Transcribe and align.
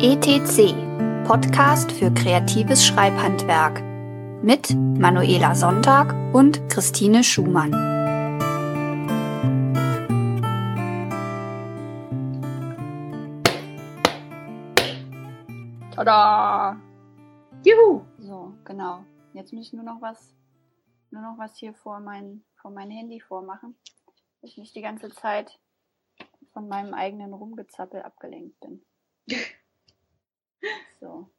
ETC, 0.00 0.76
Podcast 1.26 1.90
für 1.90 2.14
kreatives 2.14 2.86
Schreibhandwerk 2.86 3.82
mit 4.44 4.72
Manuela 4.72 5.56
Sonntag 5.56 6.14
und 6.32 6.70
Christine 6.70 7.24
Schumann. 7.24 7.72
Tada! 15.96 16.80
Juhu! 17.64 18.04
So, 18.18 18.54
genau. 18.64 19.04
Jetzt 19.32 19.52
muss 19.52 19.66
ich 19.66 19.72
nur 19.72 19.82
noch 19.82 20.00
was, 20.00 20.32
nur 21.10 21.22
noch 21.22 21.38
was 21.38 21.56
hier 21.56 21.74
vor 21.74 21.98
mein, 21.98 22.44
vor 22.62 22.70
mein 22.70 22.92
Handy 22.92 23.18
vormachen, 23.18 23.76
dass 24.42 24.52
ich 24.52 24.58
nicht 24.58 24.76
die 24.76 24.82
ganze 24.82 25.08
Zeit 25.10 25.58
von 26.52 26.68
meinem 26.68 26.94
eigenen 26.94 27.34
Rumgezappel 27.34 28.00
abgelenkt 28.00 28.60
bin. 28.60 28.84
So. 31.00 31.30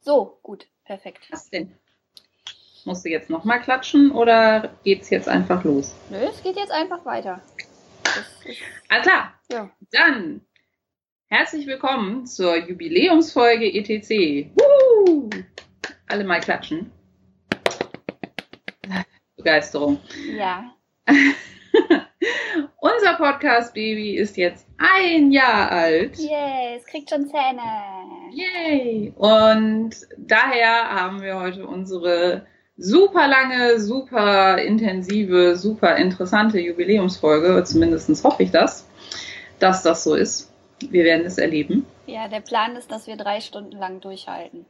So, 0.00 0.38
gut, 0.42 0.66
perfekt. 0.84 1.26
Was 1.30 1.50
denn? 1.50 1.76
Musst 2.84 3.04
du 3.04 3.10
jetzt 3.10 3.28
nochmal 3.28 3.60
klatschen 3.60 4.12
oder 4.12 4.78
geht's 4.84 5.10
jetzt 5.10 5.28
einfach 5.28 5.64
los? 5.64 5.94
Nö, 6.10 6.16
es 6.18 6.42
geht 6.42 6.56
jetzt 6.56 6.72
einfach 6.72 7.04
weiter. 7.04 7.42
Alles 8.88 9.02
klar. 9.02 9.34
Ja. 9.50 9.70
Dann 9.90 10.40
herzlich 11.26 11.66
willkommen 11.66 12.26
zur 12.26 12.56
Jubiläumsfolge 12.56 13.66
ETC. 13.66 14.50
Woo! 14.56 15.28
Alle 16.06 16.24
mal 16.24 16.40
klatschen. 16.40 16.90
Begeisterung. 19.36 20.00
Ja. 20.30 20.74
Unser 22.80 23.14
Podcast 23.14 23.74
Baby 23.74 24.16
ist 24.16 24.36
jetzt 24.36 24.64
ein 24.78 25.32
Jahr 25.32 25.68
alt. 25.72 26.16
Yay, 26.16 26.76
es 26.76 26.86
kriegt 26.86 27.10
schon 27.10 27.26
Zähne. 27.26 27.60
Yay! 28.30 29.12
Und 29.16 29.90
daher 30.16 30.88
haben 30.88 31.20
wir 31.20 31.40
heute 31.40 31.66
unsere 31.66 32.46
super 32.76 33.26
lange, 33.26 33.80
super 33.80 34.58
intensive, 34.58 35.56
super 35.56 35.96
interessante 35.96 36.60
Jubiläumsfolge. 36.60 37.64
Zumindest 37.64 38.22
hoffe 38.22 38.44
ich 38.44 38.52
das, 38.52 38.88
dass 39.58 39.82
das 39.82 40.04
so 40.04 40.14
ist. 40.14 40.52
Wir 40.88 41.02
werden 41.02 41.26
es 41.26 41.36
erleben. 41.36 41.84
Ja, 42.06 42.28
der 42.28 42.42
Plan 42.42 42.76
ist, 42.76 42.92
dass 42.92 43.08
wir 43.08 43.16
drei 43.16 43.40
Stunden 43.40 43.76
lang 43.76 44.00
durchhalten. 44.00 44.66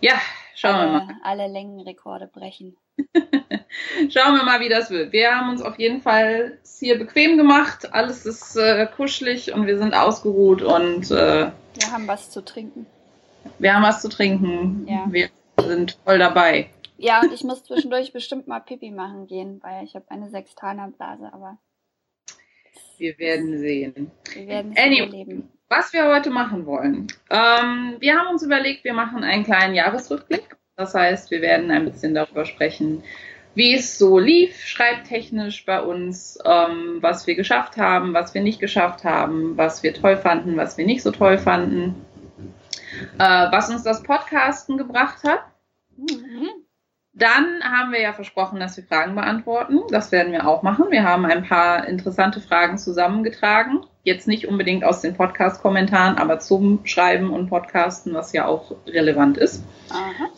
Ja, 0.00 0.14
schauen 0.54 0.76
alle, 0.76 0.92
wir 0.92 1.00
mal. 1.06 1.16
Alle 1.24 1.48
Längenrekorde 1.48 2.28
brechen. 2.28 2.76
Schauen 4.10 4.36
wir 4.36 4.44
mal, 4.44 4.60
wie 4.60 4.68
das 4.68 4.90
wird. 4.90 5.12
Wir 5.12 5.34
haben 5.34 5.50
uns 5.50 5.62
auf 5.62 5.78
jeden 5.78 6.02
Fall 6.02 6.58
hier 6.78 6.98
bequem 6.98 7.36
gemacht. 7.36 7.92
Alles 7.92 8.26
ist 8.26 8.56
äh, 8.56 8.86
kuschelig 8.86 9.52
und 9.52 9.66
wir 9.66 9.78
sind 9.78 9.94
ausgeruht 9.94 10.62
und 10.62 11.10
äh, 11.10 11.50
wir 11.74 11.92
haben 11.92 12.06
was 12.06 12.30
zu 12.30 12.44
trinken. 12.44 12.86
Wir 13.58 13.74
haben 13.74 13.82
was 13.82 14.02
zu 14.02 14.08
trinken. 14.08 14.86
Ja. 14.88 15.06
Wir 15.10 15.30
sind 15.58 15.98
voll 16.04 16.18
dabei. 16.18 16.70
Ja, 16.98 17.20
und 17.20 17.32
ich 17.32 17.44
muss 17.44 17.64
zwischendurch 17.64 18.12
bestimmt 18.12 18.46
mal 18.46 18.60
Pipi 18.60 18.90
machen 18.90 19.26
gehen, 19.26 19.60
weil 19.62 19.84
ich 19.84 19.94
habe 19.94 20.04
eine 20.10 20.30
Sextanerblase, 20.30 21.32
aber 21.32 21.58
wir 22.98 23.18
werden 23.18 23.58
sehen. 23.58 24.10
Wir 24.32 24.46
werden 24.46 24.74
anyway, 24.76 25.00
erleben. 25.00 25.48
Was 25.68 25.92
wir 25.92 26.06
heute 26.06 26.30
machen 26.30 26.66
wollen. 26.66 27.08
Ähm, 27.30 27.96
wir 27.98 28.16
haben 28.16 28.28
uns 28.28 28.42
überlegt, 28.42 28.84
wir 28.84 28.92
machen 28.92 29.24
einen 29.24 29.44
kleinen 29.44 29.74
Jahresrückblick. 29.74 30.56
Das 30.82 30.94
heißt, 30.94 31.30
wir 31.30 31.42
werden 31.42 31.70
ein 31.70 31.84
bisschen 31.84 32.12
darüber 32.12 32.44
sprechen, 32.44 33.04
wie 33.54 33.72
es 33.72 33.98
so 33.98 34.18
lief, 34.18 34.64
schreibtechnisch 34.64 35.64
bei 35.64 35.80
uns, 35.80 36.40
ähm, 36.44 36.98
was 37.00 37.28
wir 37.28 37.36
geschafft 37.36 37.76
haben, 37.76 38.14
was 38.14 38.34
wir 38.34 38.42
nicht 38.42 38.58
geschafft 38.58 39.04
haben, 39.04 39.56
was 39.56 39.84
wir 39.84 39.94
toll 39.94 40.16
fanden, 40.16 40.56
was 40.56 40.76
wir 40.78 40.84
nicht 40.84 41.04
so 41.04 41.12
toll 41.12 41.38
fanden, 41.38 42.04
äh, 43.16 43.46
was 43.52 43.70
uns 43.70 43.84
das 43.84 44.02
Podcasten 44.02 44.76
gebracht 44.76 45.22
hat. 45.22 45.44
Mhm. 45.96 46.48
Dann 47.12 47.62
haben 47.62 47.92
wir 47.92 48.00
ja 48.00 48.12
versprochen, 48.12 48.58
dass 48.58 48.76
wir 48.76 48.82
Fragen 48.84 49.14
beantworten. 49.14 49.82
Das 49.90 50.10
werden 50.10 50.32
wir 50.32 50.48
auch 50.48 50.62
machen. 50.62 50.86
Wir 50.90 51.04
haben 51.04 51.26
ein 51.26 51.46
paar 51.46 51.86
interessante 51.86 52.40
Fragen 52.40 52.78
zusammengetragen. 52.78 53.84
Jetzt 54.02 54.26
nicht 54.26 54.48
unbedingt 54.48 54.82
aus 54.82 55.02
den 55.02 55.14
Podcast-Kommentaren, 55.14 56.16
aber 56.16 56.40
zum 56.40 56.80
Schreiben 56.84 57.30
und 57.30 57.50
Podcasten, 57.50 58.14
was 58.14 58.32
ja 58.32 58.46
auch 58.46 58.74
relevant 58.86 59.36
ist. 59.36 59.62
Aha. 59.90 60.30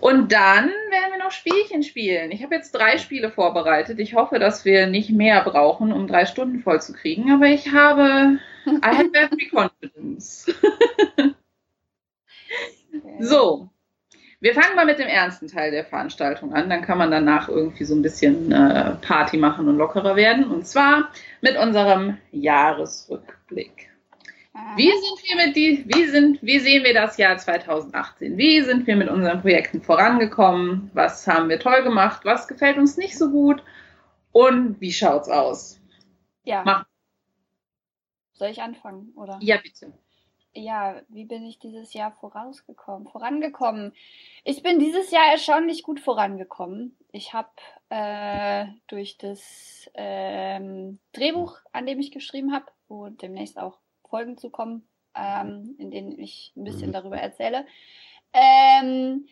Und 0.00 0.32
dann 0.32 0.68
werden 0.68 1.12
wir 1.12 1.18
noch 1.18 1.30
Spielchen 1.30 1.82
spielen. 1.82 2.30
Ich 2.30 2.42
habe 2.42 2.54
jetzt 2.54 2.72
drei 2.72 2.98
Spiele 2.98 3.30
vorbereitet. 3.30 3.98
Ich 3.98 4.14
hoffe, 4.14 4.38
dass 4.38 4.64
wir 4.64 4.86
nicht 4.86 5.10
mehr 5.10 5.42
brauchen, 5.42 5.92
um 5.92 6.06
drei 6.06 6.26
Stunden 6.26 6.60
voll 6.60 6.80
zu 6.80 6.92
kriegen. 6.92 7.32
Aber 7.32 7.46
ich 7.46 7.72
habe, 7.72 8.38
I 8.66 8.80
have 8.82 9.10
every 9.14 9.48
confidence. 9.48 10.54
so, 13.20 13.70
wir 14.40 14.54
fangen 14.54 14.76
mal 14.76 14.84
mit 14.84 14.98
dem 14.98 15.08
ernsten 15.08 15.48
Teil 15.48 15.70
der 15.70 15.84
Veranstaltung 15.84 16.52
an. 16.52 16.68
Dann 16.68 16.82
kann 16.82 16.98
man 16.98 17.10
danach 17.10 17.48
irgendwie 17.48 17.84
so 17.84 17.94
ein 17.94 18.02
bisschen 18.02 18.52
äh, 18.52 18.96
Party 18.96 19.38
machen 19.38 19.66
und 19.66 19.78
lockerer 19.78 20.14
werden. 20.14 20.44
Und 20.44 20.66
zwar 20.66 21.10
mit 21.40 21.56
unserem 21.56 22.18
Jahresrückblick. 22.32 23.85
Wie 24.76 24.90
sind 24.90 25.22
wir 25.22 25.46
mit 25.46 25.56
die, 25.56 25.84
wie 25.86 26.06
sind, 26.06 26.42
wie 26.42 26.58
sehen 26.58 26.84
wir 26.84 26.94
das 26.94 27.16
Jahr 27.16 27.36
2018? 27.36 28.36
Wie 28.36 28.62
sind 28.62 28.86
wir 28.86 28.96
mit 28.96 29.08
unseren 29.08 29.40
Projekten 29.40 29.82
vorangekommen? 29.82 30.90
Was 30.94 31.26
haben 31.26 31.48
wir 31.48 31.58
toll 31.58 31.82
gemacht? 31.82 32.24
Was 32.24 32.48
gefällt 32.48 32.78
uns 32.78 32.96
nicht 32.96 33.18
so 33.18 33.30
gut? 33.30 33.62
Und 34.32 34.80
wie 34.80 34.92
schaut's 34.92 35.28
aus? 35.28 35.80
Ja. 36.44 36.62
Mach. 36.64 36.86
Soll 38.34 38.48
ich 38.48 38.60
anfangen, 38.60 39.12
oder? 39.16 39.38
Ja, 39.40 39.56
bitte. 39.62 39.92
Ja, 40.54 41.02
wie 41.08 41.24
bin 41.24 41.44
ich 41.44 41.58
dieses 41.58 41.92
Jahr 41.92 42.12
vorausgekommen, 42.12 43.08
vorangekommen? 43.08 43.92
Ich 44.44 44.62
bin 44.62 44.78
dieses 44.78 45.10
Jahr 45.10 45.30
erstaunlich 45.30 45.82
gut 45.82 46.00
vorangekommen. 46.00 46.96
Ich 47.12 47.34
habe 47.34 47.50
äh, 47.90 48.66
durch 48.86 49.18
das 49.18 49.90
ähm, 49.94 50.98
Drehbuch, 51.12 51.58
an 51.72 51.84
dem 51.84 52.00
ich 52.00 52.10
geschrieben 52.10 52.54
habe, 52.54 52.66
wo 52.88 53.08
demnächst 53.08 53.58
auch 53.58 53.78
Folgen 54.08 54.36
zu 54.38 54.50
kommen, 54.50 54.86
ähm, 55.14 55.74
in 55.78 55.90
denen 55.90 56.18
ich 56.18 56.52
ein 56.56 56.64
bisschen 56.64 56.92
darüber 56.92 57.16
erzähle. 57.16 57.66
Ähm, 58.32 59.26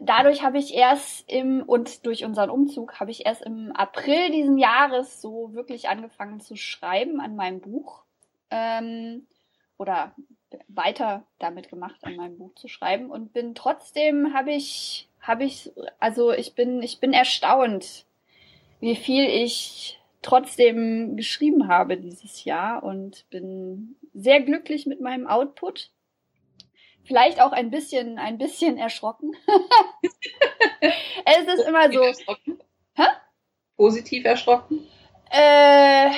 dadurch 0.00 0.42
habe 0.42 0.58
ich 0.58 0.74
erst 0.74 1.30
im 1.30 1.62
und 1.62 2.06
durch 2.06 2.24
unseren 2.24 2.50
Umzug 2.50 3.00
habe 3.00 3.10
ich 3.10 3.26
erst 3.26 3.42
im 3.42 3.72
April 3.72 4.30
diesen 4.30 4.58
Jahres 4.58 5.20
so 5.20 5.52
wirklich 5.54 5.88
angefangen 5.88 6.40
zu 6.40 6.56
schreiben 6.56 7.20
an 7.20 7.36
meinem 7.36 7.60
Buch 7.60 8.02
ähm, 8.50 9.26
oder 9.76 10.14
weiter 10.68 11.24
damit 11.38 11.68
gemacht 11.68 11.96
an 12.02 12.16
meinem 12.16 12.38
Buch 12.38 12.54
zu 12.54 12.68
schreiben 12.68 13.10
und 13.10 13.32
bin 13.32 13.54
trotzdem 13.54 14.34
habe 14.34 14.52
ich 14.52 15.08
habe 15.20 15.44
ich 15.44 15.70
also 15.98 16.32
ich 16.32 16.54
bin 16.54 16.82
ich 16.82 17.00
bin 17.00 17.12
erstaunt 17.12 18.06
wie 18.80 18.96
viel 18.96 19.24
ich 19.24 19.97
trotzdem 20.22 21.16
geschrieben 21.16 21.68
habe 21.68 21.96
dieses 21.96 22.44
Jahr 22.44 22.82
und 22.82 23.28
bin 23.30 23.96
sehr 24.14 24.40
glücklich 24.40 24.86
mit 24.86 25.00
meinem 25.00 25.26
Output. 25.26 25.90
Vielleicht 27.04 27.40
auch 27.40 27.52
ein 27.52 27.70
bisschen, 27.70 28.18
ein 28.18 28.38
bisschen 28.38 28.76
erschrocken. 28.76 29.32
es 31.24 31.54
ist 31.54 31.66
immer 31.66 31.90
so. 31.90 32.00
Erschrocken? 32.00 32.58
Positiv 33.76 34.24
erschrocken? 34.24 34.86
Äh, 35.30 36.10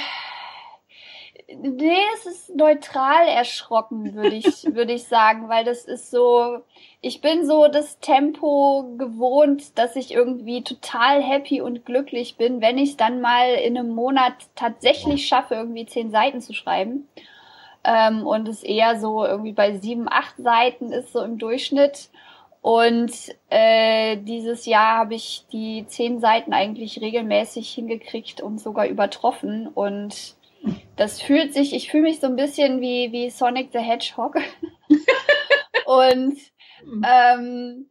nee, 1.57 1.97
es 2.15 2.27
ist 2.27 2.57
neutral 2.57 3.27
erschrocken, 3.27 4.15
würde 4.15 4.37
ich, 4.37 4.65
würde 4.75 4.93
ich 4.93 5.05
sagen, 5.05 5.49
weil 5.49 5.65
das 5.65 5.85
ist 5.85 6.11
so, 6.11 6.61
ich 7.01 7.21
bin 7.21 7.47
so 7.47 7.69
das 7.69 7.99
Tempo 8.01 8.95
gewohnt, 8.97 9.79
dass 9.79 9.97
ich 9.97 10.13
irgendwie 10.13 10.63
total 10.63 11.23
happy 11.23 11.61
und 11.61 11.85
glücklich 11.85 12.37
bin, 12.37 12.61
wenn 12.61 12.79
ich 12.79 12.91
es 12.91 12.97
dann 12.97 13.21
mal 13.21 13.55
in 13.55 13.77
einem 13.77 13.91
Monat 13.91 14.35
tatsächlich 14.55 15.27
schaffe, 15.27 15.55
irgendwie 15.55 15.87
zehn 15.87 16.11
Seiten 16.11 16.41
zu 16.41 16.53
schreiben. 16.53 17.09
Ähm, 17.83 18.27
und 18.27 18.47
es 18.47 18.63
eher 18.63 19.01
so 19.01 19.25
irgendwie 19.25 19.53
bei 19.53 19.77
sieben, 19.79 20.07
acht 20.09 20.37
Seiten 20.37 20.93
ist 20.93 21.13
so 21.13 21.23
im 21.23 21.39
Durchschnitt. 21.39 22.11
Und 22.63 23.13
äh, 23.49 24.19
dieses 24.19 24.67
Jahr 24.67 24.99
habe 24.99 25.15
ich 25.15 25.47
die 25.51 25.87
zehn 25.87 26.21
Seiten 26.21 26.53
eigentlich 26.53 27.01
regelmäßig 27.01 27.71
hingekriegt 27.73 28.43
und 28.43 28.61
sogar 28.61 28.87
übertroffen. 28.87 29.67
Und 29.67 30.37
das 30.97 31.21
fühlt 31.21 31.55
sich, 31.55 31.75
ich 31.75 31.91
fühle 31.91 32.05
mich 32.05 32.21
so 32.21 32.27
ein 32.27 32.37
bisschen 32.37 32.81
wie, 32.81 33.13
wie 33.13 33.31
Sonic 33.31 33.71
the 33.73 33.79
Hedgehog. 33.79 34.37
und 35.87 36.39
ähm, 37.05 37.91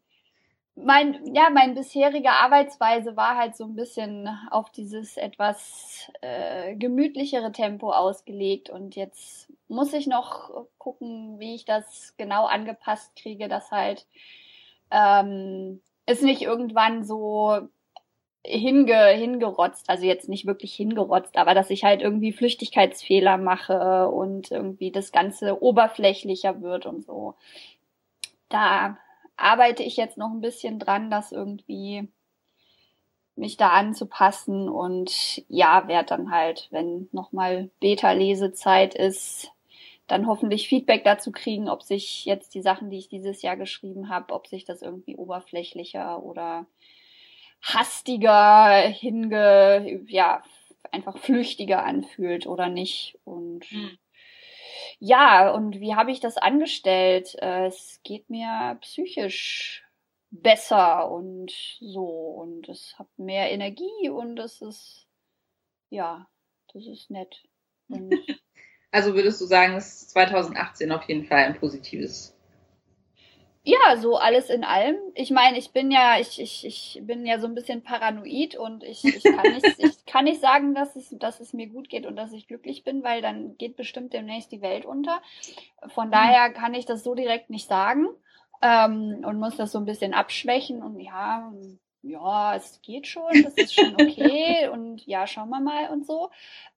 mein, 0.75 1.33
ja, 1.33 1.50
meine 1.50 1.74
bisherige 1.74 2.31
Arbeitsweise 2.31 3.18
war 3.18 3.36
halt 3.38 3.56
so 3.56 3.66
ein 3.66 3.75
bisschen 3.75 4.30
auf 4.50 4.71
dieses 4.71 5.18
etwas 5.18 6.10
äh, 6.21 6.75
gemütlichere 6.75 7.51
Tempo 7.51 7.92
ausgelegt 7.92 8.69
und 8.69 8.95
jetzt 8.95 9.51
muss 9.68 9.94
ich 9.94 10.07
noch 10.07 10.68
gucken, 10.77 11.39
wie 11.39 11.56
ich 11.56 11.65
das 11.65 12.15
genau 12.18 12.45
angepasst 12.45 13.15
kriege, 13.15 13.48
dass 13.48 13.72
halt 13.72 14.07
ähm, 14.92 15.81
es 16.06 16.22
nicht 16.22 16.42
irgendwann 16.42 17.04
so 17.04 17.68
hinge, 18.45 19.07
hingerotzt, 19.09 19.89
also 19.89 20.06
jetzt 20.06 20.30
nicht 20.30 20.45
wirklich 20.45 20.74
hingerotzt, 20.74 21.38
aber 21.38 21.53
dass 21.53 21.69
ich 21.69 21.83
halt 21.83 22.01
irgendwie 22.01 22.31
Flüchtigkeitsfehler 22.31 23.38
mache 23.38 24.09
und 24.09 24.51
irgendwie 24.51 24.91
das 24.91 25.12
Ganze 25.12 25.62
oberflächlicher 25.62 26.62
wird 26.62 26.86
und 26.86 27.03
so. 27.06 27.36
Da 28.47 28.97
arbeite 29.38 29.83
ich 29.83 29.97
jetzt 29.97 30.18
noch 30.18 30.31
ein 30.31 30.41
bisschen 30.41 30.80
dran, 30.80 31.12
das 31.12 31.31
irgendwie 31.31 32.07
mich 33.36 33.57
da 33.57 33.69
anzupassen 33.69 34.69
und 34.69 35.44
ja, 35.47 35.88
werde 35.88 36.09
dann 36.09 36.31
halt, 36.31 36.68
wenn 36.71 37.07
nochmal 37.12 37.69
Beta-Lesezeit 37.80 38.95
ist, 38.95 39.51
dann 40.07 40.27
hoffentlich 40.27 40.68
Feedback 40.68 41.03
dazu 41.03 41.31
kriegen, 41.31 41.69
ob 41.69 41.83
sich 41.83 42.25
jetzt 42.25 42.53
die 42.56 42.62
Sachen, 42.62 42.89
die 42.89 42.97
ich 42.97 43.09
dieses 43.09 43.41
Jahr 43.41 43.56
geschrieben 43.56 44.09
habe, 44.09 44.33
ob 44.33 44.47
sich 44.47 44.65
das 44.65 44.81
irgendwie 44.81 45.15
oberflächlicher 45.15 46.24
oder 46.24 46.65
hastiger, 47.62 48.88
hinge, 48.88 50.02
ja, 50.08 50.44
einfach 50.92 51.18
flüchtiger 51.18 51.84
anfühlt 51.84 52.48
oder 52.48 52.70
nicht. 52.70 53.18
Und 53.26 53.72
mhm. 53.72 53.98
ja, 55.00 55.52
und 55.52 55.80
wie 55.80 55.96
habe 55.96 56.12
ich 56.12 56.20
das 56.20 56.38
angestellt? 56.38 57.36
Äh, 57.42 57.68
es 57.68 58.00
geht 58.04 58.30
mir 58.30 58.78
psychisch 58.82 59.84
besser 60.32 61.10
und 61.10 61.52
so 61.80 62.06
und 62.06 62.70
es 62.70 62.98
hat 63.00 63.08
mehr 63.18 63.52
Energie 63.52 64.10
und 64.10 64.40
es 64.40 64.62
ist 64.62 65.08
ja, 65.90 66.28
das 66.74 66.86
ist 66.86 67.10
nett. 67.10 67.44
Und 67.88 68.14
also 68.92 69.16
würdest 69.16 69.42
du 69.42 69.46
sagen, 69.46 69.76
es 69.76 70.02
ist 70.02 70.12
2018 70.12 70.92
auf 70.92 71.04
jeden 71.04 71.26
Fall 71.26 71.44
ein 71.44 71.60
positives 71.60 72.36
ja, 73.64 73.98
so 73.98 74.16
alles 74.16 74.50
in 74.50 74.64
allem. 74.64 74.96
Ich 75.16 75.32
meine, 75.32 75.58
ich 75.58 75.72
bin 75.72 75.92
ja, 75.92 76.20
ich, 76.20 76.42
ich, 76.42 76.66
ich 76.66 77.02
bin 77.04 77.26
ja 77.26 77.40
so 77.40 77.48
ein 77.48 77.56
bisschen 77.56 77.84
paranoid 77.84 78.56
und 78.56 78.84
ich, 78.84 79.04
ich, 79.04 79.24
kann 79.24 79.54
nicht, 79.54 79.66
ich 79.80 80.06
kann 80.06 80.26
nicht 80.26 80.42
sagen, 80.42 80.74
dass 80.74 80.96
es, 80.96 81.14
dass 81.20 81.40
es 81.40 81.54
mir 81.54 81.68
gut 81.68 81.90
geht 81.90 82.06
und 82.06 82.16
dass 82.16 82.32
ich 82.32 82.48
glücklich 82.48 82.84
bin, 82.84 83.04
weil 83.04 83.22
dann 83.22 83.58
geht 83.58 83.76
bestimmt 83.76 84.14
demnächst 84.14 84.52
die 84.52 84.62
Welt 84.62 84.86
unter. 84.86 85.22
Von 85.88 86.08
mhm. 86.08 86.12
daher 86.12 86.50
kann 86.52 86.74
ich 86.74 86.86
das 86.86 87.04
so 87.04 87.16
direkt 87.16 87.50
nicht 87.50 87.68
sagen 87.68 88.08
ähm, 88.62 89.24
und 89.26 89.40
muss 89.40 89.58
das 89.58 89.72
so 89.72 89.80
ein 89.80 89.86
bisschen 89.86 90.14
abschwächen 90.14 90.82
und 90.82 91.00
ja, 91.00 91.52
ja, 92.02 92.56
es 92.56 92.82
geht 92.82 93.08
schon, 93.08 93.44
das 93.44 93.54
ist 93.56 93.74
schon 93.76 93.94
okay 93.96 94.70
und 94.72 95.06
ja, 95.06 95.28
schauen 95.28 95.50
wir 95.50 95.60
mal 95.60 95.90
und 95.90 96.06
so. 96.06 96.30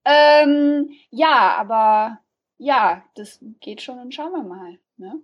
Ähm, 0.04 0.90
ja, 1.10 1.54
aber 1.56 2.18
ja, 2.58 3.04
das 3.14 3.38
geht 3.60 3.82
schon 3.82 4.00
und 4.00 4.12
schauen 4.14 4.32
wir 4.32 4.42
mal. 4.42 4.78
Ne? 4.96 5.20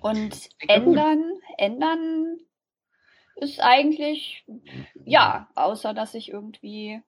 Und 0.00 0.48
ändern, 0.66 1.22
ändern 1.58 2.38
ist 3.36 3.60
eigentlich, 3.60 4.44
ja, 5.04 5.48
außer 5.54 5.92
dass 5.92 6.14
ich 6.14 6.30
irgendwie 6.30 7.02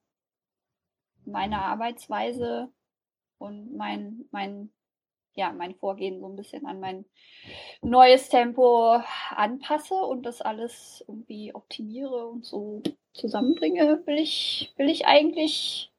meine 1.24 1.60
Arbeitsweise 1.60 2.70
und 3.38 3.74
mein, 3.76 4.26
mein, 4.30 4.70
ja, 5.34 5.52
mein 5.52 5.74
Vorgehen 5.74 6.20
so 6.20 6.26
ein 6.28 6.36
bisschen 6.36 6.66
an 6.66 6.80
mein 6.80 7.04
neues 7.80 8.28
Tempo 8.28 9.00
anpasse 9.30 9.94
und 9.94 10.24
das 10.24 10.42
alles 10.42 11.04
irgendwie 11.06 11.54
optimiere 11.54 12.26
und 12.26 12.44
so 12.44 12.82
zusammenbringe, 13.14 14.02
will 14.06 14.18
ich, 14.18 14.72
will 14.76 14.90
ich 14.90 15.06
eigentlich 15.06 15.90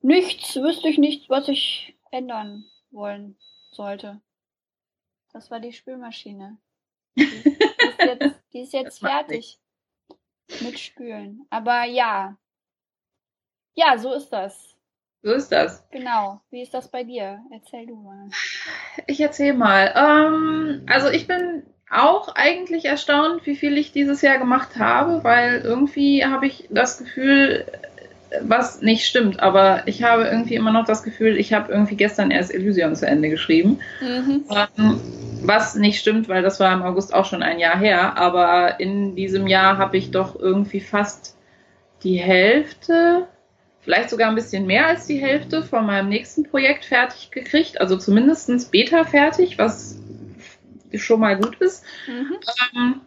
nichts, 0.00 0.56
wüsste 0.56 0.88
ich 0.88 0.98
nichts, 0.98 1.28
was 1.28 1.48
ich 1.48 1.98
ändern 2.10 2.64
wollen 2.90 3.36
sollte. 3.72 4.20
Das 5.36 5.50
war 5.50 5.60
die 5.60 5.72
Spülmaschine. 5.74 6.56
Die, 7.18 7.26
die, 7.26 7.42
ist, 7.88 8.00
jetzt, 8.00 8.36
die 8.54 8.60
ist 8.60 8.72
jetzt 8.72 8.98
fertig 9.00 9.58
mit 10.62 10.78
Spülen. 10.78 11.46
Aber 11.50 11.84
ja. 11.84 12.38
Ja, 13.74 13.98
so 13.98 14.14
ist 14.14 14.30
das. 14.30 14.74
So 15.22 15.32
ist 15.32 15.52
das. 15.52 15.86
Genau. 15.90 16.40
Wie 16.50 16.62
ist 16.62 16.72
das 16.72 16.90
bei 16.90 17.04
dir? 17.04 17.44
Erzähl 17.52 17.86
du 17.86 17.96
mal. 17.96 18.30
Ich 19.06 19.20
erzähl 19.20 19.52
mal. 19.52 19.92
Ähm, 19.94 20.86
also 20.88 21.08
ich 21.10 21.26
bin 21.26 21.64
auch 21.90 22.34
eigentlich 22.34 22.86
erstaunt, 22.86 23.44
wie 23.44 23.56
viel 23.56 23.76
ich 23.76 23.92
dieses 23.92 24.22
Jahr 24.22 24.38
gemacht 24.38 24.78
habe, 24.78 25.22
weil 25.22 25.60
irgendwie 25.60 26.24
habe 26.24 26.46
ich 26.46 26.66
das 26.70 26.96
Gefühl, 26.96 27.66
was 28.40 28.80
nicht 28.80 29.06
stimmt, 29.06 29.40
aber 29.40 29.82
ich 29.86 30.02
habe 30.02 30.24
irgendwie 30.24 30.54
immer 30.54 30.72
noch 30.72 30.84
das 30.84 31.02
Gefühl, 31.02 31.36
ich 31.36 31.52
habe 31.52 31.72
irgendwie 31.72 31.96
gestern 31.96 32.30
erst 32.30 32.52
Illusion 32.52 32.96
zu 32.96 33.06
Ende 33.06 33.28
geschrieben. 33.28 33.80
Mhm. 34.00 34.44
Ähm, 34.78 35.00
was 35.42 35.74
nicht 35.74 36.00
stimmt, 36.00 36.28
weil 36.28 36.42
das 36.42 36.60
war 36.60 36.72
im 36.72 36.82
August 36.82 37.14
auch 37.14 37.24
schon 37.24 37.42
ein 37.42 37.58
Jahr 37.58 37.78
her, 37.78 38.16
aber 38.16 38.80
in 38.80 39.16
diesem 39.16 39.46
Jahr 39.46 39.78
habe 39.78 39.96
ich 39.96 40.10
doch 40.10 40.38
irgendwie 40.38 40.80
fast 40.80 41.36
die 42.02 42.16
Hälfte, 42.16 43.26
vielleicht 43.80 44.10
sogar 44.10 44.28
ein 44.28 44.34
bisschen 44.34 44.66
mehr 44.66 44.86
als 44.86 45.06
die 45.06 45.18
Hälfte 45.18 45.62
von 45.62 45.86
meinem 45.86 46.08
nächsten 46.08 46.44
Projekt 46.44 46.84
fertig 46.84 47.30
gekriegt, 47.30 47.80
also 47.80 47.96
zumindest 47.96 48.70
Beta 48.70 49.04
fertig, 49.04 49.58
was 49.58 49.98
schon 50.94 51.20
mal 51.20 51.36
gut 51.36 51.56
ist. 51.56 51.84
Mhm. 52.06 52.36
Ähm, 52.74 53.00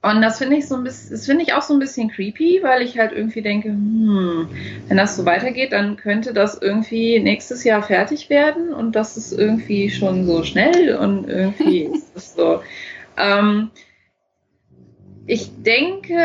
und 0.00 0.22
das 0.22 0.38
finde 0.38 0.56
ich 0.56 0.68
so 0.68 0.76
ein 0.76 0.84
bisschen, 0.84 1.10
das 1.10 1.26
finde 1.26 1.42
ich 1.42 1.54
auch 1.54 1.62
so 1.62 1.74
ein 1.74 1.80
bisschen 1.80 2.08
creepy, 2.08 2.60
weil 2.62 2.82
ich 2.82 2.98
halt 2.98 3.12
irgendwie 3.12 3.42
denke, 3.42 3.70
hm, 3.70 4.48
wenn 4.86 4.96
das 4.96 5.16
so 5.16 5.24
weitergeht, 5.24 5.72
dann 5.72 5.96
könnte 5.96 6.32
das 6.32 6.56
irgendwie 6.60 7.18
nächstes 7.18 7.64
Jahr 7.64 7.82
fertig 7.82 8.30
werden 8.30 8.72
und 8.72 8.92
das 8.92 9.16
ist 9.16 9.32
irgendwie 9.32 9.90
schon 9.90 10.24
so 10.24 10.44
schnell 10.44 10.96
und 10.96 11.28
irgendwie 11.28 11.82
ist 11.94 12.16
es 12.16 12.34
so. 12.34 12.62
Ähm, 13.16 13.70
ich 15.26 15.50
denke, 15.62 16.16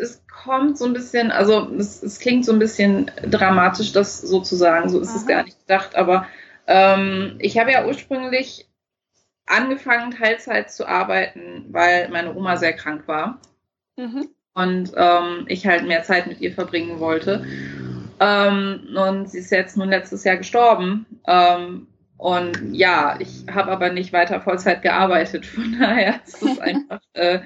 es 0.00 0.22
kommt 0.26 0.76
so 0.76 0.84
ein 0.84 0.92
bisschen, 0.92 1.30
also 1.30 1.70
es, 1.78 2.02
es, 2.02 2.20
klingt 2.20 2.44
so 2.44 2.52
ein 2.52 2.58
bisschen 2.58 3.10
dramatisch, 3.22 3.92
das 3.92 4.20
sozusagen, 4.20 4.90
so 4.90 5.00
ist 5.00 5.10
Aha. 5.10 5.16
es 5.16 5.26
gar 5.26 5.44
nicht 5.44 5.58
gedacht, 5.60 5.96
aber 5.96 6.26
ähm, 6.66 7.36
ich 7.38 7.58
habe 7.58 7.72
ja 7.72 7.86
ursprünglich 7.86 8.66
angefangen, 9.46 10.12
Teilzeit 10.12 10.70
zu 10.70 10.86
arbeiten, 10.86 11.66
weil 11.70 12.08
meine 12.08 12.34
Oma 12.34 12.56
sehr 12.56 12.72
krank 12.72 13.06
war. 13.06 13.40
Mhm. 13.96 14.28
Und 14.54 14.92
ähm, 14.96 15.46
ich 15.48 15.66
halt 15.66 15.86
mehr 15.86 16.02
Zeit 16.02 16.26
mit 16.26 16.40
ihr 16.40 16.52
verbringen 16.52 17.00
wollte. 17.00 17.44
Ähm, 18.20 18.96
und 18.96 19.30
sie 19.30 19.38
ist 19.38 19.50
jetzt 19.50 19.76
nun 19.76 19.88
letztes 19.88 20.24
Jahr 20.24 20.36
gestorben. 20.36 21.06
Ähm, 21.26 21.86
und 22.18 22.72
ja, 22.72 23.16
ich 23.18 23.46
habe 23.50 23.72
aber 23.72 23.90
nicht 23.90 24.12
weiter 24.12 24.40
Vollzeit 24.40 24.82
gearbeitet. 24.82 25.44
Von 25.54 25.76
daher 25.78 26.20
ist 26.24 26.42
es 26.42 26.58
einfach 26.60 27.00
äh, 27.14 27.40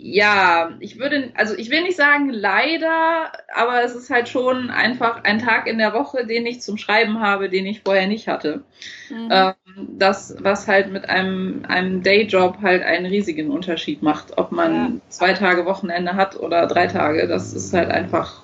ja, 0.00 0.76
ich 0.78 1.00
würde, 1.00 1.32
also 1.34 1.56
ich 1.56 1.70
will 1.70 1.82
nicht 1.82 1.96
sagen 1.96 2.30
leider, 2.30 3.32
aber 3.52 3.82
es 3.82 3.96
ist 3.96 4.10
halt 4.10 4.28
schon 4.28 4.70
einfach 4.70 5.24
ein 5.24 5.40
Tag 5.40 5.66
in 5.66 5.78
der 5.78 5.92
Woche, 5.92 6.24
den 6.24 6.46
ich 6.46 6.60
zum 6.60 6.76
Schreiben 6.76 7.18
habe, 7.18 7.48
den 7.48 7.66
ich 7.66 7.80
vorher 7.80 8.06
nicht 8.06 8.28
hatte. 8.28 8.62
Mhm. 9.10 9.28
Ähm, 9.32 9.54
das, 9.98 10.36
was 10.38 10.68
halt 10.68 10.92
mit 10.92 11.08
einem, 11.10 11.64
einem 11.66 12.04
Dayjob 12.04 12.62
halt 12.62 12.84
einen 12.84 13.06
riesigen 13.06 13.50
Unterschied 13.50 14.00
macht, 14.00 14.38
ob 14.38 14.52
man 14.52 14.74
ja. 14.74 14.90
zwei 15.08 15.32
Tage 15.32 15.66
Wochenende 15.66 16.14
hat 16.14 16.38
oder 16.38 16.68
drei 16.68 16.86
Tage. 16.86 17.26
Das 17.26 17.52
ist 17.52 17.72
halt 17.72 17.90
einfach 17.90 18.42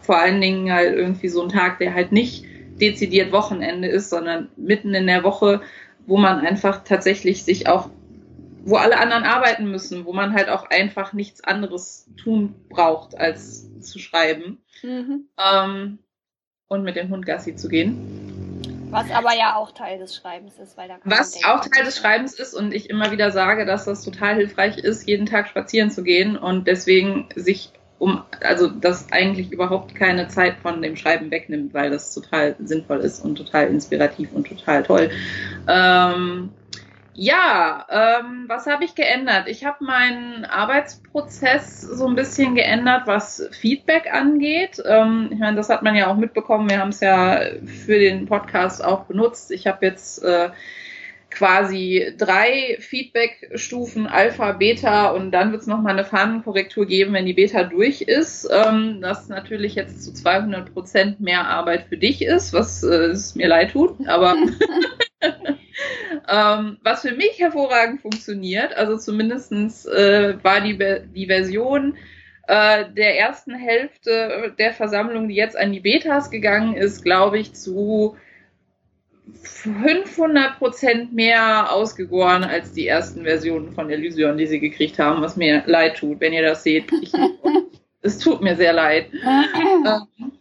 vor 0.00 0.18
allen 0.18 0.40
Dingen 0.40 0.72
halt 0.72 0.96
irgendwie 0.96 1.28
so 1.28 1.42
ein 1.42 1.48
Tag, 1.48 1.78
der 1.78 1.94
halt 1.94 2.10
nicht 2.10 2.44
dezidiert 2.80 3.30
Wochenende 3.30 3.86
ist, 3.86 4.10
sondern 4.10 4.48
mitten 4.56 4.94
in 4.94 5.06
der 5.06 5.22
Woche, 5.22 5.60
wo 6.06 6.16
man 6.16 6.40
einfach 6.44 6.82
tatsächlich 6.82 7.44
sich 7.44 7.68
auch 7.68 7.88
wo 8.64 8.76
alle 8.76 8.98
anderen 8.98 9.24
arbeiten 9.24 9.70
müssen, 9.70 10.04
wo 10.04 10.12
man 10.12 10.34
halt 10.34 10.48
auch 10.48 10.70
einfach 10.70 11.12
nichts 11.12 11.42
anderes 11.42 12.08
tun 12.22 12.54
braucht, 12.68 13.16
als 13.18 13.68
zu 13.80 13.98
schreiben. 13.98 14.62
Mhm. 14.82 15.28
Ähm, 15.38 15.98
und 16.68 16.84
mit 16.84 16.96
dem 16.96 17.10
Hund 17.10 17.26
Gassi 17.26 17.54
zu 17.54 17.68
gehen. 17.68 18.22
Was 18.90 19.10
aber 19.10 19.34
ja 19.34 19.56
auch 19.56 19.72
Teil 19.72 19.98
des 19.98 20.14
Schreibens 20.14 20.58
ist, 20.58 20.76
weil 20.76 20.88
da 20.88 20.98
Was 21.04 21.42
auch 21.44 21.60
Teil 21.60 21.84
des 21.84 21.96
Schreibens 21.96 22.34
ist 22.34 22.54
und 22.54 22.72
ich 22.74 22.90
immer 22.90 23.10
wieder 23.10 23.30
sage, 23.30 23.64
dass 23.64 23.84
das 23.84 24.04
total 24.04 24.36
hilfreich 24.36 24.78
ist, 24.78 25.08
jeden 25.08 25.26
Tag 25.26 25.48
spazieren 25.48 25.90
zu 25.90 26.02
gehen 26.02 26.36
und 26.36 26.66
deswegen 26.66 27.28
sich 27.34 27.72
um, 27.98 28.22
also 28.40 28.68
das 28.68 29.12
eigentlich 29.12 29.52
überhaupt 29.52 29.94
keine 29.94 30.28
Zeit 30.28 30.56
von 30.60 30.82
dem 30.82 30.96
Schreiben 30.96 31.30
wegnimmt, 31.30 31.72
weil 31.72 31.90
das 31.90 32.12
total 32.12 32.56
sinnvoll 32.58 32.98
ist 32.98 33.20
und 33.24 33.36
total 33.36 33.68
inspirativ 33.68 34.32
und 34.32 34.46
total 34.46 34.82
toll. 34.82 35.10
Ähm, 35.68 36.50
ja, 37.14 37.86
ähm, 37.90 38.44
was 38.48 38.66
habe 38.66 38.84
ich 38.84 38.94
geändert? 38.94 39.46
Ich 39.46 39.64
habe 39.64 39.84
meinen 39.84 40.44
Arbeitsprozess 40.46 41.82
so 41.82 42.06
ein 42.06 42.14
bisschen 42.14 42.54
geändert, 42.54 43.02
was 43.06 43.48
Feedback 43.52 44.12
angeht. 44.12 44.82
Ähm, 44.86 45.28
ich 45.30 45.38
meine, 45.38 45.56
das 45.56 45.68
hat 45.68 45.82
man 45.82 45.94
ja 45.94 46.06
auch 46.06 46.16
mitbekommen. 46.16 46.70
Wir 46.70 46.80
haben 46.80 46.88
es 46.88 47.00
ja 47.00 47.40
für 47.66 47.98
den 47.98 48.26
Podcast 48.26 48.82
auch 48.82 49.04
benutzt. 49.04 49.50
Ich 49.50 49.66
habe 49.66 49.84
jetzt 49.84 50.22
äh, 50.22 50.50
quasi 51.32 52.14
drei 52.16 52.76
Feedback-Stufen, 52.80 54.06
Alpha, 54.06 54.52
Beta 54.52 55.10
und 55.10 55.32
dann 55.32 55.52
wird 55.52 55.62
es 55.62 55.66
nochmal 55.66 55.92
eine 55.94 56.04
Fahnenkorrektur 56.04 56.86
geben, 56.86 57.12
wenn 57.14 57.26
die 57.26 57.32
Beta 57.32 57.64
durch 57.64 58.02
ist. 58.02 58.48
Ähm, 58.50 59.00
das 59.00 59.28
natürlich 59.28 59.74
jetzt 59.74 60.04
zu 60.04 60.12
200 60.12 60.72
Prozent 60.72 61.20
mehr 61.20 61.46
Arbeit 61.48 61.86
für 61.88 61.96
dich 61.96 62.22
ist, 62.22 62.52
was 62.52 62.82
äh, 62.82 63.06
es 63.06 63.34
mir 63.34 63.48
leid 63.48 63.72
tut, 63.72 64.06
aber 64.06 64.36
ähm, 66.28 66.78
was 66.82 67.02
für 67.02 67.12
mich 67.12 67.38
hervorragend 67.38 68.00
funktioniert, 68.00 68.76
also 68.76 68.96
zumindestens 68.96 69.86
äh, 69.86 70.36
war 70.42 70.60
die, 70.60 70.78
die 71.14 71.26
Version 71.26 71.96
äh, 72.46 72.84
der 72.90 73.18
ersten 73.18 73.54
Hälfte 73.54 74.54
der 74.58 74.72
Versammlung, 74.72 75.28
die 75.28 75.34
jetzt 75.34 75.56
an 75.56 75.72
die 75.72 75.80
Betas 75.80 76.30
gegangen 76.30 76.74
ist, 76.74 77.02
glaube 77.02 77.38
ich, 77.38 77.54
zu 77.54 78.16
500 79.42 80.58
Prozent 80.58 81.12
mehr 81.12 81.72
ausgegoren 81.72 82.44
als 82.44 82.72
die 82.72 82.86
ersten 82.86 83.24
Versionen 83.24 83.72
von 83.72 83.90
Elysion, 83.90 84.36
die 84.36 84.46
sie 84.46 84.60
gekriegt 84.60 84.98
haben, 84.98 85.22
was 85.22 85.36
mir 85.36 85.62
leid 85.66 85.96
tut, 85.96 86.20
wenn 86.20 86.32
ihr 86.32 86.42
das 86.42 86.62
seht. 86.62 86.90
Ich, 87.00 87.12
es 88.02 88.18
tut 88.18 88.42
mir 88.42 88.56
sehr 88.56 88.72
leid. 88.72 89.06
ähm, 89.24 90.32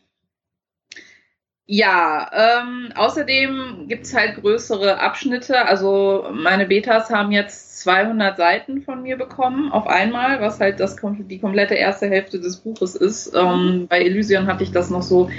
ja, 1.67 2.29
ähm, 2.33 2.91
außerdem 2.95 3.85
gibt's 3.87 4.13
halt 4.13 4.41
größere 4.41 4.99
Abschnitte. 4.99 5.65
Also 5.65 6.27
meine 6.33 6.65
Betas 6.65 7.09
haben 7.09 7.31
jetzt 7.31 7.79
200 7.81 8.35
Seiten 8.35 8.81
von 8.81 9.01
mir 9.01 9.17
bekommen 9.17 9.71
auf 9.71 9.87
einmal, 9.87 10.41
was 10.41 10.59
halt 10.59 10.79
das, 10.79 10.97
die 10.97 11.39
komplette 11.39 11.75
erste 11.75 12.09
Hälfte 12.09 12.39
des 12.39 12.57
Buches 12.57 12.95
ist. 12.95 13.33
Ähm, 13.35 13.87
bei 13.89 14.01
Elysion 14.01 14.47
hatte 14.47 14.63
ich 14.63 14.71
das 14.71 14.89
noch 14.89 15.01
so 15.01 15.29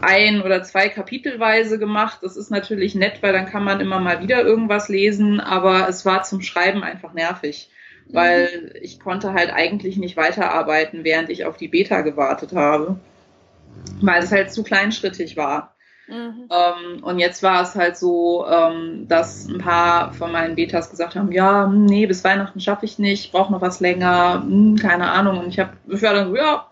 ein 0.00 0.42
oder 0.42 0.62
zwei 0.62 0.88
Kapitelweise 0.88 1.78
gemacht. 1.78 2.18
Das 2.22 2.36
ist 2.36 2.50
natürlich 2.50 2.94
nett, 2.94 3.22
weil 3.22 3.32
dann 3.32 3.46
kann 3.46 3.64
man 3.64 3.80
immer 3.80 3.98
mal 3.98 4.20
wieder 4.22 4.42
irgendwas 4.42 4.88
lesen, 4.88 5.40
aber 5.40 5.88
es 5.88 6.04
war 6.04 6.22
zum 6.22 6.42
Schreiben 6.42 6.84
einfach 6.84 7.14
nervig, 7.14 7.70
weil 8.08 8.48
mhm. 8.62 8.70
ich 8.82 9.00
konnte 9.00 9.32
halt 9.32 9.52
eigentlich 9.52 9.96
nicht 9.96 10.16
weiterarbeiten, 10.16 11.02
während 11.04 11.30
ich 11.30 11.46
auf 11.46 11.56
die 11.56 11.68
Beta 11.68 12.02
gewartet 12.02 12.52
habe, 12.52 13.00
weil 14.00 14.22
es 14.22 14.32
halt 14.32 14.52
zu 14.52 14.62
kleinschrittig 14.62 15.36
war. 15.36 15.74
Mhm. 16.08 16.48
Ähm, 16.50 17.04
und 17.04 17.18
jetzt 17.18 17.42
war 17.42 17.62
es 17.62 17.74
halt 17.74 17.96
so, 17.98 18.46
ähm, 18.48 19.06
dass 19.08 19.46
ein 19.46 19.58
paar 19.58 20.12
von 20.14 20.32
meinen 20.32 20.54
Betas 20.54 20.90
gesagt 20.90 21.16
haben, 21.16 21.32
ja, 21.32 21.66
hm, 21.66 21.84
nee, 21.84 22.06
bis 22.06 22.24
Weihnachten 22.24 22.60
schaffe 22.60 22.86
ich 22.86 22.98
nicht, 22.98 23.26
ich 23.26 23.32
brauche 23.32 23.52
noch 23.52 23.60
was 23.60 23.80
länger, 23.80 24.42
hm, 24.42 24.76
keine 24.76 25.10
Ahnung. 25.10 25.38
Und 25.38 25.48
ich 25.48 25.58
habe, 25.58 25.76
ich 25.86 26.02
war 26.02 26.14
dann 26.14 26.28
so, 26.28 26.36
ja, 26.36 26.66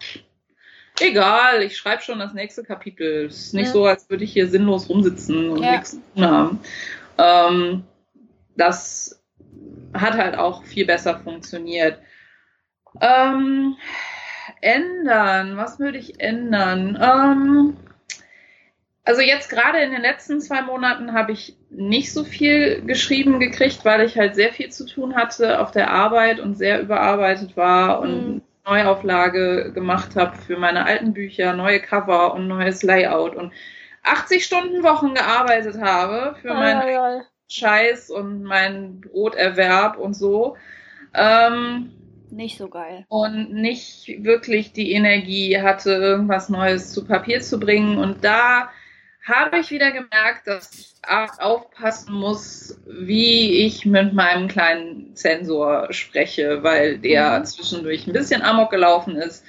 egal, 1.00 1.62
ich 1.62 1.76
schreibe 1.76 2.02
schon 2.02 2.18
das 2.18 2.32
nächste 2.32 2.62
Kapitel. 2.62 3.26
Es 3.26 3.46
ist 3.46 3.54
nicht 3.54 3.68
mhm. 3.68 3.72
so, 3.72 3.86
als 3.86 4.08
würde 4.08 4.24
ich 4.24 4.32
hier 4.32 4.48
sinnlos 4.48 4.88
rumsitzen 4.88 5.50
und 5.50 5.62
ja. 5.62 5.72
nichts 5.72 5.90
zu 5.90 6.02
tun 6.14 6.24
haben. 6.24 6.60
Ähm, 7.18 7.84
das 8.56 9.22
hat 9.92 10.14
halt 10.14 10.36
auch 10.36 10.64
viel 10.64 10.86
besser 10.86 11.18
funktioniert. 11.18 11.98
Ähm, 13.00 13.76
ändern, 14.60 15.56
was 15.56 15.78
würde 15.78 15.98
ich 15.98 16.20
ändern? 16.20 16.98
Ähm, 17.00 17.76
also 19.04 19.20
jetzt 19.20 19.48
gerade 19.50 19.78
in 19.78 19.92
den 19.92 20.02
letzten 20.02 20.40
zwei 20.40 20.62
Monaten 20.62 21.12
habe 21.12 21.32
ich 21.32 21.56
nicht 21.70 22.12
so 22.12 22.24
viel 22.24 22.82
geschrieben 22.82 23.38
gekriegt, 23.38 23.84
weil 23.84 24.00
ich 24.02 24.18
halt 24.18 24.34
sehr 24.34 24.52
viel 24.52 24.70
zu 24.70 24.84
tun 24.84 25.14
hatte 25.14 25.60
auf 25.60 25.70
der 25.70 25.90
Arbeit 25.90 26.40
und 26.40 26.56
sehr 26.56 26.80
überarbeitet 26.80 27.56
war 27.56 28.00
und 28.00 28.34
mhm. 28.34 28.42
Neuauflage 28.66 29.70
gemacht 29.72 30.16
habe 30.16 30.36
für 30.38 30.56
meine 30.56 30.86
alten 30.86 31.12
Bücher, 31.12 31.52
neue 31.52 31.80
Cover 31.80 32.34
und 32.34 32.48
neues 32.48 32.82
Layout 32.82 33.36
und 33.36 33.52
80 34.02 34.44
Stunden 34.44 34.82
Wochen 34.82 35.14
gearbeitet 35.14 35.80
habe 35.80 36.36
für 36.40 36.50
ah, 36.50 36.54
meinen 36.54 36.88
ja. 36.88 37.20
Scheiß 37.48 38.10
und 38.10 38.42
meinen 38.42 39.00
Broterwerb 39.02 39.98
und 39.98 40.14
so. 40.14 40.56
Ähm, 41.14 41.92
nicht 42.30 42.58
so 42.58 42.68
geil. 42.68 43.04
Und 43.08 43.52
nicht 43.52 44.06
wirklich 44.24 44.72
die 44.72 44.92
Energie 44.92 45.60
hatte, 45.60 45.92
irgendwas 45.92 46.48
Neues 46.48 46.92
zu 46.92 47.04
Papier 47.04 47.40
zu 47.40 47.58
bringen. 47.58 47.98
Und 47.98 48.24
da 48.24 48.70
habe 49.26 49.58
ich 49.58 49.70
wieder 49.70 49.90
gemerkt, 49.90 50.46
dass 50.46 50.72
ich 50.72 50.94
aufpassen 51.38 52.14
muss, 52.14 52.80
wie 52.86 53.66
ich 53.66 53.84
mit 53.84 54.12
meinem 54.12 54.48
kleinen 54.48 55.14
Sensor 55.14 55.92
spreche, 55.92 56.62
weil 56.62 56.98
der 56.98 57.40
mhm. 57.40 57.44
zwischendurch 57.44 58.06
ein 58.06 58.12
bisschen 58.12 58.42
amok 58.42 58.70
gelaufen 58.70 59.16
ist. 59.16 59.44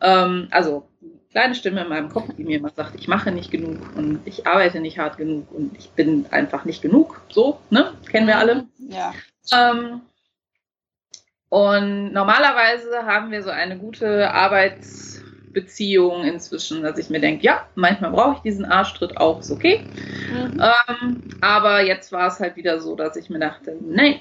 Ähm, 0.00 0.48
also 0.50 0.88
kleine 1.30 1.54
Stimme 1.54 1.82
in 1.82 1.88
meinem 1.88 2.08
Kopf, 2.08 2.30
die 2.36 2.44
mir 2.44 2.58
immer 2.58 2.70
sagt, 2.70 2.94
ich 2.96 3.08
mache 3.08 3.30
nicht 3.30 3.50
genug 3.50 3.78
und 3.96 4.20
ich 4.24 4.46
arbeite 4.46 4.80
nicht 4.80 4.98
hart 4.98 5.16
genug 5.16 5.50
und 5.52 5.76
ich 5.78 5.90
bin 5.90 6.26
einfach 6.30 6.64
nicht 6.64 6.82
genug. 6.82 7.20
So, 7.28 7.60
ne? 7.70 7.92
Kennen 8.10 8.26
wir 8.26 8.38
alle. 8.38 8.66
Ja. 8.78 9.12
Ähm, 9.52 10.00
und 11.50 12.12
normalerweise 12.12 13.04
haben 13.04 13.30
wir 13.30 13.42
so 13.42 13.50
eine 13.50 13.76
gute 13.76 14.32
Arbeits- 14.32 15.10
Beziehung 15.52 16.24
inzwischen, 16.24 16.82
dass 16.82 16.98
ich 16.98 17.10
mir 17.10 17.20
denke, 17.20 17.44
ja, 17.44 17.66
manchmal 17.74 18.12
brauche 18.12 18.36
ich 18.36 18.42
diesen 18.42 18.64
Arschtritt 18.64 19.16
auch, 19.16 19.40
ist 19.40 19.50
okay. 19.50 19.80
Mhm. 20.30 20.62
Ähm, 20.62 21.22
aber 21.40 21.82
jetzt 21.82 22.12
war 22.12 22.28
es 22.28 22.40
halt 22.40 22.56
wieder 22.56 22.80
so, 22.80 22.94
dass 22.94 23.16
ich 23.16 23.30
mir 23.30 23.38
dachte, 23.38 23.76
nein, 23.80 24.20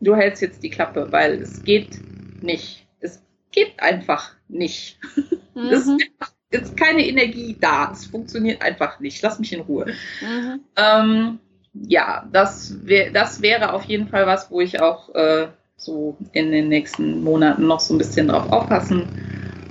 du 0.00 0.16
hältst 0.16 0.42
jetzt 0.42 0.62
die 0.62 0.70
Klappe, 0.70 1.08
weil 1.10 1.34
es 1.34 1.62
geht 1.62 2.00
nicht. 2.42 2.86
Es 3.00 3.22
geht 3.50 3.80
einfach 3.80 4.34
nicht. 4.48 4.98
Mhm. 5.54 5.68
Es 5.68 5.86
ist, 5.86 6.10
ist 6.48 6.76
keine 6.78 7.06
Energie 7.06 7.58
da. 7.60 7.90
Es 7.92 8.06
funktioniert 8.06 8.62
einfach 8.62 9.00
nicht. 9.00 9.20
Lass 9.20 9.38
mich 9.38 9.52
in 9.52 9.60
Ruhe. 9.60 9.84
Mhm. 10.22 10.60
Ähm, 10.76 11.40
ja, 11.74 12.26
das, 12.32 12.86
wär, 12.86 13.10
das 13.10 13.42
wäre 13.42 13.74
auf 13.74 13.84
jeden 13.84 14.08
Fall 14.08 14.26
was, 14.26 14.50
wo 14.50 14.62
ich 14.62 14.80
auch 14.80 15.14
äh, 15.14 15.48
so 15.76 16.16
in 16.32 16.52
den 16.52 16.68
nächsten 16.68 17.22
Monaten 17.22 17.66
noch 17.66 17.80
so 17.80 17.94
ein 17.94 17.98
bisschen 17.98 18.28
drauf 18.28 18.50
aufpassen 18.52 19.08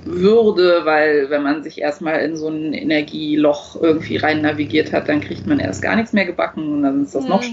würde, 0.04 0.84
weil 0.84 1.30
wenn 1.30 1.42
man 1.42 1.62
sich 1.62 1.80
erstmal 1.80 2.20
in 2.20 2.36
so 2.36 2.48
ein 2.48 2.72
Energieloch 2.72 3.80
irgendwie 3.80 4.16
rein 4.16 4.42
navigiert 4.42 4.92
hat, 4.92 5.08
dann 5.08 5.20
kriegt 5.20 5.46
man 5.46 5.60
erst 5.60 5.82
gar 5.82 5.96
nichts 5.96 6.12
mehr 6.12 6.26
gebacken 6.26 6.72
und 6.72 6.82
dann 6.82 7.04
ist 7.04 7.14
das 7.14 7.24
mhm. 7.24 7.28
noch 7.28 7.44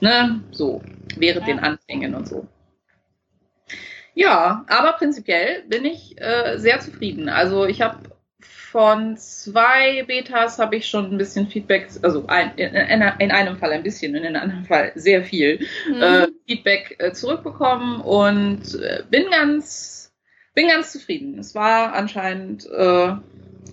Ne, 0.00 0.40
so, 0.52 0.80
während 1.16 1.48
ja. 1.48 1.54
den 1.54 1.58
Anfängen 1.58 2.14
und 2.14 2.28
so. 2.28 2.46
Ja, 4.14 4.64
aber 4.68 4.92
prinzipiell 4.92 5.62
bin 5.68 5.84
ich 5.84 6.20
äh, 6.20 6.56
sehr 6.58 6.80
zufrieden. 6.80 7.28
Also 7.28 7.66
ich 7.66 7.82
habe 7.82 7.98
von 8.70 9.16
zwei 9.16 10.02
Betas 10.06 10.58
habe 10.58 10.76
ich 10.76 10.86
schon 10.86 11.10
ein 11.10 11.18
bisschen 11.18 11.48
Feedback, 11.48 11.88
also 12.02 12.26
ein, 12.26 12.52
in, 12.56 12.74
in, 12.74 13.30
einem 13.30 13.56
Fall 13.56 13.72
ein 13.72 13.82
bisschen, 13.82 14.14
in 14.14 14.26
einem 14.26 14.42
anderen 14.42 14.64
Fall 14.64 14.92
sehr 14.94 15.24
viel 15.24 15.60
mhm. 15.88 16.02
äh, 16.02 16.26
Feedback 16.46 16.96
äh, 16.98 17.12
zurückbekommen 17.12 18.00
und 18.00 18.74
äh, 18.74 19.02
bin 19.10 19.30
ganz 19.30 19.98
bin 20.54 20.68
ganz 20.68 20.92
zufrieden. 20.92 21.38
Es 21.38 21.54
war 21.54 21.94
anscheinend, 21.94 22.66
äh, 22.66 23.12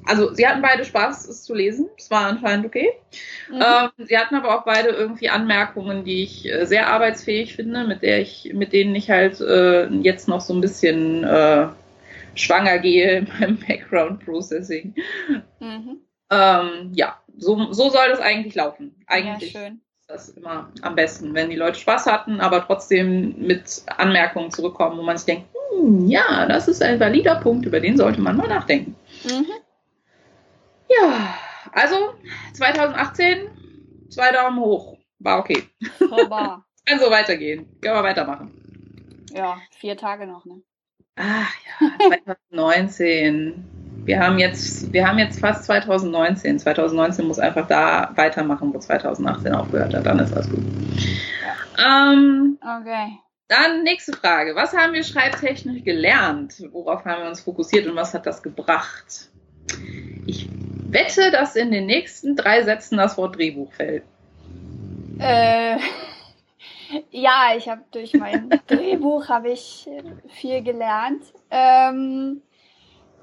also 0.06 0.34
sie 0.34 0.48
hatten 0.48 0.62
beide 0.62 0.86
Spaß, 0.86 1.28
es 1.28 1.44
zu 1.44 1.56
lesen. 1.56 1.90
Es 1.98 2.12
war 2.12 2.28
anscheinend 2.28 2.68
okay. 2.68 2.90
Mhm. 3.50 3.62
Ähm, 3.62 4.06
sie 4.06 4.18
hatten 4.18 4.36
aber 4.36 4.56
auch 4.56 4.66
beide 4.66 4.90
irgendwie 4.90 5.30
Anmerkungen, 5.30 6.06
die 6.06 6.24
ich 6.24 6.46
äh, 6.46 6.66
sehr 6.66 6.88
arbeitsfähig 6.88 7.56
finde, 7.56 7.86
mit 7.86 8.04
der 8.04 8.22
ich, 8.22 8.52
mit 8.54 8.72
denen 8.72 8.94
ich 8.94 9.10
halt 9.10 9.42
äh, 9.42 9.88
jetzt 9.88 10.28
noch 10.28 10.42
so 10.42 10.54
ein 10.54 10.62
bisschen 10.62 11.24
schwanger 12.36 12.80
gehe 12.80 13.25
meinem 13.39 13.58
Background 13.58 14.24
Processing. 14.24 14.96
Mhm. 15.60 16.01
Ähm, 16.32 16.92
ja, 16.94 17.20
so, 17.38 17.72
so 17.72 17.89
soll 17.89 18.10
das 18.10 18.20
eigentlich 18.20 18.56
laufen. 18.56 18.96
Eigentlich 19.08 19.54
ja, 19.54 19.62
schön. 19.62 19.82
ist 20.00 20.10
das 20.10 20.30
immer 20.30 20.72
am 20.82 20.96
besten, 20.96 21.34
wenn 21.34 21.50
die 21.50 21.56
Leute 21.56 21.80
Spaß 21.80 22.06
hatten, 22.08 22.39
aber 22.39 22.65
trotzdem 22.65 23.36
mit 23.39 23.84
Anmerkungen 23.98 24.51
zurückkommen, 24.51 24.98
wo 24.98 25.04
man 25.04 25.18
sich 25.18 25.25
denkt, 25.25 25.48
hm, 25.72 26.08
ja, 26.08 26.46
das 26.48 26.68
ist 26.68 26.82
ein 26.82 27.00
valider 27.00 27.36
Punkt, 27.36 27.65
über 27.65 27.80
den 27.80 27.98
sollte 27.98 28.22
man 28.22 28.38
mal 28.38 28.48
nachdenken. 28.48 28.96
Mhm. 29.24 29.48
Ja, 30.89 31.36
also 31.72 32.13
2018, 32.54 33.50
zwei 34.10 34.32
Daumen 34.32 34.60
hoch. 34.60 34.98
War 35.20 35.39
okay. 35.39 35.63
Kann 36.00 37.00
so 37.00 37.10
weitergehen. 37.10 37.68
Können 37.82 37.96
wir 37.96 38.04
weitermachen. 38.04 39.25
Ja, 39.34 39.58
vier 39.72 39.98
Tage 39.98 40.27
noch, 40.27 40.46
ne? 40.46 40.62
Ach 41.15 41.53
ja, 41.79 42.10
2019. 42.50 43.63
wir 44.05 44.19
haben 44.19 44.38
jetzt, 44.38 44.91
wir 44.91 45.07
haben 45.07 45.17
jetzt 45.17 45.39
fast 45.39 45.65
2019. 45.65 46.60
2019 46.60 47.25
muss 47.25 47.39
einfach 47.39 47.67
da 47.67 48.12
weitermachen, 48.15 48.74
wo 48.74 48.79
2018 48.79 49.53
aufgehört 49.53 49.93
hat. 49.93 50.05
Dann 50.05 50.19
ist 50.19 50.34
alles 50.34 50.50
gut. 50.50 50.63
Ähm, 51.77 52.57
okay. 52.62 53.19
Dann 53.48 53.84
nächste 53.84 54.13
Frage. 54.13 54.55
Was 54.55 54.74
haben 54.74 54.93
wir 54.93 55.03
schreibtechnisch 55.03 55.84
gelernt? 55.84 56.63
Worauf 56.72 57.05
haben 57.05 57.24
wir 57.24 57.29
uns 57.29 57.41
fokussiert 57.41 57.88
und 57.88 57.95
was 57.95 58.13
hat 58.13 58.25
das 58.25 58.41
gebracht? 58.41 59.29
Ich 60.25 60.50
wette, 60.89 61.31
dass 61.31 61.55
in 61.55 61.72
den 61.72 61.86
nächsten 61.86 62.36
drei 62.36 62.63
Sätzen 62.63 62.98
das 62.98 63.17
Wort 63.17 63.38
Drehbuch 63.38 63.72
fällt. 63.72 64.03
Äh, 65.19 65.77
ja, 67.12 67.54
ich 67.58 67.70
habe 67.70 67.82
durch 67.92 68.14
mein 68.14 68.50
Drehbuch 68.68 69.30
habe 69.30 69.52
ich 69.52 69.88
viel 70.30 70.62
gelernt. 70.62 71.24
Ähm, 71.50 72.42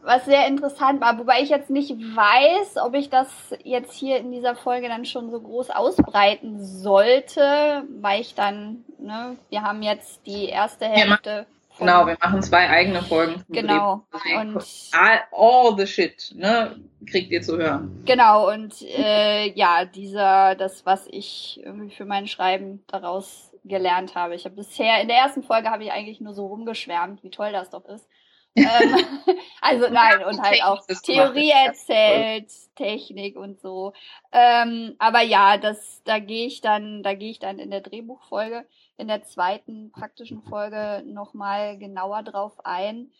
was 0.02 0.25
sehr 0.25 0.47
interessant 0.47 1.00
war, 1.00 1.19
wobei 1.19 1.43
ich 1.43 1.49
jetzt 1.49 1.71
nicht 1.71 1.93
weiß, 1.93 2.79
ob 2.85 2.95
ich 2.95 3.09
das 3.09 3.29
jetzt 3.62 3.95
hier 3.95 4.19
in 4.19 4.33
dieser 4.33 4.57
Folge 4.57 4.88
dann 4.88 5.05
schon 5.05 5.31
so 5.31 5.41
groß 5.41 5.71
ausbreiten 5.71 6.62
sollte, 6.62 7.85
weil 8.00 8.21
ich 8.21 8.35
dann, 8.35 8.85
ne, 8.99 9.37
wir 9.49 9.62
haben 9.62 9.83
jetzt 9.83 10.26
die 10.26 10.47
erste 10.47 10.87
Hälfte. 10.87 11.47
genau, 11.79 12.07
wir 12.07 12.17
machen 12.21 12.43
zwei 12.43 12.69
eigene 12.69 13.02
Folgen. 13.02 13.45
Genau. 13.49 14.05
Und 14.41 14.64
all, 14.93 15.21
all, 15.31 15.76
the 15.76 15.87
shit, 15.87 16.33
ne, 16.35 16.76
kriegt 17.09 17.31
ihr 17.31 17.43
zu 17.43 17.57
hören. 17.57 18.02
Genau, 18.05 18.50
und 18.50 18.83
äh, 18.83 19.52
ja, 19.52 19.85
dieser, 19.85 20.57
das, 20.57 20.85
was 20.85 21.07
ich 21.11 21.61
irgendwie 21.64 21.95
für 21.95 22.05
mein 22.05 22.26
Schreiben 22.26 22.83
daraus 22.88 23.51
gelernt 23.64 24.14
habe. 24.14 24.35
Ich 24.35 24.45
habe 24.45 24.57
bisher, 24.57 25.00
in 25.00 25.09
der 25.09 25.19
ersten 25.19 25.42
Folge 25.42 25.71
habe 25.71 25.85
ich 25.85 25.92
eigentlich 25.92 26.21
nur 26.21 26.35
so 26.35 26.47
rumgeschwärmt, 26.47 27.23
wie 27.23 27.31
toll 27.31 27.52
das 27.52 27.71
doch 27.71 27.85
ist. 27.85 28.09
ähm, 28.54 28.66
also 29.61 29.88
nein, 29.88 30.25
und 30.25 30.42
halt 30.42 30.62
auch 30.62 30.85
Theorie 31.02 31.50
erzählt, 31.50 32.50
Technik 32.76 33.37
und 33.37 33.61
so. 33.61 33.92
Ähm, 34.31 34.95
aber 34.99 35.23
ja, 35.23 35.57
das, 35.57 36.02
da 36.04 36.19
gehe 36.19 36.47
ich 36.47 36.61
dann, 36.61 37.02
da 37.02 37.14
gehe 37.14 37.31
ich 37.31 37.38
dann 37.38 37.59
in 37.59 37.71
der 37.71 37.81
Drehbuchfolge, 37.81 38.66
in 38.99 39.09
der 39.09 39.23
zweiten 39.23 39.90
praktischen 39.90 40.42
Folge 40.42 41.02
nochmal 41.07 41.78
genauer 41.78 42.23
drauf 42.25 42.52
ein. 42.64 43.11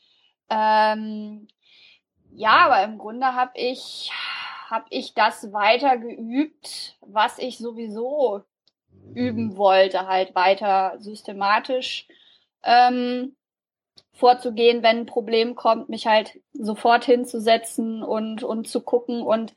Ähm, 0.51 1.49
ja, 2.35 2.67
aber 2.67 2.83
im 2.85 2.99
Grunde 2.99 3.35
habe 3.35 3.53
ich, 3.55 4.11
habe 4.69 4.85
ich 4.91 5.15
das 5.15 5.53
weiter 5.53 5.97
geübt, 5.97 6.97
was 7.01 7.39
ich 7.39 7.59
sowieso 7.59 8.43
üben 9.15 9.57
wollte, 9.57 10.07
halt 10.07 10.35
weiter 10.35 10.95
systematisch 10.99 12.07
ähm, 12.65 13.35
vorzugehen, 14.13 14.83
wenn 14.83 15.01
ein 15.01 15.07
Problem 15.07 15.55
kommt, 15.55 15.89
mich 15.89 16.07
halt 16.07 16.41
sofort 16.53 17.05
hinzusetzen 17.05 18.03
und, 18.03 18.43
und 18.43 18.69
zu 18.69 18.81
gucken. 18.81 19.23
Und 19.23 19.55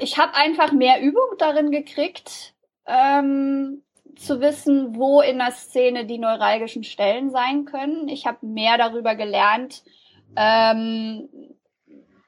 ich 0.00 0.18
habe 0.18 0.34
einfach 0.34 0.72
mehr 0.72 1.00
Übung 1.00 1.36
darin 1.38 1.70
gekriegt, 1.70 2.54
ähm, 2.86 3.82
zu 4.16 4.40
wissen, 4.40 4.96
wo 4.96 5.20
in 5.20 5.38
der 5.38 5.52
Szene 5.52 6.06
die 6.06 6.18
neuralgischen 6.18 6.84
Stellen 6.84 7.30
sein 7.30 7.64
können. 7.64 8.08
Ich 8.08 8.26
habe 8.26 8.46
mehr 8.46 8.78
darüber 8.78 9.14
gelernt, 9.14 9.82
ähm, 10.36 11.28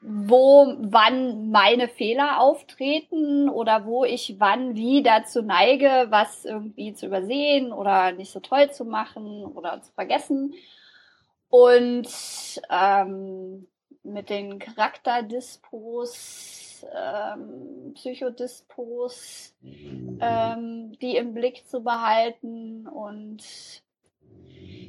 wo 0.07 0.75
wann 0.79 1.49
meine 1.49 1.87
Fehler 1.87 2.39
auftreten 2.39 3.49
oder 3.49 3.85
wo 3.85 4.05
ich 4.05 4.35
wann 4.39 4.75
wie 4.75 5.01
dazu 5.01 5.41
neige, 5.41 6.05
was 6.09 6.45
irgendwie 6.45 6.93
zu 6.93 7.07
übersehen 7.07 7.73
oder 7.73 8.11
nicht 8.11 8.31
so 8.31 8.39
toll 8.39 8.69
zu 8.71 8.85
machen 8.85 9.43
oder 9.45 9.81
zu 9.81 9.91
vergessen. 9.93 10.53
Und 11.49 12.07
ähm, 12.69 13.65
mit 14.03 14.29
den 14.29 14.59
Charakterdispos, 14.59 16.85
ähm, 16.93 17.93
Psychodispos, 17.95 19.55
ähm, 20.19 20.91
die 21.01 21.17
im 21.17 21.33
Blick 21.33 21.67
zu 21.67 21.83
behalten 21.83 22.87
und 22.87 23.43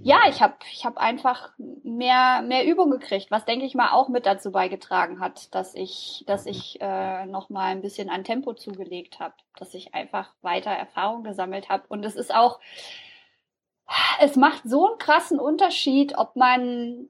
ja, 0.06 0.20
ich 0.28 0.40
habe 0.40 0.54
ich 0.70 0.84
hab 0.84 0.98
einfach 0.98 1.52
mehr, 1.82 2.40
mehr 2.40 2.64
Übung 2.64 2.92
gekriegt, 2.92 3.32
was 3.32 3.44
denke 3.44 3.66
ich 3.66 3.74
mal 3.74 3.90
auch 3.90 4.08
mit 4.08 4.24
dazu 4.24 4.52
beigetragen 4.52 5.18
hat, 5.18 5.52
dass 5.52 5.74
ich, 5.74 6.22
dass 6.28 6.46
ich 6.46 6.80
äh, 6.80 7.26
noch 7.26 7.50
mal 7.50 7.72
ein 7.72 7.82
bisschen 7.82 8.08
an 8.08 8.22
Tempo 8.22 8.54
zugelegt 8.54 9.18
habe, 9.18 9.34
dass 9.56 9.74
ich 9.74 9.94
einfach 9.94 10.32
weiter 10.42 10.70
Erfahrung 10.70 11.24
gesammelt 11.24 11.70
habe. 11.70 11.82
Und 11.88 12.04
es 12.04 12.14
ist 12.14 12.32
auch, 12.32 12.60
es 14.20 14.36
macht 14.36 14.62
so 14.64 14.86
einen 14.86 14.98
krassen 14.98 15.40
Unterschied, 15.40 16.16
ob 16.16 16.36
man 16.36 17.08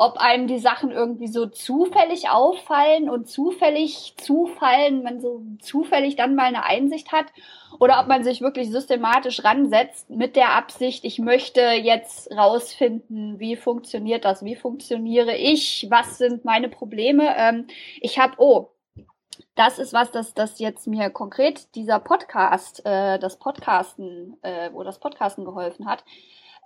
ob 0.00 0.16
einem 0.16 0.46
die 0.46 0.58
Sachen 0.58 0.92
irgendwie 0.92 1.28
so 1.28 1.44
zufällig 1.44 2.30
auffallen 2.30 3.10
und 3.10 3.28
zufällig 3.28 4.14
zufallen, 4.16 5.02
man 5.02 5.20
so 5.20 5.42
zufällig 5.60 6.16
dann 6.16 6.34
mal 6.34 6.46
eine 6.46 6.64
Einsicht 6.64 7.12
hat, 7.12 7.26
oder 7.78 8.00
ob 8.00 8.08
man 8.08 8.24
sich 8.24 8.40
wirklich 8.40 8.70
systematisch 8.70 9.44
ransetzt 9.44 10.08
mit 10.08 10.36
der 10.36 10.54
Absicht, 10.54 11.04
ich 11.04 11.18
möchte 11.18 11.60
jetzt 11.60 12.34
rausfinden, 12.34 13.38
wie 13.40 13.56
funktioniert 13.56 14.24
das, 14.24 14.42
wie 14.42 14.56
funktioniere 14.56 15.36
ich, 15.36 15.86
was 15.90 16.16
sind 16.16 16.46
meine 16.46 16.70
Probleme. 16.70 17.34
Ähm, 17.36 17.66
ich 18.00 18.18
habe, 18.18 18.36
oh, 18.38 18.70
das 19.54 19.78
ist 19.78 19.92
was, 19.92 20.10
das, 20.10 20.32
das 20.32 20.60
jetzt 20.60 20.86
mir 20.86 21.10
konkret 21.10 21.74
dieser 21.74 21.98
Podcast, 21.98 22.86
äh, 22.86 23.18
das 23.18 23.38
Podcasten, 23.38 24.38
äh, 24.40 24.70
wo 24.72 24.82
das 24.82 24.98
Podcasten 24.98 25.44
geholfen 25.44 25.84
hat 25.84 26.04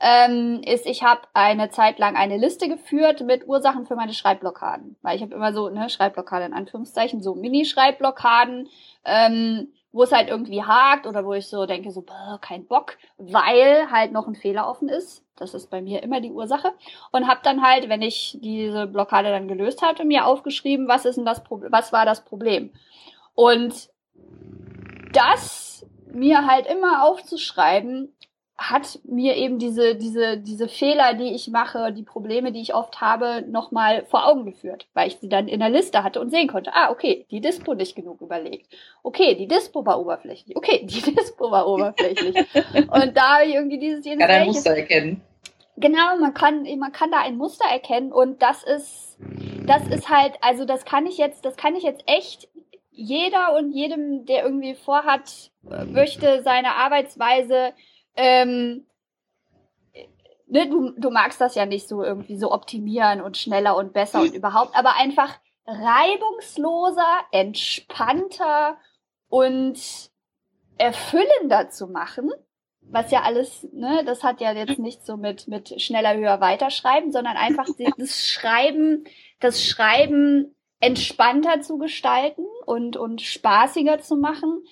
ähm, 0.06 0.60
ist, 0.62 0.84
ich 0.84 1.02
habe 1.02 1.22
eine 1.32 1.70
Zeit 1.70 1.98
lang 1.98 2.14
eine 2.14 2.36
Liste 2.36 2.68
geführt 2.68 3.22
mit 3.22 3.48
Ursachen 3.48 3.86
für 3.86 3.96
meine 3.96 4.12
Schreibblockaden. 4.12 4.96
Weil 5.00 5.16
ich 5.16 5.22
habe 5.22 5.34
immer 5.34 5.54
so, 5.54 5.70
ne, 5.70 5.88
Schreibblockade 5.88 6.44
in 6.44 6.52
Anführungszeichen, 6.52 7.22
so 7.22 7.34
Mini-Schreibblockaden, 7.34 8.68
ähm, 9.06 9.72
wo 9.92 10.02
es 10.02 10.12
halt 10.12 10.28
irgendwie 10.28 10.62
hakt 10.62 11.06
oder 11.06 11.24
wo 11.24 11.32
ich 11.32 11.46
so 11.46 11.64
denke, 11.64 11.90
so, 11.90 12.02
boah, 12.02 12.38
kein 12.38 12.66
Bock, 12.66 12.98
weil 13.16 13.90
halt 13.90 14.12
noch 14.12 14.28
ein 14.28 14.34
Fehler 14.34 14.68
offen 14.68 14.90
ist. 14.90 15.24
Das 15.36 15.54
ist 15.54 15.70
bei 15.70 15.80
mir 15.80 16.02
immer 16.02 16.20
die 16.20 16.32
Ursache. 16.32 16.72
Und 17.10 17.26
habe 17.26 17.40
dann 17.42 17.62
halt, 17.62 17.88
wenn 17.88 18.02
ich 18.02 18.36
diese 18.42 18.86
Blockade 18.86 19.30
dann 19.30 19.48
gelöst 19.48 19.80
hatte, 19.80 20.04
mir 20.04 20.26
aufgeschrieben, 20.26 20.86
was 20.86 21.06
ist 21.06 21.16
denn 21.16 21.24
das 21.24 21.42
Problem, 21.42 21.72
was 21.72 21.94
war 21.94 22.04
das 22.04 22.26
Problem. 22.26 22.74
Und 23.34 23.88
das 25.14 25.86
mir 26.12 26.46
halt 26.46 26.66
immer 26.66 27.04
aufzuschreiben, 27.04 28.14
hat 28.56 29.00
mir 29.04 29.36
eben 29.36 29.58
diese, 29.58 29.96
diese, 29.96 30.38
diese 30.38 30.68
Fehler, 30.68 31.14
die 31.14 31.34
ich 31.34 31.48
mache, 31.48 31.92
die 31.92 32.04
Probleme, 32.04 32.52
die 32.52 32.60
ich 32.60 32.74
oft 32.74 33.00
habe, 33.00 33.42
nochmal 33.48 34.04
vor 34.04 34.28
Augen 34.28 34.44
geführt, 34.44 34.86
weil 34.94 35.08
ich 35.08 35.16
sie 35.16 35.28
dann 35.28 35.48
in 35.48 35.58
der 35.58 35.70
Liste 35.70 36.04
hatte 36.04 36.20
und 36.20 36.30
sehen 36.30 36.46
konnte. 36.46 36.70
Ah, 36.72 36.90
okay, 36.90 37.26
die 37.30 37.40
Dispo 37.40 37.74
nicht 37.74 37.96
genug 37.96 38.20
überlegt. 38.20 38.66
Okay, 39.02 39.34
die 39.34 39.48
Dispo 39.48 39.84
war 39.84 40.00
oberflächlich. 40.00 40.56
Okay, 40.56 40.82
die 40.84 41.02
Dispo 41.14 41.50
war 41.50 41.66
oberflächlich. 41.66 42.36
und 42.36 43.16
da 43.16 43.38
habe 43.38 43.46
ich 43.46 43.54
irgendwie 43.54 43.78
dieses, 43.78 44.04
jenes, 44.04 44.28
ja, 44.28 44.44
Muster 44.44 44.76
erkennen. 44.76 45.20
Genau, 45.76 46.16
man 46.20 46.32
kann, 46.32 46.62
man 46.78 46.92
kann 46.92 47.10
da 47.10 47.18
ein 47.22 47.36
Muster 47.36 47.68
erkennen 47.68 48.12
und 48.12 48.40
das 48.40 48.62
ist, 48.62 49.18
das 49.66 49.84
ist 49.88 50.08
halt, 50.08 50.34
also 50.40 50.64
das 50.64 50.84
kann 50.84 51.06
ich 51.06 51.18
jetzt, 51.18 51.44
das 51.44 51.56
kann 51.56 51.74
ich 51.74 51.82
jetzt 51.82 52.04
echt 52.06 52.48
jeder 52.92 53.56
und 53.56 53.72
jedem, 53.72 54.24
der 54.24 54.44
irgendwie 54.44 54.76
vorhat, 54.76 55.50
möchte 55.86 56.42
seine 56.44 56.76
Arbeitsweise 56.76 57.72
ähm, 58.16 58.86
ne, 60.46 60.68
du, 60.68 60.90
du 60.96 61.10
magst 61.10 61.40
das 61.40 61.54
ja 61.54 61.66
nicht 61.66 61.88
so 61.88 62.02
irgendwie 62.02 62.36
so 62.36 62.52
optimieren 62.52 63.20
und 63.20 63.36
schneller 63.36 63.76
und 63.76 63.92
besser 63.92 64.20
und 64.20 64.34
überhaupt, 64.34 64.76
aber 64.76 64.96
einfach 64.96 65.38
reibungsloser, 65.66 67.20
entspannter 67.32 68.76
und 69.28 69.78
erfüllender 70.78 71.70
zu 71.70 71.86
machen. 71.86 72.30
Was 72.86 73.10
ja 73.10 73.22
alles, 73.22 73.66
ne, 73.72 74.02
das 74.04 74.22
hat 74.22 74.40
ja 74.40 74.52
jetzt 74.52 74.78
nicht 74.78 75.06
so 75.06 75.16
mit, 75.16 75.48
mit 75.48 75.80
schneller, 75.80 76.16
höher, 76.16 76.40
weiterschreiben, 76.40 77.12
sondern 77.12 77.36
einfach 77.36 77.66
das 77.96 78.26
Schreiben, 78.26 79.04
das 79.40 79.64
Schreiben 79.64 80.54
entspannter 80.80 81.62
zu 81.62 81.78
gestalten 81.78 82.44
und, 82.66 82.98
und 82.98 83.22
spaßiger 83.22 84.00
zu 84.00 84.16
machen, 84.16 84.64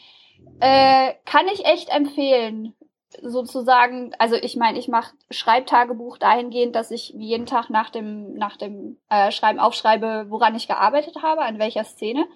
äh, 0.60 1.14
kann 1.24 1.46
ich 1.48 1.64
echt 1.64 1.88
empfehlen 1.88 2.74
sozusagen, 3.20 4.14
also 4.18 4.36
ich 4.36 4.56
meine, 4.56 4.78
ich 4.78 4.88
mache 4.88 5.14
Schreibtagebuch 5.30 6.18
dahingehend, 6.18 6.74
dass 6.74 6.90
ich 6.90 7.10
jeden 7.10 7.46
Tag 7.46 7.70
nach 7.70 7.90
dem, 7.90 8.34
nach 8.34 8.56
dem 8.56 8.98
äh, 9.08 9.30
Schreiben 9.30 9.58
aufschreibe, 9.58 10.26
woran 10.28 10.54
ich 10.54 10.68
gearbeitet 10.68 11.22
habe, 11.22 11.42
an 11.42 11.58
welcher 11.58 11.84
Szene. 11.84 12.26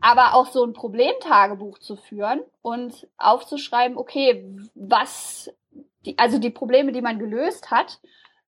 Aber 0.00 0.34
auch 0.34 0.46
so 0.46 0.64
ein 0.64 0.72
Problemtagebuch 0.72 1.78
zu 1.78 1.96
führen 1.96 2.40
und 2.62 3.08
aufzuschreiben, 3.18 3.96
okay, 3.96 4.44
was, 4.74 5.52
die, 6.06 6.16
also 6.18 6.38
die 6.38 6.50
Probleme, 6.50 6.92
die 6.92 7.02
man 7.02 7.18
gelöst 7.18 7.70
hat, 7.70 8.00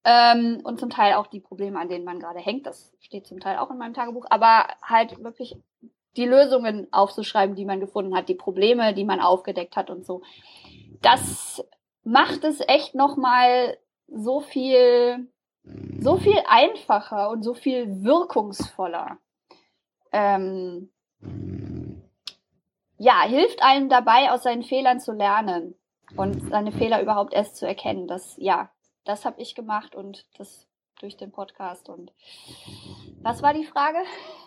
ähm, 0.04 0.60
und 0.64 0.80
zum 0.80 0.90
Teil 0.90 1.14
auch 1.14 1.26
die 1.26 1.40
Probleme, 1.40 1.78
an 1.78 1.88
denen 1.88 2.04
man 2.04 2.20
gerade 2.20 2.38
hängt, 2.38 2.66
das 2.66 2.92
steht 3.00 3.26
zum 3.26 3.40
Teil 3.40 3.58
auch 3.58 3.70
in 3.70 3.78
meinem 3.78 3.94
Tagebuch, 3.94 4.26
aber 4.30 4.68
halt 4.82 5.22
wirklich 5.22 5.56
die 6.16 6.26
Lösungen 6.26 6.88
aufzuschreiben, 6.90 7.54
die 7.54 7.64
man 7.64 7.80
gefunden 7.80 8.16
hat, 8.16 8.28
die 8.28 8.34
Probleme, 8.34 8.94
die 8.94 9.04
man 9.04 9.20
aufgedeckt 9.20 9.76
hat 9.76 9.90
und 9.90 10.04
so 10.04 10.22
das 11.02 11.64
macht 12.04 12.44
es 12.44 12.60
echt 12.60 12.94
nochmal 12.94 13.78
so 14.06 14.40
viel, 14.40 15.30
so 16.00 16.16
viel 16.16 16.40
einfacher 16.46 17.30
und 17.30 17.42
so 17.42 17.54
viel 17.54 18.04
wirkungsvoller. 18.04 19.18
Ähm, 20.12 20.90
ja, 22.98 23.22
hilft 23.22 23.62
einem 23.62 23.88
dabei, 23.88 24.30
aus 24.30 24.42
seinen 24.42 24.62
Fehlern 24.62 25.00
zu 25.00 25.12
lernen 25.12 25.74
und 26.16 26.50
seine 26.50 26.72
Fehler 26.72 27.00
überhaupt 27.00 27.32
erst 27.32 27.56
zu 27.56 27.66
erkennen. 27.66 28.06
Das, 28.06 28.34
ja, 28.38 28.70
das 29.04 29.24
habe 29.24 29.40
ich 29.40 29.54
gemacht 29.54 29.94
und 29.94 30.26
das 30.38 30.69
durch 31.00 31.16
den 31.16 31.32
Podcast. 31.32 31.88
Und 31.88 32.12
was 33.22 33.42
war 33.42 33.54
die 33.54 33.64
Frage? 33.64 33.98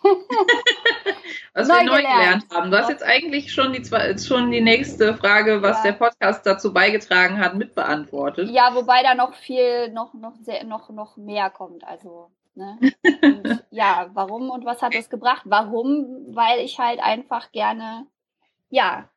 was 1.54 1.68
neu 1.68 1.76
wir 1.76 1.84
neu 1.84 1.98
gelernt. 1.98 2.04
gelernt 2.04 2.46
haben. 2.52 2.72
Du 2.72 2.78
hast 2.78 2.89
jetzt 2.89 3.04
eigentlich 3.04 3.52
schon 3.52 3.74
die, 3.74 3.84
schon 4.20 4.52
die 4.52 4.62
nächste 4.62 5.16
Frage, 5.16 5.62
was 5.62 5.78
ja. 5.78 5.92
der 5.92 5.98
Podcast 5.98 6.46
dazu 6.46 6.74
beigetragen 6.74 7.39
hat, 7.39 7.56
mitbeantwortet. 7.56 8.50
Ja, 8.50 8.76
wobei 8.76 9.04
da 9.04 9.16
noch 9.16 9.34
viel, 9.34 9.92
noch, 9.92 10.13
noch, 10.13 10.36
sehr, 10.42 10.63
noch, 10.63 10.89
noch 10.89 11.18
mehr 11.18 11.50
kommt. 11.50 11.84
Also, 11.84 12.32
ne? 12.56 12.78
Und, 13.22 13.63
ja, 13.72 14.10
warum 14.13 14.50
und 14.50 14.66
was 14.66 14.82
hat 14.82 14.96
es 14.96 15.10
gebracht? 15.10 15.44
Warum? 15.46 16.28
Weil 16.36 16.60
ich 16.60 16.80
halt 16.80 17.00
einfach 17.00 17.52
gerne, 17.52 18.08
ja, 18.70 19.10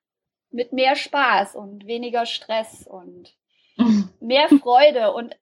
mit 0.51 0.72
mehr 0.72 0.96
Spaß 0.96 1.55
und 1.55 1.87
weniger 1.87 2.25
Stress 2.25 2.87
und 2.87 3.35
mehr 4.20 4.49
Freude 4.49 5.12
und 5.12 5.35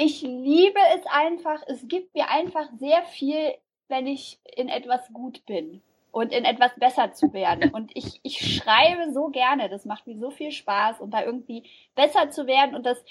ich 0.00 0.22
liebe 0.22 0.78
es 0.96 1.04
einfach. 1.10 1.60
Es 1.66 1.88
gibt 1.88 2.14
mir 2.14 2.30
einfach 2.30 2.68
sehr 2.78 3.02
viel, 3.02 3.54
wenn 3.88 4.06
ich 4.06 4.38
in 4.56 4.68
etwas 4.68 5.12
gut 5.12 5.44
bin. 5.44 5.82
und 6.10 6.32
in 6.32 6.44
etwas 6.44 6.72
besser 6.76 7.12
zu 7.12 7.32
werden. 7.32 7.70
Und 7.74 7.90
ich, 7.94 8.20
ich 8.22 8.56
schreibe 8.56 9.12
so 9.12 9.28
gerne, 9.28 9.68
das 9.68 9.84
macht 9.84 10.06
mir 10.06 10.18
so 10.18 10.30
viel 10.30 10.50
Spaß 10.52 11.00
und 11.00 11.12
da 11.12 11.22
irgendwie 11.22 11.64
besser 11.94 12.30
zu 12.30 12.46
werden 12.46 12.74
und 12.74 12.86
das 12.86 13.04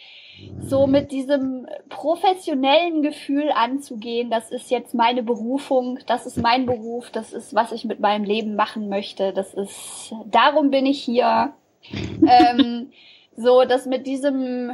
so 0.59 0.87
mit 0.87 1.11
diesem 1.11 1.67
professionellen 1.89 3.03
Gefühl 3.03 3.51
anzugehen, 3.51 4.31
das 4.31 4.49
ist 4.49 4.71
jetzt 4.71 4.95
meine 4.95 5.21
Berufung, 5.21 5.99
das 6.07 6.25
ist 6.25 6.37
mein 6.37 6.65
Beruf, 6.65 7.11
das 7.11 7.33
ist, 7.33 7.53
was 7.53 7.71
ich 7.71 7.85
mit 7.85 7.99
meinem 7.99 8.23
Leben 8.23 8.55
machen 8.55 8.89
möchte, 8.89 9.31
das 9.31 9.53
ist, 9.53 10.13
darum 10.25 10.71
bin 10.71 10.85
ich 10.87 11.01
hier. 11.01 11.53
ähm, 12.27 12.91
so, 13.35 13.63
das 13.63 13.85
mit 13.85 14.07
diesem, 14.07 14.71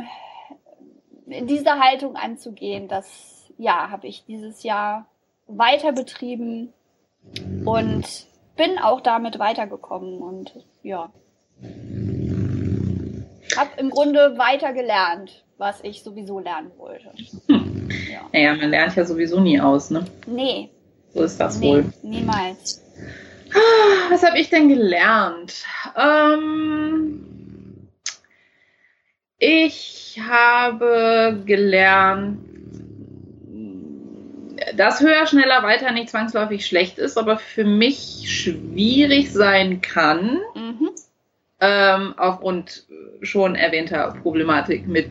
in 1.27 1.47
dieser 1.47 1.79
Haltung 1.79 2.15
anzugehen, 2.15 2.87
das, 2.87 3.51
ja, 3.57 3.89
habe 3.89 4.07
ich 4.07 4.25
dieses 4.25 4.63
Jahr 4.63 5.07
weiter 5.47 5.91
betrieben 5.91 6.73
und 7.65 8.27
bin 8.55 8.77
auch 8.79 9.01
damit 9.01 9.39
weitergekommen 9.39 10.21
und 10.21 10.53
ja. 10.83 11.11
Hab 13.57 13.79
im 13.79 13.89
Grunde 13.89 14.37
weiter 14.37 14.73
gelernt, 14.73 15.43
was 15.57 15.83
ich 15.83 16.03
sowieso 16.03 16.39
lernen 16.39 16.71
wollte. 16.77 17.11
Hm. 17.47 17.89
Ja. 18.11 18.21
Naja, 18.33 18.55
man 18.55 18.69
lernt 18.69 18.95
ja 18.95 19.05
sowieso 19.05 19.39
nie 19.39 19.59
aus, 19.59 19.91
ne? 19.91 20.05
Nee. 20.25 20.69
So 21.13 21.23
ist 21.23 21.39
das 21.39 21.59
nee, 21.59 21.67
wohl. 21.67 21.93
Niemals. 22.01 22.81
Ah, 23.53 24.11
was 24.11 24.23
habe 24.23 24.39
ich 24.39 24.49
denn 24.49 24.69
gelernt? 24.69 25.63
Ähm, 25.95 27.32
ich 29.43 30.17
habe 30.25 31.41
gelernt, 31.45 32.39
dass 34.77 35.01
höher, 35.01 35.27
schneller, 35.27 35.63
weiter 35.63 35.91
nicht 35.91 36.09
zwangsläufig 36.09 36.65
schlecht 36.65 36.97
ist, 36.97 37.17
aber 37.17 37.37
für 37.37 37.65
mich 37.65 38.23
schwierig 38.25 39.33
sein 39.33 39.81
kann, 39.81 40.39
mhm. 40.55 40.91
ähm, 41.59 42.13
aufgrund 42.17 42.85
schon 43.21 43.55
erwähnter 43.55 44.15
Problematik 44.21 44.87
mit 44.87 45.09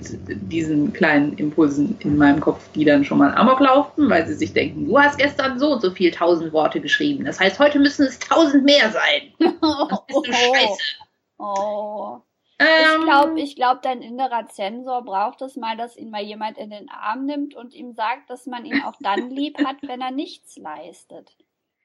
diesen 0.51 0.95
kleinen 0.95 1.37
Impulsen 1.37 1.99
in 2.01 2.17
meinem 2.17 2.41
Kopf, 2.41 2.65
die 2.75 2.87
dann 2.87 3.05
schon 3.05 3.19
mal 3.19 3.35
amok 3.35 3.61
laufen, 3.61 4.09
weil 4.09 4.27
sie 4.27 4.35
sich 4.35 4.55
denken, 4.55 4.87
du 4.87 4.99
hast 4.99 5.19
gestern 5.19 5.59
so 5.59 5.73
und 5.73 5.83
so 5.83 5.91
viel 5.91 6.11
tausend 6.11 6.55
Worte 6.55 6.81
geschrieben. 6.81 7.27
Das 7.27 7.39
heißt, 7.39 7.59
heute 7.59 7.79
müssen 7.79 8.07
es 8.07 8.19
tausend 8.19 8.65
mehr 8.65 8.91
sein. 8.91 9.33
Das 9.61 10.01
ist 10.09 10.15
so 10.15 10.25
scheiße. 10.25 10.79
Oh. 11.39 12.23
Ähm, 12.59 13.01
ich 13.01 13.05
glaube, 13.05 13.41
ich 13.41 13.57
glaub, 13.57 13.83
dein 13.83 14.03
innerer 14.03 14.47
Zensor 14.49 15.03
braucht 15.05 15.43
es 15.43 15.57
mal, 15.57 15.77
dass 15.77 15.97
ihn 15.97 16.11
mal 16.11 16.23
jemand 16.23 16.59
in 16.59 16.71
den 16.71 16.89
Arm 16.89 17.27
nimmt 17.27 17.55
und 17.55 17.75
ihm 17.75 17.93
sagt, 17.93 18.31
dass 18.31 18.47
man 18.47 18.65
ihn 18.65 18.83
auch 18.83 18.95
dann 19.01 19.31
lieb 19.31 19.59
hat, 19.65 19.77
wenn 19.83 20.01
er 20.01 20.11
nichts 20.11 20.57
leistet. 20.57 21.37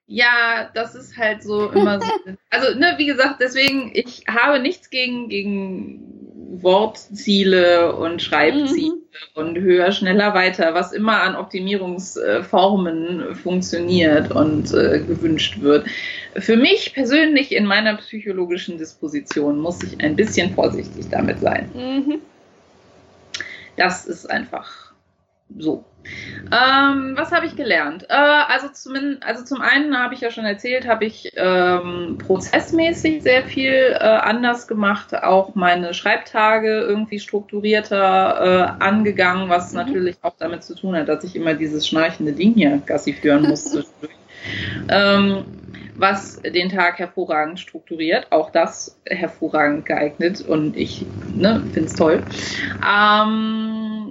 Ja, 0.05 0.69
das 0.73 0.95
ist 0.95 1.17
halt 1.17 1.43
so 1.43 1.69
immer 1.71 1.99
so. 1.99 2.07
Also, 2.49 2.79
ne, 2.79 2.93
wie 2.97 3.07
gesagt, 3.07 3.41
deswegen, 3.41 3.91
ich 3.93 4.23
habe 4.27 4.59
nichts 4.59 4.89
gegen, 4.89 5.27
gegen 5.27 6.26
Wortziele 6.49 7.95
und 7.95 8.21
Schreibziele 8.21 8.95
mhm. 8.95 9.01
und 9.35 9.57
höher, 9.57 9.91
schneller, 9.91 10.33
weiter, 10.33 10.73
was 10.73 10.93
immer 10.93 11.21
an 11.21 11.35
Optimierungsformen 11.35 13.35
funktioniert 13.35 14.31
und 14.31 14.73
äh, 14.73 14.99
gewünscht 14.99 15.61
wird. 15.61 15.87
Für 16.35 16.55
mich 16.55 16.93
persönlich 16.93 17.53
in 17.53 17.65
meiner 17.65 17.97
psychologischen 17.97 18.77
Disposition 18.77 19.59
muss 19.59 19.83
ich 19.83 19.99
ein 20.01 20.15
bisschen 20.15 20.53
vorsichtig 20.53 21.07
damit 21.09 21.39
sein. 21.39 21.69
Mhm. 21.73 22.21
Das 23.75 24.05
ist 24.05 24.29
einfach 24.29 24.86
so. 25.57 25.85
Ähm, 26.45 27.15
was 27.17 27.31
habe 27.31 27.45
ich 27.45 27.55
gelernt? 27.55 28.05
Äh, 28.09 28.13
also, 28.13 28.69
zum, 28.69 29.17
also 29.21 29.43
zum 29.43 29.61
einen 29.61 29.97
habe 29.97 30.13
ich 30.13 30.21
ja 30.21 30.31
schon 30.31 30.45
erzählt, 30.45 30.87
habe 30.87 31.05
ich 31.05 31.31
ähm, 31.35 32.17
prozessmäßig 32.17 33.23
sehr 33.23 33.43
viel 33.43 33.73
äh, 33.93 34.03
anders 34.03 34.67
gemacht, 34.67 35.13
auch 35.13 35.55
meine 35.55 35.93
Schreibtage 35.93 36.81
irgendwie 36.81 37.19
strukturierter 37.19 38.77
äh, 38.79 38.83
angegangen, 38.83 39.49
was 39.49 39.71
mhm. 39.71 39.79
natürlich 39.79 40.17
auch 40.21 40.35
damit 40.37 40.63
zu 40.63 40.75
tun 40.75 40.95
hat, 40.95 41.09
dass 41.09 41.23
ich 41.23 41.35
immer 41.35 41.53
dieses 41.53 41.87
schnarchende 41.87 42.31
Ding 42.31 42.53
hier 42.53 42.81
Gassi 42.85 43.13
führen 43.13 43.43
musste. 43.43 43.83
ähm, 44.89 45.43
was 45.97 46.39
den 46.41 46.69
Tag 46.69 46.99
hervorragend 46.99 47.59
strukturiert, 47.59 48.31
auch 48.31 48.51
das 48.51 48.99
hervorragend 49.05 49.85
geeignet 49.85 50.41
und 50.41 50.77
ich 50.77 51.05
ne, 51.35 51.63
finde 51.73 51.89
es 51.89 51.95
toll. 51.95 52.23
Ähm, 52.87 54.06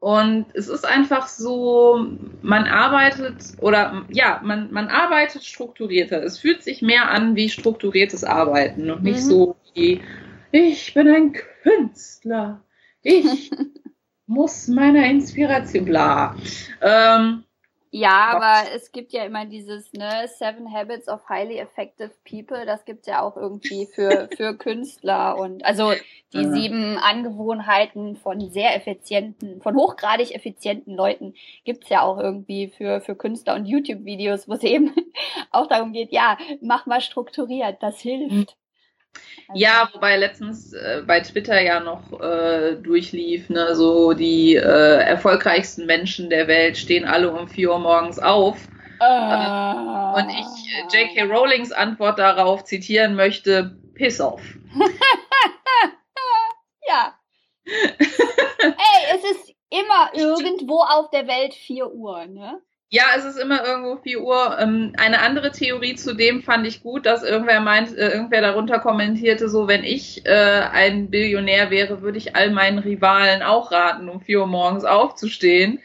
und 0.00 0.46
es 0.54 0.68
ist 0.68 0.86
einfach 0.86 1.26
so, 1.26 2.06
man 2.40 2.66
arbeitet 2.66 3.42
oder 3.60 4.04
ja, 4.10 4.40
man, 4.44 4.72
man 4.72 4.88
arbeitet 4.88 5.44
strukturierter. 5.44 6.22
Es 6.22 6.38
fühlt 6.38 6.62
sich 6.62 6.82
mehr 6.82 7.10
an 7.10 7.34
wie 7.34 7.48
strukturiertes 7.48 8.22
Arbeiten 8.22 8.90
und 8.90 9.02
nicht 9.02 9.24
mhm. 9.24 9.28
so 9.28 9.56
wie 9.74 10.00
ich 10.52 10.94
bin 10.94 11.08
ein 11.08 11.32
Künstler. 11.62 12.62
Ich 13.02 13.50
muss 14.26 14.68
meiner 14.68 15.04
Inspiration 15.10 15.84
bla. 15.84 16.36
Ähm, 16.80 17.42
ja, 17.90 18.36
aber 18.36 18.70
es 18.74 18.92
gibt 18.92 19.12
ja 19.12 19.24
immer 19.24 19.46
dieses, 19.46 19.92
ne, 19.92 20.28
Seven 20.28 20.72
Habits 20.72 21.08
of 21.08 21.26
Highly 21.28 21.58
Effective 21.58 22.10
People, 22.28 22.66
das 22.66 22.84
gibt's 22.84 23.06
ja 23.06 23.22
auch 23.22 23.36
irgendwie 23.36 23.86
für, 23.86 24.28
für 24.36 24.56
Künstler 24.56 25.38
und 25.38 25.64
also 25.64 25.92
die 26.32 26.44
mhm. 26.44 26.54
sieben 26.54 26.98
Angewohnheiten 26.98 28.16
von 28.16 28.50
sehr 28.50 28.76
effizienten, 28.76 29.62
von 29.62 29.76
hochgradig 29.76 30.34
effizienten 30.34 30.94
Leuten 30.94 31.34
gibt's 31.64 31.88
ja 31.88 32.02
auch 32.02 32.18
irgendwie 32.18 32.68
für, 32.68 33.00
für 33.00 33.14
Künstler 33.14 33.54
und 33.54 33.64
YouTube-Videos, 33.64 34.48
wo 34.48 34.52
es 34.52 34.62
eben 34.62 34.94
auch 35.50 35.66
darum 35.66 35.92
geht, 35.92 36.12
ja, 36.12 36.36
mach 36.60 36.86
mal 36.86 37.00
strukturiert, 37.00 37.82
das 37.82 38.00
hilft. 38.00 38.56
Also 39.48 39.60
ja, 39.62 39.88
wobei 39.94 40.16
letztens 40.18 40.74
äh, 40.74 41.02
bei 41.06 41.20
Twitter 41.20 41.58
ja 41.60 41.80
noch 41.80 42.20
äh, 42.20 42.76
durchlief, 42.76 43.48
ne, 43.48 43.74
so 43.74 44.12
die 44.12 44.56
äh, 44.56 45.00
erfolgreichsten 45.00 45.86
Menschen 45.86 46.28
der 46.28 46.48
Welt 46.48 46.76
stehen 46.76 47.06
alle 47.06 47.32
um 47.32 47.48
4 47.48 47.70
Uhr 47.70 47.78
morgens 47.78 48.18
auf. 48.18 48.58
Uh. 49.00 50.18
und 50.18 50.28
ich 50.28 50.44
äh, 50.74 51.04
J.K. 51.04 51.32
Rowlings 51.32 51.70
Antwort 51.70 52.18
darauf 52.18 52.64
zitieren 52.64 53.14
möchte, 53.14 53.78
piss 53.94 54.20
off. 54.20 54.42
ja. 56.88 57.14
Ey, 57.64 59.14
es 59.14 59.24
ist 59.30 59.54
immer 59.70 60.10
irgendwo 60.14 60.80
auf 60.82 61.10
der 61.10 61.26
Welt 61.28 61.54
4 61.54 61.92
Uhr, 61.92 62.26
ne? 62.26 62.60
Ja, 62.90 63.04
es 63.16 63.24
ist 63.26 63.38
immer 63.38 63.66
irgendwo 63.66 63.96
4 63.96 64.22
Uhr. 64.22 64.58
Ähm, 64.58 64.94
eine 64.96 65.20
andere 65.20 65.50
Theorie 65.50 65.94
zu 65.94 66.14
dem 66.14 66.42
fand 66.42 66.66
ich 66.66 66.82
gut, 66.82 67.04
dass 67.04 67.22
irgendwer 67.22 67.60
meint, 67.60 67.94
äh, 67.94 68.08
irgendwer 68.08 68.40
darunter 68.40 68.78
kommentierte, 68.78 69.50
so 69.50 69.68
wenn 69.68 69.84
ich 69.84 70.24
äh, 70.24 70.62
ein 70.72 71.10
Billionär 71.10 71.70
wäre, 71.70 72.00
würde 72.00 72.16
ich 72.16 72.34
all 72.34 72.50
meinen 72.50 72.78
Rivalen 72.78 73.42
auch 73.42 73.72
raten, 73.72 74.08
um 74.08 74.22
4 74.22 74.40
Uhr 74.40 74.46
morgens 74.46 74.84
aufzustehen. 74.84 75.80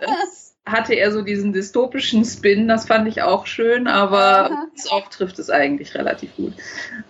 das 0.00 0.56
hatte 0.66 0.94
er 0.94 1.12
so 1.12 1.22
diesen 1.22 1.52
dystopischen 1.52 2.24
Spin, 2.24 2.66
das 2.66 2.86
fand 2.86 3.06
ich 3.06 3.22
auch 3.22 3.46
schön, 3.46 3.86
aber 3.86 4.66
oft 4.90 5.12
trifft 5.12 5.38
es 5.38 5.50
eigentlich 5.50 5.94
relativ 5.94 6.34
gut. 6.34 6.54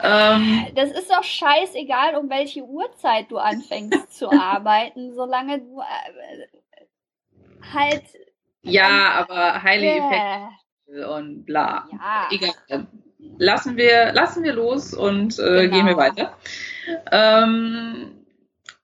Ähm, 0.03 0.67
das 0.75 0.91
ist 0.91 1.11
doch 1.11 1.23
scheißegal, 1.23 2.17
um 2.17 2.29
welche 2.29 2.63
Uhrzeit 2.63 3.31
du 3.31 3.39
anfängst 3.39 4.19
zu 4.19 4.31
arbeiten, 4.31 5.15
solange 5.15 5.61
du 5.61 5.81
äh, 5.81 7.73
halt 7.73 8.03
ja, 8.65 9.13
aber 9.13 9.63
Highly 9.63 9.97
yeah. 9.97 10.51
Effective 10.87 11.11
und 11.11 11.45
bla. 11.45 11.87
Ja. 11.93 12.29
Egal. 12.31 12.87
Lassen 13.39 13.77
wir, 13.77 14.13
lassen 14.13 14.45
wir 14.45 14.53
los 14.53 14.95
und 14.95 15.39
äh, 15.39 15.63
genau. 15.63 15.77
gehen 15.77 15.87
wir 15.87 15.97
weiter. 15.97 16.37
Ähm, 17.11 18.13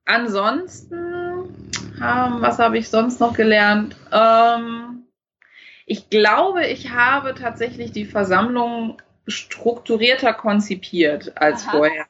ansonsten, 0.06 1.54
ähm, 2.02 2.36
was 2.40 2.58
habe 2.58 2.78
ich 2.78 2.88
sonst 2.88 3.20
noch 3.20 3.34
gelernt? 3.34 3.96
Ähm, 4.10 5.06
ich 5.86 6.08
glaube, 6.08 6.66
ich 6.66 6.90
habe 6.90 7.34
tatsächlich 7.34 7.92
die 7.92 8.06
Versammlung 8.06 9.00
strukturierter 9.26 10.32
konzipiert 10.32 11.32
als 11.36 11.66
Aha. 11.66 11.70
vorher. 11.70 12.06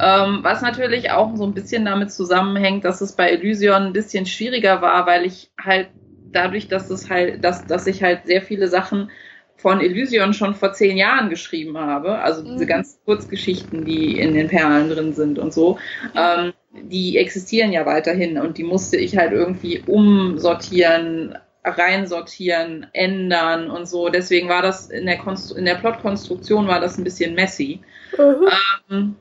Ähm, 0.00 0.40
was 0.42 0.62
natürlich 0.62 1.10
auch 1.12 1.36
so 1.36 1.44
ein 1.44 1.54
bisschen 1.54 1.84
damit 1.84 2.12
zusammenhängt, 2.12 2.84
dass 2.84 3.00
es 3.00 3.12
bei 3.12 3.30
Elysion 3.30 3.82
ein 3.82 3.92
bisschen 3.92 4.26
schwieriger 4.26 4.82
war, 4.82 5.06
weil 5.06 5.24
ich 5.24 5.52
halt 5.60 5.88
dadurch, 6.34 6.68
dass 6.68 6.90
es 6.90 7.10
halt, 7.10 7.44
dass, 7.44 7.66
dass 7.66 7.86
ich 7.86 8.02
halt 8.02 8.26
sehr 8.26 8.42
viele 8.42 8.68
Sachen 8.68 9.10
von 9.56 9.80
Elysion 9.80 10.34
schon 10.34 10.54
vor 10.54 10.72
zehn 10.72 10.96
Jahren 10.96 11.30
geschrieben 11.30 11.78
habe, 11.78 12.18
also 12.18 12.42
diese 12.42 12.64
mhm. 12.64 12.68
ganzen 12.68 12.98
Kurzgeschichten, 13.04 13.84
die 13.84 14.18
in 14.18 14.34
den 14.34 14.48
Perlen 14.48 14.90
drin 14.90 15.14
sind 15.14 15.38
und 15.38 15.54
so, 15.54 15.78
ähm, 16.14 16.52
die 16.72 17.16
existieren 17.18 17.72
ja 17.72 17.86
weiterhin 17.86 18.36
und 18.38 18.58
die 18.58 18.64
musste 18.64 18.96
ich 18.96 19.16
halt 19.16 19.32
irgendwie 19.32 19.82
umsortieren, 19.86 21.38
reinsortieren, 21.64 22.88
ändern 22.92 23.70
und 23.70 23.88
so. 23.88 24.08
Deswegen 24.08 24.48
war 24.48 24.60
das 24.60 24.90
in 24.90 25.06
der, 25.06 25.18
Konstru 25.18 25.56
in 25.56 25.64
der 25.64 25.76
Plotkonstruktion 25.76 26.66
war 26.66 26.80
das 26.80 26.98
ein 26.98 27.04
bisschen 27.04 27.34
messy. 27.34 27.80
Mhm. 28.18 28.48
Ähm, 28.90 29.16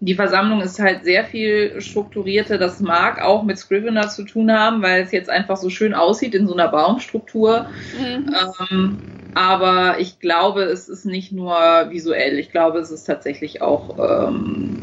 die 0.00 0.14
Versammlung 0.14 0.62
ist 0.62 0.78
halt 0.78 1.04
sehr 1.04 1.24
viel 1.24 1.78
strukturierter. 1.80 2.56
Das 2.56 2.80
mag 2.80 3.20
auch 3.20 3.42
mit 3.42 3.58
Scrivener 3.58 4.08
zu 4.08 4.24
tun 4.24 4.50
haben, 4.50 4.80
weil 4.82 5.02
es 5.02 5.12
jetzt 5.12 5.28
einfach 5.28 5.58
so 5.58 5.68
schön 5.68 5.92
aussieht 5.92 6.34
in 6.34 6.46
so 6.46 6.54
einer 6.54 6.68
Baumstruktur. 6.68 7.66
Mhm. 7.98 8.34
Ähm, 8.70 8.98
aber 9.34 9.98
ich 9.98 10.18
glaube, 10.18 10.62
es 10.62 10.88
ist 10.88 11.04
nicht 11.04 11.32
nur 11.32 11.54
visuell. 11.90 12.38
Ich 12.38 12.50
glaube, 12.50 12.78
es 12.78 12.90
ist 12.90 13.04
tatsächlich 13.04 13.60
auch, 13.60 13.98
ähm, 14.28 14.78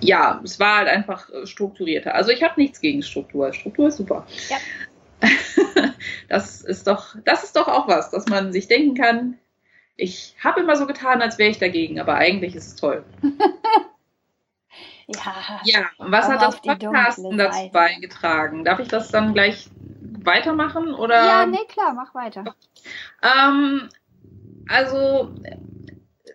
ja, 0.00 0.38
es 0.44 0.60
war 0.60 0.78
halt 0.78 0.88
einfach 0.88 1.30
strukturierter. 1.44 2.14
Also 2.14 2.30
ich 2.30 2.42
habe 2.42 2.60
nichts 2.60 2.82
gegen 2.82 3.02
Struktur. 3.02 3.54
Struktur 3.54 3.88
ist 3.88 3.96
super. 3.96 4.26
Ja. 4.50 4.58
das 6.28 6.60
ist 6.60 6.86
doch, 6.86 7.16
das 7.24 7.42
ist 7.42 7.56
doch 7.56 7.68
auch 7.68 7.88
was, 7.88 8.10
dass 8.10 8.26
man 8.26 8.52
sich 8.52 8.68
denken 8.68 8.94
kann, 8.94 9.38
ich 9.96 10.34
habe 10.42 10.60
immer 10.60 10.76
so 10.76 10.86
getan, 10.86 11.22
als 11.22 11.38
wäre 11.38 11.50
ich 11.50 11.58
dagegen, 11.58 12.00
aber 12.00 12.16
eigentlich 12.16 12.54
ist 12.54 12.66
es 12.66 12.76
toll. 12.76 13.04
ja. 15.08 15.60
Ja, 15.64 15.84
was 15.98 16.28
hat 16.28 16.42
das 16.42 16.60
Podcasten 16.60 17.36
dazu 17.38 17.70
beigetragen? 17.72 18.64
Darf 18.64 18.78
ich 18.78 18.88
das 18.88 19.10
dann 19.10 19.34
gleich 19.34 19.68
weitermachen 20.22 20.94
oder? 20.94 21.26
Ja, 21.26 21.46
nee, 21.46 21.64
klar, 21.68 21.92
mach 21.94 22.14
weiter. 22.14 22.44
Ähm, 23.22 23.88
also 24.68 25.34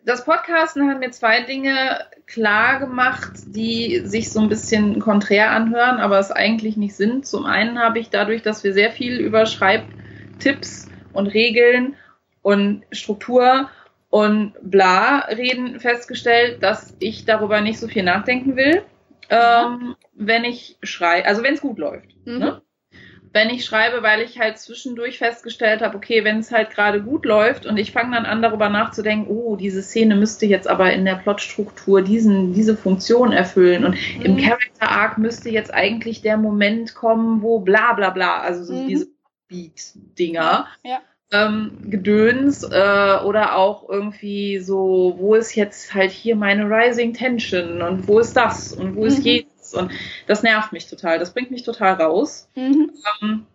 das 0.06 0.26
Podcasten 0.26 0.90
hat 0.90 1.00
mir 1.00 1.12
zwei 1.12 1.42
Dinge 1.42 2.06
klar 2.26 2.80
gemacht, 2.80 3.32
die 3.48 4.02
sich 4.06 4.32
so 4.32 4.40
ein 4.40 4.50
bisschen 4.50 5.00
konträr 5.00 5.52
anhören, 5.52 5.98
aber 5.98 6.20
es 6.20 6.32
eigentlich 6.32 6.78
nicht 6.78 6.96
sind. 6.96 7.26
Zum 7.26 7.46
einen 7.46 7.80
habe 7.80 8.00
ich 8.00 8.10
dadurch, 8.10 8.42
dass 8.42 8.64
wir 8.64 8.74
sehr 8.74 8.92
viel 8.92 9.20
über 9.20 9.46
Schreibtipps 9.46 10.88
und 11.14 11.28
Regeln 11.28 11.96
und 12.42 12.84
Struktur 12.92 13.70
und 14.10 14.54
bla 14.62 15.20
reden, 15.20 15.80
festgestellt, 15.80 16.64
dass 16.64 16.96
ich 17.00 17.26
darüber 17.26 17.62
nicht 17.62 17.80
so 17.80 17.88
viel 17.88 18.04
nachdenken 18.04 18.56
will, 18.56 18.82
ähm, 19.30 19.96
wenn 20.16 20.44
ich 20.44 20.78
schreibe, 20.82 21.28
also 21.28 21.44
wenn 21.44 21.54
es 21.54 21.62
gut 21.62 21.78
läuft. 21.78 22.08
Mhm. 22.26 22.40
Ne? 22.40 22.62
Wenn 23.32 23.52
ich 23.52 23.64
schreibe, 23.64 24.02
weil 24.02 24.22
ich 24.22 24.40
halt 24.40 24.58
zwischendurch 24.58 25.20
festgestellt 25.20 25.82
habe, 25.82 25.96
okay, 25.96 26.24
wenn 26.24 26.40
es 26.40 26.52
halt 26.52 26.72
gerade 26.72 27.04
gut 27.04 27.26
läuft 27.26 27.68
und 27.68 27.78
ich 27.78 27.92
fange 27.92 28.16
dann 28.16 28.26
an, 28.26 28.42
darüber 28.42 28.70
nachzudenken, 28.70 29.30
oh, 29.30 29.56
diese 29.56 29.84
Szene 29.84 30.16
müsste 30.16 30.48
jetzt 30.48 30.68
aber 30.68 30.92
in 30.92 31.06
der 31.06 31.14
Plotstruktur 31.14 32.02
diesen, 32.02 32.54
diese 32.54 32.76
Funktion 32.76 33.32
erfüllen 33.32 33.86
und 33.86 33.92
mhm. 33.92 34.26
im 34.26 34.38
Character 34.38 34.90
Arc 34.90 35.20
müsste 35.20 35.52
jetzt 35.52 35.72
eigentlich 35.72 36.24
der 36.24 36.38
Moment 36.38 36.96
kommen, 36.96 37.44
wo 37.44 37.60
bla 37.60 37.94
bla 37.94 38.10
bla, 38.10 38.40
also 38.40 38.64
so 38.64 38.74
mhm. 38.74 38.88
diese 38.88 39.08
Beat-Dinger. 39.48 40.68
Ja 40.84 41.02
ähm, 41.32 41.72
Gedöns 41.90 42.64
äh, 42.64 43.18
oder 43.24 43.56
auch 43.56 43.88
irgendwie 43.88 44.60
so, 44.60 45.16
wo 45.18 45.36
ist 45.36 45.56
jetzt 45.56 45.94
halt 45.94 46.12
hier 46.12 46.36
meine 46.36 46.66
Rising 46.66 47.14
Tension 47.14 47.82
und 47.82 48.08
wo 48.08 48.20
ist 48.20 48.34
das 48.34 48.74
und 48.74 48.96
wo 48.96 49.06
ist 49.06 49.20
mhm. 49.20 49.26
jenes 49.26 49.74
und 49.74 49.92
das 50.28 50.42
nervt 50.42 50.72
mich 50.72 50.88
total, 50.88 51.20
das 51.20 51.34
bringt 51.34 51.52
mich 51.52 51.64
total 51.64 51.94
raus. 51.94 52.50
Mhm. 52.56 52.92
Ähm, 53.22 53.46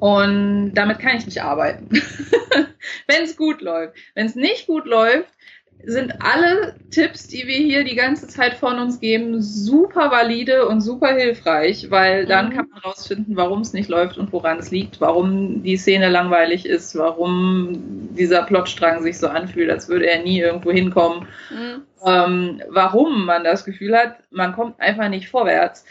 und 0.00 0.72
damit 0.74 0.98
kann 0.98 1.16
ich 1.16 1.26
nicht 1.26 1.42
arbeiten. 1.42 1.90
Wenn 3.06 3.22
es 3.22 3.36
gut 3.36 3.60
läuft. 3.60 3.94
Wenn 4.14 4.26
es 4.26 4.34
nicht 4.34 4.66
gut 4.66 4.86
läuft, 4.86 5.30
sind 5.84 6.14
alle 6.20 6.74
Tipps, 6.90 7.28
die 7.28 7.46
wir 7.46 7.56
hier 7.56 7.84
die 7.84 7.94
ganze 7.94 8.28
Zeit 8.28 8.54
von 8.54 8.78
uns 8.78 9.00
geben, 9.00 9.40
super 9.40 10.10
valide 10.10 10.66
und 10.66 10.80
super 10.80 11.14
hilfreich, 11.14 11.90
weil 11.90 12.26
dann 12.26 12.50
mhm. 12.50 12.52
kann 12.52 12.68
man 12.70 12.80
rausfinden, 12.80 13.36
warum 13.36 13.60
es 13.60 13.72
nicht 13.72 13.88
läuft 13.88 14.18
und 14.18 14.32
woran 14.32 14.58
es 14.58 14.70
liegt, 14.70 15.00
warum 15.00 15.62
die 15.62 15.76
Szene 15.76 16.08
langweilig 16.08 16.66
ist, 16.66 16.96
warum 16.96 18.08
dieser 18.14 18.42
Plotstrang 18.42 19.02
sich 19.02 19.18
so 19.18 19.28
anfühlt, 19.28 19.70
als 19.70 19.88
würde 19.88 20.06
er 20.06 20.22
nie 20.22 20.40
irgendwo 20.40 20.70
hinkommen, 20.70 21.28
mhm. 21.50 21.82
ähm, 22.06 22.62
warum 22.68 23.26
man 23.26 23.44
das 23.44 23.64
Gefühl 23.64 23.96
hat, 23.96 24.18
man 24.30 24.52
kommt 24.52 24.80
einfach 24.80 25.08
nicht 25.08 25.28
vorwärts 25.28 25.84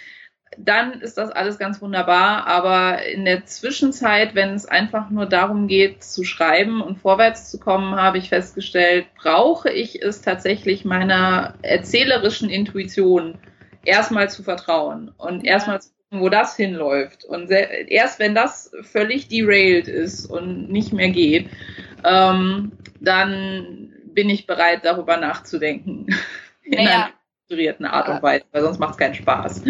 dann 0.61 1.01
ist 1.01 1.17
das 1.17 1.31
alles 1.31 1.57
ganz 1.57 1.81
wunderbar. 1.81 2.45
Aber 2.47 3.03
in 3.05 3.25
der 3.25 3.45
Zwischenzeit, 3.45 4.35
wenn 4.35 4.53
es 4.53 4.65
einfach 4.65 5.09
nur 5.09 5.25
darum 5.25 5.67
geht, 5.67 6.03
zu 6.03 6.23
schreiben 6.23 6.81
und 6.81 6.99
vorwärts 6.99 7.49
zu 7.49 7.59
kommen, 7.59 7.95
habe 7.95 8.17
ich 8.17 8.29
festgestellt, 8.29 9.05
brauche 9.15 9.69
ich 9.71 10.01
es 10.01 10.21
tatsächlich 10.21 10.85
meiner 10.85 11.55
erzählerischen 11.61 12.49
Intuition 12.49 13.37
erstmal 13.85 14.29
zu 14.29 14.43
vertrauen 14.43 15.11
und 15.17 15.45
erstmal 15.45 15.81
zu 15.81 15.89
gucken, 15.89 16.21
wo 16.21 16.29
das 16.29 16.55
hinläuft. 16.57 17.23
Und 17.23 17.49
erst 17.49 18.19
wenn 18.19 18.35
das 18.35 18.71
völlig 18.81 19.29
derailed 19.29 19.87
ist 19.87 20.25
und 20.25 20.69
nicht 20.69 20.91
mehr 20.91 21.09
geht, 21.09 21.49
ähm, 22.03 22.73
dann 22.99 23.93
bin 24.13 24.29
ich 24.29 24.45
bereit, 24.45 24.81
darüber 24.83 25.17
nachzudenken. 25.17 26.07
In 26.63 26.83
naja. 26.83 26.89
einer 26.89 27.09
strukturierten 27.45 27.85
Art 27.85 28.09
und 28.09 28.21
Weise, 28.21 28.45
weil 28.51 28.61
sonst 28.61 28.79
macht 28.79 28.91
es 28.91 28.97
keinen 28.97 29.15
Spaß. 29.15 29.63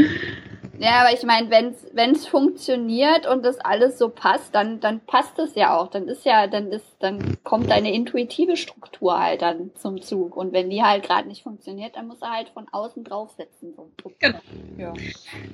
Ja, 0.79 1.01
aber 1.01 1.13
ich 1.13 1.23
meine, 1.23 1.49
wenn 1.51 2.11
es 2.11 2.25
funktioniert 2.25 3.27
und 3.27 3.43
das 3.43 3.59
alles 3.59 3.97
so 3.97 4.09
passt, 4.09 4.55
dann, 4.55 4.79
dann 4.79 5.01
passt 5.01 5.37
es 5.37 5.55
ja 5.55 5.77
auch. 5.77 5.89
Dann 5.89 6.07
ist 6.07 6.25
ja, 6.25 6.47
dann 6.47 6.71
ist, 6.71 6.85
dann 6.99 7.37
kommt 7.43 7.69
deine 7.69 7.93
intuitive 7.93 8.55
Struktur 8.55 9.19
halt 9.21 9.41
dann 9.41 9.71
zum 9.75 10.01
Zug. 10.01 10.37
Und 10.37 10.53
wenn 10.53 10.69
die 10.69 10.81
halt 10.81 11.03
gerade 11.03 11.27
nicht 11.27 11.43
funktioniert, 11.43 11.97
dann 11.97 12.07
muss 12.07 12.21
er 12.21 12.31
halt 12.31 12.49
von 12.49 12.67
außen 12.71 13.03
draufsetzen. 13.03 13.73
So. 13.75 13.91
Genau. 14.19 14.39
Ja. 14.77 14.93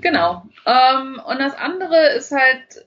Genau. 0.02 0.44
Ähm, 0.66 1.20
und 1.28 1.40
das 1.40 1.56
andere 1.56 2.14
ist 2.16 2.32
halt 2.32 2.86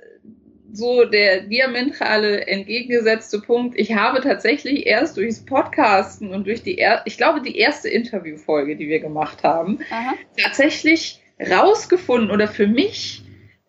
so 0.73 1.05
der 1.05 1.43
diametrale 1.43 2.47
entgegengesetzte 2.47 3.41
Punkt. 3.41 3.79
Ich 3.79 3.95
habe 3.95 4.21
tatsächlich 4.21 4.87
erst 4.87 5.17
durchs 5.17 5.45
Podcasten 5.45 6.33
und 6.33 6.47
durch 6.47 6.63
die, 6.63 6.79
er 6.79 7.03
ich 7.07 7.17
glaube, 7.17 7.41
die 7.41 7.57
erste 7.57 7.89
Interviewfolge, 7.89 8.77
die 8.77 8.89
wir 8.89 9.01
gemacht 9.01 9.43
haben, 9.43 9.81
Aha. 9.91 10.15
tatsächlich 10.41 11.18
rausgefunden 11.41 12.31
oder 12.31 12.49
für 12.49 12.67
mich 12.67 13.23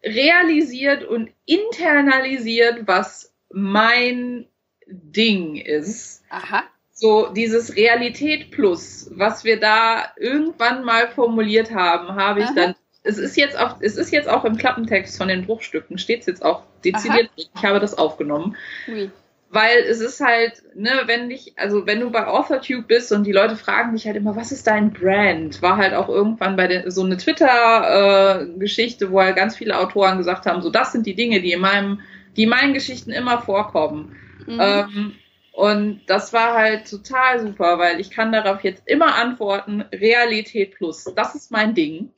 realisiert 0.03 1.03
und 1.03 1.31
internalisiert, 1.45 2.87
was 2.87 3.33
mein 3.51 4.47
Ding 4.87 5.55
ist. 5.57 6.23
Aha. 6.29 6.63
So 6.91 7.27
dieses 7.27 7.75
Realität 7.75 8.51
plus, 8.51 9.09
was 9.13 9.43
wir 9.43 9.59
da 9.59 10.11
irgendwann 10.17 10.83
mal 10.83 11.07
formuliert 11.09 11.73
haben, 11.73 12.15
habe 12.15 12.41
ich 12.41 12.47
Aha. 12.47 12.55
dann. 12.55 12.75
Es 13.01 13.17
ist 13.17 13.37
jetzt 13.37 13.57
auch, 13.57 13.77
es 13.79 13.95
ist 13.95 14.11
jetzt 14.11 14.27
auch 14.27 14.43
im 14.43 14.57
Klappentext 14.57 15.17
von 15.17 15.29
den 15.29 15.45
Bruchstücken, 15.45 15.97
steht 15.97 16.21
es 16.21 16.25
jetzt 16.25 16.43
auch 16.43 16.63
dezidiert. 16.83 17.29
Aha. 17.29 17.33
Ich 17.35 17.63
habe 17.63 17.79
das 17.79 17.97
aufgenommen. 17.97 18.57
Oui 18.87 19.09
weil 19.51 19.79
es 19.79 19.99
ist 19.99 20.21
halt, 20.21 20.61
ne, 20.75 20.91
wenn 21.05 21.29
dich, 21.29 21.53
also 21.57 21.87
wenn 21.87 21.99
du 21.99 22.11
bei 22.11 22.27
AuthorTube 22.27 22.87
bist 22.87 23.11
und 23.11 23.25
die 23.25 23.31
Leute 23.31 23.55
fragen 23.55 23.93
dich 23.93 24.05
halt 24.05 24.15
immer, 24.15 24.35
was 24.35 24.51
ist 24.51 24.67
dein 24.67 24.93
Brand? 24.93 25.61
War 25.61 25.77
halt 25.77 25.93
auch 25.95 26.07
irgendwann 26.07 26.55
bei 26.55 26.67
der, 26.67 26.91
so 26.91 27.03
eine 27.03 27.17
Twitter-Geschichte, 27.17 29.05
äh, 29.05 29.11
wo 29.11 29.21
halt 29.21 29.35
ganz 29.35 29.57
viele 29.57 29.77
Autoren 29.79 30.19
gesagt 30.19 30.45
haben, 30.45 30.61
so 30.61 30.69
das 30.69 30.91
sind 30.91 31.07
die 31.07 31.15
Dinge, 31.15 31.41
die 31.41 31.53
in 31.53 31.61
meinem, 31.61 32.01
die 32.37 32.43
in 32.43 32.49
meinen 32.49 32.75
Geschichten 32.75 33.11
immer 33.11 33.41
vorkommen. 33.41 34.15
Mhm. 34.45 34.59
Ähm, 34.61 35.15
und 35.51 36.01
das 36.05 36.31
war 36.31 36.53
halt 36.53 36.89
total 36.89 37.39
super, 37.39 37.79
weil 37.79 37.99
ich 37.99 38.11
kann 38.11 38.31
darauf 38.31 38.63
jetzt 38.63 38.83
immer 38.85 39.15
antworten, 39.15 39.83
Realität 39.91 40.75
plus. 40.75 41.11
Das 41.15 41.33
ist 41.33 41.51
mein 41.51 41.73
Ding. 41.73 42.11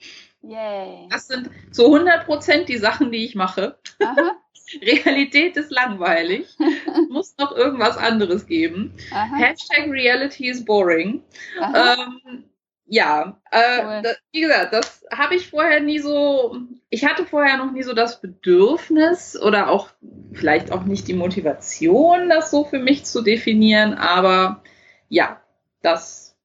Yay. 0.44 1.08
Das 1.10 1.28
sind 1.28 1.50
zu 1.72 1.86
100 1.86 2.26
Prozent 2.26 2.67
die 2.67 2.78
Sachen, 2.78 3.12
die 3.12 3.24
ich 3.24 3.36
mache. 3.36 3.78
Aha. 4.04 4.34
Realität 4.82 5.58
ist 5.58 5.72
langweilig. 5.72 6.48
Muss 7.10 7.36
noch 7.38 7.56
irgendwas 7.56 7.98
anderes 7.98 8.46
geben. 8.46 8.94
Aha. 9.12 9.36
Hashtag 9.36 9.90
Reality 9.90 10.50
is 10.50 10.64
boring. 10.64 11.24
Ähm, 11.60 12.46
ja, 12.94 13.40
äh, 13.52 13.84
cool. 13.84 14.02
das, 14.04 14.18
wie 14.34 14.42
gesagt, 14.42 14.74
das 14.74 15.06
habe 15.14 15.36
ich 15.36 15.50
vorher 15.50 15.80
nie 15.80 16.00
so, 16.00 16.58
ich 16.90 17.06
hatte 17.06 17.26
vorher 17.26 17.56
noch 17.56 17.72
nie 17.72 17.84
so 17.84 17.94
das 17.94 18.20
Bedürfnis 18.20 19.40
oder 19.42 19.70
auch 19.70 19.92
vielleicht 20.34 20.74
auch 20.74 20.84
nicht 20.84 21.08
die 21.08 21.14
Motivation, 21.14 22.28
das 22.28 22.52
so 22.52 22.66
für 22.66 22.80
mich 22.80 23.06
zu 23.06 23.22
definieren, 23.22 23.94
aber 23.94 24.62
ja, 25.08 25.42
das, 25.82 26.36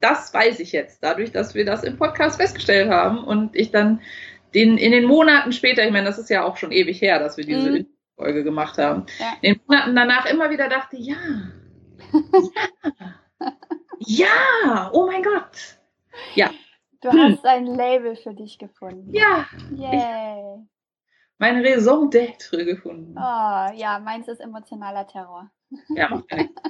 das 0.00 0.32
weiß 0.32 0.60
ich 0.60 0.72
jetzt, 0.72 1.02
dadurch, 1.02 1.30
dass 1.30 1.54
wir 1.54 1.66
das 1.66 1.84
im 1.84 1.98
Podcast 1.98 2.40
festgestellt 2.40 2.88
haben 2.88 3.22
und 3.22 3.54
ich 3.54 3.70
dann 3.70 4.00
den, 4.54 4.78
in 4.78 4.92
den 4.92 5.04
Monaten 5.04 5.52
später, 5.52 5.84
ich 5.84 5.92
meine, 5.92 6.06
das 6.06 6.18
ist 6.18 6.30
ja 6.30 6.44
auch 6.44 6.56
schon 6.56 6.72
ewig 6.72 7.00
her, 7.00 7.18
dass 7.18 7.36
wir 7.36 7.44
diese 7.44 7.70
mhm. 7.70 7.86
Folge 8.16 8.44
gemacht 8.44 8.78
haben, 8.78 9.06
ja. 9.18 9.34
in 9.40 9.54
den 9.54 9.62
Monaten 9.66 9.96
danach 9.96 10.26
immer 10.26 10.50
wieder 10.50 10.68
dachte, 10.68 10.96
ja, 10.96 11.16
ja, 12.12 13.08
ja, 13.98 14.90
oh 14.92 15.06
mein 15.06 15.22
Gott, 15.22 15.78
ja. 16.34 16.50
Du 17.00 17.10
hm. 17.10 17.18
hast 17.18 17.44
ein 17.44 17.66
Label 17.66 18.14
für 18.14 18.32
dich 18.32 18.58
gefunden. 18.58 19.12
Ja. 19.12 19.46
Yay. 19.74 20.64
Meine 21.38 21.64
Raison 21.64 22.08
d'être 22.08 22.64
gefunden. 22.64 23.16
Oh, 23.16 23.72
ja, 23.74 23.98
meins 23.98 24.28
ist 24.28 24.40
emotionaler 24.40 25.08
Terror. 25.08 25.50
Ja, 25.88 26.08
macht 26.08 26.30
nichts. 26.36 26.62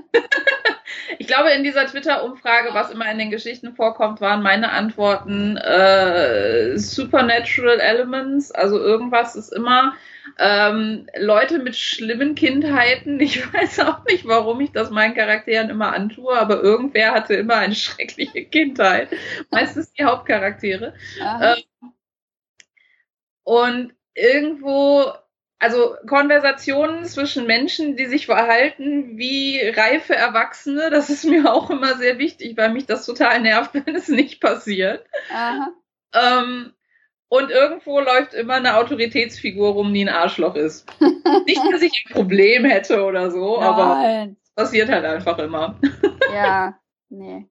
Ich 1.19 1.27
glaube, 1.27 1.51
in 1.51 1.65
dieser 1.65 1.87
Twitter-Umfrage, 1.87 2.71
was 2.73 2.91
immer 2.91 3.11
in 3.11 3.19
den 3.19 3.31
Geschichten 3.31 3.75
vorkommt, 3.75 4.21
waren 4.21 4.43
meine 4.43 4.71
Antworten 4.73 5.57
äh, 5.57 6.79
Supernatural 6.79 7.81
Elements. 7.81 8.51
Also 8.53 8.79
irgendwas 8.79 9.37
ist 9.37 9.53
immer 9.53 9.95
Ähm, 10.39 11.09
Leute 11.19 11.59
mit 11.59 11.77
schlimmen 11.77 12.35
Kindheiten. 12.35 13.21
Ich 13.21 13.53
weiß 13.53 13.81
auch 13.81 14.05
nicht, 14.05 14.27
warum 14.27 14.61
ich 14.61 14.73
das 14.73 14.91
meinen 14.91 15.15
Charakteren 15.15 15.69
immer 15.69 15.93
antue, 15.93 16.33
aber 16.39 16.63
irgendwer 16.63 17.13
hatte 17.13 17.35
immer 17.35 17.57
eine 17.57 17.75
schreckliche 17.75 18.45
Kindheit. 18.45 19.09
Meistens 19.51 19.93
die 19.93 20.05
Hauptcharaktere. 20.05 20.95
Ähm, 21.21 21.63
und 23.45 23.95
irgendwo 24.15 25.13
also 25.63 25.95
Konversationen 26.09 27.05
zwischen 27.05 27.47
Menschen, 27.47 27.97
die 27.97 28.07
sich 28.07 28.27
verhalten 28.27 29.17
wie 29.17 29.61
reife 29.61 30.13
Erwachsene, 30.13 30.91
das 30.91 31.09
ist 31.09 31.25
mir 31.25 31.53
auch 31.53 31.71
immer 31.71 31.95
sehr 31.95 32.19
wichtig, 32.19 32.57
weil 32.57 32.73
mich 32.73 32.87
das 32.87 33.07
total 33.07 33.41
nervt, 33.41 33.73
wenn 33.87 33.95
es 33.95 34.09
nicht 34.09 34.41
passiert. 34.41 35.07
Ähm, 36.13 36.73
und 37.29 37.51
irgendwo 37.51 38.01
läuft 38.01 38.35
immer 38.35 38.55
eine 38.55 38.77
Autoritätsfigur 38.77 39.71
rum, 39.71 39.95
die 39.95 40.05
ein 40.05 40.09
Arschloch 40.09 40.57
ist. 40.57 40.91
nicht, 41.47 41.63
dass 41.73 41.81
ich 41.81 42.07
ein 42.07 42.13
Problem 42.13 42.65
hätte 42.65 43.05
oder 43.05 43.31
so, 43.31 43.61
Nein. 43.61 43.69
aber 43.69 44.37
es 44.43 44.51
passiert 44.57 44.89
halt 44.89 45.05
einfach 45.05 45.39
immer. 45.39 45.79
ja, 46.35 46.77
nee. 47.09 47.47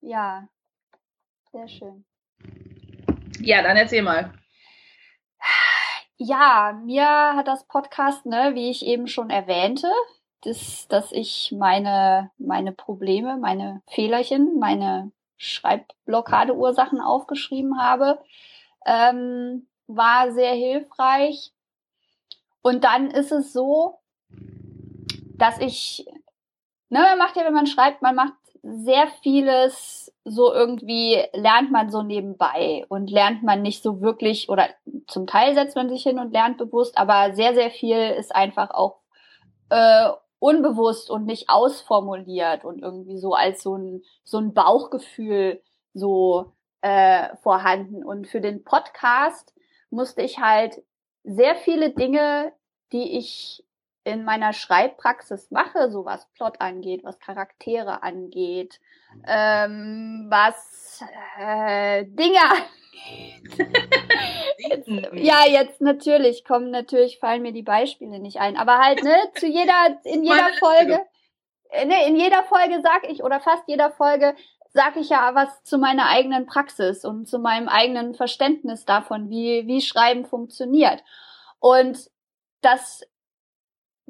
ja, 0.00 0.48
sehr 1.52 1.68
schön. 1.68 2.04
Ja, 3.38 3.62
dann 3.62 3.76
erzähl 3.76 4.02
mal. 4.02 4.32
Ja, 6.22 6.78
mir 6.84 7.34
hat 7.34 7.48
das 7.48 7.64
Podcast, 7.64 8.26
ne, 8.26 8.54
wie 8.54 8.70
ich 8.70 8.84
eben 8.84 9.06
schon 9.06 9.30
erwähnte, 9.30 9.90
das, 10.42 10.86
dass 10.88 11.12
ich 11.12 11.50
meine, 11.56 12.30
meine 12.36 12.72
Probleme, 12.72 13.36
meine 13.38 13.82
Fehlerchen, 13.86 14.58
meine 14.58 15.12
Schreibblockadeursachen 15.38 17.00
aufgeschrieben 17.00 17.80
habe, 17.80 18.22
ähm, 18.84 19.66
war 19.86 20.32
sehr 20.32 20.52
hilfreich. 20.52 21.52
Und 22.62 22.84
dann 22.84 23.10
ist 23.10 23.32
es 23.32 23.52
so, 23.54 23.98
dass 25.38 25.58
ich, 25.58 26.06
ne, 26.90 27.00
man 27.00 27.18
macht 27.18 27.36
ja, 27.36 27.44
wenn 27.44 27.54
man 27.54 27.66
schreibt, 27.66 28.02
man 28.02 28.14
macht 28.14 28.34
sehr 28.62 29.08
vieles 29.22 30.12
so 30.24 30.52
irgendwie 30.52 31.22
lernt 31.32 31.70
man 31.70 31.90
so 31.90 32.02
nebenbei 32.02 32.84
und 32.88 33.10
lernt 33.10 33.42
man 33.42 33.62
nicht 33.62 33.82
so 33.82 34.00
wirklich 34.00 34.48
oder 34.48 34.68
zum 35.06 35.26
Teil 35.26 35.54
setzt 35.54 35.76
man 35.76 35.88
sich 35.88 36.02
hin 36.02 36.18
und 36.18 36.32
lernt 36.32 36.58
bewusst, 36.58 36.98
aber 36.98 37.34
sehr, 37.34 37.54
sehr 37.54 37.70
viel 37.70 37.96
ist 37.96 38.34
einfach 38.34 38.70
auch 38.70 39.00
äh, 39.70 40.10
unbewusst 40.38 41.10
und 41.10 41.26
nicht 41.26 41.48
ausformuliert 41.48 42.64
und 42.64 42.82
irgendwie 42.82 43.18
so 43.18 43.34
als 43.34 43.62
so 43.62 43.76
ein, 43.76 44.02
so 44.24 44.38
ein 44.38 44.52
Bauchgefühl 44.54 45.62
so 45.92 46.52
äh, 46.80 47.36
vorhanden. 47.42 48.04
Und 48.04 48.26
für 48.26 48.40
den 48.40 48.64
Podcast 48.64 49.54
musste 49.90 50.22
ich 50.22 50.38
halt 50.38 50.82
sehr 51.24 51.56
viele 51.56 51.90
Dinge, 51.90 52.52
die 52.92 53.18
ich 53.18 53.64
in 54.04 54.24
meiner 54.24 54.52
Schreibpraxis 54.52 55.50
mache, 55.50 55.90
so 55.90 56.04
was 56.04 56.26
Plot 56.32 56.60
angeht, 56.60 57.04
was 57.04 57.18
Charaktere 57.18 58.02
angeht, 58.02 58.80
ähm, 59.26 60.26
was 60.30 61.02
äh, 61.38 62.04
Dinge 62.06 62.38
jetzt, 64.58 64.88
ja, 65.14 65.46
jetzt 65.46 65.80
natürlich 65.80 66.44
kommen 66.44 66.70
natürlich 66.70 67.18
fallen 67.18 67.42
mir 67.42 67.52
die 67.52 67.62
Beispiele 67.62 68.18
nicht 68.18 68.38
ein, 68.40 68.56
aber 68.56 68.78
halt 68.78 69.02
ne 69.02 69.16
zu 69.38 69.46
jeder 69.46 69.98
in 70.04 70.22
jeder 70.24 70.50
Folge 70.58 71.00
äh, 71.70 71.84
ne, 71.84 72.06
in 72.06 72.16
jeder 72.16 72.42
Folge 72.44 72.80
sag 72.82 73.08
ich 73.08 73.22
oder 73.22 73.40
fast 73.40 73.64
jeder 73.66 73.90
Folge 73.90 74.34
sag 74.72 74.96
ich 74.96 75.08
ja 75.08 75.34
was 75.34 75.62
zu 75.64 75.78
meiner 75.78 76.08
eigenen 76.08 76.46
Praxis 76.46 77.04
und 77.04 77.26
zu 77.26 77.38
meinem 77.38 77.68
eigenen 77.68 78.14
Verständnis 78.14 78.84
davon, 78.84 79.30
wie 79.30 79.66
wie 79.66 79.80
Schreiben 79.80 80.24
funktioniert. 80.24 81.02
Und 81.58 82.10
das 82.60 83.02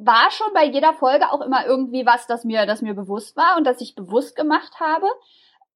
war 0.04 0.30
schon 0.30 0.52
bei 0.54 0.64
jeder 0.64 0.92
Folge 0.94 1.30
auch 1.30 1.40
immer 1.40 1.66
irgendwie 1.66 2.06
was, 2.06 2.26
das 2.26 2.44
mir, 2.44 2.66
das 2.66 2.82
mir 2.82 2.94
bewusst 2.94 3.36
war 3.36 3.56
und 3.56 3.64
das 3.66 3.80
ich 3.80 3.94
bewusst 3.94 4.36
gemacht 4.36 4.80
habe. 4.80 5.06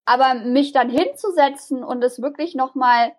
Aber 0.05 0.35
mich 0.35 0.73
dann 0.73 0.91
hinzusetzen 0.91 1.83
und 1.83 2.03
es 2.05 2.21
wirklich 2.21 2.55
nochmal 2.55 3.13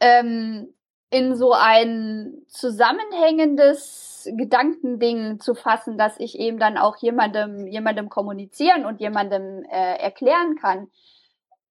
ähm, 0.00 0.72
in 1.10 1.34
so 1.34 1.52
ein 1.52 2.42
zusammenhängendes 2.46 4.28
Gedankending 4.36 5.40
zu 5.40 5.54
fassen, 5.54 5.98
dass 5.98 6.18
ich 6.20 6.38
eben 6.38 6.58
dann 6.58 6.78
auch 6.78 6.96
jemandem, 6.98 7.66
jemandem 7.66 8.08
kommunizieren 8.08 8.86
und 8.86 9.00
jemandem 9.00 9.64
äh, 9.64 9.96
erklären 9.96 10.56
kann, 10.56 10.88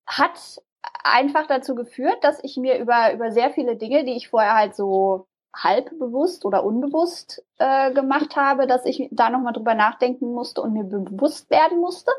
hat 0.06 0.62
einfach 1.04 1.48
dazu 1.48 1.74
geführt, 1.76 2.18
dass 2.22 2.44
ich 2.44 2.58
mir 2.58 2.78
über, 2.80 3.14
über 3.14 3.32
sehr 3.32 3.52
viele 3.52 3.78
Dinge, 3.78 4.04
die 4.04 4.18
ich 4.18 4.30
vorher 4.30 4.56
halt 4.56 4.76
so 4.76 5.29
halb 5.54 5.98
bewusst 5.98 6.46
oder 6.46 6.64
unbewusst 6.64 7.44
äh, 7.58 7.92
gemacht 7.94 8.36
habe, 8.36 8.68
dass 8.68 8.86
ich 8.86 9.10
da 9.12 9.30
nochmal 9.30 9.54
drüber 9.54 9.74
nachdenken 9.74 10.34
musste 10.34 10.62
und 10.62 10.74
mir 10.74 10.84
bewusst 10.84 11.50
werden 11.50 11.80
musste. 11.80 12.12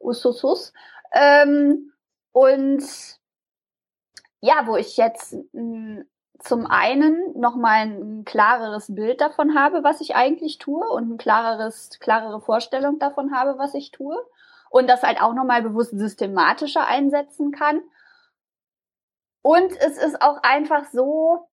Ususus. 0.00 0.72
Ähm, 1.12 1.92
und 2.32 2.82
ja, 4.40 4.66
wo 4.66 4.76
ich 4.76 4.96
jetzt 4.96 5.32
mh, 5.52 5.52
hm, 5.52 6.06
zum 6.38 6.66
einen 6.66 7.38
nochmal 7.38 7.86
ein 7.86 8.24
klareres 8.24 8.94
Bild 8.94 9.20
davon 9.20 9.58
habe, 9.58 9.82
was 9.84 10.00
ich 10.00 10.14
eigentlich 10.14 10.58
tue 10.58 10.86
und 10.86 11.10
ein 11.10 11.16
klareres, 11.16 11.98
klarere 11.98 12.40
Vorstellung 12.40 12.98
davon 12.98 13.34
habe, 13.34 13.58
was 13.58 13.74
ich 13.74 13.90
tue 13.90 14.16
und 14.68 14.88
das 14.88 15.02
halt 15.02 15.20
auch 15.22 15.32
nochmal 15.32 15.62
bewusst 15.62 15.92
systematischer 15.98 16.86
einsetzen 16.86 17.52
kann. 17.52 17.80
Und 19.42 19.72
es 19.78 19.96
ist 19.96 20.20
auch 20.20 20.42
einfach 20.42 20.86
so, 20.92 21.48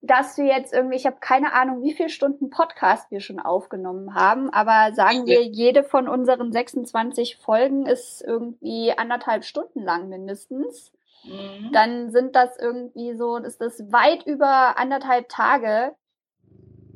dass 0.00 0.38
wir 0.38 0.46
jetzt 0.46 0.72
irgendwie, 0.72 0.96
ich 0.96 1.06
habe 1.06 1.16
keine 1.20 1.52
Ahnung, 1.52 1.82
wie 1.82 1.92
viele 1.92 2.08
Stunden 2.08 2.50
Podcast 2.50 3.10
wir 3.10 3.20
schon 3.20 3.40
aufgenommen 3.40 4.14
haben, 4.14 4.50
aber 4.50 4.94
sagen 4.94 5.26
wir, 5.26 5.42
jede 5.42 5.82
von 5.82 6.08
unseren 6.08 6.52
26 6.52 7.36
Folgen 7.36 7.86
ist 7.86 8.22
irgendwie 8.22 8.92
anderthalb 8.96 9.44
Stunden 9.44 9.82
lang 9.82 10.08
mindestens. 10.08 10.92
Mhm. 11.24 11.72
Dann 11.72 12.10
sind 12.10 12.36
das 12.36 12.56
irgendwie 12.58 13.16
so, 13.16 13.36
ist 13.38 13.60
das 13.60 13.80
weit 13.92 14.24
über 14.24 14.78
anderthalb 14.78 15.28
Tage, 15.28 15.94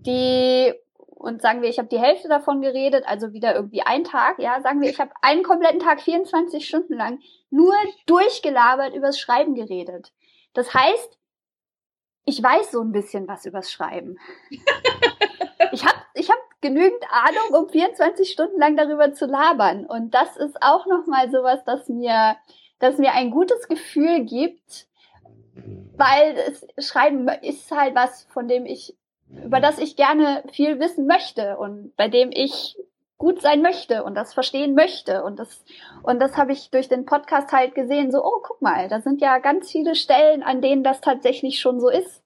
die 0.07 0.73
und 1.23 1.41
sagen 1.41 1.63
wir, 1.63 1.69
ich 1.69 1.79
habe 1.79 1.89
die 1.89 2.01
Hälfte 2.01 2.29
davon 2.29 2.61
geredet, 2.61 3.05
also 3.07 3.33
wieder 3.33 3.55
irgendwie 3.55 3.83
ein 3.83 4.03
Tag, 4.03 4.41
ja, 4.41 4.61
sagen 4.61 4.81
wir, 4.81 4.91
ich 4.91 4.99
habe 4.99 5.13
einen 5.23 5.45
kompletten 5.45 5.79
Tag 5.79 6.01
24 6.01 6.67
Stunden 6.67 6.95
lang 6.95 7.21
nur 7.49 7.75
durchgelabert 8.07 8.95
übers 8.95 9.21
Schreiben 9.21 9.55
geredet. 9.55 10.13
Das 10.53 10.75
heißt, 10.75 11.19
ich 12.25 12.43
weiß 12.43 12.71
so 12.71 12.81
ein 12.81 12.93
bisschen 12.93 13.27
was 13.29 13.47
übers 13.47 13.71
Schreiben. 13.71 14.19
ich 15.73 15.85
habe 15.85 15.99
ich 16.15 16.31
hab 16.31 16.39
genügend 16.61 17.03
Ahnung, 17.11 17.63
um 17.65 17.69
24 17.69 18.31
Stunden 18.31 18.59
lang 18.59 18.77
darüber 18.77 19.13
zu 19.13 19.27
labern. 19.27 19.87
Und 19.87 20.15
das 20.15 20.37
ist 20.37 20.63
auch 20.63 20.87
nochmal 20.87 21.31
sowas, 21.31 21.65
das 21.65 21.89
mir, 21.89 22.37
das 22.79 22.99
mir 22.99 23.13
ein 23.13 23.31
gutes 23.31 23.67
Gefühl 23.69 24.25
gibt, 24.25 24.87
weil 25.97 26.35
das 26.35 26.87
Schreiben 26.87 27.29
ist 27.29 27.71
halt 27.71 27.95
was, 27.95 28.25
von 28.33 28.49
dem 28.49 28.67
ich, 28.67 28.97
über 29.45 29.61
das 29.61 29.79
ich 29.79 29.97
gerne 29.97 30.45
viel 30.53 30.79
wissen 30.79 31.07
möchte 31.07 31.57
und 31.57 31.95
bei 31.97 32.09
dem 32.09 32.31
ich 32.33 32.77
gut 33.23 33.41
sein 33.41 33.63
möchte 33.63 34.03
und 34.03 34.17
das 34.17 34.35
verstehen 34.35 34.75
möchte. 34.75 35.23
Und 35.23 35.39
das, 35.39 35.65
und 36.03 36.19
das 36.19 36.37
habe 36.37 36.51
ich 36.51 36.71
durch 36.71 36.89
den 36.89 37.05
Podcast 37.05 37.53
halt 37.53 37.73
gesehen, 37.73 38.11
so, 38.11 38.19
oh, 38.25 38.41
guck 38.43 38.61
mal, 38.61 38.89
da 38.89 39.01
sind 39.01 39.21
ja 39.21 39.39
ganz 39.39 39.71
viele 39.71 39.95
Stellen, 39.95 40.43
an 40.43 40.61
denen 40.61 40.83
das 40.83 41.01
tatsächlich 41.01 41.61
schon 41.61 41.79
so 41.79 41.89
ist. 41.89 42.21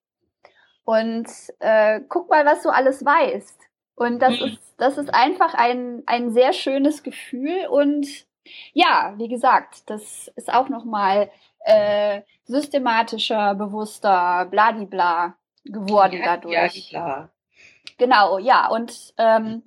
Und 0.85 1.27
äh, 1.59 2.01
guck 2.09 2.31
mal, 2.31 2.47
was 2.47 2.63
du 2.63 2.71
alles 2.71 3.05
weißt. 3.05 3.61
Und 3.95 4.21
das 4.21 4.41
mhm. 4.41 4.47
ist, 4.47 4.75
das 4.79 4.97
ist 4.97 5.13
einfach 5.13 5.53
ein, 5.53 6.03
ein 6.07 6.33
sehr 6.33 6.55
schönes 6.55 7.03
Gefühl. 7.03 7.67
Und 7.67 8.07
ja, 8.73 9.13
wie 9.19 9.29
gesagt, 9.29 9.91
das 9.91 10.29
ist 10.35 10.51
auch 10.51 10.71
nochmal 10.71 11.31
äh, 11.67 12.23
systematischer, 12.45 13.55
bewusster, 13.55 14.47
bladibla 14.51 15.37
geworden 15.63 16.23
dadurch. 16.25 16.91
Ja, 16.91 17.01
klar. 17.01 17.31
Genau, 17.99 18.39
ja. 18.39 18.69
Und 18.69 19.13
ähm, 19.19 19.63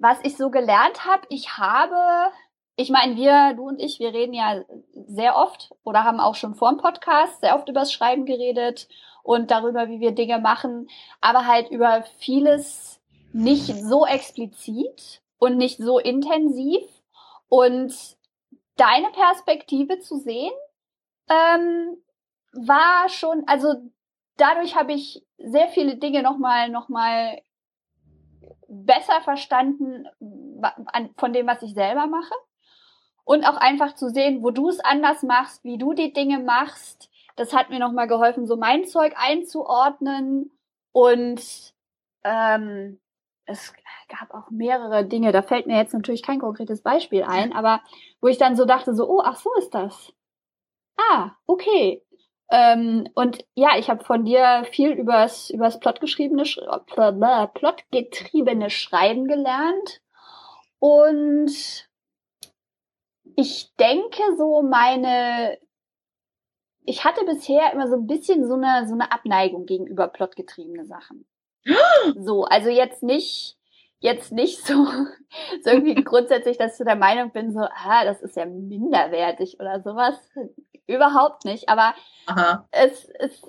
was 0.00 0.18
ich 0.22 0.36
so 0.36 0.50
gelernt 0.50 1.04
habe, 1.04 1.26
ich 1.28 1.58
habe, 1.58 2.32
ich 2.74 2.90
meine, 2.90 3.16
wir, 3.16 3.54
du 3.54 3.68
und 3.68 3.78
ich, 3.78 4.00
wir 4.00 4.12
reden 4.12 4.32
ja 4.32 4.64
sehr 4.94 5.36
oft 5.36 5.70
oder 5.84 6.04
haben 6.04 6.20
auch 6.20 6.34
schon 6.34 6.54
vor 6.54 6.70
dem 6.70 6.78
Podcast 6.78 7.40
sehr 7.40 7.54
oft 7.54 7.68
übers 7.68 7.92
Schreiben 7.92 8.24
geredet 8.24 8.88
und 9.22 9.50
darüber, 9.50 9.88
wie 9.88 10.00
wir 10.00 10.12
Dinge 10.12 10.38
machen, 10.38 10.88
aber 11.20 11.46
halt 11.46 11.70
über 11.70 12.02
vieles 12.18 13.00
nicht 13.32 13.66
so 13.66 14.06
explizit 14.06 15.20
und 15.38 15.58
nicht 15.58 15.76
so 15.76 15.98
intensiv. 15.98 16.82
Und 17.48 17.94
deine 18.76 19.10
Perspektive 19.10 19.98
zu 19.98 20.16
sehen, 20.16 20.52
ähm, 21.28 21.98
war 22.52 23.08
schon, 23.10 23.44
also 23.46 23.74
dadurch 24.38 24.76
habe 24.76 24.94
ich 24.94 25.22
sehr 25.36 25.68
viele 25.68 25.96
Dinge 25.96 26.22
nochmal, 26.22 26.70
noch 26.70 26.88
mal 26.88 27.40
besser 28.70 29.20
verstanden 29.22 30.06
von 31.16 31.32
dem, 31.32 31.46
was 31.46 31.62
ich 31.62 31.74
selber 31.74 32.06
mache. 32.06 32.34
Und 33.24 33.44
auch 33.44 33.56
einfach 33.56 33.94
zu 33.94 34.08
sehen, 34.08 34.42
wo 34.42 34.50
du 34.50 34.68
es 34.68 34.80
anders 34.80 35.22
machst, 35.22 35.62
wie 35.62 35.78
du 35.78 35.92
die 35.92 36.12
Dinge 36.12 36.38
machst, 36.38 37.10
das 37.36 37.52
hat 37.52 37.70
mir 37.70 37.78
nochmal 37.78 38.08
geholfen, 38.08 38.46
so 38.46 38.56
mein 38.56 38.84
Zeug 38.84 39.14
einzuordnen. 39.16 40.50
Und 40.92 41.74
ähm, 42.24 42.98
es 43.44 43.74
gab 44.08 44.32
auch 44.34 44.50
mehrere 44.50 45.04
Dinge, 45.04 45.32
da 45.32 45.42
fällt 45.42 45.66
mir 45.66 45.76
jetzt 45.76 45.94
natürlich 45.94 46.22
kein 46.22 46.40
konkretes 46.40 46.82
Beispiel 46.82 47.22
ein, 47.22 47.52
aber 47.52 47.82
wo 48.20 48.28
ich 48.28 48.38
dann 48.38 48.56
so 48.56 48.64
dachte, 48.64 48.94
so, 48.94 49.08
oh, 49.08 49.22
ach 49.24 49.36
so 49.36 49.52
ist 49.58 49.74
das. 49.74 50.12
Ah, 50.96 51.32
okay. 51.46 52.02
Ähm, 52.50 53.08
und 53.14 53.44
ja, 53.54 53.78
ich 53.78 53.88
habe 53.88 54.04
von 54.04 54.24
dir 54.24 54.64
viel 54.70 54.90
übers, 54.90 55.50
übers 55.50 55.78
plotgeschriebene, 55.78 56.42
plotgetriebene 57.54 58.70
Schreiben 58.70 59.26
gelernt. 59.26 60.00
Und 60.80 61.88
ich 63.36 63.74
denke 63.76 64.22
so 64.36 64.62
meine, 64.62 65.58
ich 66.84 67.04
hatte 67.04 67.24
bisher 67.24 67.72
immer 67.72 67.88
so 67.88 67.96
ein 67.96 68.06
bisschen 68.06 68.46
so 68.46 68.54
eine, 68.54 68.86
so 68.88 68.94
eine 68.94 69.12
Abneigung 69.12 69.66
gegenüber 69.66 70.08
plotgetriebene 70.08 70.86
Sachen. 70.86 71.26
So, 72.16 72.44
also 72.44 72.70
jetzt 72.70 73.02
nicht, 73.02 73.58
jetzt 73.98 74.32
nicht 74.32 74.66
so, 74.66 74.86
so 75.62 75.70
irgendwie 75.70 75.94
grundsätzlich, 76.04 76.56
dass 76.56 76.72
ich 76.72 76.78
zu 76.78 76.84
der 76.84 76.96
Meinung 76.96 77.30
bin, 77.30 77.52
so, 77.52 77.60
ah, 77.60 78.04
das 78.04 78.22
ist 78.22 78.36
ja 78.36 78.46
minderwertig 78.46 79.60
oder 79.60 79.82
sowas. 79.82 80.16
Überhaupt 80.90 81.44
nicht. 81.44 81.68
Aber 81.68 81.94
Aha. 82.26 82.66
es, 82.72 83.08
es, 83.18 83.42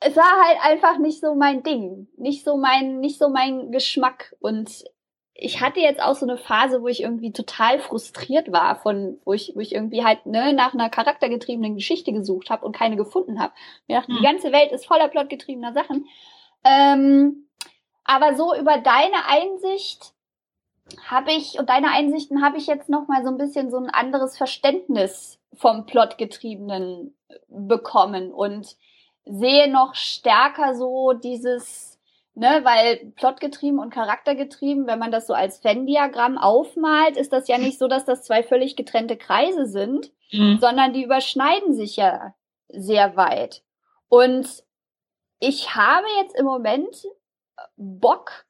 es 0.00 0.16
war 0.16 0.46
halt 0.46 0.58
einfach 0.62 0.98
nicht 0.98 1.20
so 1.20 1.34
mein 1.34 1.62
Ding. 1.62 2.08
Nicht 2.16 2.44
so 2.44 2.56
mein, 2.56 3.00
nicht 3.00 3.18
so 3.18 3.28
mein 3.28 3.70
Geschmack. 3.70 4.34
Und 4.40 4.84
ich 5.34 5.60
hatte 5.60 5.80
jetzt 5.80 6.02
auch 6.02 6.14
so 6.14 6.26
eine 6.26 6.38
Phase, 6.38 6.82
wo 6.82 6.88
ich 6.88 7.02
irgendwie 7.02 7.32
total 7.32 7.80
frustriert 7.80 8.50
war 8.50 8.76
von, 8.76 9.20
wo 9.24 9.32
ich, 9.34 9.52
wo 9.54 9.60
ich 9.60 9.74
irgendwie 9.74 10.04
halt 10.04 10.24
ne, 10.24 10.52
nach 10.54 10.72
einer 10.72 10.88
charaktergetriebenen 10.88 11.74
Geschichte 11.74 12.12
gesucht 12.12 12.48
habe 12.48 12.64
und 12.64 12.76
keine 12.76 12.96
gefunden 12.96 13.40
habe. 13.40 13.52
Mir 13.86 13.98
dachte, 13.98 14.12
hm. 14.12 14.16
die 14.18 14.24
ganze 14.24 14.52
Welt 14.52 14.72
ist 14.72 14.86
voller 14.86 15.08
plotgetriebener 15.08 15.72
Sachen. 15.72 16.06
Ähm, 16.64 17.48
aber 18.04 18.34
so 18.36 18.54
über 18.54 18.78
deine 18.78 19.26
Einsicht 19.28 20.14
habe 21.06 21.32
ich 21.32 21.58
und 21.58 21.68
deine 21.68 21.90
Einsichten 21.90 22.42
habe 22.42 22.58
ich 22.58 22.66
jetzt 22.66 22.88
noch 22.88 23.08
mal 23.08 23.22
so 23.22 23.30
ein 23.30 23.38
bisschen 23.38 23.70
so 23.70 23.78
ein 23.78 23.90
anderes 23.90 24.36
Verständnis 24.36 25.41
vom 25.54 25.86
Plotgetriebenen 25.86 27.16
bekommen 27.48 28.32
und 28.32 28.76
sehe 29.24 29.70
noch 29.70 29.94
stärker 29.94 30.74
so 30.74 31.12
dieses, 31.12 32.00
ne, 32.34 32.60
weil 32.64 33.12
plotgetrieben 33.16 33.78
und 33.78 33.90
charaktergetrieben, 33.92 34.86
wenn 34.86 34.98
man 34.98 35.12
das 35.12 35.26
so 35.26 35.34
als 35.34 35.62
Venn-Diagramm 35.62 36.38
aufmalt, 36.38 37.16
ist 37.16 37.32
das 37.32 37.48
ja 37.48 37.58
nicht 37.58 37.78
so, 37.78 37.88
dass 37.88 38.04
das 38.04 38.22
zwei 38.22 38.42
völlig 38.42 38.76
getrennte 38.76 39.16
Kreise 39.16 39.66
sind, 39.66 40.10
mhm. 40.32 40.58
sondern 40.60 40.92
die 40.92 41.04
überschneiden 41.04 41.74
sich 41.74 41.96
ja 41.96 42.34
sehr 42.68 43.16
weit. 43.16 43.62
Und 44.08 44.48
ich 45.38 45.74
habe 45.74 46.06
jetzt 46.20 46.36
im 46.36 46.46
Moment 46.46 47.06
Bock, 47.76 48.44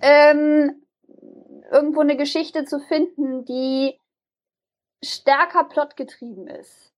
ähm, 0.00 0.82
irgendwo 1.70 2.00
eine 2.00 2.16
Geschichte 2.16 2.64
zu 2.64 2.78
finden, 2.80 3.44
die 3.44 3.98
stärker 5.02 5.64
plotgetrieben 5.64 6.46
ist. 6.48 6.92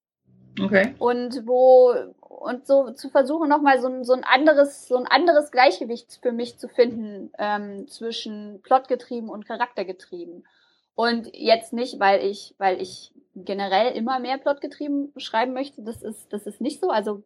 Okay. 0.60 0.94
Und 0.98 1.46
wo 1.46 1.94
und 2.20 2.66
so 2.66 2.90
zu 2.92 3.10
versuchen 3.10 3.48
nochmal 3.48 3.80
so 3.80 3.88
ein, 3.88 4.04
so 4.04 4.12
ein 4.12 4.24
anderes 4.24 4.88
so 4.88 4.96
ein 4.96 5.06
anderes 5.06 5.50
Gleichgewicht 5.50 6.18
für 6.20 6.32
mich 6.32 6.58
zu 6.58 6.68
finden 6.68 7.30
ähm, 7.38 7.86
zwischen 7.88 8.60
plotgetrieben 8.62 9.28
und 9.28 9.46
charaktergetrieben. 9.46 10.46
Und 10.94 11.30
jetzt 11.34 11.72
nicht, 11.72 12.00
weil 12.00 12.24
ich 12.24 12.54
weil 12.58 12.80
ich 12.80 13.12
generell 13.34 13.92
immer 13.96 14.18
mehr 14.18 14.38
plotgetrieben 14.38 15.12
schreiben 15.16 15.52
möchte. 15.52 15.82
Das 15.82 16.02
ist 16.02 16.32
das 16.32 16.46
ist 16.46 16.60
nicht 16.60 16.80
so. 16.80 16.90
Also 16.90 17.22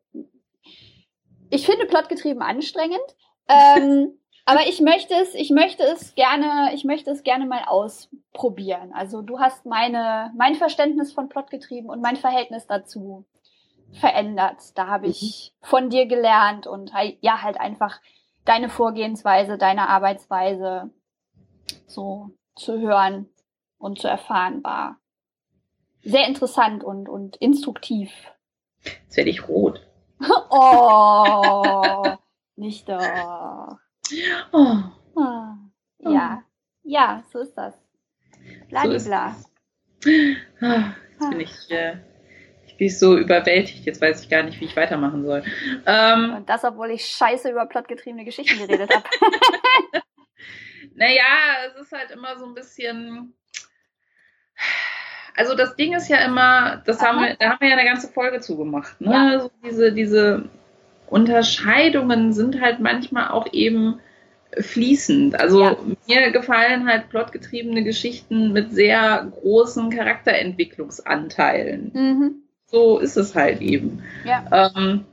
ich 1.51 1.67
finde 1.67 1.87
plotgetrieben 1.87 2.43
anstrengend. 2.43 3.01
Ähm, 3.49 4.19
aber 4.45 4.67
ich 4.67 4.81
möchte 4.81 5.15
es, 5.15 5.35
ich 5.35 5.51
möchte 5.51 5.85
es 5.85 6.15
gerne, 6.15 6.73
ich 6.75 6.85
möchte 6.85 7.11
es 7.11 7.23
gerne 7.23 7.47
mal 7.47 7.65
ausprobieren. 7.67 8.93
Also 8.93 9.23
du 9.23 9.39
hast 9.39 9.67
meine, 9.67 10.33
mein 10.37 10.57
Verständnis 10.57 11.13
von 11.13 11.29
Plot 11.29 11.51
getrieben 11.51 11.89
und 11.89 12.03
mein 12.03 12.17
Verhältnis 12.17 12.67
dazu 12.67 13.25
verändert. 13.93 14.77
Da 14.77 14.89
habe 14.89 15.07
ich 15.07 15.53
mhm. 15.61 15.67
von 15.67 15.91
dir 15.91 16.07
gelernt 16.07 16.67
und 16.67 16.93
ja, 17.21 17.43
halt 17.43 17.61
einfach 17.61 18.01
deine 18.45 18.69
Vorgehensweise, 18.69 19.59
deine 19.59 19.89
Arbeitsweise 19.89 20.91
so 21.87 22.31
zu 22.57 22.81
hören 22.81 23.29
und 23.79 24.01
zu 24.01 24.09
erfahren 24.09 24.65
war 24.65 24.99
sehr 26.03 26.27
interessant 26.27 26.83
und, 26.83 27.09
und 27.09 27.37
instruktiv. 27.37 28.11
Jetzt 28.83 29.17
werde 29.17 29.31
ich 29.31 29.49
rot. 29.49 29.87
oh, 30.51 32.17
nicht 32.57 32.89
doch. 32.89 33.79
Oh. 34.53 34.77
oh. 35.15 36.11
Ja, 36.11 36.43
ja, 36.83 37.23
so 37.33 37.41
ist 37.41 37.55
das. 37.55 37.75
Bladibla. 38.69 39.37
So 40.01 40.11
ah, 40.61 40.95
jetzt 41.11 41.31
bin 41.31 41.41
ich, 41.41 41.71
äh, 41.71 41.97
ich 42.67 42.77
bin 42.77 42.91
so 42.91 43.17
überwältigt. 43.17 43.85
Jetzt 43.85 44.01
weiß 44.01 44.23
ich 44.23 44.29
gar 44.29 44.43
nicht, 44.43 44.61
wie 44.61 44.65
ich 44.65 44.77
weitermachen 44.77 45.25
soll. 45.25 45.45
Ähm, 45.87 46.35
Und 46.39 46.49
das, 46.49 46.65
obwohl 46.65 46.91
ich 46.91 47.07
scheiße 47.07 47.51
über 47.51 47.67
plotgetriebene 47.67 48.25
Geschichten 48.25 48.59
geredet 48.59 48.93
habe. 48.93 49.05
naja, 50.95 51.23
es 51.69 51.83
ist 51.83 51.93
halt 51.93 52.11
immer 52.11 52.37
so 52.39 52.47
ein 52.47 52.55
bisschen. 52.55 53.35
Also 55.37 55.55
das 55.55 55.77
Ding 55.77 55.95
ist 55.95 56.09
ja 56.09 56.19
immer, 56.19 56.83
das 56.85 57.01
haben 57.01 57.21
wir, 57.21 57.37
da 57.37 57.51
haben 57.51 57.61
wir 57.61 57.69
ja 57.69 57.77
eine 57.77 57.89
ganze 57.89 58.09
Folge 58.09 58.41
zugemacht. 58.41 59.01
Ne? 59.01 59.13
Ja. 59.13 59.29
Also 59.29 59.51
diese, 59.65 59.93
diese 59.93 60.51
Unterscheidungen 61.13 62.33
sind 62.33 62.63
halt 62.63 62.81
manchmal 62.81 63.29
auch 63.29 63.47
eben 63.53 64.01
fließend. 64.59 65.39
Also 65.39 65.63
ja. 65.63 65.77
mir 66.09 66.31
gefallen 66.31 66.89
halt 66.89 67.11
plotgetriebene 67.11 67.85
Geschichten 67.85 68.53
mit 68.53 68.73
sehr 68.73 69.31
großen 69.31 69.91
Charakterentwicklungsanteilen. 69.91 71.91
Mhm. 71.93 72.35
So 72.67 72.99
ist 72.99 73.19
es 73.19 73.35
halt 73.35 73.61
eben. 73.61 74.03
Ja. 74.25 74.71
Ähm, 74.75 75.05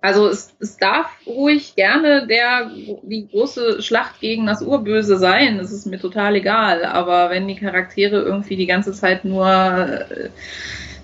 also 0.00 0.28
es, 0.28 0.54
es 0.60 0.76
darf 0.76 1.10
ruhig 1.26 1.74
gerne 1.74 2.28
der 2.28 2.70
die 3.02 3.26
große 3.26 3.82
Schlacht 3.82 4.20
gegen 4.20 4.46
das 4.46 4.62
Urböse 4.62 5.18
sein. 5.18 5.58
Das 5.58 5.72
ist 5.72 5.86
mir 5.86 5.98
total 5.98 6.36
egal. 6.36 6.84
Aber 6.84 7.30
wenn 7.30 7.48
die 7.48 7.56
Charaktere 7.56 8.22
irgendwie 8.22 8.56
die 8.56 8.66
ganze 8.66 8.92
Zeit 8.92 9.24
nur 9.24 9.48
äh, 9.48 10.28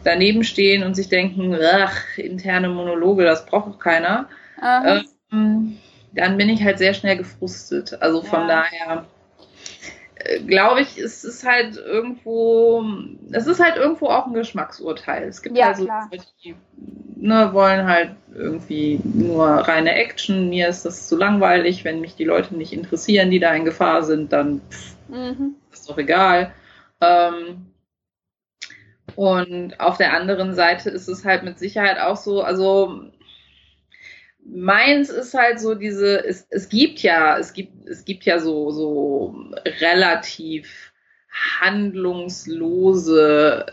daneben 0.05 0.45
stehen 0.45 0.83
und 0.83 0.95
sich 0.95 1.09
denken, 1.09 1.57
ach, 1.63 2.19
interne 2.19 2.69
Monologe, 2.69 3.25
das 3.25 3.47
braucht 3.47 3.81
keiner, 3.81 4.29
ähm, 4.63 5.79
dann 6.13 6.37
bin 6.37 6.49
ich 6.49 6.63
halt 6.63 6.79
sehr 6.79 6.95
schnell 6.95 7.17
gefrustet. 7.17 8.01
Also 8.01 8.23
von 8.23 8.49
ja. 8.49 8.65
daher 8.65 9.07
äh, 10.17 10.41
glaube 10.41 10.81
ich, 10.81 10.99
es 10.99 11.25
ist 11.25 11.47
halt 11.47 11.77
irgendwo, 11.77 12.85
es 13.33 13.47
ist 13.47 13.61
halt 13.63 13.77
irgendwo 13.77 14.07
auch 14.07 14.27
ein 14.27 14.35
Geschmacksurteil. 14.35 15.29
Es 15.29 15.43
gibt 15.43 15.57
ja, 15.57 15.69
also 15.69 15.87
Leute, 15.87 16.25
die 16.43 16.55
ne, 17.17 17.51
wollen 17.53 17.87
halt 17.87 18.17
irgendwie 18.35 19.01
nur 19.05 19.47
reine 19.47 19.95
Action. 19.95 20.49
Mir 20.49 20.69
ist 20.69 20.85
das 20.85 21.09
zu 21.09 21.17
langweilig. 21.17 21.85
Wenn 21.85 22.01
mich 22.01 22.17
die 22.17 22.25
Leute 22.25 22.57
nicht 22.57 22.73
interessieren, 22.73 23.31
die 23.31 23.41
da 23.41 23.55
in 23.55 23.65
Gefahr 23.65 24.03
sind, 24.03 24.33
dann 24.33 24.61
pff, 24.71 24.97
mhm. 25.09 25.55
ist 25.73 25.89
doch 25.89 25.99
egal. 25.99 26.53
Ähm, 27.01 27.70
und 29.17 29.81
auf 29.81 29.97
der 29.97 30.13
anderen 30.13 30.55
Seite 30.55 30.91
ist 30.91 31.09
es 31.09 31.25
halt 31.25 31.43
mit 31.43 31.59
Sicherheit 31.59 31.99
auch 31.99 32.17
so, 32.17 32.43
also 32.43 33.11
meins 34.45 35.11
ist 35.11 35.35
halt 35.35 35.61
so 35.61 35.75
diese, 35.75 36.25
es, 36.25 36.47
es 36.51 36.69
gibt 36.69 37.01
ja, 37.01 37.37
es 37.39 37.53
gibt, 37.53 37.89
es 37.89 38.05
gibt 38.05 38.25
ja 38.25 38.39
so, 38.39 38.71
so 38.71 39.35
relativ 39.81 40.93
handlungslose 41.61 43.67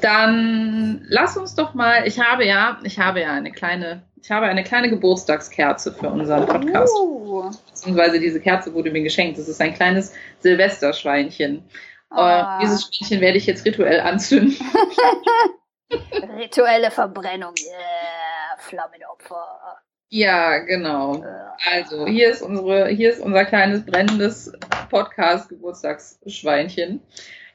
Dann 0.01 1.05
lass 1.09 1.36
uns 1.36 1.55
doch 1.55 1.74
mal, 1.74 2.07
ich 2.07 2.20
habe 2.20 2.46
ja, 2.46 2.78
ich 2.84 2.99
habe 2.99 3.20
ja 3.20 3.32
eine 3.32 3.51
kleine, 3.51 4.03
ich 4.20 4.30
habe 4.30 4.46
eine 4.46 4.64
kleine 4.64 4.90
Geburtstagskerze 4.90 5.92
für 5.92 6.09
unseren 6.09 6.46
Podcast. 6.46 6.94
Uh. 6.96 7.51
Beziehungsweise 7.66 8.20
diese 8.20 8.40
Kerze 8.40 8.72
wurde 8.74 8.90
mir 8.90 9.03
geschenkt. 9.03 9.38
Das 9.38 9.49
ist 9.49 9.61
ein 9.61 9.74
kleines 9.74 10.14
Silvesterschweinchen. 10.40 11.64
Oh. 12.11 12.42
dieses 12.62 12.84
Schweinchen 12.84 13.20
werde 13.20 13.36
ich 13.36 13.46
jetzt 13.46 13.66
rituell 13.66 14.01
anzünden. 14.01 14.57
Rituelle 16.38 16.90
Verbrennung. 16.90 17.55
Yeah, 17.59 18.57
Flammenopfer. 18.59 19.78
Ja, 20.11 20.57
genau. 20.59 21.24
Also, 21.70 22.07
hier 22.07 22.30
ist 22.30 22.40
unsere, 22.40 22.88
hier 22.88 23.11
ist 23.11 23.20
unser 23.20 23.44
kleines 23.44 23.84
brennendes 23.84 24.51
Podcast-Geburtstagsschweinchen. 24.88 27.03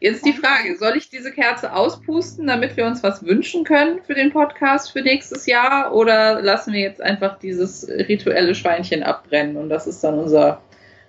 Jetzt 0.04 0.26
die 0.26 0.34
Frage, 0.34 0.76
soll 0.76 0.98
ich 0.98 1.10
diese 1.10 1.32
Kerze 1.32 1.74
auspusten, 1.74 2.46
damit 2.46 2.76
wir 2.76 2.86
uns 2.86 3.02
was 3.04 3.26
wünschen 3.26 3.64
können 3.64 4.02
für 4.02 4.14
den 4.14 4.34
Podcast 4.34 4.92
für 4.92 5.02
nächstes 5.02 5.46
Jahr? 5.46 5.96
Oder 5.96 6.42
lassen 6.42 6.74
wir 6.74 6.82
jetzt 6.82 7.02
einfach 7.02 7.40
dieses 7.40 7.88
rituelle 7.88 8.54
Schweinchen 8.54 9.02
abbrennen 9.02 9.56
und 9.56 9.70
das 9.70 9.88
ist 9.88 10.04
dann 10.04 10.20
unser 10.20 10.62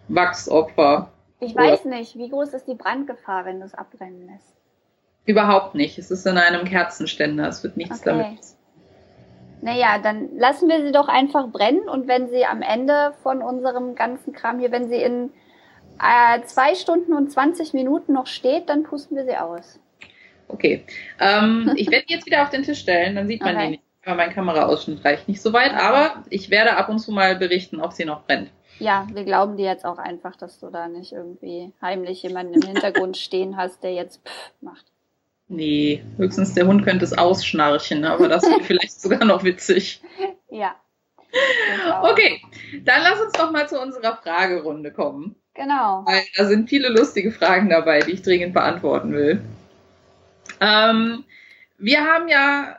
Wachsopfer? 0.06 1.10
Ich 1.40 1.56
weiß 1.56 1.86
nicht, 1.86 2.16
wie 2.16 2.28
groß 2.28 2.54
ist 2.54 2.68
die 2.68 2.76
Brandgefahr, 2.76 3.44
wenn 3.44 3.58
du 3.58 3.66
es 3.66 3.74
abbrennen 3.74 4.28
lässt? 4.28 4.54
Überhaupt 5.26 5.74
nicht. 5.74 5.98
Es 5.98 6.12
ist 6.12 6.24
in 6.24 6.38
einem 6.38 6.64
Kerzenständer. 6.64 7.48
Es 7.48 7.64
wird 7.64 7.76
nichts 7.76 7.98
okay. 7.98 8.10
damit 8.10 8.38
naja, 9.60 9.96
dann 9.96 10.36
lassen 10.36 10.68
wir 10.68 10.84
sie 10.84 10.92
doch 10.92 11.08
einfach 11.08 11.48
brennen 11.48 11.88
und 11.88 12.06
wenn 12.06 12.28
sie 12.28 12.44
am 12.44 12.60
Ende 12.60 13.14
von 13.22 13.40
unserem 13.40 13.94
ganzen 13.94 14.34
Kram 14.34 14.58
hier, 14.58 14.70
wenn 14.70 14.90
sie 14.90 15.00
in 15.00 15.30
äh, 16.00 16.42
zwei 16.44 16.74
Stunden 16.74 17.12
und 17.12 17.30
20 17.30 17.72
Minuten 17.74 18.12
noch 18.12 18.26
steht, 18.26 18.68
dann 18.68 18.82
pusten 18.82 19.16
wir 19.16 19.24
sie 19.24 19.36
aus. 19.36 19.80
Okay. 20.48 20.84
Ähm, 21.20 21.72
ich 21.76 21.90
werde 21.90 22.06
die 22.06 22.14
jetzt 22.14 22.26
wieder 22.26 22.42
auf 22.42 22.50
den 22.50 22.62
Tisch 22.62 22.80
stellen, 22.80 23.16
dann 23.16 23.26
sieht 23.26 23.42
man 23.42 23.56
okay. 23.56 23.64
die 23.64 23.70
nicht. 23.72 23.82
Aber 24.06 24.16
mein 24.16 24.32
Kameraausschnitt 24.32 25.02
reicht 25.04 25.28
nicht 25.28 25.40
so 25.40 25.54
weit, 25.54 25.72
aber 25.72 26.24
ich 26.28 26.50
werde 26.50 26.76
ab 26.76 26.90
und 26.90 26.98
zu 26.98 27.10
mal 27.10 27.36
berichten, 27.36 27.80
ob 27.80 27.94
sie 27.94 28.04
noch 28.04 28.24
brennt. 28.24 28.50
Ja, 28.78 29.06
wir 29.12 29.24
glauben 29.24 29.56
dir 29.56 29.66
jetzt 29.66 29.86
auch 29.86 29.98
einfach, 29.98 30.36
dass 30.36 30.58
du 30.58 30.68
da 30.68 30.88
nicht 30.88 31.12
irgendwie 31.12 31.72
heimlich 31.80 32.22
jemanden 32.22 32.54
im 32.54 32.62
Hintergrund 32.62 33.16
stehen 33.16 33.56
hast, 33.56 33.82
der 33.82 33.94
jetzt 33.94 34.20
pff 34.26 34.52
macht. 34.60 34.84
Nee, 35.48 36.02
höchstens 36.16 36.54
der 36.54 36.66
Hund 36.66 36.84
könnte 36.84 37.04
es 37.04 37.16
ausschnarchen, 37.16 38.04
aber 38.04 38.28
das 38.28 38.44
wäre 38.44 38.60
vielleicht 38.62 39.00
sogar 39.00 39.24
noch 39.24 39.44
witzig. 39.44 40.02
Ja. 40.50 40.74
Okay, 42.02 42.40
dann 42.84 43.02
lass 43.02 43.20
uns 43.20 43.32
doch 43.32 43.50
mal 43.50 43.68
zu 43.68 43.80
unserer 43.80 44.16
Fragerunde 44.16 44.92
kommen. 44.92 45.36
Genau. 45.54 46.04
Weil 46.06 46.22
da 46.36 46.44
sind 46.46 46.68
viele 46.68 46.88
lustige 46.88 47.30
Fragen 47.30 47.68
dabei, 47.70 48.00
die 48.00 48.12
ich 48.12 48.22
dringend 48.22 48.54
beantworten 48.54 49.12
will. 49.12 49.40
Ähm, 50.60 51.24
wir 51.78 52.04
haben 52.04 52.28
ja 52.28 52.78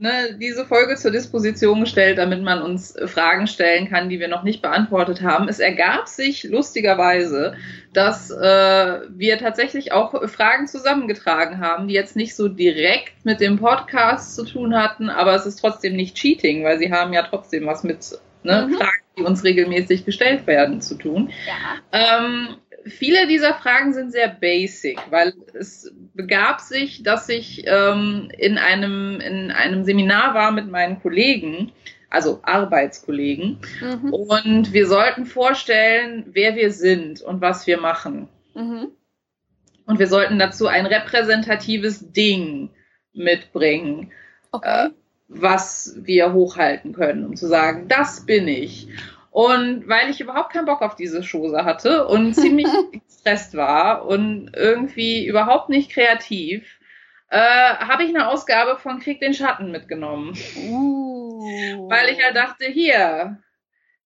ne, 0.00 0.36
diese 0.40 0.66
Folge 0.66 0.96
zur 0.96 1.10
Disposition 1.10 1.80
gestellt, 1.80 2.18
damit 2.18 2.42
man 2.42 2.62
uns 2.62 2.96
Fragen 3.06 3.46
stellen 3.46 3.88
kann, 3.88 4.08
die 4.08 4.20
wir 4.20 4.28
noch 4.28 4.42
nicht 4.42 4.62
beantwortet 4.62 5.22
haben. 5.22 5.48
Es 5.48 5.58
ergab 5.58 6.08
sich 6.08 6.44
lustigerweise, 6.44 7.56
dass 7.92 8.30
äh, 8.30 9.00
wir 9.08 9.38
tatsächlich 9.38 9.92
auch 9.92 10.28
Fragen 10.28 10.66
zusammengetragen 10.66 11.60
haben, 11.60 11.88
die 11.88 11.94
jetzt 11.94 12.16
nicht 12.16 12.34
so 12.36 12.48
direkt 12.48 13.24
mit 13.24 13.40
dem 13.40 13.58
Podcast 13.58 14.34
zu 14.34 14.44
tun 14.44 14.76
hatten, 14.76 15.08
aber 15.08 15.34
es 15.34 15.46
ist 15.46 15.60
trotzdem 15.60 15.96
nicht 15.96 16.16
Cheating, 16.16 16.64
weil 16.64 16.78
sie 16.78 16.92
haben 16.92 17.12
ja 17.12 17.22
trotzdem 17.22 17.66
was 17.66 17.84
mit 17.84 18.18
ne, 18.42 18.66
mhm. 18.68 18.74
Fragen, 18.74 19.02
die 19.18 19.22
uns 19.22 19.44
regelmäßig 19.44 20.04
gestellt 20.04 20.46
werden, 20.46 20.80
zu 20.80 20.96
tun. 20.96 21.30
Ja. 21.46 22.18
Ähm, 22.18 22.56
viele 22.86 23.26
dieser 23.26 23.54
Fragen 23.54 23.92
sind 23.92 24.12
sehr 24.12 24.28
basic, 24.28 24.98
weil 25.10 25.34
es 25.54 25.92
begab 26.14 26.60
sich, 26.60 27.02
dass 27.02 27.28
ich 27.28 27.64
ähm, 27.66 28.30
in, 28.38 28.58
einem, 28.58 29.20
in 29.20 29.50
einem 29.50 29.84
Seminar 29.84 30.34
war 30.34 30.52
mit 30.52 30.70
meinen 30.70 31.00
Kollegen, 31.00 31.72
also 32.10 32.40
Arbeitskollegen, 32.42 33.58
mhm. 33.80 34.12
und 34.12 34.72
wir 34.72 34.86
sollten 34.86 35.26
vorstellen, 35.26 36.26
wer 36.28 36.56
wir 36.56 36.70
sind 36.70 37.20
und 37.20 37.40
was 37.40 37.66
wir 37.66 37.78
machen. 37.78 38.28
Mhm. 38.54 38.88
Und 39.86 39.98
wir 39.98 40.08
sollten 40.08 40.38
dazu 40.38 40.66
ein 40.66 40.86
repräsentatives 40.86 42.12
Ding 42.12 42.70
mitbringen, 43.12 44.12
okay. 44.52 44.86
äh, 44.86 44.90
was 45.28 45.96
wir 46.02 46.32
hochhalten 46.32 46.92
können, 46.92 47.24
um 47.24 47.36
zu 47.36 47.48
sagen, 47.48 47.88
das 47.88 48.26
bin 48.26 48.46
ich. 48.48 48.88
Und 49.36 49.86
weil 49.86 50.08
ich 50.08 50.22
überhaupt 50.22 50.50
keinen 50.50 50.64
Bock 50.64 50.80
auf 50.80 50.96
diese 50.96 51.20
Chose 51.20 51.66
hatte 51.66 52.08
und 52.08 52.32
ziemlich 52.34 52.68
gestresst 52.90 53.54
war 53.54 54.06
und 54.06 54.50
irgendwie 54.56 55.26
überhaupt 55.26 55.68
nicht 55.68 55.92
kreativ, 55.92 56.80
äh, 57.28 57.38
habe 57.38 58.04
ich 58.04 58.08
eine 58.08 58.28
Ausgabe 58.28 58.78
von 58.78 58.98
Krieg 58.98 59.20
den 59.20 59.34
Schatten 59.34 59.70
mitgenommen. 59.70 60.32
Uh. 60.56 61.86
Weil 61.90 62.08
ich 62.08 62.18
ja 62.18 62.28
halt 62.28 62.36
dachte, 62.36 62.64
hier, 62.64 63.42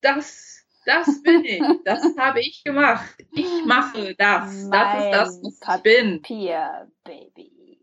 das, 0.00 0.64
das 0.84 1.20
bin 1.24 1.44
ich, 1.44 1.60
das 1.84 2.04
habe 2.16 2.38
ich 2.38 2.62
gemacht. 2.62 3.16
Ich 3.34 3.64
mache 3.66 4.14
das. 4.16 4.68
Mein 4.68 4.70
das 4.70 5.02
ist 5.02 5.10
das, 5.10 5.40
was 5.42 5.76
ich 5.76 5.82
bin. 5.82 6.22
Papierbaby. 6.22 7.80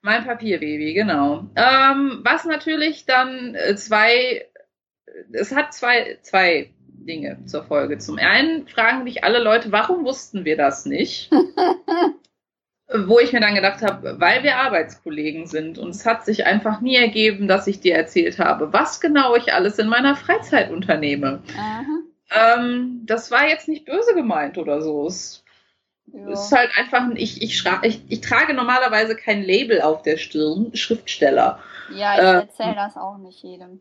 Mein 0.00 0.24
Papierbaby, 0.24 0.94
genau. 0.94 1.50
Ähm, 1.56 2.22
was 2.24 2.46
natürlich 2.46 3.04
dann 3.04 3.54
äh, 3.54 3.76
zwei, 3.76 4.48
es 5.32 5.54
hat 5.54 5.74
zwei, 5.74 6.18
zwei 6.22 6.72
Dinge 7.06 7.38
zur 7.46 7.64
Folge. 7.64 7.98
Zum 7.98 8.18
einen 8.18 8.66
fragen 8.66 9.04
mich 9.04 9.24
alle 9.24 9.42
Leute, 9.42 9.72
warum 9.72 10.04
wussten 10.04 10.44
wir 10.44 10.56
das 10.56 10.86
nicht? 10.86 11.30
Wo 13.06 13.18
ich 13.18 13.32
mir 13.32 13.40
dann 13.40 13.56
gedacht 13.56 13.82
habe, 13.82 14.20
weil 14.20 14.44
wir 14.44 14.58
Arbeitskollegen 14.58 15.46
sind 15.46 15.76
und 15.76 15.90
es 15.90 16.06
hat 16.06 16.24
sich 16.24 16.46
einfach 16.46 16.80
nie 16.80 16.94
ergeben, 16.94 17.48
dass 17.48 17.66
ich 17.66 17.80
dir 17.80 17.96
erzählt 17.96 18.38
habe, 18.38 18.72
was 18.72 19.00
genau 19.00 19.34
ich 19.34 19.52
alles 19.52 19.78
in 19.78 19.88
meiner 19.88 20.14
Freizeit 20.14 20.70
unternehme. 20.70 21.42
Ähm, 22.30 23.02
das 23.04 23.30
war 23.30 23.48
jetzt 23.48 23.66
nicht 23.66 23.86
böse 23.86 24.14
gemeint 24.14 24.56
oder 24.56 24.82
so. 24.82 25.06
Es 25.06 25.44
ja. 26.06 26.28
ist 26.28 26.52
halt 26.52 26.70
einfach, 26.76 27.08
ich, 27.14 27.42
ich, 27.42 27.64
ich, 27.82 28.02
ich, 28.08 28.20
trage 28.20 28.54
normalerweise 28.54 29.16
kein 29.16 29.42
Label 29.42 29.80
auf 29.80 30.02
der 30.02 30.16
Stirn, 30.16 30.70
Schriftsteller. 30.74 31.60
Ja, 31.92 32.14
ich 32.14 32.20
äh, 32.20 32.40
erzähle 32.42 32.74
das 32.76 32.96
auch 32.96 33.18
nicht 33.18 33.42
jedem 33.42 33.80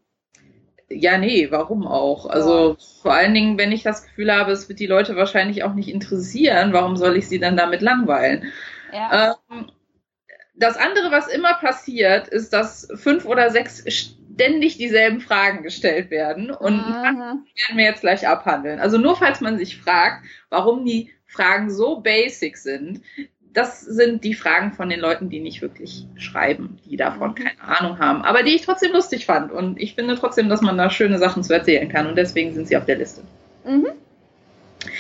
ja, 0.90 1.18
nee, 1.18 1.48
warum 1.50 1.88
auch? 1.88 2.28
Also 2.28 2.70
ja. 2.72 2.76
vor 3.02 3.14
allen 3.14 3.34
Dingen, 3.34 3.58
wenn 3.58 3.72
ich 3.72 3.84
das 3.84 4.04
Gefühl 4.04 4.34
habe, 4.34 4.52
es 4.52 4.70
wird 4.70 4.80
die 4.80 4.88
Leute 4.88 5.16
wahrscheinlich 5.16 5.64
auch 5.64 5.74
nicht 5.74 5.90
interessieren, 5.90 6.74
warum 6.74 6.96
soll 6.96 7.18
ich 7.18 7.28
sie 7.28 7.40
dann 7.40 7.58
damit 7.58 7.82
langweilen? 7.82 8.52
Ja. 8.94 9.38
Ähm, 9.52 9.72
das 10.54 10.78
andere, 10.78 11.12
was 11.12 11.28
immer 11.28 11.54
passiert, 11.56 12.28
ist, 12.28 12.54
dass 12.54 12.88
fünf 12.96 13.26
oder 13.26 13.50
sechs 13.50 13.84
ständig 14.36 14.78
dieselben 14.78 15.20
Fragen 15.20 15.64
gestellt 15.64 16.12
werden 16.12 16.52
und 16.52 16.78
werden 16.78 17.46
wir 17.74 17.86
jetzt 17.86 18.02
gleich 18.02 18.28
abhandeln. 18.28 18.80
Also 18.80 18.98
nur 18.98 19.16
falls 19.16 19.42
man 19.42 19.58
sich 19.58 19.78
fragt, 19.78 20.26
warum 20.50 20.86
die 20.86 21.12
Fragen 21.26 21.70
so 21.70 22.00
basic 22.00 22.58
sind, 22.58 23.02
das 23.56 23.82
sind 23.82 24.24
die 24.24 24.34
Fragen 24.34 24.74
von 24.74 24.90
den 24.90 25.00
Leuten, 25.00 25.30
die 25.30 25.40
nicht 25.40 25.62
wirklich 25.62 26.06
schreiben, 26.18 26.78
die 26.86 26.98
davon 26.98 27.32
mhm. 27.32 27.36
keine 27.36 27.62
Ahnung 27.62 28.00
haben, 28.00 28.22
aber 28.24 28.44
die 28.44 28.54
ich 28.54 28.64
trotzdem 28.64 28.92
lustig 28.92 29.26
fand. 29.26 29.52
Und 29.52 29.80
ich 29.80 29.96
finde 29.96 30.16
trotzdem, 30.16 30.50
dass 30.50 30.62
man 30.62 30.78
da 30.78 30.90
schöne 30.90 31.18
Sachen 31.18 31.44
zu 31.44 31.54
erzählen 31.54 31.90
kann 31.90 32.08
und 32.08 32.16
deswegen 32.16 32.54
sind 32.54 32.68
sie 32.68 32.78
auf 32.78 32.86
der 32.86 32.98
Liste. 32.98 33.24
Mhm. 33.64 33.88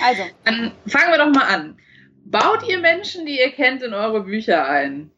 Also. 0.03 0.23
Dann 0.45 0.71
fangen 0.87 1.11
wir 1.11 1.17
doch 1.17 1.31
mal 1.31 1.53
an. 1.53 1.77
Baut 2.23 2.67
ihr 2.67 2.79
Menschen, 2.79 3.25
die 3.25 3.39
ihr 3.39 3.51
kennt, 3.51 3.83
in 3.83 3.93
eure 3.93 4.23
Bücher 4.23 4.67
ein? 4.67 5.11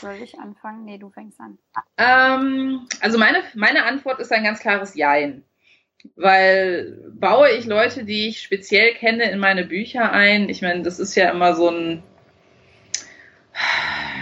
Soll 0.00 0.16
ich 0.22 0.38
anfangen? 0.38 0.84
Nee, 0.84 0.98
du 0.98 1.10
fängst 1.10 1.38
an. 1.40 1.58
Ähm, 1.96 2.86
also 3.00 3.18
meine, 3.18 3.42
meine 3.54 3.84
Antwort 3.84 4.18
ist 4.20 4.32
ein 4.32 4.44
ganz 4.44 4.60
klares 4.60 4.94
Jein 4.94 5.44
weil 6.16 6.96
baue 7.12 7.50
ich 7.50 7.66
Leute, 7.66 8.04
die 8.04 8.28
ich 8.28 8.42
speziell 8.42 8.94
kenne, 8.94 9.30
in 9.30 9.38
meine 9.38 9.64
Bücher 9.64 10.12
ein. 10.12 10.48
Ich 10.48 10.62
meine, 10.62 10.82
das 10.82 10.98
ist 10.98 11.14
ja 11.14 11.30
immer 11.30 11.54
so 11.54 11.68
ein 11.70 12.02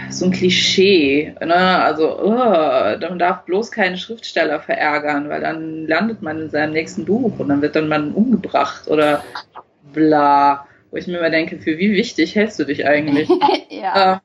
so 0.09 0.25
ein 0.25 0.31
Klischee, 0.31 1.35
ne? 1.41 1.55
Also, 1.55 2.19
oh, 2.19 2.29
man 2.29 3.19
darf 3.19 3.45
bloß 3.45 3.71
keinen 3.71 3.97
Schriftsteller 3.97 4.59
verärgern, 4.59 5.29
weil 5.29 5.41
dann 5.41 5.85
landet 5.85 6.21
man 6.21 6.41
in 6.41 6.49
seinem 6.49 6.73
nächsten 6.73 7.05
Buch 7.05 7.37
und 7.39 7.49
dann 7.49 7.61
wird 7.61 7.75
dann 7.75 7.87
man 7.87 8.13
umgebracht 8.13 8.87
oder 8.87 9.23
bla. 9.93 10.67
Wo 10.89 10.97
ich 10.97 11.07
mir 11.07 11.17
immer 11.17 11.29
denke, 11.29 11.59
für 11.59 11.77
wie 11.77 11.91
wichtig 11.91 12.35
hältst 12.35 12.59
du 12.59 12.63
dich 12.63 12.87
eigentlich? 12.87 13.29
ja. 13.69 14.21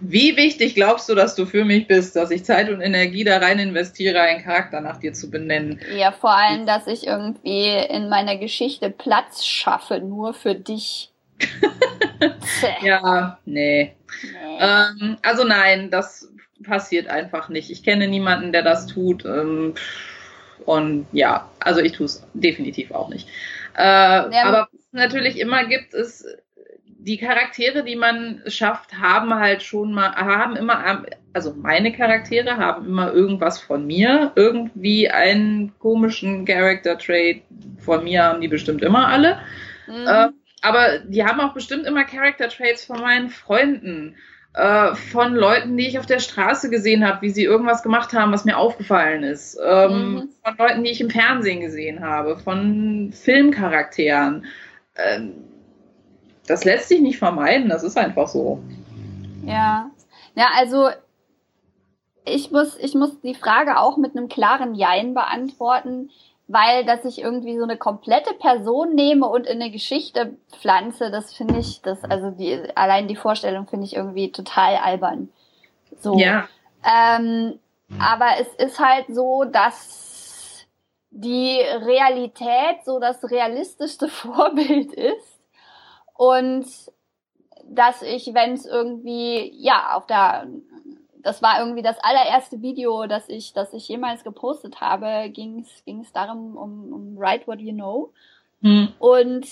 Wie 0.00 0.36
wichtig 0.36 0.74
glaubst 0.74 1.08
du, 1.08 1.14
dass 1.14 1.36
du 1.36 1.46
für 1.46 1.64
mich 1.64 1.86
bist, 1.86 2.16
dass 2.16 2.30
ich 2.30 2.44
Zeit 2.44 2.68
und 2.68 2.80
Energie 2.80 3.22
da 3.22 3.38
rein 3.38 3.60
investiere, 3.60 4.20
einen 4.20 4.42
Charakter 4.42 4.80
nach 4.80 4.98
dir 4.98 5.12
zu 5.12 5.30
benennen? 5.30 5.80
Ja, 5.96 6.10
vor 6.10 6.34
allem, 6.34 6.66
dass 6.66 6.86
ich 6.88 7.06
irgendwie 7.06 7.68
in 7.68 8.08
meiner 8.08 8.36
Geschichte 8.36 8.90
Platz 8.90 9.44
schaffe, 9.44 10.00
nur 10.00 10.34
für 10.34 10.56
dich. 10.56 11.12
ja, 12.82 13.38
nee. 13.44 13.94
nee. 14.22 14.58
Ähm, 14.58 15.16
also 15.22 15.44
nein, 15.44 15.90
das 15.90 16.28
passiert 16.64 17.08
einfach 17.08 17.48
nicht. 17.48 17.70
Ich 17.70 17.84
kenne 17.84 18.08
niemanden, 18.08 18.52
der 18.52 18.62
das 18.62 18.86
tut. 18.86 19.24
Ähm, 19.24 19.74
und 20.66 21.06
ja, 21.12 21.50
also 21.60 21.80
ich 21.80 21.92
tue 21.92 22.06
es 22.06 22.26
definitiv 22.34 22.90
auch 22.90 23.08
nicht. 23.08 23.28
Äh, 23.76 23.82
ja, 23.82 24.44
aber 24.44 24.68
was 24.72 24.80
es 24.80 24.92
natürlich 24.92 25.38
immer 25.38 25.64
gibt, 25.66 25.94
ist 25.94 26.26
die 27.04 27.18
Charaktere, 27.18 27.84
die 27.84 27.96
man 27.96 28.42
schafft, 28.46 28.98
haben 28.98 29.34
halt 29.34 29.62
schon 29.62 29.92
mal, 29.92 30.14
haben 30.16 30.56
immer, 30.56 31.04
also 31.34 31.54
meine 31.54 31.92
Charaktere 31.92 32.56
haben 32.56 32.86
immer 32.86 33.12
irgendwas 33.12 33.60
von 33.60 33.86
mir, 33.86 34.32
irgendwie 34.36 35.10
einen 35.10 35.78
komischen 35.78 36.46
Character 36.46 36.96
Trait 36.96 37.42
von 37.78 38.04
mir 38.04 38.24
haben 38.24 38.40
die 38.40 38.48
bestimmt 38.48 38.82
immer 38.82 39.08
alle. 39.08 39.38
Mhm. 39.86 40.06
Äh, 40.06 40.28
aber 40.62 41.00
die 41.00 41.24
haben 41.24 41.40
auch 41.40 41.52
bestimmt 41.52 41.84
immer 41.86 42.04
Character 42.04 42.48
Traits 42.48 42.86
von 42.86 43.00
meinen 43.00 43.28
Freunden, 43.28 44.16
äh, 44.54 44.94
von 44.94 45.34
Leuten, 45.34 45.76
die 45.76 45.86
ich 45.86 45.98
auf 45.98 46.06
der 46.06 46.20
Straße 46.20 46.70
gesehen 46.70 47.06
habe, 47.06 47.20
wie 47.20 47.30
sie 47.30 47.44
irgendwas 47.44 47.82
gemacht 47.82 48.14
haben, 48.14 48.32
was 48.32 48.46
mir 48.46 48.56
aufgefallen 48.56 49.24
ist, 49.24 49.58
ähm, 49.62 50.14
mhm. 50.14 50.28
von 50.42 50.56
Leuten, 50.56 50.84
die 50.84 50.90
ich 50.90 51.02
im 51.02 51.10
Fernsehen 51.10 51.60
gesehen 51.60 52.00
habe, 52.02 52.38
von 52.38 53.12
Filmcharakteren. 53.12 54.46
Ähm, 54.96 55.43
das 56.46 56.64
lässt 56.64 56.88
sich 56.88 57.00
nicht 57.00 57.18
vermeiden, 57.18 57.68
das 57.68 57.82
ist 57.82 57.96
einfach 57.96 58.28
so. 58.28 58.60
Ja. 59.44 59.90
Ja, 60.34 60.48
also 60.56 60.88
ich 62.24 62.50
muss, 62.50 62.76
ich 62.78 62.94
muss 62.94 63.20
die 63.20 63.34
Frage 63.34 63.78
auch 63.78 63.96
mit 63.96 64.16
einem 64.16 64.28
klaren 64.28 64.74
Jein 64.74 65.14
beantworten, 65.14 66.10
weil 66.46 66.84
dass 66.84 67.04
ich 67.04 67.20
irgendwie 67.20 67.56
so 67.56 67.64
eine 67.64 67.76
komplette 67.76 68.34
Person 68.34 68.94
nehme 68.94 69.26
und 69.26 69.46
in 69.46 69.60
eine 69.60 69.70
Geschichte 69.70 70.36
pflanze, 70.60 71.10
das 71.10 71.32
finde 71.34 71.58
ich, 71.58 71.80
das, 71.82 72.02
also 72.04 72.30
die, 72.30 72.58
allein 72.74 73.08
die 73.08 73.16
Vorstellung 73.16 73.66
finde 73.66 73.86
ich 73.86 73.96
irgendwie 73.96 74.30
total 74.30 74.76
albern. 74.76 75.28
So. 76.00 76.18
Ja. 76.18 76.48
Ähm, 76.84 77.58
aber 77.98 78.26
es 78.40 78.48
ist 78.56 78.78
halt 78.78 79.06
so, 79.08 79.44
dass 79.44 80.66
die 81.10 81.60
Realität 81.60 82.84
so 82.84 82.98
das 82.98 83.30
realistischste 83.30 84.08
Vorbild 84.08 84.92
ist 84.92 85.33
und 86.14 86.66
dass 87.66 88.02
ich, 88.02 88.32
wenn 88.34 88.52
es 88.52 88.66
irgendwie, 88.66 89.50
ja, 89.54 89.94
auf 89.94 90.06
der 90.06 90.46
das 91.24 91.42
war 91.42 91.58
irgendwie 91.58 91.82
das 91.82 91.98
allererste 92.00 92.60
Video, 92.60 93.06
das 93.06 93.28
ich, 93.28 93.54
das 93.54 93.72
ich 93.72 93.88
jemals 93.88 94.24
gepostet 94.24 94.80
habe, 94.80 95.30
ging 95.30 95.60
es 95.60 95.84
ging 95.84 96.00
es 96.00 96.12
darum, 96.12 96.56
um, 96.56 96.92
um 96.92 97.16
Write 97.16 97.46
What 97.46 97.60
You 97.60 97.72
Know. 97.72 98.12
Hm. 98.60 98.92
Und 98.98 99.46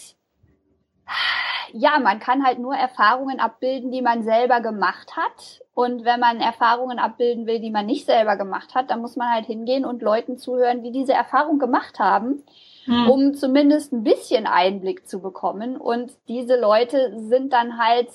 ja, 1.73 1.99
man 1.99 2.19
kann 2.19 2.45
halt 2.45 2.59
nur 2.59 2.75
Erfahrungen 2.75 3.41
abbilden, 3.41 3.91
die 3.91 4.03
man 4.03 4.23
selber 4.23 4.61
gemacht 4.61 5.17
hat. 5.17 5.63
Und 5.75 6.05
wenn 6.05 6.21
man 6.21 6.41
Erfahrungen 6.41 6.99
abbilden 6.99 7.47
will, 7.47 7.61
die 7.61 7.71
man 7.71 7.87
nicht 7.87 8.05
selber 8.05 8.37
gemacht 8.37 8.75
hat, 8.75 8.91
dann 8.91 9.01
muss 9.01 9.17
man 9.17 9.33
halt 9.33 9.47
hingehen 9.47 9.87
und 9.87 10.03
Leuten 10.03 10.37
zuhören, 10.37 10.83
wie 10.83 10.93
diese 10.93 11.15
Erfahrung 11.15 11.59
gemacht 11.59 11.99
haben, 11.99 12.43
hm. 12.85 13.11
um 13.11 13.35
zumindest 13.35 13.93
ein 13.93 14.05
bisschen 14.05 14.47
Einblick 14.47 15.07
zu 15.07 15.20
bekommen. 15.20 15.76
Und 15.76 16.12
diese 16.28 16.59
Leute 16.59 17.14
sind 17.18 17.53
dann 17.53 17.78
halt 17.78 18.09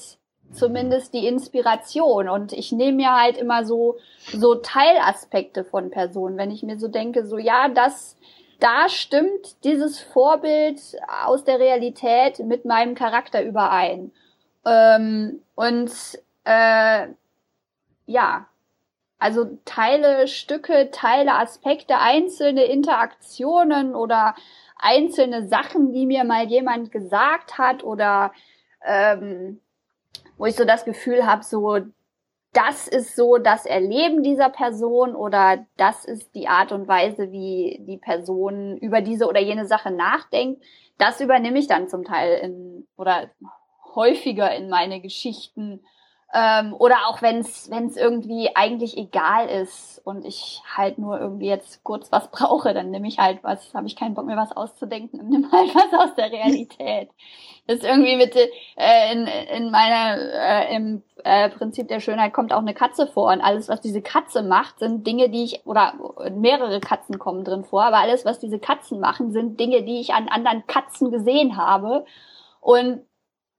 zumindest 0.52 1.14
die 1.14 1.28
Inspiration. 1.28 2.30
Und 2.30 2.54
ich 2.54 2.72
nehme 2.72 2.98
mir 2.98 3.16
halt 3.16 3.38
immer 3.38 3.66
so, 3.66 3.98
so 4.32 4.56
Teilaspekte 4.56 5.64
von 5.64 5.90
Personen, 5.90 6.38
wenn 6.38 6.52
ich 6.52 6.64
mir 6.64 6.80
so 6.80 6.88
denke, 6.88 7.26
so 7.26 7.38
ja, 7.38 7.68
das, 7.70 8.18
da 8.60 8.90
stimmt 8.90 9.64
dieses 9.64 10.00
Vorbild 10.00 10.80
aus 11.26 11.44
der 11.44 11.60
Realität 11.60 12.40
mit 12.40 12.66
meinem 12.66 12.96
Charakter 12.96 13.44
überein. 13.44 14.12
Ähm, 14.66 15.42
und 15.56 15.92
äh, 16.44 17.08
ja, 18.06 18.48
also 19.20 19.58
Teile, 19.66 20.28
Stücke, 20.28 20.92
Teile, 20.92 21.34
Aspekte, 21.34 21.98
einzelne 21.98 22.66
Interaktionen 22.66 23.96
oder 23.96 24.36
einzelne 24.78 25.48
Sachen, 25.48 25.92
die 25.92 26.06
mir 26.06 26.24
mal 26.24 26.46
jemand 26.48 26.92
gesagt 26.92 27.58
hat 27.58 27.84
oder 27.84 28.32
ähm, 28.86 29.60
wo 30.38 30.46
ich 30.46 30.56
so 30.56 30.66
das 30.66 30.86
Gefühl 30.86 31.26
habe, 31.26 31.44
so 31.44 31.80
das 32.54 32.88
ist 32.88 33.16
so 33.16 33.38
das 33.38 33.66
Erleben 33.66 34.24
dieser 34.24 34.50
Person 34.50 35.16
oder 35.16 35.66
das 35.78 36.06
ist 36.06 36.34
die 36.34 36.48
Art 36.48 36.72
und 36.72 36.88
Weise, 36.88 37.32
wie 37.32 37.80
die 37.88 37.98
Person 37.98 38.78
über 38.78 39.02
diese 39.02 39.28
oder 39.28 39.40
jene 39.40 39.68
Sache 39.68 39.92
nachdenkt. 39.92 40.64
Das 40.98 41.22
übernehme 41.22 41.60
ich 41.60 41.68
dann 41.68 41.88
zum 41.88 42.04
Teil 42.04 42.40
in 42.40 42.88
oder 42.96 43.30
häufiger 43.94 44.56
in 44.56 44.70
meine 44.70 45.02
Geschichten 45.02 45.84
ähm, 46.34 46.74
oder 46.74 47.08
auch 47.08 47.22
wenn 47.22 47.40
es 47.40 47.70
irgendwie 47.70 48.54
eigentlich 48.54 48.98
egal 48.98 49.48
ist 49.48 50.02
und 50.04 50.26
ich 50.26 50.62
halt 50.76 50.98
nur 50.98 51.20
irgendwie 51.20 51.48
jetzt 51.48 51.84
kurz 51.86 52.12
was 52.12 52.28
brauche, 52.32 52.74
dann 52.74 52.92
nehme 52.92 53.08
ich 53.08 53.18
halt 53.18 53.40
was, 53.44 53.74
habe 53.74 53.88
ich 53.88 53.96
keinen 53.96 54.14
Bock 54.14 54.26
mehr 54.26 54.36
was 54.36 54.56
auszudenken 54.56 55.22
und 55.22 55.30
nehme 55.30 55.50
halt 55.52 55.74
was 55.74 56.10
aus 56.10 56.16
der 56.16 56.32
Realität. 56.32 57.10
Das 57.66 57.78
ist 57.78 57.86
irgendwie 57.86 58.18
mit 58.18 58.36
äh, 58.36 59.14
in, 59.14 59.28
in 59.28 59.72
meiner 59.72 60.18
äh, 60.18 60.76
im 60.76 61.04
äh, 61.24 61.50
Prinzip 61.50 61.88
der 61.88 62.02
Schönheit 62.02 62.34
kommt 62.34 62.54
auch 62.54 62.60
eine 62.60 62.74
Katze 62.74 63.08
vor 63.08 63.32
und 63.32 63.42
alles 63.42 63.70
was 63.70 63.82
diese 63.82 64.02
Katze 64.02 64.44
macht 64.44 64.80
sind 64.80 65.08
Dinge, 65.08 65.30
die 65.30 65.46
ich 65.46 65.66
oder 65.66 65.94
mehrere 66.32 66.80
Katzen 66.82 67.20
kommen 67.20 67.44
drin 67.46 67.64
vor, 67.64 67.84
aber 67.84 67.98
alles 67.98 68.26
was 68.26 68.40
diese 68.40 68.60
Katzen 68.60 69.00
machen 69.00 69.32
sind 69.32 69.60
Dinge, 69.60 69.84
die 69.84 70.00
ich 70.02 70.14
an 70.14 70.28
anderen 70.28 70.68
Katzen 70.68 71.10
gesehen 71.10 71.58
habe 71.58 72.06
und 72.62 73.02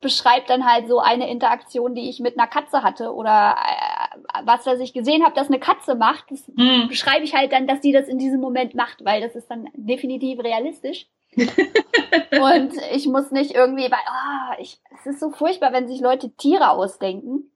beschreibt 0.00 0.48
dann 0.48 0.64
halt 0.64 0.88
so 0.88 1.00
eine 1.00 1.30
Interaktion, 1.30 1.94
die 1.94 2.08
ich 2.08 2.20
mit 2.20 2.38
einer 2.38 2.46
Katze 2.46 2.82
hatte 2.82 3.12
oder 3.12 3.56
äh, 3.56 4.18
was, 4.44 4.64
was 4.66 4.78
ich 4.78 4.92
gesehen 4.92 5.24
habe, 5.24 5.34
dass 5.34 5.48
eine 5.48 5.58
Katze 5.58 5.96
macht, 5.96 6.30
das 6.30 6.46
mhm. 6.54 6.86
beschreibe 6.88 7.24
ich 7.24 7.34
halt 7.34 7.52
dann, 7.52 7.66
dass 7.66 7.82
sie 7.82 7.92
das 7.92 8.06
in 8.06 8.18
diesem 8.18 8.40
Moment 8.40 8.74
macht, 8.74 9.04
weil 9.04 9.20
das 9.20 9.34
ist 9.34 9.48
dann 9.48 9.68
definitiv 9.74 10.40
realistisch. 10.40 11.06
und 11.36 12.72
ich 12.94 13.06
muss 13.06 13.30
nicht 13.32 13.54
irgendwie, 13.54 13.90
weil 13.90 13.98
oh, 14.08 14.54
ich, 14.60 14.80
es 14.98 15.06
ist 15.06 15.20
so 15.20 15.30
furchtbar, 15.30 15.72
wenn 15.72 15.88
sich 15.88 16.00
Leute 16.00 16.30
Tiere 16.30 16.70
ausdenken 16.70 17.50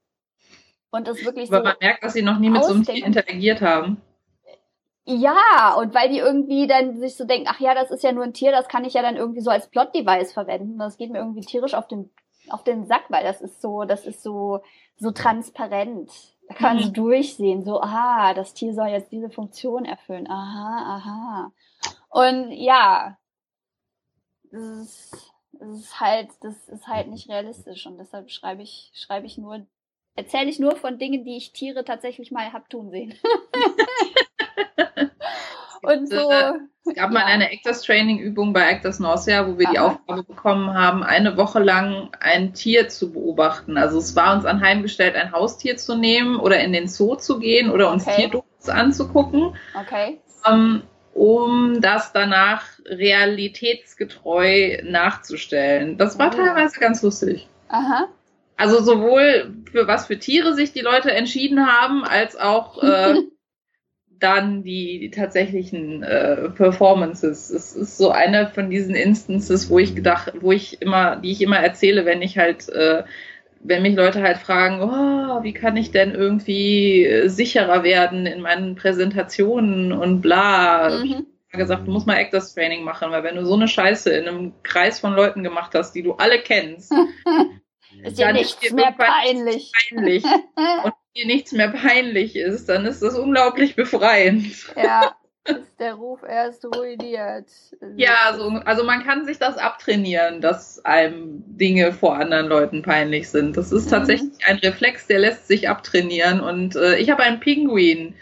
und 0.91 1.07
das 1.07 1.23
wirklich 1.25 1.49
Aber 1.49 1.59
so 1.59 1.63
man 1.63 1.75
merkt, 1.79 2.03
dass 2.03 2.13
sie 2.13 2.21
noch 2.21 2.39
nie 2.39 2.49
mit 2.49 2.61
ausdenken. 2.61 2.83
so 2.83 2.91
einem 2.91 2.97
Tier 2.97 3.05
interagiert 3.07 3.61
haben. 3.61 4.01
Ja, 5.05 5.75
und 5.77 5.93
weil 5.93 6.09
die 6.09 6.19
irgendwie 6.19 6.67
dann 6.67 6.97
sich 6.99 7.15
so 7.15 7.25
denken, 7.25 7.47
ach 7.49 7.59
ja, 7.59 7.73
das 7.73 7.91
ist 7.91 8.03
ja 8.03 8.11
nur 8.13 8.23
ein 8.23 8.33
Tier, 8.33 8.51
das 8.51 8.69
kann 8.69 8.85
ich 8.85 8.93
ja 8.93 9.01
dann 9.01 9.17
irgendwie 9.17 9.41
so 9.41 9.49
als 9.49 9.69
Plot-Device 9.69 10.31
verwenden. 10.31 10.77
Das 10.77 10.97
geht 10.97 11.11
mir 11.11 11.17
irgendwie 11.17 11.41
tierisch 11.41 11.73
auf 11.73 11.87
den 11.87 12.09
auf 12.49 12.63
den 12.63 12.85
Sack, 12.85 13.05
weil 13.09 13.23
das 13.23 13.41
ist 13.41 13.61
so, 13.61 13.83
das 13.83 14.05
ist 14.05 14.23
so, 14.23 14.61
so 14.97 15.11
transparent. 15.11 16.11
Da 16.47 16.55
kann 16.55 16.75
man 16.75 16.83
so 16.83 16.89
mhm. 16.89 16.93
durchsehen, 16.93 17.63
so, 17.63 17.81
aha, 17.81 18.33
das 18.33 18.53
Tier 18.53 18.73
soll 18.73 18.87
jetzt 18.87 19.11
diese 19.11 19.29
Funktion 19.29 19.85
erfüllen. 19.85 20.29
Aha, 20.29 20.97
aha. 20.97 21.51
Und 22.09 22.51
ja, 22.51 23.17
das 24.51 24.61
ist, 24.61 25.33
das 25.53 25.69
ist 25.69 25.99
halt, 25.99 26.29
das 26.41 26.67
ist 26.67 26.87
halt 26.87 27.07
nicht 27.07 27.29
realistisch 27.29 27.85
und 27.85 27.97
deshalb 27.97 28.29
schreibe 28.29 28.61
ich, 28.61 28.91
schreibe 28.93 29.25
ich 29.25 29.37
nur, 29.37 29.65
erzähle 30.15 30.49
ich 30.49 30.59
nur 30.59 30.75
von 30.75 30.99
Dingen, 30.99 31.23
die 31.23 31.37
ich 31.37 31.53
Tiere 31.53 31.85
tatsächlich 31.85 32.31
mal 32.31 32.51
hab 32.51 32.69
tun 32.69 32.89
sehen. 32.91 33.13
Und 35.83 36.09
so. 36.09 36.29
Es 36.85 36.95
gab 36.95 37.11
ja. 37.11 37.19
mal 37.19 37.23
eine 37.23 37.51
Actors 37.51 37.81
Training 37.81 38.19
Übung 38.19 38.51
bei 38.51 38.69
Actors 38.69 38.99
Nausea, 38.99 39.47
wo 39.47 39.57
wir 39.57 39.67
Aha. 39.67 39.73
die 39.73 39.79
Aufgabe 39.79 40.23
bekommen 40.23 40.73
haben, 40.73 41.01
eine 41.01 41.37
Woche 41.37 41.59
lang 41.59 42.09
ein 42.19 42.53
Tier 42.53 42.89
zu 42.89 43.13
beobachten. 43.13 43.77
Also 43.77 43.99
es 43.99 44.15
war 44.17 44.35
uns 44.35 44.45
anheimgestellt, 44.45 45.15
ein 45.15 45.31
Haustier 45.31 45.77
zu 45.77 45.95
nehmen 45.95 46.35
oder 46.37 46.59
in 46.59 46.73
den 46.73 46.89
Zoo 46.89 47.15
zu 47.15 47.39
gehen 47.39 47.71
oder 47.71 47.89
uns 47.89 48.05
okay. 48.05 48.23
Tierdokus 48.23 48.67
anzugucken. 48.67 49.55
Okay. 49.79 50.19
Ähm, 50.45 50.83
um 51.13 51.79
das 51.79 52.11
danach 52.11 52.65
realitätsgetreu 52.85 54.81
nachzustellen. 54.83 55.97
Das 55.97 56.19
war 56.19 56.33
oh. 56.33 56.35
teilweise 56.35 56.79
ganz 56.79 57.01
lustig. 57.01 57.47
Aha. 57.69 58.09
Also 58.57 58.83
sowohl 58.83 59.55
für 59.71 59.87
was 59.87 60.07
für 60.07 60.19
Tiere 60.19 60.53
sich 60.53 60.73
die 60.73 60.81
Leute 60.81 61.11
entschieden 61.11 61.65
haben, 61.65 62.03
als 62.03 62.35
auch 62.35 62.81
äh, 62.83 63.15
dann 64.19 64.63
die, 64.63 64.99
die 64.99 65.11
tatsächlichen 65.11 66.03
äh, 66.03 66.49
Performances. 66.49 67.49
Es 67.49 67.75
ist 67.75 67.97
so 67.97 68.09
eine 68.09 68.47
von 68.47 68.69
diesen 68.69 68.95
Instances, 68.95 69.69
wo 69.69 69.79
ich 69.79 69.95
gedacht, 69.95 70.33
wo 70.39 70.51
ich 70.51 70.81
immer, 70.81 71.17
die 71.17 71.31
ich 71.31 71.41
immer 71.41 71.57
erzähle, 71.57 72.05
wenn 72.05 72.21
ich 72.21 72.37
halt, 72.37 72.69
äh, 72.69 73.03
wenn 73.61 73.81
mich 73.81 73.95
Leute 73.95 74.21
halt 74.21 74.37
fragen, 74.37 74.81
oh, 74.81 75.43
wie 75.43 75.53
kann 75.53 75.77
ich 75.77 75.91
denn 75.91 76.13
irgendwie 76.13 77.05
äh, 77.05 77.27
sicherer 77.27 77.83
werden 77.83 78.25
in 78.25 78.41
meinen 78.41 78.75
Präsentationen 78.75 79.91
und 79.91 80.21
bla. 80.21 80.89
Mhm. 80.89 81.27
Ich 81.47 81.53
habe 81.53 81.63
gesagt, 81.63 81.87
du 81.87 81.91
musst 81.91 82.07
mal 82.07 82.17
Actors 82.17 82.55
Training 82.55 82.83
machen, 82.83 83.11
weil 83.11 83.23
wenn 83.23 83.35
du 83.35 83.45
so 83.45 83.53
eine 83.53 83.67
Scheiße 83.67 84.09
in 84.11 84.27
einem 84.27 84.53
Kreis 84.63 84.99
von 84.99 85.13
Leuten 85.13 85.43
gemacht 85.43 85.73
hast, 85.75 85.93
die 85.93 86.01
du 86.01 86.13
alle 86.13 86.39
kennst, 86.39 86.91
ist 88.03 88.17
ja 88.17 88.31
nichts 88.31 88.71
mehr 88.71 88.91
peinlich. 88.91 89.71
peinlich. 89.89 90.23
Und 90.83 90.93
dir 91.15 91.25
nichts 91.25 91.51
mehr 91.51 91.69
peinlich 91.69 92.35
ist, 92.35 92.69
dann 92.69 92.85
ist 92.85 93.01
das 93.01 93.17
unglaublich 93.17 93.75
befreiend. 93.75 94.73
Ja, 94.75 95.15
ist 95.45 95.79
der 95.79 95.95
Ruf 95.95 96.23
erst 96.23 96.65
ruiniert. 96.65 97.47
Ja, 97.95 98.15
also, 98.25 98.47
also 98.65 98.83
man 98.83 99.03
kann 99.03 99.25
sich 99.25 99.37
das 99.39 99.57
abtrainieren, 99.57 100.41
dass 100.41 100.83
einem 100.85 101.43
Dinge 101.45 101.93
vor 101.93 102.15
anderen 102.15 102.47
Leuten 102.47 102.81
peinlich 102.81 103.29
sind. 103.29 103.57
Das 103.57 103.71
ist 103.71 103.87
mhm. 103.87 103.91
tatsächlich 103.91 104.31
mhm. 104.31 104.45
ein 104.47 104.57
Reflex, 104.57 105.07
der 105.07 105.19
lässt 105.19 105.47
sich 105.47 105.69
abtrainieren. 105.69 106.39
Und 106.39 106.75
äh, 106.75 106.97
ich 106.97 107.09
habe 107.09 107.23
einen 107.23 107.39
Pinguin 107.39 108.15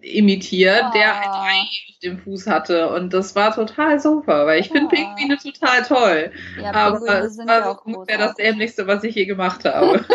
imitiert, 0.00 0.84
oh. 0.88 0.92
der 0.94 1.16
ein 1.16 1.28
Ei 1.28 1.60
auf 1.60 1.98
dem 2.02 2.18
Fuß 2.18 2.46
hatte. 2.46 2.90
Und 2.90 3.12
das 3.12 3.34
war 3.34 3.54
total 3.54 4.00
super, 4.00 4.46
weil 4.46 4.60
ich 4.60 4.70
oh. 4.70 4.74
finde 4.74 4.94
Pinguine 4.94 5.38
total 5.38 5.82
toll. 5.82 6.32
Ja, 6.60 6.72
Aber 6.72 7.24
es 7.24 7.38
war 7.38 7.86
ungefähr 7.86 8.18
das 8.18 8.34
Dämlichste, 8.34 8.86
was 8.86 9.04
ich 9.04 9.14
je 9.14 9.26
gemacht 9.26 9.64
habe. 9.64 10.04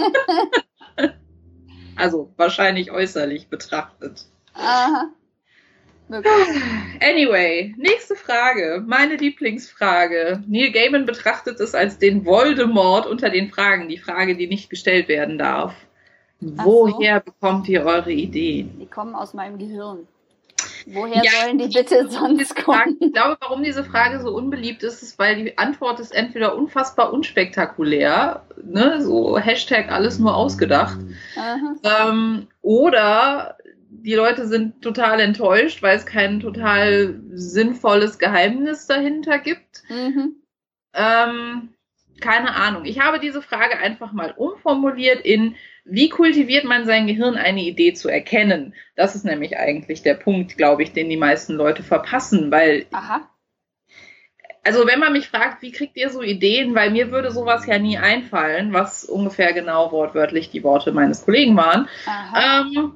Also 1.95 2.33
wahrscheinlich 2.37 2.91
äußerlich 2.91 3.49
betrachtet. 3.49 4.25
Aha. 4.53 5.11
Anyway, 7.01 7.73
nächste 7.77 8.15
Frage. 8.15 8.83
Meine 8.85 9.15
Lieblingsfrage. 9.15 10.43
Neil 10.47 10.71
Gaiman 10.71 11.05
betrachtet 11.05 11.59
es 11.59 11.73
als 11.73 11.97
den 11.97 12.25
Voldemort 12.25 13.07
unter 13.07 13.29
den 13.29 13.49
Fragen. 13.49 13.89
Die 13.89 13.97
Frage, 13.97 14.35
die 14.35 14.47
nicht 14.47 14.69
gestellt 14.69 15.07
werden 15.07 15.37
darf. 15.37 15.73
Woher 16.57 17.23
so. 17.25 17.31
bekommt 17.31 17.67
ihr 17.69 17.85
eure 17.85 18.11
Ideen? 18.11 18.79
Die 18.79 18.85
kommen 18.85 19.15
aus 19.15 19.33
meinem 19.33 19.57
Gehirn. 19.57 20.07
Woher 20.85 21.23
ja, 21.23 21.31
sollen 21.41 21.57
die 21.57 21.67
bitte 21.67 22.09
sonst 22.09 22.55
kommen? 22.55 22.97
Ich 22.99 23.13
glaube, 23.13 23.37
warum 23.39 23.63
diese 23.63 23.83
Frage 23.83 24.21
so 24.21 24.35
unbeliebt 24.35 24.83
ist, 24.83 25.01
ist, 25.01 25.17
weil 25.17 25.43
die 25.43 25.57
Antwort 25.57 25.99
ist 25.99 26.13
entweder 26.13 26.55
unfassbar 26.55 27.13
unspektakulär, 27.13 28.45
ne, 28.61 29.01
so 29.01 29.37
Hashtag 29.37 29.91
alles 29.91 30.19
nur 30.19 30.35
ausgedacht, 30.35 30.99
ähm, 31.83 32.47
oder 32.61 33.57
die 33.89 34.15
Leute 34.15 34.47
sind 34.47 34.81
total 34.81 35.19
enttäuscht, 35.19 35.81
weil 35.81 35.95
es 35.95 36.05
kein 36.05 36.39
total 36.39 37.21
sinnvolles 37.31 38.19
Geheimnis 38.19 38.87
dahinter 38.87 39.39
gibt. 39.39 39.83
Mhm. 39.89 40.35
Ähm, 40.93 41.69
keine 42.19 42.55
Ahnung. 42.55 42.85
Ich 42.85 42.99
habe 42.99 43.19
diese 43.19 43.41
Frage 43.41 43.77
einfach 43.77 44.11
mal 44.11 44.33
umformuliert 44.35 45.21
in, 45.21 45.55
wie 45.85 46.09
kultiviert 46.09 46.63
man 46.63 46.85
sein 46.85 47.07
Gehirn, 47.07 47.35
eine 47.35 47.61
Idee 47.61 47.93
zu 47.93 48.09
erkennen? 48.09 48.73
Das 48.95 49.15
ist 49.15 49.25
nämlich 49.25 49.57
eigentlich 49.57 50.01
der 50.01 50.13
Punkt, 50.13 50.57
glaube 50.57 50.83
ich, 50.83 50.93
den 50.93 51.09
die 51.09 51.17
meisten 51.17 51.53
Leute 51.53 51.83
verpassen, 51.83 52.51
weil. 52.51 52.85
Aha. 52.91 53.29
Also 54.65 54.87
wenn 54.87 54.99
man 54.99 55.11
mich 55.11 55.27
fragt, 55.27 55.61
wie 55.61 55.73
kriegt 55.73 55.97
ihr 55.97 56.09
so 56.09 56.21
Ideen, 56.21 56.73
weil 56.73 56.89
mir 56.91 57.11
würde 57.11 57.31
sowas 57.31 57.65
ja 57.65 57.79
nie 57.79 57.97
einfallen, 57.97 58.71
was 58.71 59.03
ungefähr 59.03 59.51
genau 59.51 59.91
wortwörtlich 59.91 60.51
die 60.51 60.63
Worte 60.63 60.93
meines 60.93 61.25
Kollegen 61.25 61.57
waren, 61.57 61.89
ähm, 62.07 62.93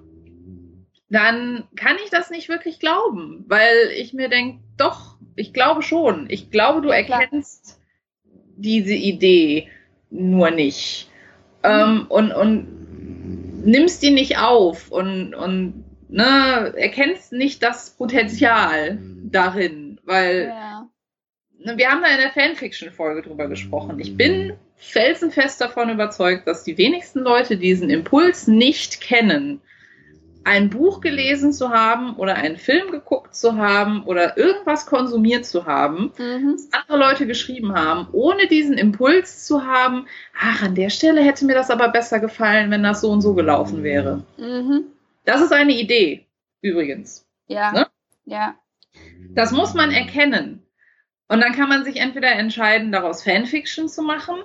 dann 1.09 1.65
kann 1.75 1.97
ich 2.05 2.09
das 2.09 2.29
nicht 2.29 2.47
wirklich 2.47 2.79
glauben, 2.79 3.43
weil 3.49 3.91
ich 3.97 4.13
mir 4.13 4.29
denke, 4.29 4.59
doch, 4.77 5.17
ich 5.35 5.51
glaube 5.51 5.81
schon. 5.81 6.27
Ich 6.29 6.51
glaube, 6.51 6.81
du 6.81 6.87
erkennst 6.87 7.81
diese 8.55 8.93
Idee 8.93 9.69
nur 10.09 10.51
nicht. 10.51 11.09
Mhm. 11.63 11.69
Ähm, 11.69 12.05
und, 12.07 12.31
und 12.31 12.76
nimmst 13.67 14.01
die 14.01 14.11
nicht 14.11 14.37
auf 14.39 14.89
und, 14.91 15.35
und 15.35 15.83
ne, 16.07 16.73
erkennst 16.77 17.33
nicht 17.33 17.61
das 17.61 17.91
Potenzial 17.91 18.97
darin, 19.25 19.99
weil 20.05 20.47
ja. 20.47 20.89
ne, 21.59 21.77
wir 21.77 21.89
haben 21.89 22.01
da 22.01 22.09
in 22.09 22.21
der 22.21 22.31
Fanfiction-Folge 22.31 23.23
drüber 23.23 23.47
gesprochen. 23.47 23.99
Ich 23.99 24.15
bin 24.15 24.53
felsenfest 24.77 25.59
davon 25.59 25.89
überzeugt, 25.89 26.47
dass 26.47 26.63
die 26.63 26.77
wenigsten 26.77 27.19
Leute 27.19 27.57
diesen 27.57 27.89
Impuls 27.89 28.47
nicht 28.47 29.01
kennen, 29.01 29.61
ein 30.47 30.69
Buch 30.69 31.01
gelesen 31.01 31.51
zu 31.51 31.71
haben 31.71 32.15
oder 32.15 32.35
einen 32.35 32.55
Film 32.55 32.89
geguckt 32.91 33.35
zu 33.35 33.57
haben 33.57 34.03
oder 34.03 34.37
irgendwas 34.37 34.85
konsumiert 34.85 35.45
zu 35.45 35.65
haben, 35.65 36.13
mhm. 36.17 36.53
was 36.53 36.69
andere 36.71 36.97
Leute 36.97 37.27
geschrieben 37.27 37.75
haben, 37.75 38.07
ohne 38.13 38.47
diesen 38.47 38.77
Impuls 38.77 39.45
zu 39.45 39.65
haben, 39.65 40.07
ach, 40.39 40.63
an 40.63 40.73
der 40.73 40.89
Stelle 40.89 41.21
hätte 41.21 41.43
mir 41.43 41.53
das 41.53 41.69
aber 41.69 41.89
besser 41.89 42.21
gefallen, 42.21 42.71
wenn 42.71 42.81
das 42.81 43.01
so 43.01 43.11
und 43.11 43.19
so 43.19 43.33
gelaufen 43.33 43.83
wäre. 43.83 44.23
Mhm. 44.37 44.85
Das 45.25 45.41
ist 45.41 45.51
eine 45.51 45.73
Idee, 45.73 46.25
übrigens. 46.61 47.27
Ja. 47.47 47.73
Ne? 47.73 47.87
Ja. 48.23 48.55
Das 49.31 49.51
muss 49.51 49.73
man 49.73 49.91
erkennen. 49.91 50.63
Und 51.27 51.41
dann 51.41 51.51
kann 51.51 51.67
man 51.67 51.83
sich 51.83 51.97
entweder 51.97 52.31
entscheiden, 52.31 52.93
daraus 52.93 53.21
Fanfiction 53.21 53.89
zu 53.89 54.01
machen, 54.01 54.37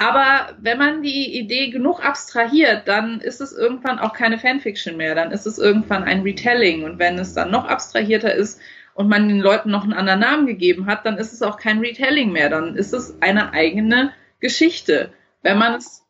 aber 0.00 0.56
wenn 0.58 0.78
man 0.78 1.02
die 1.02 1.38
Idee 1.38 1.68
genug 1.68 2.02
abstrahiert, 2.02 2.88
dann 2.88 3.20
ist 3.20 3.42
es 3.42 3.52
irgendwann 3.52 3.98
auch 3.98 4.14
keine 4.14 4.38
Fanfiction 4.38 4.96
mehr. 4.96 5.14
Dann 5.14 5.30
ist 5.30 5.44
es 5.44 5.58
irgendwann 5.58 6.04
ein 6.04 6.22
Retelling. 6.22 6.84
Und 6.84 6.98
wenn 6.98 7.18
es 7.18 7.34
dann 7.34 7.50
noch 7.50 7.66
abstrahierter 7.66 8.34
ist 8.34 8.58
und 8.94 9.10
man 9.10 9.28
den 9.28 9.40
Leuten 9.40 9.70
noch 9.70 9.84
einen 9.84 9.92
anderen 9.92 10.20
Namen 10.20 10.46
gegeben 10.46 10.86
hat, 10.86 11.04
dann 11.04 11.18
ist 11.18 11.34
es 11.34 11.42
auch 11.42 11.58
kein 11.58 11.80
Retelling 11.80 12.32
mehr. 12.32 12.48
Dann 12.48 12.76
ist 12.76 12.94
es 12.94 13.14
eine 13.20 13.52
eigene 13.52 14.14
Geschichte. 14.40 15.12
Wenn 15.42 15.58
man 15.58 15.74
es, 15.74 16.02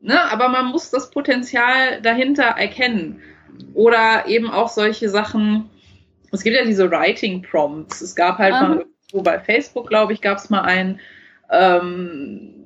ne, 0.00 0.20
aber 0.32 0.48
man 0.48 0.66
muss 0.66 0.90
das 0.90 1.08
Potenzial 1.12 2.02
dahinter 2.02 2.42
erkennen. 2.42 3.22
Oder 3.72 4.26
eben 4.26 4.50
auch 4.50 4.68
solche 4.68 5.10
Sachen. 5.10 5.70
Es 6.32 6.42
gibt 6.42 6.56
ja 6.56 6.64
diese 6.64 6.90
Writing 6.90 7.42
Prompts. 7.42 8.00
Es 8.00 8.16
gab 8.16 8.38
halt 8.38 8.54
Aha. 8.54 8.68
mal 8.68 8.86
so 9.12 9.22
bei 9.22 9.38
Facebook, 9.38 9.86
glaube 9.86 10.12
ich, 10.12 10.20
gab 10.20 10.38
es 10.38 10.50
mal 10.50 10.62
einen. 10.62 10.98
Ähm, 11.52 12.57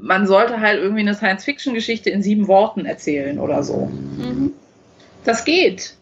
man 0.00 0.26
sollte 0.26 0.60
halt 0.60 0.80
irgendwie 0.80 1.00
eine 1.00 1.14
Science-Fiction-Geschichte 1.14 2.10
in 2.10 2.22
sieben 2.22 2.48
Worten 2.48 2.86
erzählen 2.86 3.38
oder 3.38 3.62
so. 3.62 3.86
Mhm. 3.86 4.54
Das 5.24 5.44
geht. 5.44 5.96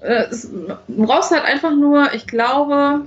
Äh, 0.00 0.24
es, 0.30 0.50
du 0.50 1.06
brauchst 1.06 1.30
halt 1.30 1.44
einfach 1.44 1.74
nur, 1.74 2.12
ich 2.12 2.26
glaube, 2.26 3.06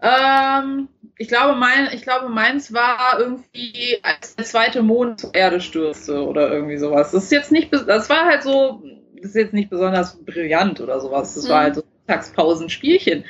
ähm, 0.00 0.88
ich 1.16 1.28
glaube, 1.28 1.58
mein, 1.58 1.88
ich 1.92 2.02
glaube, 2.02 2.28
meins 2.28 2.72
war 2.72 3.18
irgendwie, 3.18 3.98
als 4.02 4.34
der 4.34 4.44
zweite 4.44 4.82
Mond 4.82 5.20
zur 5.20 5.34
Erde 5.34 5.60
stürzte 5.60 6.26
oder 6.26 6.50
irgendwie 6.50 6.78
sowas. 6.78 7.12
Das 7.12 7.24
ist 7.24 7.32
jetzt 7.32 7.52
nicht, 7.52 7.72
das 7.72 8.10
war 8.10 8.24
halt 8.24 8.42
so, 8.42 8.82
das 9.16 9.26
ist 9.26 9.36
jetzt 9.36 9.54
nicht 9.54 9.70
besonders 9.70 10.16
brillant 10.24 10.80
oder 10.80 11.00
sowas. 11.00 11.34
Das 11.34 11.44
mhm. 11.44 11.48
war 11.50 11.60
halt 11.60 11.74
so 11.76 11.84
Mittagspausenspielchen. 12.06 13.24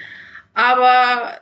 Aber 0.55 1.39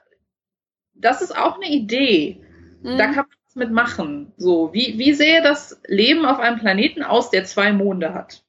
das 0.94 1.22
ist 1.22 1.36
auch 1.36 1.56
eine 1.56 1.70
Idee. 1.70 2.40
Mhm. 2.82 2.98
Da 2.98 3.06
kann 3.06 3.26
man 3.28 3.39
mitmachen. 3.56 4.32
So, 4.36 4.72
wie, 4.72 4.98
wie 4.98 5.12
sähe 5.12 5.42
das 5.42 5.80
Leben 5.86 6.24
auf 6.24 6.38
einem 6.38 6.58
Planeten 6.58 7.02
aus, 7.02 7.30
der 7.30 7.44
zwei 7.44 7.72
Monde 7.72 8.14
hat? 8.14 8.42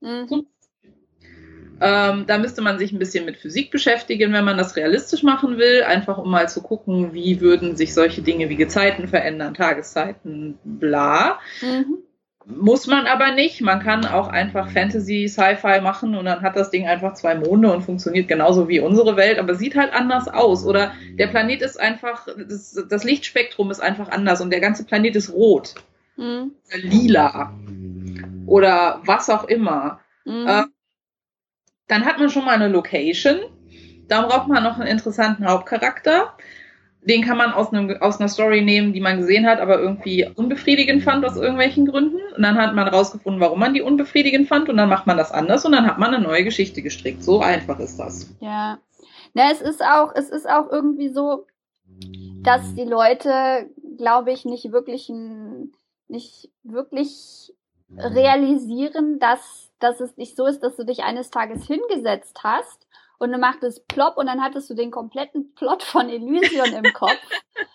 Mhm. 0.00 0.46
Ähm, 1.80 2.24
da 2.26 2.38
müsste 2.38 2.60
man 2.60 2.78
sich 2.78 2.92
ein 2.92 2.98
bisschen 2.98 3.24
mit 3.24 3.36
Physik 3.36 3.70
beschäftigen, 3.70 4.32
wenn 4.32 4.44
man 4.44 4.58
das 4.58 4.74
realistisch 4.74 5.22
machen 5.22 5.58
will, 5.58 5.84
einfach 5.84 6.18
um 6.18 6.30
mal 6.30 6.48
zu 6.48 6.60
gucken, 6.60 7.12
wie 7.12 7.40
würden 7.40 7.76
sich 7.76 7.94
solche 7.94 8.20
Dinge 8.20 8.48
wie 8.48 8.56
Gezeiten 8.56 9.06
verändern, 9.06 9.54
Tageszeiten, 9.54 10.58
bla. 10.64 11.38
Mhm. 11.60 11.98
Muss 12.50 12.86
man 12.86 13.06
aber 13.06 13.32
nicht. 13.32 13.60
Man 13.60 13.80
kann 13.80 14.06
auch 14.06 14.28
einfach 14.28 14.70
Fantasy, 14.70 15.28
Sci-Fi 15.28 15.82
machen 15.82 16.14
und 16.14 16.24
dann 16.24 16.40
hat 16.40 16.56
das 16.56 16.70
Ding 16.70 16.86
einfach 16.86 17.12
zwei 17.12 17.34
Monde 17.34 17.70
und 17.70 17.82
funktioniert 17.82 18.26
genauso 18.26 18.68
wie 18.68 18.80
unsere 18.80 19.16
Welt, 19.18 19.38
aber 19.38 19.54
sieht 19.54 19.76
halt 19.76 19.92
anders 19.92 20.28
aus. 20.28 20.64
Oder 20.64 20.92
der 21.18 21.26
Planet 21.26 21.60
ist 21.60 21.78
einfach, 21.78 22.26
das, 22.48 22.82
das 22.88 23.04
Lichtspektrum 23.04 23.70
ist 23.70 23.80
einfach 23.80 24.08
anders 24.08 24.40
und 24.40 24.48
der 24.48 24.60
ganze 24.60 24.84
Planet 24.84 25.14
ist 25.14 25.30
rot. 25.30 25.74
Mhm. 26.16 26.52
Lila. 26.74 27.52
Oder 28.46 29.02
was 29.04 29.28
auch 29.28 29.44
immer. 29.44 30.00
Mhm. 30.24 30.46
Äh, 30.48 30.62
dann 31.86 32.06
hat 32.06 32.18
man 32.18 32.30
schon 32.30 32.46
mal 32.46 32.54
eine 32.54 32.68
Location. 32.68 33.40
Da 34.08 34.22
braucht 34.22 34.48
man 34.48 34.64
noch 34.64 34.78
einen 34.78 34.88
interessanten 34.88 35.46
Hauptcharakter 35.46 36.34
den 37.02 37.22
kann 37.22 37.38
man 37.38 37.52
aus, 37.52 37.72
einem, 37.72 37.96
aus 38.00 38.18
einer 38.18 38.28
Story 38.28 38.62
nehmen, 38.62 38.92
die 38.92 39.00
man 39.00 39.18
gesehen 39.18 39.46
hat, 39.46 39.60
aber 39.60 39.80
irgendwie 39.80 40.28
unbefriedigend 40.34 41.02
fand 41.02 41.24
aus 41.24 41.36
irgendwelchen 41.36 41.86
Gründen. 41.86 42.20
Und 42.36 42.42
dann 42.42 42.58
hat 42.58 42.74
man 42.74 42.88
rausgefunden, 42.88 43.40
warum 43.40 43.60
man 43.60 43.74
die 43.74 43.82
unbefriedigend 43.82 44.48
fand 44.48 44.68
und 44.68 44.76
dann 44.76 44.88
macht 44.88 45.06
man 45.06 45.16
das 45.16 45.32
anders 45.32 45.64
und 45.64 45.72
dann 45.72 45.86
hat 45.86 45.98
man 45.98 46.12
eine 46.12 46.22
neue 46.22 46.44
Geschichte 46.44 46.82
gestrickt. 46.82 47.22
So 47.22 47.40
einfach 47.40 47.78
ist 47.78 47.98
das. 47.98 48.34
Ja. 48.40 48.78
Na, 49.34 49.50
es 49.52 49.60
ist 49.60 49.82
auch, 49.82 50.12
es 50.14 50.28
ist 50.28 50.48
auch 50.48 50.70
irgendwie 50.70 51.08
so, 51.08 51.46
dass 52.42 52.74
die 52.74 52.84
Leute, 52.84 53.70
glaube 53.96 54.32
ich, 54.32 54.44
nicht 54.44 54.72
wirklich, 54.72 55.10
nicht 56.08 56.50
wirklich 56.62 57.54
realisieren, 57.96 59.18
dass, 59.18 59.70
dass 59.78 60.00
es 60.00 60.16
nicht 60.16 60.36
so 60.36 60.46
ist, 60.46 60.60
dass 60.60 60.76
du 60.76 60.84
dich 60.84 61.04
eines 61.04 61.30
Tages 61.30 61.66
hingesetzt 61.66 62.40
hast 62.42 62.87
und 63.18 63.32
dann 63.32 63.40
macht 63.40 63.62
es 63.62 63.84
plopp 63.84 64.16
und 64.16 64.26
dann 64.26 64.42
hattest 64.42 64.70
du 64.70 64.74
den 64.74 64.90
kompletten 64.90 65.54
Plot 65.54 65.82
von 65.82 66.08
Elysion 66.08 66.72
im 66.72 66.92
Kopf. 66.92 67.18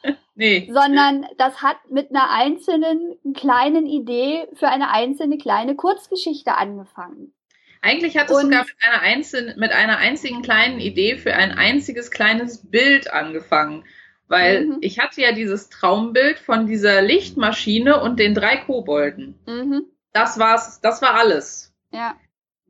nee. 0.36 0.70
Sondern 0.72 1.26
das 1.38 1.62
hat 1.62 1.78
mit 1.89 2.10
einer 2.10 2.32
einzelnen 2.32 3.18
kleinen 3.34 3.86
Idee 3.86 4.48
für 4.54 4.70
eine 4.70 4.89
einzelne 4.89 5.38
kleine 5.38 5.76
Kurzgeschichte 5.76 6.56
angefangen. 6.56 7.34
Eigentlich 7.82 8.18
hat 8.18 8.30
es 8.30 8.41
sogar 8.41 8.64
mit 8.64 8.76
einer, 8.82 9.02
einzelnen, 9.02 9.60
mit 9.60 9.72
einer 9.74 9.98
einzigen 9.98 10.41
kleinen 10.41 10.80
Idee 10.80 11.18
für 11.18 11.34
ein 11.34 11.52
einziges 11.52 12.12
kleines 12.12 12.70
Bild 12.70 13.12
angefangen. 13.12 13.84
Weil 14.30 14.66
mhm. 14.66 14.78
ich 14.80 15.00
hatte 15.00 15.22
ja 15.22 15.34
dieses 15.34 15.68
Traumbild 15.70 16.39
von 16.39 16.66
dieser 16.66 17.02
Lichtmaschine 17.02 18.02
und 18.02 18.20
den 18.20 18.34
drei 18.34 18.56
Kobolden. 18.56 19.38
Mhm. 19.46 19.84
Das 20.14 20.39
war's, 20.39 20.80
das 20.80 21.02
war 21.02 21.16
alles. 21.16 21.74
Ja. 21.91 22.16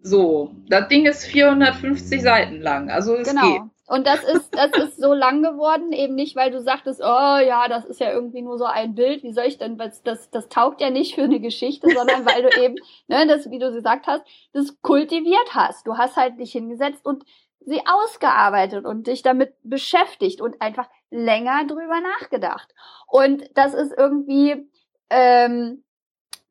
So, 0.04 0.52
das 0.68 0.90
Ding 0.90 1.06
ist 1.06 1.26
450 1.26 2.22
Seiten 2.22 2.62
lang, 2.62 2.92
also 2.92 3.16
es 3.16 3.30
genau. 3.30 3.42
geht. 3.42 3.62
Und 3.88 4.08
das 4.08 4.24
ist, 4.24 4.56
das 4.56 4.72
ist 4.72 4.98
so 4.98 5.14
lang 5.14 5.44
geworden, 5.44 5.92
eben 5.92 6.16
nicht, 6.16 6.36
weil 6.36 6.52
du 6.52 6.62
sagtest, 6.62 7.02
oh 7.02 7.38
ja, 7.38 7.68
das 7.68 7.86
ist 7.86 8.00
ja 8.00 8.12
irgendwie 8.12 8.42
nur 8.42 8.58
so 8.58 8.66
ein 8.66 8.96
Bild, 8.96 9.24
wie 9.24 9.32
soll 9.34 9.46
ich 9.46 9.58
denn, 9.58 9.78
das, 9.78 10.04
das, 10.04 10.30
das 10.30 10.50
taugt 10.50 10.82
ja 10.82 10.90
nicht 10.90 11.16
für 11.16 11.24
eine 11.24 11.40
Geschichte, 11.40 11.90
sondern 11.90 12.26
weil 12.26 12.44
du 12.44 12.62
eben, 12.62 12.76
ne, 13.08 13.28
das, 13.28 13.50
wie 13.50 13.60
du 13.60 13.72
gesagt 13.72 14.08
hast, 14.08 14.24
das 14.52 14.82
kultiviert 14.82 15.54
hast. 15.54 15.88
Du 15.88 15.98
hast 15.98 16.16
halt 16.16 16.40
dich 16.40 16.52
hingesetzt 16.54 17.06
und 17.06 17.24
sie 17.60 17.82
ausgearbeitet 17.86 18.86
und 18.86 19.08
dich 19.08 19.22
damit 19.22 19.54
beschäftigt 19.64 20.42
und 20.42 20.62
einfach 20.62 20.90
länger 21.12 21.66
drüber 21.66 22.02
nachgedacht. 22.02 22.74
Und 23.08 23.50
das 23.54 23.74
ist 23.74 23.94
irgendwie, 23.98 24.70
ähm, 25.10 25.84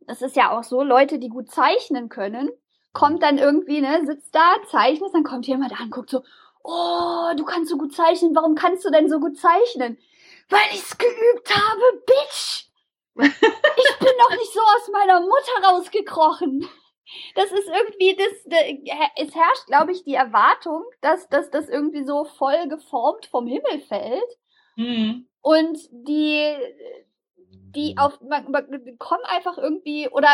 das 0.07 0.23
ist 0.23 0.37
ja 0.37 0.57
auch 0.57 0.63
so, 0.63 0.83
Leute, 0.83 1.19
die 1.19 1.29
gut 1.29 1.51
zeichnen 1.51 2.09
können, 2.09 2.51
kommt 2.93 3.23
dann 3.23 3.39
irgendwie, 3.39 3.81
ne, 3.81 4.05
sitzt 4.05 4.35
da, 4.35 4.57
zeichnet, 4.71 5.15
dann 5.15 5.25
kommt 5.25 5.47
jemand 5.47 5.79
an, 5.81 5.91
guckt 5.91 6.11
so, 6.11 6.23
oh, 6.63 7.33
du 7.37 7.45
kannst 7.45 7.71
so 7.71 7.77
gut 7.77 7.95
zeichnen, 7.95 8.35
warum 8.35 8.55
kannst 8.55 8.85
du 8.85 8.91
denn 8.91 9.09
so 9.09 9.19
gut 9.19 9.39
zeichnen? 9.39 9.99
Weil 10.49 10.61
ich's 10.73 10.97
geübt 10.97 11.55
habe, 11.55 12.03
Bitch! 12.07 12.67
Ich 13.75 13.99
bin 13.99 14.17
noch 14.19 14.31
nicht 14.31 14.53
so 14.53 14.61
aus 14.61 14.89
meiner 14.93 15.21
Mutter 15.21 15.69
rausgekrochen. 15.69 16.69
Das 17.35 17.53
ist 17.53 17.69
irgendwie, 17.69 18.17
das, 18.17 18.61
es 19.17 19.35
herrscht, 19.35 19.67
glaube 19.67 19.93
ich, 19.93 20.05
die 20.05 20.15
Erwartung, 20.15 20.85
dass, 21.01 21.29
dass 21.29 21.51
das 21.51 21.69
irgendwie 21.69 22.05
so 22.05 22.25
voll 22.25 22.69
geformt 22.69 23.27
vom 23.27 23.47
Himmel 23.47 23.81
fällt. 23.87 24.39
Mhm. 24.77 25.29
Und 25.41 25.79
die, 25.91 26.55
die 27.75 27.97
auf, 27.99 28.21
man, 28.21 28.51
man 28.51 28.99
kommt 28.99 29.25
einfach 29.25 29.59
irgendwie, 29.59 30.09
oder 30.09 30.31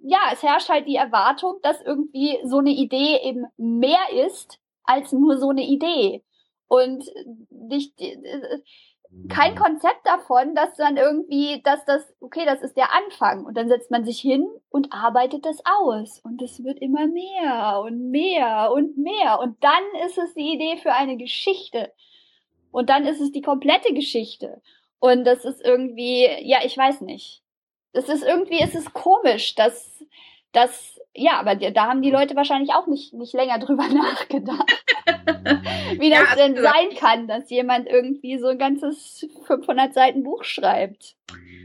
ja, 0.00 0.18
es 0.32 0.42
herrscht 0.42 0.68
halt 0.68 0.86
die 0.86 0.96
Erwartung, 0.96 1.58
dass 1.62 1.80
irgendwie 1.82 2.38
so 2.44 2.58
eine 2.58 2.70
Idee 2.70 3.18
eben 3.22 3.46
mehr 3.56 4.12
ist 4.26 4.58
als 4.84 5.12
nur 5.12 5.38
so 5.38 5.50
eine 5.50 5.64
Idee. 5.64 6.24
Und 6.68 7.04
nicht, 7.50 7.94
kein 9.28 9.54
Konzept 9.54 10.04
davon, 10.04 10.54
dass 10.54 10.74
dann 10.76 10.96
irgendwie, 10.96 11.62
dass 11.62 11.84
das, 11.86 12.02
okay, 12.20 12.44
das 12.44 12.62
ist 12.62 12.76
der 12.76 12.94
Anfang. 12.94 13.44
Und 13.44 13.56
dann 13.56 13.68
setzt 13.68 13.90
man 13.90 14.04
sich 14.04 14.20
hin 14.20 14.46
und 14.70 14.92
arbeitet 14.92 15.46
das 15.46 15.58
aus. 15.64 16.20
Und 16.20 16.42
es 16.42 16.62
wird 16.62 16.78
immer 16.80 17.06
mehr 17.06 17.80
und 17.82 18.10
mehr 18.10 18.70
und 18.72 18.98
mehr. 18.98 19.40
Und 19.40 19.62
dann 19.62 20.06
ist 20.06 20.18
es 20.18 20.34
die 20.34 20.52
Idee 20.52 20.76
für 20.76 20.92
eine 20.92 21.16
Geschichte. 21.16 21.92
Und 22.70 22.90
dann 22.90 23.06
ist 23.06 23.20
es 23.20 23.32
die 23.32 23.42
komplette 23.42 23.94
Geschichte. 23.94 24.60
Und 25.00 25.24
das 25.24 25.44
ist 25.44 25.64
irgendwie, 25.64 26.26
ja, 26.42 26.58
ich 26.64 26.76
weiß 26.76 27.00
nicht. 27.00 27.42
Das 27.92 28.08
ist 28.08 28.22
irgendwie, 28.22 28.60
es 28.60 28.74
ist 28.74 28.92
komisch, 28.92 29.54
dass, 29.54 30.04
dass, 30.52 31.00
ja, 31.14 31.32
aber 31.40 31.56
da 31.56 31.86
haben 31.86 32.02
die 32.02 32.10
Leute 32.10 32.36
wahrscheinlich 32.36 32.72
auch 32.72 32.86
nicht, 32.86 33.14
nicht 33.14 33.34
länger 33.34 33.58
drüber 33.60 33.88
nachgedacht. 33.88 34.84
wie 35.98 36.10
das 36.10 36.30
ja, 36.30 36.36
denn 36.36 36.56
also 36.56 36.62
sein 36.62 36.96
kann, 36.98 37.28
dass 37.28 37.50
jemand 37.50 37.88
irgendwie 37.88 38.38
so 38.38 38.48
ein 38.48 38.58
ganzes 38.58 39.26
500 39.46 39.94
Seiten 39.94 40.22
Buch 40.22 40.44
schreibt. 40.44 41.16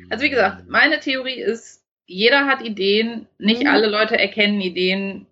Also 0.09 0.23
wie 0.23 0.29
gesagt, 0.29 0.67
meine 0.67 0.99
Theorie 0.99 1.39
ist, 1.39 1.83
jeder 2.05 2.45
hat 2.45 2.61
Ideen, 2.61 3.27
nicht 3.37 3.63
mhm. 3.63 3.69
alle 3.69 3.87
Leute 3.87 4.17
erkennen 4.17 4.61
Ideen 4.61 5.27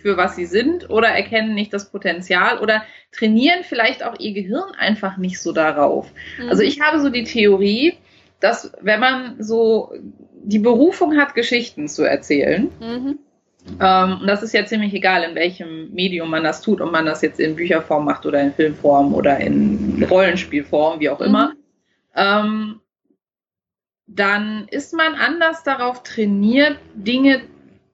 für 0.00 0.16
was 0.16 0.36
sie 0.36 0.46
sind 0.46 0.90
oder 0.90 1.08
erkennen 1.08 1.54
nicht 1.54 1.72
das 1.72 1.90
Potenzial 1.90 2.58
oder 2.60 2.84
trainieren 3.12 3.64
vielleicht 3.64 4.04
auch 4.04 4.18
ihr 4.18 4.32
Gehirn 4.32 4.74
einfach 4.78 5.16
nicht 5.16 5.40
so 5.40 5.52
darauf. 5.52 6.12
Mhm. 6.38 6.50
Also 6.50 6.62
ich 6.62 6.80
habe 6.80 7.00
so 7.00 7.10
die 7.10 7.24
Theorie, 7.24 7.98
dass 8.40 8.72
wenn 8.80 9.00
man 9.00 9.42
so 9.42 9.92
die 10.42 10.58
Berufung 10.58 11.16
hat, 11.16 11.34
Geschichten 11.34 11.88
zu 11.88 12.04
erzählen, 12.04 12.70
mhm. 12.80 13.18
ähm, 13.80 14.18
und 14.20 14.26
das 14.26 14.42
ist 14.42 14.54
ja 14.54 14.64
ziemlich 14.64 14.94
egal, 14.94 15.22
in 15.24 15.34
welchem 15.34 15.92
Medium 15.92 16.30
man 16.30 16.44
das 16.44 16.60
tut, 16.60 16.80
ob 16.80 16.92
man 16.92 17.06
das 17.06 17.22
jetzt 17.22 17.40
in 17.40 17.56
Bücherform 17.56 18.04
macht 18.04 18.24
oder 18.26 18.40
in 18.40 18.52
Filmform 18.52 19.14
oder 19.14 19.38
in 19.38 20.06
Rollenspielform, 20.08 21.00
wie 21.00 21.10
auch 21.10 21.20
immer, 21.20 21.50
mhm. 21.50 21.54
ähm, 22.14 22.80
dann 24.06 24.66
ist 24.70 24.94
man 24.94 25.14
anders 25.14 25.62
darauf 25.64 26.02
trainiert, 26.02 26.78
Dinge 26.94 27.42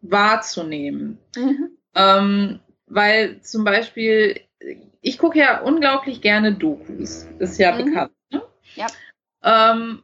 wahrzunehmen. 0.01 1.19
Mhm. 1.37 1.71
Ähm, 1.97 2.61
weil 2.87 3.41
zum 3.41 3.65
Beispiel, 3.65 4.41
ich 5.01 5.19
gucke 5.19 5.39
ja 5.39 5.61
unglaublich 5.61 6.21
gerne 6.21 6.55
Dokus, 6.55 7.27
ist 7.39 7.59
ja 7.59 7.73
mhm. 7.73 7.85
bekannt. 7.85 8.13
Ne? 8.31 8.43
Ja. 8.77 8.87
Ähm, 9.43 10.03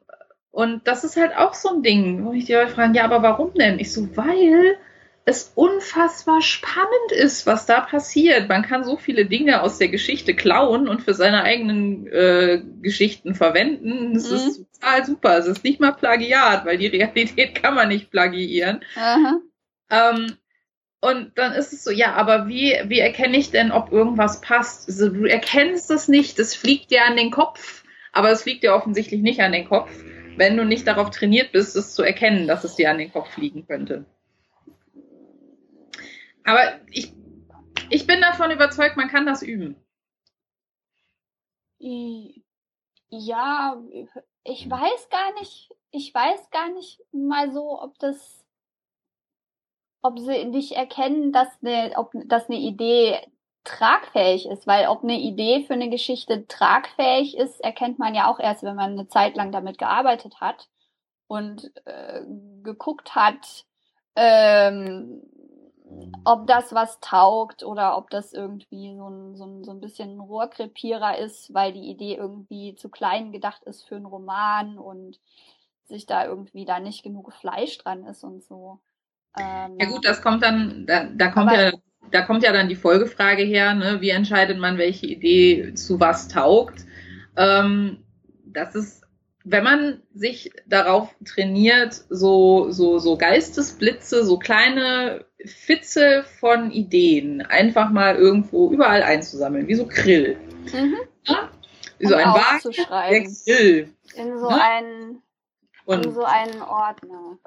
und 0.50 0.86
das 0.86 1.04
ist 1.04 1.16
halt 1.16 1.36
auch 1.36 1.54
so 1.54 1.70
ein 1.70 1.82
Ding, 1.82 2.24
wo 2.24 2.32
ich 2.32 2.46
die 2.46 2.54
Leute 2.54 2.72
fragen, 2.72 2.94
ja, 2.94 3.04
aber 3.04 3.22
warum 3.22 3.54
denn? 3.54 3.78
Ich 3.78 3.92
so, 3.92 4.08
weil 4.16 4.76
es 5.24 5.52
unfassbar 5.54 6.42
spannend 6.42 7.12
ist, 7.12 7.46
was 7.46 7.66
da 7.66 7.80
passiert. 7.80 8.48
Man 8.48 8.62
kann 8.62 8.84
so 8.84 8.96
viele 8.96 9.26
Dinge 9.26 9.62
aus 9.62 9.78
der 9.78 9.88
Geschichte 9.88 10.34
klauen 10.34 10.88
und 10.88 11.02
für 11.02 11.14
seine 11.14 11.44
eigenen 11.44 12.06
äh, 12.08 12.62
Geschichten 12.82 13.34
verwenden. 13.34 14.14
Das 14.14 14.30
mhm. 14.30 14.36
ist 14.36 14.66
total 14.74 15.04
super. 15.04 15.38
Es 15.38 15.46
ist 15.46 15.62
nicht 15.62 15.78
mal 15.78 15.92
Plagiat, 15.92 16.64
weil 16.64 16.78
die 16.78 16.88
Realität 16.88 17.54
kann 17.62 17.74
man 17.74 17.88
nicht 17.88 18.10
plagiieren. 18.10 18.80
Ähm, 19.90 20.36
und 21.00 21.38
dann 21.38 21.52
ist 21.52 21.72
es 21.72 21.84
so, 21.84 21.90
ja, 21.90 22.14
aber 22.14 22.48
wie, 22.48 22.76
wie 22.86 22.98
erkenne 22.98 23.36
ich 23.36 23.50
denn, 23.50 23.72
ob 23.72 23.92
irgendwas 23.92 24.40
passt? 24.40 24.88
Also, 24.88 25.08
du 25.08 25.24
erkennst 25.24 25.90
es 25.90 26.08
nicht, 26.08 26.38
es 26.38 26.54
fliegt 26.54 26.90
dir 26.90 27.04
an 27.06 27.16
den 27.16 27.30
Kopf, 27.30 27.84
aber 28.12 28.30
es 28.30 28.42
fliegt 28.42 28.62
dir 28.62 28.74
offensichtlich 28.74 29.22
nicht 29.22 29.40
an 29.40 29.52
den 29.52 29.66
Kopf, 29.66 29.90
wenn 30.40 30.56
du 30.56 30.64
nicht 30.64 30.86
darauf 30.86 31.10
trainiert 31.10 31.52
bist, 31.52 31.76
es 31.76 31.94
zu 31.94 32.02
erkennen, 32.02 32.48
dass 32.48 32.64
es 32.64 32.74
dir 32.74 32.90
an 32.90 32.96
den 32.96 33.12
Kopf 33.12 33.28
fliegen 33.28 33.66
könnte. 33.66 34.06
Aber 36.44 36.80
ich, 36.90 37.12
ich 37.90 38.06
bin 38.06 38.22
davon 38.22 38.50
überzeugt, 38.50 38.96
man 38.96 39.08
kann 39.08 39.26
das 39.26 39.42
üben. 39.42 39.76
Ja, 41.78 43.82
ich 44.44 44.70
weiß 44.70 45.10
gar 45.10 45.34
nicht, 45.34 45.74
ich 45.90 46.14
weiß 46.14 46.50
gar 46.50 46.72
nicht 46.72 47.02
mal 47.12 47.52
so, 47.52 47.78
ob 47.78 47.98
das 47.98 48.42
ob 50.00 50.18
sie 50.18 50.46
nicht 50.46 50.72
erkennen, 50.72 51.32
dass 51.32 51.48
eine, 51.62 51.92
ob, 51.96 52.12
dass 52.24 52.48
eine 52.48 52.58
Idee 52.58 53.18
tragfähig 53.64 54.46
ist, 54.46 54.66
weil 54.66 54.88
ob 54.88 55.02
eine 55.02 55.18
Idee 55.18 55.64
für 55.66 55.74
eine 55.74 55.90
Geschichte 55.90 56.46
tragfähig 56.46 57.36
ist, 57.36 57.60
erkennt 57.60 57.98
man 57.98 58.14
ja 58.14 58.30
auch 58.30 58.38
erst, 58.38 58.62
wenn 58.62 58.76
man 58.76 58.92
eine 58.92 59.08
Zeit 59.08 59.36
lang 59.36 59.52
damit 59.52 59.78
gearbeitet 59.78 60.40
hat 60.40 60.68
und 61.26 61.70
äh, 61.84 62.22
geguckt 62.62 63.14
hat, 63.14 63.64
ähm, 64.16 65.22
ob 66.24 66.46
das 66.46 66.72
was 66.72 67.00
taugt 67.00 67.64
oder 67.64 67.96
ob 67.96 68.10
das 68.10 68.32
irgendwie 68.32 68.96
so 68.96 69.08
ein, 69.08 69.36
so 69.36 69.44
ein, 69.44 69.64
so 69.64 69.70
ein 69.72 69.80
bisschen 69.80 70.16
ein 70.16 70.20
Rohrkrepierer 70.20 71.18
ist, 71.18 71.52
weil 71.52 71.72
die 71.72 71.90
Idee 71.90 72.14
irgendwie 72.14 72.74
zu 72.76 72.88
klein 72.88 73.32
gedacht 73.32 73.62
ist 73.64 73.86
für 73.86 73.96
einen 73.96 74.06
Roman 74.06 74.78
und 74.78 75.18
sich 75.84 76.06
da 76.06 76.24
irgendwie 76.24 76.64
da 76.64 76.80
nicht 76.80 77.02
genug 77.02 77.32
Fleisch 77.32 77.76
dran 77.78 78.06
ist 78.06 78.22
und 78.22 78.44
so. 78.44 78.80
Ähm, 79.36 79.78
ja 79.78 79.86
gut, 79.88 80.04
das 80.04 80.22
kommt 80.22 80.42
dann, 80.42 80.86
da, 80.86 81.04
da 81.04 81.28
kommt 81.28 81.52
ja, 81.52 81.72
da 82.10 82.22
kommt 82.22 82.42
ja 82.42 82.52
dann 82.52 82.68
die 82.68 82.76
Folgefrage 82.76 83.42
her, 83.42 83.74
ne? 83.74 84.00
wie 84.00 84.10
entscheidet 84.10 84.58
man, 84.58 84.78
welche 84.78 85.06
Idee 85.06 85.74
zu 85.74 86.00
was 86.00 86.28
taugt. 86.28 86.84
Ähm, 87.36 88.04
das 88.44 88.74
ist, 88.74 89.02
wenn 89.44 89.64
man 89.64 90.02
sich 90.12 90.50
darauf 90.66 91.14
trainiert, 91.24 92.04
so, 92.08 92.70
so, 92.70 92.98
so 92.98 93.16
Geistesblitze, 93.16 94.24
so 94.24 94.38
kleine 94.38 95.24
Fitze 95.44 96.24
von 96.40 96.70
Ideen 96.70 97.42
einfach 97.42 97.90
mal 97.90 98.16
irgendwo 98.16 98.70
überall 98.70 99.02
einzusammeln, 99.02 99.68
wie 99.68 99.74
so 99.74 99.86
Krill. 99.86 100.36
Mhm. 100.72 100.96
Ja? 101.24 101.50
Wie 101.98 102.06
so 102.06 102.14
ein 102.14 102.26
Wagen, 102.26 102.70
der 102.88 103.22
Grill. 103.22 103.94
In 104.16 104.38
so, 104.38 104.48
ne? 104.48 104.62
einen, 104.62 105.22
in 105.86 106.12
so 106.12 106.24
einen 106.24 106.62
Ordner. 106.62 107.38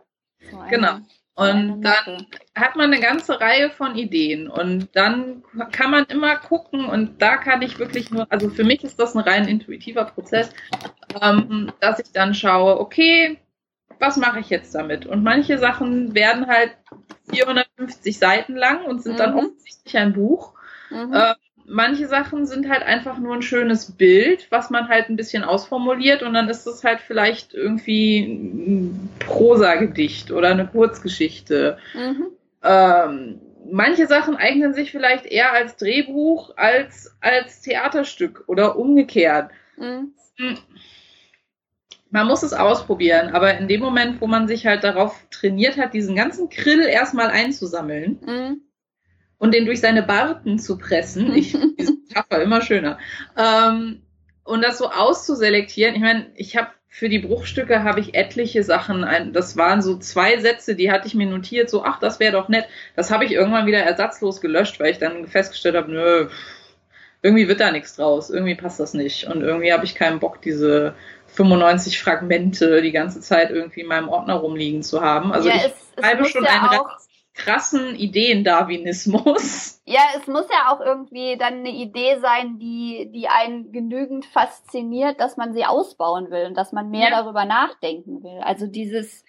So 0.49 0.57
genau. 0.69 0.99
Und 1.35 1.81
dann 1.81 2.27
hat 2.55 2.75
man 2.75 2.93
eine 2.93 3.01
ganze 3.01 3.41
Reihe 3.41 3.71
von 3.71 3.95
Ideen 3.95 4.47
und 4.47 4.89
dann 4.95 5.43
kann 5.71 5.89
man 5.89 6.05
immer 6.05 6.35
gucken 6.35 6.85
und 6.85 7.23
da 7.23 7.37
kann 7.37 7.63
ich 7.63 7.79
wirklich 7.79 8.11
nur, 8.11 8.31
also 8.31 8.49
für 8.49 8.63
mich 8.63 8.83
ist 8.83 8.99
das 8.99 9.15
ein 9.15 9.21
rein 9.21 9.47
intuitiver 9.47 10.05
Prozess, 10.05 10.51
ähm, 11.19 11.71
dass 11.79 11.97
ich 11.97 12.11
dann 12.11 12.35
schaue, 12.35 12.79
okay, 12.79 13.39
was 13.99 14.17
mache 14.17 14.41
ich 14.41 14.49
jetzt 14.49 14.75
damit? 14.75 15.07
Und 15.07 15.23
manche 15.23 15.57
Sachen 15.57 16.13
werden 16.13 16.45
halt 16.45 16.77
450 17.29 18.19
Seiten 18.19 18.55
lang 18.55 18.85
und 18.85 19.01
sind 19.01 19.13
mhm. 19.13 19.17
dann 19.17 19.33
offensichtlich 19.33 19.97
ein 19.97 20.13
Buch. 20.13 20.53
Mhm. 20.91 21.13
Äh, 21.13 21.33
manche 21.73 22.07
Sachen 22.07 22.45
sind 22.45 22.69
halt 22.69 22.83
einfach 22.83 23.17
nur 23.17 23.33
ein 23.33 23.41
schönes 23.41 23.91
Bild, 23.91 24.47
was 24.51 24.69
man 24.69 24.87
halt 24.87 25.09
ein 25.09 25.15
bisschen 25.15 25.43
ausformuliert 25.43 26.21
und 26.21 26.33
dann 26.33 26.47
ist 26.47 26.67
es 26.67 26.83
halt 26.83 27.01
vielleicht 27.01 27.53
irgendwie 27.53 28.19
ein 28.19 29.09
Prosagedicht 29.19 30.31
oder 30.31 30.49
eine 30.49 30.67
Kurzgeschichte. 30.67 31.77
Mhm. 31.95 32.27
Ähm, 32.63 33.41
manche 33.69 34.07
Sachen 34.07 34.37
eignen 34.37 34.73
sich 34.73 34.91
vielleicht 34.91 35.25
eher 35.25 35.51
als 35.51 35.75
Drehbuch 35.75 36.55
als 36.55 37.15
als 37.19 37.61
Theaterstück 37.61 38.43
oder 38.47 38.77
umgekehrt. 38.77 39.49
Mhm. 39.77 40.13
Hm. 40.37 40.57
Man 42.11 42.27
muss 42.27 42.43
es 42.43 42.53
ausprobieren, 42.53 43.33
aber 43.33 43.57
in 43.57 43.67
dem 43.67 43.81
Moment, 43.81 44.21
wo 44.21 44.27
man 44.27 44.47
sich 44.47 44.67
halt 44.67 44.83
darauf 44.83 45.19
trainiert 45.31 45.77
hat, 45.77 45.95
diesen 45.95 46.15
ganzen 46.15 46.49
Krill 46.49 46.81
erstmal 46.81 47.29
einzusammeln, 47.29 48.19
mhm 48.23 48.61
und 49.43 49.53
den 49.53 49.65
durch 49.65 49.81
seine 49.81 50.03
Barten 50.03 50.57
zu 50.57 50.77
pressen. 50.77 51.35
Ich 51.35 51.51
diese 51.77 51.91
Metapher 51.91 52.41
immer 52.41 52.61
schöner. 52.61 52.97
Ähm, 53.37 54.01
und 54.45 54.61
das 54.63 54.77
so 54.77 54.89
auszuselektieren. 54.89 55.95
Ich 55.95 56.01
meine, 56.01 56.27
ich 56.35 56.55
habe 56.55 56.69
für 56.87 57.09
die 57.09 57.19
Bruchstücke 57.19 57.83
habe 57.83 57.99
ich 57.99 58.15
etliche 58.15 58.63
Sachen. 58.63 59.03
Ein, 59.03 59.33
das 59.33 59.57
waren 59.57 59.81
so 59.81 59.97
zwei 59.97 60.39
Sätze, 60.39 60.75
die 60.75 60.93
hatte 60.93 61.07
ich 61.07 61.13
mir 61.13 61.27
notiert. 61.27 61.69
So, 61.69 61.83
ach, 61.83 61.99
das 61.99 62.21
wäre 62.21 62.31
doch 62.31 62.47
nett. 62.47 62.69
Das 62.95 63.11
habe 63.11 63.25
ich 63.25 63.33
irgendwann 63.33 63.65
wieder 63.65 63.79
ersatzlos 63.79 64.39
gelöscht, 64.39 64.79
weil 64.79 64.91
ich 64.91 64.99
dann 64.99 65.27
festgestellt 65.27 65.75
habe, 65.75 65.91
nö, 65.91 66.29
irgendwie 67.21 67.49
wird 67.49 67.59
da 67.59 67.73
nichts 67.73 67.97
draus. 67.97 68.29
Irgendwie 68.29 68.55
passt 68.55 68.79
das 68.79 68.93
nicht. 68.93 69.25
Und 69.25 69.41
irgendwie 69.41 69.73
habe 69.73 69.83
ich 69.83 69.93
keinen 69.93 70.21
Bock, 70.21 70.41
diese 70.41 70.93
95 71.33 72.01
Fragmente 72.01 72.81
die 72.81 72.93
ganze 72.93 73.19
Zeit 73.19 73.51
irgendwie 73.51 73.81
in 73.81 73.87
meinem 73.87 74.07
Ordner 74.07 74.35
rumliegen 74.35 74.83
zu 74.83 75.01
haben. 75.01 75.33
Also 75.33 75.49
ja, 75.49 75.55
ich 75.55 75.63
es, 75.65 76.17
es 76.21 76.31
schon 76.31 76.45
ja 76.45 76.69
ein 76.71 76.79
auch, 76.79 76.97
krassen 77.33 77.95
Ideen-Darwinismus. 77.95 79.81
Ja, 79.85 80.01
es 80.15 80.27
muss 80.27 80.45
ja 80.49 80.71
auch 80.71 80.79
irgendwie 80.79 81.35
dann 81.37 81.55
eine 81.55 81.71
Idee 81.71 82.19
sein, 82.19 82.59
die, 82.59 83.09
die 83.13 83.27
einen 83.27 83.71
genügend 83.71 84.25
fasziniert, 84.25 85.19
dass 85.19 85.35
man 85.35 85.53
sie 85.53 85.65
ausbauen 85.65 86.29
will 86.31 86.45
und 86.45 86.55
dass 86.55 86.71
man 86.71 86.89
mehr 86.89 87.09
ja. 87.09 87.21
darüber 87.21 87.45
nachdenken 87.45 88.23
will. 88.23 88.39
Also 88.41 88.67
dieses, 88.67 89.25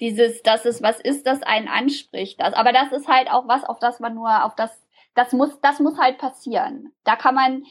dieses, 0.00 0.42
dass 0.42 0.64
es 0.64 0.82
was 0.82 1.00
ist, 1.00 1.26
das 1.26 1.42
einen 1.42 1.68
anspricht. 1.68 2.40
Das, 2.40 2.54
aber 2.54 2.72
das 2.72 2.92
ist 2.92 3.08
halt 3.08 3.30
auch 3.30 3.48
was, 3.48 3.64
auf 3.64 3.78
das 3.78 4.00
man 4.00 4.14
nur, 4.14 4.44
auf 4.44 4.54
das, 4.54 4.70
das 5.14 5.32
muss, 5.32 5.58
das 5.60 5.80
muss 5.80 5.98
halt 5.98 6.18
passieren. 6.18 6.92
Da 7.04 7.16
kann 7.16 7.34
man, 7.34 7.64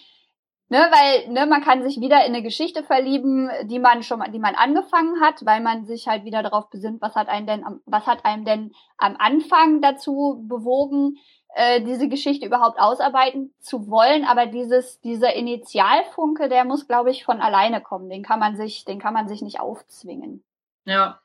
Ne, 0.68 0.80
weil 0.80 1.32
ne, 1.32 1.46
man 1.46 1.62
kann 1.62 1.84
sich 1.84 2.02
wieder 2.02 2.26
in 2.26 2.34
eine 2.34 2.42
Geschichte 2.42 2.82
verlieben, 2.82 3.52
die 3.66 3.78
man 3.78 4.02
schon, 4.02 4.24
die 4.32 4.40
man 4.40 4.56
angefangen 4.56 5.22
hat, 5.22 5.46
weil 5.46 5.62
man 5.62 5.86
sich 5.86 6.08
halt 6.08 6.24
wieder 6.24 6.42
darauf 6.42 6.72
besinnt, 6.72 7.04
was 7.04 7.14
hat 7.14 7.30
einen 7.30 7.46
denn, 7.46 7.64
was 7.86 8.08
hat 8.08 8.26
einem 8.26 8.46
denn 8.46 8.72
am 8.98 9.16
Anfang 9.20 9.80
dazu 9.82 10.44
bewogen, 10.48 11.18
äh, 11.54 11.82
diese 11.82 12.10
Geschichte 12.10 12.48
überhaupt 12.48 12.80
ausarbeiten 12.80 13.54
zu 13.60 13.92
wollen. 13.92 14.26
Aber 14.26 14.48
dieses, 14.48 15.00
dieser 15.02 15.36
Initialfunke, 15.36 16.50
der 16.50 16.66
muss, 16.66 16.88
glaube 16.88 17.12
ich, 17.12 17.26
von 17.26 17.42
alleine 17.42 17.80
kommen. 17.80 18.10
Den 18.10 18.24
kann 18.24 18.40
man 18.40 18.58
sich, 18.58 18.86
den 18.86 19.00
kann 19.00 19.14
man 19.14 19.28
sich 19.28 19.44
nicht 19.44 19.60
aufzwingen. 19.60 20.44
Ja, 20.86 21.20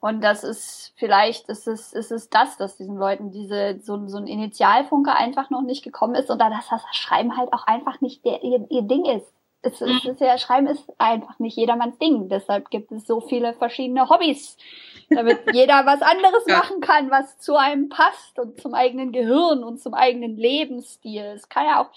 und 0.00 0.22
das 0.22 0.44
ist 0.44 0.94
vielleicht 0.96 1.48
ist 1.50 1.68
es, 1.68 1.92
ist 1.92 2.10
es 2.10 2.30
das, 2.30 2.56
dass 2.56 2.78
diesen 2.78 2.96
Leuten 2.96 3.30
diese 3.30 3.78
so, 3.80 4.06
so 4.08 4.16
ein 4.16 4.26
Initialfunke 4.26 5.14
einfach 5.14 5.50
noch 5.50 5.62
nicht 5.62 5.84
gekommen 5.84 6.14
ist 6.14 6.30
und 6.30 6.38
dass 6.38 6.68
das 6.68 6.82
Schreiben 6.92 7.36
halt 7.36 7.52
auch 7.52 7.66
einfach 7.66 8.00
nicht 8.00 8.24
der, 8.24 8.42
ihr, 8.42 8.66
ihr 8.70 8.82
Ding 8.82 9.04
ist. 9.04 9.30
Es, 9.62 9.82
es 9.82 10.04
mhm. 10.04 10.10
ist 10.12 10.20
ja, 10.20 10.38
Schreiben 10.38 10.66
ist 10.68 10.90
einfach 10.96 11.38
nicht 11.38 11.56
jedermanns 11.56 11.98
Ding. 11.98 12.30
Deshalb 12.30 12.70
gibt 12.70 12.90
es 12.92 13.06
so 13.06 13.20
viele 13.20 13.52
verschiedene 13.52 14.08
Hobbys, 14.08 14.56
damit 15.10 15.40
jeder 15.52 15.84
was 15.86 16.00
anderes 16.02 16.44
ja. 16.46 16.58
machen 16.58 16.80
kann, 16.80 17.10
was 17.10 17.38
zu 17.38 17.56
einem 17.56 17.88
passt 17.88 18.38
und 18.38 18.60
zum 18.60 18.74
eigenen 18.74 19.12
Gehirn 19.12 19.64
und 19.64 19.80
zum 19.80 19.92
eigenen 19.94 20.36
Lebensstil. 20.36 21.32
Es 21.34 21.48
kann 21.48 21.66
ja 21.66 21.82
auch, 21.82 21.90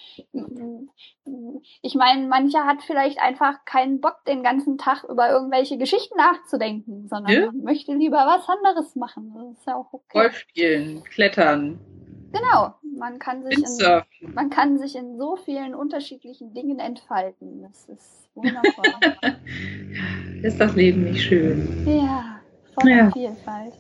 ich 1.82 1.96
meine, 1.96 2.28
mancher 2.28 2.66
hat 2.66 2.82
vielleicht 2.82 3.20
einfach 3.20 3.66
keinen 3.66 4.02
Bock, 4.02 4.26
den 4.28 4.44
ganzen 4.44 4.78
Tag 4.78 5.04
über 5.04 5.30
irgendwelche 5.30 5.78
Geschichten 5.78 6.18
nachzudenken, 6.18 7.08
sondern 7.08 7.32
ja? 7.32 7.52
möchte 7.54 7.94
lieber 7.94 8.18
was 8.18 8.50
anderes 8.50 8.96
machen. 8.96 9.34
Das 9.36 9.60
ist 9.60 9.68
ja 9.68 9.76
auch 9.76 9.94
okay. 9.94 10.20
Golf 10.20 10.36
spielen, 10.36 11.04
klettern. 11.04 11.80
Genau, 12.32 12.74
man 12.98 13.20
kann 13.20 13.44
sich 13.44 13.60
in, 13.60 14.34
man 14.34 14.50
kann 14.50 14.80
sich 14.80 14.96
in 14.96 15.18
so 15.20 15.36
vielen 15.36 15.76
unterschiedlichen 15.76 16.52
Dingen 16.56 16.80
entfalten. 16.80 17.62
Das 17.62 17.86
ist 17.90 18.28
wundervoll. 18.34 19.38
ist 20.42 20.60
das 20.60 20.76
Leben 20.76 21.04
nicht 21.04 21.22
schön? 21.22 21.86
Ja 21.86 22.33
voller 22.74 22.96
ja. 22.96 23.12
Vielfalt. 23.12 23.74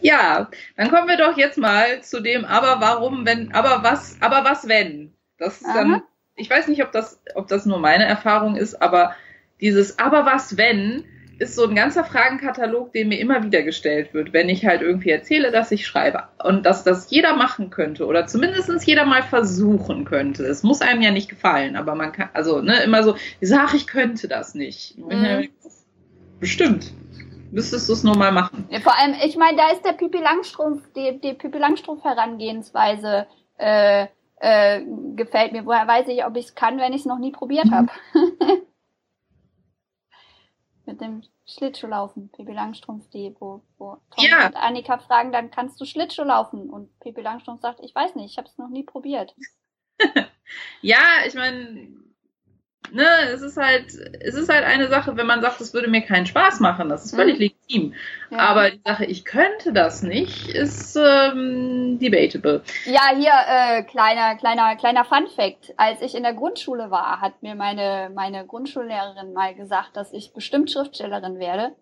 Ja, 0.00 0.48
dann 0.76 0.90
kommen 0.90 1.08
wir 1.08 1.16
doch 1.16 1.36
jetzt 1.36 1.58
mal 1.58 2.02
zu 2.02 2.20
dem, 2.20 2.44
aber 2.44 2.80
warum, 2.80 3.26
wenn, 3.26 3.52
aber 3.52 3.82
was, 3.82 4.16
aber 4.20 4.44
was 4.44 4.66
wenn? 4.66 5.12
Das 5.38 5.60
dann, 5.60 6.02
ich 6.36 6.48
weiß 6.48 6.68
nicht, 6.68 6.82
ob 6.82 6.92
das, 6.92 7.20
ob 7.34 7.48
das 7.48 7.66
nur 7.66 7.78
meine 7.78 8.04
Erfahrung 8.04 8.56
ist, 8.56 8.80
aber 8.80 9.14
dieses, 9.60 9.98
aber 9.98 10.24
was 10.24 10.56
wenn, 10.56 11.04
ist 11.38 11.54
so 11.54 11.66
ein 11.66 11.74
ganzer 11.74 12.04
Fragenkatalog, 12.04 12.92
den 12.92 13.08
mir 13.08 13.18
immer 13.18 13.42
wieder 13.42 13.62
gestellt 13.62 14.12
wird, 14.12 14.34
wenn 14.34 14.50
ich 14.50 14.66
halt 14.66 14.82
irgendwie 14.82 15.10
erzähle, 15.10 15.50
dass 15.50 15.70
ich 15.70 15.86
schreibe 15.86 16.24
und 16.44 16.66
dass 16.66 16.84
das 16.84 17.10
jeder 17.10 17.34
machen 17.34 17.70
könnte 17.70 18.06
oder 18.06 18.26
zumindest 18.26 18.86
jeder 18.86 19.06
mal 19.06 19.22
versuchen 19.22 20.04
könnte. 20.04 20.44
Es 20.44 20.62
muss 20.62 20.82
einem 20.82 21.00
ja 21.00 21.10
nicht 21.10 21.30
gefallen, 21.30 21.76
aber 21.76 21.94
man 21.94 22.12
kann, 22.12 22.28
also 22.34 22.60
ne, 22.60 22.82
immer 22.82 23.02
so, 23.02 23.16
ich 23.40 23.48
sage, 23.48 23.76
ich 23.76 23.86
könnte 23.86 24.28
das 24.28 24.54
nicht. 24.54 24.98
Mhm. 24.98 25.48
Bestimmt 26.40 26.92
müsstest 27.50 27.88
du 27.88 27.92
es 27.92 28.04
nur 28.04 28.16
mal 28.16 28.32
machen. 28.32 28.66
Ja, 28.70 28.80
vor 28.80 28.96
allem, 28.96 29.14
ich 29.24 29.36
meine, 29.36 29.56
da 29.56 29.70
ist 29.70 29.84
der 29.84 29.92
Pipi 29.92 30.18
Langstrumpf, 30.18 30.92
die, 30.94 31.20
die 31.20 31.34
Pipi 31.34 31.58
Langstrumpf 31.58 32.04
Herangehensweise 32.04 33.26
äh, 33.58 34.06
äh, 34.36 34.84
gefällt 35.16 35.52
mir. 35.52 35.66
Woher 35.66 35.86
weiß 35.86 36.08
ich, 36.08 36.24
ob 36.24 36.36
ich 36.36 36.46
es 36.46 36.54
kann, 36.54 36.78
wenn 36.78 36.92
ich 36.92 37.00
es 37.00 37.06
noch 37.06 37.18
nie 37.18 37.32
probiert 37.32 37.66
mhm. 37.66 37.74
habe? 37.74 37.88
Mit 40.86 41.00
dem 41.00 41.22
Schlittschuhlaufen, 41.46 42.30
Pipi 42.30 42.52
Langstrumpf, 42.52 43.08
die, 43.10 43.34
wo, 43.38 43.62
wo 43.78 43.98
Tom 44.10 44.24
ja. 44.24 44.46
und 44.46 44.56
Annika 44.56 44.98
fragen, 44.98 45.32
dann 45.32 45.50
kannst 45.50 45.80
du 45.80 45.84
Schlittschuh 45.84 46.24
laufen. 46.24 46.70
Und 46.70 46.98
Pipi 47.00 47.20
Langstrumpf 47.20 47.60
sagt, 47.60 47.80
ich 47.80 47.94
weiß 47.94 48.14
nicht, 48.14 48.30
ich 48.30 48.38
habe 48.38 48.48
es 48.48 48.58
noch 48.58 48.68
nie 48.68 48.82
probiert. 48.82 49.34
ja, 50.80 50.98
ich 51.26 51.34
meine, 51.34 51.88
ne, 52.92 53.06
es 53.32 53.42
ist 53.42 53.56
halt, 53.56 53.86
es 54.20 54.34
ist 54.34 54.48
halt 54.48 54.64
eine 54.64 54.88
Sache, 54.88 55.16
wenn 55.16 55.26
man 55.26 55.40
sagt, 55.40 55.60
es 55.60 55.74
würde 55.74 55.88
mir 55.88 56.02
keinen 56.02 56.26
Spaß 56.26 56.60
machen, 56.60 56.88
das 56.88 57.04
ist 57.04 57.14
völlig 57.14 57.36
mhm. 57.36 57.40
legitim. 57.40 57.94
Ja. 58.30 58.38
Aber 58.38 58.70
die 58.70 58.80
Sache, 58.84 59.04
ich 59.04 59.24
könnte 59.24 59.72
das 59.72 60.02
nicht, 60.02 60.48
ist 60.48 60.96
ähm, 60.96 61.98
debatable. 61.98 62.62
Ja, 62.86 63.10
hier 63.16 63.32
äh, 63.48 63.82
kleiner, 63.84 64.36
kleiner, 64.36 64.76
kleiner 64.76 65.04
Fun 65.04 65.26
Fact: 65.34 65.72
Als 65.76 66.02
ich 66.02 66.14
in 66.14 66.22
der 66.22 66.34
Grundschule 66.34 66.90
war, 66.90 67.20
hat 67.20 67.42
mir 67.42 67.54
meine 67.54 68.10
meine 68.14 68.46
Grundschullehrerin 68.46 69.32
mal 69.32 69.54
gesagt, 69.54 69.96
dass 69.96 70.12
ich 70.12 70.32
bestimmt 70.32 70.70
Schriftstellerin 70.70 71.38
werde, 71.38 71.74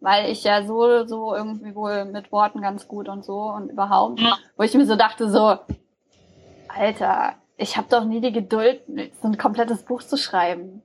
weil 0.00 0.30
ich 0.30 0.44
ja 0.44 0.62
so 0.62 1.06
so 1.06 1.34
irgendwie 1.34 1.74
wohl 1.74 2.04
mit 2.06 2.32
Worten 2.32 2.60
ganz 2.60 2.88
gut 2.88 3.08
und 3.08 3.24
so 3.24 3.40
und 3.40 3.70
überhaupt, 3.70 4.20
ja. 4.20 4.36
wo 4.56 4.62
ich 4.62 4.74
mir 4.74 4.86
so 4.86 4.96
dachte 4.96 5.28
so, 5.28 5.58
Alter, 6.68 7.36
ich 7.56 7.76
habe 7.76 7.88
doch 7.88 8.04
nie 8.04 8.20
die 8.20 8.32
Geduld, 8.32 8.82
so 9.20 9.28
ein 9.28 9.38
komplettes 9.38 9.84
Buch 9.84 10.02
zu 10.02 10.16
schreiben. 10.16 10.82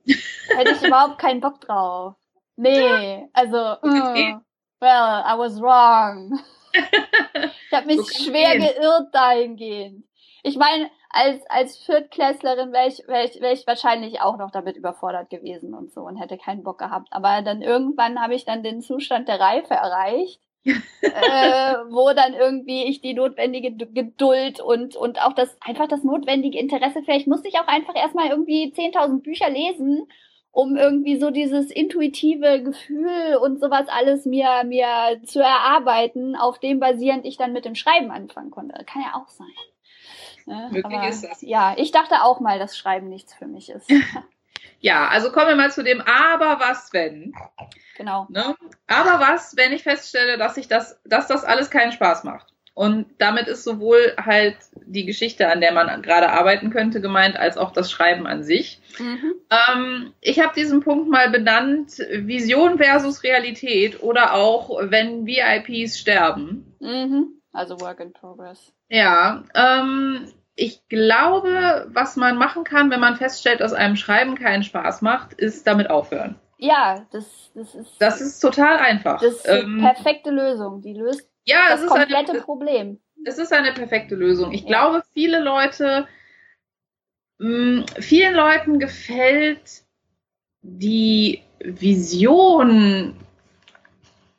Hätte 0.55 0.71
ich 0.71 0.83
überhaupt 0.83 1.17
keinen 1.17 1.41
Bock 1.41 1.61
drauf. 1.61 2.15
Nee, 2.55 3.27
also, 3.33 3.57
uh, 3.83 4.39
well, 4.79 5.23
I 5.25 5.33
was 5.37 5.59
wrong. 5.61 6.39
ich 6.73 7.73
habe 7.73 7.87
mich 7.87 8.01
schwer 8.11 8.57
gehen. 8.57 8.67
geirrt 8.67 9.13
dahingehend. 9.13 10.05
Ich 10.43 10.57
meine, 10.57 10.89
als, 11.09 11.41
als 11.49 11.77
Viertklässlerin 11.77 12.71
wäre 12.71 12.87
ich, 12.87 13.03
wär 13.07 13.25
ich, 13.25 13.41
wär 13.41 13.51
ich 13.51 13.65
wahrscheinlich 13.65 14.21
auch 14.21 14.37
noch 14.37 14.51
damit 14.51 14.77
überfordert 14.77 15.29
gewesen 15.29 15.73
und 15.73 15.91
so 15.91 16.01
und 16.01 16.17
hätte 16.17 16.37
keinen 16.37 16.63
Bock 16.63 16.77
gehabt. 16.77 17.07
Aber 17.11 17.41
dann 17.41 17.61
irgendwann 17.61 18.21
habe 18.21 18.35
ich 18.35 18.45
dann 18.45 18.63
den 18.63 18.81
Zustand 18.81 19.27
der 19.27 19.39
Reife 19.39 19.73
erreicht 19.73 20.39
äh, 21.01 21.73
wo 21.89 22.13
dann 22.13 22.33
irgendwie 22.33 22.85
ich 22.85 23.01
die 23.01 23.13
notwendige 23.13 23.71
Geduld 23.71 24.59
und, 24.59 24.95
und 24.95 25.21
auch 25.21 25.33
das, 25.33 25.55
einfach 25.61 25.87
das 25.87 26.03
notwendige 26.03 26.59
Interesse, 26.59 27.01
vielleicht 27.03 27.27
musste 27.27 27.47
ich 27.47 27.59
auch 27.59 27.67
einfach 27.67 27.95
erstmal 27.95 28.29
irgendwie 28.29 28.73
10.000 28.73 29.21
Bücher 29.21 29.49
lesen, 29.49 30.07
um 30.51 30.75
irgendwie 30.75 31.19
so 31.19 31.29
dieses 31.29 31.71
intuitive 31.71 32.63
Gefühl 32.63 33.37
und 33.41 33.59
sowas 33.59 33.87
alles 33.87 34.25
mir, 34.25 34.63
mir 34.65 35.21
zu 35.23 35.39
erarbeiten, 35.39 36.35
auf 36.35 36.59
dem 36.59 36.79
basierend 36.79 37.25
ich 37.25 37.37
dann 37.37 37.53
mit 37.53 37.65
dem 37.65 37.75
Schreiben 37.75 38.11
anfangen 38.11 38.51
konnte. 38.51 38.83
Kann 38.85 39.03
ja 39.03 39.15
auch 39.15 39.29
sein. 39.29 39.47
Ne? 40.45 40.83
Aber, 40.83 41.07
ist 41.07 41.23
das. 41.23 41.41
Ja, 41.41 41.75
ich 41.77 41.91
dachte 41.91 42.23
auch 42.23 42.39
mal, 42.39 42.57
dass 42.57 42.75
Schreiben 42.75 43.09
nichts 43.09 43.33
für 43.35 43.47
mich 43.47 43.69
ist. 43.69 43.89
ja, 44.79 45.07
also 45.07 45.31
kommen 45.31 45.49
wir 45.49 45.55
mal 45.55 45.71
zu 45.71 45.83
dem 45.83 46.01
Aber 46.01 46.59
was 46.59 46.91
wenn. 46.93 47.33
Genau. 47.97 48.27
Ne? 48.29 48.55
Aber 48.87 49.19
was, 49.19 49.57
wenn 49.57 49.73
ich 49.73 49.83
feststelle, 49.83 50.37
dass 50.37 50.57
ich 50.57 50.67
das, 50.67 51.01
dass 51.03 51.27
das 51.27 51.43
alles 51.43 51.69
keinen 51.69 51.91
Spaß 51.91 52.23
macht? 52.23 52.47
Und 52.79 53.07
damit 53.17 53.49
ist 53.49 53.65
sowohl 53.65 54.13
halt 54.15 54.55
die 54.85 55.05
Geschichte, 55.05 55.49
an 55.49 55.59
der 55.59 55.73
man 55.73 56.01
gerade 56.01 56.29
arbeiten 56.29 56.69
könnte, 56.69 57.01
gemeint, 57.01 57.35
als 57.35 57.57
auch 57.57 57.71
das 57.71 57.91
Schreiben 57.91 58.25
an 58.25 58.41
sich. 58.41 58.79
Mhm. 58.97 59.33
Ähm, 59.49 60.13
ich 60.21 60.39
habe 60.39 60.53
diesen 60.55 60.79
Punkt 60.79 61.09
mal 61.09 61.29
benannt, 61.29 61.97
Vision 62.09 62.77
versus 62.77 63.23
Realität 63.23 64.01
oder 64.01 64.33
auch, 64.33 64.69
wenn 64.81 65.25
VIPs 65.25 65.99
sterben. 65.99 66.73
Mhm. 66.79 67.41
Also 67.51 67.81
Work 67.81 67.99
in 67.99 68.13
Progress. 68.13 68.71
Ja, 68.87 69.43
ähm, 69.53 70.31
ich 70.59 70.87
glaube, 70.89 71.87
was 71.89 72.17
man 72.17 72.37
machen 72.37 72.63
kann, 72.63 72.91
wenn 72.91 72.99
man 72.99 73.15
feststellt, 73.15 73.61
dass 73.61 73.73
einem 73.73 73.95
Schreiben 73.95 74.35
keinen 74.35 74.63
Spaß 74.63 75.01
macht, 75.01 75.33
ist 75.33 75.65
damit 75.65 75.89
aufhören. 75.89 76.35
Ja, 76.57 77.07
das, 77.11 77.51
das 77.55 77.73
ist. 77.73 77.95
Das 77.99 78.19
ist 78.19 78.39
total 78.41 78.77
einfach. 78.77 79.21
Das 79.21 79.35
ist 79.35 79.47
ähm, 79.47 79.77
die 79.77 79.83
perfekte 79.83 80.29
Lösung. 80.29 80.81
Die 80.81 80.93
löst 80.93 81.29
ja, 81.45 81.69
das 81.69 81.85
komplette 81.85 82.33
eine, 82.33 82.41
Problem. 82.41 82.99
Es 83.23 83.37
ist 83.37 83.53
eine 83.53 83.71
perfekte 83.71 84.15
Lösung. 84.15 84.51
Ich 84.51 84.63
ja. 84.63 84.67
glaube, 84.67 85.03
viele 85.13 85.39
Leute, 85.39 86.07
mh, 87.37 87.85
vielen 87.99 88.33
Leuten 88.33 88.79
gefällt 88.79 89.83
die 90.61 91.41
Vision 91.59 93.15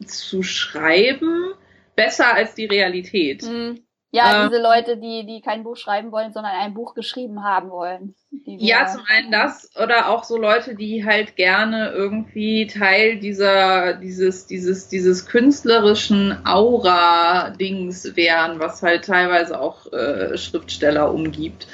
zu 0.04 0.42
schreiben 0.42 1.54
besser 1.96 2.34
als 2.34 2.54
die 2.54 2.66
Realität. 2.66 3.42
Mhm. 3.42 3.80
Ja, 4.12 4.42
ähm, 4.42 4.50
diese 4.50 4.60
Leute, 4.60 4.96
die, 4.96 5.24
die 5.24 5.40
kein 5.40 5.62
Buch 5.62 5.76
schreiben 5.76 6.10
wollen, 6.10 6.32
sondern 6.32 6.52
ein 6.52 6.74
Buch 6.74 6.94
geschrieben 6.94 7.44
haben 7.44 7.70
wollen. 7.70 8.14
Ja, 8.44 8.86
zum 8.86 9.02
einen 9.08 9.30
das 9.30 9.70
oder 9.80 10.08
auch 10.08 10.24
so 10.24 10.36
Leute, 10.36 10.74
die 10.74 11.04
halt 11.04 11.36
gerne 11.36 11.90
irgendwie 11.90 12.66
Teil 12.66 13.20
dieser, 13.20 13.94
dieses, 13.94 14.46
dieses, 14.46 14.88
dieses 14.88 15.26
künstlerischen 15.26 16.44
Aura-Dings 16.44 18.16
wären, 18.16 18.58
was 18.58 18.82
halt 18.82 19.04
teilweise 19.04 19.60
auch 19.60 19.92
äh, 19.92 20.36
Schriftsteller 20.36 21.12
umgibt. 21.12 21.68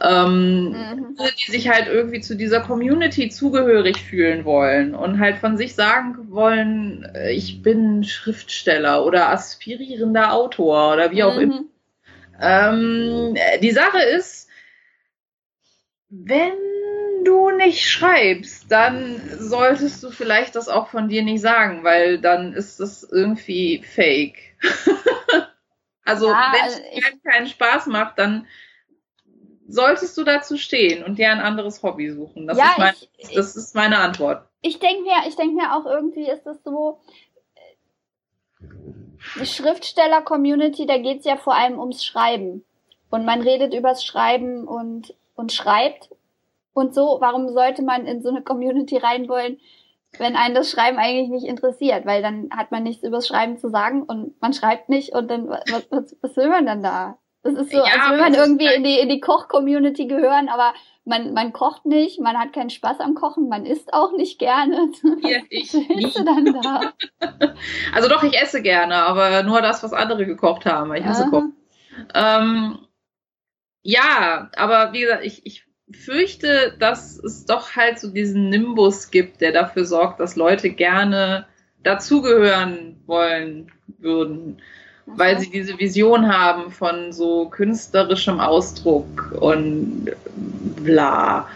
ähm, 0.00 0.70
mhm. 0.70 1.16
die 1.46 1.50
sich 1.50 1.68
halt 1.68 1.88
irgendwie 1.88 2.20
zu 2.20 2.36
dieser 2.36 2.60
Community 2.60 3.28
zugehörig 3.28 4.02
fühlen 4.02 4.44
wollen 4.44 4.94
und 4.94 5.20
halt 5.20 5.38
von 5.38 5.56
sich 5.56 5.74
sagen 5.74 6.30
wollen, 6.30 7.06
äh, 7.14 7.32
ich 7.32 7.62
bin 7.62 8.04
Schriftsteller 8.04 9.04
oder 9.04 9.30
aspirierender 9.30 10.32
Autor 10.32 10.94
oder 10.94 11.10
wie 11.10 11.22
auch 11.22 11.36
mhm. 11.36 11.40
immer. 11.42 11.60
Ähm, 12.40 13.36
die 13.62 13.70
Sache 13.70 14.00
ist, 14.00 14.48
wenn 16.08 16.54
du 17.24 17.50
nicht 17.50 17.88
schreibst, 17.88 18.70
dann 18.70 19.20
solltest 19.38 20.02
du 20.02 20.10
vielleicht 20.10 20.56
das 20.56 20.68
auch 20.68 20.88
von 20.88 21.08
dir 21.08 21.22
nicht 21.22 21.40
sagen, 21.40 21.84
weil 21.84 22.18
dann 22.18 22.52
ist 22.52 22.80
das 22.80 23.02
irgendwie 23.02 23.82
fake. 23.82 24.56
also 26.04 26.28
ja, 26.28 26.52
wenn 26.52 26.68
es 26.68 27.04
also 27.04 27.18
keinen 27.24 27.46
Spaß 27.46 27.86
macht, 27.86 28.18
dann 28.18 28.46
solltest 29.68 30.16
du 30.18 30.24
dazu 30.24 30.56
stehen 30.56 31.04
und 31.04 31.18
dir 31.18 31.30
ein 31.30 31.40
anderes 31.40 31.82
Hobby 31.82 32.10
suchen. 32.10 32.46
Das, 32.46 32.58
ja, 32.58 32.70
ist, 32.70 32.78
mein, 32.78 32.94
ich, 33.18 33.34
das 33.34 33.56
ist 33.56 33.74
meine 33.74 33.98
Antwort. 33.98 34.48
Ich 34.62 34.78
denke 34.78 35.02
mir, 35.02 35.28
ich 35.28 35.36
denke 35.36 35.54
mir 35.54 35.74
auch 35.74 35.86
irgendwie 35.86 36.28
ist 36.28 36.44
das 36.44 36.62
so, 36.64 37.00
die 39.38 39.46
Schriftsteller-Community, 39.46 40.86
da 40.86 40.98
geht 40.98 41.20
es 41.20 41.24
ja 41.24 41.36
vor 41.36 41.54
allem 41.54 41.78
ums 41.78 42.04
Schreiben. 42.04 42.64
Und 43.10 43.24
man 43.24 43.42
redet 43.42 43.74
übers 43.74 44.04
Schreiben 44.04 44.66
und, 44.66 45.14
und 45.34 45.52
schreibt 45.52 46.10
und 46.72 46.94
so. 46.94 47.18
Warum 47.20 47.48
sollte 47.48 47.82
man 47.82 48.06
in 48.06 48.22
so 48.22 48.28
eine 48.28 48.42
Community 48.42 48.96
rein 48.96 49.28
wollen, 49.28 49.58
wenn 50.18 50.36
einen 50.36 50.54
das 50.54 50.70
Schreiben 50.70 50.98
eigentlich 50.98 51.28
nicht 51.28 51.46
interessiert? 51.46 52.06
Weil 52.06 52.22
dann 52.22 52.50
hat 52.50 52.70
man 52.70 52.84
nichts 52.84 53.02
übers 53.02 53.26
Schreiben 53.26 53.58
zu 53.58 53.68
sagen 53.68 54.02
und 54.02 54.40
man 54.40 54.52
schreibt 54.52 54.88
nicht 54.88 55.14
und 55.14 55.28
dann, 55.28 55.48
was, 55.48 55.86
was, 55.90 56.16
was 56.20 56.36
will 56.36 56.48
man 56.48 56.66
dann 56.66 56.82
da? 56.82 57.18
Das 57.42 57.54
ist 57.54 57.72
so, 57.72 57.78
ja, 57.78 57.84
als 57.84 58.10
will 58.10 58.18
man 58.18 58.34
irgendwie 58.34 58.66
halt 58.66 58.76
in 58.76 58.84
die, 58.84 58.98
in 58.98 59.08
die 59.08 59.20
Koch-Community 59.20 60.06
gehören, 60.06 60.48
aber 60.50 60.74
man, 61.04 61.32
man 61.32 61.52
kocht 61.52 61.86
nicht, 61.86 62.20
man 62.20 62.38
hat 62.38 62.52
keinen 62.52 62.68
Spaß 62.68 63.00
am 63.00 63.14
Kochen, 63.14 63.48
man 63.48 63.64
isst 63.64 63.94
auch 63.94 64.12
nicht 64.12 64.38
gerne. 64.38 64.90
Ja, 65.22 65.38
ich 65.48 65.72
dann 66.14 66.60
da? 66.62 66.92
Also 67.94 68.08
doch, 68.08 68.22
ich 68.22 68.38
esse 68.38 68.60
gerne, 68.62 68.96
aber 68.96 69.42
nur 69.42 69.62
das, 69.62 69.82
was 69.82 69.92
andere 69.92 70.26
gekocht 70.26 70.66
haben, 70.66 70.90
weil 70.90 71.00
ich 71.00 71.06
hasse 71.06 71.30
Kochen. 71.30 71.56
Ähm, 72.14 72.78
ja, 73.82 74.50
aber 74.56 74.92
wie 74.92 75.00
gesagt, 75.00 75.24
ich, 75.24 75.44
ich 75.46 75.64
fürchte, 75.90 76.76
dass 76.78 77.18
es 77.18 77.46
doch 77.46 77.74
halt 77.74 77.98
so 77.98 78.10
diesen 78.10 78.50
Nimbus 78.50 79.10
gibt, 79.10 79.40
der 79.40 79.52
dafür 79.52 79.84
sorgt, 79.84 80.20
dass 80.20 80.36
Leute 80.36 80.70
gerne 80.70 81.46
dazugehören 81.82 83.02
wollen 83.06 83.72
würden 83.98 84.60
weil 85.16 85.38
sie 85.38 85.50
diese 85.50 85.78
Vision 85.78 86.28
haben 86.28 86.70
von 86.70 87.12
so 87.12 87.48
künstlerischem 87.48 88.40
Ausdruck 88.40 89.32
und 89.40 90.12
bla. 90.82 91.48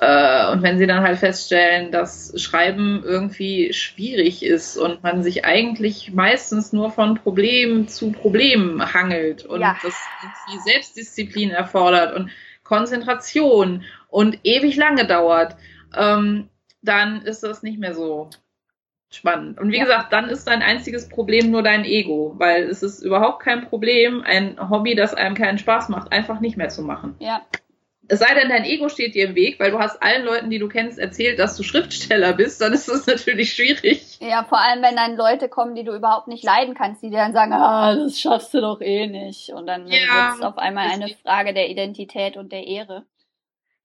Äh, 0.00 0.50
und 0.52 0.62
wenn 0.62 0.78
sie 0.78 0.86
dann 0.86 1.02
halt 1.02 1.18
feststellen, 1.18 1.90
dass 1.90 2.32
Schreiben 2.36 3.02
irgendwie 3.04 3.72
schwierig 3.72 4.44
ist 4.44 4.76
und 4.76 5.02
man 5.02 5.22
sich 5.22 5.44
eigentlich 5.44 6.12
meistens 6.12 6.72
nur 6.72 6.90
von 6.90 7.14
Problem 7.14 7.88
zu 7.88 8.12
Problem 8.12 8.82
hangelt 8.92 9.46
und 9.46 9.60
ja. 9.60 9.76
das 9.82 9.94
irgendwie 10.22 10.70
Selbstdisziplin 10.70 11.50
erfordert 11.50 12.14
und 12.14 12.30
Konzentration 12.62 13.84
und 14.08 14.38
ewig 14.42 14.76
lange 14.76 15.06
dauert, 15.06 15.56
ähm, 15.96 16.50
dann 16.82 17.22
ist 17.22 17.42
das 17.42 17.62
nicht 17.62 17.78
mehr 17.78 17.94
so 17.94 18.28
spannend. 19.10 19.58
Und 19.60 19.72
wie 19.72 19.78
ja. 19.78 19.84
gesagt, 19.84 20.12
dann 20.12 20.28
ist 20.28 20.46
dein 20.46 20.62
einziges 20.62 21.08
Problem 21.08 21.50
nur 21.50 21.62
dein 21.62 21.84
Ego, 21.84 22.34
weil 22.36 22.64
es 22.64 22.82
ist 22.82 23.02
überhaupt 23.02 23.40
kein 23.42 23.68
Problem, 23.68 24.22
ein 24.22 24.56
Hobby, 24.70 24.94
das 24.94 25.14
einem 25.14 25.34
keinen 25.34 25.58
Spaß 25.58 25.88
macht, 25.88 26.12
einfach 26.12 26.40
nicht 26.40 26.56
mehr 26.56 26.68
zu 26.68 26.82
machen. 26.82 27.14
Ja. 27.18 27.42
Es 28.08 28.20
sei 28.20 28.34
denn, 28.34 28.48
dein 28.48 28.64
Ego 28.64 28.88
steht 28.88 29.16
dir 29.16 29.28
im 29.28 29.34
Weg, 29.34 29.58
weil 29.58 29.72
du 29.72 29.80
hast 29.80 30.00
allen 30.00 30.24
Leuten, 30.24 30.48
die 30.48 30.60
du 30.60 30.68
kennst, 30.68 30.96
erzählt, 30.96 31.40
dass 31.40 31.56
du 31.56 31.64
Schriftsteller 31.64 32.34
bist, 32.34 32.60
dann 32.60 32.72
ist 32.72 32.88
das 32.88 33.04
natürlich 33.06 33.52
schwierig. 33.52 34.18
Ja, 34.20 34.44
vor 34.44 34.60
allem, 34.60 34.80
wenn 34.82 34.94
dann 34.94 35.16
Leute 35.16 35.48
kommen, 35.48 35.74
die 35.74 35.82
du 35.82 35.92
überhaupt 35.92 36.28
nicht 36.28 36.44
leiden 36.44 36.74
kannst, 36.74 37.02
die 37.02 37.10
dir 37.10 37.16
dann 37.16 37.32
sagen, 37.32 37.52
ah, 37.52 37.96
das 37.96 38.20
schaffst 38.20 38.54
du 38.54 38.60
doch 38.60 38.80
eh 38.80 39.08
nicht. 39.08 39.48
Und 39.50 39.66
dann 39.66 39.88
ja, 39.88 39.98
wird 39.98 40.36
es 40.36 40.42
auf 40.42 40.56
einmal 40.56 40.88
eine 40.88 41.08
Frage 41.08 41.52
der 41.52 41.68
Identität 41.68 42.36
und 42.36 42.52
der 42.52 42.64
Ehre 42.64 43.04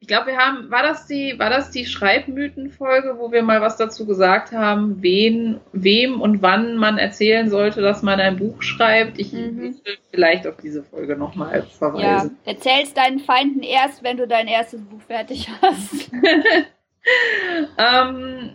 ich 0.02 0.08
glaube, 0.08 0.32
wir 0.32 0.38
haben, 0.38 0.72
war 0.72 0.82
das 0.82 1.06
die, 1.06 1.38
war 1.38 1.52
das 1.52 1.70
die 1.70 1.86
Schreibmythenfolge, 1.86 3.20
wo 3.20 3.32
wir 3.32 3.44
mal 3.44 3.62
was 3.62 3.78
dazu 3.78 4.08
gesagt 4.08 4.52
haben, 4.52 5.04
wen, 5.04 5.60
wem 5.74 6.20
und 6.20 6.42
wann 6.42 6.76
man 6.76 6.98
erzählen 6.98 7.52
sollte, 7.52 7.82
dass 7.82 8.02
man 8.02 8.20
ein 8.20 8.38
Buch 8.38 8.64
schreibt? 8.64 9.20
Ich 9.20 9.32
mhm. 9.32 9.58
will 9.58 9.76
vielleicht 10.10 10.48
auf 10.48 10.56
diese 10.58 10.82
Folge 10.82 11.16
nochmal 11.16 11.68
verweisen. 11.78 12.36
Ja, 12.46 12.52
erzähl's 12.52 12.96
deinen 12.96 13.20
Feinden 13.20 13.62
erst, 13.62 14.04
wenn 14.04 14.18
du 14.18 14.28
dein 14.28 14.48
erstes 14.48 14.82
Buch 14.82 15.02
fertig 15.02 15.48
hast. 15.62 16.10
ähm, 17.78 18.50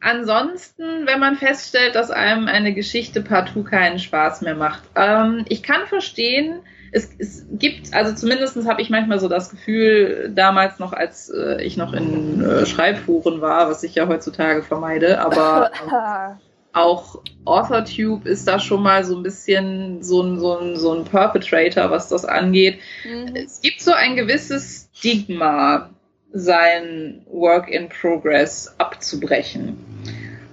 ansonsten, 0.00 1.04
wenn 1.06 1.18
man 1.18 1.34
feststellt, 1.34 1.96
dass 1.96 2.12
einem 2.12 2.46
eine 2.46 2.74
Geschichte 2.74 3.22
partout 3.22 3.64
keinen 3.64 3.98
Spaß 3.98 4.42
mehr 4.42 4.54
macht. 4.54 4.84
Ähm, 4.94 5.44
ich 5.48 5.64
kann 5.64 5.84
verstehen, 5.88 6.60
es, 6.92 7.10
es 7.18 7.46
gibt, 7.52 7.94
also 7.94 8.14
zumindest 8.14 8.68
habe 8.68 8.82
ich 8.82 8.90
manchmal 8.90 9.18
so 9.18 9.28
das 9.28 9.50
Gefühl, 9.50 10.30
damals 10.34 10.78
noch, 10.78 10.92
als 10.92 11.30
äh, 11.30 11.62
ich 11.62 11.76
noch 11.78 11.94
in 11.94 12.44
äh, 12.44 12.66
Schreibforen 12.66 13.40
war, 13.40 13.68
was 13.68 13.82
ich 13.82 13.94
ja 13.94 14.06
heutzutage 14.08 14.62
vermeide, 14.62 15.20
aber 15.20 15.70
äh, 15.72 16.34
auch 16.78 17.22
AuthorTube 17.46 18.26
ist 18.26 18.46
da 18.46 18.60
schon 18.60 18.82
mal 18.82 19.04
so 19.04 19.16
ein 19.16 19.22
bisschen 19.22 20.02
so 20.02 20.22
ein, 20.22 20.38
so 20.38 20.58
ein, 20.58 20.76
so 20.76 20.92
ein 20.92 21.04
Perpetrator, 21.04 21.90
was 21.90 22.08
das 22.08 22.26
angeht. 22.26 22.78
Mhm. 23.04 23.36
Es 23.36 23.62
gibt 23.62 23.80
so 23.80 23.92
ein 23.92 24.14
gewisses 24.14 24.88
Stigma, 24.94 25.90
sein 26.34 27.26
Work 27.30 27.68
in 27.68 27.88
Progress 27.88 28.74
abzubrechen. 28.78 29.76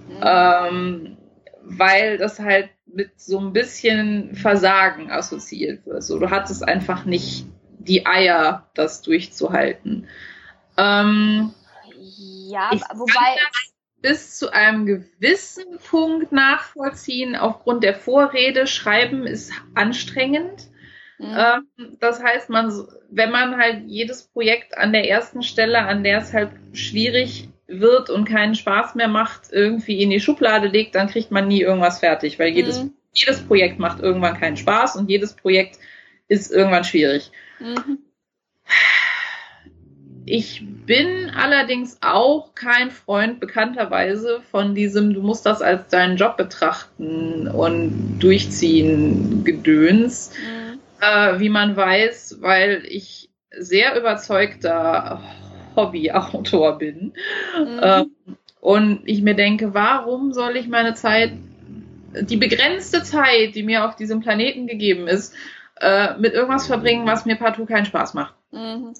Mhm. 0.08 0.22
Ähm, 0.22 1.18
weil 1.64 2.18
das 2.18 2.40
halt 2.40 2.70
mit 2.94 3.20
so 3.20 3.40
ein 3.40 3.54
bisschen 3.54 4.36
Versagen 4.36 5.12
assoziiert 5.12 5.86
wird. 5.86 6.04
So, 6.04 6.20
du 6.20 6.30
hattest 6.30 6.68
einfach 6.68 7.06
nicht 7.06 7.46
die 7.80 8.06
Eier, 8.06 8.68
das 8.74 9.02
durchzuhalten. 9.02 10.08
Ähm, 10.78 11.54
ja, 12.48 12.72
wobei 12.94 13.38
bis 14.02 14.38
zu 14.38 14.52
einem 14.52 14.86
gewissen 14.86 15.78
Punkt 15.90 16.32
nachvollziehen. 16.32 17.36
Aufgrund 17.36 17.84
der 17.84 17.96
Vorrede 17.96 18.68
schreiben 18.68 19.26
ist 19.26 19.52
anstrengend. 19.76 20.68
Mhm. 21.18 21.36
Ähm, 21.38 21.98
das 22.00 22.24
heißt, 22.24 22.50
man, 22.50 22.72
wenn 23.10 23.32
man 23.32 23.58
halt 23.58 23.84
jedes 23.88 24.24
Projekt 24.24 24.78
an 24.78 24.94
der 24.94 25.10
ersten 25.10 25.44
Stelle, 25.44 25.80
an 25.80 26.04
der 26.04 26.20
es 26.20 26.34
halt 26.34 26.52
schwierig 26.74 27.49
wird 27.70 28.10
und 28.10 28.26
keinen 28.26 28.56
Spaß 28.56 28.96
mehr 28.96 29.08
macht, 29.08 29.52
irgendwie 29.52 30.02
in 30.02 30.10
die 30.10 30.20
Schublade 30.20 30.68
legt, 30.68 30.96
dann 30.96 31.08
kriegt 31.08 31.32
man 31.32 31.48
nie 31.48 31.62
irgendwas 31.62 32.00
fertig, 32.00 32.40
weil 32.40 32.50
jedes, 32.50 32.84
mhm. 32.84 32.94
jedes 33.14 33.42
Projekt 33.42 33.80
macht 33.80 34.00
irgendwann 34.02 34.40
keinen 34.40 34.58
Spaß 34.58 34.96
und 34.96 35.10
jedes 35.10 35.34
Projekt 35.34 35.78
ist 36.28 36.52
irgendwann 36.52 36.84
schwierig. 36.84 37.32
Mhm. 37.60 38.00
Ich 40.26 40.64
bin 40.86 41.32
allerdings 41.36 41.98
auch 42.02 42.54
kein 42.54 42.92
Freund 42.92 43.40
bekannterweise 43.40 44.42
von 44.52 44.76
diesem, 44.76 45.14
du 45.14 45.22
musst 45.22 45.46
das 45.46 45.62
als 45.62 45.90
deinen 45.90 46.18
Job 46.18 46.38
betrachten 46.38 47.48
und 47.48 48.20
durchziehen 48.20 49.44
Gedöns, 49.44 50.32
mhm. 50.32 50.80
äh, 51.02 51.40
wie 51.40 51.50
man 51.50 51.76
weiß, 51.76 52.38
weil 52.42 52.84
ich 52.88 53.30
sehr 53.52 53.98
überzeugter 53.98 55.22
Hobbyautor 55.80 56.78
bin. 56.78 57.14
Mhm. 57.58 57.80
Ähm, 57.82 58.12
und 58.60 59.02
ich 59.06 59.22
mir 59.22 59.36
denke, 59.36 59.74
warum 59.74 60.34
soll 60.34 60.58
ich 60.58 60.68
meine 60.68 60.94
Zeit, 60.94 61.32
die 62.22 62.38
begrenzte 62.38 63.04
Zeit, 63.04 63.56
die 63.56 63.64
mir 63.64 63.86
auf 63.86 63.96
diesem 63.96 64.20
Planeten 64.20 64.68
gegeben 64.68 65.08
ist, 65.08 65.34
äh, 65.80 66.18
mit 66.18 66.34
irgendwas 66.34 66.68
verbringen, 66.68 67.08
was 67.08 67.26
mir 67.26 67.36
partout 67.36 67.66
keinen 67.66 67.86
Spaß 67.86 68.14
macht. 68.14 68.36
Mhm. 68.52 68.94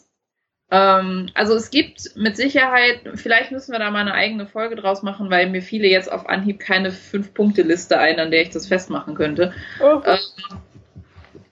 Ähm, 0.72 1.30
also 1.34 1.56
es 1.56 1.72
gibt 1.72 2.16
mit 2.16 2.38
Sicherheit, 2.38 3.02
vielleicht 3.16 3.52
müssen 3.52 3.72
wir 3.72 3.80
da 3.80 3.90
mal 3.90 4.02
eine 4.02 4.14
eigene 4.14 4.46
Folge 4.46 4.76
draus 4.76 5.02
machen, 5.02 5.30
weil 5.30 5.50
mir 5.50 5.62
viele 5.62 5.88
jetzt 5.88 6.12
auf 6.12 6.30
Anhieb 6.30 6.60
keine 6.60 6.92
Fünf-Punkte-Liste 6.92 7.98
ein, 8.00 8.20
an 8.20 8.32
der 8.32 8.44
ich 8.44 8.52
das 8.52 8.68
festmachen 8.68 9.16
könnte. 9.16 9.54
Mhm. 9.80 10.04
Ähm, 10.06 10.60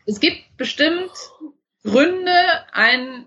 es 0.06 0.20
gibt 0.20 0.56
bestimmt 0.56 1.12
Gründe, 1.84 2.32
ein 2.72 3.26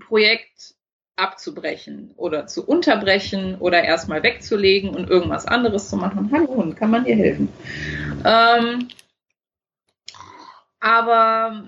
Projekt 0.00 0.74
abzubrechen 1.18 2.12
oder 2.16 2.46
zu 2.46 2.66
unterbrechen 2.66 3.56
oder 3.58 3.82
erstmal 3.82 4.22
wegzulegen 4.22 4.94
und 4.94 5.10
irgendwas 5.10 5.46
anderes 5.46 5.88
zu 5.88 5.96
machen. 5.96 6.30
Hallo 6.32 6.48
Hund, 6.48 6.76
kann 6.76 6.90
man 6.90 7.04
dir 7.04 7.16
helfen? 7.16 7.48
Ähm, 8.24 8.88
aber 10.80 11.64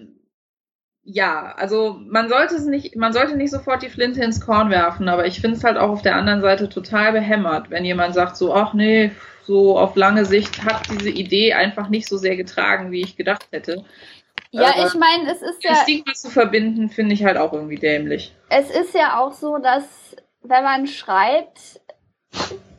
ja, 1.03 1.53
also 1.57 1.99
man 2.07 2.29
sollte 2.29 2.55
es 2.55 2.67
nicht, 2.67 2.95
man 2.95 3.13
sollte 3.13 3.37
nicht 3.37 3.51
sofort 3.51 3.83
die 3.83 3.89
Flinte 3.89 4.23
ins 4.23 4.41
Korn 4.41 4.71
werfen, 4.71 5.09
aber 5.09 5.27
ich 5.27 5.41
finde 5.41 5.57
es 5.57 5.65
halt 5.65 5.77
auch 5.77 5.91
auf 5.91 6.03
der 6.03 6.15
anderen 6.15 6.43
Seite 6.43 6.69
total 6.69 7.13
behämmert, 7.13 7.71
wenn 7.71 7.85
jemand 7.85 8.15
sagt 8.15 8.37
so, 8.37 8.55
ach 8.55 8.75
nee, 8.75 9.11
so 9.43 9.77
auf 9.79 9.97
lange 9.97 10.25
Sicht 10.25 10.65
hat 10.65 10.89
diese 10.91 11.11
Idee 11.11 11.55
einfach 11.55 11.89
nicht 11.89 12.09
so 12.09 12.17
sehr 12.17 12.37
getragen, 12.37 12.93
wie 12.93 13.01
ich 13.01 13.17
gedacht 13.17 13.49
hätte. 13.51 13.85
Ja, 14.51 14.71
äh, 14.71 14.87
ich 14.87 14.95
meine, 14.95 15.31
es 15.31 15.43
ist 15.43 15.63
ja. 15.63 15.77
Stigma 15.77 16.13
zu 16.13 16.31
verbinden, 16.31 16.89
finde 16.89 17.15
ich 17.15 17.25
halt 17.25 17.37
auch 17.37 17.53
irgendwie 17.53 17.77
dämlich. 17.77 18.35
Es 18.49 18.71
ist 18.71 18.95
ja 18.95 19.21
auch 19.21 19.33
so, 19.33 19.59
dass 19.59 20.17
wenn 20.43 20.65
man 20.65 20.87
schreibt, 20.87 21.81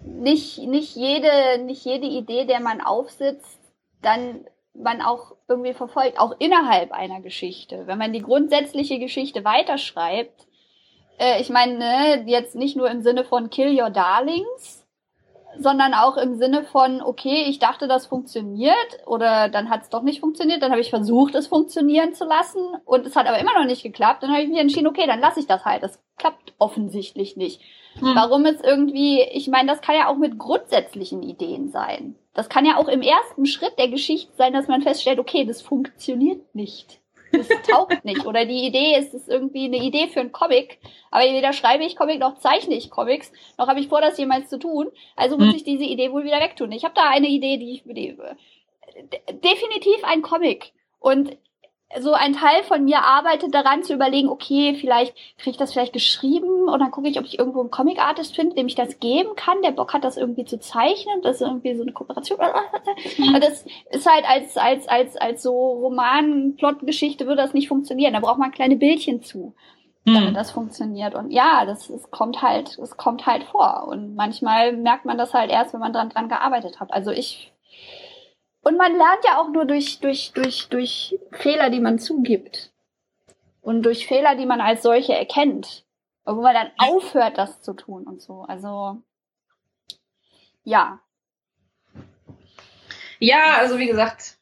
nicht, 0.04 0.60
nicht, 0.60 0.96
jede, 0.96 1.64
nicht 1.64 1.86
jede 1.86 2.08
Idee, 2.08 2.46
der 2.46 2.60
man 2.60 2.82
aufsitzt, 2.82 3.60
dann 4.02 4.46
man 4.74 5.02
auch 5.02 5.36
irgendwie 5.48 5.74
verfolgt, 5.74 6.20
auch 6.20 6.34
innerhalb 6.40 6.92
einer 6.92 7.22
Geschichte. 7.22 7.88
Wenn 7.88 7.98
man 7.98 8.14
die 8.14 8.22
grundsätzliche 8.22 9.00
Geschichte 9.00 9.44
weiterschreibt, 9.44 10.48
äh, 11.20 11.42
ich 11.42 11.50
meine, 11.50 11.78
ne, 11.78 12.24
jetzt 12.26 12.56
nicht 12.56 12.78
nur 12.78 12.90
im 12.90 13.02
Sinne 13.02 13.24
von 13.24 13.50
Kill 13.50 13.80
Your 13.80 13.90
Darlings, 13.90 14.81
sondern 15.58 15.94
auch 15.94 16.18
im 16.18 16.36
Sinne 16.36 16.64
von, 16.64 17.02
okay, 17.02 17.46
ich 17.48 17.60
dachte, 17.60 17.88
das 17.88 18.08
funktioniert 18.08 18.76
oder 19.06 19.50
dann 19.50 19.70
hat 19.70 19.84
es 19.84 19.90
doch 19.90 20.02
nicht 20.02 20.20
funktioniert, 20.20 20.62
dann 20.62 20.72
habe 20.72 20.82
ich 20.82 20.90
versucht, 20.90 21.36
es 21.36 21.48
funktionieren 21.48 22.14
zu 22.14 22.26
lassen 22.26 22.62
und 22.86 23.06
es 23.06 23.16
hat 23.16 23.28
aber 23.28 23.40
immer 23.40 23.54
noch 23.54 23.66
nicht 23.66 23.84
geklappt, 23.84 24.24
dann 24.24 24.32
habe 24.32 24.44
ich 24.44 24.50
mich 24.50 24.60
entschieden, 24.60 24.88
okay, 24.88 25.06
dann 25.08 25.20
lasse 25.20 25.40
ich 25.40 25.48
das 25.48 25.66
halt. 25.66 25.84
Das 25.84 26.02
klappt 26.18 26.54
offensichtlich 26.60 27.36
nicht. 27.36 27.62
Hm. 28.00 28.16
Warum 28.16 28.46
es 28.46 28.62
irgendwie, 28.62 29.22
ich 29.22 29.48
meine, 29.48 29.68
das 29.68 29.82
kann 29.82 29.96
ja 29.96 30.08
auch 30.08 30.18
mit 30.18 30.38
grundsätzlichen 30.38 31.24
Ideen 31.24 31.70
sein. 31.70 32.16
Das 32.34 32.48
kann 32.48 32.66
ja 32.66 32.78
auch 32.78 32.88
im 32.88 33.02
ersten 33.02 33.46
Schritt 33.46 33.78
der 33.78 33.90
Geschichte 33.90 34.32
sein, 34.38 34.54
dass 34.54 34.68
man 34.68 34.82
feststellt, 34.82 35.20
okay, 35.20 35.46
das 35.46 35.62
funktioniert 35.62 36.56
nicht 36.56 37.01
das 37.32 37.48
taugt 37.68 38.06
nicht. 38.06 38.26
Oder 38.26 38.46
die 38.46 38.66
Idee 38.66 38.98
ist, 38.98 39.14
es 39.14 39.28
irgendwie 39.28 39.66
eine 39.66 39.78
Idee 39.78 40.08
für 40.08 40.20
einen 40.20 40.32
Comic, 40.32 40.80
aber 41.10 41.24
weder 41.26 41.54
schreibe 41.54 41.84
ich 41.84 41.96
Comic 41.96 42.20
noch 42.20 42.40
zeichne 42.40 42.76
ich 42.76 42.90
Comics, 42.90 43.32
noch 43.58 43.68
habe 43.68 43.80
ich 43.80 43.88
vor, 43.88 44.02
das 44.02 44.18
jemals 44.18 44.50
zu 44.50 44.60
tun. 44.60 44.90
Also 45.16 45.38
muss 45.38 45.50
hm. 45.50 45.56
ich 45.56 45.64
diese 45.64 45.84
Idee 45.84 46.12
wohl 46.12 46.24
wieder 46.24 46.40
wegtun. 46.40 46.72
Ich 46.72 46.84
habe 46.84 46.96
da 46.96 47.10
eine 47.10 47.28
Idee, 47.28 47.58
die 47.58 47.74
ich 47.74 47.84
die, 47.84 48.18
definitiv 49.32 50.04
ein 50.04 50.22
Comic. 50.22 50.74
Und 51.00 51.38
so 52.00 52.14
ein 52.14 52.34
Teil 52.34 52.64
von 52.64 52.86
mir 52.86 53.04
arbeitet 53.04 53.54
daran 53.54 53.84
zu 53.84 53.94
überlegen, 53.94 54.30
okay, 54.30 54.76
vielleicht 54.80 55.16
kriege 55.38 55.52
ich 55.52 55.58
das 55.58 55.74
vielleicht 55.74 55.94
geschrieben 55.94 56.70
und 56.70 56.80
dann 56.80 56.92
gucke 56.92 57.08
ich, 57.08 57.20
ob 57.20 57.26
ich 57.26 57.38
irgendwo 57.38 57.60
einen 57.60 57.72
Comic-Artist 57.72 58.36
finde, 58.36 58.56
dem 58.56 58.68
ich 58.68 58.76
das 58.76 59.00
geben 59.00 59.36
kann, 59.36 59.62
der 59.62 59.72
Bock 59.72 59.94
hat, 59.94 60.04
das 60.04 60.18
irgendwie 60.18 60.46
zu 60.46 60.60
zeichnen. 60.60 61.22
Das 61.22 61.36
ist 61.36 61.42
irgendwie 61.42 61.76
so 61.76 61.82
eine 61.82 61.92
Kooperation. 61.92 62.40
Mhm. 63.18 63.40
Das 63.42 63.66
ist 63.90 64.10
halt 64.10 64.26
als, 64.28 64.58
als, 64.58 64.88
als, 64.88 65.18
als 65.18 65.44
so 65.44 65.52
Roman, 65.52 66.56
Plotgeschichte 66.56 67.26
würde 67.26 67.42
das 67.42 67.54
nicht 67.54 67.68
funktionieren. 67.68 68.14
Da 68.14 68.20
braucht 68.20 68.40
man 68.40 68.52
kleine 68.52 68.76
Bildchen 68.76 69.22
zu, 69.22 69.56
damit 70.06 70.32
mhm. 70.32 70.34
das 70.34 70.52
funktioniert. 70.52 71.16
Und 71.16 71.32
ja, 71.32 71.66
das, 71.66 71.88
das 71.88 72.10
kommt 72.12 72.42
halt, 72.42 72.78
es 72.78 72.98
kommt 72.98 73.26
halt 73.26 73.44
vor. 73.44 73.88
Und 73.88 74.16
manchmal 74.16 74.74
merkt 74.74 75.06
man 75.06 75.18
das 75.18 75.34
halt 75.34 75.52
erst, 75.52 75.74
wenn 75.74 75.80
man 75.80 75.94
dran, 75.94 76.10
dran 76.10 76.30
gearbeitet 76.30 76.80
hat. 76.80 76.94
Also 76.94 77.12
ich 77.12 77.51
und 78.62 78.78
man 78.78 78.96
lernt 78.96 79.24
ja 79.26 79.40
auch 79.40 79.50
nur 79.50 79.66
durch, 79.66 80.00
durch, 80.00 80.32
durch, 80.34 80.68
durch 80.70 81.20
Fehler, 81.32 81.70
die 81.70 81.80
man 81.80 82.00
zugibt. 82.00 82.72
Und 83.62 83.84
durch 83.84 84.08
Fehler, 84.08 84.36
die 84.36 84.46
man 84.46 84.62
als 84.62 84.84
solche 84.84 85.16
erkennt. 85.16 85.86
Wo 86.24 86.42
man 86.42 86.54
dann 86.54 86.72
aufhört, 86.78 87.38
das 87.38 87.62
zu 87.62 87.74
tun 87.74 88.04
und 88.04 88.22
so. 88.22 88.44
Also, 88.44 89.02
ja. 90.64 91.00
Ja, 93.20 93.58
also 93.58 93.80
wie 93.80 93.88
gesagt, 93.88 94.38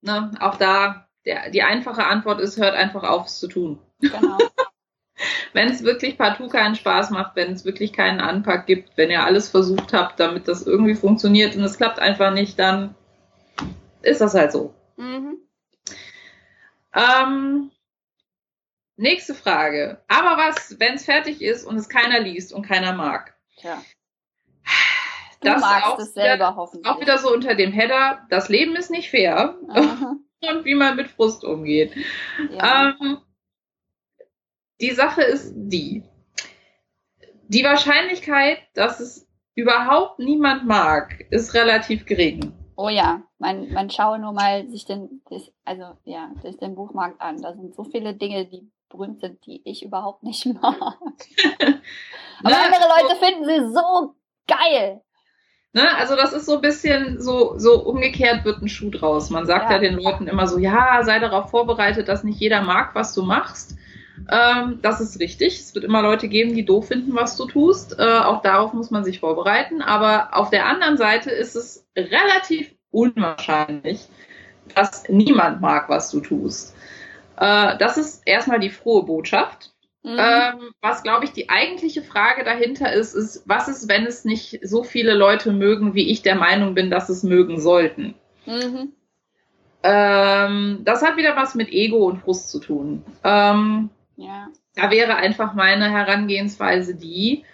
ne, 0.00 0.30
auch 0.40 0.56
da, 0.56 1.08
der, 1.24 1.50
die 1.50 1.62
einfache 1.62 2.04
Antwort 2.04 2.40
ist, 2.40 2.58
hört 2.58 2.74
einfach 2.74 3.02
auf, 3.02 3.26
es 3.26 3.40
zu 3.40 3.48
tun. 3.48 3.80
Genau. 4.00 4.38
wenn 5.52 5.68
es 5.68 5.84
wirklich 5.84 6.18
partout 6.18 6.48
keinen 6.48 6.74
Spaß 6.74 7.10
macht, 7.10 7.36
wenn 7.36 7.52
es 7.52 7.64
wirklich 7.64 7.92
keinen 7.92 8.20
Anpack 8.20 8.66
gibt, 8.66 8.96
wenn 8.96 9.10
ihr 9.10 9.22
alles 9.22 9.48
versucht 9.48 9.92
habt, 9.92 10.18
damit 10.18 10.48
das 10.48 10.66
irgendwie 10.66 10.94
funktioniert 10.94 11.56
und 11.56 11.62
es 11.62 11.76
klappt 11.76 11.98
einfach 11.98 12.32
nicht, 12.32 12.58
dann 12.58 12.94
ist 14.02 14.20
das 14.20 14.34
halt 14.34 14.52
so. 14.52 14.74
Mhm. 14.96 15.38
Ähm, 16.94 17.70
nächste 18.96 19.34
Frage. 19.34 20.02
Aber 20.08 20.36
was, 20.36 20.78
wenn 20.78 20.94
es 20.94 21.04
fertig 21.04 21.42
ist 21.42 21.64
und 21.64 21.76
es 21.76 21.88
keiner 21.88 22.20
liest 22.20 22.52
und 22.52 22.66
keiner 22.66 22.92
mag? 22.92 23.34
Tja. 23.56 23.82
Du 25.40 25.50
das 25.50 25.60
magst 25.60 25.86
auch, 25.86 25.98
es 25.98 26.14
selber 26.14 26.34
wieder, 26.34 26.56
hoffentlich. 26.56 26.90
Auch 26.90 27.00
wieder 27.00 27.18
so 27.18 27.32
unter 27.32 27.54
dem 27.54 27.70
Header, 27.70 28.26
das 28.30 28.48
Leben 28.48 28.76
ist 28.76 28.90
nicht 28.90 29.10
fair. 29.10 29.58
und 29.68 30.64
wie 30.64 30.74
man 30.74 30.96
mit 30.96 31.08
Frust 31.08 31.44
umgeht. 31.44 31.92
Ja. 32.50 32.96
Ähm, 33.00 33.18
die 34.80 34.92
Sache 34.92 35.22
ist 35.22 35.52
die. 35.54 36.04
Die 37.48 37.64
Wahrscheinlichkeit, 37.64 38.58
dass 38.74 39.00
es 39.00 39.26
überhaupt 39.54 40.18
niemand 40.18 40.66
mag, 40.66 41.24
ist 41.30 41.54
relativ 41.54 42.06
gering. 42.06 42.52
Oh 42.76 42.88
ja, 42.88 43.22
man, 43.38 43.72
man 43.72 43.90
schaue 43.90 44.18
nur 44.18 44.32
mal 44.32 44.68
sich 44.68 44.84
den, 44.84 45.22
also 45.64 45.96
ja, 46.04 46.32
sich 46.42 46.56
den 46.56 46.74
Buchmarkt 46.74 47.20
an. 47.20 47.40
Da 47.40 47.52
sind 47.52 47.74
so 47.74 47.84
viele 47.84 48.14
Dinge, 48.14 48.46
die 48.46 48.68
berühmt 48.88 49.20
sind, 49.20 49.44
die 49.46 49.62
ich 49.64 49.84
überhaupt 49.84 50.22
nicht 50.22 50.44
mag. 50.62 50.64
Aber 50.80 51.80
Na, 52.42 52.64
andere 52.64 52.84
Leute 52.88 53.16
finden 53.24 53.44
sie 53.44 53.72
so 53.72 54.14
geil. 54.48 55.02
Ne, 55.72 55.92
also 55.96 56.14
das 56.14 56.32
ist 56.32 56.46
so 56.46 56.56
ein 56.56 56.60
bisschen 56.60 57.20
so, 57.20 57.58
so 57.58 57.84
umgekehrt 57.84 58.44
wird 58.44 58.62
ein 58.62 58.68
Schuh 58.68 58.90
draus. 58.90 59.30
Man 59.30 59.46
sagt 59.46 59.70
ja. 59.70 59.76
ja 59.76 59.78
den 59.80 59.94
Leuten 59.94 60.28
immer 60.28 60.46
so, 60.46 60.58
ja, 60.58 61.02
sei 61.02 61.18
darauf 61.18 61.50
vorbereitet, 61.50 62.06
dass 62.08 62.22
nicht 62.22 62.38
jeder 62.38 62.62
mag, 62.62 62.94
was 62.94 63.12
du 63.12 63.22
machst. 63.22 63.76
Ähm, 64.30 64.78
das 64.82 65.00
ist 65.00 65.20
richtig. 65.20 65.58
Es 65.58 65.74
wird 65.74 65.84
immer 65.84 66.02
Leute 66.02 66.28
geben, 66.28 66.54
die 66.54 66.64
doof 66.64 66.88
finden, 66.88 67.14
was 67.14 67.36
du 67.36 67.46
tust. 67.46 67.98
Äh, 67.98 68.02
auch 68.02 68.42
darauf 68.42 68.72
muss 68.72 68.90
man 68.90 69.04
sich 69.04 69.20
vorbereiten. 69.20 69.82
Aber 69.82 70.36
auf 70.36 70.50
der 70.50 70.66
anderen 70.66 70.96
Seite 70.96 71.30
ist 71.30 71.56
es 71.56 71.86
relativ 71.96 72.74
unwahrscheinlich, 72.90 74.06
dass 74.74 75.08
niemand 75.08 75.60
mag, 75.60 75.88
was 75.88 76.10
du 76.10 76.20
tust. 76.20 76.74
Äh, 77.36 77.76
das 77.78 77.98
ist 77.98 78.22
erstmal 78.26 78.60
die 78.60 78.70
frohe 78.70 79.04
Botschaft. 79.04 79.72
Mhm. 80.02 80.18
Ähm, 80.18 80.70
was, 80.82 81.02
glaube 81.02 81.24
ich, 81.24 81.32
die 81.32 81.48
eigentliche 81.48 82.02
Frage 82.02 82.44
dahinter 82.44 82.92
ist, 82.92 83.14
ist, 83.14 83.42
was 83.46 83.68
ist, 83.68 83.88
wenn 83.88 84.06
es 84.06 84.24
nicht 84.24 84.60
so 84.62 84.84
viele 84.84 85.14
Leute 85.14 85.50
mögen, 85.50 85.94
wie 85.94 86.10
ich 86.10 86.22
der 86.22 86.34
Meinung 86.34 86.74
bin, 86.74 86.90
dass 86.90 87.08
es 87.08 87.22
mögen 87.22 87.58
sollten? 87.58 88.14
Mhm. 88.44 88.92
Ähm, 89.82 90.80
das 90.84 91.02
hat 91.02 91.16
wieder 91.16 91.36
was 91.36 91.54
mit 91.54 91.70
Ego 91.70 92.06
und 92.06 92.18
Frust 92.18 92.50
zu 92.50 92.60
tun. 92.60 93.02
Ähm, 93.22 93.90
ja. 94.16 94.48
Da 94.74 94.90
wäre 94.90 95.16
einfach 95.16 95.54
meine 95.54 95.90
Herangehensweise 95.90 96.94
die, 96.94 97.44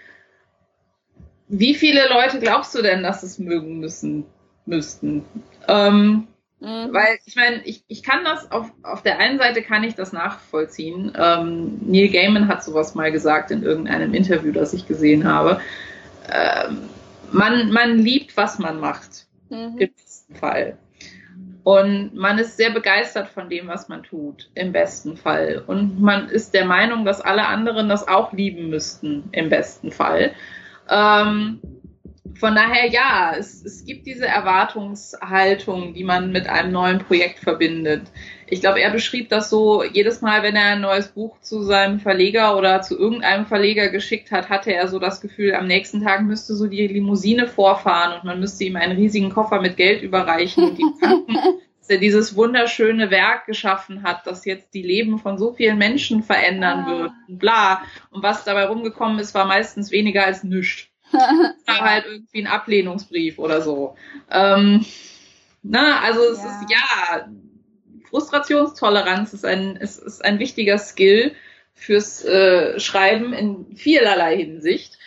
wie 1.49 1.75
viele 1.75 2.09
Leute 2.09 2.39
glaubst 2.39 2.75
du 2.75 2.83
denn, 2.83 3.03
dass 3.03 3.23
es 3.23 3.39
mögen 3.39 3.81
müssen, 3.81 4.25
müssten? 4.67 5.25
Ähm, 5.67 6.29
mhm. 6.61 6.93
Weil 6.93 7.19
ich 7.27 7.35
meine, 7.35 7.63
ich, 7.65 7.85
ich 7.89 8.03
kann 8.05 8.25
das 8.25 8.53
auf, 8.53 8.71
auf 8.83 9.03
der 9.03 9.19
einen 9.19 9.39
Seite 9.39 9.63
kann 9.63 9.83
ich 9.83 9.97
das 9.97 10.13
nachvollziehen. 10.13 11.13
Ähm, 11.19 11.79
Neil 11.83 12.09
Gaiman 12.09 12.47
hat 12.47 12.63
sowas 12.63 12.95
mal 12.95 13.11
gesagt 13.11 13.51
in 13.51 13.65
irgendeinem 13.65 14.15
Interview, 14.15 14.53
das 14.53 14.73
ich 14.73 14.87
gesehen 14.87 15.27
habe. 15.27 15.61
Ähm, 16.33 16.89
man, 17.33 17.73
man 17.73 17.99
liebt, 17.99 18.37
was 18.37 18.61
man 18.61 18.79
macht. 18.79 19.27
Mhm. 19.49 19.77
Im 19.79 19.93
besten 19.93 20.37
Fall. 20.37 20.79
Und 21.71 22.17
man 22.17 22.37
ist 22.39 22.57
sehr 22.57 22.71
begeistert 22.71 23.29
von 23.29 23.49
dem, 23.49 23.69
was 23.69 23.89
man 23.89 24.03
tut, 24.03 24.51
im 24.57 24.73
besten 24.73 25.17
Fall. 25.17 25.63
Und 25.69 26.01
man 26.01 26.29
ist 26.29 26.53
der 26.53 26.65
Meinung, 26.65 27.05
dass 27.05 27.21
alle 27.21 27.47
anderen 27.47 27.89
das 27.89 28.09
auch 28.09 28.33
lieben 28.33 28.71
müssten, 28.71 29.29
im 29.31 29.51
besten 29.51 29.93
Fall. 29.93 30.33
Ähm, 30.91 31.61
von 32.35 32.57
daher 32.57 32.91
ja, 32.91 33.35
es, 33.39 33.65
es 33.65 33.85
gibt 33.85 34.05
diese 34.05 34.27
Erwartungshaltung, 34.27 35.95
die 35.95 36.03
man 36.03 36.33
mit 36.33 36.49
einem 36.49 36.73
neuen 36.73 36.99
Projekt 36.99 37.39
verbindet. 37.39 38.03
Ich 38.51 38.61
glaube, 38.61 38.81
er 38.81 38.91
beschrieb 38.91 39.29
das 39.29 39.49
so, 39.49 39.85
jedes 39.85 40.23
Mal, 40.23 40.43
wenn 40.43 40.57
er 40.57 40.73
ein 40.73 40.81
neues 40.81 41.09
Buch 41.09 41.41
zu 41.41 41.63
seinem 41.63 42.01
Verleger 42.01 42.59
oder 42.59 42.83
zu 42.83 42.99
irgendeinem 42.99 43.47
Verleger 43.47 43.89
geschickt 43.91 44.33
hat, 44.33 44.49
hatte 44.49 44.75
er 44.75 44.89
so 44.89 44.99
das 44.99 45.21
Gefühl, 45.21 45.55
am 45.55 45.69
nächsten 45.69 46.03
Tag 46.03 46.23
müsste 46.23 46.55
so 46.57 46.67
die 46.67 46.89
Limousine 46.89 47.47
vorfahren 47.47 48.19
und 48.19 48.25
man 48.25 48.41
müsste 48.41 48.65
ihm 48.65 48.75
einen 48.75 48.97
riesigen 48.97 49.31
Koffer 49.31 49.61
mit 49.61 49.77
Geld 49.77 50.03
überreichen 50.03 50.65
und 50.65 50.79
ihm 50.81 50.93
danken, 51.01 51.35
dass 51.79 51.89
er 51.89 51.99
dieses 51.99 52.35
wunderschöne 52.35 53.13
Werk 53.13 53.47
geschaffen 53.47 54.03
hat, 54.03 54.27
das 54.27 54.45
jetzt 54.45 54.75
die 54.75 54.83
Leben 54.83 55.19
von 55.19 55.39
so 55.39 55.53
vielen 55.53 55.79
Menschen 55.79 56.25
verändern 56.25 56.85
ah. 56.87 56.91
wird 56.91 57.13
und 57.29 57.39
bla. 57.39 57.83
Und 58.11 58.25
was 58.25 58.43
dabei 58.43 58.65
rumgekommen 58.65 59.21
ist, 59.21 59.33
war 59.33 59.45
meistens 59.45 59.93
weniger 59.93 60.27
als 60.27 60.43
nichts. 60.43 60.89
war 61.13 61.81
halt 61.81 62.07
irgendwie 62.07 62.43
ein 62.43 62.47
Ablehnungsbrief 62.47 63.39
oder 63.39 63.63
so. 63.63 63.97
Ähm, 64.31 64.85
na, 65.63 66.01
also 66.01 66.21
es 66.23 66.39
ja. 66.39 66.45
ist 66.45 66.71
ja, 66.71 67.29
Frustrationstoleranz 68.11 69.33
ist 69.33 69.45
ein, 69.45 69.77
ist, 69.77 69.99
ist 69.99 70.25
ein 70.25 70.39
wichtiger 70.39 70.79
Skill 70.79 71.35
fürs 71.73 72.25
äh, 72.25 72.79
Schreiben 72.79 73.33
in 73.33 73.77
vielerlei 73.77 74.37
Hinsicht. 74.37 74.99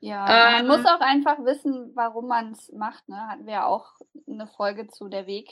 Ja, 0.00 0.58
ähm, 0.58 0.66
man 0.66 0.78
muss 0.78 0.86
auch 0.86 1.00
einfach 1.00 1.38
wissen, 1.44 1.92
warum 1.94 2.28
man 2.28 2.52
es 2.52 2.70
macht. 2.72 3.08
Ne? 3.08 3.16
Hatten 3.28 3.46
wir 3.46 3.66
auch 3.66 3.92
eine 4.28 4.46
Folge 4.46 4.86
zu, 4.86 5.08
der 5.08 5.26
Weg 5.26 5.50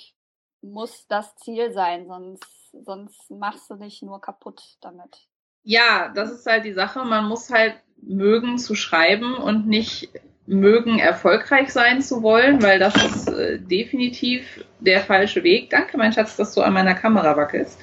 muss 0.61 1.07
das 1.09 1.35
Ziel 1.37 1.73
sein, 1.73 2.07
sonst, 2.07 2.71
sonst 2.85 3.31
machst 3.31 3.71
du 3.71 3.75
dich 3.75 4.03
nur 4.03 4.21
kaputt 4.21 4.63
damit. 4.81 5.27
Ja, 5.65 6.13
das 6.15 6.31
ist 6.31 6.47
halt 6.47 6.65
die 6.65 6.73
Sache. 6.73 7.05
Man 7.05 7.27
muss 7.27 7.51
halt 7.51 7.75
mögen 7.97 8.59
zu 8.59 8.75
schreiben 8.75 9.35
und 9.35 9.67
nicht 9.67 10.11
mögen 10.47 10.99
erfolgreich 10.99 11.73
sein 11.73 12.03
zu 12.03 12.23
wollen, 12.23 12.63
weil 12.63 12.79
das 12.79 12.95
ist 12.97 13.29
äh, 13.29 13.59
definitiv 13.59 14.65
der 14.81 15.01
falsche 15.01 15.43
Weg. 15.45 15.71
Danke, 15.71 15.97
mein 15.97 16.13
Schatz, 16.13 16.37
dass 16.37 16.55
du 16.55 16.63
an 16.63 16.73
meiner 16.73 16.95
Kamera 16.95 17.37
wackelst. 17.37 17.79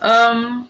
Ähm, 0.00 0.68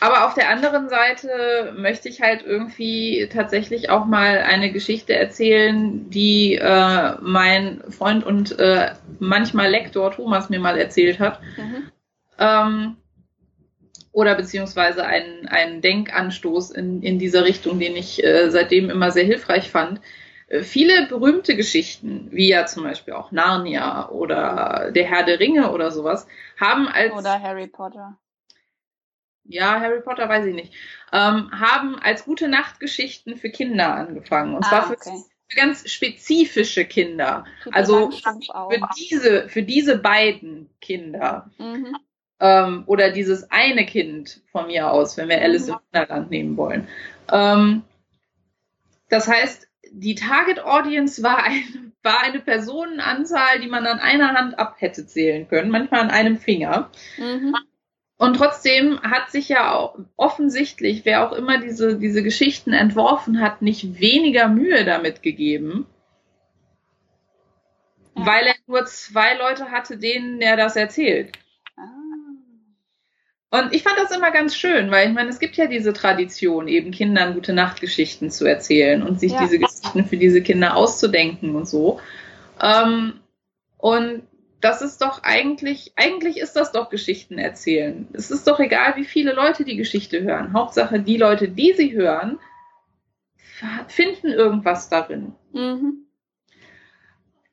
aber 0.00 0.26
auf 0.26 0.34
der 0.34 0.48
anderen 0.48 0.88
Seite 0.88 1.74
möchte 1.76 2.08
ich 2.08 2.22
halt 2.22 2.42
irgendwie 2.44 3.28
tatsächlich 3.32 3.90
auch 3.90 4.06
mal 4.06 4.38
eine 4.38 4.72
Geschichte 4.72 5.14
erzählen, 5.14 6.08
die 6.10 6.54
äh, 6.54 7.16
mein 7.20 7.82
Freund 7.90 8.24
und 8.24 8.58
äh, 8.58 8.92
manchmal 9.18 9.70
Lektor 9.70 10.10
Thomas 10.12 10.48
mir 10.48 10.58
mal 10.58 10.78
erzählt 10.78 11.20
hat. 11.20 11.40
Mhm. 11.56 11.90
Ähm, 12.38 12.96
oder 14.14 14.36
beziehungsweise 14.36 15.04
einen, 15.04 15.46
einen 15.48 15.80
Denkanstoß 15.82 16.70
in, 16.70 17.02
in 17.02 17.18
dieser 17.18 17.44
Richtung, 17.44 17.80
den 17.80 17.96
ich 17.96 18.22
äh, 18.22 18.48
seitdem 18.50 18.88
immer 18.88 19.10
sehr 19.10 19.24
hilfreich 19.24 19.70
fand. 19.70 20.00
Äh, 20.46 20.62
viele 20.62 21.06
berühmte 21.08 21.56
Geschichten, 21.56 22.28
wie 22.30 22.48
ja 22.48 22.64
zum 22.64 22.84
Beispiel 22.84 23.14
auch 23.14 23.32
Narnia 23.32 24.08
oder 24.08 24.92
Der 24.94 25.04
Herr 25.04 25.24
der 25.24 25.40
Ringe 25.40 25.72
oder 25.72 25.90
sowas, 25.90 26.28
haben 26.58 26.86
als. 26.86 27.12
Oder 27.12 27.42
Harry 27.42 27.66
Potter 27.66 28.16
ja, 29.44 29.80
Harry 29.80 30.00
Potter 30.00 30.28
weiß 30.28 30.46
ich 30.46 30.54
nicht, 30.54 30.72
ähm, 31.12 31.50
haben 31.52 31.98
als 31.98 32.24
gute 32.24 32.48
Nachtgeschichten 32.48 33.36
für 33.36 33.50
Kinder 33.50 33.94
angefangen. 33.94 34.54
Und 34.54 34.64
ah, 34.64 34.68
zwar 34.68 34.86
für, 34.86 34.94
okay. 34.94 35.22
für, 35.48 35.56
ganz 35.56 35.90
spezifische 35.90 36.84
Kinder. 36.84 37.44
Tut 37.62 37.74
also 37.74 38.10
für 38.10 38.80
diese, 38.98 39.48
für 39.48 39.62
diese 39.62 39.98
beiden 39.98 40.70
Kinder. 40.80 41.50
Mhm. 41.58 41.94
Ähm, 42.40 42.84
oder 42.86 43.10
dieses 43.10 43.50
eine 43.50 43.86
Kind 43.86 44.40
von 44.50 44.66
mir 44.66 44.90
aus, 44.90 45.16
wenn 45.16 45.28
wir 45.28 45.40
Alice 45.40 45.68
mhm. 45.68 45.74
im 45.74 45.78
Wunderland 45.92 46.30
nehmen 46.30 46.56
wollen. 46.56 46.88
Ähm, 47.32 47.82
das 49.08 49.28
heißt, 49.28 49.68
die 49.92 50.16
Target 50.16 50.64
Audience 50.64 51.22
war, 51.22 51.44
ein, 51.44 51.92
war 52.02 52.20
eine 52.22 52.40
Personenanzahl, 52.40 53.60
die 53.60 53.68
man 53.68 53.86
an 53.86 54.00
einer 54.00 54.34
Hand 54.34 54.58
ab 54.58 54.76
hätte 54.78 55.06
zählen 55.06 55.48
können, 55.48 55.70
manchmal 55.70 56.00
an 56.00 56.10
einem 56.10 56.38
Finger. 56.38 56.90
Mhm. 57.16 57.54
Und 58.16 58.36
trotzdem 58.36 59.00
hat 59.02 59.30
sich 59.30 59.48
ja 59.48 59.72
auch 59.72 59.98
offensichtlich, 60.16 61.04
wer 61.04 61.26
auch 61.26 61.32
immer 61.32 61.58
diese, 61.58 61.98
diese 61.98 62.22
Geschichten 62.22 62.72
entworfen 62.72 63.40
hat, 63.40 63.60
nicht 63.60 64.00
weniger 64.00 64.48
Mühe 64.48 64.84
damit 64.84 65.22
gegeben, 65.22 65.86
ja. 68.16 68.26
weil 68.26 68.46
er 68.46 68.54
nur 68.66 68.84
zwei 68.86 69.34
Leute 69.34 69.70
hatte, 69.70 69.98
denen 69.98 70.40
er 70.40 70.56
das 70.56 70.76
erzählt. 70.76 71.32
Und 73.54 73.72
ich 73.72 73.84
fand 73.84 73.96
das 73.98 74.10
immer 74.10 74.32
ganz 74.32 74.56
schön, 74.56 74.90
weil 74.90 75.06
ich 75.06 75.14
meine, 75.14 75.30
es 75.30 75.38
gibt 75.38 75.54
ja 75.54 75.66
diese 75.66 75.92
Tradition, 75.92 76.66
eben 76.66 76.90
Kindern 76.90 77.34
gute 77.34 77.52
Nachtgeschichten 77.52 78.32
zu 78.32 78.46
erzählen 78.46 79.00
und 79.00 79.20
sich 79.20 79.30
ja. 79.30 79.42
diese 79.42 79.60
Geschichten 79.60 80.04
für 80.06 80.16
diese 80.16 80.42
Kinder 80.42 80.74
auszudenken 80.74 81.54
und 81.54 81.68
so. 81.68 82.00
Ähm, 82.60 83.20
und 83.76 84.24
das 84.60 84.82
ist 84.82 85.00
doch 85.02 85.22
eigentlich, 85.22 85.92
eigentlich 85.94 86.38
ist 86.38 86.56
das 86.56 86.72
doch 86.72 86.90
Geschichten 86.90 87.38
erzählen. 87.38 88.08
Es 88.12 88.32
ist 88.32 88.48
doch 88.48 88.58
egal, 88.58 88.96
wie 88.96 89.04
viele 89.04 89.32
Leute 89.32 89.62
die 89.62 89.76
Geschichte 89.76 90.22
hören. 90.22 90.52
Hauptsache, 90.52 90.98
die 90.98 91.16
Leute, 91.16 91.48
die 91.48 91.74
sie 91.74 91.92
hören, 91.92 92.40
finden 93.86 94.32
irgendwas 94.32 94.88
darin. 94.88 95.32
Mhm. 95.52 96.08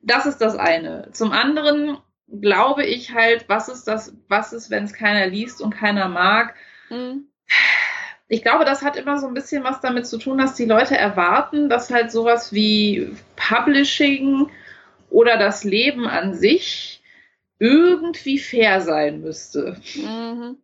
Das 0.00 0.26
ist 0.26 0.38
das 0.38 0.56
eine. 0.56 1.10
Zum 1.12 1.30
anderen 1.30 1.98
glaube 2.40 2.84
ich 2.84 3.12
halt, 3.12 3.48
was 3.48 3.68
ist 3.68 3.84
das, 3.84 4.14
was 4.28 4.52
ist, 4.52 4.70
wenn 4.70 4.84
es 4.84 4.94
keiner 4.94 5.26
liest 5.26 5.60
und 5.60 5.74
keiner 5.74 6.08
mag? 6.08 6.54
Mhm. 6.88 7.28
Ich 8.28 8.42
glaube, 8.42 8.64
das 8.64 8.82
hat 8.82 8.96
immer 8.96 9.18
so 9.18 9.26
ein 9.26 9.34
bisschen 9.34 9.62
was 9.64 9.80
damit 9.80 10.06
zu 10.06 10.18
tun, 10.18 10.38
dass 10.38 10.54
die 10.54 10.64
Leute 10.64 10.96
erwarten, 10.96 11.68
dass 11.68 11.90
halt 11.90 12.10
sowas 12.10 12.52
wie 12.52 13.14
Publishing 13.36 14.50
oder 15.10 15.36
das 15.36 15.64
Leben 15.64 16.06
an 16.06 16.32
sich 16.32 17.02
irgendwie 17.58 18.38
fair 18.38 18.80
sein 18.80 19.20
müsste. 19.20 19.76
Mhm. 19.94 20.56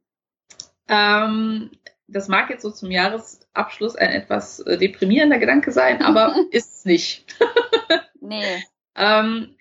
Ähm, 0.89 1.71
das 2.07 2.29
mag 2.29 2.49
jetzt 2.49 2.63
so 2.63 2.71
zum 2.71 2.91
Jahresabschluss 2.91 3.95
ein 3.95 4.11
etwas 4.11 4.61
äh, 4.61 4.79
deprimierender 4.79 5.39
Gedanke 5.39 5.71
sein, 5.71 6.03
aber 6.03 6.35
ist 6.51 6.77
es 6.77 6.85
nicht. 6.87 7.37
nee. 8.21 8.65
Ähm, 8.97 9.55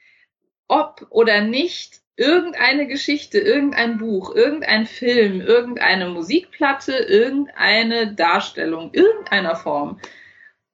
ob 0.67 1.05
oder 1.09 1.41
nicht 1.41 2.01
irgendeine 2.17 2.87
Geschichte, 2.87 3.37
irgendein 3.37 3.97
Buch, 3.99 4.33
irgendein 4.33 4.87
Film, 4.87 5.39
irgendeine 5.39 6.09
Musikplatte, 6.09 6.93
irgendeine 6.93 8.13
Darstellung, 8.13 8.91
irgendeiner 8.93 9.55
Form 9.55 9.99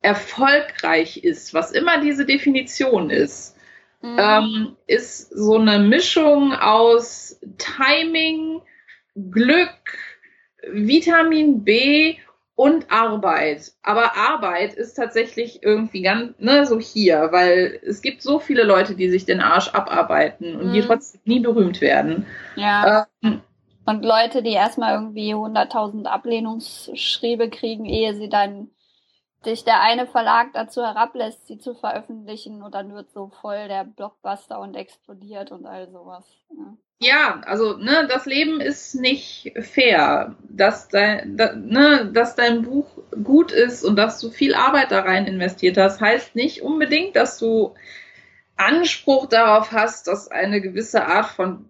erfolgreich 0.02 1.24
ist, 1.24 1.54
was 1.54 1.72
immer 1.72 2.00
diese 2.02 2.26
Definition 2.26 3.10
ist, 3.10 3.58
mhm. 4.02 4.18
ähm, 4.20 4.78
ist 4.88 5.30
so 5.32 5.58
eine 5.58 5.80
Mischung 5.80 6.54
aus 6.54 7.40
Timing, 7.58 8.62
Glück, 9.16 9.98
Vitamin 10.72 11.64
B 11.64 12.18
und 12.56 12.92
Arbeit. 12.92 13.72
Aber 13.82 14.16
Arbeit 14.16 14.74
ist 14.74 14.94
tatsächlich 14.94 15.64
irgendwie 15.64 16.02
ganz, 16.02 16.38
ne, 16.40 16.66
so 16.66 16.80
hier, 16.80 17.30
weil 17.32 17.80
es 17.84 18.02
gibt 18.02 18.22
so 18.22 18.40
viele 18.40 18.64
Leute, 18.64 18.96
die 18.96 19.10
sich 19.10 19.26
den 19.26 19.42
Arsch 19.42 19.70
abarbeiten 19.70 20.56
und 20.56 20.68
mhm. 20.68 20.74
die 20.74 20.82
trotzdem 20.82 21.22
nie 21.26 21.40
berühmt 21.40 21.82
werden. 21.82 22.28
Ja. 22.56 23.08
Ähm, 23.24 23.42
und 23.86 24.06
Leute, 24.06 24.44
die 24.44 24.52
erstmal 24.52 24.94
irgendwie 24.94 25.34
100.000 25.34 26.06
Ablehnungsschriebe 26.06 27.50
kriegen, 27.50 27.86
ehe 27.86 28.14
sie 28.16 28.30
dann 28.30 28.70
dich 29.46 29.66
der 29.66 29.82
eine 29.82 30.08
Verlag 30.08 30.54
dazu 30.54 30.82
herablässt, 30.82 31.48
sie 31.48 31.58
zu 31.58 31.76
veröffentlichen 31.76 32.64
und 32.64 32.74
dann 32.74 32.94
wird 32.94 33.12
so 33.12 33.30
voll 33.42 33.68
der 33.68 33.84
Blockbuster 33.84 34.60
und 34.60 34.76
explodiert 34.76 35.52
und 35.52 35.66
all 35.66 35.90
sowas. 35.90 36.26
Ja. 36.52 36.78
Ja, 37.04 37.42
also 37.46 37.78
ne, 37.78 38.08
das 38.10 38.26
Leben 38.26 38.62
ist 38.62 38.96
nicht 38.96 39.54
fair, 39.60 40.36
dass 40.50 40.88
dein, 40.88 41.38
da, 41.38 41.54
ne, 41.54 42.10
dass 42.14 42.36
dein 42.36 42.62
Buch 42.62 42.88
gut 43.24 43.52
ist 43.52 43.84
und 43.84 43.96
dass 43.96 44.20
du 44.20 44.30
viel 44.30 44.56
Arbeit 44.56 44.92
da 44.92 45.02
rein 45.02 45.28
investiert 45.28 45.78
hast, 45.78 46.02
heißt 46.02 46.36
nicht 46.36 46.62
unbedingt, 46.62 47.16
dass 47.16 47.38
du 47.40 47.76
Anspruch 48.56 49.28
darauf 49.28 49.72
hast, 49.72 50.08
dass 50.08 50.30
eine 50.30 50.62
gewisse 50.62 51.06
Art 51.06 51.28
von 51.28 51.66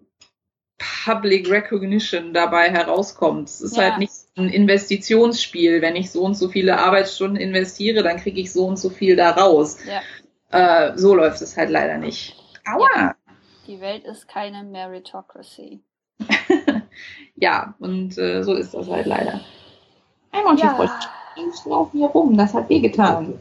Public 1.04 1.50
Recognition 1.50 2.32
dabei 2.32 2.70
herauskommt. 2.70 3.48
Es 3.48 3.60
ist 3.60 3.76
ja. 3.76 3.84
halt 3.84 3.98
nicht 3.98 4.12
ein 4.36 4.48
Investitionsspiel. 4.48 5.80
Wenn 5.82 5.96
ich 5.96 6.10
so 6.10 6.22
und 6.22 6.34
so 6.34 6.48
viele 6.48 6.78
Arbeitsstunden 6.78 7.36
investiere, 7.36 8.02
dann 8.02 8.18
kriege 8.18 8.40
ich 8.40 8.52
so 8.52 8.66
und 8.66 8.78
so 8.78 8.90
viel 8.90 9.16
da 9.16 9.30
raus. 9.30 9.78
Ja. 9.86 10.02
Äh, 10.50 10.98
so 10.98 11.14
läuft 11.14 11.40
es 11.42 11.56
halt 11.56 11.70
leider 11.70 11.98
nicht. 11.98 12.36
Aua! 12.66 12.88
Ja. 12.96 13.16
Die 13.66 13.80
Welt 13.80 14.04
ist 14.04 14.28
keine 14.28 14.62
Meritocracy. 14.62 15.82
ja, 17.36 17.74
und 17.78 18.16
äh, 18.18 18.42
so 18.42 18.54
ist 18.54 18.74
das 18.74 18.88
halt 18.88 19.06
leider. 19.06 19.40
Einmal 20.32 20.58
ja. 20.58 20.74
Frosch 20.74 20.90
laufen 21.66 21.98
hier 21.98 22.08
rum, 22.08 22.36
das 22.36 22.54
hat 22.54 22.68
wehgetan. 22.68 23.40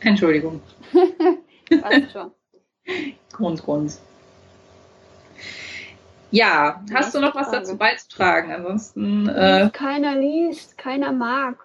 Entschuldigung. 0.00 0.60
Passt 1.80 2.12
schon. 2.12 2.30
Grund, 3.32 3.62
Grund. 3.62 3.98
Ja, 6.30 6.82
hast 6.92 7.14
du 7.14 7.20
noch 7.20 7.34
was 7.34 7.50
dazu 7.50 7.76
beizutragen? 7.76 8.52
Ansonsten. 8.52 9.28
Äh 9.28 9.70
keiner 9.72 10.14
liest, 10.16 10.76
keiner 10.76 11.12
mag. 11.12 11.56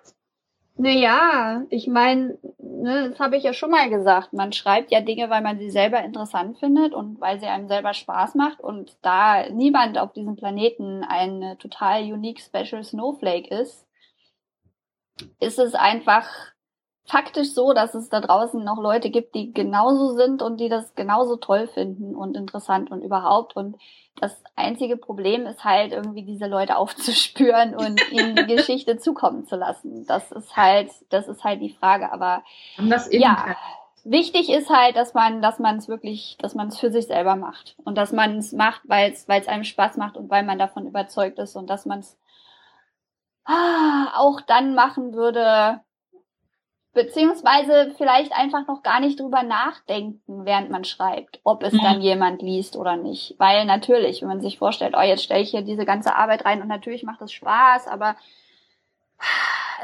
Naja, 0.75 1.65
ich 1.69 1.87
meine, 1.87 2.39
ne, 2.57 3.09
das 3.09 3.19
habe 3.19 3.37
ich 3.37 3.43
ja 3.43 3.53
schon 3.53 3.69
mal 3.69 3.89
gesagt. 3.89 4.33
Man 4.33 4.51
schreibt 4.53 4.91
ja 4.91 5.01
Dinge, 5.01 5.29
weil 5.29 5.41
man 5.41 5.59
sie 5.59 5.69
selber 5.69 6.03
interessant 6.03 6.57
findet 6.57 6.93
und 6.93 7.21
weil 7.21 7.39
sie 7.39 7.45
einem 7.45 7.67
selber 7.67 7.93
Spaß 7.93 8.33
macht. 8.35 8.59
Und 8.59 8.97
da 9.03 9.49
niemand 9.49 9.99
auf 9.99 10.13
diesem 10.13 10.35
Planeten 10.35 11.03
ein 11.03 11.57
total 11.59 12.01
unique 12.11 12.41
Special 12.41 12.83
Snowflake 12.83 13.53
ist, 13.55 13.85
ist 15.39 15.59
es 15.59 15.75
einfach 15.75 16.27
faktisch 17.05 17.53
so, 17.53 17.73
dass 17.73 17.93
es 17.95 18.09
da 18.09 18.21
draußen 18.21 18.63
noch 18.63 18.81
Leute 18.81 19.09
gibt, 19.09 19.35
die 19.35 19.53
genauso 19.53 20.15
sind 20.15 20.41
und 20.41 20.59
die 20.59 20.69
das 20.69 20.95
genauso 20.95 21.35
toll 21.35 21.67
finden 21.67 22.15
und 22.15 22.37
interessant 22.37 22.91
und 22.91 23.01
überhaupt. 23.01 23.55
Und 23.55 23.75
das 24.19 24.41
einzige 24.55 24.95
Problem 24.95 25.45
ist 25.45 25.63
halt 25.65 25.91
irgendwie 25.91 26.23
diese 26.23 26.47
Leute 26.47 26.77
aufzuspüren 26.77 27.75
und 27.75 28.01
ihnen 28.11 28.35
die 28.35 28.55
Geschichte 28.55 28.97
zukommen 28.99 29.45
zu 29.45 29.55
lassen. 29.55 30.05
Das 30.07 30.31
ist 30.31 30.55
halt, 30.55 30.91
das 31.09 31.27
ist 31.27 31.43
halt 31.43 31.61
die 31.61 31.73
Frage. 31.73 32.11
Aber 32.11 32.43
ja, 33.11 33.55
wichtig 34.05 34.49
ist 34.49 34.69
halt, 34.69 34.95
dass 34.95 35.13
man, 35.13 35.41
dass 35.41 35.59
man 35.59 35.77
es 35.77 35.89
wirklich, 35.89 36.37
dass 36.39 36.55
man 36.55 36.69
es 36.69 36.79
für 36.79 36.91
sich 36.91 37.07
selber 37.07 37.35
macht 37.35 37.75
und 37.83 37.97
dass 37.97 38.13
man 38.13 38.37
es 38.37 38.53
macht, 38.53 38.81
weil 38.85 39.11
es, 39.11 39.27
weil 39.27 39.41
es 39.41 39.47
einem 39.49 39.65
Spaß 39.65 39.97
macht 39.97 40.15
und 40.15 40.29
weil 40.29 40.43
man 40.43 40.57
davon 40.57 40.87
überzeugt 40.87 41.37
ist 41.39 41.57
und 41.57 41.69
dass 41.69 41.85
man 41.85 41.99
es 41.99 42.17
ah, 43.43 44.13
auch 44.15 44.39
dann 44.39 44.73
machen 44.73 45.13
würde, 45.13 45.81
beziehungsweise 46.93 47.93
vielleicht 47.97 48.33
einfach 48.33 48.67
noch 48.67 48.83
gar 48.83 48.99
nicht 48.99 49.19
drüber 49.19 49.43
nachdenken, 49.43 50.45
während 50.45 50.69
man 50.69 50.83
schreibt, 50.83 51.39
ob 51.43 51.63
es 51.63 51.73
dann 51.73 52.01
jemand 52.01 52.41
liest 52.41 52.77
oder 52.77 52.97
nicht. 52.97 53.35
Weil 53.39 53.65
natürlich, 53.65 54.21
wenn 54.21 54.29
man 54.29 54.41
sich 54.41 54.59
vorstellt, 54.59 54.93
oh, 54.97 55.01
jetzt 55.01 55.23
stelle 55.23 55.41
ich 55.41 55.49
hier 55.49 55.63
diese 55.63 55.85
ganze 55.85 56.15
Arbeit 56.15 56.45
rein 56.45 56.61
und 56.61 56.67
natürlich 56.67 57.03
macht 57.03 57.21
es 57.21 57.31
Spaß, 57.31 57.87
aber 57.87 58.15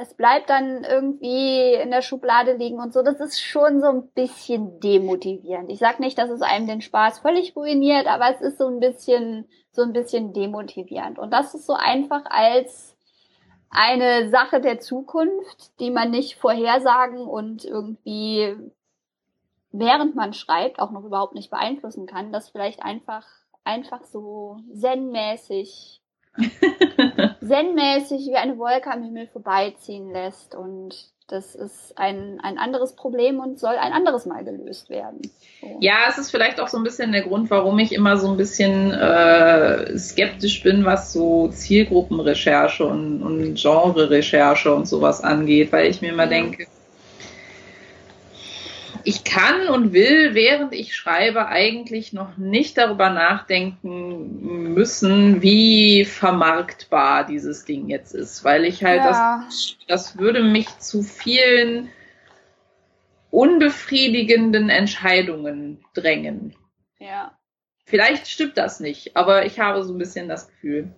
es 0.02 0.14
bleibt 0.14 0.50
dann 0.50 0.84
irgendwie 0.84 1.74
in 1.74 1.92
der 1.92 2.02
Schublade 2.02 2.54
liegen 2.54 2.80
und 2.80 2.94
so. 2.94 3.02
Das 3.02 3.20
ist 3.20 3.42
schon 3.42 3.82
so 3.82 3.88
ein 3.88 4.08
bisschen 4.12 4.80
demotivierend. 4.80 5.70
Ich 5.72 5.80
sag 5.80 6.00
nicht, 6.00 6.18
dass 6.18 6.30
es 6.30 6.42
einem 6.42 6.68
den 6.68 6.82
Spaß 6.82 7.20
völlig 7.20 7.56
ruiniert, 7.56 8.08
aber 8.08 8.30
es 8.34 8.42
ist 8.42 8.58
so 8.58 8.68
ein 8.68 8.80
bisschen, 8.80 9.46
so 9.72 9.82
ein 9.82 9.94
bisschen 9.94 10.32
demotivierend. 10.34 11.20
Und 11.20 11.32
das 11.32 11.54
ist 11.54 11.66
so 11.66 11.74
einfach 11.74 12.24
als 12.26 12.89
eine 13.70 14.30
Sache 14.30 14.62
der 14.62 14.80
Zukunft, 14.80 15.80
die 15.80 15.92
man 15.92 16.12
nicht 16.12 16.36
vorhersagen 16.36 17.20
und 17.20 17.66
irgendwie 17.66 18.56
während 19.72 20.16
man 20.16 20.34
schreibt 20.34 20.80
auch 20.80 20.92
noch 20.92 21.04
überhaupt 21.04 21.36
nicht 21.36 21.52
beeinflussen 21.52 22.08
kann, 22.08 22.32
das 22.32 22.50
vielleicht 22.50 22.82
einfach 22.82 23.26
einfach 23.64 24.04
so 24.04 24.58
zen-mäßig 24.74 25.99
zen-mäßig 27.46 28.28
wie 28.28 28.36
eine 28.36 28.58
Wolke 28.58 28.92
am 28.92 29.04
Himmel 29.04 29.28
vorbeiziehen 29.28 30.12
lässt 30.12 30.56
und 30.56 30.96
das 31.30 31.54
ist 31.54 31.96
ein, 31.96 32.40
ein 32.42 32.58
anderes 32.58 32.94
Problem 32.96 33.40
und 33.40 33.60
soll 33.60 33.76
ein 33.76 33.94
anderes 33.94 34.26
Mal 34.26 34.44
gelöst 34.44 34.90
werden. 34.90 35.22
So. 35.62 35.78
Ja, 35.80 36.08
es 36.10 36.18
ist 36.18 36.32
vielleicht 36.32 36.60
auch 36.60 36.68
so 36.68 36.78
ein 36.78 36.84
bisschen 36.84 37.12
der 37.12 37.22
Grund, 37.22 37.52
warum 37.52 37.78
ich 37.78 37.94
immer 37.94 38.18
so 38.18 38.32
ein 38.32 38.38
bisschen 38.38 38.92
äh, 38.92 39.96
skeptisch 39.98 40.64
bin, 40.64 40.86
was 40.86 41.14
so 41.14 41.48
Zielgruppenrecherche 41.50 42.86
und, 42.86 43.22
und 43.22 43.56
Genre-Recherche 43.56 44.74
und 44.74 44.88
sowas 44.88 45.22
angeht, 45.22 45.72
weil 45.72 45.88
ich 45.88 46.02
mir 46.02 46.10
immer 46.10 46.28
denke, 46.28 46.66
ich 49.10 49.24
kann 49.24 49.70
und 49.70 49.92
will, 49.92 50.36
während 50.36 50.72
ich 50.72 50.96
schreibe, 50.96 51.48
eigentlich 51.48 52.14
noch 52.14 52.38
nicht 52.38 52.78
darüber 52.78 53.10
nachdenken 53.10 54.76
müssen, 54.76 55.42
wie 55.42 56.06
vermarktbar 56.06 57.26
dieses 57.26 57.66
Ding 57.66 57.90
jetzt 57.90 58.14
ist, 58.14 58.44
weil 58.44 58.66
ich 58.66 58.84
halt 58.84 59.00
ja. 59.00 59.44
das, 59.48 59.78
das 59.88 60.20
würde 60.20 60.44
mich 60.44 60.78
zu 60.78 61.02
vielen 61.02 61.90
unbefriedigenden 63.32 64.70
Entscheidungen 64.70 65.84
drängen. 65.96 66.56
Ja. 67.00 67.36
Vielleicht 67.86 68.28
stimmt 68.28 68.60
das 68.60 68.80
nicht, 68.80 69.18
aber 69.18 69.48
ich 69.48 69.60
habe 69.60 69.84
so 69.84 69.92
ein 69.92 69.98
bisschen 69.98 70.30
das 70.30 70.50
Gefühl. 70.50 70.94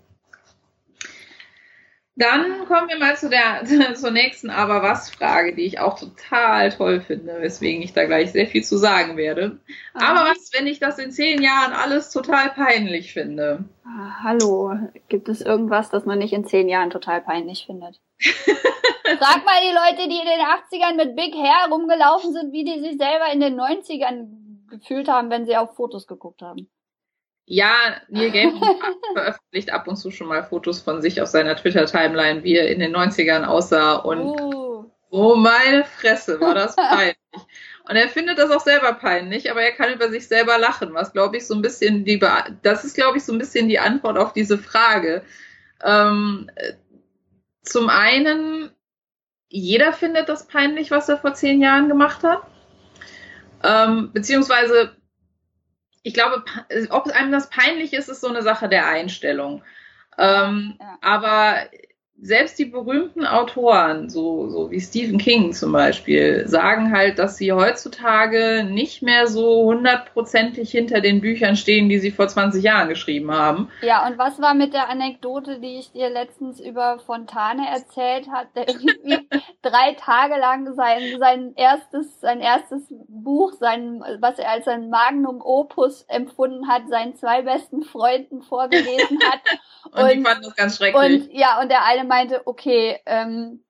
Dann 2.22 2.68
kommen 2.68 2.88
wir 2.88 2.99
mal 2.99 3.18
zu 3.18 3.30
der 3.30 3.64
zur 3.95 4.11
nächsten 4.11 4.52
Aber 4.52 4.84
was 4.84 5.10
Frage, 5.10 5.56
die 5.56 5.64
ich 5.64 5.80
auch 5.80 5.98
total 5.98 6.72
toll 6.72 7.02
finde, 7.02 7.41
weswegen 7.41 7.81
ich 7.81 7.93
da 7.93 8.06
gleich 8.06 8.31
sehr 8.31 8.45
viel 8.45 8.64
zu 8.64 8.77
sagen 8.77 9.18
werde. 9.18 9.60
Ah. 9.95 10.11
Aber 10.11 10.30
was, 10.30 10.52
wenn 10.53 10.68
ich 10.68 10.80
das 10.80 10.99
in 10.99 11.11
zehn 11.11 11.41
Jahren 11.41 11.73
alles 11.73 12.11
total 12.11 12.49
peinlich 12.52 13.14
finde? 13.14 13.65
Ah, 13.84 14.23
hallo, 14.23 14.76
gibt 15.10 15.30
es 15.30 15.41
irgendwas, 15.41 15.89
das 15.89 16.06
man 16.06 16.19
nicht 16.19 16.34
in 16.34 16.45
zehn 16.45 16.69
Jahren 16.69 16.91
total 16.91 17.22
peinlich 17.22 17.65
findet? 17.65 17.99
Frag 18.19 19.43
mal 19.43 19.60
die 19.61 19.73
Leute, 19.73 20.07
die 20.07 20.19
in 20.19 20.27
den 20.27 20.45
80ern 20.45 20.95
mit 20.98 21.15
Big 21.15 21.34
Hair 21.34 21.72
rumgelaufen 21.72 22.34
sind, 22.34 22.53
wie 22.53 22.64
die 22.64 22.80
sich 22.81 22.98
selber 22.98 23.34
in 23.34 23.39
den 23.39 23.60
90ern 23.60 24.27
gefühlt 24.69 25.07
haben, 25.07 25.31
wenn 25.31 25.45
sie 25.45 25.57
auf 25.57 25.76
Fotos 25.76 26.06
geguckt 26.06 26.43
haben. 26.43 26.69
Ja, 27.53 27.97
Neil 28.07 28.31
Gaiman 28.31 28.61
veröffentlicht 29.13 29.73
ab 29.73 29.85
und 29.85 29.97
zu 29.97 30.09
schon 30.09 30.27
mal 30.27 30.41
Fotos 30.41 30.79
von 30.79 31.01
sich 31.01 31.21
auf 31.21 31.27
seiner 31.27 31.57
Twitter-Timeline, 31.57 32.45
wie 32.45 32.55
er 32.55 32.71
in 32.71 32.79
den 32.79 32.95
90ern 32.95 33.43
aussah 33.43 33.95
und 33.95 34.19
oh, 34.19 34.89
oh 35.09 35.35
meine 35.35 35.83
Fresse, 35.83 36.39
war 36.39 36.55
das 36.55 36.77
peinlich. 36.77 37.17
Und 37.89 37.97
er 37.97 38.07
findet 38.07 38.37
das 38.37 38.51
auch 38.51 38.61
selber 38.61 38.93
peinlich, 38.93 39.51
aber 39.51 39.61
er 39.61 39.73
kann 39.73 39.93
über 39.93 40.09
sich 40.09 40.29
selber 40.29 40.57
lachen, 40.57 40.93
was 40.93 41.11
glaube 41.11 41.35
ich 41.35 41.45
so 41.45 41.53
ein 41.53 41.61
bisschen 41.61 42.05
die, 42.05 42.15
Be 42.15 42.31
das 42.61 42.85
ist 42.85 42.95
glaube 42.95 43.17
ich 43.17 43.25
so 43.25 43.33
ein 43.33 43.39
bisschen 43.39 43.67
die 43.67 43.79
Antwort 43.79 44.17
auf 44.17 44.31
diese 44.31 44.57
Frage. 44.57 45.21
Ähm, 45.83 46.49
zum 47.63 47.89
einen, 47.89 48.71
jeder 49.49 49.91
findet 49.91 50.29
das 50.29 50.47
peinlich, 50.47 50.89
was 50.89 51.09
er 51.09 51.17
vor 51.17 51.33
zehn 51.33 51.61
Jahren 51.61 51.89
gemacht 51.89 52.23
hat. 52.23 52.43
Ähm, 53.61 54.11
beziehungsweise 54.13 54.95
ich 56.03 56.13
glaube, 56.13 56.43
ob 56.89 57.07
einem 57.07 57.31
das 57.31 57.49
peinlich 57.49 57.93
ist, 57.93 58.09
ist 58.09 58.21
so 58.21 58.27
eine 58.27 58.41
Sache 58.41 58.69
der 58.69 58.87
Einstellung. 58.87 59.63
Ähm, 60.17 60.75
ja. 60.79 60.97
Aber 61.01 61.57
selbst 62.23 62.60
die 62.60 62.65
berühmten 62.65 63.26
Autoren, 63.26 64.07
so, 64.07 64.48
so 64.48 64.69
wie 64.69 64.80
Stephen 64.80 65.18
King 65.18 65.53
zum 65.53 65.72
Beispiel, 65.72 66.48
sagen 66.48 66.95
halt, 66.95 67.18
dass 67.18 67.38
sie 67.38 67.52
heutzutage 67.52 68.64
nicht 68.64 69.02
mehr 69.02 69.26
so 69.26 69.64
hundertprozentig 69.64 70.69
hinter 70.69 71.02
den 71.02 71.19
Büchern 71.19 71.56
stehen, 71.56 71.89
die 71.89 71.98
sie 71.98 72.11
vor 72.11 72.27
20 72.27 72.64
Jahren 72.64 72.89
geschrieben 72.89 73.31
haben. 73.31 73.69
Ja, 73.81 74.06
und 74.06 74.19
was 74.19 74.39
war 74.39 74.53
mit 74.53 74.73
der 74.73 74.88
Anekdote, 74.88 75.60
die 75.60 75.80
ich 75.80 75.91
dir 75.93 76.11
letztens 76.11 76.60
über 76.60 76.99
Fontane 76.99 77.68
erzählt 77.68 78.27
hat, 78.31 78.56
der 78.56 78.69
irgendwie 78.69 79.27
drei 79.64 79.93
Tage 79.93 80.39
lang 80.39 80.76
sein, 80.76 81.02
sein 81.18 81.53
erstes, 81.56 82.22
sein 82.22 82.39
erstes 82.39 82.84
Buch, 83.07 83.53
sein, 83.53 84.03
was 84.19 84.38
er 84.38 84.52
als 84.52 84.65
sein 84.65 84.91
Magnum 84.91 85.41
Opus 85.41 86.06
empfunden 86.07 86.68
hat, 86.68 86.84
seinen 86.88 87.15
zwei 87.15 87.41
besten 87.41 87.81
Freunden 87.81 88.43
vorgelesen 88.43 89.19
hat. 89.23 89.41
und, 89.85 89.93
und 89.93 90.11
die 90.11 90.21
fanden 90.21 90.43
das 90.43 90.55
ganz 90.55 90.77
schrecklich. 90.77 91.23
Und, 91.23 91.33
ja, 91.33 91.59
und 91.61 91.69
der 91.69 91.83
eine 91.85 92.03
meinte, 92.03 92.45
okay, 92.45 92.99
ähm, 93.05 93.63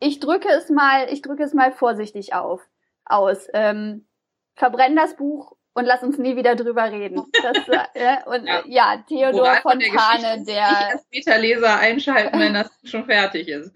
ich 0.00 0.20
drücke 0.20 0.48
es 0.48 0.70
mal, 0.70 1.12
ich 1.12 1.22
drücke 1.22 1.42
es 1.42 1.54
mal 1.54 1.72
vorsichtig 1.72 2.34
auf, 2.34 2.62
aus. 3.04 3.46
Ähm, 3.52 4.06
verbrenn 4.54 4.96
das 4.96 5.16
Buch 5.16 5.56
und 5.74 5.84
lass 5.84 6.02
uns 6.02 6.18
nie 6.18 6.36
wieder 6.36 6.56
drüber 6.56 6.90
reden. 6.90 7.22
Das, 7.42 7.56
äh, 7.94 8.16
und 8.26 8.46
ja, 8.46 8.62
ja 8.66 9.04
Theodor 9.08 9.40
Moral 9.40 9.60
Fontane, 9.62 10.44
der. 10.44 10.68
Nicht 10.68 10.92
als 10.92 11.04
Beta-Leser 11.06 11.78
einschalten, 11.78 12.40
wenn 12.40 12.54
das 12.54 12.70
schon 12.84 13.04
fertig 13.04 13.48
ist. 13.48 13.72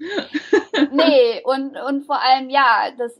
nee, 0.90 1.40
und, 1.44 1.76
und 1.76 2.04
vor 2.04 2.20
allem, 2.20 2.50
ja, 2.50 2.90
das 2.98 3.18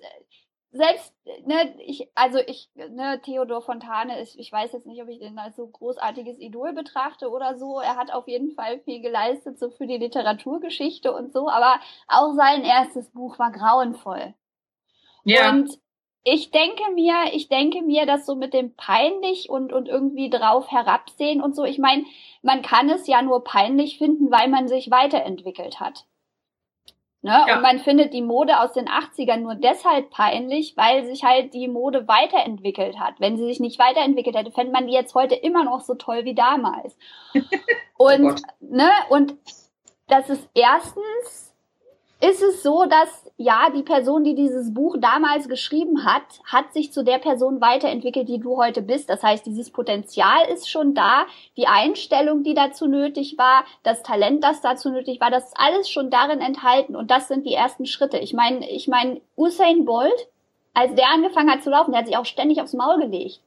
selbst, 0.72 1.14
ne, 1.44 1.74
ich, 1.80 2.08
also 2.14 2.38
ich, 2.38 2.70
ne, 2.74 3.20
Theodor 3.22 3.60
Fontane 3.60 4.18
ist, 4.20 4.36
ich 4.36 4.50
weiß 4.50 4.72
jetzt 4.72 4.86
nicht, 4.86 5.02
ob 5.02 5.08
ich 5.08 5.18
den 5.18 5.38
als 5.38 5.54
so 5.56 5.66
großartiges 5.66 6.38
Idol 6.38 6.72
betrachte 6.72 7.30
oder 7.30 7.58
so. 7.58 7.78
Er 7.78 7.96
hat 7.96 8.10
auf 8.12 8.26
jeden 8.26 8.52
Fall 8.52 8.80
viel 8.80 9.02
geleistet, 9.02 9.58
so 9.58 9.70
für 9.70 9.86
die 9.86 9.98
Literaturgeschichte 9.98 11.12
und 11.12 11.32
so, 11.32 11.48
aber 11.48 11.78
auch 12.08 12.32
sein 12.34 12.64
erstes 12.64 13.10
Buch 13.10 13.38
war 13.38 13.52
grauenvoll. 13.52 14.34
Ja. 15.24 15.50
Und 15.50 15.78
ich 16.24 16.50
denke 16.50 16.90
mir, 16.94 17.32
ich 17.32 17.48
denke 17.48 17.82
mir, 17.82 18.06
dass 18.06 18.24
so 18.24 18.34
mit 18.34 18.54
dem 18.54 18.74
peinlich 18.74 19.50
und, 19.50 19.74
und 19.74 19.88
irgendwie 19.88 20.30
drauf 20.30 20.70
herabsehen 20.70 21.42
und 21.42 21.54
so, 21.54 21.64
ich 21.64 21.78
meine, 21.78 22.04
man 22.40 22.62
kann 22.62 22.88
es 22.88 23.06
ja 23.06 23.20
nur 23.20 23.44
peinlich 23.44 23.98
finden, 23.98 24.30
weil 24.30 24.48
man 24.48 24.68
sich 24.68 24.90
weiterentwickelt 24.90 25.80
hat. 25.80 26.06
Ne? 27.22 27.44
Ja. 27.46 27.56
Und 27.56 27.62
man 27.62 27.78
findet 27.78 28.12
die 28.12 28.22
Mode 28.22 28.58
aus 28.60 28.72
den 28.72 28.88
80ern 28.88 29.38
nur 29.38 29.54
deshalb 29.54 30.10
peinlich, 30.10 30.76
weil 30.76 31.04
sich 31.04 31.22
halt 31.22 31.54
die 31.54 31.68
Mode 31.68 32.08
weiterentwickelt 32.08 32.98
hat. 32.98 33.14
Wenn 33.20 33.36
sie 33.36 33.44
sich 33.44 33.60
nicht 33.60 33.78
weiterentwickelt 33.78 34.36
hätte, 34.36 34.50
fände 34.50 34.72
man 34.72 34.88
die 34.88 34.92
jetzt 34.92 35.14
heute 35.14 35.36
immer 35.36 35.62
noch 35.62 35.80
so 35.82 35.94
toll 35.94 36.24
wie 36.24 36.34
damals. 36.34 36.96
und, 37.96 38.24
oh 38.26 38.34
ne, 38.58 38.90
und 39.08 39.36
das 40.08 40.30
ist 40.30 40.48
erstens 40.54 41.51
ist 42.22 42.40
es 42.40 42.62
so, 42.62 42.84
dass 42.84 43.30
ja, 43.36 43.68
die 43.74 43.82
Person, 43.82 44.22
die 44.22 44.36
dieses 44.36 44.72
Buch 44.72 44.96
damals 45.00 45.48
geschrieben 45.48 46.04
hat, 46.04 46.22
hat 46.44 46.72
sich 46.72 46.92
zu 46.92 47.02
der 47.02 47.18
Person 47.18 47.60
weiterentwickelt, 47.60 48.28
die 48.28 48.38
du 48.38 48.56
heute 48.56 48.80
bist. 48.80 49.10
Das 49.10 49.24
heißt, 49.24 49.44
dieses 49.44 49.70
Potenzial 49.70 50.48
ist 50.48 50.70
schon 50.70 50.94
da, 50.94 51.26
die 51.56 51.66
Einstellung, 51.66 52.44
die 52.44 52.54
dazu 52.54 52.86
nötig 52.86 53.36
war, 53.38 53.64
das 53.82 54.04
Talent, 54.04 54.44
das 54.44 54.60
dazu 54.60 54.90
nötig 54.90 55.20
war, 55.20 55.32
das 55.32 55.46
ist 55.46 55.56
alles 55.56 55.90
schon 55.90 56.10
darin 56.10 56.40
enthalten 56.40 56.94
und 56.94 57.10
das 57.10 57.26
sind 57.26 57.44
die 57.44 57.54
ersten 57.54 57.86
Schritte. 57.86 58.18
Ich 58.18 58.32
meine, 58.32 58.70
ich 58.70 58.86
meine, 58.86 59.20
Usain 59.36 59.84
Bolt, 59.84 60.28
als 60.74 60.94
der 60.94 61.10
angefangen 61.12 61.50
hat 61.50 61.64
zu 61.64 61.70
laufen, 61.70 61.90
der 61.90 62.00
hat 62.00 62.06
sich 62.06 62.16
auch 62.16 62.24
ständig 62.24 62.62
aufs 62.62 62.72
Maul 62.72 63.00
gelegt. 63.00 63.40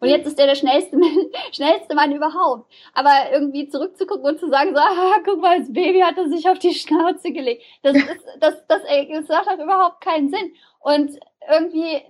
Und 0.00 0.08
jetzt 0.08 0.26
ist 0.26 0.38
er 0.38 0.46
der 0.46 0.54
schnellste, 0.54 0.96
schnellste 1.52 1.94
Mann 1.94 2.12
überhaupt. 2.12 2.70
Aber 2.94 3.32
irgendwie 3.32 3.68
zurückzugucken 3.68 4.24
und 4.24 4.38
zu 4.38 4.48
sagen, 4.48 4.74
so, 4.74 4.80
ah, 4.80 5.18
guck 5.24 5.40
mal, 5.40 5.58
das 5.58 5.72
Baby 5.72 6.00
hat 6.00 6.16
er 6.16 6.28
sich 6.28 6.48
auf 6.48 6.58
die 6.58 6.74
Schnauze 6.74 7.32
gelegt. 7.32 7.62
Das 7.82 7.96
ist, 7.96 8.24
das, 8.40 8.66
das, 8.68 8.82
das, 8.82 9.28
macht 9.28 9.60
überhaupt 9.60 10.00
keinen 10.00 10.30
Sinn. 10.30 10.54
Und 10.80 11.18
irgendwie, 11.50 12.02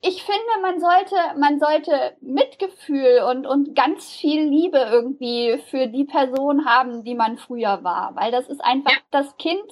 ich 0.00 0.22
finde, 0.22 0.62
man 0.62 0.80
sollte, 0.80 1.16
man 1.38 1.58
sollte 1.58 2.16
Mitgefühl 2.20 3.22
und, 3.30 3.46
und 3.46 3.74
ganz 3.74 4.10
viel 4.10 4.42
Liebe 4.42 4.78
irgendwie 4.78 5.58
für 5.70 5.86
die 5.86 6.04
Person 6.04 6.64
haben, 6.64 7.04
die 7.04 7.14
man 7.14 7.36
früher 7.36 7.84
war. 7.84 8.14
Weil 8.16 8.30
das 8.30 8.48
ist 8.48 8.64
einfach, 8.64 8.92
das 9.10 9.36
Kind 9.36 9.64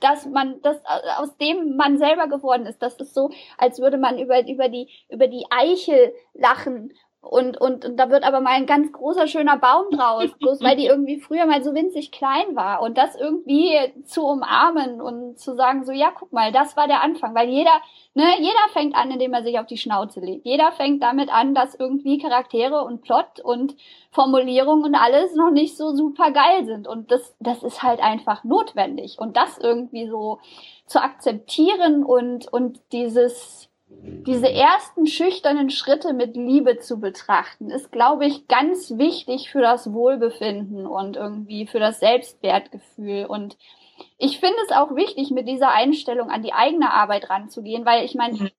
dass 0.00 0.26
man 0.26 0.60
das 0.62 0.80
aus 1.18 1.36
dem 1.36 1.76
man 1.76 1.98
selber 1.98 2.28
geworden 2.28 2.66
ist. 2.66 2.82
Das 2.82 2.94
ist 2.96 3.14
so, 3.14 3.30
als 3.58 3.78
würde 3.80 3.98
man 3.98 4.18
über 4.18 4.46
über 4.48 4.68
die 4.68 4.88
über 5.08 5.28
die 5.28 5.44
Eichel 5.50 6.12
lachen 6.34 6.92
und, 7.22 7.60
und, 7.60 7.84
und 7.84 7.96
da 7.96 8.08
wird 8.08 8.24
aber 8.24 8.40
mal 8.40 8.52
ein 8.52 8.64
ganz 8.64 8.92
großer, 8.92 9.26
schöner 9.26 9.58
Baum 9.58 9.90
draus, 9.90 10.30
bloß 10.38 10.62
weil 10.62 10.76
die 10.76 10.86
irgendwie 10.86 11.20
früher 11.20 11.44
mal 11.44 11.62
so 11.62 11.74
winzig 11.74 12.12
klein 12.12 12.56
war. 12.56 12.80
Und 12.80 12.96
das 12.96 13.14
irgendwie 13.14 13.76
zu 14.04 14.24
umarmen 14.24 15.02
und 15.02 15.38
zu 15.38 15.54
sagen, 15.54 15.84
so, 15.84 15.92
ja, 15.92 16.12
guck 16.18 16.32
mal, 16.32 16.50
das 16.50 16.78
war 16.78 16.88
der 16.88 17.02
Anfang. 17.02 17.34
Weil 17.34 17.50
jeder, 17.50 17.82
ne, 18.14 18.24
jeder 18.38 18.68
fängt 18.72 18.96
an, 18.96 19.10
indem 19.10 19.34
er 19.34 19.42
sich 19.42 19.58
auf 19.58 19.66
die 19.66 19.76
Schnauze 19.76 20.20
legt. 20.20 20.46
Jeder 20.46 20.72
fängt 20.72 21.02
damit 21.02 21.30
an, 21.30 21.54
dass 21.54 21.74
irgendwie 21.74 22.18
Charaktere 22.18 22.84
und 22.84 23.02
Plot 23.02 23.40
und 23.44 23.76
Formulierung 24.10 24.82
und 24.82 24.94
alles 24.94 25.34
noch 25.34 25.50
nicht 25.50 25.76
so 25.76 25.94
super 25.94 26.30
geil 26.30 26.64
sind. 26.64 26.88
Und 26.88 27.10
das, 27.10 27.36
das 27.38 27.62
ist 27.62 27.82
halt 27.82 28.00
einfach 28.00 28.44
notwendig. 28.44 29.18
Und 29.18 29.36
das 29.36 29.58
irgendwie 29.58 30.08
so 30.08 30.38
zu 30.86 31.02
akzeptieren 31.02 32.02
und, 32.02 32.50
und 32.50 32.80
dieses, 32.92 33.69
diese 34.02 34.50
ersten 34.50 35.06
schüchternen 35.06 35.70
Schritte 35.70 36.12
mit 36.12 36.36
Liebe 36.36 36.78
zu 36.78 37.00
betrachten, 37.00 37.70
ist, 37.70 37.90
glaube 37.90 38.26
ich, 38.26 38.48
ganz 38.48 38.96
wichtig 38.96 39.50
für 39.50 39.60
das 39.60 39.92
Wohlbefinden 39.92 40.86
und 40.86 41.16
irgendwie 41.16 41.66
für 41.66 41.80
das 41.80 42.00
Selbstwertgefühl. 42.00 43.26
Und 43.26 43.56
ich 44.18 44.38
finde 44.38 44.58
es 44.66 44.72
auch 44.72 44.94
wichtig, 44.94 45.30
mit 45.30 45.48
dieser 45.48 45.70
Einstellung 45.70 46.30
an 46.30 46.42
die 46.42 46.52
eigene 46.52 46.92
Arbeit 46.92 47.30
ranzugehen, 47.30 47.84
weil 47.84 48.04
ich 48.04 48.14
meine, 48.14 48.50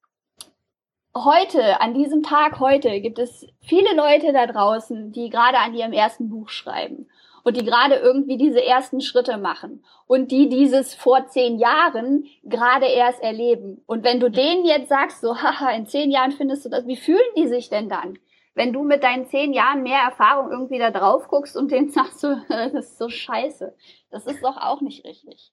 heute, 1.16 1.82
an 1.82 1.94
diesem 1.94 2.24
Tag 2.24 2.60
heute, 2.60 3.02
gibt 3.02 3.20
es 3.20 3.48
viele 3.62 3.96
Leute 3.96 4.34
da 4.34 4.48
draußen, 4.48 5.12
die 5.12 5.30
gerade 5.30 5.58
an 5.58 5.74
ihrem 5.74 5.94
ersten 5.94 6.30
Buch 6.30 6.50
schreiben 6.50 7.08
und 7.44 7.58
die 7.58 7.66
gerade 7.66 7.96
irgendwie 7.96 8.38
diese 8.38 8.64
ersten 8.64 9.02
Schritte 9.02 9.38
machen 9.38 9.84
und 10.08 10.32
die 10.32 10.50
dieses 10.50 10.94
vor 10.94 11.28
zehn 11.28 11.60
Jahren 11.60 12.26
gerade 12.44 12.88
erst 12.88 13.22
erleben. 13.22 13.84
Und 13.86 14.04
wenn 14.04 14.20
du 14.20 14.30
denen 14.30 14.66
jetzt 14.66 14.90
sagst, 14.90 15.22
so, 15.22 15.36
haha, 15.42 15.72
in 15.72 15.86
zehn 15.86 16.12
Jahren 16.12 16.32
findest 16.32 16.66
du 16.66 16.70
das, 16.70 16.88
wie 16.88 16.98
fühlen 16.98 17.20
die 17.38 17.48
sich 17.48 17.70
denn 17.70 17.90
dann? 17.90 18.18
Wenn 18.54 18.74
du 18.74 18.84
mit 18.84 19.04
deinen 19.04 19.28
zehn 19.28 19.54
Jahren 19.54 19.82
mehr 19.82 20.00
Erfahrung 20.00 20.52
irgendwie 20.52 20.80
da 20.80 20.92
drauf 20.92 21.28
guckst 21.28 21.56
und 21.56 21.72
denen 21.72 21.90
sagst 21.90 22.20
so, 22.22 22.36
das 22.50 22.74
ist 22.74 22.98
so 22.98 23.10
scheiße. 23.10 23.76
Das 24.10 24.26
ist 24.26 24.44
doch 24.44 24.58
auch 24.58 24.82
nicht 24.82 25.06
richtig. 25.06 25.52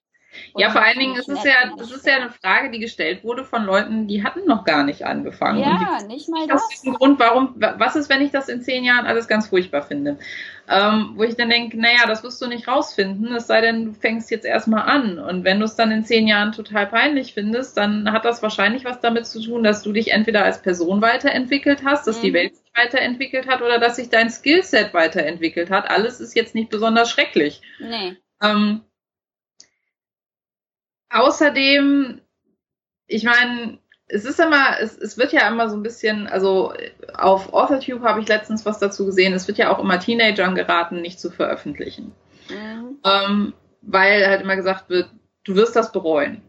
Und 0.53 0.61
ja, 0.61 0.69
vor 0.69 0.81
allen 0.81 0.99
Dingen 0.99 1.15
ist 1.15 1.29
es 1.29 1.43
ja, 1.43 1.73
das 1.77 1.91
ist 1.91 2.05
ja 2.05 2.15
eine 2.15 2.29
Frage, 2.29 2.69
die 2.71 2.79
gestellt 2.79 3.23
wurde 3.23 3.43
von 3.43 3.63
Leuten, 3.65 4.07
die 4.07 4.23
hatten 4.23 4.45
noch 4.45 4.63
gar 4.63 4.83
nicht 4.83 5.05
angefangen. 5.05 5.59
Ja, 5.59 5.99
nicht 6.07 6.29
mal 6.29 6.47
das. 6.47 6.67
Das 6.67 6.75
ist 6.75 6.85
ein 6.85 6.93
Grund, 6.93 7.19
warum, 7.19 7.55
was 7.55 7.95
ist, 7.95 8.09
wenn 8.09 8.21
ich 8.21 8.31
das 8.31 8.49
in 8.49 8.61
zehn 8.61 8.83
Jahren 8.83 9.05
alles 9.05 9.27
ganz 9.27 9.47
furchtbar 9.47 9.81
finde? 9.81 10.17
Ähm, 10.67 11.13
wo 11.15 11.23
ich 11.23 11.35
dann 11.35 11.49
denke, 11.49 11.79
naja, 11.79 12.05
das 12.07 12.23
wirst 12.23 12.39
du 12.41 12.47
nicht 12.47 12.67
rausfinden, 12.67 13.33
es 13.33 13.47
sei 13.47 13.61
denn, 13.61 13.85
du 13.85 13.93
fängst 13.93 14.29
jetzt 14.29 14.45
erstmal 14.45 14.83
an. 14.83 15.17
Und 15.17 15.43
wenn 15.43 15.59
du 15.59 15.65
es 15.65 15.75
dann 15.75 15.91
in 15.91 16.05
zehn 16.05 16.27
Jahren 16.27 16.51
total 16.51 16.85
peinlich 16.85 17.33
findest, 17.33 17.75
dann 17.77 18.11
hat 18.11 18.23
das 18.23 18.43
wahrscheinlich 18.43 18.85
was 18.85 18.99
damit 18.99 19.25
zu 19.25 19.41
tun, 19.41 19.63
dass 19.63 19.81
du 19.81 19.91
dich 19.91 20.11
entweder 20.11 20.43
als 20.43 20.61
Person 20.61 21.01
weiterentwickelt 21.01 21.81
hast, 21.85 22.05
dass 22.05 22.19
mhm. 22.19 22.21
die 22.21 22.33
Welt 22.33 22.55
sich 22.55 22.71
weiterentwickelt 22.75 23.47
hat 23.47 23.63
oder 23.63 23.79
dass 23.79 23.95
sich 23.95 24.09
dein 24.09 24.29
Skillset 24.29 24.93
weiterentwickelt 24.93 25.71
hat. 25.71 25.89
Alles 25.89 26.19
ist 26.19 26.35
jetzt 26.35 26.53
nicht 26.53 26.69
besonders 26.69 27.09
schrecklich. 27.09 27.61
Nee. 27.79 28.17
Ähm, 28.41 28.81
Außerdem, 31.09 32.21
ich 33.07 33.23
meine, 33.23 33.79
es 34.07 34.25
ist 34.25 34.39
immer, 34.39 34.79
es, 34.79 34.97
es 34.97 35.17
wird 35.17 35.33
ja 35.33 35.47
immer 35.47 35.69
so 35.69 35.75
ein 35.75 35.83
bisschen, 35.83 36.27
also 36.27 36.73
auf 37.13 37.53
AuthorTube 37.53 38.01
habe 38.01 38.21
ich 38.21 38.27
letztens 38.27 38.65
was 38.65 38.79
dazu 38.79 39.05
gesehen, 39.05 39.33
es 39.33 39.47
wird 39.47 39.57
ja 39.57 39.71
auch 39.71 39.79
immer 39.79 39.99
Teenagern 39.99 40.55
geraten, 40.55 41.01
nicht 41.01 41.19
zu 41.19 41.29
veröffentlichen. 41.29 42.13
Mhm. 42.49 42.97
Ähm, 43.03 43.53
weil 43.81 44.27
halt 44.27 44.41
immer 44.41 44.55
gesagt 44.55 44.89
wird, 44.89 45.09
du 45.43 45.55
wirst 45.55 45.75
das 45.75 45.91
bereuen. 45.91 46.41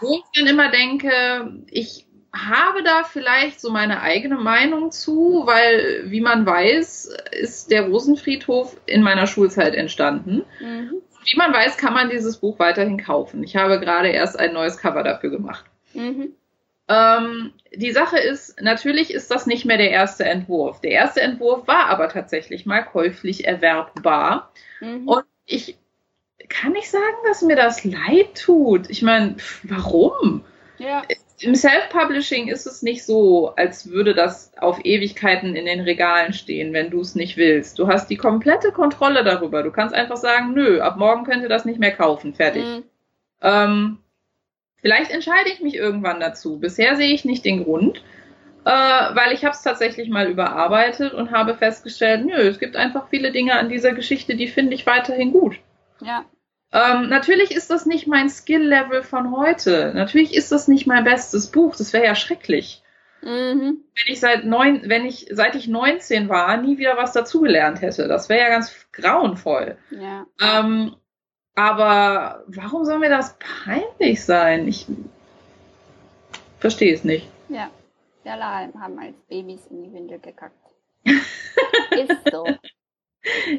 Wo 0.00 0.14
ich 0.14 0.24
dann 0.34 0.46
immer 0.46 0.70
denke, 0.70 1.64
ich 1.70 2.06
habe 2.34 2.82
da 2.82 3.04
vielleicht 3.04 3.60
so 3.60 3.70
meine 3.70 4.02
eigene 4.02 4.36
Meinung 4.36 4.90
zu, 4.90 5.42
weil, 5.46 6.04
wie 6.10 6.20
man 6.20 6.44
weiß, 6.44 7.16
ist 7.32 7.70
der 7.70 7.88
Rosenfriedhof 7.88 8.76
in 8.86 9.02
meiner 9.02 9.26
Schulzeit 9.26 9.74
entstanden. 9.74 10.44
Mhm. 10.60 11.02
Wie 11.26 11.36
man 11.36 11.52
weiß, 11.52 11.76
kann 11.76 11.92
man 11.92 12.08
dieses 12.08 12.38
Buch 12.38 12.58
weiterhin 12.58 13.02
kaufen. 13.02 13.42
Ich 13.42 13.56
habe 13.56 13.80
gerade 13.80 14.08
erst 14.08 14.38
ein 14.38 14.52
neues 14.52 14.78
Cover 14.78 15.02
dafür 15.02 15.30
gemacht. 15.30 15.64
Mhm. 15.92 16.32
Ähm, 16.88 17.52
die 17.74 17.90
Sache 17.90 18.18
ist, 18.18 18.60
natürlich 18.62 19.12
ist 19.12 19.30
das 19.30 19.46
nicht 19.46 19.64
mehr 19.64 19.76
der 19.76 19.90
erste 19.90 20.24
Entwurf. 20.24 20.80
Der 20.80 20.92
erste 20.92 21.20
Entwurf 21.20 21.66
war 21.66 21.86
aber 21.86 22.08
tatsächlich 22.08 22.64
mal 22.64 22.82
käuflich 22.82 23.46
erwerbbar. 23.46 24.52
Mhm. 24.80 25.08
Und 25.08 25.24
ich 25.46 25.76
kann 26.48 26.72
nicht 26.72 26.88
sagen, 26.88 27.16
dass 27.26 27.42
mir 27.42 27.56
das 27.56 27.82
leid 27.82 28.40
tut. 28.40 28.88
Ich 28.88 29.02
meine, 29.02 29.36
warum? 29.64 30.44
Ja 30.78 31.02
im 31.40 31.54
Self-Publishing 31.54 32.48
ist 32.48 32.66
es 32.66 32.82
nicht 32.82 33.04
so, 33.04 33.54
als 33.56 33.90
würde 33.90 34.14
das 34.14 34.52
auf 34.58 34.82
Ewigkeiten 34.84 35.54
in 35.54 35.66
den 35.66 35.80
Regalen 35.80 36.32
stehen, 36.32 36.72
wenn 36.72 36.90
du 36.90 37.00
es 37.00 37.14
nicht 37.14 37.36
willst. 37.36 37.78
Du 37.78 37.88
hast 37.88 38.08
die 38.08 38.16
komplette 38.16 38.72
Kontrolle 38.72 39.22
darüber. 39.22 39.62
Du 39.62 39.70
kannst 39.70 39.94
einfach 39.94 40.16
sagen, 40.16 40.54
nö, 40.54 40.80
ab 40.80 40.96
morgen 40.96 41.24
könnt 41.24 41.42
ihr 41.42 41.48
das 41.48 41.66
nicht 41.66 41.78
mehr 41.78 41.92
kaufen. 41.92 42.34
Fertig. 42.34 42.64
Mhm. 42.64 42.84
Ähm, 43.42 43.98
vielleicht 44.80 45.10
entscheide 45.10 45.50
ich 45.50 45.60
mich 45.60 45.74
irgendwann 45.74 46.20
dazu. 46.20 46.58
Bisher 46.58 46.96
sehe 46.96 47.12
ich 47.12 47.26
nicht 47.26 47.44
den 47.44 47.64
Grund, 47.64 48.02
äh, 48.64 48.70
weil 48.70 49.32
ich 49.32 49.44
habe 49.44 49.54
es 49.54 49.62
tatsächlich 49.62 50.08
mal 50.08 50.28
überarbeitet 50.28 51.12
und 51.12 51.32
habe 51.32 51.54
festgestellt, 51.54 52.24
nö, 52.24 52.48
es 52.48 52.58
gibt 52.58 52.76
einfach 52.76 53.08
viele 53.10 53.30
Dinge 53.30 53.58
an 53.58 53.68
dieser 53.68 53.92
Geschichte, 53.92 54.36
die 54.36 54.48
finde 54.48 54.74
ich 54.74 54.86
weiterhin 54.86 55.32
gut. 55.32 55.58
Ja. 56.00 56.24
Ähm, 56.72 57.08
natürlich 57.08 57.52
ist 57.52 57.70
das 57.70 57.86
nicht 57.86 58.06
mein 58.06 58.28
Skill-Level 58.28 59.02
von 59.02 59.34
heute. 59.36 59.92
Natürlich 59.94 60.34
ist 60.34 60.52
das 60.52 60.68
nicht 60.68 60.86
mein 60.86 61.04
bestes 61.04 61.50
Buch. 61.50 61.76
Das 61.76 61.92
wäre 61.92 62.04
ja 62.04 62.14
schrecklich. 62.14 62.82
Mhm. 63.22 63.84
Wenn 63.94 64.12
ich 64.12 64.20
seit 64.20 64.44
neun, 64.44 64.82
wenn 64.84 65.06
ich 65.06 65.28
seit 65.30 65.54
ich 65.54 65.68
19 65.68 66.28
war, 66.28 66.56
nie 66.58 66.78
wieder 66.78 66.96
was 66.96 67.12
dazugelernt 67.12 67.80
hätte. 67.80 68.08
Das 68.08 68.28
wäre 68.28 68.40
ja 68.40 68.48
ganz 68.48 68.74
grauenvoll. 68.92 69.76
Ja. 69.90 70.26
Ähm, 70.40 70.96
aber 71.54 72.44
warum 72.48 72.84
soll 72.84 72.98
mir 72.98 73.08
das 73.08 73.36
peinlich 73.38 74.24
sein? 74.24 74.68
Ich 74.68 74.86
verstehe 76.58 76.94
es 76.94 77.04
nicht. 77.04 77.28
Ja. 77.48 77.70
Wir 78.22 78.32
alle 78.32 78.72
haben 78.80 78.98
als 78.98 79.14
Babys 79.28 79.66
in 79.70 79.84
die 79.84 79.92
Windel 79.92 80.18
gekackt. 80.18 80.54
ist 81.04 82.30
so. 82.32 82.44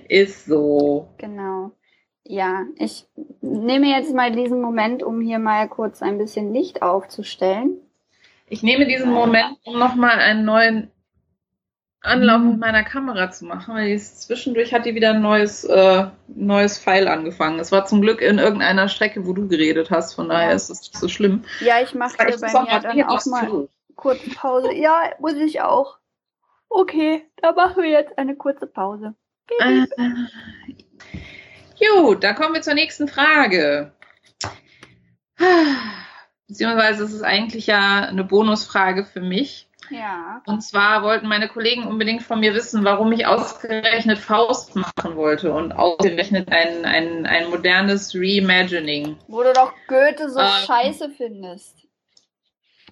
Ist 0.09 0.45
so. 0.45 1.07
Genau. 1.17 1.71
Ja, 2.29 2.65
ich 2.75 3.05
nehme 3.41 3.87
jetzt 3.87 4.13
mal 4.13 4.31
diesen 4.31 4.61
Moment, 4.61 5.01
um 5.01 5.21
hier 5.21 5.39
mal 5.39 5.67
kurz 5.69 6.01
ein 6.01 6.17
bisschen 6.17 6.53
Licht 6.53 6.81
aufzustellen. 6.81 7.77
Ich 8.49 8.63
nehme 8.63 8.85
diesen 8.85 9.11
Moment, 9.11 9.57
um 9.63 9.79
nochmal 9.79 10.19
einen 10.19 10.43
neuen 10.43 10.91
Anlauf 12.01 12.41
mit 12.41 12.59
meiner 12.59 12.83
Kamera 12.83 13.31
zu 13.31 13.45
machen, 13.45 13.75
weil 13.75 13.89
ist, 13.89 14.23
zwischendurch 14.23 14.73
hat 14.73 14.85
die 14.85 14.95
wieder 14.95 15.11
ein 15.11 15.21
neues, 15.21 15.63
äh, 15.63 16.07
neues 16.27 16.79
Pfeil 16.79 17.07
angefangen. 17.07 17.59
Es 17.59 17.71
war 17.71 17.85
zum 17.85 18.01
Glück 18.01 18.21
in 18.21 18.39
irgendeiner 18.39 18.87
Strecke, 18.87 19.25
wo 19.25 19.33
du 19.33 19.47
geredet 19.47 19.89
hast, 19.89 20.13
von 20.13 20.29
daher 20.29 20.53
ist 20.53 20.69
es 20.69 20.81
nicht 20.81 20.97
so 20.97 21.07
schlimm. 21.07 21.43
Ja, 21.61 21.81
ich 21.81 21.95
mache 21.95 22.15
hier 22.25 22.39
bei 22.39 22.61
mir 22.61 22.79
dann 22.81 23.03
auch 23.03 23.25
mal 23.25 23.67
kurz 23.95 24.19
Pause. 24.35 24.73
Ja, 24.73 25.11
muss 25.19 25.35
ich 25.35 25.61
auch. 25.61 25.97
Okay, 26.69 27.25
da 27.37 27.53
machen 27.53 27.83
wir 27.83 27.89
jetzt 27.89 28.17
eine 28.17 28.35
kurze 28.35 28.67
Pause. 28.67 29.15
Äh, 29.59 29.85
Gut, 31.79 32.23
dann 32.23 32.35
kommen 32.35 32.53
wir 32.53 32.61
zur 32.61 32.73
nächsten 32.73 33.07
Frage. 33.07 33.91
Beziehungsweise 36.47 37.03
es 37.03 37.13
ist 37.13 37.23
eigentlich 37.23 37.67
ja 37.67 38.01
eine 38.01 38.23
Bonusfrage 38.23 39.05
für 39.05 39.21
mich. 39.21 39.67
Ja. 39.89 40.41
Und 40.45 40.61
zwar 40.61 41.03
wollten 41.03 41.27
meine 41.27 41.47
Kollegen 41.47 41.87
unbedingt 41.87 42.23
von 42.23 42.39
mir 42.39 42.53
wissen, 42.53 42.83
warum 42.83 43.11
ich 43.11 43.25
ausgerechnet 43.25 44.17
Faust 44.17 44.75
machen 44.75 45.15
wollte 45.15 45.53
und 45.53 45.71
ausgerechnet 45.71 46.51
ein, 46.51 46.83
ein, 46.85 47.25
ein 47.25 47.49
modernes 47.49 48.13
Reimagining. 48.13 49.17
Wo 49.27 49.43
du 49.43 49.53
doch 49.53 49.73
Goethe 49.87 50.29
so 50.29 50.39
ähm, 50.39 50.47
scheiße 50.65 51.09
findest. 51.11 51.75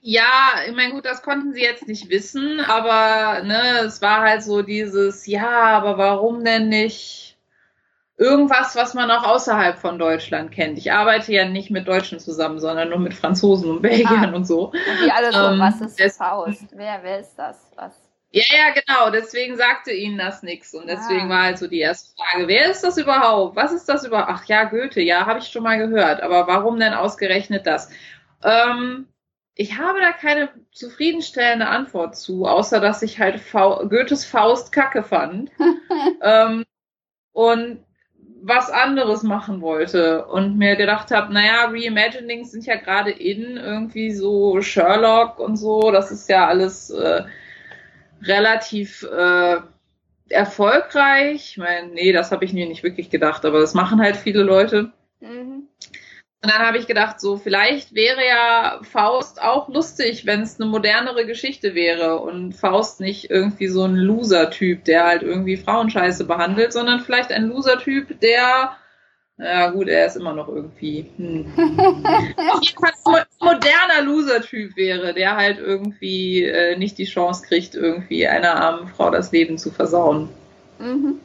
Ja, 0.02 0.54
ich 0.68 0.76
meine, 0.76 0.94
gut, 0.94 1.06
das 1.06 1.24
konnten 1.24 1.54
sie 1.54 1.64
jetzt 1.64 1.88
nicht 1.88 2.10
wissen, 2.10 2.60
aber 2.60 3.44
ne, 3.44 3.80
es 3.86 4.02
war 4.02 4.22
halt 4.22 4.44
so 4.44 4.62
dieses, 4.62 5.26
ja, 5.26 5.50
aber 5.50 5.98
warum 5.98 6.44
denn 6.46 6.70
nicht 6.70 7.25
irgendwas, 8.18 8.76
was 8.76 8.94
man 8.94 9.12
auch 9.12 9.24
außerhalb 9.24 9.78
von 9.78 10.00
Deutschland 10.00 10.52
kennt. 10.52 10.78
Ich 10.78 10.92
arbeite 10.92 11.34
ja 11.34 11.46
nicht 11.46 11.70
mit 11.70 11.88
Deutschen 11.88 12.20
zusammen, 12.20 12.60
sondern 12.60 12.90
nur 12.90 13.00
mit 13.00 13.14
Franzosen 13.14 13.70
und 13.70 13.82
Belgiern 13.82 14.34
ah. 14.34 14.36
und 14.36 14.46
so. 14.46 14.68
Und 14.68 14.76
die 15.06 15.12
alle 15.12 15.32
so, 15.34 15.54
ähm, 15.54 15.60
was 15.60 15.82
ist 15.82 16.00
das 16.00 16.18
Faust? 16.18 16.66
Wer, 16.72 17.00
wer 17.04 17.20
ist 17.20 17.36
das? 17.36 17.72
Was? 17.76 17.94
Ja, 18.32 18.44
ja, 18.50 18.74
genau. 18.74 19.12
Deswegen 19.12 19.56
sagte 19.58 19.92
ihnen 19.92 20.18
das 20.18 20.44
nichts. 20.44 20.74
Und 20.74 20.88
deswegen 20.88 21.28
ah. 21.28 21.30
war 21.30 21.44
halt 21.44 21.58
so 21.58 21.68
die 21.68 21.80
erste 21.80 22.16
Frage, 22.16 22.48
wer 22.48 22.70
ist 22.70 22.84
das 22.84 22.98
überhaupt? 22.98 23.56
Was 23.56 23.74
ist 23.74 23.88
das 23.88 24.06
überhaupt? 24.06 24.30
Ach 24.30 24.46
ja, 24.46 24.64
Goethe, 24.66 25.02
ja, 25.02 25.26
habe 25.26 25.40
ich 25.40 25.48
schon 25.48 25.64
mal 25.64 25.78
gehört. 25.78 26.22
Aber 26.22 26.48
warum 26.48 26.80
denn 26.80 26.94
ausgerechnet 26.94 27.68
das? 27.68 27.90
Ähm, 28.44 29.08
ich 29.56 29.78
habe 29.78 30.00
da 30.02 30.12
keine 30.12 30.50
zufriedenstellende 30.72 31.68
Antwort 31.68 32.18
zu, 32.18 32.46
außer 32.46 32.82
dass 32.82 33.02
ich 33.02 33.20
halt 33.20 33.40
Fa 33.40 33.84
Goethes 33.84 34.26
Faust 34.26 34.72
kacke 34.72 35.04
fand. 35.04 35.52
ähm, 36.22 36.66
und 37.32 37.85
was 38.48 38.70
anderes 38.70 39.24
machen 39.24 39.62
wollte 39.62 40.26
und 40.26 40.58
mir 40.58 40.76
gedacht 40.76 41.12
habe, 41.12 41.34
naja, 41.34 41.66
Reimaginings 41.66 42.52
sind 42.52 42.66
ja 42.66 42.76
gerade 42.76 43.12
in 43.12 43.58
irgendwie 43.58 44.12
so 44.12 44.62
Sherlock 44.62 45.40
und 45.40 45.58
so, 45.58 45.92
das 45.92 46.12
ist 46.12 46.30
ja 46.30 46.48
alles, 46.48 46.90
äh, 46.92 47.24
relativ 48.22 49.04
äh, 49.04 49.58
erfolgreich. 50.30 51.50
Ich 51.52 51.58
meine, 51.58 51.90
nee, 51.90 52.12
das 52.12 52.32
habe 52.32 52.46
ich 52.46 52.54
mir 52.54 52.68
nicht 52.68 52.84
wirklich 52.84 53.10
gedacht, 53.10 53.46
aber 53.46 53.60
das 53.60 53.74
machen 53.74 54.02
halt 54.02 54.16
viele 54.16 54.44
Leute. 54.44 54.92
Mhm. 55.20 55.68
Und 56.46 56.52
dann 56.52 56.62
habe 56.62 56.78
ich 56.78 56.86
gedacht, 56.86 57.20
so 57.20 57.38
vielleicht 57.38 57.96
wäre 57.96 58.24
ja 58.24 58.80
Faust 58.84 59.42
auch 59.42 59.68
lustig, 59.68 60.28
wenn 60.28 60.44
es 60.44 60.62
eine 60.62 60.70
modernere 60.70 61.26
Geschichte 61.26 61.74
wäre 61.74 62.20
und 62.20 62.54
Faust 62.54 63.02
nicht 63.02 63.32
irgendwie 63.32 63.68
so 63.68 63.84
ein 63.84 63.96
Loser-Typ, 63.96 64.84
der 64.84 65.06
halt 65.06 65.24
irgendwie 65.24 65.58
Frauenscheiße 65.58 66.26
behandelt, 66.26 66.72
sondern 66.72 67.00
vielleicht 67.00 67.32
ein 67.32 67.48
Loser-Typ, 67.48 68.20
der, 68.20 68.78
ja 69.40 69.70
gut, 69.72 69.88
er 69.88 70.06
ist 70.06 70.18
immer 70.18 70.34
noch 70.34 70.48
irgendwie, 70.48 71.10
hm. 71.18 71.52
auf 71.58 72.62
jeden 72.62 72.80
Fall 72.80 72.94
ein 73.06 73.26
moderner 73.40 74.04
Loser-Typ 74.04 74.78
wäre, 74.78 75.16
der 75.16 75.38
halt 75.38 75.58
irgendwie 75.58 76.44
äh, 76.44 76.78
nicht 76.78 77.00
die 77.00 77.06
Chance 77.06 77.44
kriegt, 77.48 77.74
irgendwie 77.74 78.28
einer 78.28 78.54
armen 78.54 78.88
Frau 78.88 79.10
das 79.10 79.32
Leben 79.32 79.58
zu 79.58 79.72
versauen. 79.72 80.30
Mhm. 80.78 81.20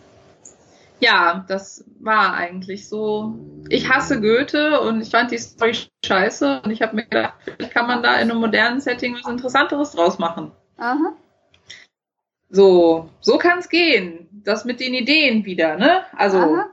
Ja, 1.00 1.44
das 1.48 1.84
war 1.98 2.34
eigentlich 2.34 2.88
so. 2.88 3.34
Ich 3.68 3.88
hasse 3.88 4.20
Goethe 4.20 4.80
und 4.80 5.00
ich 5.00 5.10
fand 5.10 5.30
die 5.30 5.38
Story 5.38 5.74
scheiße 6.04 6.62
und 6.62 6.70
ich 6.70 6.82
habe 6.82 6.96
mir 6.96 7.04
gedacht, 7.04 7.34
vielleicht 7.44 7.72
kann 7.72 7.86
man 7.86 8.02
da 8.02 8.16
in 8.16 8.30
einem 8.30 8.40
modernen 8.40 8.80
Setting 8.80 9.14
was 9.14 9.26
Interessanteres 9.26 9.92
draus 9.92 10.18
machen. 10.18 10.52
Aha. 10.76 11.16
So, 12.50 13.08
so 13.20 13.38
kann 13.38 13.60
es 13.60 13.68
gehen. 13.68 14.28
Das 14.44 14.64
mit 14.64 14.80
den 14.80 14.94
Ideen 14.94 15.44
wieder, 15.44 15.76
ne? 15.76 16.04
Also, 16.16 16.64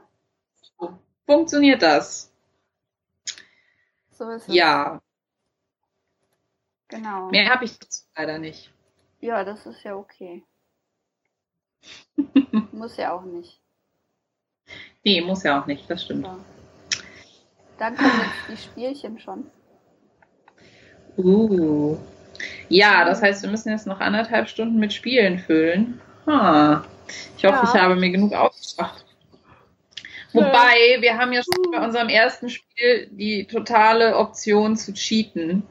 so 0.78 0.98
funktioniert 1.26 1.82
das. 1.82 2.32
So 4.10 4.28
ist 4.30 4.48
es. 4.48 4.54
Ja, 4.54 5.00
Genau. 6.88 7.28
mehr 7.28 7.50
habe 7.50 7.66
ich 7.66 7.78
leider 8.16 8.38
nicht. 8.38 8.72
Ja, 9.20 9.44
das 9.44 9.66
ist 9.66 9.82
ja 9.84 9.94
okay. 9.94 10.42
Muss 12.72 12.96
ja 12.96 13.12
auch 13.12 13.22
nicht. 13.22 13.60
Nee, 15.04 15.20
muss 15.20 15.42
ja 15.42 15.60
auch 15.60 15.66
nicht, 15.66 15.88
das 15.88 16.04
stimmt. 16.04 16.26
So. 16.26 16.36
Dann 17.78 17.96
kommen 17.96 18.10
jetzt 18.20 18.48
die 18.50 18.62
Spielchen 18.62 19.18
schon. 19.18 19.46
Uh. 21.16 21.96
Ja, 22.68 23.04
das 23.04 23.22
heißt, 23.22 23.42
wir 23.42 23.50
müssen 23.50 23.70
jetzt 23.70 23.86
noch 23.86 24.00
anderthalb 24.00 24.48
Stunden 24.48 24.78
mit 24.78 24.92
Spielen 24.92 25.38
füllen. 25.38 26.00
Ah. 26.26 26.82
Ich 27.36 27.44
hoffe, 27.44 27.60
Ja. 27.64 27.70
ich 27.74 27.80
habe 27.80 27.96
mir 27.96 28.10
genug 28.10 28.32
ausgedacht. 28.32 29.04
Wobei, 30.32 30.98
wir 31.00 31.16
haben 31.16 31.32
ja 31.32 31.42
schon 31.42 31.70
bei 31.72 31.82
unserem 31.82 32.08
ersten 32.08 32.50
Spiel 32.50 33.08
die 33.10 33.46
totale 33.46 34.16
Option 34.16 34.76
zu 34.76 34.92
cheaten. 34.92 35.62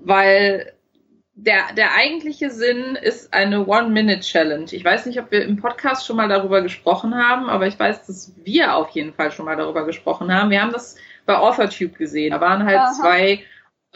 Weil 0.00 0.72
der, 1.34 1.72
der 1.76 1.94
eigentliche 1.94 2.50
Sinn 2.50 2.96
ist 2.96 3.32
eine 3.32 3.66
One-Minute-Challenge. 3.66 4.66
Ich 4.72 4.84
weiß 4.84 5.06
nicht, 5.06 5.18
ob 5.18 5.30
wir 5.30 5.44
im 5.44 5.56
Podcast 5.56 6.06
schon 6.06 6.16
mal 6.16 6.28
darüber 6.28 6.60
gesprochen 6.60 7.14
haben, 7.14 7.48
aber 7.48 7.66
ich 7.66 7.78
weiß, 7.78 8.06
dass 8.06 8.32
wir 8.44 8.76
auf 8.76 8.90
jeden 8.90 9.14
Fall 9.14 9.32
schon 9.32 9.46
mal 9.46 9.56
darüber 9.56 9.86
gesprochen 9.86 10.32
haben. 10.32 10.50
Wir 10.50 10.60
haben 10.60 10.72
das 10.72 10.96
bei 11.24 11.36
AuthorTube 11.36 11.96
gesehen. 11.96 12.32
Da 12.32 12.40
waren 12.40 12.64
halt 12.66 12.78
Aha. 12.78 12.92
zwei 12.92 13.44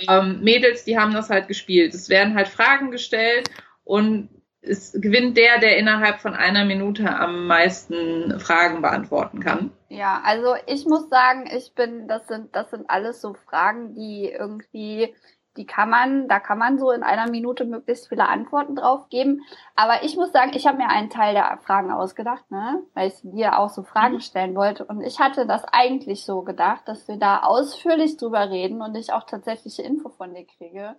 ähm, 0.09 0.41
Mädels, 0.43 0.85
die 0.85 0.99
haben 0.99 1.13
das 1.13 1.29
halt 1.29 1.49
gespielt. 1.49 1.95
Es 1.95 2.09
werden 2.09 2.35
halt 2.35 2.49
Fragen 2.49 2.91
gestellt 2.91 3.51
und 3.85 4.31
es 4.63 4.93
gewinnt 4.93 5.37
der, 5.37 5.59
der 5.59 5.77
innerhalb 5.77 6.21
von 6.21 6.35
einer 6.35 6.65
Minute 6.65 7.09
am 7.09 7.47
meisten 7.47 8.41
Fragen 8.41 8.83
beantworten 8.83 9.41
kann. 9.41 9.71
Ja, 9.89 10.23
also 10.25 10.55
ich 10.67 10.87
muss 10.87 11.09
sagen, 11.09 11.49
ich 11.55 11.73
bin, 11.75 12.09
das 12.09 12.27
sind, 12.27 12.55
das 12.57 12.71
sind 12.71 12.91
alles 12.91 13.21
so 13.21 13.35
Fragen, 13.35 13.95
die 13.95 14.29
irgendwie, 14.37 15.15
die 15.57 15.67
kann 15.67 15.91
man, 15.91 16.29
da 16.29 16.41
kann 16.41 16.59
man 16.59 16.79
so 16.79 16.91
in 16.91 17.03
einer 17.03 17.31
Minute 17.31 17.65
möglichst 17.65 18.09
viele 18.09 18.29
Antworten 18.29 18.77
drauf 18.77 19.09
geben. 19.09 19.43
Aber 19.75 20.05
ich 20.05 20.17
muss 20.17 20.33
sagen, 20.33 20.53
ich 20.55 20.67
habe 20.67 20.79
mir 20.79 20.89
einen 20.89 21.11
Teil 21.11 21.35
der 21.35 21.59
Fragen 21.65 21.91
ausgedacht, 21.91 22.51
ne, 22.51 22.83
weil 22.95 23.09
ich 23.09 23.15
dir 23.23 23.59
auch 23.59 23.71
so 23.71 23.83
Fragen 23.83 24.21
stellen 24.21 24.55
wollte. 24.55 24.85
Und 24.85 25.01
ich 25.03 25.19
hatte 25.19 25.47
das 25.47 25.65
eigentlich 25.65 26.25
so 26.25 26.43
gedacht, 26.43 26.83
dass 26.87 27.09
wir 27.09 27.17
da 27.17 27.41
ausführlich 27.41 28.17
drüber 28.17 28.51
reden 28.51 28.83
und 28.83 28.95
ich 28.97 29.13
auch 29.13 29.25
tatsächliche 29.25 29.83
Info 29.83 30.11
von 30.11 30.35
dir 30.35 30.47
kriege. 30.47 30.97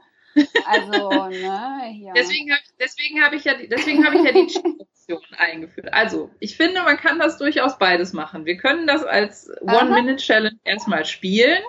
Also, 0.65 1.09
ne, 1.29 1.81
hier. 1.91 2.13
Deswegen 2.15 2.51
habe 2.51 2.61
deswegen 2.79 3.23
hab 3.23 3.33
ich 3.33 3.43
ja 3.43 3.53
die, 3.53 3.67
deswegen 3.67 4.05
habe 4.05 4.17
ich 4.17 4.23
ja 4.23 4.31
die 4.31 4.47
Chat-Option 4.47 5.21
eingeführt. 5.37 5.93
Also, 5.93 6.29
ich 6.39 6.57
finde, 6.57 6.83
man 6.83 6.97
kann 6.97 7.19
das 7.19 7.37
durchaus 7.37 7.77
beides 7.77 8.13
machen. 8.13 8.45
Wir 8.45 8.57
können 8.57 8.87
das 8.87 9.03
als. 9.03 9.49
One-Minute-Challenge 9.61 10.59
erstmal 10.63 11.05
spielen 11.05 11.63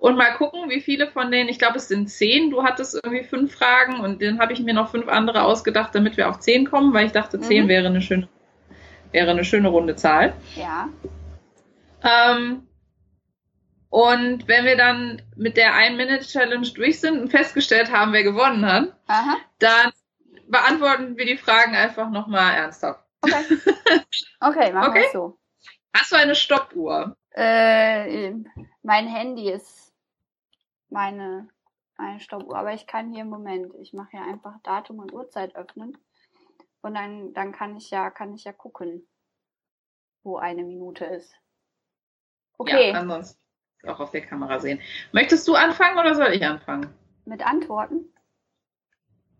und 0.00 0.16
mal 0.16 0.32
gucken, 0.34 0.70
wie 0.70 0.80
viele 0.80 1.06
von 1.08 1.30
denen, 1.30 1.48
ich 1.50 1.58
glaube, 1.58 1.76
es 1.76 1.88
sind 1.88 2.08
zehn. 2.08 2.50
Du 2.50 2.62
hattest 2.64 2.94
irgendwie 2.94 3.22
fünf 3.22 3.54
Fragen 3.54 4.00
und 4.00 4.22
dann 4.22 4.40
habe 4.40 4.52
ich 4.54 4.60
mir 4.60 4.72
noch 4.74 4.90
fünf 4.90 5.08
andere 5.08 5.42
ausgedacht, 5.42 5.94
damit 5.94 6.16
wir 6.16 6.28
auf 6.28 6.40
zehn 6.40 6.68
kommen, 6.68 6.92
weil 6.94 7.06
ich 7.06 7.12
dachte, 7.12 7.38
zehn 7.38 7.64
Mhm. 7.64 7.68
wäre 7.68 7.86
eine 7.86 8.00
schöne, 8.00 8.26
wäre 9.12 9.30
eine 9.30 9.44
schöne 9.44 9.68
runde 9.68 9.96
Zahl. 9.96 10.32
Ja. 10.56 10.88
Ähm, 12.02 12.66
und 13.90 14.48
wenn 14.48 14.64
wir 14.64 14.76
dann 14.76 15.20
mit 15.36 15.56
der 15.58 15.74
Ein-Minute-Challenge 15.74 16.68
durch 16.74 17.00
sind 17.00 17.20
und 17.20 17.28
festgestellt 17.30 17.92
haben, 17.92 18.12
wer 18.14 18.22
gewonnen 18.22 18.64
hat, 18.64 18.94
Aha. 19.06 19.36
dann 19.58 19.92
beantworten 20.48 21.16
wir 21.18 21.26
die 21.26 21.36
Fragen 21.36 21.74
einfach 21.74 22.08
nochmal 22.10 22.54
ernsthaft. 22.54 23.04
Okay. 23.20 23.44
Okay, 24.40 24.72
machen 24.72 24.90
Okay. 24.90 25.02
wir 25.02 25.10
so. 25.12 25.38
Hast 25.94 26.12
du 26.12 26.16
eine 26.16 26.34
Stoppuhr? 26.34 27.16
Äh, 27.32 28.32
mein 28.82 29.06
Handy 29.06 29.50
ist 29.50 29.89
meine, 30.90 31.48
meine 31.96 32.20
Stoppuhr, 32.20 32.56
aber 32.56 32.72
ich 32.74 32.86
kann 32.86 33.12
hier 33.12 33.22
im 33.22 33.30
Moment, 33.30 33.72
ich 33.80 33.92
mache 33.92 34.16
ja 34.16 34.22
einfach 34.22 34.54
Datum 34.62 34.98
und 34.98 35.12
Uhrzeit 35.12 35.54
öffnen 35.56 35.96
und 36.82 36.94
dann, 36.94 37.32
dann 37.34 37.52
kann 37.52 37.76
ich 37.76 37.90
ja, 37.90 38.10
kann 38.10 38.34
ich 38.34 38.44
ja 38.44 38.52
gucken, 38.52 39.06
wo 40.22 40.36
eine 40.36 40.64
Minute 40.64 41.04
ist. 41.04 41.34
Okay, 42.58 42.92
Ja, 42.92 43.00
ansonsten 43.00 43.40
auch 43.86 44.00
auf 44.00 44.10
der 44.10 44.26
Kamera 44.26 44.60
sehen. 44.60 44.80
Möchtest 45.12 45.48
du 45.48 45.54
anfangen 45.54 45.98
oder 45.98 46.14
soll 46.14 46.32
ich 46.32 46.44
anfangen? 46.44 46.94
mit 47.30 47.46
Antworten. 47.46 48.12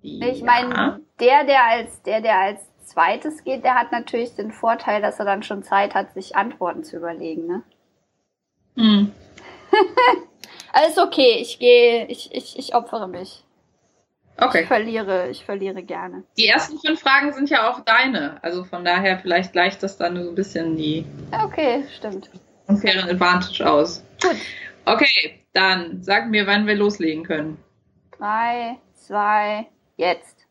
Ja. 0.00 0.28
Ich 0.28 0.42
meine, 0.42 1.00
der, 1.18 1.44
der 1.44 1.64
als, 1.64 2.02
der, 2.02 2.22
der 2.22 2.38
als 2.38 2.60
zweites 2.84 3.44
geht, 3.44 3.64
der 3.64 3.74
hat 3.74 3.92
natürlich 3.92 4.34
den 4.34 4.52
Vorteil, 4.52 5.02
dass 5.02 5.18
er 5.18 5.26
dann 5.26 5.42
schon 5.42 5.62
Zeit 5.62 5.94
hat, 5.94 6.14
sich 6.14 6.36
Antworten 6.36 6.84
zu 6.84 6.96
überlegen, 6.96 7.46
ne? 7.46 7.62
Hm. 8.76 9.12
Alles 10.72 10.98
okay, 10.98 11.38
ich 11.40 11.58
gehe, 11.58 12.06
ich, 12.06 12.34
ich, 12.34 12.58
ich 12.58 12.74
opfere 12.74 13.08
mich. 13.08 13.42
Ich 14.38 14.44
Okay. 14.44 14.64
verliere, 14.64 15.28
ich 15.28 15.44
verliere 15.44 15.82
gerne. 15.82 16.24
Die 16.38 16.46
ersten 16.46 16.78
fünf 16.78 17.00
Fragen 17.00 17.32
sind 17.32 17.50
ja 17.50 17.68
auch 17.70 17.80
deine. 17.80 18.42
Also 18.42 18.64
von 18.64 18.84
daher 18.84 19.18
vielleicht 19.18 19.52
gleicht 19.52 19.82
das 19.82 19.98
dann 19.98 20.22
so 20.22 20.30
ein 20.30 20.34
bisschen 20.34 20.76
die 20.76 21.04
Okay, 21.44 21.84
stimmt. 21.96 22.30
unfairen 22.66 23.10
Advantage 23.10 23.68
aus. 23.70 24.02
Gut. 24.22 24.36
Okay, 24.86 25.40
dann 25.52 26.02
sag 26.02 26.28
mir, 26.30 26.46
wann 26.46 26.66
wir 26.66 26.74
loslegen 26.74 27.24
können. 27.24 27.62
Drei, 28.16 28.78
zwei, 28.94 29.66
jetzt. 29.96 30.46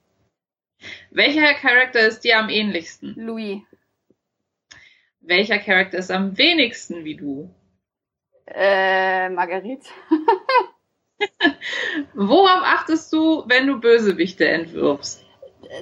Welcher 1.09 1.53
Charakter 1.55 2.01
ist 2.01 2.23
dir 2.23 2.37
am 2.37 2.49
ähnlichsten? 2.49 3.15
Louis. 3.17 3.61
Welcher 5.21 5.57
Charakter 5.57 5.97
ist 5.97 6.11
am 6.11 6.37
wenigsten 6.37 7.03
wie 7.05 7.15
du? 7.15 7.49
Äh, 8.53 9.29
Marguerite. 9.29 9.89
Worauf 12.13 12.63
achtest 12.63 13.11
du, 13.13 13.43
wenn 13.47 13.67
du 13.67 13.79
Bösewichte 13.79 14.47
entwirfst? 14.47 15.25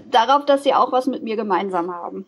Darauf, 0.09 0.45
dass 0.45 0.63
sie 0.63 0.73
auch 0.73 0.91
was 0.91 1.07
mit 1.07 1.23
mir 1.23 1.35
gemeinsam 1.35 1.93
haben. 1.93 2.25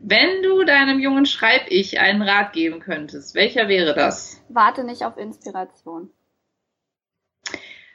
Wenn 0.00 0.42
du 0.42 0.64
deinem 0.64 1.00
jungen 1.00 1.24
Schreib-Ich 1.24 1.98
einen 1.98 2.22
Rat 2.22 2.52
geben 2.52 2.80
könntest, 2.80 3.34
welcher 3.34 3.68
wäre 3.68 3.94
das? 3.94 4.42
Warte 4.50 4.84
nicht 4.84 5.04
auf 5.04 5.16
Inspiration. 5.16 6.10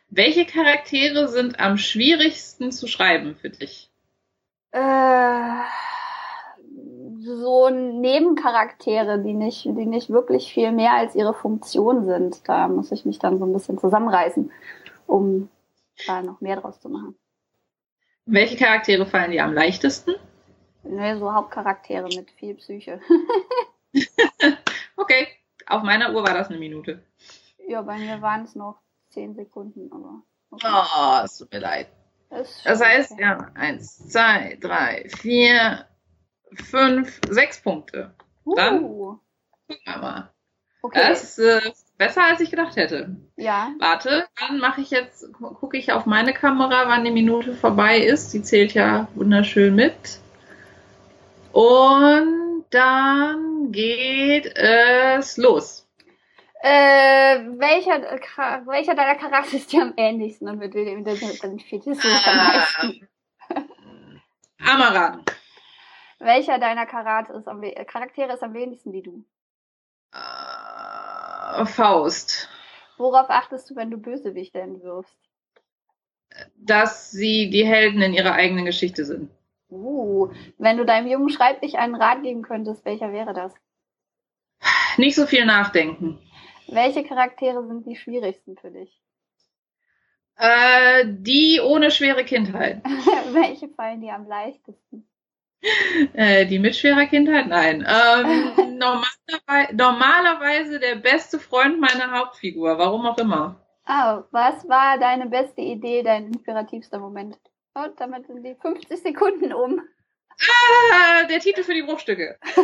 Welche 0.10 0.46
Charaktere 0.46 1.28
sind 1.28 1.60
am 1.60 1.78
schwierigsten 1.78 2.72
zu 2.72 2.88
schreiben 2.88 3.36
für 3.36 3.52
dich? 3.52 3.92
Äh, 4.72 4.80
so 7.38 7.70
Nebencharaktere, 7.70 9.20
die 9.20 9.34
nicht, 9.34 9.66
die 9.66 9.86
nicht 9.86 10.10
wirklich 10.10 10.54
viel 10.54 10.72
mehr 10.72 10.94
als 10.94 11.16
ihre 11.16 11.34
Funktion 11.34 12.06
sind. 12.06 12.48
Da 12.48 12.68
muss 12.68 12.92
ich 12.92 13.06
mich 13.06 13.20
dann 13.20 13.40
so 13.40 13.46
ein 13.46 13.54
bisschen 13.54 13.78
zusammenreißen, 13.78 14.52
um 15.08 15.50
da 16.08 16.22
noch 16.22 16.42
mehr 16.42 16.58
draus 16.60 16.80
zu 16.80 16.90
machen. 16.90 17.16
Welche 18.26 18.58
Charaktere 18.58 19.06
fallen 19.06 19.32
dir 19.32 19.44
am 19.44 19.54
leichtesten? 19.54 20.16
Ne, 20.84 21.18
so 21.18 21.34
Hauptcharaktere 21.34 22.08
mit 22.16 22.32
viel 22.32 22.56
Psyche. 22.56 23.00
Okay, 25.00 25.28
auf 25.66 25.82
meiner 25.82 26.14
Uhr 26.14 26.24
war 26.24 26.34
das 26.34 26.50
eine 26.50 26.60
Minute. 26.60 27.02
ja, 27.68 27.82
bei 27.82 27.98
mir 27.98 28.22
waren 28.22 28.44
es 28.44 28.54
noch 28.54 28.82
zehn 29.10 29.34
Sekunden, 29.34 29.90
aber. 29.94 30.22
okay. 30.52 30.68
Oh, 30.68 31.22
es 31.24 31.38
tut 31.38 31.52
mir 31.54 31.60
leid. 31.60 31.88
Das 32.30 32.62
schon 32.62 32.80
heißt, 32.80 33.14
okay. 33.14 33.22
ja, 33.22 33.52
eins, 33.56 33.98
zwei, 34.10 34.58
drei, 34.60 35.08
vier, 35.08 35.86
fünf, 36.56 37.20
sechs 37.30 37.62
Punkte. 37.62 38.14
dann- 38.56 38.84
Uh, 38.84 39.18
Gucken 39.68 39.84
wir 39.86 39.98
mal. 39.98 40.30
okay. 40.82 41.00
Das 41.10 41.38
äh, 41.38 41.62
besser 41.98 42.24
als 42.24 42.40
ich 42.42 42.50
gedacht 42.50 42.76
hätte. 42.76 43.16
Ja. 43.36 43.72
Warte, 43.80 44.28
dann 44.40 44.58
mache 44.60 44.82
ich 44.82 44.90
jetzt, 44.90 45.32
gucke 45.34 45.78
ich 45.78 45.92
auf 45.92 46.06
meine 46.08 46.34
Kamera, 46.34 46.88
wann 46.88 47.04
die 47.06 47.12
Minute 47.12 47.54
vorbei 47.54 48.00
ist. 48.00 48.34
Die 48.34 48.42
zählt 48.42 48.74
ja 48.74 49.08
wunderschön 49.16 49.76
mit. 49.76 50.20
Und 51.52 52.66
dann 52.72 53.72
geht 53.72 54.46
es 54.56 55.38
los. 55.38 55.88
Äh, 56.62 57.40
welcher, 57.58 58.02
welcher 58.66 58.94
deiner 58.96 59.16
Charakter 59.16 59.56
ist 59.56 59.72
dir 59.72 59.82
am 59.84 59.94
ähnlichsten 59.98 60.48
und 60.50 60.58
mit 60.60 60.74
dem 60.74 61.04
du 61.04 61.16
dich 61.16 62.28
am 62.28 62.38
meisten? 62.38 63.08
Amaran. 64.66 65.24
Welcher 66.20 66.60
deiner 66.60 66.86
Charakter 66.86 67.34
ist 67.36 67.48
am, 67.48 67.62
Charaktere 67.88 68.34
ist 68.34 68.44
am 68.44 68.54
wenigsten 68.54 68.92
wie 68.92 69.02
du? 69.02 69.26
Äh, 70.12 71.66
Faust. 71.66 72.50
Worauf 72.98 73.30
achtest 73.30 73.70
du, 73.70 73.76
wenn 73.76 73.90
du 73.90 73.98
Bösewichte 73.98 74.60
entwirfst? 74.60 75.18
Dass 76.58 77.12
sie 77.12 77.50
die 77.50 77.66
Helden 77.66 78.02
in 78.02 78.14
ihrer 78.14 78.34
eigenen 78.34 78.66
Geschichte 78.66 79.06
sind. 79.06 79.32
Uh, 79.70 80.30
wenn 80.58 80.78
du 80.78 80.86
deinem 80.86 81.08
jungen 81.08 81.30
Schreiblich 81.30 81.78
einen 81.78 81.96
Rat 81.96 82.24
geben 82.24 82.42
könntest, 82.42 82.84
welcher 82.86 83.14
wäre 83.14 83.34
das? 83.34 83.54
Nicht 84.98 85.16
so 85.16 85.26
viel 85.26 85.46
nachdenken. 85.46 86.20
Welche 86.68 87.04
Charaktere 87.04 87.66
sind 87.66 87.86
die 87.86 87.96
schwierigsten 87.96 88.58
für 88.58 88.72
dich? 88.72 89.02
Äh, 90.36 91.06
die 91.08 91.62
ohne 91.62 91.92
schwere 91.92 92.26
Kindheit. 92.26 92.84
Welche 93.32 93.70
fallen 93.70 94.02
dir 94.02 94.14
am 94.14 94.28
leichtesten? 94.28 95.08
Äh, 96.14 96.46
die 96.46 96.60
mit 96.60 96.76
schwerer 96.76 97.06
Kindheit? 97.06 97.48
Nein. 97.48 97.86
Ähm, 97.88 98.78
normalerweise, 98.78 99.76
normalerweise 99.76 100.80
der 100.80 100.96
beste 100.96 101.40
Freund 101.40 101.80
meiner 101.80 102.12
Hauptfigur, 102.12 102.78
warum 102.78 103.06
auch 103.06 103.18
immer. 103.18 103.60
Oh, 103.88 104.24
was 104.32 104.68
war 104.70 104.98
deine 105.00 105.28
beste 105.28 105.62
Idee, 105.62 106.04
dein 106.04 106.28
inspirativster 106.28 107.00
Moment? 107.00 107.38
Und 107.74 108.00
damit 108.00 108.28
sind 108.28 108.44
die 108.44 108.56
50 108.56 109.02
Sekunden 109.02 109.52
um. 109.54 109.82
Ah, 110.94 111.24
der 111.24 111.40
Titel 111.40 111.64
für 111.64 111.74
die 111.74 111.84
Bruchstücke. 111.84 112.38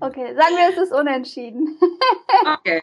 okay, 0.00 0.34
sagen 0.34 0.56
wir, 0.56 0.68
es 0.70 0.76
ist 0.76 0.92
unentschieden. 0.92 1.78
okay. 2.54 2.82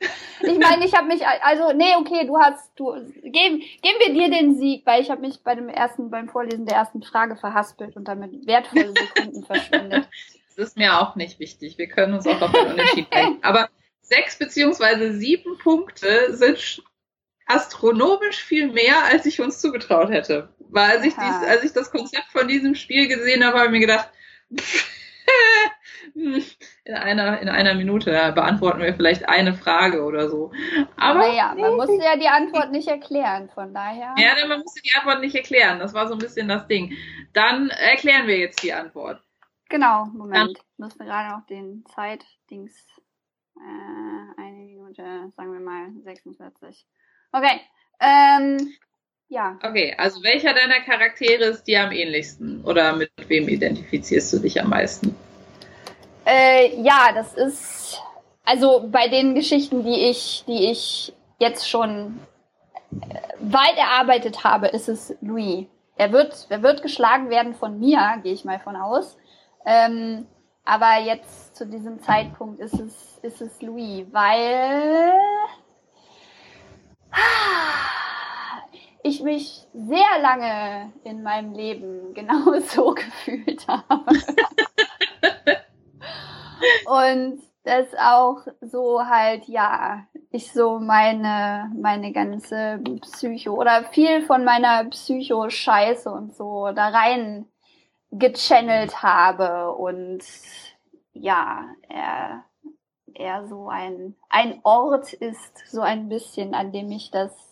Ich 0.00 0.58
meine, 0.58 0.84
ich 0.84 0.94
habe 0.94 1.08
mich, 1.08 1.26
also, 1.26 1.72
nee, 1.72 1.94
okay, 1.98 2.26
du 2.26 2.38
hast, 2.38 2.70
du, 2.76 2.92
geben, 3.22 3.60
geben 3.82 3.98
wir 3.98 4.14
dir 4.14 4.30
den 4.30 4.56
Sieg, 4.56 4.86
weil 4.86 5.02
ich 5.02 5.10
habe 5.10 5.20
mich 5.20 5.42
bei 5.42 5.54
dem 5.54 5.68
ersten, 5.68 6.10
beim 6.10 6.28
Vorlesen 6.28 6.66
der 6.66 6.76
ersten 6.76 7.02
Frage 7.02 7.36
verhaspelt 7.36 7.96
und 7.96 8.06
damit 8.06 8.46
wertvolle 8.46 8.92
Sekunden 8.92 9.44
verschwendet. 9.44 10.08
Das 10.56 10.70
ist 10.70 10.76
mir 10.76 11.00
auch 11.00 11.14
nicht 11.14 11.38
wichtig. 11.38 11.78
Wir 11.78 11.86
können 11.86 12.14
uns 12.14 12.26
auch 12.26 12.42
auf 12.42 12.50
den 12.50 12.66
Unterschied 12.66 13.14
denken. 13.14 13.38
Aber 13.44 13.68
sechs 14.00 14.36
beziehungsweise 14.36 15.12
sieben 15.12 15.56
Punkte 15.58 16.34
sind 16.34 16.82
astronomisch 17.46 18.42
viel 18.42 18.72
mehr, 18.72 19.04
als 19.04 19.24
ich 19.24 19.40
uns 19.40 19.60
zugetraut 19.60 20.10
hätte. 20.10 20.48
Weil 20.58 20.96
als 20.96 21.04
ich, 21.04 21.14
dies, 21.14 21.48
als 21.48 21.62
ich 21.62 21.72
das 21.72 21.92
Konzept 21.92 22.26
von 22.32 22.48
diesem 22.48 22.74
Spiel 22.74 23.06
gesehen 23.06 23.44
habe, 23.44 23.56
habe 23.56 23.66
ich 23.66 23.72
mir 23.72 23.86
gedacht, 23.86 24.10
pff, 24.52 24.97
in 26.84 26.94
einer, 26.94 27.40
in 27.40 27.48
einer 27.48 27.74
Minute 27.74 28.10
ja, 28.10 28.30
beantworten 28.30 28.80
wir 28.80 28.94
vielleicht 28.94 29.28
eine 29.28 29.54
Frage 29.54 30.02
oder 30.02 30.28
so. 30.28 30.52
Aber 30.96 31.20
naja, 31.20 31.54
man 31.56 31.76
muss 31.76 31.90
ja 32.02 32.16
die 32.16 32.28
Antwort 32.28 32.72
nicht 32.72 32.88
erklären, 32.88 33.48
von 33.50 33.72
daher. 33.72 34.14
Ja, 34.18 34.46
man 34.46 34.60
musste 34.60 34.82
die 34.82 34.94
Antwort 34.94 35.20
nicht 35.20 35.34
erklären. 35.34 35.78
Das 35.78 35.94
war 35.94 36.08
so 36.08 36.14
ein 36.14 36.18
bisschen 36.18 36.48
das 36.48 36.66
Ding. 36.66 36.92
Dann 37.32 37.70
erklären 37.70 38.26
wir 38.26 38.38
jetzt 38.38 38.62
die 38.62 38.72
Antwort. 38.72 39.22
Genau, 39.68 40.06
Moment. 40.06 40.56
Dann, 40.56 40.64
müssen 40.78 40.98
wir 40.98 41.06
gerade 41.06 41.30
noch 41.30 41.46
den 41.46 41.84
Zeitdings. 41.94 42.74
Äh, 43.56 44.40
eine 44.40 44.56
Minute, 44.56 45.32
sagen 45.36 45.52
wir 45.52 45.60
mal 45.60 45.90
46. 46.04 46.86
Okay. 47.32 47.60
Ähm, 48.00 48.72
ja. 49.28 49.58
Okay, 49.62 49.94
also 49.98 50.22
welcher 50.22 50.54
deiner 50.54 50.80
Charaktere 50.80 51.44
ist 51.44 51.64
dir 51.64 51.84
am 51.84 51.92
ähnlichsten? 51.92 52.64
Oder 52.64 52.96
mit 52.96 53.10
wem 53.28 53.48
identifizierst 53.48 54.32
du 54.32 54.38
dich 54.38 54.60
am 54.60 54.70
meisten? 54.70 55.14
Äh, 56.30 56.82
ja, 56.82 57.12
das 57.14 57.32
ist 57.32 58.02
also 58.44 58.86
bei 58.90 59.08
den 59.08 59.34
Geschichten, 59.34 59.82
die 59.82 60.10
ich, 60.10 60.44
die 60.46 60.70
ich 60.70 61.14
jetzt 61.38 61.66
schon 61.66 62.20
äh, 62.90 63.20
weit 63.40 63.78
erarbeitet 63.78 64.44
habe, 64.44 64.66
ist 64.68 64.90
es 64.90 65.16
Louis. 65.22 65.66
Er 65.96 66.12
wird, 66.12 66.46
er 66.50 66.62
wird 66.62 66.82
geschlagen 66.82 67.30
werden 67.30 67.54
von 67.54 67.78
mir, 67.78 68.20
gehe 68.22 68.34
ich 68.34 68.44
mal 68.44 68.58
von 68.58 68.76
aus. 68.76 69.16
Ähm, 69.64 70.26
aber 70.66 70.98
jetzt 71.00 71.56
zu 71.56 71.66
diesem 71.66 72.00
Zeitpunkt 72.00 72.60
ist 72.60 72.78
es, 72.78 73.18
ist 73.22 73.40
es 73.40 73.62
Louis, 73.62 74.06
weil 74.12 75.12
ich 79.02 79.22
mich 79.22 79.66
sehr 79.72 80.20
lange 80.20 80.92
in 81.04 81.22
meinem 81.22 81.54
Leben 81.54 82.12
genau 82.14 82.60
so 82.60 82.92
gefühlt 82.92 83.66
habe. 83.66 84.04
Und 86.86 87.42
das 87.64 87.86
auch 88.00 88.46
so 88.60 89.04
halt, 89.04 89.44
ja, 89.44 90.06
ich 90.30 90.52
so 90.52 90.78
meine, 90.78 91.70
meine 91.76 92.12
ganze 92.12 92.80
Psycho 93.02 93.54
oder 93.54 93.84
viel 93.84 94.22
von 94.22 94.44
meiner 94.44 94.84
Psycho-Scheiße 94.84 96.10
und 96.10 96.34
so 96.34 96.70
da 96.74 96.88
rein 96.88 97.46
gechannelt 98.10 99.02
habe. 99.02 99.72
Und 99.72 100.24
ja, 101.12 101.66
er, 101.88 102.44
er 103.14 103.46
so 103.48 103.68
ein, 103.68 104.16
ein 104.28 104.60
Ort 104.62 105.12
ist, 105.12 105.68
so 105.68 105.80
ein 105.80 106.08
bisschen, 106.08 106.54
an 106.54 106.72
dem 106.72 106.90
ich 106.90 107.10
das, 107.10 107.47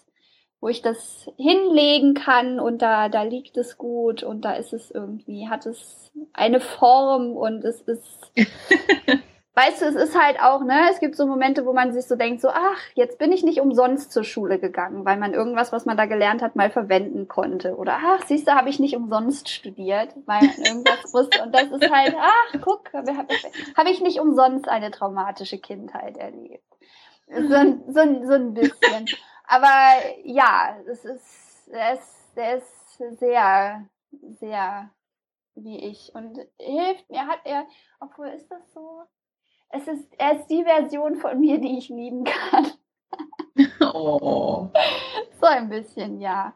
wo 0.60 0.68
ich 0.68 0.82
das 0.82 1.30
hinlegen 1.36 2.14
kann 2.14 2.60
und 2.60 2.82
da, 2.82 3.08
da 3.08 3.22
liegt 3.22 3.56
es 3.56 3.78
gut 3.78 4.22
und 4.22 4.44
da 4.44 4.52
ist 4.52 4.72
es 4.72 4.90
irgendwie, 4.90 5.48
hat 5.48 5.66
es 5.66 6.10
eine 6.32 6.60
Form 6.60 7.36
und 7.36 7.64
es 7.64 7.80
ist 7.82 8.32
weißt 9.56 9.80
du, 9.80 9.86
es 9.86 9.94
ist 9.94 10.20
halt 10.20 10.38
auch, 10.38 10.62
ne, 10.62 10.90
es 10.90 11.00
gibt 11.00 11.16
so 11.16 11.26
Momente, 11.26 11.64
wo 11.64 11.72
man 11.72 11.92
sich 11.92 12.06
so 12.06 12.14
denkt, 12.14 12.42
so, 12.42 12.50
ach, 12.50 12.78
jetzt 12.94 13.18
bin 13.18 13.32
ich 13.32 13.42
nicht 13.42 13.60
umsonst 13.60 14.12
zur 14.12 14.22
Schule 14.22 14.58
gegangen, 14.58 15.06
weil 15.06 15.16
man 15.16 15.32
irgendwas, 15.32 15.72
was 15.72 15.86
man 15.86 15.96
da 15.96 16.04
gelernt 16.04 16.42
hat, 16.42 16.56
mal 16.56 16.70
verwenden 16.70 17.26
konnte. 17.26 17.74
Oder 17.76 17.98
ach, 18.04 18.26
siehst 18.26 18.46
du, 18.46 18.52
habe 18.52 18.68
ich 18.68 18.78
nicht 18.78 18.94
umsonst 18.94 19.48
studiert, 19.48 20.10
weil 20.26 20.42
man 20.42 20.58
irgendwas 20.58 21.04
wusste. 21.14 21.42
Und 21.42 21.54
das 21.54 21.70
ist 21.70 21.90
halt, 21.90 22.14
ach, 22.20 22.60
guck, 22.62 22.92
habe 22.92 23.12
hab 23.76 23.86
ich 23.86 24.02
nicht 24.02 24.20
umsonst 24.20 24.68
eine 24.68 24.90
traumatische 24.90 25.58
Kindheit 25.58 26.18
erlebt. 26.18 26.62
So, 27.26 27.78
so, 27.88 28.26
so 28.26 28.34
ein 28.34 28.52
bisschen. 28.52 29.06
Aber 29.46 30.02
ja, 30.24 30.76
es 30.86 31.04
ist, 31.04 31.68
er 31.68 31.94
ist, 31.94 32.36
er 32.36 32.56
ist 32.56 32.98
sehr, 33.18 33.88
sehr 34.40 34.90
wie 35.54 35.78
ich 35.78 36.14
und 36.14 36.38
hilft 36.58 37.08
mir, 37.08 37.26
hat 37.26 37.40
er, 37.44 37.66
obwohl 38.00 38.28
ist 38.28 38.48
das 38.50 38.72
so, 38.72 39.02
es 39.70 39.86
ist, 39.88 40.08
er 40.18 40.38
ist 40.38 40.46
die 40.48 40.64
Version 40.64 41.16
von 41.16 41.40
mir, 41.40 41.58
die 41.60 41.78
ich 41.78 41.88
lieben 41.88 42.24
kann. 42.24 42.72
Oh. 43.80 44.70
So 45.38 45.44
ein 45.44 45.68
bisschen, 45.68 46.18
ja. 46.18 46.54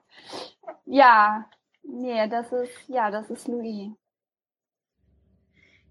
Ja, 0.87 1.47
nee, 1.83 2.27
das 2.29 2.51
ist, 2.51 2.89
ja, 2.89 3.11
das 3.11 3.29
ist 3.29 3.47
Louis. 3.47 3.93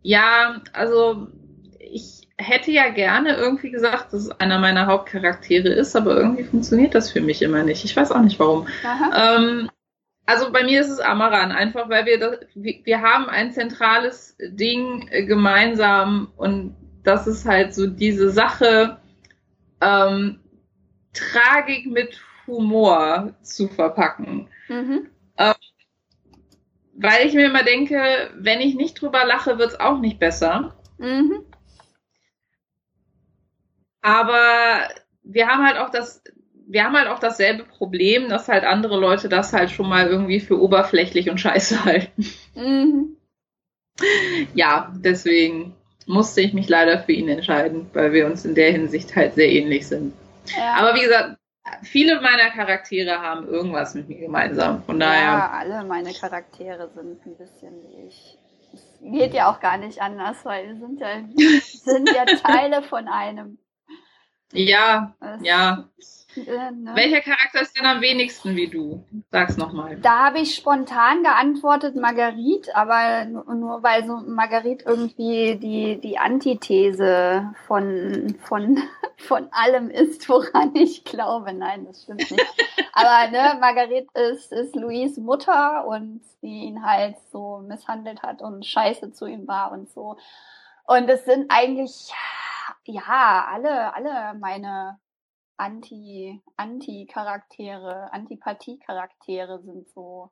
Ja, 0.01 0.59
also 0.73 1.27
ich 1.79 2.27
hätte 2.37 2.71
ja 2.71 2.89
gerne 2.89 3.35
irgendwie 3.35 3.71
gesagt, 3.71 4.13
dass 4.13 4.23
es 4.23 4.31
einer 4.31 4.59
meiner 4.59 4.85
Hauptcharaktere 4.85 5.69
ist, 5.69 5.95
aber 5.95 6.15
irgendwie 6.15 6.43
funktioniert 6.43 6.95
das 6.95 7.11
für 7.11 7.21
mich 7.21 7.41
immer 7.41 7.63
nicht. 7.63 7.83
Ich 7.83 7.95
weiß 7.95 8.11
auch 8.11 8.21
nicht 8.21 8.39
warum. 8.39 8.67
Ähm, 9.15 9.69
also 10.25 10.51
bei 10.51 10.63
mir 10.63 10.81
ist 10.81 10.89
es 10.89 10.99
Amaran, 10.99 11.51
einfach 11.51 11.89
weil 11.89 12.05
wir 12.05 12.19
das, 12.19 12.37
wir 12.53 13.01
haben 13.01 13.29
ein 13.29 13.51
zentrales 13.51 14.37
Ding 14.39 15.09
gemeinsam 15.25 16.31
und 16.37 16.75
das 17.03 17.27
ist 17.27 17.45
halt 17.45 17.73
so 17.73 17.87
diese 17.87 18.29
Sache, 18.29 18.99
ähm, 19.81 20.39
Tragik 21.13 21.87
mit 21.87 22.21
Humor 22.45 23.33
zu 23.41 23.67
verpacken. 23.67 24.47
Mhm. 24.67 25.07
Ähm, 25.37 25.53
weil 26.93 27.25
ich 27.25 27.33
mir 27.33 27.47
immer 27.47 27.63
denke, 27.63 28.29
wenn 28.35 28.59
ich 28.59 28.75
nicht 28.75 29.01
drüber 29.01 29.25
lache, 29.25 29.57
wird 29.57 29.71
es 29.71 29.79
auch 29.79 29.99
nicht 29.99 30.19
besser. 30.19 30.75
Mhm. 30.97 31.45
Aber 34.01 34.89
wir 35.23 35.47
haben 35.47 35.65
halt 35.65 35.77
auch 35.77 35.89
das, 35.89 36.23
wir 36.67 36.83
haben 36.83 36.95
halt 36.95 37.07
auch 37.07 37.19
dasselbe 37.19 37.63
Problem, 37.63 38.29
dass 38.29 38.47
halt 38.47 38.63
andere 38.63 38.99
Leute 38.99 39.29
das 39.29 39.53
halt 39.53 39.71
schon 39.71 39.89
mal 39.89 40.07
irgendwie 40.07 40.39
für 40.39 40.61
oberflächlich 40.61 41.29
und 41.29 41.39
scheiße 41.39 41.83
halten. 41.85 42.25
Mhm. 42.55 43.17
Ja, 44.53 44.93
deswegen 44.95 45.75
musste 46.05 46.41
ich 46.41 46.53
mich 46.53 46.69
leider 46.69 46.99
für 46.99 47.11
ihn 47.11 47.29
entscheiden, 47.29 47.89
weil 47.93 48.13
wir 48.13 48.25
uns 48.25 48.45
in 48.45 48.55
der 48.55 48.71
Hinsicht 48.71 49.15
halt 49.15 49.35
sehr 49.35 49.49
ähnlich 49.49 49.87
sind. 49.87 50.13
Ja. 50.57 50.75
Aber 50.75 50.95
wie 50.95 51.01
gesagt, 51.01 51.37
viele 51.83 52.21
meiner 52.21 52.49
Charaktere 52.49 53.21
haben 53.21 53.47
irgendwas 53.47 53.93
mit 53.93 54.09
mir 54.09 54.19
gemeinsam. 54.19 54.83
Von 54.83 54.99
daher. 54.99 55.21
Ja, 55.21 55.51
alle 55.51 55.83
meine 55.83 56.13
Charaktere 56.13 56.89
sind 56.95 57.25
ein 57.25 57.37
bisschen 57.37 57.73
wie 57.83 58.07
ich. 58.07 58.37
geht 59.01 59.33
ja 59.33 59.51
auch 59.51 59.59
gar 59.59 59.77
nicht 59.77 60.01
anders, 60.01 60.43
weil 60.45 60.67
wir 60.67 60.75
sind 60.77 60.99
ja, 60.99 61.07
sind 61.61 62.09
ja 62.09 62.25
Teile 62.25 62.81
von 62.81 63.07
einem. 63.07 63.59
Ja, 64.51 65.13
das, 65.19 65.41
ja. 65.43 65.85
Äh, 66.35 66.71
ne? 66.71 66.91
Welcher 66.95 67.21
Charakter 67.21 67.61
ist 67.61 67.77
denn 67.77 67.85
am 67.85 68.01
wenigsten 68.01 68.55
wie 68.55 68.67
du? 68.67 69.03
Sag's 69.31 69.57
nochmal. 69.57 69.97
Da 69.97 70.25
habe 70.25 70.39
ich 70.39 70.55
spontan 70.55 71.23
geantwortet 71.23 71.95
Marguerite, 71.95 72.75
aber 72.75 73.25
nur, 73.25 73.53
nur, 73.53 73.83
weil 73.83 74.05
so 74.05 74.17
Marguerite 74.17 74.85
irgendwie 74.85 75.55
die, 75.55 75.99
die 75.99 76.17
Antithese 76.17 77.53
von, 77.67 78.35
von, 78.43 78.81
von 79.17 79.47
allem 79.51 79.89
ist, 79.89 80.29
woran 80.29 80.75
ich 80.75 81.03
glaube. 81.03 81.53
Nein, 81.53 81.85
das 81.85 82.03
stimmt 82.03 82.29
nicht. 82.31 82.45
aber 82.93 83.31
ne, 83.31 83.57
Marguerite 83.59 84.19
ist, 84.31 84.51
ist 84.51 84.75
Louis 84.75 85.17
Mutter 85.17 85.85
und 85.87 86.21
die 86.41 86.65
ihn 86.65 86.85
halt 86.85 87.15
so 87.31 87.63
misshandelt 87.67 88.21
hat 88.21 88.41
und 88.41 88.65
scheiße 88.65 89.11
zu 89.11 89.25
ihm 89.25 89.47
war 89.47 89.71
und 89.71 89.89
so. 89.89 90.17
Und 90.85 91.07
es 91.09 91.25
sind 91.25 91.47
eigentlich, 91.49 92.11
ja, 92.85 93.47
alle, 93.51 93.93
alle 93.93 94.37
meine 94.39 94.99
Anti, 95.57 96.41
Anti-Charaktere, 96.55 98.13
Antipathie-Charaktere 98.13 99.61
sind 99.61 99.89
so, 99.89 100.31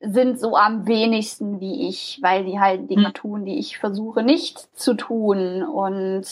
sind 0.00 0.38
so 0.38 0.56
am 0.56 0.86
wenigsten 0.86 1.60
wie 1.60 1.88
ich, 1.88 2.18
weil 2.20 2.44
die 2.44 2.60
halt 2.60 2.90
Dinge 2.90 3.06
hm. 3.06 3.14
tun, 3.14 3.44
die 3.44 3.58
ich 3.58 3.78
versuche 3.78 4.22
nicht 4.22 4.58
zu 4.78 4.94
tun. 4.94 5.62
Und 5.62 6.26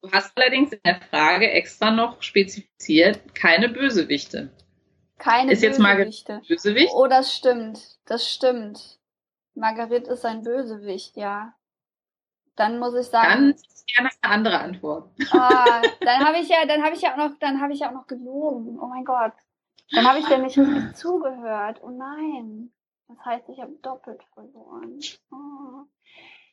du 0.00 0.10
hast 0.10 0.36
allerdings 0.36 0.72
in 0.72 0.80
der 0.84 1.00
Frage 1.10 1.50
extra 1.50 1.90
noch 1.90 2.22
spezifiziert, 2.22 3.34
keine 3.34 3.68
Bösewichte. 3.68 4.50
Keine 5.18 5.52
ist 5.52 5.60
Bösewichte. 5.60 6.32
Jetzt 6.32 6.48
Bösewicht? 6.48 6.92
Oh, 6.94 7.06
das 7.06 7.34
stimmt. 7.34 7.78
Das 8.06 8.28
stimmt. 8.28 8.98
Margaret 9.54 10.08
ist 10.08 10.24
ein 10.24 10.42
Bösewicht, 10.42 11.16
ja. 11.16 11.54
Dann 12.62 12.78
muss 12.78 12.94
ich 12.94 13.06
sagen. 13.08 13.28
Dann 13.28 13.54
gerne 13.94 14.10
eine 14.20 14.32
andere 14.32 14.60
Antwort. 14.60 15.10
Ah, 15.32 15.82
dann 16.00 16.24
habe 16.24 16.38
ich 16.38 16.48
ja, 16.48 16.64
dann 16.64 16.82
habe 16.84 16.94
ich 16.94 17.02
ja 17.02 17.12
auch 17.12 17.16
noch, 17.16 17.38
dann 17.40 17.60
habe 17.60 17.72
ich 17.72 17.80
ja 17.80 17.88
auch 17.88 17.94
noch 17.94 18.06
gelogen. 18.06 18.78
Oh 18.80 18.86
mein 18.86 19.04
Gott. 19.04 19.32
Dann 19.90 20.06
habe 20.06 20.20
ich 20.20 20.26
dir 20.26 20.38
nicht 20.38 20.56
richtig 20.56 20.94
zugehört. 20.96 21.80
Oh 21.82 21.90
nein. 21.90 22.72
Das 23.08 23.18
heißt, 23.24 23.48
ich 23.48 23.60
habe 23.60 23.72
doppelt 23.82 24.22
verloren. 24.32 25.00
Oh. 25.32 25.86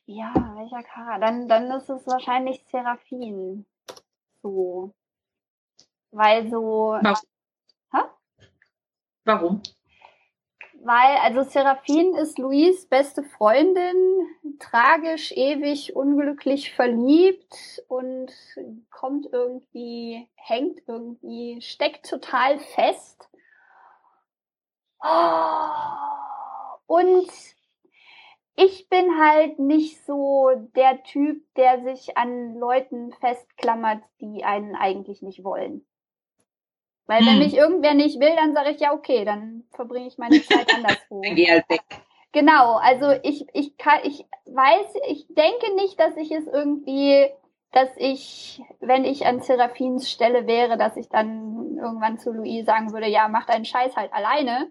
Ja, 0.06 0.34
welcher 0.56 0.82
Charakter? 0.82 1.20
Dann, 1.20 1.48
dann 1.48 1.70
ist 1.70 1.88
es 1.88 2.04
wahrscheinlich 2.08 2.64
Seraphin. 2.66 3.64
So. 4.42 4.92
Weil 6.10 6.50
so. 6.50 6.98
Warum? 7.00 7.22
Hä? 7.92 7.98
Warum? 9.24 9.62
Weil, 10.82 11.16
also 11.22 11.42
Seraphin 11.42 12.14
ist 12.14 12.38
Louis 12.38 12.86
beste 12.86 13.22
Freundin, 13.22 14.26
tragisch, 14.58 15.32
ewig, 15.32 15.94
unglücklich 15.94 16.72
verliebt 16.72 17.84
und 17.88 18.32
kommt 18.90 19.26
irgendwie, 19.30 20.28
hängt 20.36 20.80
irgendwie, 20.86 21.60
steckt 21.60 22.08
total 22.08 22.58
fest. 22.58 23.28
Und 26.86 27.30
ich 28.56 28.88
bin 28.88 29.18
halt 29.18 29.58
nicht 29.58 30.04
so 30.04 30.50
der 30.76 31.02
Typ, 31.02 31.42
der 31.56 31.82
sich 31.82 32.16
an 32.16 32.56
Leuten 32.56 33.12
festklammert, 33.20 34.02
die 34.20 34.44
einen 34.44 34.74
eigentlich 34.74 35.22
nicht 35.22 35.44
wollen. 35.44 35.86
Weil 37.10 37.26
wenn 37.26 37.32
hm. 37.32 37.38
mich 37.40 37.56
irgendwer 37.56 37.94
nicht 37.94 38.20
will, 38.20 38.36
dann 38.36 38.54
sage 38.54 38.70
ich 38.70 38.80
ja, 38.80 38.92
okay, 38.92 39.24
dann 39.24 39.64
verbringe 39.72 40.06
ich 40.06 40.16
meine 40.16 40.40
Zeit 40.44 40.72
anderswo. 40.74 41.20
dann 41.22 41.34
geh 41.34 41.50
halt 41.50 41.68
weg. 41.68 41.82
Genau, 42.30 42.76
also 42.76 43.10
ich, 43.24 43.46
ich 43.52 43.76
kann, 43.78 43.98
ich 44.04 44.24
weiß, 44.46 44.94
ich 45.08 45.26
denke 45.28 45.74
nicht, 45.74 45.98
dass 45.98 46.16
ich 46.16 46.30
es 46.30 46.46
irgendwie, 46.46 47.26
dass 47.72 47.88
ich, 47.96 48.62
wenn 48.78 49.04
ich 49.04 49.26
an 49.26 49.40
Seraphins 49.40 50.08
Stelle 50.08 50.46
wäre, 50.46 50.78
dass 50.78 50.96
ich 50.96 51.08
dann 51.08 51.78
irgendwann 51.78 52.20
zu 52.20 52.30
Louis 52.30 52.64
sagen 52.64 52.92
würde, 52.92 53.08
ja, 53.08 53.26
mach 53.26 53.46
deinen 53.46 53.64
Scheiß 53.64 53.96
halt 53.96 54.12
alleine. 54.12 54.70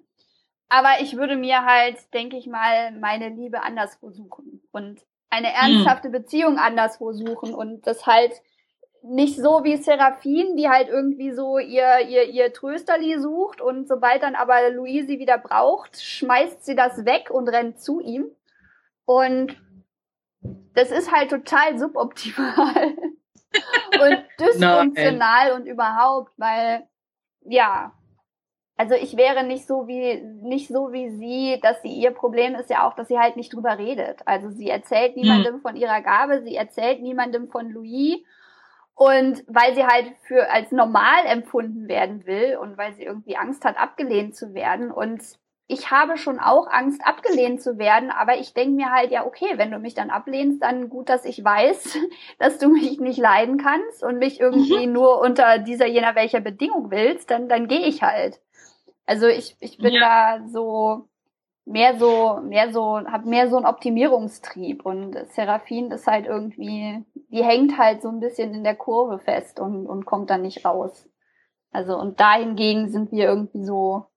Aber 0.69 1.01
ich 1.01 1.17
würde 1.17 1.35
mir 1.35 1.65
halt, 1.65 1.97
denke 2.13 2.37
ich 2.37 2.47
mal, 2.47 2.93
meine 2.93 3.27
Liebe 3.27 3.63
anderswo 3.63 4.11
suchen 4.11 4.61
und 4.71 5.01
eine 5.29 5.49
hm. 5.49 5.73
ernsthafte 5.73 6.07
hm. 6.07 6.13
Beziehung 6.13 6.57
anderswo 6.57 7.11
suchen 7.11 7.53
und 7.53 7.85
das 7.85 8.07
halt 8.07 8.31
nicht 9.01 9.37
so 9.37 9.63
wie 9.63 9.77
Seraphin, 9.77 10.57
die 10.57 10.69
halt 10.69 10.89
irgendwie 10.89 11.31
so 11.31 11.57
ihr, 11.57 11.99
ihr, 12.07 12.23
ihr 12.25 12.53
Trösterli 12.53 13.19
sucht 13.19 13.61
und 13.61 13.87
sobald 13.87 14.23
dann 14.23 14.35
aber 14.35 14.69
Louise 14.71 15.07
sie 15.07 15.19
wieder 15.19 15.37
braucht, 15.37 16.01
schmeißt 16.01 16.65
sie 16.65 16.75
das 16.75 17.05
weg 17.05 17.29
und 17.31 17.47
rennt 17.47 17.79
zu 17.79 17.99
ihm. 18.01 18.29
Und 19.05 19.55
das 20.73 20.91
ist 20.91 21.11
halt 21.11 21.29
total 21.29 21.77
suboptimal 21.79 22.93
und 24.01 24.25
dysfunktional 24.39 25.53
und 25.53 25.65
überhaupt, 25.65 26.31
weil, 26.37 26.87
ja, 27.41 27.93
also 28.77 28.95
ich 28.95 29.17
wäre 29.17 29.43
nicht 29.43 29.67
so 29.67 29.87
wie, 29.87 30.21
nicht 30.41 30.69
so 30.69 30.93
wie 30.93 31.09
sie, 31.09 31.59
dass 31.61 31.81
sie, 31.81 31.89
ihr 31.89 32.11
Problem 32.11 32.55
ist 32.55 32.69
ja 32.69 32.87
auch, 32.87 32.95
dass 32.95 33.09
sie 33.09 33.19
halt 33.19 33.35
nicht 33.35 33.53
drüber 33.53 33.77
redet. 33.77 34.21
Also 34.25 34.49
sie 34.49 34.69
erzählt 34.69 35.15
hm. 35.15 35.21
niemandem 35.21 35.55
hm. 35.55 35.61
von 35.61 35.75
ihrer 35.75 36.01
Gabe, 36.01 36.41
sie 36.43 36.55
erzählt 36.55 37.01
niemandem 37.01 37.49
von 37.49 37.69
Louis 37.69 38.23
und 38.99 39.45
weil 39.47 39.75
sie 39.75 39.85
halt 39.85 40.13
für 40.27 40.51
als 40.51 40.73
normal 40.73 41.25
empfunden 41.25 41.87
werden 41.87 42.25
will 42.25 42.57
und 42.57 42.77
weil 42.77 42.93
sie 42.95 43.03
irgendwie 43.03 43.37
Angst 43.37 43.63
hat, 43.63 43.77
abgelehnt 43.77 44.35
zu 44.35 44.53
werden. 44.53 44.91
Und 44.91 45.21
ich 45.67 45.89
habe 45.89 46.17
schon 46.17 46.37
auch 46.37 46.67
Angst, 46.67 46.99
abgelehnt 47.05 47.61
zu 47.61 47.77
werden, 47.77 48.11
aber 48.11 48.39
ich 48.39 48.53
denke 48.53 48.75
mir 48.75 48.91
halt, 48.91 49.11
ja, 49.11 49.25
okay, 49.25 49.53
wenn 49.55 49.71
du 49.71 49.79
mich 49.79 49.93
dann 49.93 50.09
ablehnst, 50.09 50.61
dann 50.61 50.89
gut, 50.89 51.07
dass 51.07 51.23
ich 51.23 51.41
weiß, 51.41 51.97
dass 52.39 52.57
du 52.57 52.67
mich 52.67 52.99
nicht 52.99 53.19
leiden 53.19 53.57
kannst 53.57 54.03
und 54.03 54.17
mich 54.17 54.41
irgendwie 54.41 54.85
mhm. 54.85 54.91
nur 54.91 55.21
unter 55.21 55.59
dieser 55.59 55.87
jener 55.87 56.15
welcher 56.15 56.41
Bedingung 56.41 56.91
willst, 56.91 57.31
dann, 57.31 57.47
dann 57.47 57.69
gehe 57.69 57.87
ich 57.87 58.03
halt. 58.03 58.41
Also 59.05 59.27
ich, 59.27 59.55
ich 59.61 59.77
bin 59.77 59.93
ja. 59.93 60.39
da 60.39 60.47
so, 60.49 61.07
mehr 61.69 61.99
so, 61.99 62.41
mehr 62.41 62.73
so, 62.73 62.99
hat 63.05 63.25
mehr 63.25 63.47
so 63.47 63.57
einen 63.57 63.67
Optimierungstrieb 63.67 64.85
und 64.85 65.15
Seraphin 65.33 65.91
ist 65.91 66.07
halt 66.07 66.25
irgendwie, 66.25 67.05
die 67.29 67.43
hängt 67.43 67.77
halt 67.77 68.01
so 68.01 68.09
ein 68.09 68.19
bisschen 68.19 68.55
in 68.55 68.63
der 68.63 68.75
Kurve 68.75 69.19
fest 69.19 69.59
und, 69.59 69.85
und 69.85 70.05
kommt 70.05 70.31
dann 70.31 70.41
nicht 70.41 70.65
raus. 70.65 71.07
Also 71.71 71.95
und 71.95 72.19
dahingegen 72.19 72.89
sind 72.89 73.11
wir 73.11 73.25
irgendwie 73.25 73.63
so 73.63 74.07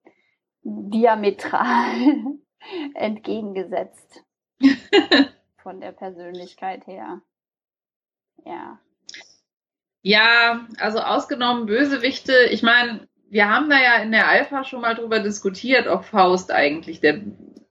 diametral 0.63 2.39
entgegengesetzt 2.95 4.23
von 5.61 5.79
der 5.79 5.91
Persönlichkeit 5.91 6.87
her. 6.87 7.21
Ja. 8.45 8.79
Ja, 10.01 10.67
also 10.79 10.99
ausgenommen 10.99 11.67
Bösewichte, 11.67 12.33
ich 12.49 12.63
meine, 12.63 13.07
wir 13.33 13.49
haben 13.49 13.67
da 13.67 13.81
ja 13.81 13.95
in 13.95 14.11
der 14.11 14.27
Alpha 14.27 14.63
schon 14.63 14.81
mal 14.81 14.93
drüber 14.93 15.19
diskutiert, 15.19 15.87
ob 15.87 16.05
Faust 16.05 16.51
eigentlich 16.51 17.01
der 17.01 17.21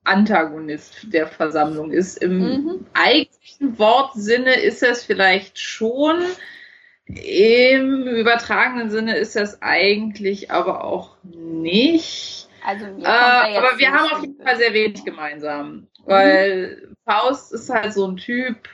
Antagonist 0.03 1.13
der 1.13 1.29
Versammlung 1.29 1.93
ist. 1.93 2.17
Im 2.17 2.39
mhm. 2.39 2.87
eigentlichen 2.95 3.79
Wortsinne 3.79 4.61
ist 4.61 4.83
es 4.83 5.05
vielleicht 5.05 5.61
schon. 5.61 6.21
Im 7.07 8.09
übertragenen 8.09 8.91
Sinne 8.91 9.17
ist 9.17 9.37
es 9.37 9.63
eigentlich 9.63 10.51
aber 10.51 10.83
auch 10.83 11.17
nicht. 11.23 12.49
Also 12.67 12.85
äh, 12.85 13.07
aber 13.07 13.79
wir 13.79 13.93
haben 13.93 14.13
auf 14.13 14.21
jeden 14.21 14.43
Fall 14.43 14.57
sehr 14.57 14.75
wenig 14.75 15.05
gemeinsam. 15.05 15.87
Weil 16.05 16.89
mhm. 16.89 16.97
Faust 17.05 17.53
ist 17.53 17.71
halt 17.71 17.93
so 17.93 18.09
ein 18.09 18.17
Typ, 18.17 18.69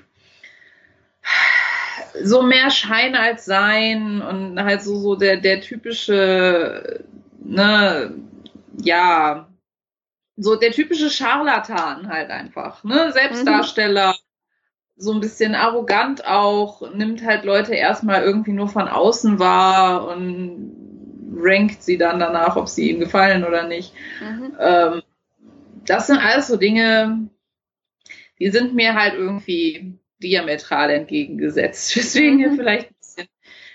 so 2.23 2.43
mehr 2.43 2.71
Schein 2.71 3.15
als 3.15 3.45
Sein 3.45 4.23
und 4.23 4.63
halt 4.63 4.83
so, 4.83 4.99
so 4.99 5.17
der, 5.17 5.37
der 5.39 5.61
typische, 5.61 7.05
ne, 7.39 8.15
ja, 8.83 9.49
so 10.37 10.57
der 10.57 10.71
typische 10.71 11.11
Scharlatan 11.11 12.09
halt 12.09 12.31
einfach, 12.31 12.85
ne, 12.85 13.13
Selbstdarsteller, 13.13 14.11
mhm. 14.11 14.17
so 14.97 15.13
ein 15.13 15.21
bisschen 15.21 15.55
arrogant 15.55 16.27
auch, 16.27 16.95
nimmt 16.95 17.25
halt 17.25 17.45
Leute 17.45 17.75
erstmal 17.75 18.23
irgendwie 18.23 18.53
nur 18.53 18.69
von 18.69 18.89
außen 18.89 19.39
wahr 19.39 20.09
und 20.09 20.75
rankt 21.37 21.83
sie 21.83 21.99
dann 21.99 22.19
danach, 22.19 22.57
ob 22.57 22.69
sie 22.69 22.91
ihm 22.91 23.01
gefallen 23.01 23.45
oder 23.45 23.67
nicht. 23.67 23.93
Mhm. 24.21 24.57
Ähm, 24.59 25.03
das 25.87 26.07
sind 26.07 26.19
alles 26.19 26.49
so 26.49 26.57
Dinge, 26.57 27.29
die 28.39 28.51
sind 28.51 28.75
mir 28.75 28.95
halt 28.95 29.15
irgendwie 29.15 29.99
diametral 30.23 30.91
entgegengesetzt. 30.91 31.97
Deswegen 31.97 32.39
mhm. 32.39 32.57
vielleicht 32.57 32.89
ein 32.89 32.95
bisschen. 32.99 33.29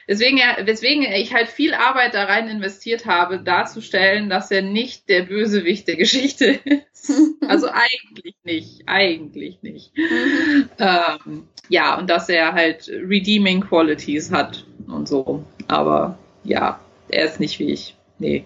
Deswegen, 0.08 0.38
weswegen 0.66 1.04
ich 1.04 1.34
halt 1.34 1.48
viel 1.48 1.74
Arbeit 1.74 2.14
da 2.14 2.26
rein 2.26 2.50
investiert 2.50 3.06
habe, 3.06 3.40
darzustellen, 3.40 4.30
dass 4.30 4.52
er 4.52 4.62
nicht 4.62 5.08
der 5.08 5.24
Bösewicht 5.24 5.88
der 5.88 5.96
Geschichte 5.96 6.60
ist. 6.66 6.84
Also 7.48 7.68
eigentlich 7.68 8.36
nicht, 8.44 8.84
eigentlich 8.86 9.62
nicht. 9.62 9.92
Mhm. 9.98 10.70
Ähm, 10.80 11.48
ja, 11.70 11.98
und 11.98 12.10
dass 12.10 12.30
er 12.30 12.54
halt 12.54 12.88
redeeming 12.88 13.62
Qualities 13.62 14.32
hat 14.32 14.66
und 14.88 15.08
so. 15.08 15.44
Aber 15.68 16.18
ja, 16.44 16.80
er 17.10 17.26
ist 17.26 17.40
nicht 17.40 17.60
wie 17.60 17.72
ich. 17.72 17.96
Nee. 18.20 18.46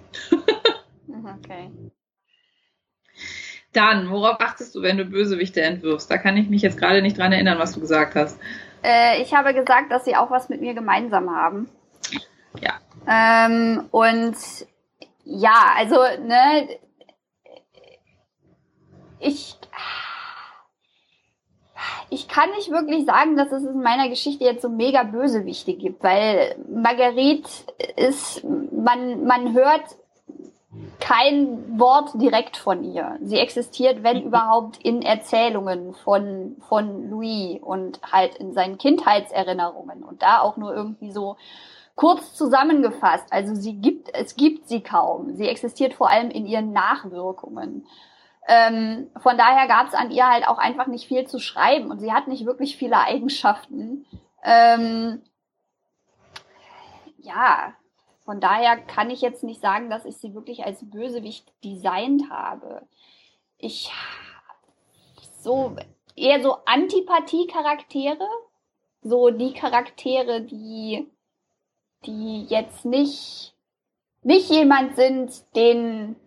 okay. 1.09 1.69
Dann, 3.77 4.09
worauf 4.09 4.41
achtest 4.41 4.73
du, 4.73 4.81
wenn 4.81 4.97
du 4.97 5.05
Bösewichte 5.05 5.61
entwirfst? 5.61 6.09
Da 6.09 6.17
kann 6.17 6.35
ich 6.35 6.49
mich 6.49 6.63
jetzt 6.63 6.79
gerade 6.79 7.03
nicht 7.03 7.19
dran 7.19 7.31
erinnern, 7.31 7.59
was 7.59 7.73
du 7.73 7.79
gesagt 7.79 8.15
hast. 8.15 8.39
Äh, 8.83 9.21
ich 9.21 9.35
habe 9.35 9.53
gesagt, 9.53 9.91
dass 9.91 10.03
sie 10.03 10.15
auch 10.15 10.31
was 10.31 10.49
mit 10.49 10.61
mir 10.61 10.73
gemeinsam 10.73 11.29
haben. 11.29 11.69
Ja. 12.59 12.79
Ähm, 13.07 13.85
und 13.91 14.35
ja, 15.23 15.75
also, 15.77 15.95
ne, 15.95 16.67
ich, 19.19 19.55
ich 22.09 22.27
kann 22.27 22.49
nicht 22.51 22.71
wirklich 22.71 23.05
sagen, 23.05 23.37
dass 23.37 23.51
es 23.51 23.63
in 23.63 23.83
meiner 23.83 24.09
Geschichte 24.09 24.43
jetzt 24.43 24.63
so 24.63 24.69
mega 24.69 25.03
Bösewichte 25.03 25.73
gibt, 25.73 26.03
weil 26.03 26.55
Marguerite 26.67 27.49
ist, 27.95 28.43
man, 28.43 29.25
man 29.25 29.53
hört 29.53 29.83
kein 30.99 31.79
Wort 31.79 32.11
direkt 32.15 32.57
von 32.57 32.83
ihr. 32.83 33.17
Sie 33.21 33.37
existiert, 33.37 34.03
wenn 34.03 34.21
überhaupt, 34.21 34.77
in 34.83 35.01
Erzählungen 35.01 35.93
von, 35.93 36.57
von 36.67 37.09
Louis 37.09 37.59
und 37.61 37.99
halt 38.11 38.35
in 38.35 38.53
seinen 38.53 38.77
Kindheitserinnerungen 38.77 40.03
und 40.03 40.21
da 40.21 40.39
auch 40.39 40.57
nur 40.57 40.75
irgendwie 40.75 41.11
so 41.11 41.37
kurz 41.95 42.33
zusammengefasst. 42.35 43.31
Also 43.31 43.55
sie 43.55 43.75
gibt, 43.75 44.13
es 44.13 44.35
gibt 44.35 44.67
sie 44.67 44.81
kaum. 44.81 45.35
Sie 45.35 45.47
existiert 45.47 45.93
vor 45.93 46.09
allem 46.09 46.29
in 46.29 46.45
ihren 46.45 46.71
Nachwirkungen. 46.71 47.85
Ähm, 48.47 49.09
von 49.17 49.37
daher 49.37 49.67
gab 49.67 49.87
es 49.87 49.93
an 49.93 50.11
ihr 50.11 50.25
halt 50.25 50.47
auch 50.47 50.57
einfach 50.57 50.87
nicht 50.87 51.07
viel 51.07 51.27
zu 51.27 51.39
schreiben 51.39 51.91
und 51.91 51.99
sie 51.99 52.13
hat 52.13 52.27
nicht 52.27 52.45
wirklich 52.45 52.77
viele 52.77 52.97
Eigenschaften. 52.97 54.05
Ähm, 54.43 55.21
ja, 57.17 57.73
von 58.27 58.41
daher 58.41 58.75
kann 58.75 59.09
ich 59.09 59.21
jetzt 59.21 59.45
nicht 59.45 59.61
sagen, 59.61 59.89
dass 59.89 60.03
ich 60.03 60.17
sie 60.17 60.33
wirklich 60.33 60.65
als 60.65 60.83
Bösewicht 60.89 61.49
designt 61.63 62.29
habe. 62.29 62.81
Ich 63.57 63.89
so 65.39 65.77
eher 66.13 66.43
so 66.43 66.57
Antipathie-Charaktere, 66.65 68.27
so 69.01 69.29
die 69.29 69.53
Charaktere, 69.53 70.41
die 70.41 71.07
die 72.05 72.43
jetzt 72.49 72.83
nicht 72.83 73.55
nicht 74.23 74.49
jemand 74.49 74.97
sind, 74.97 75.31
den 75.55 76.17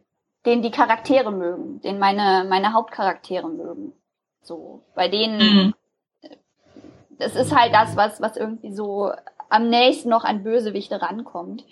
den 0.46 0.62
die 0.62 0.70
Charaktere 0.70 1.30
mögen, 1.30 1.82
den 1.82 1.98
meine, 1.98 2.46
meine 2.48 2.72
Hauptcharaktere 2.72 3.46
mögen. 3.46 3.92
So, 4.40 4.82
bei 4.94 5.08
denen, 5.08 5.38
mhm. 5.38 5.74
das 7.10 7.36
ist 7.36 7.54
halt 7.54 7.74
das, 7.74 7.94
was, 7.94 8.22
was 8.22 8.38
irgendwie 8.38 8.72
so 8.72 9.12
am 9.50 9.68
nächsten 9.68 10.08
noch 10.08 10.24
an 10.24 10.42
Bösewichte 10.42 11.02
rankommt 11.02 11.64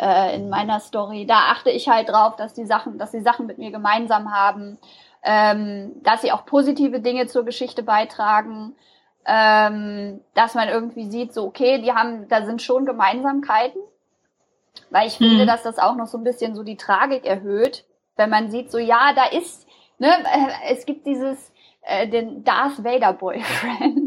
äh, 0.00 0.34
in 0.34 0.48
meiner 0.48 0.80
Story. 0.80 1.26
Da 1.26 1.50
achte 1.50 1.70
ich 1.70 1.88
halt 1.88 2.08
drauf, 2.08 2.36
dass 2.36 2.54
die 2.54 2.64
Sachen, 2.64 2.98
dass 2.98 3.10
die 3.10 3.20
Sachen 3.20 3.46
mit 3.46 3.58
mir 3.58 3.70
gemeinsam 3.70 4.32
haben, 4.32 4.78
ähm, 5.22 5.92
dass 6.02 6.22
sie 6.22 6.32
auch 6.32 6.46
positive 6.46 7.00
Dinge 7.00 7.26
zur 7.26 7.44
Geschichte 7.44 7.82
beitragen, 7.82 8.74
ähm, 9.26 10.20
dass 10.34 10.54
man 10.54 10.68
irgendwie 10.68 11.10
sieht, 11.10 11.34
so 11.34 11.44
okay, 11.44 11.82
die 11.82 11.92
haben, 11.92 12.28
da 12.28 12.46
sind 12.46 12.62
schon 12.62 12.86
Gemeinsamkeiten, 12.86 13.80
weil 14.90 15.08
ich 15.08 15.18
mhm. 15.18 15.30
finde, 15.30 15.46
dass 15.46 15.64
das 15.64 15.78
auch 15.78 15.96
noch 15.96 16.06
so 16.06 16.16
ein 16.16 16.24
bisschen 16.24 16.54
so 16.54 16.62
die 16.62 16.76
Tragik 16.76 17.26
erhöht, 17.26 17.84
wenn 18.16 18.30
man 18.30 18.50
sieht, 18.50 18.70
so 18.70 18.78
ja, 18.78 19.12
da 19.14 19.24
ist, 19.26 19.66
ne, 19.98 20.08
äh, 20.08 20.72
es 20.72 20.86
gibt 20.86 21.06
dieses, 21.06 21.52
äh, 21.82 22.08
den 22.08 22.44
Darth 22.44 22.84
Vader 22.84 23.12
Boyfriend. 23.12 24.05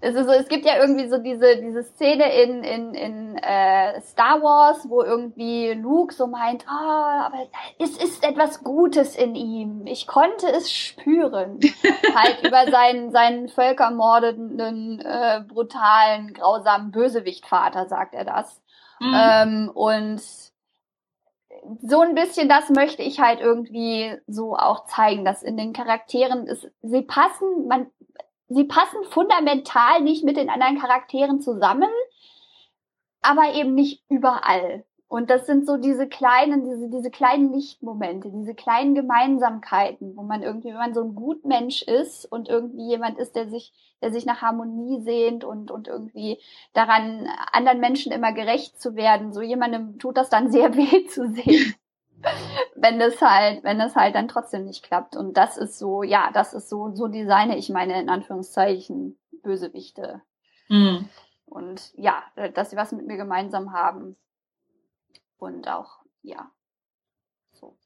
Es 0.00 0.14
ist 0.14 0.26
so, 0.26 0.32
es 0.32 0.48
gibt 0.48 0.64
ja 0.64 0.78
irgendwie 0.78 1.08
so 1.08 1.18
diese, 1.18 1.56
diese 1.56 1.82
Szene 1.82 2.42
in, 2.42 2.62
in, 2.62 2.94
in 2.94 3.36
äh, 3.38 4.00
Star 4.02 4.42
Wars, 4.42 4.88
wo 4.88 5.02
irgendwie 5.02 5.72
Luke 5.72 6.14
so 6.14 6.26
meint, 6.26 6.66
ah, 6.68 6.72
oh, 6.72 7.26
aber 7.26 7.46
es 7.78 7.96
ist 7.96 8.24
etwas 8.24 8.62
Gutes 8.62 9.16
in 9.16 9.34
ihm. 9.34 9.86
Ich 9.86 10.06
konnte 10.06 10.46
es 10.48 10.72
spüren. 10.72 11.60
halt 12.14 12.42
über 12.42 12.70
seinen, 12.70 13.10
seinen 13.10 13.48
völkermordenden, 13.48 15.00
äh, 15.00 15.42
brutalen, 15.46 16.32
grausamen 16.34 16.90
Bösewichtvater 16.90 17.86
sagt 17.88 18.14
er 18.14 18.24
das. 18.24 18.60
Mhm. 19.00 19.14
Ähm, 19.14 19.70
und 19.74 20.20
so 21.82 22.00
ein 22.00 22.14
bisschen 22.14 22.48
das 22.48 22.68
möchte 22.70 23.02
ich 23.02 23.20
halt 23.20 23.40
irgendwie 23.40 24.16
so 24.26 24.56
auch 24.56 24.86
zeigen, 24.86 25.24
dass 25.24 25.42
in 25.42 25.56
den 25.56 25.72
Charakteren 25.72 26.46
ist, 26.46 26.70
sie 26.82 27.02
passen, 27.02 27.66
man, 27.68 27.86
sie 28.54 28.64
passen 28.64 29.04
fundamental 29.04 30.00
nicht 30.00 30.24
mit 30.24 30.36
den 30.36 30.50
anderen 30.50 30.78
Charakteren 30.78 31.40
zusammen, 31.40 31.90
aber 33.22 33.54
eben 33.54 33.74
nicht 33.74 34.02
überall. 34.08 34.84
Und 35.14 35.30
das 35.30 35.46
sind 35.46 35.64
so 35.66 35.76
diese 35.76 36.08
kleinen, 36.08 36.64
diese, 36.64 36.88
diese 36.88 37.10
kleinen 37.10 37.52
Lichtmomente, 37.52 38.30
diese 38.30 38.54
kleinen 38.54 38.94
Gemeinsamkeiten, 38.94 40.16
wo 40.16 40.22
man 40.22 40.42
irgendwie, 40.42 40.68
wenn 40.68 40.76
man 40.76 40.94
so 40.94 41.02
ein 41.04 41.14
Gutmensch 41.14 41.82
ist 41.82 42.24
und 42.24 42.48
irgendwie 42.48 42.88
jemand 42.88 43.18
ist, 43.18 43.36
der 43.36 43.48
sich, 43.48 43.72
der 44.02 44.12
sich 44.12 44.26
nach 44.26 44.42
Harmonie 44.42 45.02
sehnt 45.02 45.44
und, 45.44 45.70
und 45.70 45.86
irgendwie 45.86 46.40
daran, 46.72 47.28
anderen 47.52 47.78
Menschen 47.78 48.10
immer 48.10 48.32
gerecht 48.32 48.80
zu 48.80 48.96
werden, 48.96 49.32
so 49.32 49.40
jemandem 49.40 49.98
tut 50.00 50.16
das 50.16 50.30
dann 50.30 50.50
sehr 50.50 50.74
weh 50.74 51.06
zu 51.06 51.28
sehen. 51.28 51.74
wenn 52.74 52.98
das 52.98 53.20
halt, 53.20 53.64
wenn 53.64 53.78
das 53.78 53.96
halt 53.96 54.14
dann 54.14 54.28
trotzdem 54.28 54.64
nicht 54.64 54.82
klappt. 54.82 55.16
Und 55.16 55.36
das 55.36 55.56
ist 55.56 55.78
so, 55.78 56.02
ja, 56.02 56.30
das 56.32 56.54
ist 56.54 56.68
so, 56.68 56.94
so 56.94 57.08
designe 57.08 57.56
ich 57.56 57.68
meine, 57.68 58.00
in 58.00 58.08
Anführungszeichen, 58.08 59.18
Bösewichte. 59.42 60.22
Mhm. 60.68 61.08
Und 61.46 61.92
ja, 61.96 62.22
dass 62.54 62.70
sie 62.70 62.76
was 62.76 62.92
mit 62.92 63.06
mir 63.06 63.16
gemeinsam 63.16 63.72
haben 63.72 64.16
und 65.38 65.68
auch, 65.68 65.98
ja, 66.22 66.50
so. 67.52 67.76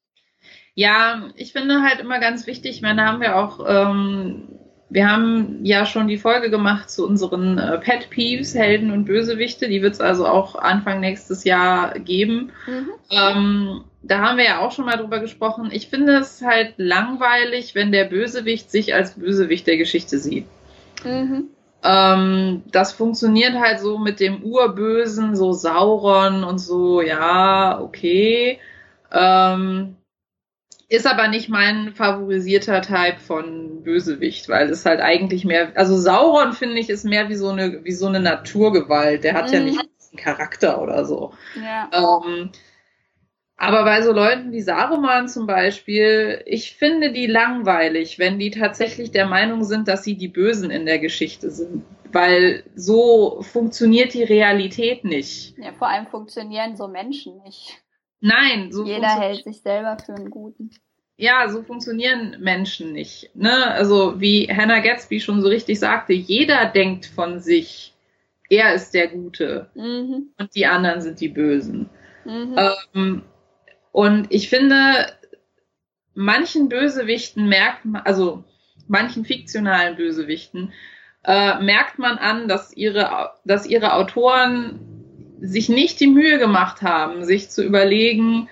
Ja, 0.74 1.28
ich 1.34 1.52
finde 1.52 1.82
halt 1.82 2.00
immer 2.00 2.20
ganz 2.20 2.46
wichtig, 2.46 2.76
ich 2.76 2.82
meine, 2.82 3.04
haben 3.04 3.20
wir 3.20 3.36
auch, 3.36 3.60
ähm, 3.66 4.58
wir 4.90 5.10
haben 5.10 5.58
ja 5.64 5.84
schon 5.84 6.08
die 6.08 6.16
Folge 6.16 6.50
gemacht 6.50 6.90
zu 6.90 7.06
unseren 7.06 7.58
äh, 7.58 7.78
Pet 7.78 8.08
Peeves, 8.08 8.54
Helden 8.54 8.90
und 8.90 9.04
Bösewichte. 9.04 9.68
Die 9.68 9.82
wird 9.82 9.94
es 9.94 10.00
also 10.00 10.26
auch 10.26 10.54
Anfang 10.54 11.00
nächstes 11.00 11.44
Jahr 11.44 11.98
geben. 11.98 12.52
Mhm. 12.66 12.88
Ähm, 13.10 13.84
da 14.02 14.20
haben 14.20 14.38
wir 14.38 14.44
ja 14.44 14.60
auch 14.60 14.72
schon 14.72 14.86
mal 14.86 14.96
drüber 14.96 15.20
gesprochen. 15.20 15.68
Ich 15.72 15.88
finde 15.88 16.16
es 16.16 16.42
halt 16.42 16.74
langweilig, 16.78 17.74
wenn 17.74 17.92
der 17.92 18.04
Bösewicht 18.04 18.70
sich 18.70 18.94
als 18.94 19.14
Bösewicht 19.14 19.66
der 19.66 19.76
Geschichte 19.76 20.18
sieht. 20.18 20.46
Mhm. 21.04 21.48
Ähm, 21.84 22.62
das 22.72 22.92
funktioniert 22.92 23.54
halt 23.54 23.80
so 23.80 23.98
mit 23.98 24.20
dem 24.20 24.42
Urbösen, 24.42 25.36
so 25.36 25.52
Sauron 25.52 26.44
und 26.44 26.58
so, 26.58 27.02
ja, 27.02 27.78
okay. 27.80 28.58
Ähm, 29.12 29.97
ist 30.88 31.06
aber 31.06 31.28
nicht 31.28 31.48
mein 31.48 31.92
favorisierter 31.94 32.80
Type 32.80 33.20
von 33.20 33.82
Bösewicht, 33.82 34.48
weil 34.48 34.70
es 34.70 34.86
halt 34.86 35.00
eigentlich 35.00 35.44
mehr, 35.44 35.72
also 35.74 35.98
Sauron 35.98 36.54
finde 36.54 36.78
ich 36.78 36.88
ist 36.88 37.04
mehr 37.04 37.28
wie 37.28 37.34
so 37.34 37.48
eine, 37.48 37.84
wie 37.84 37.92
so 37.92 38.06
eine 38.06 38.20
Naturgewalt. 38.20 39.22
Der 39.22 39.34
hat 39.34 39.48
mhm. 39.48 39.54
ja 39.54 39.60
nicht 39.60 39.80
einen 39.80 40.16
Charakter 40.16 40.80
oder 40.80 41.04
so. 41.04 41.32
Ja. 41.62 41.90
Ähm, 41.92 42.50
aber 43.58 43.84
bei 43.84 44.00
so 44.02 44.12
Leuten 44.12 44.52
wie 44.52 44.62
Saruman 44.62 45.28
zum 45.28 45.46
Beispiel, 45.46 46.42
ich 46.46 46.76
finde 46.76 47.12
die 47.12 47.26
langweilig, 47.26 48.18
wenn 48.18 48.38
die 48.38 48.50
tatsächlich 48.50 49.10
der 49.10 49.26
Meinung 49.26 49.64
sind, 49.64 49.88
dass 49.88 50.04
sie 50.04 50.16
die 50.16 50.28
Bösen 50.28 50.70
in 50.70 50.86
der 50.86 51.00
Geschichte 51.00 51.50
sind. 51.50 51.84
Weil 52.10 52.62
so 52.74 53.42
funktioniert 53.42 54.14
die 54.14 54.22
Realität 54.22 55.04
nicht. 55.04 55.58
Ja, 55.58 55.72
vor 55.72 55.88
allem 55.88 56.06
funktionieren 56.06 56.76
so 56.76 56.88
Menschen 56.88 57.42
nicht. 57.42 57.82
Nein, 58.20 58.72
so 58.72 58.84
Jeder 58.84 59.20
hält 59.20 59.44
sich 59.44 59.60
selber 59.60 59.96
für 60.04 60.14
einen 60.14 60.30
Guten. 60.30 60.70
Ja, 61.16 61.48
so 61.48 61.62
funktionieren 61.62 62.36
Menschen 62.40 62.92
nicht. 62.92 63.34
Ne? 63.34 63.66
Also 63.72 64.20
wie 64.20 64.48
Hannah 64.48 64.80
Gatsby 64.80 65.20
schon 65.20 65.42
so 65.42 65.48
richtig 65.48 65.80
sagte, 65.80 66.12
jeder 66.12 66.66
denkt 66.66 67.06
von 67.06 67.40
sich, 67.40 67.94
er 68.48 68.74
ist 68.74 68.94
der 68.94 69.08
Gute 69.08 69.68
mhm. 69.74 70.28
und 70.38 70.54
die 70.54 70.66
anderen 70.66 71.00
sind 71.00 71.20
die 71.20 71.28
Bösen. 71.28 71.90
Mhm. 72.24 72.56
Ähm, 72.94 73.22
und 73.92 74.26
ich 74.30 74.48
finde, 74.48 75.12
manchen 76.14 76.68
Bösewichten 76.68 77.48
merkt 77.48 77.84
man, 77.84 78.02
also 78.02 78.44
manchen 78.86 79.24
fiktionalen 79.24 79.96
Bösewichten, 79.96 80.72
äh, 81.24 81.60
merkt 81.60 81.98
man 81.98 82.16
an, 82.16 82.48
dass 82.48 82.72
ihre, 82.76 83.32
dass 83.44 83.66
ihre 83.66 83.94
Autoren 83.94 84.87
sich 85.40 85.68
nicht 85.68 86.00
die 86.00 86.06
Mühe 86.06 86.38
gemacht 86.38 86.82
haben, 86.82 87.24
sich 87.24 87.50
zu 87.50 87.62
überlegen, 87.62 88.48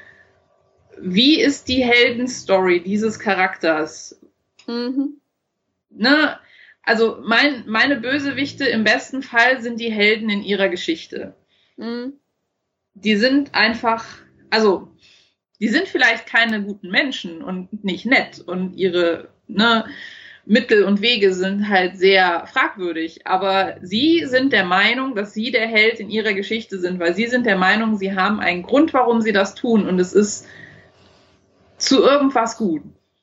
wie 0.98 1.40
ist 1.40 1.68
die 1.68 1.84
Heldenstory 1.84 2.80
dieses 2.80 3.18
Charakters? 3.18 4.20
Mhm. 4.66 5.20
Ne? 5.90 6.38
Also 6.82 7.18
mein, 7.24 7.64
meine 7.66 7.96
Bösewichte 7.96 8.64
im 8.64 8.84
besten 8.84 9.22
Fall 9.22 9.60
sind 9.60 9.80
die 9.80 9.90
Helden 9.90 10.30
in 10.30 10.42
ihrer 10.42 10.68
Geschichte. 10.68 11.34
Mhm. 11.76 12.14
Die 12.94 13.16
sind 13.16 13.54
einfach, 13.54 14.04
also 14.50 14.88
die 15.60 15.68
sind 15.68 15.88
vielleicht 15.88 16.26
keine 16.26 16.62
guten 16.62 16.90
Menschen 16.90 17.42
und 17.42 17.84
nicht 17.84 18.06
nett 18.06 18.40
und 18.40 18.74
ihre 18.76 19.28
ne, 19.48 19.86
Mittel 20.46 20.84
und 20.84 21.00
Wege 21.00 21.34
sind 21.34 21.68
halt 21.68 21.98
sehr 21.98 22.46
fragwürdig. 22.46 23.26
Aber 23.26 23.76
sie 23.82 24.24
sind 24.26 24.52
der 24.52 24.64
Meinung, 24.64 25.16
dass 25.16 25.34
sie 25.34 25.50
der 25.50 25.66
Held 25.66 25.98
in 25.98 26.08
ihrer 26.08 26.32
Geschichte 26.32 26.78
sind, 26.78 27.00
weil 27.00 27.14
sie 27.14 27.26
sind 27.26 27.44
der 27.44 27.58
Meinung, 27.58 27.96
sie 27.96 28.14
haben 28.14 28.40
einen 28.40 28.62
Grund, 28.62 28.94
warum 28.94 29.20
sie 29.20 29.32
das 29.32 29.56
tun 29.56 29.88
und 29.88 29.98
es 29.98 30.12
ist 30.12 30.46
zu 31.78 32.02
irgendwas 32.02 32.56
gut. 32.56 32.82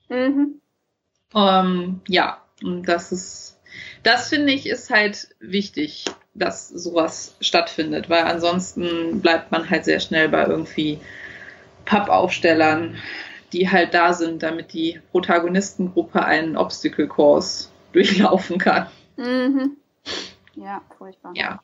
Mhm. 0.09 0.59
Ähm, 1.33 2.01
ja, 2.07 2.41
und 2.61 2.83
das 2.83 3.11
ist, 3.11 3.59
das 4.03 4.29
finde 4.29 4.51
ich, 4.51 4.67
ist 4.67 4.89
halt 4.89 5.29
wichtig, 5.39 6.05
dass 6.33 6.67
sowas 6.67 7.35
stattfindet, 7.39 8.09
weil 8.09 8.23
ansonsten 8.23 9.21
bleibt 9.21 9.51
man 9.51 9.69
halt 9.69 9.85
sehr 9.85 9.99
schnell 9.99 10.29
bei 10.29 10.45
irgendwie 10.45 10.99
Pappaufstellern, 11.85 12.97
die 13.53 13.69
halt 13.69 13.93
da 13.93 14.13
sind, 14.13 14.43
damit 14.43 14.73
die 14.73 14.99
Protagonistengruppe 15.11 16.23
einen 16.25 16.57
Obstacle 16.57 17.07
Course 17.07 17.69
durchlaufen 17.93 18.57
kann. 18.57 18.87
Mhm. 19.17 19.77
Ja, 20.55 20.81
furchtbar. 20.97 21.33
Ja. 21.35 21.61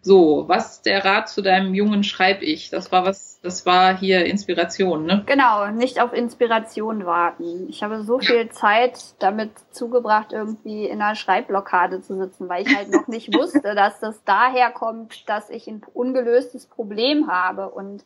So, 0.00 0.44
was 0.46 0.80
der 0.80 1.04
Rat 1.04 1.28
zu 1.28 1.42
deinem 1.42 1.74
Jungen 1.74 2.04
schreib 2.04 2.40
ich? 2.40 2.70
Das 2.70 2.92
war 2.92 3.04
was, 3.04 3.40
das 3.42 3.66
war 3.66 3.96
hier 3.96 4.24
Inspiration, 4.26 5.04
ne? 5.04 5.24
Genau, 5.26 5.66
nicht 5.66 6.00
auf 6.00 6.12
Inspiration 6.12 7.04
warten. 7.04 7.68
Ich 7.68 7.82
habe 7.82 8.02
so 8.02 8.18
viel 8.18 8.48
Zeit 8.50 8.98
damit 9.18 9.50
zugebracht, 9.70 10.32
irgendwie 10.32 10.86
in 10.86 11.02
einer 11.02 11.16
Schreibblockade 11.16 12.00
zu 12.00 12.16
sitzen, 12.16 12.48
weil 12.48 12.66
ich 12.66 12.74
halt 12.74 12.90
noch 12.90 13.08
nicht 13.08 13.34
wusste, 13.34 13.74
dass 13.74 13.98
das 14.00 14.22
daher 14.24 14.70
kommt, 14.70 15.28
dass 15.28 15.50
ich 15.50 15.66
ein 15.66 15.82
ungelöstes 15.92 16.66
Problem 16.66 17.26
habe 17.26 17.68
und 17.68 18.04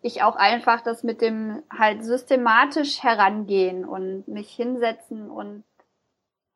ich 0.00 0.22
auch 0.22 0.36
einfach 0.36 0.80
das 0.80 1.02
mit 1.02 1.20
dem 1.20 1.62
halt 1.76 2.04
systematisch 2.04 3.02
herangehen 3.02 3.84
und 3.84 4.28
mich 4.28 4.50
hinsetzen 4.50 5.30
und 5.30 5.64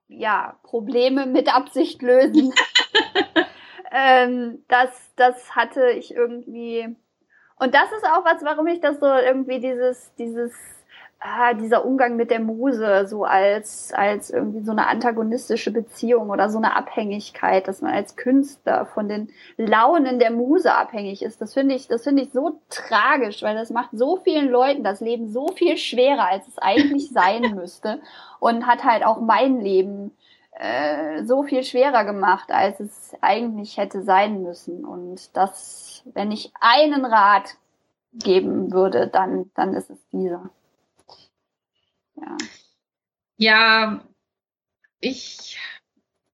ja, 0.08 0.58
Probleme 0.62 1.26
mit 1.26 1.54
Absicht 1.54 2.02
lösen. 2.02 2.52
ähm, 3.90 4.64
das, 4.68 4.90
das 5.16 5.56
hatte 5.56 5.90
ich 5.90 6.14
irgendwie. 6.14 6.96
Und 7.56 7.74
das 7.74 7.90
ist 7.92 8.04
auch 8.04 8.24
was, 8.24 8.44
warum 8.44 8.66
ich 8.66 8.80
das 8.80 9.00
so 9.00 9.06
irgendwie 9.06 9.60
dieses, 9.60 10.14
dieses, 10.16 10.52
ah, 11.22 11.54
dieser 11.54 11.84
Umgang 11.84 12.16
mit 12.16 12.30
der 12.30 12.40
Muse 12.40 13.06
so 13.06 13.24
als, 13.24 13.92
als 13.94 14.30
irgendwie 14.30 14.62
so 14.62 14.72
eine 14.72 14.88
antagonistische 14.88 15.70
Beziehung 15.70 16.30
oder 16.30 16.50
so 16.50 16.58
eine 16.58 16.76
Abhängigkeit, 16.76 17.68
dass 17.68 17.80
man 17.80 17.92
als 17.94 18.16
Künstler 18.16 18.86
von 18.86 19.08
den 19.08 19.30
Launen 19.56 20.18
der 20.18 20.32
Muse 20.32 20.74
abhängig 20.74 21.22
ist. 21.22 21.40
Das 21.40 21.54
finde 21.54 21.74
ich, 21.74 21.86
das 21.86 22.02
finde 22.02 22.24
ich 22.24 22.32
so 22.32 22.60
tragisch, 22.68 23.42
weil 23.42 23.54
das 23.54 23.70
macht 23.70 23.90
so 23.92 24.16
vielen 24.16 24.50
Leuten 24.50 24.82
das 24.82 25.00
Leben 25.00 25.28
so 25.28 25.48
viel 25.48 25.76
schwerer, 25.76 26.28
als 26.28 26.48
es 26.48 26.58
eigentlich 26.58 27.10
sein 27.12 27.54
müsste 27.54 28.00
und 28.40 28.66
hat 28.66 28.84
halt 28.84 29.04
auch 29.04 29.20
mein 29.20 29.60
Leben 29.60 30.12
äh, 30.52 31.24
so 31.24 31.44
viel 31.44 31.62
schwerer 31.62 32.04
gemacht, 32.04 32.50
als 32.50 32.80
es 32.80 33.12
eigentlich 33.20 33.76
hätte 33.76 34.02
sein 34.02 34.42
müssen. 34.42 34.84
Und 34.84 35.36
das, 35.36 36.02
wenn 36.14 36.32
ich 36.32 36.52
einen 36.60 37.04
Rat 37.04 37.54
geben 38.12 38.72
würde, 38.72 39.06
dann, 39.06 39.50
dann 39.54 39.74
ist 39.74 39.90
es 39.90 39.98
dieser. 40.10 40.50
Ja. 42.22 42.36
Ja, 43.38 44.04
ich 45.00 45.58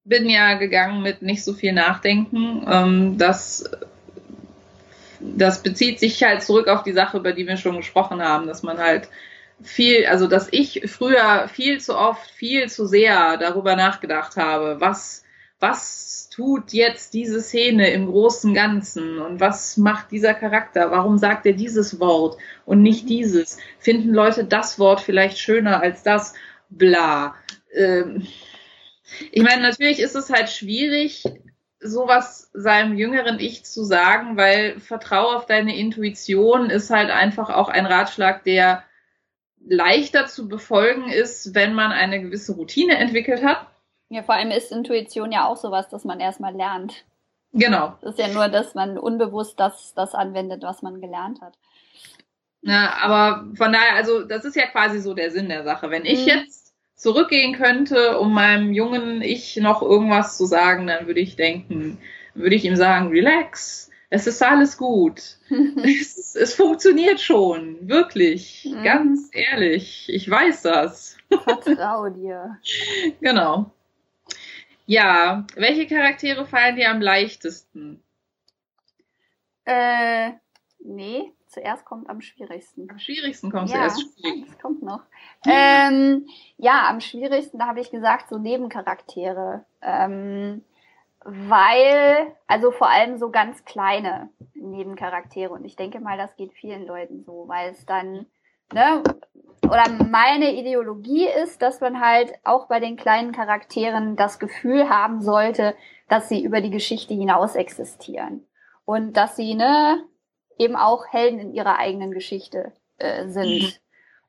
bin 0.03 0.29
ja 0.29 0.55
gegangen 0.55 1.01
mit 1.01 1.21
nicht 1.21 1.43
so 1.43 1.53
viel 1.53 1.73
Nachdenken. 1.73 2.65
Ähm, 2.69 3.17
das, 3.17 3.69
das 5.19 5.63
bezieht 5.63 5.99
sich 5.99 6.21
halt 6.23 6.43
zurück 6.43 6.67
auf 6.67 6.83
die 6.83 6.93
Sache, 6.93 7.17
über 7.17 7.33
die 7.33 7.47
wir 7.47 7.57
schon 7.57 7.77
gesprochen 7.77 8.21
haben, 8.21 8.47
dass 8.47 8.63
man 8.63 8.77
halt 8.77 9.09
viel, 9.61 10.05
also 10.05 10.27
dass 10.27 10.47
ich 10.51 10.83
früher 10.85 11.47
viel 11.49 11.79
zu 11.79 11.97
oft, 11.97 12.29
viel 12.31 12.69
zu 12.69 12.85
sehr 12.85 13.37
darüber 13.37 13.75
nachgedacht 13.75 14.37
habe, 14.37 14.79
was, 14.79 15.23
was 15.59 16.29
tut 16.29 16.71
jetzt 16.71 17.13
diese 17.13 17.41
Szene 17.41 17.91
im 17.91 18.07
großen 18.07 18.53
Ganzen 18.53 19.19
und 19.19 19.39
was 19.39 19.77
macht 19.77 20.11
dieser 20.11 20.33
Charakter? 20.33 20.91
Warum 20.91 21.17
sagt 21.17 21.45
er 21.45 21.53
dieses 21.53 21.99
Wort 21.99 22.37
und 22.65 22.81
nicht 22.81 23.03
mhm. 23.03 23.07
dieses? 23.07 23.57
Finden 23.77 24.13
Leute 24.13 24.45
das 24.45 24.79
Wort 24.79 25.01
vielleicht 25.01 25.37
schöner 25.37 25.81
als 25.81 26.03
das? 26.03 26.33
Bla. 26.69 27.35
Ähm, 27.73 28.27
ich 29.31 29.41
meine, 29.41 29.61
natürlich 29.61 29.99
ist 29.99 30.15
es 30.15 30.29
halt 30.29 30.49
schwierig, 30.49 31.25
sowas 31.81 32.49
seinem 32.53 32.97
jüngeren 32.97 33.39
Ich 33.39 33.65
zu 33.65 33.83
sagen, 33.83 34.37
weil 34.37 34.79
Vertrau 34.79 35.35
auf 35.35 35.45
deine 35.45 35.75
Intuition 35.75 36.69
ist 36.69 36.89
halt 36.89 37.09
einfach 37.09 37.49
auch 37.49 37.69
ein 37.69 37.85
Ratschlag, 37.85 38.43
der 38.43 38.83
leichter 39.65 40.27
zu 40.27 40.47
befolgen 40.47 41.09
ist, 41.09 41.53
wenn 41.53 41.73
man 41.73 41.91
eine 41.91 42.21
gewisse 42.21 42.53
Routine 42.53 42.97
entwickelt 42.97 43.43
hat. 43.43 43.67
Ja, 44.09 44.23
vor 44.23 44.35
allem 44.35 44.51
ist 44.51 44.71
Intuition 44.71 45.31
ja 45.31 45.47
auch 45.47 45.57
sowas, 45.57 45.87
dass 45.89 46.03
man 46.03 46.19
erstmal 46.19 46.53
lernt. 46.53 47.05
Genau. 47.53 47.95
Das 48.01 48.11
ist 48.13 48.19
ja 48.19 48.27
nur, 48.27 48.47
dass 48.47 48.75
man 48.75 48.97
unbewusst 48.97 49.59
das, 49.59 49.93
das 49.95 50.13
anwendet, 50.13 50.63
was 50.63 50.81
man 50.81 51.01
gelernt 51.01 51.41
hat. 51.41 51.57
Na, 52.61 53.01
aber 53.01 53.45
von 53.55 53.71
daher, 53.71 53.95
also 53.95 54.23
das 54.23 54.45
ist 54.45 54.55
ja 54.55 54.67
quasi 54.67 54.99
so 54.99 55.13
der 55.13 55.31
Sinn 55.31 55.49
der 55.49 55.63
Sache. 55.63 55.89
Wenn 55.89 56.05
ich 56.05 56.21
mhm. 56.21 56.27
jetzt 56.27 56.73
zurückgehen 56.95 57.55
könnte, 57.55 58.19
um 58.19 58.33
meinem 58.33 58.73
jungen 58.73 59.21
Ich 59.21 59.55
noch 59.57 59.81
irgendwas 59.81 60.37
zu 60.37 60.45
sagen, 60.45 60.87
dann 60.87 61.07
würde 61.07 61.21
ich 61.21 61.35
denken, 61.35 61.97
würde 62.33 62.55
ich 62.55 62.65
ihm 62.65 62.75
sagen, 62.75 63.09
relax, 63.09 63.89
es 64.09 64.27
ist 64.27 64.43
alles 64.43 64.77
gut. 64.77 65.37
es, 65.83 66.35
es, 66.35 66.53
funktioniert 66.55 67.21
schon, 67.21 67.87
wirklich, 67.87 68.67
mhm. 68.69 68.83
ganz 68.83 69.29
ehrlich. 69.31 70.07
Ich 70.09 70.29
weiß 70.29 70.63
das. 70.63 71.17
Vertrau 71.29 72.09
dir. 72.09 72.57
Genau. 73.21 73.71
Ja, 74.89 75.45
welche 75.55 75.85
Charaktere 75.85 76.47
fallen 76.47 76.75
dir 76.75 76.89
am 76.89 76.99
leichtesten? 76.99 78.03
Äh, 79.63 80.31
nee, 80.79 81.31
zuerst 81.45 81.85
kommt 81.85 82.09
am 82.09 82.21
schwierigsten. 82.21 82.89
Am 82.89 82.97
schwierigsten 82.97 83.51
kommt 83.51 83.69
ja, 83.69 83.87
zuerst 83.87 84.01
schwierig. 84.01 84.45
Das 84.47 84.57
kommt 84.57 84.81
noch. 84.81 85.03
Ähm, 85.47 86.25
ja, 86.57 86.89
am 86.89 87.01
schwierigsten, 87.01 87.59
da 87.59 87.67
habe 87.67 87.81
ich 87.81 87.91
gesagt, 87.91 88.29
so 88.29 88.39
Nebencharaktere. 88.39 89.63
Ähm, 89.83 90.63
weil, 91.23 92.35
also 92.47 92.71
vor 92.71 92.89
allem 92.89 93.19
so 93.19 93.29
ganz 93.29 93.63
kleine 93.65 94.29
Nebencharaktere. 94.55 95.53
Und 95.53 95.65
ich 95.65 95.75
denke 95.75 95.99
mal, 95.99 96.17
das 96.17 96.35
geht 96.35 96.51
vielen 96.53 96.87
Leuten 96.87 97.23
so, 97.23 97.47
weil 97.47 97.69
es 97.69 97.85
dann, 97.85 98.25
ne, 98.73 99.03
oder 99.63 99.83
meine 100.09 100.53
Ideologie 100.53 101.27
ist, 101.27 101.61
dass 101.61 101.81
man 101.81 101.99
halt 101.99 102.33
auch 102.43 102.67
bei 102.67 102.79
den 102.79 102.97
kleinen 102.97 103.31
Charakteren 103.31 104.15
das 104.15 104.39
Gefühl 104.39 104.89
haben 104.89 105.21
sollte, 105.21 105.75
dass 106.07 106.29
sie 106.29 106.43
über 106.43 106.61
die 106.61 106.71
Geschichte 106.71 107.13
hinaus 107.13 107.55
existieren. 107.55 108.45
Und 108.85 109.13
dass 109.13 109.35
sie, 109.35 109.55
ne, 109.55 110.03
eben 110.57 110.75
auch 110.75 111.07
Helden 111.07 111.39
in 111.39 111.53
ihrer 111.53 111.77
eigenen 111.77 112.11
Geschichte 112.11 112.73
äh, 112.97 113.27
sind. 113.27 113.61
Mhm. 113.61 113.71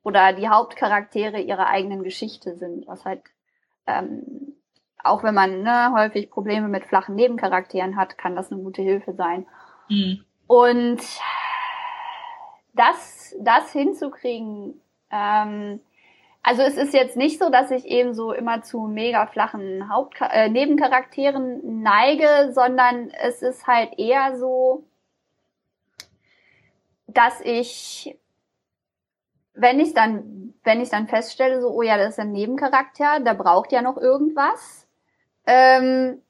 Oder 0.03 0.33
die 0.33 0.49
Hauptcharaktere 0.49 1.41
ihrer 1.41 1.67
eigenen 1.67 2.03
Geschichte 2.03 2.57
sind, 2.57 2.87
was 2.87 3.05
halt 3.05 3.23
ähm, 3.87 4.55
auch 5.03 5.23
wenn 5.23 5.35
man 5.35 5.63
ne, 5.63 5.93
häufig 5.95 6.31
Probleme 6.31 6.69
mit 6.69 6.85
flachen 6.85 7.15
Nebencharakteren 7.15 7.97
hat, 7.97 8.19
kann 8.19 8.37
das 8.37 8.53
eine 8.53 8.63
gute 8.63 8.83
Hilfe 8.83 9.15
sein. 9.15 9.47
Mhm. 9.89 10.25
Und 10.47 11.01
das, 12.75 13.35
das 13.41 13.73
hinzukriegen, 13.73 14.81
ähm, 15.11 15.81
also 16.43 16.63
es 16.63 16.77
ist 16.77 16.95
jetzt 16.95 17.17
nicht 17.17 17.39
so, 17.39 17.51
dass 17.51 17.71
ich 17.71 17.85
eben 17.87 18.15
so 18.15 18.33
immer 18.33 18.63
zu 18.63 18.83
mega 18.83 19.27
flachen 19.27 19.91
Haupt 19.91 20.17
äh, 20.21 20.49
Nebencharakteren 20.49 21.83
neige, 21.83 22.53
sondern 22.53 23.11
es 23.11 23.43
ist 23.43 23.67
halt 23.67 23.99
eher 23.99 24.39
so, 24.39 24.85
dass 27.07 27.41
ich, 27.43 28.19
wenn 29.53 29.81
ich 29.81 29.93
dann, 29.93 30.55
wenn 30.65 30.81
ich 30.81 30.89
dann 30.89 31.09
feststelle, 31.09 31.61
so, 31.61 31.69
oh 31.71 31.83
ja, 31.83 31.99
das 31.99 32.11
ist 32.11 32.21
ein 32.21 32.33
Nebencharakter, 32.33 33.21
der 33.21 33.35
braucht 33.35 33.73
ja 33.73 33.83
noch 33.83 33.99
irgendwas, 33.99 34.89
ähm, 35.47 36.23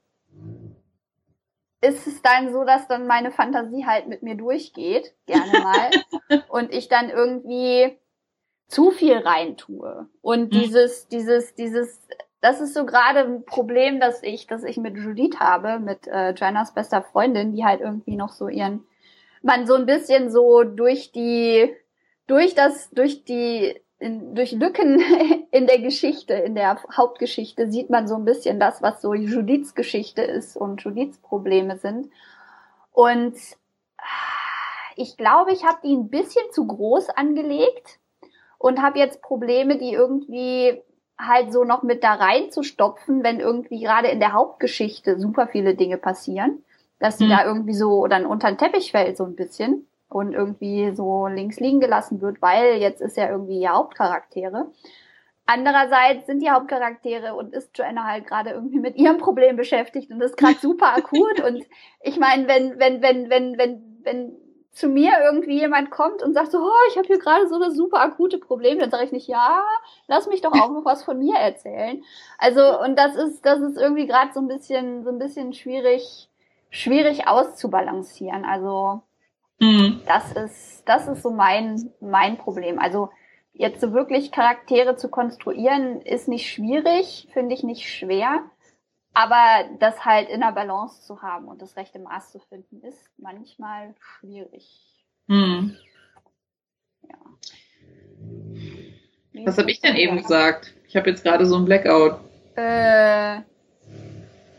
ist 1.82 2.06
es 2.06 2.20
dann 2.20 2.52
so, 2.52 2.64
dass 2.64 2.88
dann 2.88 3.06
meine 3.06 3.30
Fantasie 3.30 3.86
halt 3.86 4.08
mit 4.08 4.22
mir 4.22 4.34
durchgeht, 4.34 5.14
gerne 5.26 5.60
mal, 5.60 5.90
und 6.48 6.74
ich 6.74 6.88
dann 6.88 7.10
irgendwie 7.10 7.96
zu 8.70 8.92
viel 8.92 9.18
reintue. 9.18 10.06
Und 10.22 10.44
mhm. 10.44 10.50
dieses, 10.50 11.08
dieses, 11.08 11.54
dieses, 11.54 12.00
das 12.40 12.60
ist 12.60 12.72
so 12.72 12.86
gerade 12.86 13.20
ein 13.20 13.44
Problem, 13.44 13.98
dass 13.98 14.22
ich, 14.22 14.46
dass 14.46 14.62
ich 14.62 14.76
mit 14.76 14.96
Judith 14.96 15.40
habe, 15.40 15.80
mit 15.80 16.06
äh, 16.06 16.30
Joannas 16.30 16.72
bester 16.72 17.02
Freundin, 17.02 17.52
die 17.52 17.64
halt 17.64 17.80
irgendwie 17.80 18.16
noch 18.16 18.30
so 18.30 18.48
ihren, 18.48 18.86
man 19.42 19.66
so 19.66 19.74
ein 19.74 19.86
bisschen 19.86 20.30
so 20.30 20.62
durch 20.62 21.10
die, 21.10 21.74
durch 22.28 22.54
das, 22.54 22.90
durch 22.90 23.24
die 23.24 23.74
in, 23.98 24.36
durch 24.36 24.52
Lücken 24.52 25.02
in 25.50 25.66
der 25.66 25.80
Geschichte, 25.80 26.34
in 26.34 26.54
der 26.54 26.80
Hauptgeschichte, 26.96 27.70
sieht 27.70 27.90
man 27.90 28.06
so 28.06 28.14
ein 28.14 28.24
bisschen 28.24 28.60
das, 28.60 28.80
was 28.82 29.02
so 29.02 29.14
Judiths 29.14 29.74
Geschichte 29.74 30.22
ist 30.22 30.56
und 30.56 30.80
Judiths 30.82 31.18
Probleme 31.18 31.76
sind. 31.76 32.08
Und 32.92 33.34
ich 34.94 35.16
glaube, 35.16 35.52
ich 35.52 35.64
habe 35.64 35.78
die 35.82 35.92
ein 35.92 36.08
bisschen 36.08 36.44
zu 36.52 36.68
groß 36.68 37.10
angelegt 37.10 37.98
und 38.60 38.82
habe 38.82 38.98
jetzt 38.98 39.22
Probleme, 39.22 39.78
die 39.78 39.94
irgendwie 39.94 40.82
halt 41.18 41.50
so 41.50 41.64
noch 41.64 41.82
mit 41.82 42.04
da 42.04 42.12
reinzustopfen, 42.12 43.24
wenn 43.24 43.40
irgendwie 43.40 43.80
gerade 43.80 44.08
in 44.08 44.20
der 44.20 44.34
Hauptgeschichte 44.34 45.18
super 45.18 45.48
viele 45.48 45.74
Dinge 45.74 45.96
passieren, 45.96 46.62
dass 46.98 47.16
sie 47.16 47.24
mhm. 47.24 47.30
da 47.30 47.44
irgendwie 47.46 47.72
so 47.72 48.06
dann 48.06 48.26
unter 48.26 48.48
den 48.48 48.58
Teppich 48.58 48.92
fällt 48.92 49.16
so 49.16 49.24
ein 49.24 49.34
bisschen 49.34 49.86
und 50.10 50.34
irgendwie 50.34 50.92
so 50.94 51.26
links 51.26 51.58
liegen 51.58 51.80
gelassen 51.80 52.20
wird, 52.20 52.42
weil 52.42 52.76
jetzt 52.76 53.00
ist 53.00 53.16
ja 53.16 53.30
irgendwie 53.30 53.60
ihr 53.60 53.72
Hauptcharaktere. 53.72 54.70
Andererseits 55.46 56.26
sind 56.26 56.42
die 56.42 56.50
Hauptcharaktere 56.50 57.34
und 57.34 57.54
ist 57.54 57.76
Joanna 57.78 58.04
halt 58.04 58.26
gerade 58.26 58.50
irgendwie 58.50 58.78
mit 58.78 58.96
ihrem 58.96 59.16
Problem 59.16 59.56
beschäftigt 59.56 60.10
und 60.10 60.20
ist 60.20 60.36
gerade 60.36 60.58
super 60.60 60.94
akut. 60.96 61.40
Und 61.40 61.64
ich 62.02 62.18
meine, 62.18 62.46
wenn, 62.46 62.78
wenn, 62.78 63.00
wenn, 63.00 63.30
wenn, 63.30 63.56
wenn, 63.56 64.00
wenn 64.02 64.32
zu 64.72 64.88
mir 64.88 65.12
irgendwie 65.24 65.58
jemand 65.58 65.90
kommt 65.90 66.22
und 66.22 66.32
sagt 66.32 66.52
so, 66.52 66.58
oh, 66.58 66.88
ich 66.88 66.96
habe 66.96 67.06
hier 67.06 67.18
gerade 67.18 67.48
so 67.48 67.56
eine 67.56 67.72
super 67.72 68.00
akute 68.00 68.38
Problem, 68.38 68.78
dann 68.78 68.90
sage 68.90 69.04
ich 69.04 69.12
nicht, 69.12 69.28
ja, 69.28 69.64
lass 70.06 70.28
mich 70.28 70.40
doch 70.40 70.52
auch 70.52 70.70
noch 70.70 70.84
was 70.84 71.02
von 71.02 71.18
mir 71.18 71.36
erzählen. 71.36 72.02
Also 72.38 72.80
und 72.80 72.96
das 72.96 73.16
ist 73.16 73.44
das 73.44 73.60
ist 73.60 73.76
irgendwie 73.76 74.06
gerade 74.06 74.32
so 74.32 74.40
ein 74.40 74.48
bisschen 74.48 75.02
so 75.02 75.10
ein 75.10 75.18
bisschen 75.18 75.52
schwierig 75.52 76.28
schwierig 76.70 77.26
auszubalancieren. 77.26 78.44
Also 78.44 79.02
mhm. 79.58 80.00
das 80.06 80.32
ist 80.32 80.88
das 80.88 81.08
ist 81.08 81.22
so 81.22 81.30
mein 81.30 81.92
mein 82.00 82.38
Problem. 82.38 82.78
Also 82.78 83.10
jetzt 83.52 83.80
so 83.80 83.92
wirklich 83.92 84.30
Charaktere 84.30 84.96
zu 84.96 85.08
konstruieren 85.08 86.00
ist 86.02 86.28
nicht 86.28 86.48
schwierig, 86.48 87.28
finde 87.32 87.54
ich 87.54 87.64
nicht 87.64 87.88
schwer. 87.88 88.44
Aber 89.12 89.64
das 89.78 90.04
halt 90.04 90.28
in 90.28 90.40
der 90.40 90.52
Balance 90.52 91.02
zu 91.02 91.22
haben 91.22 91.48
und 91.48 91.60
das 91.62 91.76
rechte 91.76 91.98
Maß 91.98 92.30
zu 92.32 92.38
finden, 92.38 92.80
ist 92.82 93.10
manchmal 93.18 93.94
schwierig. 93.98 95.04
Hm. 95.28 95.76
Ja. 97.02 97.16
Was 99.44 99.58
habe 99.58 99.70
ich 99.70 99.80
denn 99.80 99.96
eben 99.96 100.16
gesagt? 100.16 100.74
Ich 100.88 100.96
habe 100.96 101.10
jetzt 101.10 101.24
gerade 101.24 101.46
so 101.46 101.56
ein 101.56 101.64
Blackout. 101.64 102.20
Äh, 102.56 103.40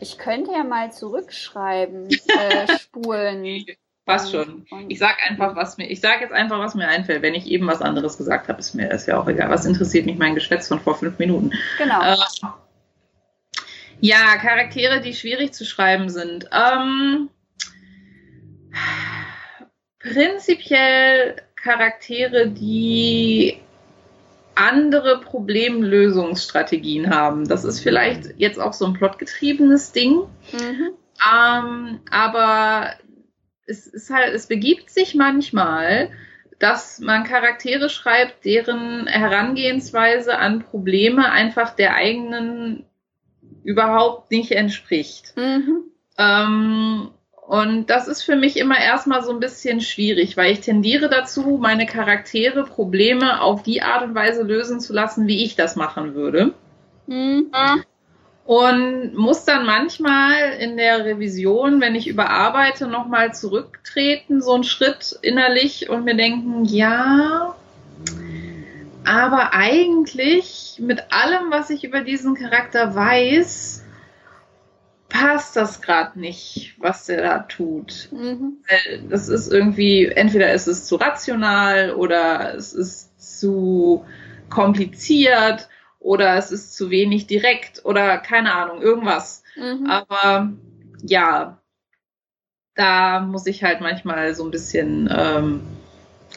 ich 0.00 0.18
könnte 0.18 0.52
ja 0.52 0.64
mal 0.64 0.92
zurückschreiben, 0.92 2.08
äh, 2.08 2.76
spulen. 2.78 3.64
Passt 4.04 4.32
schon. 4.32 4.66
Ich 4.88 4.98
sag 4.98 5.16
einfach, 5.28 5.54
was 5.54 5.78
mir, 5.78 5.88
ich 5.88 6.00
sag 6.00 6.20
jetzt 6.20 6.32
einfach, 6.32 6.58
was 6.58 6.74
mir 6.74 6.88
einfällt. 6.88 7.22
Wenn 7.22 7.34
ich 7.34 7.46
eben 7.46 7.68
was 7.68 7.80
anderes 7.80 8.18
gesagt 8.18 8.48
habe, 8.48 8.58
ist 8.58 8.74
mir 8.74 8.88
das 8.88 9.06
ja 9.06 9.20
auch 9.20 9.28
egal. 9.28 9.48
Was 9.48 9.64
interessiert 9.64 10.06
mich 10.06 10.18
mein 10.18 10.34
Geschwätz 10.34 10.66
von 10.66 10.80
vor 10.80 10.96
fünf 10.96 11.18
Minuten? 11.20 11.52
Genau. 11.78 12.02
Äh, 12.02 12.16
ja, 14.02 14.36
Charaktere, 14.36 15.00
die 15.00 15.14
schwierig 15.14 15.54
zu 15.54 15.64
schreiben 15.64 16.08
sind. 16.10 16.50
Ähm, 16.52 17.30
prinzipiell 20.00 21.36
Charaktere, 21.54 22.48
die 22.48 23.60
andere 24.56 25.20
Problemlösungsstrategien 25.20 27.14
haben. 27.14 27.46
Das 27.46 27.62
ist 27.62 27.78
vielleicht 27.78 28.34
jetzt 28.38 28.58
auch 28.58 28.72
so 28.72 28.86
ein 28.86 28.94
plotgetriebenes 28.94 29.92
Ding. 29.92 30.22
Mhm. 30.52 30.90
Ähm, 31.24 32.00
aber 32.10 32.94
es 33.66 33.86
ist 33.86 34.10
halt, 34.10 34.34
es 34.34 34.48
begibt 34.48 34.90
sich 34.90 35.14
manchmal, 35.14 36.10
dass 36.58 36.98
man 36.98 37.22
Charaktere 37.22 37.88
schreibt, 37.88 38.44
deren 38.44 39.06
Herangehensweise 39.06 40.38
an 40.38 40.58
Probleme 40.64 41.30
einfach 41.30 41.76
der 41.76 41.94
eigenen 41.94 42.84
überhaupt 43.64 44.30
nicht 44.30 44.52
entspricht. 44.52 45.34
Mhm. 45.36 45.84
Ähm, 46.18 47.10
und 47.46 47.90
das 47.90 48.08
ist 48.08 48.22
für 48.22 48.36
mich 48.36 48.56
immer 48.56 48.78
erstmal 48.78 49.22
so 49.22 49.30
ein 49.30 49.40
bisschen 49.40 49.80
schwierig, 49.80 50.36
weil 50.36 50.52
ich 50.52 50.60
tendiere 50.60 51.08
dazu, 51.08 51.58
meine 51.60 51.86
Charaktere 51.86 52.64
Probleme 52.64 53.40
auf 53.40 53.62
die 53.62 53.82
Art 53.82 54.04
und 54.04 54.14
Weise 54.14 54.42
lösen 54.42 54.80
zu 54.80 54.92
lassen, 54.92 55.26
wie 55.26 55.44
ich 55.44 55.56
das 55.56 55.76
machen 55.76 56.14
würde. 56.14 56.54
Mhm. 57.06 57.50
Und 58.44 59.14
muss 59.14 59.44
dann 59.44 59.66
manchmal 59.66 60.54
in 60.60 60.76
der 60.76 61.04
Revision, 61.04 61.80
wenn 61.80 61.94
ich 61.94 62.08
überarbeite, 62.08 62.86
nochmal 62.86 63.34
zurücktreten, 63.34 64.40
so 64.40 64.54
einen 64.54 64.64
Schritt 64.64 65.18
innerlich 65.22 65.90
und 65.90 66.04
mir 66.04 66.16
denken, 66.16 66.64
ja, 66.64 67.54
aber 69.04 69.52
eigentlich 69.52 70.76
mit 70.78 71.12
allem, 71.12 71.50
was 71.50 71.70
ich 71.70 71.84
über 71.84 72.02
diesen 72.02 72.34
Charakter 72.34 72.94
weiß, 72.94 73.84
passt 75.08 75.56
das 75.56 75.82
gerade 75.82 76.18
nicht, 76.18 76.74
was 76.78 77.06
der 77.06 77.22
da 77.22 77.38
tut. 77.40 78.08
Mhm. 78.12 78.58
Das 79.10 79.28
ist 79.28 79.52
irgendwie, 79.52 80.06
entweder 80.06 80.52
ist 80.52 80.66
es 80.66 80.86
zu 80.86 80.96
rational 80.96 81.92
oder 81.94 82.54
es 82.54 82.72
ist 82.72 83.40
zu 83.40 84.04
kompliziert 84.48 85.68
oder 85.98 86.36
es 86.36 86.50
ist 86.50 86.74
zu 86.74 86.90
wenig 86.90 87.26
direkt 87.26 87.84
oder 87.84 88.18
keine 88.18 88.54
Ahnung, 88.54 88.80
irgendwas. 88.80 89.42
Mhm. 89.56 89.86
Aber 89.86 90.52
ja, 91.02 91.58
da 92.74 93.20
muss 93.20 93.46
ich 93.46 93.62
halt 93.62 93.80
manchmal 93.80 94.34
so 94.34 94.44
ein 94.44 94.50
bisschen 94.50 95.10
ähm, 95.14 95.60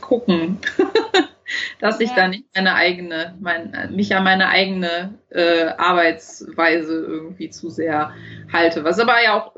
gucken. 0.02 0.60
dass 1.80 2.00
ich 2.00 2.10
ja. 2.10 2.16
da 2.16 2.28
nicht 2.28 2.46
meine 2.56 2.76
eigene, 2.76 3.36
mein, 3.40 3.90
mich 3.96 4.16
an 4.16 4.24
meine 4.24 4.50
eigene 4.50 5.16
äh, 5.30 5.66
Arbeitsweise 5.78 6.94
irgendwie 6.94 7.50
zu 7.50 7.70
sehr 7.70 8.14
halte. 8.52 8.84
Was 8.84 9.00
aber 9.00 9.22
ja 9.24 9.40
auch 9.40 9.56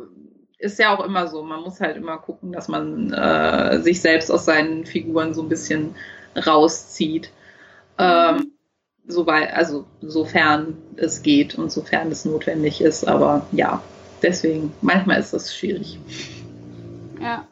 ist 0.60 0.80
ja 0.80 0.96
auch 0.96 1.04
immer 1.06 1.28
so. 1.28 1.44
Man 1.44 1.62
muss 1.62 1.80
halt 1.80 1.98
immer 1.98 2.18
gucken, 2.18 2.52
dass 2.52 2.68
man 2.68 3.14
äh, 3.14 3.80
sich 3.82 4.02
selbst 4.02 4.32
aus 4.32 4.46
seinen 4.46 4.86
Figuren 4.86 5.34
so 5.34 5.44
ein 5.44 5.50
bisschen 5.50 5.96
rauszieht. 6.36 7.32
Ähm, 8.00 8.54
soweit, 9.08 9.54
also 9.54 9.86
sofern 10.02 10.78
es 10.98 11.22
geht 11.22 11.56
und 11.56 11.72
sofern 11.72 12.12
es 12.12 12.26
notwendig 12.26 12.82
ist. 12.82 13.08
Aber 13.08 13.46
ja, 13.52 13.82
deswegen, 14.22 14.74
manchmal 14.82 15.20
ist 15.20 15.34
das 15.34 15.56
schwierig. 15.56 16.00
Ja. 17.22 17.48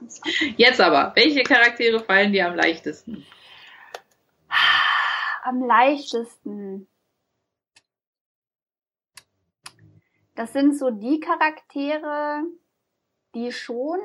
Jetzt 0.58 0.82
aber, 0.82 1.12
welche 1.16 1.44
Charaktere 1.44 2.00
fallen 2.00 2.32
dir 2.32 2.48
am 2.48 2.56
leichtesten? 2.56 3.26
Am 5.46 5.62
leichtesten. 5.64 6.88
Das 10.34 10.52
sind 10.54 10.78
so 10.78 10.90
die 10.90 11.20
Charaktere, 11.20 12.44
die 13.36 13.52
schon 13.52 14.00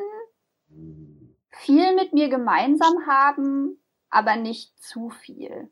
viel 1.48 1.94
mit 1.94 2.12
mir 2.12 2.28
gemeinsam 2.28 3.06
haben, 3.06 3.82
aber 4.10 4.36
nicht 4.36 4.78
zu 4.80 5.10
viel. 5.10 5.70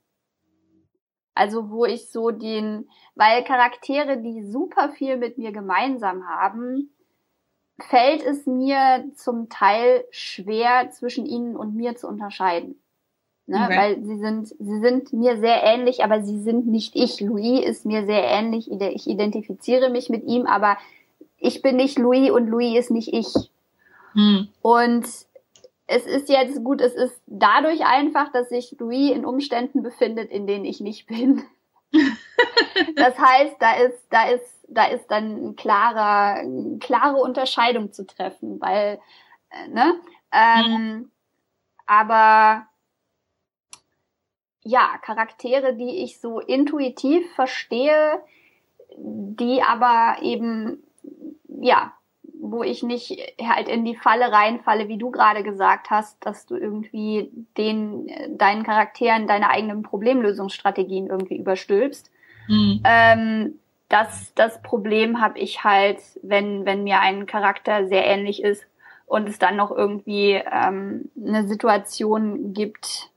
Also 1.35 1.71
wo 1.71 1.85
ich 1.85 2.11
so 2.11 2.31
den, 2.31 2.89
weil 3.15 3.45
Charaktere, 3.45 4.21
die 4.21 4.43
super 4.43 4.89
viel 4.89 5.19
mit 5.19 5.39
mir 5.39 5.53
gemeinsam 5.53 6.27
haben, 6.27 6.93
fällt 7.79 8.25
es 8.25 8.47
mir 8.47 9.09
zum 9.15 9.49
Teil 9.49 10.05
schwer 10.11 10.91
zwischen 10.91 11.27
ihnen 11.27 11.57
und 11.57 11.77
mir 11.77 11.95
zu 11.95 12.09
unterscheiden. 12.09 12.83
Ne? 13.49 13.65
Okay. 13.65 13.77
Weil 13.77 14.03
sie 14.05 14.19
sind, 14.19 14.49
sie 14.49 14.81
sind 14.81 15.13
mir 15.15 15.39
sehr 15.39 15.63
ähnlich, 15.63 16.05
aber 16.05 16.23
sie 16.23 16.39
sind 16.39 16.67
nicht 16.67 16.95
ich. 16.95 17.19
Louis 17.21 17.65
ist 17.65 17.87
mir 17.87 18.05
sehr 18.05 18.25
ähnlich. 18.25 18.71
Ich 18.71 19.09
identifiziere 19.09 19.89
mich 19.89 20.11
mit 20.11 20.25
ihm, 20.25 20.47
aber 20.47 20.77
ich 21.39 21.63
bin 21.63 21.77
nicht 21.77 21.99
Louis 21.99 22.31
und 22.31 22.47
Louis 22.49 22.79
ist 22.79 22.91
nicht 22.91 23.13
ich. 23.15 23.33
Hm. 24.13 24.49
Und 24.61 25.07
es 25.87 26.07
ist 26.07 26.29
jetzt 26.29 26.63
gut, 26.63 26.83
es 26.83 26.95
ist 26.95 27.19
dadurch 27.27 27.87
einfach, 27.87 28.31
dass 28.33 28.51
sich 28.51 28.77
Louis 28.79 29.13
in 29.13 29.25
Umständen 29.25 29.83
befindet, 29.83 30.31
in 30.31 30.47
denen 30.47 30.67
ich 30.67 30.81
nicht 30.81 31.07
bin. 31.07 31.43
das 32.97 33.19
heißt, 33.19 33.57
da 33.61 33.77
ist, 33.77 34.07
da 34.11 34.29
ist, 34.29 34.67
da 34.69 34.85
ist 34.89 35.07
dann 35.07 35.49
ein 35.49 35.57
klarer, 35.57 36.41
eine 36.41 36.77
klare 36.81 37.17
Unterscheidung 37.17 37.95
zu 37.95 38.07
treffen, 38.07 38.61
weil, 38.61 39.01
äh, 39.49 39.69
ne? 39.69 39.95
Ähm, 40.33 40.77
hm. 40.77 41.11
Aber 41.87 42.67
ja, 44.69 44.99
Charaktere, 45.01 45.75
die 45.75 46.05
ich 46.05 46.21
so 46.21 46.41
intuitiv 46.41 47.25
verstehe, 47.35 48.21
die 48.99 49.63
aber 49.63 50.23
eben, 50.23 50.83
ja, 51.49 51.95
wo 52.41 52.63
ich 52.63 52.83
nicht 52.83 53.19
halt 53.43 53.69
in 53.69 53.87
die 53.87 53.97
Falle 53.97 54.31
reinfalle, 54.31 54.89
wie 54.89 54.99
du 54.99 55.11
gerade 55.11 55.43
gesagt 55.43 55.89
hast, 55.89 56.25
dass 56.25 56.45
du 56.45 56.55
irgendwie 56.55 57.31
den, 57.57 58.11
deinen 58.37 58.63
Charakteren 58.63 59.27
deine 59.27 59.49
eigenen 59.49 59.83
Problemlösungsstrategien 59.83 61.07
irgendwie 61.07 61.39
überstülpst. 61.39 62.11
Mhm. 62.47 62.83
Ähm, 62.85 63.59
das, 63.89 64.35
das 64.35 64.61
Problem 64.61 65.23
habe 65.23 65.39
ich 65.39 65.65
halt, 65.65 65.99
wenn, 66.23 66.67
wenn 66.67 66.85
mir 66.85 67.01
ein 67.01 67.25
Charakter 67.25 67.87
sehr 67.87 68.05
ähnlich 68.05 68.43
ist 68.43 68.67
und 69.07 69.29
es 69.31 69.39
dann 69.39 69.57
noch 69.57 69.71
irgendwie 69.71 70.33
ähm, 70.33 71.11
eine 71.17 71.49
Situation 71.49 72.53
gibt, 72.53 73.11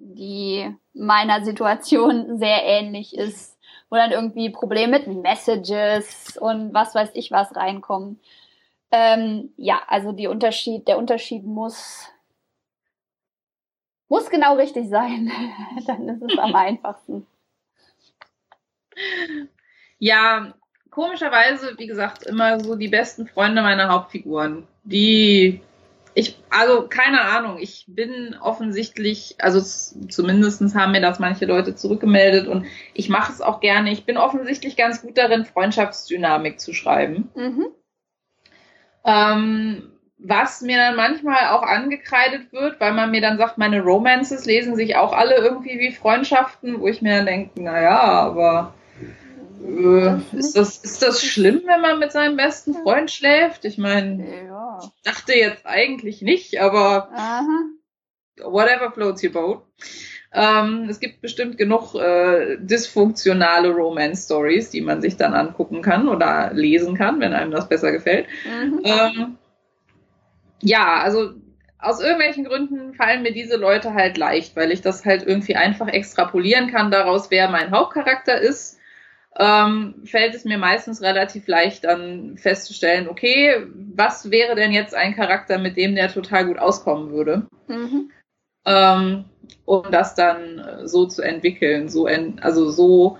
die 0.00 0.74
meiner 0.94 1.44
Situation 1.44 2.38
sehr 2.38 2.64
ähnlich 2.64 3.16
ist, 3.16 3.58
wo 3.90 3.96
dann 3.96 4.12
irgendwie 4.12 4.50
Probleme 4.50 4.98
mit 4.98 5.06
Messages 5.06 6.36
und 6.38 6.74
was 6.74 6.94
weiß 6.94 7.10
ich 7.14 7.30
was 7.30 7.54
reinkommen. 7.54 8.18
Ähm, 8.90 9.52
ja, 9.56 9.80
also 9.86 10.12
die 10.12 10.26
Unterschied, 10.26 10.88
der 10.88 10.98
Unterschied 10.98 11.44
muss 11.44 12.08
muss 14.08 14.28
genau 14.28 14.56
richtig 14.56 14.88
sein. 14.88 15.30
dann 15.86 16.08
ist 16.08 16.22
es 16.22 16.38
am 16.38 16.54
einfachsten. 16.54 17.26
Ja, 19.98 20.54
komischerweise, 20.90 21.78
wie 21.78 21.86
gesagt, 21.86 22.24
immer 22.24 22.58
so 22.60 22.74
die 22.74 22.88
besten 22.88 23.26
Freunde 23.26 23.62
meiner 23.62 23.88
Hauptfiguren. 23.88 24.66
Die 24.82 25.62
ich, 26.14 26.42
also 26.50 26.88
keine 26.88 27.20
Ahnung, 27.20 27.58
ich 27.58 27.84
bin 27.88 28.36
offensichtlich, 28.40 29.36
also 29.38 29.60
zumindestens 29.60 30.74
haben 30.74 30.92
mir 30.92 31.00
das 31.00 31.18
manche 31.18 31.46
Leute 31.46 31.74
zurückgemeldet 31.74 32.48
und 32.48 32.66
ich 32.94 33.08
mache 33.08 33.32
es 33.32 33.40
auch 33.40 33.60
gerne. 33.60 33.92
Ich 33.92 34.04
bin 34.04 34.16
offensichtlich 34.16 34.76
ganz 34.76 35.02
gut 35.02 35.16
darin, 35.16 35.44
Freundschaftsdynamik 35.44 36.58
zu 36.58 36.72
schreiben. 36.72 37.30
Mhm. 37.34 37.66
Ähm, 39.04 39.92
was 40.18 40.60
mir 40.60 40.76
dann 40.76 40.96
manchmal 40.96 41.48
auch 41.48 41.62
angekreidet 41.62 42.52
wird, 42.52 42.80
weil 42.80 42.92
man 42.92 43.10
mir 43.10 43.20
dann 43.20 43.38
sagt, 43.38 43.56
meine 43.56 43.80
Romances 43.80 44.44
lesen 44.44 44.76
sich 44.76 44.96
auch 44.96 45.12
alle 45.12 45.36
irgendwie 45.36 45.78
wie 45.78 45.92
Freundschaften, 45.92 46.80
wo 46.80 46.88
ich 46.88 47.00
mir 47.00 47.18
dann 47.18 47.26
denke, 47.26 47.62
naja, 47.62 48.00
aber 48.00 48.74
äh, 49.62 50.36
ist, 50.36 50.56
das, 50.56 50.78
ist 50.78 51.02
das 51.02 51.22
schlimm, 51.22 51.62
wenn 51.66 51.80
man 51.80 51.98
mit 51.98 52.12
seinem 52.12 52.36
besten 52.36 52.74
Freund 52.74 53.10
schläft? 53.10 53.64
Ich 53.64 53.78
meine, 53.78 54.46
ja. 54.46 54.80
dachte 55.04 55.34
jetzt 55.34 55.66
eigentlich 55.66 56.22
nicht, 56.22 56.60
aber 56.60 57.10
Aha. 57.12 57.44
whatever 58.42 58.90
floats 58.92 59.22
your 59.22 59.32
boat. 59.32 59.62
Ähm, 60.32 60.86
es 60.88 61.00
gibt 61.00 61.22
bestimmt 61.22 61.58
genug 61.58 61.94
äh, 61.96 62.56
dysfunktionale 62.60 63.70
Romance-Stories, 63.70 64.70
die 64.70 64.80
man 64.80 65.02
sich 65.02 65.16
dann 65.16 65.34
angucken 65.34 65.82
kann 65.82 66.08
oder 66.08 66.52
lesen 66.52 66.96
kann, 66.96 67.18
wenn 67.20 67.32
einem 67.32 67.50
das 67.50 67.68
besser 67.68 67.90
gefällt. 67.90 68.26
Mhm. 68.44 68.80
Ähm, 68.84 69.38
ja, 70.62 71.00
also 71.00 71.32
aus 71.78 72.00
irgendwelchen 72.00 72.44
Gründen 72.44 72.94
fallen 72.94 73.22
mir 73.22 73.32
diese 73.32 73.56
Leute 73.56 73.94
halt 73.94 74.18
leicht, 74.18 74.54
weil 74.54 74.70
ich 74.70 74.82
das 74.82 75.04
halt 75.04 75.26
irgendwie 75.26 75.56
einfach 75.56 75.88
extrapolieren 75.88 76.70
kann 76.70 76.90
daraus, 76.90 77.30
wer 77.30 77.48
mein 77.48 77.70
Hauptcharakter 77.70 78.38
ist. 78.38 78.78
Ähm, 79.38 79.94
fällt 80.04 80.34
es 80.34 80.44
mir 80.44 80.58
meistens 80.58 81.02
relativ 81.02 81.46
leicht 81.46 81.84
dann 81.84 82.36
festzustellen, 82.36 83.08
okay, 83.08 83.64
was 83.94 84.30
wäre 84.30 84.56
denn 84.56 84.72
jetzt 84.72 84.94
ein 84.94 85.14
Charakter, 85.14 85.58
mit 85.58 85.76
dem 85.76 85.94
der 85.94 86.12
total 86.12 86.46
gut 86.46 86.58
auskommen 86.58 87.10
würde? 87.10 87.46
Mhm. 87.68 88.10
Ähm, 88.66 89.24
um 89.64 89.90
das 89.90 90.14
dann 90.14 90.82
so 90.84 91.06
zu 91.06 91.22
entwickeln, 91.22 91.88
so 91.88 92.06
en 92.06 92.40
also 92.40 92.70
so 92.70 93.18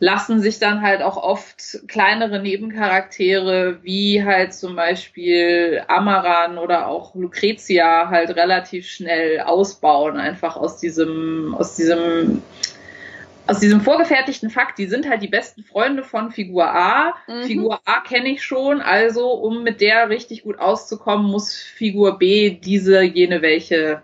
lassen 0.00 0.40
sich 0.40 0.58
dann 0.58 0.80
halt 0.80 1.02
auch 1.02 1.18
oft 1.18 1.86
kleinere 1.86 2.40
Nebencharaktere 2.40 3.78
wie 3.82 4.24
halt 4.24 4.54
zum 4.54 4.74
Beispiel 4.74 5.82
Amaran 5.88 6.56
oder 6.56 6.88
auch 6.88 7.14
Lucrezia 7.14 8.08
halt 8.08 8.34
relativ 8.34 8.88
schnell 8.88 9.40
ausbauen, 9.40 10.16
einfach 10.16 10.56
aus 10.56 10.78
diesem, 10.78 11.54
aus 11.54 11.76
diesem, 11.76 12.42
aus 13.46 13.58
diesem 13.60 13.80
vorgefertigten 13.80 14.50
Fakt, 14.50 14.78
die 14.78 14.86
sind 14.86 15.08
halt 15.08 15.22
die 15.22 15.28
besten 15.28 15.62
Freunde 15.64 16.04
von 16.04 16.30
Figur 16.30 16.66
A. 16.68 17.14
Mhm. 17.26 17.42
Figur 17.44 17.80
A 17.84 18.00
kenne 18.00 18.28
ich 18.28 18.42
schon, 18.42 18.80
also 18.80 19.32
um 19.32 19.62
mit 19.62 19.80
der 19.80 20.08
richtig 20.08 20.42
gut 20.42 20.58
auszukommen, 20.58 21.26
muss 21.26 21.54
Figur 21.54 22.18
B 22.18 22.50
diese, 22.50 23.02
jene 23.02 23.42
welche. 23.42 24.02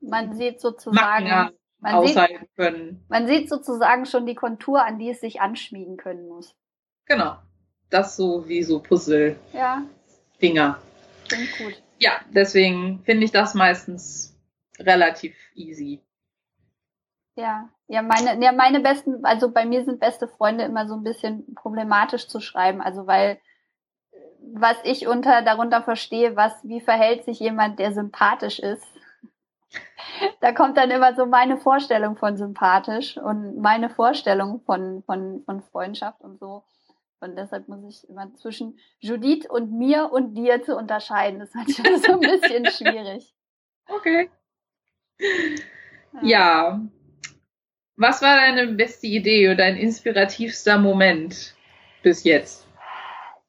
Man 0.00 0.34
sieht 0.34 0.60
sozusagen. 0.60 1.52
Man 1.80 1.94
aushalten 1.94 2.38
sieht, 2.40 2.56
können. 2.56 3.04
Man 3.08 3.26
sieht 3.26 3.50
sozusagen 3.50 4.06
schon 4.06 4.24
die 4.24 4.34
Kontur, 4.34 4.82
an 4.82 4.98
die 4.98 5.10
es 5.10 5.20
sich 5.20 5.42
anschmiegen 5.42 5.98
können 5.98 6.28
muss. 6.28 6.54
Genau. 7.04 7.36
Das 7.90 8.16
so 8.16 8.48
wie 8.48 8.62
so 8.62 8.78
Puzzle. 8.78 9.36
Ja. 9.52 9.82
Dinger. 10.40 10.78
Klingt 11.28 11.58
gut. 11.58 11.82
Ja, 11.98 12.12
deswegen 12.30 13.02
finde 13.04 13.24
ich 13.24 13.32
das 13.32 13.52
meistens 13.52 14.34
relativ 14.78 15.34
easy. 15.54 16.00
Ja, 17.36 17.68
ja, 17.88 18.02
meine, 18.02 18.42
ja, 18.42 18.52
meine 18.52 18.80
besten, 18.80 19.24
also 19.24 19.50
bei 19.50 19.64
mir 19.66 19.84
sind 19.84 20.00
beste 20.00 20.28
Freunde 20.28 20.64
immer 20.64 20.86
so 20.86 20.94
ein 20.94 21.02
bisschen 21.02 21.54
problematisch 21.54 22.28
zu 22.28 22.40
schreiben, 22.40 22.80
also 22.80 23.06
weil 23.06 23.40
was 24.52 24.76
ich 24.84 25.06
unter 25.06 25.42
darunter 25.42 25.82
verstehe, 25.82 26.36
was 26.36 26.52
wie 26.62 26.80
verhält 26.80 27.24
sich 27.24 27.40
jemand, 27.40 27.78
der 27.78 27.92
sympathisch 27.92 28.58
ist, 28.58 28.86
da 30.40 30.52
kommt 30.52 30.76
dann 30.76 30.90
immer 30.90 31.14
so 31.14 31.26
meine 31.26 31.56
Vorstellung 31.56 32.16
von 32.16 32.36
sympathisch 32.36 33.16
und 33.16 33.58
meine 33.60 33.90
Vorstellung 33.90 34.60
von, 34.60 35.02
von, 35.04 35.42
von 35.44 35.62
Freundschaft 35.62 36.20
und 36.20 36.38
so. 36.38 36.64
Und 37.20 37.36
deshalb 37.36 37.68
muss 37.68 37.82
ich 37.88 38.08
immer 38.08 38.34
zwischen 38.34 38.78
Judith 38.98 39.48
und 39.48 39.72
mir 39.72 40.12
und 40.12 40.34
dir 40.34 40.62
zu 40.62 40.76
unterscheiden. 40.76 41.40
Das 41.40 41.48
ist 41.48 41.54
manchmal 41.54 41.98
so 41.98 42.12
ein 42.12 42.20
bisschen 42.20 42.66
schwierig. 42.70 43.34
Okay. 43.88 44.30
Ja. 46.12 46.22
ja. 46.22 46.80
Was 47.96 48.22
war 48.22 48.36
deine 48.36 48.68
beste 48.68 49.06
Idee 49.06 49.48
oder 49.48 49.56
dein 49.56 49.76
inspirativster 49.76 50.78
Moment 50.78 51.54
bis 52.02 52.24
jetzt? 52.24 52.64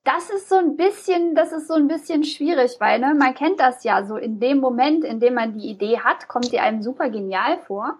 das 0.05 0.29
ist 0.29 0.49
so 0.49 0.55
ein 0.55 0.77
bisschen, 0.77 1.35
das 1.35 1.51
ist 1.51 1.67
so 1.67 1.73
ein 1.73 1.87
bisschen 1.87 2.23
schwierig, 2.23 2.75
weil 2.79 2.99
ne, 2.99 3.15
man 3.15 3.33
kennt 3.33 3.59
das 3.59 3.83
ja 3.83 4.05
so 4.05 4.17
in 4.17 4.39
dem 4.39 4.59
Moment, 4.59 5.03
in 5.03 5.19
dem 5.19 5.33
man 5.33 5.57
die 5.57 5.67
Idee 5.67 5.99
hat, 5.99 6.27
kommt 6.27 6.45
sie 6.45 6.59
einem 6.59 6.81
super 6.83 7.09
genial 7.09 7.59
vor. 7.65 7.97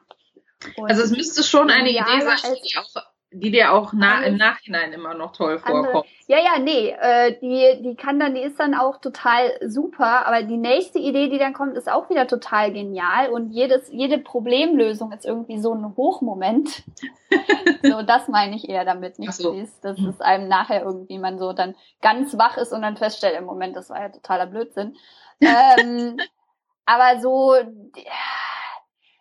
Und 0.77 0.89
also 0.89 1.01
es 1.01 1.11
müsste 1.11 1.43
schon 1.43 1.69
eine 1.69 1.89
Idee 1.89 2.21
sein, 2.21 2.55
die 2.63 2.77
auch 2.77 3.03
die 3.39 3.51
dir 3.51 3.73
auch 3.73 3.91
na, 3.93 4.23
im 4.23 4.37
Nachhinein 4.37 4.93
immer 4.93 5.13
noch 5.13 5.33
toll 5.33 5.59
vorkommt. 5.59 6.05
Ja, 6.27 6.37
ja, 6.37 6.57
nee, 6.57 6.89
äh, 6.89 7.37
die, 7.39 7.83
die 7.83 7.95
kann 7.95 8.19
dann, 8.19 8.33
die 8.33 8.41
ist 8.41 8.59
dann 8.59 8.73
auch 8.73 8.97
total 8.99 9.51
super, 9.67 10.25
aber 10.25 10.43
die 10.43 10.57
nächste 10.57 10.99
Idee, 10.99 11.29
die 11.29 11.37
dann 11.37 11.53
kommt, 11.53 11.75
ist 11.75 11.91
auch 11.91 12.09
wieder 12.09 12.27
total 12.27 12.71
genial 12.71 13.29
und 13.29 13.51
jedes, 13.51 13.89
jede 13.91 14.17
Problemlösung 14.17 15.11
ist 15.11 15.25
irgendwie 15.25 15.59
so 15.59 15.73
ein 15.73 15.95
Hochmoment. 15.97 16.83
so, 17.83 18.01
das 18.03 18.27
meine 18.29 18.55
ich 18.55 18.69
eher 18.69 18.85
damit, 18.85 19.19
nicht 19.19 19.33
so. 19.33 19.51
dies, 19.51 19.79
dass 19.81 19.99
es 19.99 20.21
einem 20.21 20.47
nachher 20.47 20.83
irgendwie 20.83 21.19
man 21.19 21.37
so 21.37 21.51
dann 21.51 21.75
ganz 22.01 22.37
wach 22.37 22.57
ist 22.57 22.71
und 22.71 22.81
dann 22.81 22.97
feststellt, 22.97 23.37
im 23.37 23.45
Moment, 23.45 23.75
das 23.75 23.89
war 23.89 24.01
ja 24.01 24.09
totaler 24.09 24.47
Blödsinn. 24.47 24.95
Ähm, 25.41 26.17
aber 26.85 27.19
so, 27.19 27.55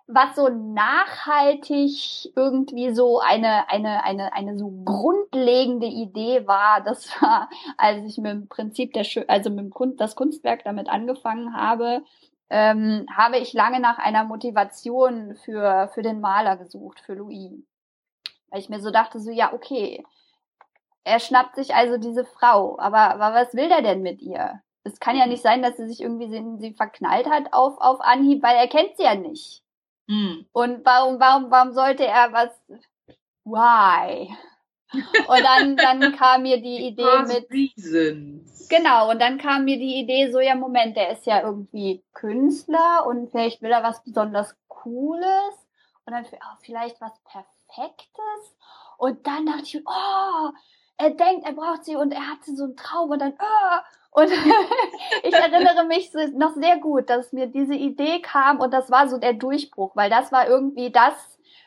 was 0.06 0.36
so 0.36 0.48
nachhaltig 0.48 2.30
irgendwie 2.36 2.94
so 2.94 3.20
eine, 3.20 3.68
eine, 3.70 4.04
eine, 4.04 4.32
eine 4.34 4.58
so 4.58 4.70
grundlegende 4.84 5.86
Idee 5.86 6.46
war, 6.46 6.82
das 6.82 7.10
war, 7.22 7.48
als 7.78 8.04
ich 8.04 8.18
mit 8.18 8.32
dem 8.32 8.48
Prinzip 8.48 8.92
der, 8.92 9.06
also 9.28 9.50
mit 9.50 9.60
dem 9.60 9.70
Kunst, 9.70 10.00
das 10.00 10.14
Kunstwerk 10.14 10.64
damit 10.64 10.88
angefangen 10.88 11.54
habe, 11.56 12.02
ähm, 12.50 13.06
habe 13.16 13.38
ich 13.38 13.54
lange 13.54 13.80
nach 13.80 13.98
einer 13.98 14.24
Motivation 14.24 15.36
für, 15.36 15.88
für 15.94 16.02
den 16.02 16.20
Maler 16.20 16.56
gesucht, 16.56 17.00
für 17.00 17.14
Louis. 17.14 17.52
Weil 18.50 18.60
ich 18.60 18.68
mir 18.68 18.80
so 18.80 18.90
dachte, 18.90 19.18
so, 19.20 19.30
ja, 19.30 19.52
okay, 19.54 20.04
er 21.02 21.18
schnappt 21.18 21.56
sich 21.56 21.74
also 21.74 21.96
diese 21.96 22.24
Frau, 22.24 22.78
aber, 22.78 23.14
aber 23.14 23.34
was 23.34 23.54
will 23.54 23.68
der 23.68 23.82
denn 23.82 24.02
mit 24.02 24.20
ihr? 24.20 24.60
Es 24.84 25.00
kann 25.00 25.16
ja 25.16 25.26
nicht 25.26 25.42
sein, 25.42 25.62
dass 25.62 25.78
er 25.78 25.88
sich 25.88 26.02
irgendwie 26.02 26.24
in 26.24 26.58
sie 26.58 26.74
verknallt 26.74 27.28
hat 27.28 27.52
auf, 27.52 27.78
auf 27.78 28.00
Anhieb, 28.00 28.42
weil 28.42 28.56
er 28.56 28.68
kennt 28.68 28.96
sie 28.98 29.04
ja 29.04 29.14
nicht. 29.14 29.63
Mhm. 30.06 30.46
Und 30.52 30.84
warum, 30.84 31.18
warum, 31.20 31.50
warum 31.50 31.72
sollte 31.72 32.06
er 32.06 32.32
was? 32.32 32.50
Why? 33.44 34.34
Und 34.92 35.42
dann, 35.42 35.76
dann 35.76 36.00
kam 36.16 36.42
mir 36.42 36.60
die 36.60 36.86
Idee 36.86 37.22
mit. 37.26 37.50
Reasons. 37.50 38.68
Genau, 38.68 39.10
und 39.10 39.20
dann 39.20 39.38
kam 39.38 39.64
mir 39.64 39.78
die 39.78 40.00
Idee 40.00 40.30
so, 40.30 40.40
ja, 40.40 40.54
Moment, 40.54 40.96
der 40.96 41.10
ist 41.10 41.26
ja 41.26 41.42
irgendwie 41.42 42.02
Künstler 42.12 43.06
und 43.06 43.30
vielleicht 43.30 43.60
will 43.62 43.70
er 43.70 43.82
was 43.82 44.02
besonders 44.04 44.56
Cooles 44.68 45.54
und 46.06 46.12
dann 46.12 46.24
oh, 46.24 46.56
vielleicht 46.62 47.00
was 47.00 47.12
Perfektes. 47.24 48.56
Und 48.98 49.26
dann 49.26 49.46
dachte 49.46 49.64
ich, 49.64 49.82
oh, 49.84 50.50
er 50.96 51.10
denkt, 51.10 51.46
er 51.46 51.52
braucht 51.52 51.84
sie 51.84 51.96
und 51.96 52.12
er 52.12 52.30
hatte 52.30 52.54
so 52.54 52.64
einen 52.64 52.76
Traum 52.76 53.10
und 53.10 53.18
dann, 53.18 53.34
oh, 53.34 53.78
und 54.14 54.30
ich 55.24 55.34
erinnere 55.34 55.84
mich 55.86 56.12
noch 56.34 56.54
sehr 56.54 56.78
gut, 56.78 57.10
dass 57.10 57.32
mir 57.32 57.48
diese 57.48 57.74
Idee 57.74 58.20
kam 58.22 58.60
und 58.60 58.72
das 58.72 58.88
war 58.90 59.08
so 59.08 59.18
der 59.18 59.32
Durchbruch, 59.32 59.96
weil 59.96 60.08
das 60.08 60.30
war 60.30 60.48
irgendwie 60.48 60.92
das, 60.92 61.14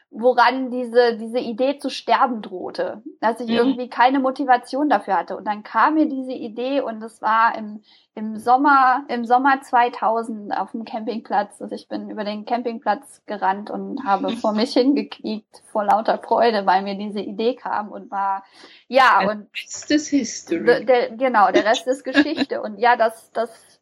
woran 0.09 0.71
diese, 0.71 1.17
diese 1.17 1.39
Idee 1.39 1.79
zu 1.79 1.89
sterben 1.89 2.41
drohte. 2.41 3.01
Dass 3.19 3.39
ich 3.39 3.49
mhm. 3.49 3.55
irgendwie 3.55 3.89
keine 3.89 4.19
Motivation 4.19 4.89
dafür 4.89 5.17
hatte. 5.17 5.35
Und 5.37 5.45
dann 5.45 5.63
kam 5.63 5.95
mir 5.95 6.07
diese 6.07 6.31
Idee 6.31 6.81
und 6.81 7.01
es 7.03 7.21
war 7.21 7.57
im, 7.57 7.81
im 8.15 8.37
Sommer, 8.37 9.03
im 9.09 9.25
Sommer 9.25 9.61
2000 9.61 10.57
auf 10.57 10.71
dem 10.71 10.85
Campingplatz. 10.85 11.61
Also 11.61 11.75
ich 11.75 11.87
bin 11.87 12.09
über 12.09 12.23
den 12.23 12.45
Campingplatz 12.45 13.21
gerannt 13.25 13.69
und 13.69 14.05
habe 14.05 14.29
vor 14.31 14.53
mich 14.53 14.73
hingekniet 14.73 15.45
vor 15.71 15.83
lauter 15.83 16.17
Freude, 16.19 16.65
weil 16.65 16.83
mir 16.83 16.95
diese 16.95 17.19
Idee 17.19 17.55
kam 17.55 17.89
und 17.91 18.09
war, 18.09 18.43
ja, 18.87 19.19
und. 19.21 19.27
Der 19.27 19.63
Rest 19.63 19.91
ist 19.91 20.07
History. 20.07 20.85
Der, 20.85 21.11
genau, 21.11 21.51
der 21.51 21.65
Rest 21.65 21.85
ist 21.87 22.03
Geschichte. 22.03 22.61
Und 22.61 22.79
ja, 22.79 22.95
das, 22.95 23.31
das 23.33 23.76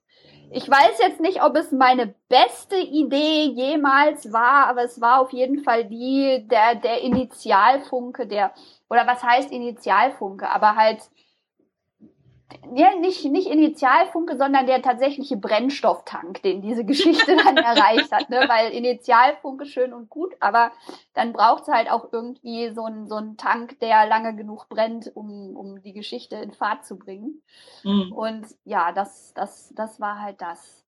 ich 0.51 0.69
weiß 0.69 0.99
jetzt 0.99 1.19
nicht, 1.19 1.43
ob 1.43 1.55
es 1.55 1.71
meine 1.71 2.13
beste 2.29 2.77
Idee 2.77 3.43
jemals 3.45 4.31
war, 4.31 4.67
aber 4.67 4.83
es 4.83 5.01
war 5.01 5.21
auf 5.21 5.31
jeden 5.31 5.63
Fall 5.63 5.85
die, 5.85 6.47
der, 6.47 6.75
der 6.75 7.01
Initialfunke, 7.01 8.27
der, 8.27 8.53
oder 8.89 9.07
was 9.07 9.23
heißt 9.23 9.51
Initialfunke, 9.51 10.49
aber 10.49 10.75
halt 10.75 10.99
ja, 12.73 12.93
nicht, 12.95 13.25
nicht 13.25 13.47
Initialfunke, 13.47 14.37
sondern 14.37 14.67
der 14.67 14.81
tatsächliche 14.81 15.35
Brennstofftank, 15.35 16.43
den 16.43 16.61
diese 16.61 16.85
Geschichte 16.85 17.35
dann 17.43 17.57
erreicht 17.57 18.11
hat. 18.11 18.29
Ne? 18.29 18.45
Weil 18.47 18.71
Initialfunke 18.71 19.65
schön 19.65 19.93
und 19.93 20.09
gut, 20.09 20.35
aber 20.39 20.71
dann 21.13 21.33
braucht 21.33 21.63
es 21.63 21.69
halt 21.69 21.89
auch 21.89 22.11
irgendwie 22.11 22.71
so 22.73 22.85
einen 22.85 23.07
so 23.07 23.15
einen 23.15 23.37
Tank, 23.37 23.79
der 23.79 24.05
lange 24.05 24.35
genug 24.35 24.69
brennt, 24.69 25.11
um, 25.15 25.55
um 25.55 25.81
die 25.81 25.93
Geschichte 25.93 26.35
in 26.35 26.51
Fahrt 26.51 26.85
zu 26.85 26.97
bringen. 26.97 27.41
Mhm. 27.83 28.11
Und 28.11 28.45
ja, 28.63 28.91
das, 28.91 29.33
das, 29.33 29.73
das 29.75 29.99
war 29.99 30.21
halt 30.21 30.39
das. 30.41 30.85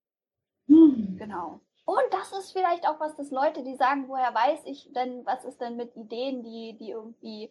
Mhm. 0.67 1.17
Genau. 1.17 1.59
Und 1.85 2.03
das 2.11 2.33
ist 2.33 2.51
vielleicht 2.51 2.87
auch 2.87 2.99
was, 2.99 3.15
dass 3.15 3.31
Leute, 3.31 3.63
die 3.63 3.75
sagen, 3.75 4.09
woher 4.09 4.33
weiß 4.33 4.59
ich 4.65 4.91
denn, 4.93 5.25
was 5.25 5.45
ist 5.45 5.61
denn 5.61 5.75
mit 5.77 5.95
Ideen, 5.95 6.43
die, 6.43 6.77
die 6.77 6.91
irgendwie 6.91 7.49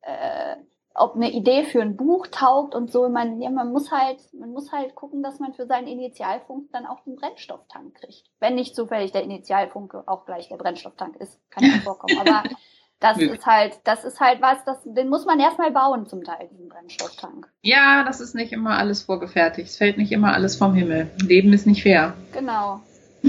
äh, 0.00 0.56
ob 0.94 1.16
eine 1.16 1.30
Idee 1.30 1.64
für 1.64 1.82
ein 1.82 1.96
Buch 1.96 2.28
taugt 2.28 2.74
und 2.74 2.90
so. 2.90 3.08
Man, 3.08 3.40
ja, 3.40 3.50
man 3.50 3.72
muss 3.72 3.90
halt, 3.90 4.18
man 4.32 4.52
muss 4.52 4.70
halt 4.72 4.94
gucken, 4.94 5.22
dass 5.22 5.40
man 5.40 5.52
für 5.52 5.66
seinen 5.66 5.88
Initialfunk 5.88 6.70
dann 6.72 6.86
auch 6.86 7.00
den 7.00 7.16
Brennstofftank 7.16 7.94
kriegt. 7.94 8.24
Wenn 8.38 8.54
nicht 8.54 8.76
zufällig 8.76 9.10
der 9.12 9.24
Initialfunke 9.24 10.04
auch 10.06 10.24
gleich 10.24 10.48
der 10.48 10.56
Brennstofftank 10.56 11.16
ist, 11.16 11.40
kann 11.50 11.64
ja 11.64 11.78
vorkommen. 11.82 12.16
Aber 12.18 12.44
das 13.00 13.18
ist 13.18 13.44
halt, 13.44 13.80
das 13.84 14.04
ist 14.04 14.20
halt 14.20 14.40
was, 14.40 14.64
das, 14.64 14.78
den 14.84 15.08
muss 15.08 15.26
man 15.26 15.40
erstmal 15.40 15.72
bauen 15.72 16.06
zum 16.06 16.22
Teil, 16.22 16.48
diesen 16.52 16.68
Brennstofftank. 16.68 17.50
Ja, 17.60 18.04
das 18.04 18.20
ist 18.20 18.34
nicht 18.34 18.52
immer 18.52 18.78
alles 18.78 19.02
vorgefertigt. 19.02 19.68
Es 19.68 19.76
fällt 19.76 19.98
nicht 19.98 20.12
immer 20.12 20.32
alles 20.32 20.56
vom 20.56 20.74
Himmel. 20.74 21.10
Leben 21.26 21.52
ist 21.52 21.66
nicht 21.66 21.82
fair. 21.82 22.14
Genau. 22.32 22.80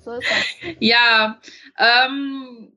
so 0.00 0.12
ist 0.12 0.30
das. 0.30 0.74
Ja, 0.80 1.38
ähm, 1.78 2.75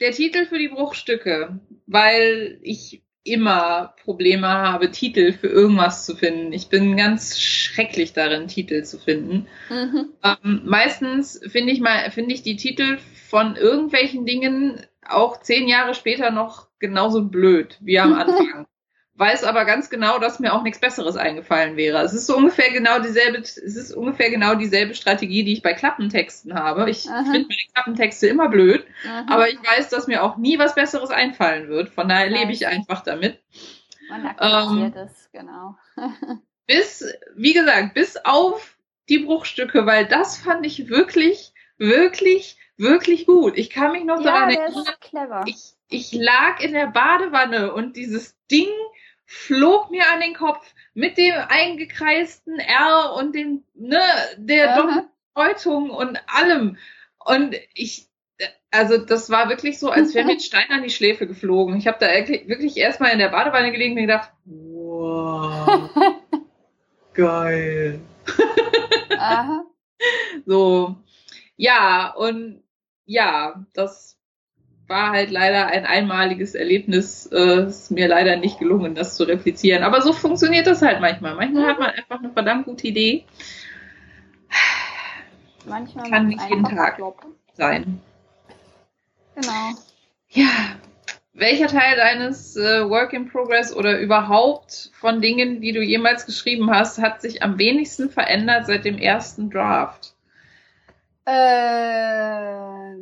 der 0.00 0.12
Titel 0.12 0.46
für 0.46 0.58
die 0.58 0.68
Bruchstücke, 0.68 1.60
weil 1.86 2.58
ich 2.62 3.02
immer 3.24 3.94
Probleme 4.04 4.48
habe, 4.48 4.90
Titel 4.90 5.32
für 5.32 5.48
irgendwas 5.48 6.06
zu 6.06 6.16
finden. 6.16 6.52
Ich 6.52 6.68
bin 6.68 6.96
ganz 6.96 7.38
schrecklich 7.40 8.12
darin, 8.12 8.48
Titel 8.48 8.84
zu 8.84 8.98
finden. 8.98 9.46
Mhm. 9.68 10.12
Ähm, 10.24 10.62
meistens 10.64 11.40
finde 11.46 11.72
ich 11.72 11.80
mal, 11.80 12.10
finde 12.10 12.34
ich 12.34 12.42
die 12.42 12.56
Titel 12.56 12.98
von 13.28 13.56
irgendwelchen 13.56 14.24
Dingen 14.24 14.86
auch 15.06 15.40
zehn 15.42 15.68
Jahre 15.68 15.94
später 15.94 16.30
noch 16.30 16.68
genauso 16.78 17.24
blöd 17.24 17.78
wie 17.80 17.98
am 17.98 18.12
Anfang 18.18 18.66
weiß 19.18 19.42
aber 19.44 19.64
ganz 19.64 19.90
genau, 19.90 20.18
dass 20.18 20.38
mir 20.38 20.54
auch 20.54 20.62
nichts 20.62 20.80
Besseres 20.80 21.16
eingefallen 21.16 21.76
wäre. 21.76 22.02
Es 22.02 22.14
ist 22.14 22.26
so 22.26 22.36
ungefähr 22.36 22.70
genau 22.70 23.00
dieselbe, 23.00 23.38
es 23.38 23.56
ist 23.56 23.92
ungefähr 23.92 24.30
genau 24.30 24.54
dieselbe 24.54 24.94
Strategie, 24.94 25.42
die 25.42 25.52
ich 25.52 25.62
bei 25.62 25.74
Klappentexten 25.74 26.54
habe. 26.54 26.88
Ich 26.88 27.02
finde 27.02 27.46
meine 27.48 27.66
Klappentexte 27.74 28.28
immer 28.28 28.48
blöd, 28.48 28.86
Aha. 29.06 29.26
aber 29.28 29.48
ich 29.48 29.58
weiß, 29.58 29.88
dass 29.88 30.06
mir 30.06 30.22
auch 30.22 30.36
nie 30.36 30.58
was 30.58 30.76
Besseres 30.76 31.10
einfallen 31.10 31.68
wird. 31.68 31.88
Von 31.88 32.08
daher 32.08 32.30
lebe 32.30 32.52
ich 32.52 32.66
einfach 32.66 33.02
damit. 33.02 33.40
Man 34.08 34.26
akzeptiert 34.26 34.96
ähm, 34.96 35.02
es, 35.04 35.30
genau. 35.32 35.76
bis, 36.66 37.04
wie 37.34 37.54
gesagt, 37.54 37.94
bis 37.94 38.16
auf 38.24 38.76
die 39.08 39.18
Bruchstücke, 39.18 39.84
weil 39.84 40.06
das 40.06 40.38
fand 40.38 40.64
ich 40.64 40.88
wirklich, 40.88 41.52
wirklich, 41.76 42.56
wirklich 42.76 43.26
gut. 43.26 43.56
Ich 43.56 43.70
kann 43.70 43.92
mich 43.92 44.04
noch 44.04 44.20
ja, 44.20 44.32
daran 44.32 44.50
erinnern. 44.50 45.44
Ich, 45.46 45.74
ich 45.88 46.12
lag 46.12 46.60
in 46.60 46.72
der 46.72 46.86
Badewanne 46.86 47.72
und 47.72 47.96
dieses 47.96 48.36
Ding 48.50 48.68
flog 49.30 49.90
mir 49.90 50.04
an 50.10 50.20
den 50.20 50.32
Kopf 50.32 50.74
mit 50.94 51.18
dem 51.18 51.34
eingekreisten 51.34 52.58
R 52.58 53.12
und 53.14 53.34
dem, 53.34 53.62
ne, 53.74 54.00
der 54.38 54.74
Doppelbedeutung 54.74 55.90
und 55.90 56.18
allem. 56.26 56.78
Und 57.22 57.54
ich, 57.74 58.08
also 58.70 58.96
das 58.96 59.28
war 59.28 59.50
wirklich 59.50 59.78
so, 59.78 59.90
als 59.90 60.14
wäre 60.14 60.24
mir 60.24 60.32
ein 60.32 60.40
Stein 60.40 60.70
an 60.70 60.82
die 60.82 60.88
Schläfe 60.88 61.26
geflogen. 61.26 61.76
Ich 61.76 61.86
habe 61.86 61.98
da 62.00 62.06
wirklich 62.06 62.78
erstmal 62.78 63.12
in 63.12 63.18
der 63.18 63.28
Badewanne 63.28 63.70
gelegen 63.70 63.96
und 63.96 64.00
gedacht, 64.00 64.32
wow, 64.46 65.90
geil. 67.12 68.00
Aha. 69.18 69.62
So, 70.46 70.96
ja, 71.56 72.14
und 72.14 72.62
ja, 73.04 73.62
das 73.74 74.17
war 74.88 75.10
halt 75.10 75.30
leider 75.30 75.66
ein 75.66 75.84
einmaliges 75.84 76.54
Erlebnis. 76.54 77.26
Äh, 77.26 77.66
ist 77.68 77.90
mir 77.90 78.08
leider 78.08 78.36
nicht 78.36 78.58
gelungen, 78.58 78.94
das 78.94 79.16
zu 79.16 79.24
replizieren. 79.24 79.84
Aber 79.84 80.00
so 80.00 80.12
funktioniert 80.12 80.66
das 80.66 80.82
halt 80.82 81.00
manchmal. 81.00 81.34
Manchmal 81.34 81.66
hat 81.66 81.78
man 81.78 81.90
einfach 81.90 82.18
eine 82.18 82.32
verdammt 82.32 82.64
gute 82.64 82.88
Idee. 82.88 83.24
Manchmal 85.66 86.10
kann 86.10 86.28
nicht 86.28 86.40
jeden 86.48 86.64
Tag 86.64 86.96
kloppen. 86.96 87.34
sein. 87.52 88.00
Genau. 89.34 89.74
Ja. 90.30 90.48
Welcher 91.34 91.68
Teil 91.68 91.96
deines 91.96 92.56
äh, 92.56 92.88
Work 92.88 93.12
in 93.12 93.28
Progress 93.28 93.72
oder 93.72 94.00
überhaupt 94.00 94.90
von 94.98 95.20
Dingen, 95.20 95.60
die 95.60 95.72
du 95.72 95.80
jemals 95.80 96.26
geschrieben 96.26 96.70
hast, 96.70 96.98
hat 96.98 97.20
sich 97.20 97.42
am 97.42 97.58
wenigsten 97.58 98.10
verändert 98.10 98.66
seit 98.66 98.84
dem 98.84 98.98
ersten 98.98 99.48
Draft? 99.50 100.14
Äh 101.26 102.94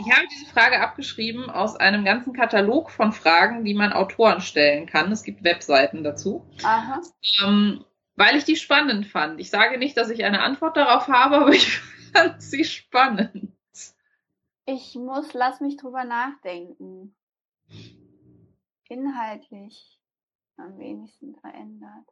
ich 0.00 0.10
habe 0.10 0.26
diese 0.28 0.46
Frage 0.46 0.80
abgeschrieben 0.80 1.50
aus 1.50 1.76
einem 1.76 2.04
ganzen 2.04 2.32
Katalog 2.32 2.90
von 2.90 3.12
Fragen, 3.12 3.64
die 3.64 3.74
man 3.74 3.92
Autoren 3.92 4.40
stellen 4.40 4.86
kann. 4.86 5.12
Es 5.12 5.24
gibt 5.24 5.44
Webseiten 5.44 6.02
dazu. 6.02 6.46
Aha. 6.62 7.00
Ähm, 7.44 7.84
weil 8.16 8.36
ich 8.36 8.44
die 8.44 8.56
spannend 8.56 9.06
fand. 9.06 9.40
Ich 9.40 9.50
sage 9.50 9.78
nicht, 9.78 9.96
dass 9.96 10.10
ich 10.10 10.24
eine 10.24 10.42
Antwort 10.42 10.76
darauf 10.76 11.08
habe, 11.08 11.36
aber 11.36 11.50
ich 11.50 11.78
fand 12.12 12.42
sie 12.42 12.64
spannend. 12.64 13.52
Ich 14.64 14.94
muss, 14.94 15.34
lass 15.34 15.60
mich 15.60 15.76
drüber 15.76 16.04
nachdenken. 16.04 17.14
Inhaltlich 18.88 20.00
am 20.56 20.78
wenigsten 20.78 21.34
verändert. 21.36 22.06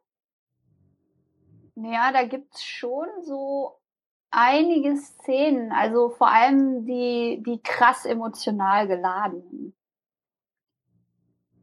Naja, 1.75 2.11
da 2.11 2.25
gibt's 2.25 2.63
schon 2.63 3.07
so 3.23 3.79
einige 4.31 4.95
Szenen, 4.97 5.71
also 5.71 6.09
vor 6.09 6.29
allem 6.29 6.85
die, 6.85 7.41
die 7.45 7.61
krass 7.61 8.05
emotional 8.05 8.87
geladenen. 8.87 9.73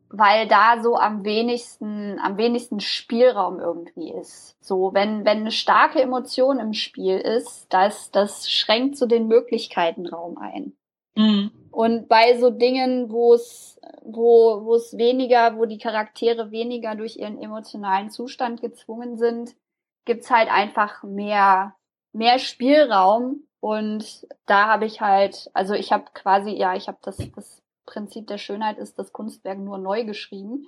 Weil 0.09 0.47
da 0.47 0.81
so 0.83 0.97
am 0.97 1.25
wenigsten, 1.25 2.19
am 2.21 2.37
wenigsten 2.37 2.81
Spielraum 2.81 3.59
irgendwie 3.59 4.13
ist. 4.13 4.57
So, 4.61 4.95
wenn, 4.95 5.25
wenn 5.25 5.41
eine 5.41 5.51
starke 5.51 6.01
Emotion 6.01 6.61
im 6.61 6.73
Spiel 6.73 7.19
ist, 7.19 7.67
das, 7.71 8.11
das 8.13 8.49
schränkt 8.51 8.97
so 8.97 9.07
den 9.07 9.27
Möglichkeiten 9.27 10.07
Raum 10.07 10.39
ein. 10.39 10.77
Mhm. 11.17 11.51
Und 11.71 12.09
bei 12.09 12.39
so 12.39 12.51
Dingen, 12.51 13.11
wo 13.11 13.35
es, 13.35 13.81
wo, 14.03 14.65
wo 14.65 14.77
es 14.77 14.97
weniger, 14.97 15.59
wo 15.59 15.67
die 15.67 15.79
Charaktere 15.79 16.51
weniger 16.51 16.95
durch 16.95 17.17
ihren 17.17 17.43
emotionalen 17.43 18.09
Zustand 18.09 18.61
gezwungen 18.61 19.17
sind, 19.19 19.57
gibt's 20.05 20.31
halt 20.31 20.49
einfach 20.51 21.03
mehr, 21.03 21.75
mehr 22.17 22.39
Spielraum 22.39 23.43
und 23.61 24.27
da 24.47 24.67
habe 24.67 24.87
ich 24.87 25.01
halt, 25.01 25.51
also 25.55 25.75
ich 25.75 25.93
habe 25.93 26.07
quasi, 26.15 26.51
ja, 26.51 26.75
ich 26.75 26.89
habe 26.89 26.99
das, 27.03 27.19
das 27.35 27.63
Prinzip 27.85 28.27
der 28.27 28.39
Schönheit 28.39 28.79
ist 28.79 28.99
das 28.99 29.13
Kunstwerk 29.13 29.59
nur 29.59 29.79
neu 29.79 30.05
geschrieben, 30.05 30.67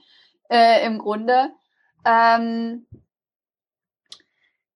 äh, 0.51 0.85
im 0.87 0.99
Grunde. 0.99 1.51
Ähm, 2.05 2.87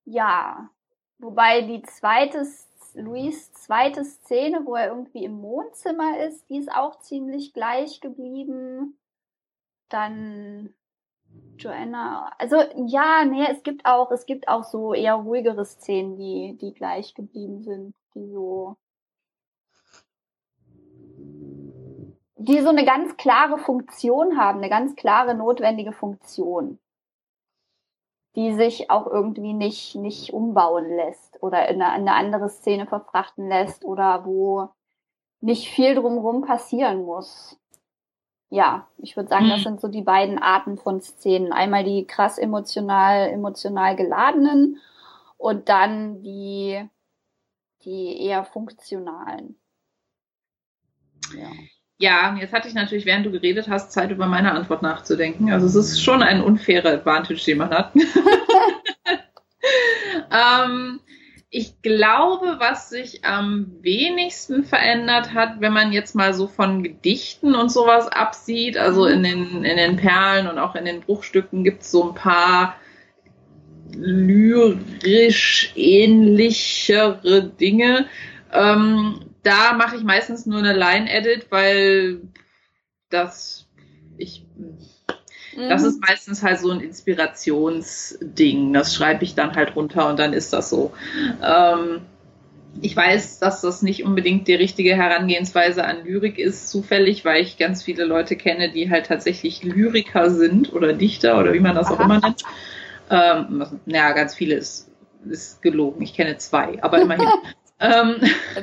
ja, 0.05 0.71
wobei 1.19 1.63
die 1.63 1.83
zweite, 1.83 2.47
Luis 2.95 3.53
zweite 3.53 4.05
Szene, 4.05 4.63
wo 4.65 4.75
er 4.75 4.89
irgendwie 4.89 5.25
im 5.25 5.43
Wohnzimmer 5.43 6.19
ist, 6.21 6.49
die 6.49 6.59
ist 6.59 6.73
auch 6.73 7.01
ziemlich 7.01 7.53
gleich 7.53 8.01
geblieben. 8.01 8.99
Dann 9.89 10.75
Joanna, 11.63 12.33
also 12.39 12.57
ja, 12.87 13.25
nee, 13.25 13.47
es 13.51 13.63
gibt 13.63 13.87
auch, 13.87 14.11
es 14.11 14.27
gibt 14.27 14.49
auch 14.49 14.65
so 14.65 14.95
eher 14.95 15.15
ruhigere 15.15 15.65
Szenen, 15.65 16.17
die, 16.17 16.59
die 16.61 16.75
gleich 16.75 17.15
geblieben 17.15 17.63
sind, 17.63 17.95
die 18.15 18.27
so, 18.27 18.77
die 22.37 22.61
so 22.61 22.71
eine 22.71 22.85
ganz 22.85 23.17
klare 23.17 23.59
Funktion 23.59 24.37
haben, 24.37 24.59
eine 24.59 24.69
ganz 24.69 24.97
klare 24.97 25.35
notwendige 25.35 25.93
Funktion, 25.93 26.81
die 28.35 28.55
sich 28.55 28.91
auch 28.91 29.07
irgendwie 29.07 29.55
nicht, 29.55 29.95
nicht 29.95 30.33
umbauen 30.33 30.89
lässt 30.97 31.41
oder 31.43 31.69
in 31.69 31.81
eine, 31.81 32.01
in 32.01 32.09
eine 32.09 32.15
andere 32.15 32.49
Szene 32.49 32.87
verfrachten 32.87 33.49
lässt 33.49 33.85
oder 33.85 34.25
wo 34.25 34.71
nicht 35.41 35.69
viel 35.69 35.95
drumherum 35.95 36.43
passieren 36.43 37.05
muss 37.05 37.62
ja, 38.53 38.87
ich 38.99 39.17
würde 39.17 39.31
sagen, 39.31 39.47
mhm. 39.47 39.51
das 39.51 39.63
sind 39.63 39.81
so 39.81 39.89
die 39.89 40.03
beiden 40.03 40.39
Arten 40.39 40.77
von 40.77 41.01
Szenen. 41.01 41.53
Einmal 41.53 41.85
die 41.85 42.07
krass 42.07 42.37
emotional, 42.37 43.31
emotional 43.31 43.97
geladenen 43.97 44.79
und 45.39 45.71
dann 45.71 46.23
die, 46.23 46.85
die 47.83 48.27
eher 48.27 48.45
funktionalen. 48.45 49.57
Ja. 51.35 51.49
Ja, 51.97 52.35
jetzt 52.35 52.53
hatte 52.53 52.69
ich 52.69 52.75
natürlich, 52.75 53.07
während 53.07 53.25
du 53.25 53.31
geredet 53.31 53.69
hast, 53.69 53.93
Zeit 53.93 54.11
über 54.11 54.27
meine 54.27 54.53
Antwort 54.53 54.83
nachzudenken. 54.83 55.51
Also 55.51 55.67
es 55.67 55.75
ist 55.75 56.03
schon 56.03 56.23
ein 56.23 56.43
unfairer 56.43 56.91
Advantage, 56.91 57.43
den 57.47 57.59
man 57.59 57.71
hat. 57.71 57.95
ähm, 60.31 61.01
ich 61.55 61.83
glaube, 61.83 62.57
was 62.61 62.89
sich 62.89 63.27
am 63.27 63.73
wenigsten 63.83 64.65
verändert 64.65 65.35
hat, 65.35 65.61
wenn 65.61 65.75
man 65.75 65.93
jetzt 65.93 66.15
mal 66.15 66.33
so 66.33 66.47
von 66.47 66.83
Gedichten 66.83 67.55
und 67.55 67.71
sowas 67.71 68.09
absieht, 68.09 68.79
also 68.79 69.05
in 69.05 69.23
den, 69.23 69.63
in 69.63 69.77
den 69.77 69.97
Perlen 69.97 70.49
und 70.49 70.59
auch 70.59 70.75
in 70.75 70.87
den 70.87 71.03
Bruchstücken 71.03 71.63
gibt 71.63 71.83
es 71.83 71.91
so 71.91 72.09
ein 72.09 72.15
paar 72.15 72.77
lyrisch 73.95 75.75
ähnlichere 75.77 77.45
Dinge. 77.45 78.07
Ähm, 78.51 79.21
da 79.43 79.75
mache 79.75 79.97
ich 79.97 80.05
meistens 80.05 80.47
nur 80.47 80.61
eine 80.61 80.73
Line-Edit, 80.73 81.49
weil 81.51 82.23
das 83.11 83.69
ich 84.17 84.47
das 85.57 85.83
mhm. 85.83 85.89
ist 85.89 86.01
meistens 86.01 86.43
halt 86.43 86.59
so 86.59 86.71
ein 86.71 86.81
Inspirationsding. 86.81 88.73
Das 88.73 88.95
schreibe 88.95 89.25
ich 89.25 89.35
dann 89.35 89.55
halt 89.55 89.77
runter 89.77 90.09
und 90.09 90.19
dann 90.19 90.33
ist 90.33 90.53
das 90.53 90.71
so. 90.71 90.93
Ähm, 91.43 92.03
ich 92.81 92.97
weiß, 92.97 93.39
dass 93.39 93.61
das 93.61 93.83
nicht 93.83 94.05
unbedingt 94.05 94.49
die 94.49 94.55
richtige 94.55 94.97
Herangehensweise 94.97 95.85
an 95.85 96.05
Lyrik 96.05 96.39
ist, 96.39 96.71
zufällig, 96.71 97.25
weil 97.25 97.43
ich 97.43 97.59
ganz 97.59 97.83
viele 97.83 98.05
Leute 98.05 98.37
kenne, 98.37 98.73
die 98.73 98.91
halt 98.91 99.07
tatsächlich 99.07 99.63
Lyriker 99.63 100.31
sind 100.31 100.73
oder 100.73 100.93
Dichter 100.95 101.39
oder 101.39 101.53
wie 101.53 101.61
man 101.61 101.75
das 101.75 101.89
Aha. 101.89 101.95
auch 101.95 102.01
immer 102.01 102.21
nennt. 102.21 102.43
Ähm, 103.11 103.81
naja, 103.85 104.13
ganz 104.13 104.35
viele 104.35 104.55
ist, 104.55 104.91
ist 105.29 105.61
gelogen. 105.61 106.01
Ich 106.03 106.15
kenne 106.15 106.39
zwei, 106.39 106.83
aber 106.83 107.01
immerhin. 107.01 107.29
ähm, 107.81 108.17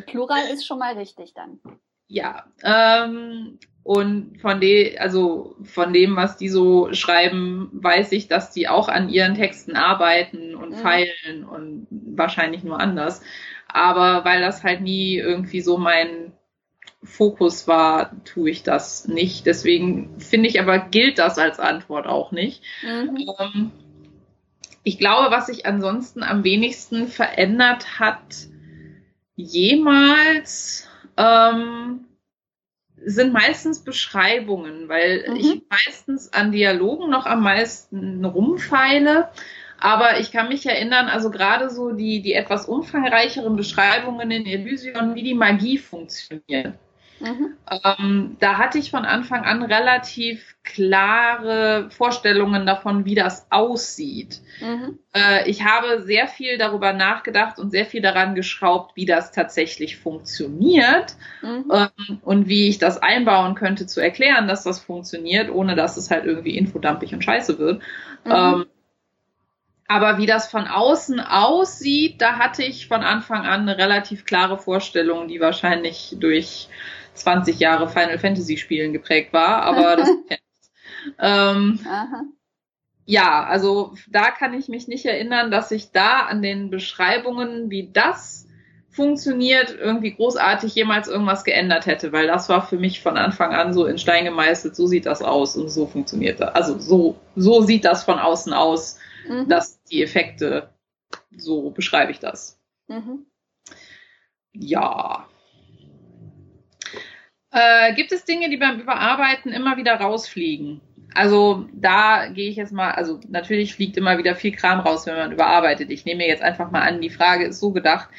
Plural 0.07 0.45
ist 0.51 0.65
schon 0.65 0.79
mal 0.79 0.97
richtig 0.97 1.33
dann. 1.33 1.59
Ja, 2.11 2.45
ähm, 2.63 3.59
und 3.83 4.39
von 4.39 4.59
dem, 4.59 4.95
also 4.99 5.55
von 5.63 5.93
dem, 5.93 6.15
was 6.15 6.37
die 6.37 6.49
so 6.49 6.93
schreiben, 6.93 7.69
weiß 7.73 8.11
ich, 8.11 8.27
dass 8.27 8.51
die 8.51 8.67
auch 8.67 8.87
an 8.87 9.09
ihren 9.09 9.35
Texten 9.35 9.75
arbeiten 9.75 10.55
und 10.55 10.71
mhm. 10.71 10.75
feilen 10.75 11.45
und 11.49 11.87
wahrscheinlich 11.89 12.63
nur 12.63 12.79
anders. 12.79 13.21
Aber 13.67 14.25
weil 14.25 14.41
das 14.41 14.63
halt 14.63 14.81
nie 14.81 15.17
irgendwie 15.17 15.61
so 15.61 15.77
mein 15.77 16.33
Fokus 17.03 17.67
war, 17.67 18.11
tue 18.25 18.49
ich 18.49 18.63
das 18.63 19.07
nicht. 19.07 19.45
Deswegen 19.45 20.19
finde 20.19 20.49
ich 20.49 20.59
aber, 20.59 20.79
gilt 20.79 21.17
das 21.17 21.37
als 21.37 21.59
Antwort 21.59 22.07
auch 22.07 22.31
nicht. 22.31 22.61
Mhm. 22.83 23.17
Ähm, 23.39 23.71
ich 24.83 24.97
glaube, 24.97 25.31
was 25.31 25.47
sich 25.47 25.65
ansonsten 25.65 26.23
am 26.23 26.43
wenigsten 26.43 27.07
verändert 27.07 27.99
hat, 27.99 28.47
jemals, 29.35 30.89
ähm, 31.15 32.05
sind 33.05 33.33
meistens 33.33 33.83
Beschreibungen, 33.83 34.89
weil 34.89 35.25
mhm. 35.27 35.35
ich 35.35 35.61
meistens 35.69 36.33
an 36.33 36.51
Dialogen 36.51 37.09
noch 37.09 37.25
am 37.25 37.43
meisten 37.43 38.23
rumfeile. 38.25 39.29
Aber 39.79 40.19
ich 40.19 40.31
kann 40.31 40.49
mich 40.49 40.65
erinnern, 40.65 41.07
also 41.07 41.31
gerade 41.31 41.69
so 41.69 41.91
die, 41.91 42.21
die 42.21 42.33
etwas 42.33 42.65
umfangreicheren 42.65 43.55
Beschreibungen 43.55 44.29
in 44.29 44.45
Elysion, 44.45 45.15
wie 45.15 45.23
die 45.23 45.33
Magie 45.33 45.77
funktioniert. 45.77 46.73
Mhm. 47.19 47.55
Ähm, 47.83 48.37
da 48.39 48.57
hatte 48.57 48.77
ich 48.77 48.91
von 48.91 49.05
Anfang 49.05 49.43
an 49.43 49.63
relativ 49.63 50.55
klare 50.63 51.89
Vorstellungen 51.89 52.65
davon, 52.65 53.05
wie 53.05 53.15
das 53.15 53.47
aussieht. 53.49 54.41
Mhm. 54.61 54.99
Äh, 55.13 55.49
ich 55.49 55.65
habe 55.65 56.01
sehr 56.01 56.27
viel 56.27 56.57
darüber 56.57 56.93
nachgedacht 56.93 57.59
und 57.59 57.71
sehr 57.71 57.85
viel 57.85 58.01
daran 58.01 58.35
geschraubt, 58.35 58.95
wie 58.95 59.05
das 59.05 59.31
tatsächlich 59.31 59.97
funktioniert 59.97 61.15
mhm. 61.41 61.71
ähm, 61.73 62.19
und 62.21 62.47
wie 62.47 62.69
ich 62.69 62.77
das 62.77 62.97
einbauen 63.01 63.55
könnte, 63.55 63.85
zu 63.85 63.99
erklären, 63.99 64.47
dass 64.47 64.63
das 64.63 64.79
funktioniert, 64.79 65.49
ohne 65.49 65.75
dass 65.75 65.97
es 65.97 66.11
halt 66.11 66.25
irgendwie 66.25 66.57
infodampig 66.57 67.13
und 67.13 67.23
scheiße 67.23 67.59
wird. 67.59 67.81
Mhm. 68.25 68.31
Ähm, 68.31 68.65
aber 69.91 70.19
wie 70.19 70.27
das 70.27 70.51
von 70.51 70.67
außen 70.67 71.19
aussieht, 71.19 72.21
da 72.21 72.37
hatte 72.37 72.63
ich 72.63 72.87
von 72.87 73.01
Anfang 73.01 73.47
an 73.47 73.61
eine 73.61 73.79
relativ 73.79 74.23
klare 74.23 74.59
Vorstellung, 74.59 75.27
die 75.27 75.39
wahrscheinlich 75.39 76.15
durch 76.19 76.69
20 77.19 77.59
Jahre 77.59 77.87
Final 77.89 78.19
Fantasy 78.19 78.57
Spielen 78.57 78.93
geprägt 78.93 79.33
war, 79.33 79.61
aber 79.63 79.97
das 79.97 80.09
ähm, 81.19 81.79
ja, 83.05 83.43
also 83.43 83.95
da 84.07 84.29
kann 84.29 84.53
ich 84.53 84.67
mich 84.67 84.87
nicht 84.87 85.05
erinnern, 85.05 85.49
dass 85.49 85.69
sich 85.69 85.91
da 85.91 86.19
an 86.27 86.43
den 86.43 86.69
Beschreibungen, 86.69 87.71
wie 87.71 87.89
das 87.91 88.47
funktioniert, 88.91 89.75
irgendwie 89.75 90.13
großartig 90.13 90.75
jemals 90.75 91.07
irgendwas 91.07 91.43
geändert 91.43 91.87
hätte, 91.87 92.11
weil 92.11 92.27
das 92.27 92.49
war 92.49 92.67
für 92.67 92.77
mich 92.77 93.01
von 93.01 93.17
Anfang 93.17 93.51
an 93.53 93.73
so 93.73 93.87
in 93.87 93.97
Stein 93.97 94.25
gemeißelt, 94.25 94.75
so 94.75 94.85
sieht 94.85 95.07
das 95.07 95.23
aus 95.23 95.57
und 95.57 95.69
so 95.69 95.87
funktioniert 95.87 96.39
das. 96.39 96.53
Also 96.53 96.77
so, 96.77 97.19
so 97.35 97.61
sieht 97.61 97.83
das 97.83 98.03
von 98.03 98.19
außen 98.19 98.53
aus, 98.53 98.99
mhm. 99.27 99.47
dass 99.47 99.81
die 99.85 100.03
Effekte, 100.03 100.69
so 101.35 101.71
beschreibe 101.71 102.11
ich 102.11 102.19
das. 102.19 102.59
Mhm. 102.87 103.25
Ja. 104.53 105.27
Äh, 107.51 107.93
gibt 107.95 108.11
es 108.11 108.25
Dinge, 108.25 108.49
die 108.49 108.57
beim 108.57 108.79
Überarbeiten 108.79 109.51
immer 109.51 109.77
wieder 109.77 109.95
rausfliegen? 109.95 110.81
Also 111.15 111.65
da 111.73 112.27
gehe 112.27 112.49
ich 112.49 112.55
jetzt 112.55 112.71
mal, 112.71 112.91
also 112.91 113.19
natürlich 113.29 113.73
fliegt 113.73 113.97
immer 113.97 114.17
wieder 114.17 114.35
viel 114.35 114.51
Kram 114.51 114.79
raus, 114.79 115.07
wenn 115.07 115.15
man 115.15 115.31
überarbeitet. 115.31 115.89
Ich 115.89 116.05
nehme 116.05 116.27
jetzt 116.27 116.43
einfach 116.43 116.69
mal 116.69 116.81
an, 116.81 117.01
die 117.01 117.09
Frage 117.09 117.45
ist 117.45 117.59
so 117.59 117.71
gedacht, 117.71 118.09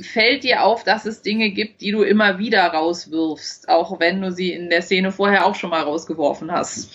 fällt 0.00 0.42
dir 0.42 0.64
auf, 0.64 0.82
dass 0.82 1.06
es 1.06 1.22
Dinge 1.22 1.50
gibt, 1.50 1.80
die 1.80 1.92
du 1.92 2.02
immer 2.02 2.38
wieder 2.38 2.66
rauswirfst, 2.66 3.68
auch 3.68 4.00
wenn 4.00 4.20
du 4.20 4.32
sie 4.32 4.52
in 4.52 4.70
der 4.70 4.82
Szene 4.82 5.12
vorher 5.12 5.46
auch 5.46 5.54
schon 5.54 5.70
mal 5.70 5.82
rausgeworfen 5.82 6.50
hast? 6.50 6.90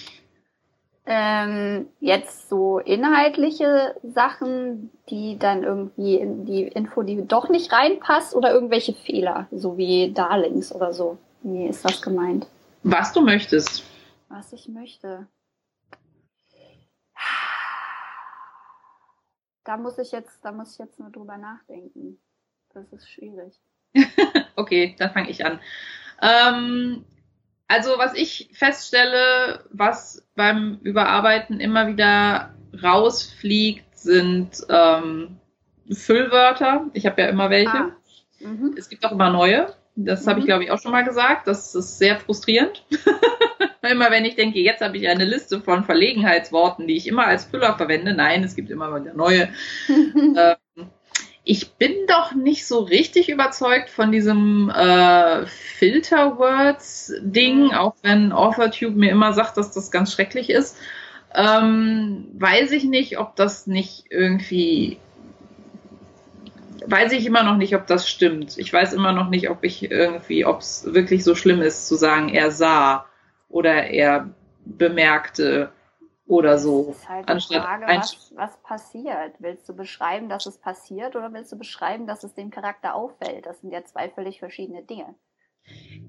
Ähm, 1.05 1.87
jetzt 2.01 2.49
so 2.49 2.79
inhaltliche 2.79 3.95
Sachen, 4.03 4.91
die 5.09 5.37
dann 5.39 5.63
irgendwie 5.63 6.15
in 6.15 6.43
die 6.43 6.63
Info, 6.63 7.01
die 7.01 7.25
doch 7.25 7.47
nicht 7.47 7.71
reinpasst 7.71 8.35
oder 8.35 8.51
irgendwelche 8.51 8.93
Fehler, 8.93 9.47
so 9.51 9.77
wie 9.77 10.11
Darlings 10.11 10.75
oder 10.75 10.91
so. 10.91 11.17
Wie 11.47 11.65
ist 11.65 11.85
das 11.85 12.01
gemeint? 12.01 12.45
Was 12.83 13.13
du 13.13 13.21
möchtest. 13.21 13.85
Was 14.27 14.51
ich 14.51 14.67
möchte. 14.67 15.27
Da 19.63 19.77
muss 19.77 19.97
ich 19.97 20.11
jetzt, 20.11 20.43
da 20.43 20.51
muss 20.51 20.73
ich 20.73 20.79
jetzt 20.79 20.99
nur 20.99 21.09
drüber 21.09 21.37
nachdenken. 21.37 22.19
Das 22.73 22.91
ist 22.91 23.09
schwierig. 23.09 23.53
okay, 24.57 24.93
dann 24.99 25.11
fange 25.11 25.29
ich 25.29 25.45
an. 25.45 25.61
Ähm, 26.21 27.05
also 27.69 27.97
was 27.97 28.13
ich 28.13 28.49
feststelle, 28.51 29.63
was 29.71 30.27
beim 30.35 30.79
Überarbeiten 30.83 31.61
immer 31.61 31.87
wieder 31.87 32.53
rausfliegt, 32.83 33.97
sind 33.97 34.65
ähm, 34.67 35.39
Füllwörter. 35.89 36.87
Ich 36.91 37.05
habe 37.05 37.21
ja 37.21 37.29
immer 37.29 37.49
welche. 37.49 37.77
Ah. 37.77 37.95
Mhm. 38.41 38.75
Es 38.77 38.89
gibt 38.89 39.05
auch 39.05 39.13
immer 39.13 39.29
neue. 39.29 39.73
Das 39.97 40.25
mhm. 40.25 40.29
habe 40.29 40.39
ich, 40.39 40.45
glaube 40.45 40.63
ich, 40.63 40.71
auch 40.71 40.79
schon 40.79 40.91
mal 40.91 41.03
gesagt. 41.03 41.47
Das 41.47 41.75
ist 41.75 41.97
sehr 41.97 42.19
frustrierend. 42.19 42.85
immer 43.89 44.11
wenn 44.11 44.25
ich 44.25 44.35
denke, 44.35 44.59
jetzt 44.59 44.81
habe 44.81 44.97
ich 44.97 45.07
eine 45.07 45.23
Liste 45.25 45.61
von 45.61 45.83
Verlegenheitsworten, 45.83 46.87
die 46.87 46.97
ich 46.97 47.07
immer 47.07 47.25
als 47.25 47.45
Füller 47.45 47.77
verwende. 47.77 48.13
Nein, 48.13 48.43
es 48.43 48.55
gibt 48.55 48.69
immer 48.69 48.93
wieder 48.99 49.13
neue. 49.13 49.49
ähm, 49.89 50.55
ich 51.43 51.75
bin 51.75 51.93
doch 52.07 52.35
nicht 52.35 52.67
so 52.67 52.79
richtig 52.79 53.29
überzeugt 53.29 53.89
von 53.89 54.11
diesem 54.11 54.69
äh, 54.69 55.45
Filter-Words-Ding, 55.45 57.67
mhm. 57.67 57.71
auch 57.71 57.95
wenn 58.03 58.33
AuthorTube 58.33 58.95
mir 58.95 59.11
immer 59.11 59.33
sagt, 59.33 59.57
dass 59.57 59.71
das 59.71 59.89
ganz 59.89 60.13
schrecklich 60.13 60.49
ist. 60.49 60.77
Ähm, 61.33 62.27
weiß 62.33 62.71
ich 62.71 62.83
nicht, 62.83 63.17
ob 63.17 63.35
das 63.35 63.67
nicht 63.67 64.05
irgendwie 64.09 64.99
weiß 66.89 67.11
ich 67.11 67.25
immer 67.25 67.43
noch 67.43 67.57
nicht, 67.57 67.75
ob 67.75 67.87
das 67.87 68.09
stimmt. 68.09 68.57
Ich 68.57 68.71
weiß 68.71 68.93
immer 68.93 69.11
noch 69.11 69.29
nicht, 69.29 69.49
ob 69.49 69.63
ich 69.63 69.91
irgendwie, 69.91 70.45
ob 70.45 70.59
es 70.59 70.93
wirklich 70.93 71.23
so 71.23 71.35
schlimm 71.35 71.61
ist 71.61 71.87
zu 71.87 71.95
sagen, 71.95 72.29
er 72.29 72.51
sah 72.51 73.05
oder 73.49 73.85
er 73.85 74.29
bemerkte 74.65 75.71
oder 76.25 76.57
so. 76.57 76.87
Das 76.87 76.97
ist 76.97 77.09
halt 77.09 77.49
die 77.49 77.55
Frage, 77.55 77.85
was, 77.87 78.31
was 78.35 78.57
passiert. 78.63 79.35
Willst 79.39 79.67
du 79.69 79.75
beschreiben, 79.75 80.29
dass 80.29 80.45
es 80.45 80.57
passiert 80.57 81.15
oder 81.15 81.31
willst 81.33 81.51
du 81.51 81.57
beschreiben, 81.57 82.07
dass 82.07 82.23
es 82.23 82.33
dem 82.33 82.51
Charakter 82.51 82.95
auffällt? 82.95 83.45
Das 83.45 83.61
sind 83.61 83.71
ja 83.71 83.83
zwei 83.85 84.09
völlig 84.09 84.39
verschiedene 84.39 84.83
Dinge. 84.83 85.15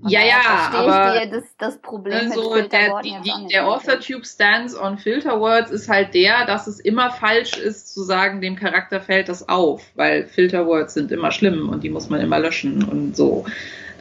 Und 0.01 0.10
ja, 0.10 0.20
ja, 0.20 0.70
aber 0.74 1.26
das, 1.26 1.44
das 1.59 1.78
Problem 1.78 2.30
also 2.30 2.55
mit 2.55 2.72
der, 2.72 3.01
die, 3.02 3.16
die, 3.24 3.48
der 3.52 3.66
AuthorTube 3.66 4.24
Stance 4.24 4.80
on 4.80 4.97
Filter 4.97 5.40
Words 5.40 5.72
ist 5.72 5.89
halt 5.89 6.14
der, 6.14 6.47
dass 6.47 6.68
es 6.68 6.78
immer 6.78 7.10
falsch 7.10 7.56
ist 7.56 7.93
zu 7.93 8.02
sagen, 8.05 8.40
dem 8.40 8.55
Charakter 8.55 9.01
fällt 9.01 9.28
das 9.28 9.48
auf, 9.48 9.82
weil 9.97 10.26
Filter 10.26 10.66
Words 10.66 10.94
sind 10.94 11.10
immer 11.10 11.32
schlimm 11.32 11.68
und 11.68 11.82
die 11.82 11.90
muss 11.90 12.09
man 12.09 12.20
immer 12.20 12.39
löschen 12.39 12.85
und 12.85 13.16
so. 13.16 13.44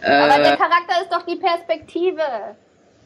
Aber 0.03 0.39
äh, 0.39 0.43
der 0.43 0.57
Charakter 0.57 1.01
ist 1.01 1.11
doch 1.11 1.25
die 1.25 1.37
Perspektive. 1.37 2.21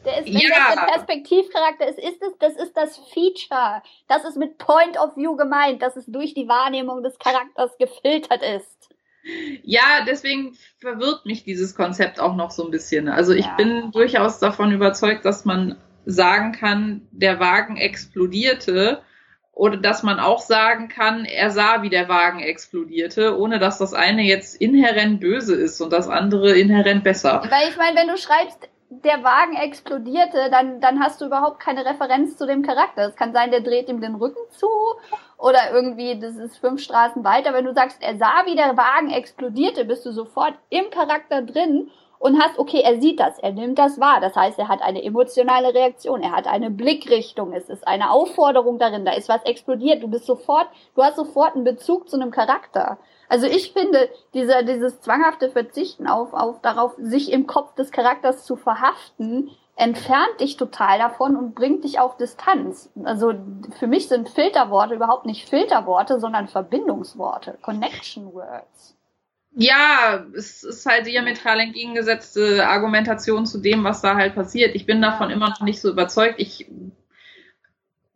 Der 0.04 0.18
ist, 0.18 0.26
wenn 0.26 0.34
ja. 0.34 0.48
das 0.50 0.74
der 0.74 0.86
Perspektivcharakter 0.92 1.88
ist, 1.88 1.98
ist 1.98 2.22
es, 2.22 2.36
das 2.38 2.56
ist 2.56 2.76
das 2.76 2.98
Feature. 3.14 3.82
Das 4.08 4.24
ist 4.24 4.36
mit 4.36 4.58
Point 4.58 4.98
of 4.98 5.16
View 5.16 5.36
gemeint, 5.36 5.80
dass 5.80 5.96
es 5.96 6.06
durch 6.06 6.34
die 6.34 6.48
Wahrnehmung 6.48 7.02
des 7.02 7.18
Charakters 7.18 7.78
gefiltert 7.78 8.42
ist. 8.42 8.91
Ja, 9.62 10.04
deswegen 10.06 10.56
verwirrt 10.78 11.26
mich 11.26 11.44
dieses 11.44 11.74
Konzept 11.74 12.20
auch 12.20 12.34
noch 12.34 12.50
so 12.50 12.64
ein 12.64 12.70
bisschen. 12.70 13.08
Also 13.08 13.32
ich 13.32 13.46
ja. 13.46 13.54
bin 13.54 13.90
durchaus 13.92 14.38
davon 14.38 14.72
überzeugt, 14.72 15.24
dass 15.24 15.44
man 15.44 15.76
sagen 16.04 16.52
kann, 16.52 17.06
der 17.12 17.38
Wagen 17.38 17.76
explodierte 17.76 19.02
oder 19.52 19.76
dass 19.76 20.02
man 20.02 20.18
auch 20.18 20.40
sagen 20.40 20.88
kann, 20.88 21.24
er 21.24 21.50
sah, 21.50 21.82
wie 21.82 21.90
der 21.90 22.08
Wagen 22.08 22.40
explodierte, 22.40 23.38
ohne 23.38 23.58
dass 23.58 23.78
das 23.78 23.94
eine 23.94 24.22
jetzt 24.22 24.60
inhärent 24.60 25.20
böse 25.20 25.54
ist 25.54 25.80
und 25.80 25.92
das 25.92 26.08
andere 26.08 26.58
inhärent 26.58 27.04
besser. 27.04 27.42
Weil 27.48 27.68
ich 27.68 27.76
meine, 27.76 27.96
wenn 27.96 28.08
du 28.08 28.16
schreibst, 28.16 28.68
der 29.04 29.22
Wagen 29.22 29.56
explodierte, 29.56 30.48
dann, 30.50 30.80
dann 30.80 31.00
hast 31.00 31.20
du 31.20 31.26
überhaupt 31.26 31.60
keine 31.60 31.84
Referenz 31.84 32.36
zu 32.36 32.46
dem 32.46 32.62
Charakter. 32.62 33.08
Es 33.08 33.16
kann 33.16 33.32
sein, 33.32 33.50
der 33.50 33.60
dreht 33.60 33.88
ihm 33.88 34.00
den 34.00 34.14
Rücken 34.14 34.40
zu 34.50 34.68
oder 35.42 35.72
irgendwie, 35.72 36.20
das 36.20 36.36
ist 36.36 36.58
fünf 36.58 36.80
Straßen 36.80 37.24
weiter. 37.24 37.52
Wenn 37.52 37.64
du 37.64 37.74
sagst, 37.74 38.00
er 38.00 38.16
sah, 38.16 38.46
wie 38.46 38.54
der 38.54 38.76
Wagen 38.76 39.10
explodierte, 39.10 39.84
bist 39.84 40.06
du 40.06 40.12
sofort 40.12 40.54
im 40.70 40.88
Charakter 40.90 41.42
drin 41.42 41.90
und 42.20 42.40
hast, 42.40 42.60
okay, 42.60 42.80
er 42.84 43.00
sieht 43.00 43.18
das, 43.18 43.40
er 43.40 43.50
nimmt 43.50 43.76
das 43.80 43.98
wahr. 43.98 44.20
Das 44.20 44.36
heißt, 44.36 44.56
er 44.60 44.68
hat 44.68 44.82
eine 44.82 45.02
emotionale 45.02 45.74
Reaktion, 45.74 46.22
er 46.22 46.30
hat 46.30 46.46
eine 46.46 46.70
Blickrichtung, 46.70 47.52
es 47.52 47.68
ist 47.68 47.88
eine 47.88 48.12
Aufforderung 48.12 48.78
darin, 48.78 49.04
da 49.04 49.14
ist 49.14 49.28
was 49.28 49.42
explodiert. 49.42 50.04
Du 50.04 50.06
bist 50.06 50.26
sofort, 50.26 50.68
du 50.94 51.02
hast 51.02 51.16
sofort 51.16 51.56
einen 51.56 51.64
Bezug 51.64 52.08
zu 52.08 52.14
einem 52.14 52.30
Charakter. 52.30 52.98
Also 53.28 53.48
ich 53.48 53.72
finde, 53.72 54.10
dieser, 54.34 54.62
dieses 54.62 55.00
zwanghafte 55.00 55.50
Verzichten 55.50 56.06
auf, 56.06 56.34
auf 56.34 56.60
darauf, 56.60 56.94
sich 56.98 57.32
im 57.32 57.48
Kopf 57.48 57.74
des 57.74 57.90
Charakters 57.90 58.44
zu 58.44 58.54
verhaften, 58.54 59.50
entfernt 59.76 60.40
dich 60.40 60.56
total 60.56 60.98
davon 60.98 61.36
und 61.36 61.54
bringt 61.54 61.84
dich 61.84 61.98
auf 61.98 62.16
Distanz. 62.16 62.90
Also 63.04 63.34
für 63.78 63.86
mich 63.86 64.08
sind 64.08 64.28
Filterworte 64.28 64.94
überhaupt 64.94 65.26
nicht 65.26 65.48
Filterworte, 65.48 66.20
sondern 66.20 66.48
Verbindungsworte, 66.48 67.58
Connection 67.62 68.32
Words. 68.34 68.96
Ja, 69.54 70.24
es 70.34 70.62
ist 70.62 70.86
halt 70.86 71.06
diametral 71.06 71.60
entgegengesetzte 71.60 72.66
Argumentation 72.66 73.44
zu 73.44 73.58
dem, 73.58 73.84
was 73.84 74.00
da 74.00 74.14
halt 74.14 74.34
passiert. 74.34 74.74
Ich 74.74 74.86
bin 74.86 75.02
davon 75.02 75.30
immer 75.30 75.50
noch 75.50 75.60
nicht 75.60 75.80
so 75.80 75.90
überzeugt. 75.90 76.36
Ich 76.38 76.70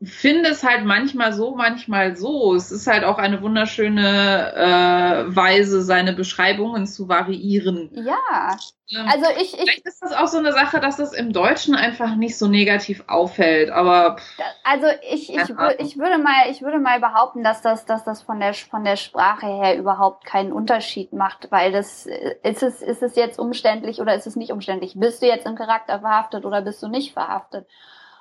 finde 0.06 0.50
es 0.50 0.62
halt 0.62 0.84
manchmal 0.84 1.32
so, 1.32 1.54
manchmal 1.54 2.16
so. 2.16 2.54
Es 2.54 2.70
ist 2.70 2.86
halt 2.86 3.04
auch 3.04 3.18
eine 3.18 3.42
wunderschöne 3.42 4.54
äh, 4.54 5.36
Weise, 5.36 5.82
seine 5.82 6.12
Beschreibungen 6.12 6.86
zu 6.86 7.08
variieren. 7.08 7.90
Ja. 7.92 8.56
Ähm, 8.90 9.08
also 9.08 9.26
ich, 9.36 9.54
ich 9.54 9.60
vielleicht 9.60 9.86
ist 9.86 10.02
das 10.02 10.12
auch 10.12 10.28
so 10.28 10.38
eine 10.38 10.52
Sache, 10.52 10.80
dass 10.80 10.98
es 10.98 11.12
im 11.12 11.32
Deutschen 11.32 11.74
einfach 11.74 12.14
nicht 12.14 12.38
so 12.38 12.46
negativ 12.46 13.04
auffällt. 13.08 13.70
Aber 13.70 14.16
also 14.64 14.86
ich, 15.10 15.28
ich, 15.28 15.40
ich 15.78 15.98
würde 15.98 16.18
mal, 16.18 16.50
ich 16.50 16.62
würde 16.62 16.78
mal 16.78 17.00
behaupten, 17.00 17.42
dass 17.42 17.62
das, 17.62 17.84
dass 17.84 18.04
das 18.04 18.22
von 18.22 18.38
der 18.38 18.54
von 18.54 18.84
der 18.84 18.96
Sprache 18.96 19.46
her 19.46 19.76
überhaupt 19.76 20.24
keinen 20.24 20.52
Unterschied 20.52 21.12
macht, 21.12 21.50
weil 21.50 21.72
das 21.72 22.06
ist 22.06 22.62
es, 22.62 22.82
ist 22.82 23.02
es 23.02 23.16
jetzt 23.16 23.38
umständlich 23.38 24.00
oder 24.00 24.14
ist 24.14 24.26
es 24.26 24.36
nicht 24.36 24.52
umständlich? 24.52 24.94
Bist 24.96 25.20
du 25.20 25.26
jetzt 25.26 25.46
im 25.46 25.56
Charakter 25.56 26.00
verhaftet 26.00 26.44
oder 26.44 26.62
bist 26.62 26.82
du 26.82 26.88
nicht 26.88 27.12
verhaftet? 27.12 27.66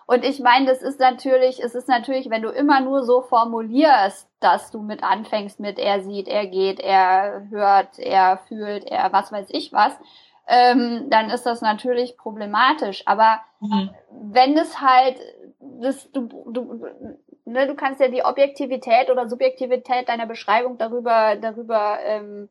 Und 0.08 0.24
ich 0.24 0.40
meine, 0.40 0.68
das 0.68 0.84
ist 0.84 1.00
natürlich, 1.00 1.64
es 1.64 1.74
ist 1.74 1.88
natürlich, 1.88 2.30
wenn 2.30 2.44
du 2.44 2.50
immer 2.50 2.80
nur 2.80 3.04
so 3.04 3.22
formulierst, 3.22 4.30
dass 4.40 4.70
du 4.70 4.82
mit 4.82 5.04
anfängst 5.04 5.60
mit 5.60 5.80
er 5.80 6.02
sieht, 6.02 6.28
er 6.28 6.46
geht, 6.46 6.80
er 6.80 7.48
hört, 7.50 7.98
er 7.98 8.38
fühlt, 8.48 8.86
er 8.86 9.12
was 9.12 9.32
weiß 9.32 9.48
ich 9.50 9.74
was, 9.74 9.98
ähm, 10.48 11.08
dann 11.10 11.32
ist 11.32 11.48
das 11.48 11.62
natürlich 11.62 12.18
problematisch. 12.18 13.02
Aber 13.08 13.40
mhm. 13.60 13.90
wenn 14.12 14.56
es 14.58 14.80
halt, 14.80 15.20
das, 15.60 16.12
du, 16.12 16.28
du, 16.52 16.86
ne, 17.46 17.66
du 17.66 17.74
kannst 17.74 18.00
ja 18.00 18.08
die 18.08 18.24
Objektivität 18.24 19.10
oder 19.10 19.28
Subjektivität 19.28 20.08
deiner 20.08 20.28
Beschreibung 20.28 20.78
darüber, 20.78 21.36
darüber 21.36 21.98
ähm, 22.04 22.50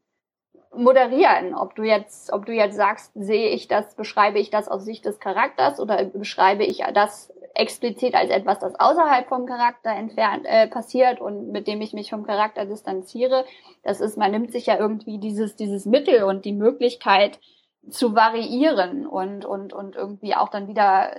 moderieren, 0.77 1.55
ob 1.55 1.77
du 1.77 1.85
jetzt, 1.85 2.33
ob 2.33 2.47
du 2.47 2.53
jetzt 2.53 2.75
sagst, 2.75 3.13
sehe 3.15 3.51
ich 3.51 3.69
das, 3.69 3.95
beschreibe 3.95 4.41
ich 4.41 4.51
das 4.51 4.69
aus 4.69 4.85
Sicht 4.85 5.05
des 5.05 5.21
Charakters 5.21 5.79
oder 5.79 6.05
beschreibe 6.05 6.65
ich 6.65 6.83
das 6.93 7.33
explizit 7.55 8.15
als 8.15 8.31
etwas, 8.31 8.59
das 8.59 8.75
außerhalb 8.79 9.29
vom 9.29 9.47
Charakter 9.47 9.91
entfernt 9.91 10.45
äh, 10.45 10.67
passiert 10.67 11.21
und 11.21 11.51
mit 11.51 11.67
dem 11.67 11.81
ich 11.81 11.93
mich 11.93 12.11
vom 12.11 12.25
Charakter 12.25 12.67
distanziere. 12.67 13.45
Das 13.83 14.01
ist, 14.01 14.19
man 14.19 14.31
nimmt 14.31 14.53
sich 14.53 14.67
ja 14.67 14.79
irgendwie 14.79 15.19
dieses 15.19 15.57
dieses 15.57 15.87
Mittel 15.87 16.25
und 16.25 16.45
die 16.45 16.53
Möglichkeit 16.53 17.39
zu 17.89 18.15
variieren 18.15 19.07
und 19.07 19.45
und 19.45 19.73
und 19.73 19.95
irgendwie 19.95 20.35
auch 20.35 20.49
dann 20.49 20.69
wieder 20.69 21.15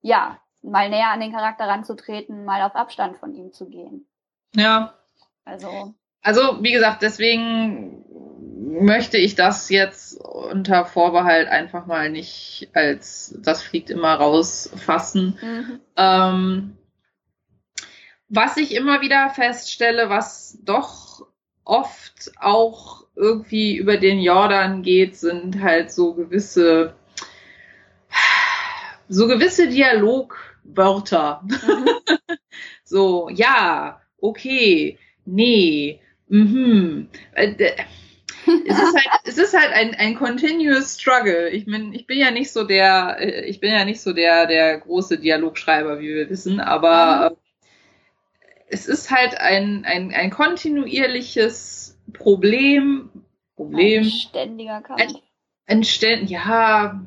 ja 0.00 0.38
mal 0.62 0.90
näher 0.90 1.10
an 1.10 1.20
den 1.20 1.32
Charakter 1.32 1.66
ranzutreten, 1.66 2.44
mal 2.44 2.62
auf 2.62 2.74
Abstand 2.74 3.16
von 3.18 3.34
ihm 3.34 3.52
zu 3.52 3.68
gehen. 3.68 4.06
Ja. 4.54 4.94
Also. 5.44 5.94
Also 6.26 6.58
wie 6.60 6.72
gesagt, 6.72 7.02
deswegen 7.02 8.04
möchte 8.80 9.16
ich 9.16 9.36
das 9.36 9.70
jetzt 9.70 10.20
unter 10.20 10.84
Vorbehalt 10.84 11.46
einfach 11.46 11.86
mal 11.86 12.10
nicht 12.10 12.68
als 12.72 13.38
das 13.38 13.62
fliegt 13.62 13.90
immer 13.90 14.12
raus 14.14 14.68
fassen. 14.74 15.38
Mhm. 15.40 15.80
Ähm, 15.96 16.76
was 18.28 18.56
ich 18.56 18.74
immer 18.74 19.02
wieder 19.02 19.30
feststelle, 19.30 20.10
was 20.10 20.58
doch 20.64 21.28
oft 21.62 22.32
auch 22.40 23.04
irgendwie 23.14 23.76
über 23.76 23.96
den 23.96 24.18
Jordan 24.18 24.82
geht, 24.82 25.16
sind 25.16 25.62
halt 25.62 25.92
so 25.92 26.14
gewisse, 26.14 26.96
so 29.08 29.28
gewisse 29.28 29.68
Dialogwörter. 29.68 31.44
Mhm. 31.44 31.88
so, 32.82 33.28
ja, 33.28 34.00
okay, 34.18 34.98
nee, 35.24 36.00
mhm. 36.28 37.08
Äh, 37.32 37.54
es 38.46 38.78
ist 38.78 38.94
halt, 38.94 39.20
es 39.24 39.38
ist 39.38 39.58
halt 39.58 39.72
ein, 39.72 39.94
ein 39.94 40.14
continuous 40.14 41.00
struggle. 41.00 41.50
Ich 41.50 41.66
bin, 41.66 41.92
ich 41.92 42.06
bin 42.06 42.18
ja 42.18 42.30
nicht 42.30 42.52
so 42.52 42.64
der, 42.64 43.16
äh, 43.18 43.46
ich 43.46 43.60
bin 43.60 43.72
ja 43.72 43.84
nicht 43.84 44.00
so 44.00 44.12
der, 44.12 44.46
der 44.46 44.78
große 44.78 45.18
Dialogschreiber, 45.18 46.00
wie 46.00 46.14
wir 46.14 46.30
wissen, 46.30 46.60
aber 46.60 47.30
mhm. 47.30 47.36
es 48.68 48.86
ist 48.86 49.10
halt 49.10 49.38
ein, 49.38 49.84
ein, 49.84 50.12
ein 50.12 50.30
kontinuierliches 50.30 51.98
Problem, 52.12 53.10
Problem. 53.56 54.04
Ein 54.04 54.10
ständiger 54.10 54.80
Kampf. 54.82 55.00
Ein, 55.00 55.14
ein 55.66 55.84
ständ, 55.84 56.30
ja, 56.30 57.02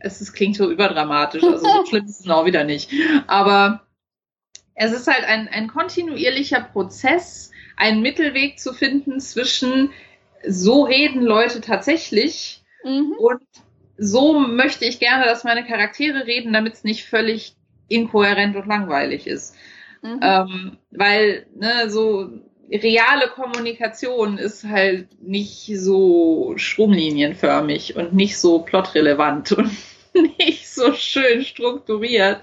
es 0.00 0.20
ist, 0.20 0.32
klingt 0.32 0.56
so 0.56 0.70
überdramatisch, 0.70 1.42
also 1.42 1.58
so 1.58 1.86
schlimm 1.88 2.06
ist 2.06 2.20
es 2.20 2.30
auch 2.30 2.46
wieder 2.46 2.64
nicht. 2.64 2.90
Aber 3.26 3.82
es 4.74 4.92
ist 4.92 5.08
halt 5.08 5.24
ein, 5.24 5.48
ein 5.48 5.68
kontinuierlicher 5.68 6.60
Prozess, 6.60 7.47
einen 7.78 8.02
Mittelweg 8.02 8.58
zu 8.58 8.72
finden 8.72 9.20
zwischen 9.20 9.90
so 10.46 10.84
reden 10.84 11.22
Leute 11.22 11.60
tatsächlich 11.60 12.62
mhm. 12.84 13.12
und 13.18 13.42
so 13.98 14.38
möchte 14.38 14.84
ich 14.84 15.00
gerne, 15.00 15.24
dass 15.24 15.44
meine 15.44 15.64
Charaktere 15.64 16.26
reden, 16.26 16.52
damit 16.52 16.74
es 16.74 16.84
nicht 16.84 17.04
völlig 17.04 17.56
inkohärent 17.88 18.54
und 18.56 18.66
langweilig 18.66 19.26
ist. 19.26 19.56
Mhm. 20.02 20.20
Ähm, 20.22 20.78
weil 20.92 21.46
ne, 21.56 21.90
so 21.90 22.30
reale 22.70 23.28
Kommunikation 23.28 24.38
ist 24.38 24.64
halt 24.64 25.08
nicht 25.20 25.70
so 25.78 26.54
stromlinienförmig 26.56 27.96
und 27.96 28.12
nicht 28.14 28.38
so 28.38 28.60
plotrelevant 28.60 29.52
und 29.58 29.76
nicht 30.38 30.68
so 30.68 30.92
schön 30.92 31.42
strukturiert. 31.44 32.38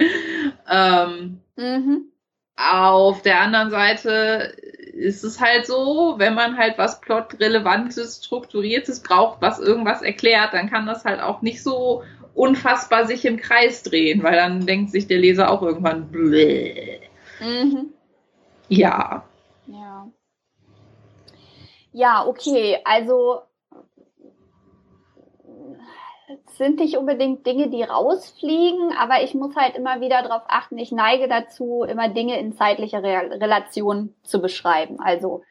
Ähm, 0.69 1.39
mhm. 1.55 2.11
Auf 2.57 3.21
der 3.21 3.41
anderen 3.41 3.69
Seite 3.69 4.55
ist 4.95 5.23
es 5.23 5.41
halt 5.41 5.67
so, 5.67 6.15
wenn 6.17 6.33
man 6.33 6.57
halt 6.57 6.77
was 6.77 7.01
plotrelevantes, 7.01 8.23
strukturiertes 8.25 9.01
braucht, 9.01 9.41
was 9.41 9.59
irgendwas 9.59 10.01
erklärt, 10.01 10.53
dann 10.53 10.69
kann 10.69 10.85
das 10.85 11.03
halt 11.03 11.19
auch 11.21 11.41
nicht 11.41 11.61
so 11.61 12.03
unfassbar 12.33 13.05
sich 13.05 13.25
im 13.25 13.37
Kreis 13.37 13.83
drehen, 13.83 14.23
weil 14.23 14.35
dann 14.35 14.65
denkt 14.65 14.91
sich 14.91 15.07
der 15.07 15.17
Leser 15.17 15.51
auch 15.51 15.61
irgendwann, 15.61 16.11
Bläh. 16.11 17.01
Mhm. 17.39 17.93
Ja. 18.69 19.23
Ja. 19.67 20.07
Ja, 21.91 22.25
okay. 22.25 22.79
Also 22.83 23.41
sind 26.57 26.79
nicht 26.79 26.97
unbedingt 26.97 27.45
Dinge, 27.45 27.69
die 27.69 27.83
rausfliegen, 27.83 28.93
aber 28.97 29.23
ich 29.23 29.33
muss 29.33 29.55
halt 29.55 29.75
immer 29.75 30.01
wieder 30.01 30.23
darauf 30.23 30.43
achten, 30.47 30.77
ich 30.77 30.91
neige 30.91 31.27
dazu, 31.27 31.83
immer 31.83 32.09
Dinge 32.09 32.39
in 32.39 32.53
zeitlicher 32.53 33.03
Re 33.03 33.39
Relation 33.39 34.15
zu 34.23 34.41
beschreiben. 34.41 34.99
Also 34.99 35.43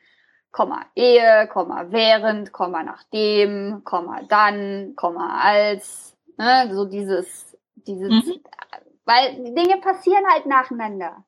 Komma 0.50 0.86
Ehe, 0.94 1.48
Komma 1.52 1.86
während, 1.90 2.52
Komma 2.52 2.82
nachdem, 2.82 3.82
Komma 3.84 4.22
dann, 4.28 4.94
Komma 4.96 5.38
als, 5.40 6.16
ne, 6.38 6.70
so 6.72 6.84
dieses, 6.84 7.56
dieses, 7.74 8.26
mhm. 8.26 8.40
weil 9.04 9.34
Dinge 9.54 9.78
passieren 9.80 10.24
halt 10.32 10.46
nacheinander. 10.46 11.24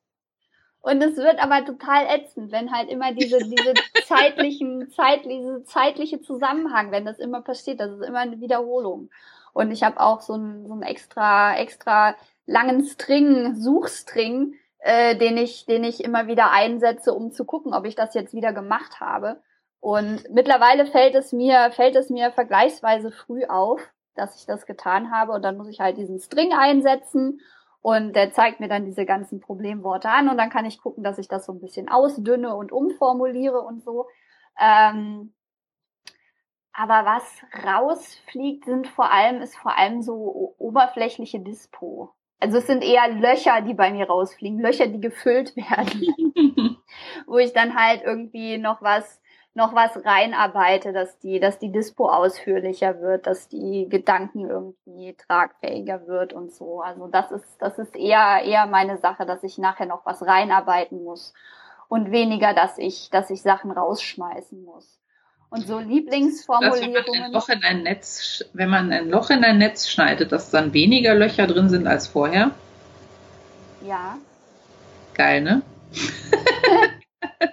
Und 0.81 1.03
es 1.03 1.17
wird 1.17 1.43
aber 1.43 1.65
total 1.65 2.07
ätzend, 2.07 2.53
wenn 2.53 2.71
halt 2.73 2.89
immer 2.89 3.13
diese, 3.13 3.39
diese 3.39 3.75
zeitlichen, 4.07 4.89
Zeit, 4.91 5.25
diese 5.25 5.65
zeitliche 5.65 6.21
Zusammenhang, 6.21 6.93
wenn 6.93 7.05
das 7.05 7.19
immer 7.19 7.43
passiert, 7.43 7.81
das 7.81 7.91
ist 7.91 8.07
immer 8.07 8.21
eine 8.21 8.41
Wiederholung. 8.41 9.11
Und 9.57 9.71
ich 9.71 9.83
habe 9.83 10.01
auch 10.01 10.21
so 10.21 10.35
einen, 10.35 10.67
so 10.67 10.79
extra, 10.83 11.57
extra 11.57 12.15
langen 12.45 12.85
String, 12.85 13.55
Suchstring, 13.55 14.53
äh, 14.81 15.17
den 15.17 15.39
ich, 15.39 15.65
den 15.65 15.83
ich 15.83 16.05
immer 16.05 16.27
wieder 16.27 16.53
einsetze, 16.53 17.15
um 17.15 17.33
zu 17.33 17.47
gucken, 17.47 17.73
ob 17.73 17.87
ich 17.87 17.95
das 17.95 18.13
jetzt 18.13 18.35
wieder 18.35 18.53
gemacht 18.53 19.01
habe. 19.01 19.41
Und 19.81 20.29
mittlerweile 20.31 20.85
fällt 20.85 21.15
es 21.15 21.33
mir, 21.33 21.71
fällt 21.73 21.97
es 21.97 22.11
mir 22.11 22.33
vergleichsweise 22.33 23.11
früh 23.11 23.47
auf, 23.47 23.81
dass 24.15 24.39
ich 24.39 24.45
das 24.45 24.67
getan 24.67 25.11
habe. 25.11 25.33
Und 25.33 25.41
dann 25.43 25.57
muss 25.57 25.69
ich 25.69 25.81
halt 25.81 25.97
diesen 25.97 26.19
String 26.21 26.53
einsetzen 26.53 27.41
Und 27.87 28.17
der 28.17 28.33
zeigt 28.33 28.59
mir 28.59 28.67
dann 28.67 28.85
diese 28.85 29.07
ganzen 29.07 29.39
Problemworte 29.39 30.09
an 30.09 30.29
und 30.29 30.37
dann 30.39 30.51
kann 30.51 30.65
ich 30.65 30.81
gucken, 30.81 31.05
dass 31.05 31.19
ich 31.19 31.29
das 31.29 31.47
so 31.47 31.53
ein 31.53 31.61
bisschen 31.61 31.89
ausdünne 31.89 32.57
und 32.57 32.73
umformuliere 32.73 33.61
und 33.61 33.81
so. 33.85 34.07
Ähm, 34.61 35.33
aber 36.77 37.07
was 37.07 37.25
rausfliegt, 37.65 38.67
sind 38.67 38.87
vor 38.87 39.11
allem, 39.11 39.41
ist 39.41 39.57
vor 39.57 39.77
allem 39.79 40.03
so 40.03 40.55
oberflächliche 40.59 41.41
Dispo. 41.41 42.13
Also 42.39 42.59
es 42.59 42.67
sind 42.67 42.85
eher 42.85 43.09
Löcher, 43.09 43.63
die 43.63 43.73
bei 43.73 43.91
mir 43.91 44.07
rausfliegen, 44.09 44.61
Löcher, 44.61 44.87
die 44.87 45.01
gefüllt 45.01 45.57
werden, 45.57 46.07
wo 47.27 47.39
ich 47.39 47.55
dann 47.55 47.75
halt 47.75 48.03
irgendwie 48.05 48.59
noch 48.59 48.83
was 48.83 49.21
noch 49.55 49.75
was 49.75 50.05
reinarbeite, 50.05 50.93
dass 50.93 51.19
die, 51.19 51.41
dass 51.41 51.59
die 51.59 51.73
Dispo 51.73 52.11
ausführlicher 52.11 53.01
wird, 53.01 53.27
dass 53.27 53.49
die 53.49 53.89
Gedanken 53.89 54.51
irgendwie 54.51 55.15
tragfähiger 55.15 56.07
wird 56.07 56.35
und 56.35 56.53
so. 56.53 56.83
Also 56.83 57.07
das 57.07 57.33
ist, 57.33 57.57
das 57.59 57.79
ist 57.79 57.97
eher, 57.97 58.43
eher 58.45 58.67
meine 58.67 58.99
Sache, 58.99 59.25
dass 59.25 59.43
ich 59.43 59.57
nachher 59.57 59.87
noch 59.87 60.05
was 60.05 60.21
reinarbeiten 60.27 61.03
muss 61.03 61.33
und 61.89 62.11
weniger, 62.11 62.53
dass 62.53 62.77
ich, 62.77 63.09
dass 63.09 63.31
ich 63.31 63.41
Sachen 63.41 63.71
rausschmeißen 63.71 64.63
muss. 64.63 65.01
Und 65.51 65.67
so 65.67 65.79
Lieblingsformulierungen. 65.79 66.95
Dass, 66.95 67.05
wenn, 67.09 67.11
man 67.21 67.23
ein 67.25 67.33
Loch 67.33 67.49
in 67.49 67.63
ein 67.63 67.83
Netz, 67.83 68.45
wenn 68.53 68.69
man 68.69 68.93
ein 68.93 69.09
Loch 69.09 69.31
in 69.31 69.45
ein 69.45 69.59
Netz 69.59 69.89
schneidet, 69.89 70.33
dass 70.33 70.51
dann 70.51 70.73
weniger 70.73 71.15
Löcher 71.15 71.47
drin 71.47 71.69
sind 71.69 71.87
als 71.87 72.09
vorher? 72.09 72.51
Ja. 73.83 74.19
Geil, 75.15 75.41
ne? 75.43 75.63
das 77.39 77.51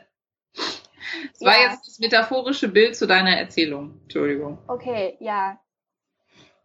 ja. 1.40 1.48
war 1.48 1.62
jetzt 1.62 1.88
das 1.88 2.00
metaphorische 2.00 2.68
Bild 2.68 2.96
zu 2.96 3.06
deiner 3.06 3.38
Erzählung. 3.38 4.00
Entschuldigung. 4.04 4.58
Okay, 4.68 5.16
ja. 5.20 5.60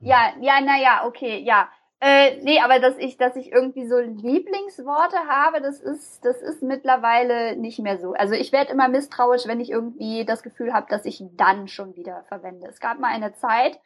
Ja, 0.00 0.32
ja, 0.40 0.60
naja, 0.60 1.04
okay, 1.06 1.42
ja. 1.44 1.68
Äh, 2.00 2.36
nee, 2.42 2.60
aber 2.60 2.78
dass 2.78 2.96
ich, 2.96 3.16
dass 3.16 3.34
ich 3.34 3.50
irgendwie 3.50 3.88
so 3.88 3.98
Lieblingsworte 3.98 5.18
habe, 5.28 5.60
das 5.60 5.80
ist, 5.80 6.24
das 6.24 6.40
ist 6.42 6.62
mittlerweile 6.62 7.56
nicht 7.56 7.80
mehr 7.80 7.98
so. 7.98 8.12
Also 8.12 8.34
ich 8.34 8.52
werde 8.52 8.72
immer 8.72 8.88
misstrauisch, 8.88 9.46
wenn 9.46 9.58
ich 9.58 9.70
irgendwie 9.70 10.24
das 10.24 10.44
Gefühl 10.44 10.72
habe, 10.72 10.86
dass 10.88 11.04
ich 11.04 11.24
dann 11.32 11.66
schon 11.66 11.96
wieder 11.96 12.24
verwende. 12.28 12.68
Es 12.68 12.78
gab 12.78 13.00
mal 13.00 13.12
eine 13.12 13.34
Zeit, 13.34 13.80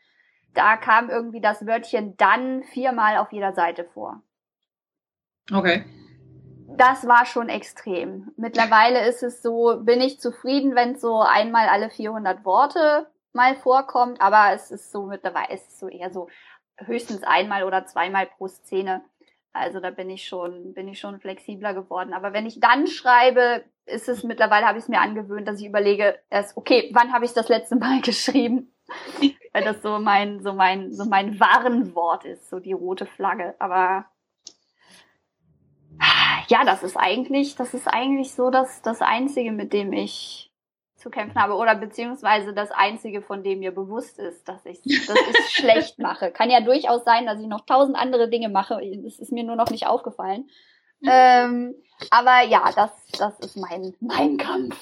da 0.53 0.77
kam 0.77 1.09
irgendwie 1.09 1.41
das 1.41 1.67
Wörtchen 1.67 2.15
dann 2.19 2.63
viermal 2.65 3.17
auf 3.17 3.33
jeder 3.33 3.55
Seite 3.55 3.85
vor. 3.85 4.21
Okay. 5.51 5.85
Das 6.77 7.07
war 7.07 7.25
schon 7.25 7.49
extrem. 7.49 8.33
Mittlerweile 8.37 9.07
ist 9.09 9.23
es 9.23 9.41
so, 9.41 9.81
bin 9.81 10.03
ich 10.03 10.21
zufrieden, 10.21 10.75
wenn 10.75 10.93
es 10.93 11.01
so 11.01 11.21
einmal 11.21 11.69
alle 11.69 11.89
400 11.89 12.45
Worte 12.45 13.07
mal 13.33 13.57
vorkommt, 13.57 14.21
aber 14.21 14.53
es 14.53 14.71
ist 14.71 14.93
so 14.93 15.07
mittlerweile, 15.07 15.55
ist 15.55 15.69
es 15.69 15.79
so 15.79 15.89
eher 15.89 16.11
so 16.13 16.29
höchstens 16.87 17.23
einmal 17.23 17.65
oder 17.65 17.87
zweimal 17.87 18.27
pro 18.27 18.49
Szene. 18.49 19.03
Also 19.53 19.81
da 19.81 19.91
bin 19.91 20.09
ich 20.09 20.27
schon, 20.27 20.73
bin 20.73 20.89
ich 20.89 20.99
schon 20.99 21.21
flexibler 21.21 21.75
geworden. 21.75 22.15
Aber 22.15 22.33
wenn 22.33 22.47
ich 22.47 22.61
dann 22.61 22.87
schreibe, 22.87 23.65
ist 23.85 24.09
es 24.09 24.25
mittlerweile, 24.25 24.67
habe 24.67 24.79
ich 24.79 24.85
es 24.85 24.89
mir 24.89 25.01
angewöhnt, 25.01 25.47
dass 25.47 25.61
ich 25.61 25.67
überlege, 25.67 26.19
erst, 26.31 26.57
okay, 26.57 26.91
wann 26.95 27.13
habe 27.13 27.25
ich 27.25 27.33
das 27.33 27.49
letzte 27.49 27.77
Mal 27.77 28.01
geschrieben? 28.03 28.73
Weil 29.53 29.65
das 29.65 29.83
so 29.83 29.99
mein, 29.99 30.43
so 30.43 30.53
mein, 30.55 30.93
so 30.93 31.05
mein 31.05 31.39
Warenwort 31.39 32.25
ist, 32.25 32.49
so 32.49 32.59
die 32.59 32.73
rote 32.73 33.07
Flagge. 33.07 33.55
Aber 33.59 34.07
ja, 36.49 36.65
das 36.65 36.83
ist 36.83 36.97
eigentlich, 36.97 37.55
das 37.57 37.75
ist 37.75 37.87
eigentlich 37.87 38.33
so 38.33 38.51
das, 38.51 38.83
das 38.83 39.03
Einzige, 39.03 39.53
mit 39.53 39.73
dem 39.73 39.93
ich 39.93 40.52
zu 41.03 41.11
kämpfen 41.11 41.41
habe 41.41 41.55
oder 41.55 41.75
beziehungsweise 41.75 42.55
das 42.55 42.71
einzige, 42.71 43.23
von 43.23 43.43
dem 43.43 43.59
mir 43.59 43.73
bewusst 43.73 44.19
ist, 44.19 44.49
dass 44.49 44.65
ich 44.65 44.81
das 44.83 45.17
ist 45.17 45.53
schlecht 45.53 45.99
mache. 45.99 46.31
Kann 46.31 46.51
ja 46.51 46.61
durchaus 46.61 47.05
sein, 47.05 47.27
dass 47.27 47.41
ich 47.41 47.47
noch 47.47 47.67
tausend 47.67 47.97
andere 47.97 48.31
Dinge 48.31 48.49
mache. 48.49 48.81
Das 49.05 49.19
ist 49.19 49.33
mir 49.33 49.45
nur 49.45 49.57
noch 49.57 49.71
nicht 49.71 49.87
aufgefallen. 49.87 50.49
Ähm, 51.05 51.75
aber 52.11 52.43
ja, 52.47 52.71
das, 52.75 52.91
das 53.19 53.39
ist 53.41 53.57
mein, 53.57 53.95
mein 54.01 54.37
Kampf. 54.37 54.79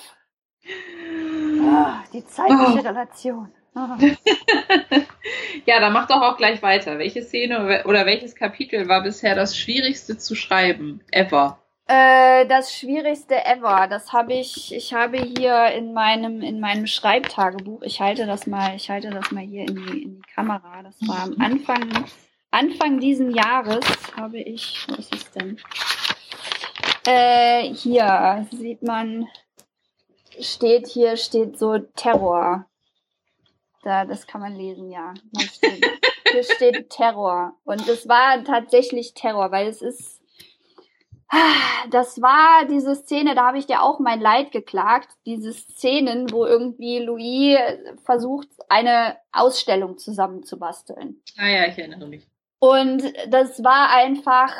Ah, 1.62 2.02
die 2.12 2.24
zeitliche 2.26 2.78
oh. 2.78 2.88
Relation. 2.88 3.52
Ah. 3.74 3.96
ja, 5.64 5.80
dann 5.80 5.92
mach 5.92 6.08
doch 6.08 6.20
auch 6.20 6.36
gleich 6.36 6.62
weiter. 6.62 6.98
Welche 6.98 7.22
Szene 7.22 7.84
oder 7.86 8.04
welches 8.04 8.34
Kapitel 8.34 8.88
war 8.88 9.02
bisher 9.02 9.34
das 9.34 9.56
schwierigste 9.56 10.18
zu 10.18 10.34
schreiben? 10.34 11.00
Ever? 11.10 11.59
Äh, 11.92 12.46
das 12.46 12.72
Schwierigste 12.72 13.44
ever. 13.44 13.88
Das 13.88 14.12
habe 14.12 14.34
ich, 14.34 14.72
ich 14.72 14.94
habe 14.94 15.18
hier 15.18 15.66
in 15.72 15.92
meinem, 15.92 16.40
in 16.40 16.60
meinem 16.60 16.86
Schreibtagebuch, 16.86 17.82
ich 17.82 18.00
halte 18.00 18.26
das 18.26 18.46
mal, 18.46 18.76
ich 18.76 18.88
halte 18.88 19.10
das 19.10 19.32
mal 19.32 19.42
hier 19.42 19.62
in 19.62 19.74
die, 19.74 20.02
in 20.04 20.14
die 20.14 20.32
Kamera. 20.32 20.84
Das 20.84 20.94
war 21.08 21.24
am 21.24 21.34
Anfang, 21.40 22.04
Anfang 22.52 23.00
diesen 23.00 23.34
Jahres 23.34 23.84
habe 24.16 24.38
ich, 24.38 24.86
wo 24.88 24.94
ist 24.94 25.12
es 25.12 25.32
denn? 25.32 25.58
Äh, 27.06 27.74
hier 27.74 28.46
sieht 28.52 28.84
man, 28.84 29.26
steht 30.38 30.86
hier, 30.86 31.16
steht 31.16 31.58
so 31.58 31.78
Terror. 31.96 32.66
Da, 33.82 34.04
das 34.04 34.28
kann 34.28 34.42
man 34.42 34.54
lesen, 34.54 34.92
ja. 34.92 35.12
Steht, 35.40 35.84
hier 36.30 36.44
steht 36.44 36.90
Terror. 36.90 37.56
Und 37.64 37.88
es 37.88 38.06
war 38.08 38.44
tatsächlich 38.44 39.14
Terror, 39.14 39.50
weil 39.50 39.66
es 39.66 39.82
ist, 39.82 40.19
das 41.90 42.20
war 42.20 42.66
diese 42.66 42.94
Szene, 42.94 43.34
da 43.34 43.46
habe 43.46 43.58
ich 43.58 43.66
dir 43.66 43.82
auch 43.82 44.00
mein 44.00 44.20
Leid 44.20 44.50
geklagt. 44.52 45.08
Diese 45.26 45.52
Szenen, 45.52 46.30
wo 46.32 46.44
irgendwie 46.44 46.98
Louis 46.98 47.58
versucht, 48.04 48.48
eine 48.68 49.16
Ausstellung 49.32 49.98
zusammenzubasteln. 49.98 51.22
Ah 51.38 51.48
ja, 51.48 51.66
ich 51.66 51.78
erinnere 51.78 52.08
mich. 52.08 52.26
Und 52.58 53.02
das 53.28 53.64
war 53.64 53.90
einfach, 53.90 54.52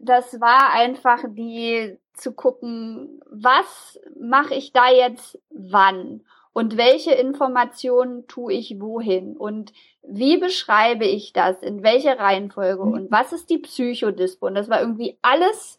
das 0.00 0.40
war 0.40 0.72
einfach 0.74 1.24
die 1.28 1.96
zu 2.12 2.32
gucken, 2.32 3.20
was 3.30 3.98
mache 4.20 4.54
ich 4.54 4.72
da 4.72 4.90
jetzt 4.90 5.40
wann 5.50 6.22
und 6.52 6.76
welche 6.76 7.12
Informationen 7.12 8.26
tue 8.26 8.52
ich 8.52 8.80
wohin 8.80 9.36
und 9.36 9.72
wie 10.02 10.36
beschreibe 10.36 11.06
ich 11.06 11.32
das, 11.32 11.62
in 11.62 11.82
welcher 11.82 12.18
Reihenfolge 12.18 12.82
und 12.82 13.10
was 13.10 13.32
ist 13.32 13.48
die 13.48 13.58
Psychodispo. 13.58 14.46
Und 14.46 14.54
das 14.54 14.68
war 14.68 14.80
irgendwie 14.80 15.18
alles 15.22 15.78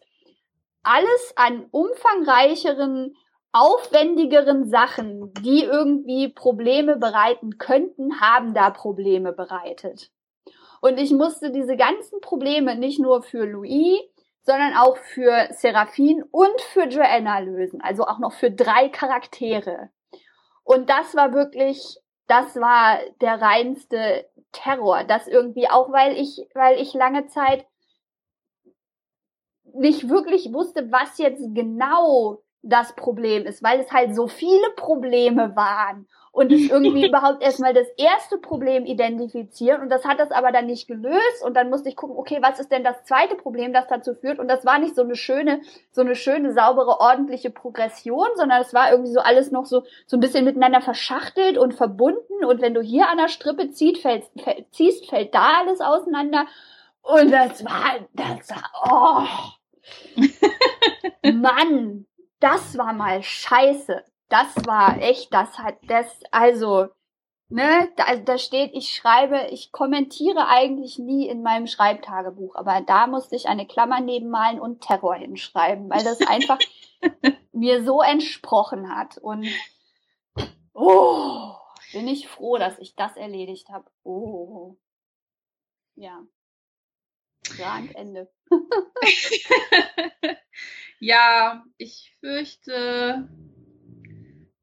alles 0.82 1.32
an 1.36 1.66
umfangreicheren, 1.70 3.14
aufwendigeren 3.52 4.68
Sachen, 4.68 5.32
die 5.34 5.62
irgendwie 5.64 6.28
Probleme 6.28 6.96
bereiten 6.96 7.58
könnten, 7.58 8.20
haben 8.20 8.54
da 8.54 8.70
Probleme 8.70 9.32
bereitet. 9.32 10.10
Und 10.80 10.98
ich 10.98 11.12
musste 11.12 11.50
diese 11.50 11.76
ganzen 11.76 12.20
Probleme 12.20 12.76
nicht 12.76 13.00
nur 13.00 13.22
für 13.22 13.44
Louis, 13.44 14.00
sondern 14.42 14.74
auch 14.74 14.96
für 14.96 15.48
Seraphine 15.50 16.24
und 16.30 16.60
für 16.60 16.88
Joanna 16.88 17.40
lösen. 17.40 17.80
Also 17.82 18.04
auch 18.06 18.18
noch 18.18 18.32
für 18.32 18.50
drei 18.50 18.88
Charaktere. 18.88 19.90
Und 20.64 20.88
das 20.88 21.14
war 21.14 21.34
wirklich, 21.34 21.98
das 22.26 22.56
war 22.56 22.98
der 23.20 23.40
reinste 23.40 24.26
Terror. 24.52 25.04
Das 25.04 25.28
irgendwie 25.28 25.68
auch, 25.68 25.92
weil 25.92 26.16
ich, 26.16 26.48
weil 26.54 26.80
ich 26.80 26.94
lange 26.94 27.26
Zeit 27.26 27.66
nicht 29.74 30.08
wirklich 30.08 30.52
wusste, 30.52 30.90
was 30.90 31.18
jetzt 31.18 31.42
genau 31.54 32.40
das 32.62 32.94
Problem 32.94 33.46
ist, 33.46 33.62
weil 33.62 33.80
es 33.80 33.90
halt 33.90 34.14
so 34.14 34.26
viele 34.26 34.70
Probleme 34.76 35.56
waren. 35.56 36.06
Und 36.32 36.52
ich 36.52 36.70
irgendwie 36.70 37.06
überhaupt 37.08 37.42
erstmal 37.42 37.72
das 37.74 37.88
erste 37.96 38.38
Problem 38.38 38.84
identifizieren. 38.84 39.80
Und 39.82 39.88
das 39.88 40.04
hat 40.04 40.20
das 40.20 40.30
aber 40.30 40.52
dann 40.52 40.66
nicht 40.66 40.86
gelöst. 40.86 41.42
Und 41.44 41.54
dann 41.56 41.70
musste 41.70 41.88
ich 41.88 41.96
gucken, 41.96 42.16
okay, 42.16 42.38
was 42.40 42.60
ist 42.60 42.70
denn 42.70 42.84
das 42.84 43.02
zweite 43.04 43.34
Problem, 43.34 43.72
das 43.72 43.88
dazu 43.88 44.14
führt? 44.14 44.38
Und 44.38 44.48
das 44.48 44.64
war 44.64 44.78
nicht 44.78 44.94
so 44.94 45.02
eine 45.02 45.16
schöne, 45.16 45.62
so 45.90 46.02
eine 46.02 46.14
schöne, 46.14 46.52
saubere, 46.52 47.00
ordentliche 47.00 47.50
Progression, 47.50 48.28
sondern 48.36 48.60
es 48.60 48.74
war 48.74 48.92
irgendwie 48.92 49.12
so 49.12 49.20
alles 49.20 49.50
noch 49.50 49.64
so, 49.64 49.82
so 50.06 50.16
ein 50.16 50.20
bisschen 50.20 50.44
miteinander 50.44 50.82
verschachtelt 50.82 51.58
und 51.58 51.74
verbunden. 51.74 52.44
Und 52.44 52.60
wenn 52.60 52.74
du 52.74 52.82
hier 52.82 53.08
an 53.08 53.18
der 53.18 53.28
Strippe 53.28 53.70
ziehst, 53.70 54.02
fällt, 54.02 54.24
fällt, 54.38 54.72
ziehst, 54.72 55.08
fällt 55.08 55.34
da 55.34 55.60
alles 55.60 55.80
auseinander. 55.80 56.46
Und 57.02 57.32
das 57.32 57.64
war, 57.64 58.06
das 58.12 58.50
war, 58.50 58.70
oh, 58.84 59.50
Mann, 61.22 62.06
das 62.40 62.76
war 62.76 62.92
mal 62.92 63.22
scheiße. 63.22 64.04
Das 64.28 64.54
war 64.66 64.98
echt, 65.00 65.34
das 65.34 65.58
hat 65.58 65.78
das, 65.88 66.20
also, 66.30 66.88
ne, 67.48 67.90
da, 67.96 68.16
da 68.16 68.38
steht, 68.38 68.70
ich 68.74 68.94
schreibe, 68.94 69.48
ich 69.50 69.72
kommentiere 69.72 70.46
eigentlich 70.46 70.98
nie 70.98 71.28
in 71.28 71.42
meinem 71.42 71.66
Schreibtagebuch, 71.66 72.54
aber 72.54 72.80
da 72.80 73.06
musste 73.08 73.34
ich 73.34 73.48
eine 73.48 73.66
Klammer 73.66 74.00
nebenmalen 74.00 74.60
und 74.60 74.82
Terror 74.82 75.16
hinschreiben, 75.16 75.90
weil 75.90 76.04
das 76.04 76.20
einfach 76.26 76.58
mir 77.52 77.84
so 77.84 78.02
entsprochen 78.02 78.94
hat. 78.94 79.18
Und 79.18 79.46
oh, 80.74 81.54
bin 81.92 82.06
ich 82.06 82.28
froh, 82.28 82.56
dass 82.56 82.78
ich 82.78 82.94
das 82.94 83.16
erledigt 83.16 83.68
habe. 83.70 83.90
Oh. 84.04 84.76
Ja. 85.96 86.22
Ende. 87.94 88.30
ja, 91.00 91.64
ich 91.78 92.12
fürchte, 92.20 93.28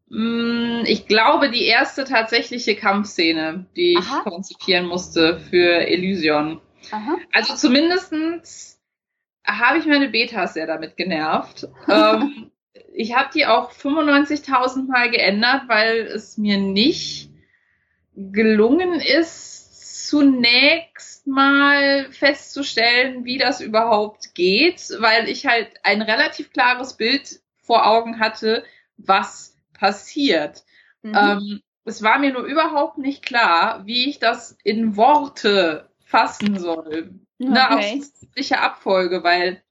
mh, 0.10 0.82
mm, 0.82 0.84
ich 0.86 1.08
glaube, 1.08 1.50
die 1.50 1.66
erste 1.66 2.04
tatsächliche 2.06 2.76
Kampfszene, 2.76 3.68
die 3.76 3.98
Aha. 3.98 4.20
ich 4.20 4.24
konzipieren 4.24 4.88
musste 4.88 5.40
für 5.40 5.88
Elysion. 5.88 6.62
Aha. 6.92 7.18
Also 7.34 7.56
zumindestens 7.56 8.80
habe 9.46 9.80
ich 9.80 9.86
meine 9.86 10.10
Betas 10.10 10.54
sehr 10.54 10.68
damit 10.68 10.98
genervt. 10.98 11.68
ähm, 11.90 12.52
ich 12.94 13.16
habe 13.16 13.30
die 13.34 13.46
auch 13.46 13.72
95.000 13.72 14.88
Mal 14.88 15.10
geändert, 15.10 15.64
weil 15.68 16.00
es 16.08 16.38
mir 16.38 16.58
nicht 16.58 17.30
gelungen 18.16 19.00
ist, 19.00 19.57
zunächst 20.08 21.28
mal 21.28 22.10
festzustellen, 22.12 23.26
wie 23.26 23.38
das 23.38 23.60
überhaupt 23.60 24.34
geht, 24.36 24.90
weil 25.00 25.28
ich 25.28 25.46
halt 25.46 25.70
ein 25.84 26.02
relativ 26.02 26.54
klares 26.54 26.94
Bild 26.94 27.42
vor 27.62 27.86
Augen 27.86 28.20
hatte, 28.20 28.64
was 28.96 29.58
passiert. 29.74 30.64
Mhm. 31.02 31.14
Ähm, 31.14 31.62
es 31.84 32.02
war 32.04 32.20
mir 32.20 32.32
nur 32.32 32.44
überhaupt 32.44 32.98
nicht 32.98 33.26
klar, 33.26 33.86
wie 33.86 34.10
ich 34.10 34.20
das 34.20 34.58
in 34.64 34.96
Worte 34.96 35.90
fassen 36.06 36.58
soll. 36.58 37.20
Okay. 37.40 37.50
Ne, 37.50 37.70
auf 37.70 38.06
sicher 38.34 38.62
Abfolge, 38.62 39.24
weil 39.24 39.62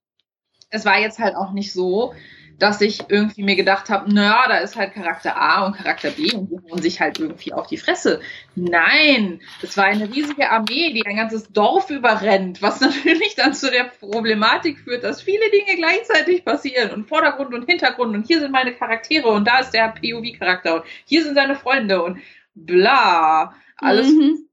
es 0.68 0.84
war 0.84 0.98
jetzt 0.98 1.18
halt 1.18 1.34
auch 1.34 1.52
nicht 1.52 1.72
so, 1.72 2.14
dass 2.58 2.80
ich 2.80 3.00
irgendwie 3.08 3.42
mir 3.42 3.56
gedacht 3.56 3.90
habe, 3.90 4.12
naja, 4.12 4.44
da 4.48 4.58
ist 4.58 4.76
halt 4.76 4.94
Charakter 4.94 5.36
A 5.36 5.66
und 5.66 5.76
Charakter 5.76 6.10
B 6.10 6.32
und 6.32 6.50
die 6.50 6.58
hauen 6.70 6.80
sich 6.80 7.00
halt 7.00 7.18
irgendwie 7.18 7.52
auf 7.52 7.66
die 7.66 7.76
Fresse. 7.76 8.20
Nein, 8.54 9.40
es 9.62 9.76
war 9.76 9.84
eine 9.84 10.08
riesige 10.12 10.50
Armee, 10.50 10.92
die 10.92 11.04
ein 11.04 11.16
ganzes 11.16 11.52
Dorf 11.52 11.90
überrennt, 11.90 12.62
was 12.62 12.80
natürlich 12.80 13.34
dann 13.34 13.54
zu 13.54 13.70
der 13.70 13.84
Problematik 13.84 14.80
führt, 14.80 15.04
dass 15.04 15.22
viele 15.22 15.50
Dinge 15.50 15.76
gleichzeitig 15.76 16.44
passieren 16.44 16.92
und 16.92 17.08
Vordergrund 17.08 17.54
und 17.54 17.68
Hintergrund 17.68 18.14
und 18.14 18.26
hier 18.26 18.40
sind 18.40 18.52
meine 18.52 18.72
Charaktere 18.72 19.28
und 19.28 19.46
da 19.46 19.58
ist 19.58 19.70
der 19.70 19.88
POV-Charakter 19.88 20.76
und 20.76 20.84
hier 21.04 21.22
sind 21.22 21.34
seine 21.34 21.56
Freunde 21.56 22.02
und 22.02 22.20
bla. 22.54 23.54
Alles 23.76 24.08
mhm 24.08 24.46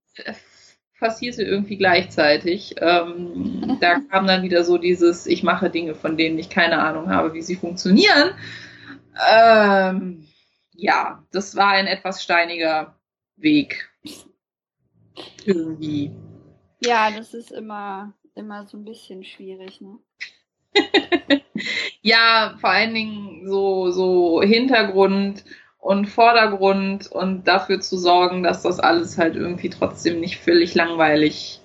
passierte 1.00 1.44
irgendwie 1.44 1.78
gleichzeitig. 1.78 2.76
Ähm, 2.80 3.78
da 3.82 4.00
kam 4.00 4.28
dann 4.28 4.44
wieder 4.44 4.64
so 4.64 4.78
dieses, 4.78 5.28
ich 5.28 5.44
mache 5.44 5.70
Dinge, 5.70 5.96
von 5.96 6.18
denen 6.18 6.38
ich 6.40 6.50
keine 6.50 6.80
Ahnung 6.80 7.10
habe, 7.10 7.34
wie 7.34 7.42
sie 7.42 7.56
funktionieren. 7.56 8.32
Ähm, 9.32 10.28
ja, 10.74 11.24
das 11.32 11.56
war 11.56 11.70
ein 11.70 11.88
etwas 11.88 12.24
steiniger 12.24 12.96
Weg. 13.36 13.90
Irgendwie. 15.46 16.12
Ja, 16.84 17.12
das 17.12 17.34
ist 17.34 17.52
immer, 17.52 18.14
immer 18.36 18.66
so 18.66 18.78
ein 18.78 18.86
bisschen 18.86 19.24
schwierig, 19.24 19.82
ne? 19.82 20.00
ja, 22.02 22.56
vor 22.60 22.72
allen 22.72 22.94
Dingen 22.94 23.48
so, 23.48 23.92
so 23.92 24.42
Hintergrund 24.42 25.46
und 25.84 26.06
Vordergrund 26.06 27.12
und 27.12 27.46
dafür 27.46 27.82
zu 27.82 27.98
sorgen, 27.98 28.42
dass 28.42 28.62
das 28.62 28.80
alles 28.80 29.18
halt 29.18 29.36
irgendwie 29.36 29.70
trotzdem 29.70 30.22
nicht 30.22 30.40
völlig 30.40 30.76
langweilig 30.76 31.60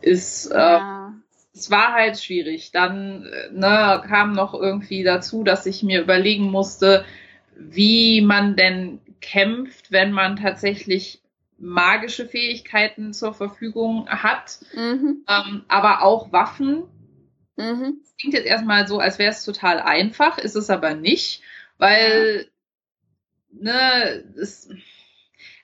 ist. 0.00 0.52
Ja. 0.52 1.08
Äh, 1.08 1.12
es 1.52 1.68
war 1.68 1.92
halt 1.92 2.16
schwierig. 2.20 2.70
Dann 2.70 3.28
ne, 3.50 4.02
kam 4.06 4.34
noch 4.34 4.54
irgendwie 4.54 5.02
dazu, 5.02 5.42
dass 5.42 5.66
ich 5.66 5.82
mir 5.82 6.00
überlegen 6.00 6.44
musste, 6.44 7.04
wie 7.56 8.20
man 8.20 8.54
denn 8.54 9.00
kämpft, 9.20 9.90
wenn 9.90 10.12
man 10.12 10.36
tatsächlich 10.36 11.20
magische 11.58 12.26
Fähigkeiten 12.26 13.12
zur 13.12 13.34
Verfügung 13.34 14.08
hat, 14.08 14.60
mhm. 14.74 15.24
ähm, 15.26 15.64
aber 15.66 16.02
auch 16.02 16.30
Waffen. 16.30 16.84
Mhm. 17.56 18.00
Klingt 18.20 18.34
jetzt 18.34 18.46
erstmal 18.46 18.86
so, 18.86 19.00
als 19.00 19.18
wäre 19.18 19.32
es 19.32 19.44
total 19.44 19.80
einfach, 19.80 20.38
ist 20.38 20.54
es 20.54 20.70
aber 20.70 20.94
nicht, 20.94 21.42
weil 21.78 22.46
ne, 23.60 24.24
es, 24.38 24.68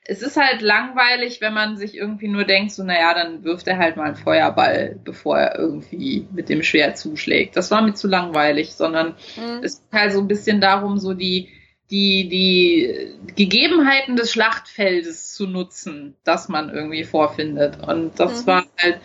es 0.04 0.22
ist 0.22 0.36
halt 0.36 0.62
langweilig, 0.62 1.40
wenn 1.40 1.54
man 1.54 1.76
sich 1.76 1.96
irgendwie 1.96 2.28
nur 2.28 2.44
denkt, 2.44 2.72
so, 2.72 2.82
naja, 2.82 3.14
dann 3.14 3.44
wirft 3.44 3.68
er 3.68 3.78
halt 3.78 3.96
mal 3.96 4.06
einen 4.06 4.16
Feuerball, 4.16 4.98
bevor 5.04 5.38
er 5.38 5.58
irgendwie 5.58 6.26
mit 6.32 6.48
dem 6.48 6.62
Schwert 6.62 6.98
zuschlägt. 6.98 7.56
Das 7.56 7.70
war 7.70 7.82
mir 7.82 7.94
zu 7.94 8.08
langweilig, 8.08 8.72
sondern 8.72 9.14
mhm. 9.36 9.62
es 9.62 9.80
geht 9.80 10.00
halt 10.00 10.12
so 10.12 10.20
ein 10.20 10.28
bisschen 10.28 10.60
darum, 10.60 10.98
so 10.98 11.14
die, 11.14 11.48
die, 11.90 12.28
die 12.28 13.34
Gegebenheiten 13.36 14.16
des 14.16 14.32
Schlachtfeldes 14.32 15.34
zu 15.34 15.46
nutzen, 15.46 16.16
das 16.24 16.48
man 16.48 16.70
irgendwie 16.70 17.04
vorfindet. 17.04 17.78
Und 17.86 18.18
das 18.18 18.42
mhm. 18.42 18.46
war 18.48 18.66
halt, 18.78 18.98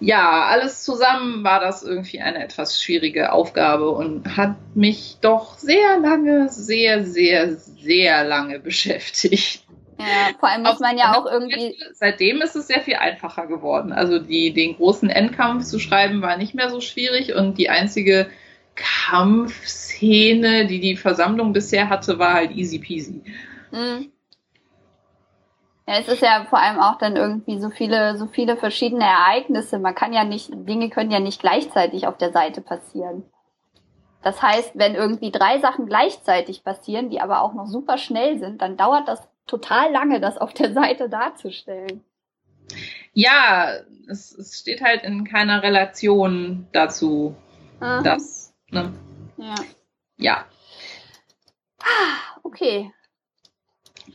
ja, 0.00 0.44
alles 0.44 0.84
zusammen 0.84 1.42
war 1.44 1.60
das 1.60 1.82
irgendwie 1.82 2.20
eine 2.20 2.42
etwas 2.42 2.82
schwierige 2.82 3.32
Aufgabe 3.32 3.90
und 3.90 4.36
hat 4.36 4.56
mich 4.74 5.18
doch 5.20 5.58
sehr 5.58 5.98
lange, 5.98 6.48
sehr, 6.48 7.04
sehr, 7.04 7.56
sehr 7.56 8.24
lange 8.24 8.58
beschäftigt. 8.60 9.62
Ja, 9.98 10.36
vor 10.38 10.50
allem 10.50 10.62
muss 10.62 10.80
man 10.80 10.98
ja 10.98 11.16
auch 11.16 11.24
irgendwie. 11.24 11.78
Seitdem 11.94 12.42
ist 12.42 12.54
es 12.54 12.66
sehr 12.66 12.82
viel 12.82 12.96
einfacher 12.96 13.46
geworden. 13.46 13.92
Also 13.92 14.18
die, 14.18 14.52
den 14.52 14.76
großen 14.76 15.08
Endkampf 15.08 15.64
zu 15.64 15.78
schreiben 15.78 16.20
war 16.20 16.36
nicht 16.36 16.54
mehr 16.54 16.68
so 16.68 16.82
schwierig 16.82 17.34
und 17.34 17.56
die 17.56 17.70
einzige 17.70 18.28
Kampfszene, 18.74 20.66
die 20.66 20.80
die 20.80 20.96
Versammlung 20.96 21.54
bisher 21.54 21.88
hatte, 21.88 22.18
war 22.18 22.34
halt 22.34 22.50
easy 22.50 22.78
peasy. 22.78 23.22
Mhm. 23.72 24.12
Ja, 25.86 25.98
es 25.98 26.08
ist 26.08 26.22
ja 26.22 26.44
vor 26.50 26.58
allem 26.58 26.80
auch 26.80 26.98
dann 26.98 27.16
irgendwie 27.16 27.60
so 27.60 27.70
viele, 27.70 28.16
so 28.16 28.26
viele 28.26 28.56
verschiedene 28.56 29.04
Ereignisse. 29.04 29.78
Man 29.78 29.94
kann 29.94 30.12
ja 30.12 30.24
nicht, 30.24 30.50
Dinge 30.52 30.90
können 30.90 31.12
ja 31.12 31.20
nicht 31.20 31.40
gleichzeitig 31.40 32.06
auf 32.06 32.18
der 32.18 32.32
Seite 32.32 32.60
passieren. 32.60 33.24
Das 34.22 34.42
heißt, 34.42 34.72
wenn 34.74 34.96
irgendwie 34.96 35.30
drei 35.30 35.60
Sachen 35.60 35.86
gleichzeitig 35.86 36.64
passieren, 36.64 37.10
die 37.10 37.20
aber 37.20 37.42
auch 37.42 37.54
noch 37.54 37.66
super 37.66 37.96
schnell 37.98 38.40
sind, 38.40 38.60
dann 38.60 38.76
dauert 38.76 39.06
das 39.06 39.22
total 39.46 39.92
lange, 39.92 40.20
das 40.20 40.36
auf 40.38 40.52
der 40.52 40.72
Seite 40.72 41.08
darzustellen. 41.08 42.02
Ja, 43.12 43.72
es, 44.08 44.36
es 44.36 44.58
steht 44.58 44.82
halt 44.82 45.04
in 45.04 45.24
keiner 45.24 45.62
Relation 45.62 46.66
dazu. 46.72 47.36
Aha. 47.78 48.02
Das, 48.02 48.52
ne? 48.70 48.92
Ja. 49.36 49.54
Ja. 50.16 50.44
Ah, 51.80 52.40
okay. 52.42 52.92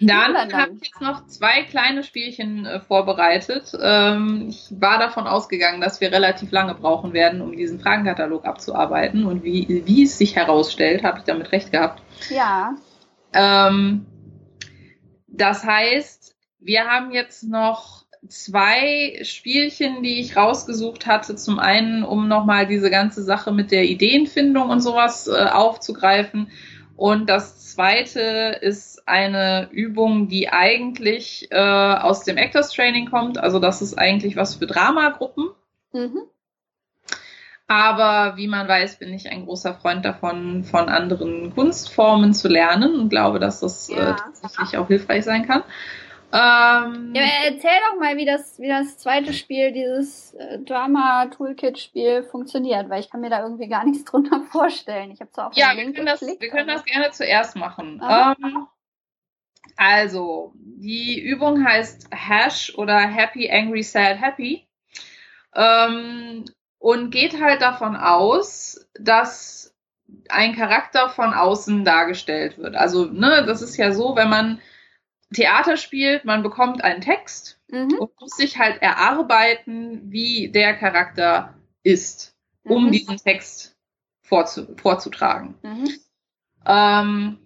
Dann 0.02 0.36
habe 0.36 0.72
ich 0.82 0.88
jetzt 0.88 1.02
noch 1.02 1.28
zwei 1.28 1.62
kleine 1.64 2.04
Spielchen 2.04 2.66
äh, 2.66 2.80
vorbereitet. 2.80 3.72
Ähm, 3.80 4.48
ich 4.50 4.68
war 4.72 4.98
davon 4.98 5.28
ausgegangen, 5.28 5.80
dass 5.80 6.02
wir 6.02 6.12
relativ 6.12 6.52
lange 6.52 6.74
brauchen 6.74 7.14
werden, 7.14 7.42
um 7.42 7.56
diesen 7.56 7.80
Fragenkatalog 7.80 8.46
abzuarbeiten. 8.46 9.26
Und 9.26 9.44
wie, 9.44 9.84
wie 9.86 10.04
es 10.04 10.18
sich 10.18 10.36
herausstellt, 10.36 11.04
habe 11.04 11.20
ich 11.20 11.26
damit 11.26 11.52
recht 11.52 11.72
gehabt. 11.72 12.02
Ja. 12.30 12.74
Ähm, 13.34 14.08
das 15.28 15.64
heißt, 15.64 16.36
wir 16.60 16.86
haben 16.86 17.12
jetzt 17.12 17.44
noch 17.44 18.06
zwei 18.28 19.20
Spielchen, 19.24 20.04
die 20.04 20.20
ich 20.20 20.36
rausgesucht 20.36 21.06
hatte. 21.06 21.36
Zum 21.36 21.60
einen, 21.60 22.04
um 22.04 22.28
nochmal 22.28 22.66
diese 22.66 22.90
ganze 22.90 23.24
Sache 23.24 23.52
mit 23.52 23.72
der 23.72 23.86
Ideenfindung 23.86 24.70
und 24.70 24.82
sowas 24.82 25.28
äh, 25.28 25.46
aufzugreifen. 25.46 26.50
Und 26.96 27.30
das 27.30 27.72
zweite 27.72 28.60
ist 28.62 28.91
eine 29.06 29.70
Übung, 29.72 30.28
die 30.28 30.50
eigentlich 30.50 31.48
äh, 31.52 31.58
aus 31.58 32.24
dem 32.24 32.38
Actors 32.38 32.72
Training 32.72 33.10
kommt. 33.10 33.38
Also 33.38 33.60
das 33.60 33.82
ist 33.82 33.98
eigentlich 33.98 34.36
was 34.36 34.56
für 34.56 34.68
Dramagruppen. 34.68 35.50
Mhm. 35.94 36.22
Aber 37.68 38.36
wie 38.36 38.48
man 38.48 38.68
weiß, 38.68 38.98
bin 38.98 39.14
ich 39.14 39.30
ein 39.30 39.46
großer 39.46 39.76
Freund 39.76 40.04
davon, 40.04 40.66
von 40.66 40.90
anderen 40.90 41.54
Kunstformen 41.56 42.34
zu 42.34 42.50
lernen 42.50 42.96
und 42.96 43.10
glaube, 43.10 43.40
dass 43.40 43.62
das 43.62 43.88
äh, 43.88 43.96
ja. 43.96 44.12
äh, 44.12 44.16
tatsächlich 44.16 44.78
auch 44.78 44.88
hilfreich 44.88 45.24
sein 45.24 45.48
kann. 45.48 45.64
Ähm, 46.34 47.14
ja, 47.14 47.24
erzähl 47.46 47.72
doch 47.90 48.00
mal, 48.00 48.16
wie 48.16 48.26
das, 48.26 48.58
wie 48.60 48.70
das 48.70 48.98
zweite 48.98 49.34
Spiel, 49.34 49.74
dieses 49.74 50.34
äh, 50.34 50.60
Drama-Toolkit-Spiel 50.60 52.24
funktioniert, 52.24 52.90
weil 52.90 53.02
ich 53.02 53.10
kann 53.10 53.20
mir 53.20 53.30
da 53.30 53.42
irgendwie 53.44 53.68
gar 53.68 53.86
nichts 53.86 54.06
drunter 54.06 54.42
vorstellen. 54.52 55.12
Ich 55.12 55.20
habe 55.20 55.32
zwar 55.32 55.48
auch 55.48 55.56
Ja, 55.56 55.72
wir 55.76 55.92
können, 55.92 56.06
das, 56.06 56.22
wir 56.22 56.50
können 56.50 56.68
das 56.68 56.86
gerne 56.86 57.12
zuerst 57.12 57.56
machen. 57.56 58.02
Ähm, 58.02 58.68
also, 59.82 60.54
die 60.54 61.20
Übung 61.20 61.66
heißt 61.66 62.10
Hash 62.12 62.72
oder 62.76 63.00
Happy, 63.00 63.50
Angry, 63.50 63.82
Sad, 63.82 64.22
Happy. 64.22 64.68
Ähm, 65.56 66.46
und 66.78 67.10
geht 67.10 67.42
halt 67.42 67.64
davon 67.64 67.96
aus, 67.96 68.88
dass 68.94 69.76
ein 70.30 70.56
Charakter 70.56 71.10
von 71.10 71.34
außen 71.34 71.84
dargestellt 71.84 72.60
wird. 72.60 72.76
Also, 72.76 73.06
ne, 73.06 73.44
das 73.48 73.64
ist 73.64 73.76
ja 73.76 73.92
so, 73.92 74.16
wenn 74.16 74.30
man 74.30 74.62
Theater 75.34 75.78
spielt, 75.78 76.26
man 76.26 76.44
bekommt 76.44 76.84
einen 76.84 77.02
Text 77.02 77.60
mhm. 77.72 77.96
und 77.98 78.22
muss 78.22 78.36
sich 78.36 78.60
halt 78.60 78.84
erarbeiten, 78.84 80.12
wie 80.12 80.50
der 80.50 80.76
Charakter 80.76 81.56
ist, 81.82 82.36
um 82.64 82.86
mhm. 82.86 82.92
diesen 82.92 83.18
Text 83.18 83.76
vorzu 84.22 84.76
vorzutragen. 84.78 85.56
Mhm. 85.64 85.90
Ähm, 86.68 87.40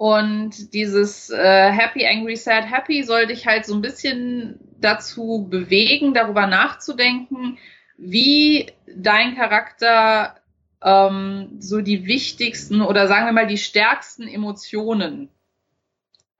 und 0.00 0.72
dieses 0.72 1.28
äh, 1.28 1.70
Happy, 1.70 2.06
Angry, 2.06 2.34
Sad, 2.34 2.70
Happy 2.70 3.02
soll 3.02 3.26
dich 3.26 3.46
halt 3.46 3.66
so 3.66 3.74
ein 3.74 3.82
bisschen 3.82 4.58
dazu 4.78 5.46
bewegen, 5.50 6.14
darüber 6.14 6.46
nachzudenken, 6.46 7.58
wie 7.98 8.72
dein 8.86 9.36
Charakter 9.36 10.36
ähm, 10.80 11.58
so 11.58 11.82
die 11.82 12.06
wichtigsten 12.06 12.80
oder 12.80 13.08
sagen 13.08 13.26
wir 13.26 13.34
mal 13.34 13.46
die 13.46 13.58
stärksten 13.58 14.26
Emotionen 14.26 15.28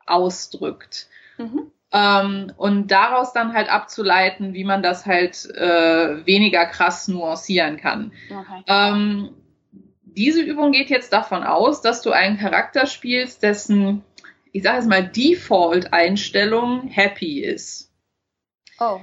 ausdrückt. 0.07 1.09
Mhm. 1.37 1.71
Ähm, 1.93 2.53
und 2.57 2.87
daraus 2.91 3.35
dann 3.35 3.53
halt 3.53 3.69
abzuleiten, 3.69 4.55
wie 4.55 4.65
man 4.65 4.83
das 4.83 5.05
halt 5.05 5.45
äh, 5.55 6.25
weniger 6.25 6.65
krass 6.65 7.09
nuancieren 7.09 7.77
kann. 7.77 8.13
Okay. 8.31 8.63
Ähm, 8.67 9.35
diese 10.17 10.43
Übung 10.43 10.73
geht 10.73 10.91
jetzt 10.91 11.13
davon 11.13 11.43
aus, 11.43 11.83
dass 11.83 12.03
du 12.03 12.11
einen 12.11 12.39
Charakter 12.39 12.87
spielst, 12.87 13.43
dessen, 13.43 14.05
ich 14.53 14.63
sage 14.63 14.79
es 14.79 14.87
mal, 14.87 15.07
Default-Einstellung 15.07 16.89
happy 16.89 17.41
ist. 17.41 17.93
Oh. 18.79 19.01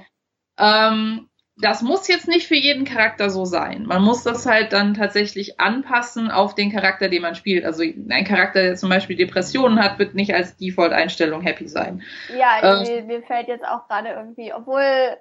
Ähm, 0.58 1.30
das 1.60 1.82
muss 1.82 2.08
jetzt 2.08 2.28
nicht 2.28 2.48
für 2.48 2.56
jeden 2.56 2.86
Charakter 2.86 3.30
so 3.30 3.46
sein. 3.46 3.86
Man 3.86 4.04
muss 4.04 4.24
das 4.24 4.46
halt 4.46 4.74
dann 4.74 4.94
tatsächlich 4.94 5.60
anpassen 5.60 6.30
auf 6.30 6.54
den 6.54 6.72
Charakter, 6.72 7.10
den 7.10 7.24
man 7.24 7.34
spielt. 7.36 7.66
Also 7.66 7.82
ein 7.84 8.26
Charakter, 8.26 8.62
der 8.62 8.76
zum 8.76 8.90
Beispiel 8.90 9.16
Depressionen 9.16 9.80
hat, 9.80 9.98
wird 9.98 10.14
nicht 10.14 10.36
als 10.36 10.56
Default-Einstellung 10.58 11.42
happy 11.42 11.68
sein. 11.68 12.04
Ja, 12.38 12.82
ähm, 12.82 12.84
mir, 12.84 13.04
mir, 13.04 13.24
fällt 13.24 13.48
jetzt 13.48 13.66
auch 13.66 13.88
gerade 13.88 14.10
irgendwie, 14.10 14.54
obwohl 14.54 15.18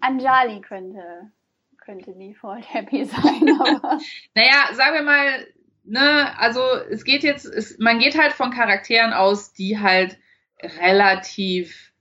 Anjali 0.00 0.62
könnte, 0.62 1.30
könnte 1.92 2.18
Default 2.18 2.72
happy 2.72 3.04
sein. 3.04 3.60
Aber 3.60 3.98
naja, 4.34 4.74
sagen 4.74 4.94
wir 4.94 5.02
mal, 5.02 5.46
ne, 5.84 6.38
also 6.38 6.60
es 6.90 7.04
geht 7.04 7.22
jetzt, 7.22 7.44
es, 7.44 7.78
man 7.78 7.98
geht 7.98 8.18
halt 8.18 8.32
von 8.32 8.50
Charakteren 8.50 9.12
aus, 9.12 9.52
die 9.52 9.78
halt 9.78 10.18
relativ 10.62 11.92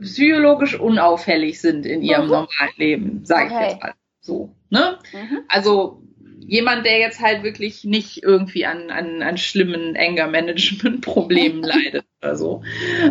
psychologisch 0.00 0.78
unauffällig 0.78 1.60
sind 1.60 1.86
in 1.86 2.02
ihrem 2.02 2.24
mhm. 2.24 2.30
normalen 2.30 2.72
Leben, 2.76 3.24
sage 3.24 3.52
okay. 3.52 3.64
ich 3.64 3.72
jetzt 3.72 3.82
mal 3.82 3.94
so. 4.20 4.54
Ne? 4.70 4.98
Mhm. 5.12 5.38
Also 5.48 6.02
jemand, 6.38 6.86
der 6.86 6.98
jetzt 6.98 7.20
halt 7.20 7.42
wirklich 7.42 7.82
nicht 7.82 8.22
irgendwie 8.22 8.66
an, 8.66 8.90
an, 8.90 9.22
an 9.22 9.38
schlimmen 9.38 9.96
Anger-Management-Problemen 9.96 11.62
leidet 11.62 12.04
oder 12.22 12.36
so. 12.36 12.62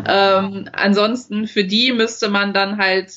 Ähm, 0.07 0.69
ansonsten 0.71 1.47
für 1.47 1.65
die 1.65 1.91
müsste 1.91 2.29
man 2.29 2.53
dann 2.53 2.77
halt 2.77 3.11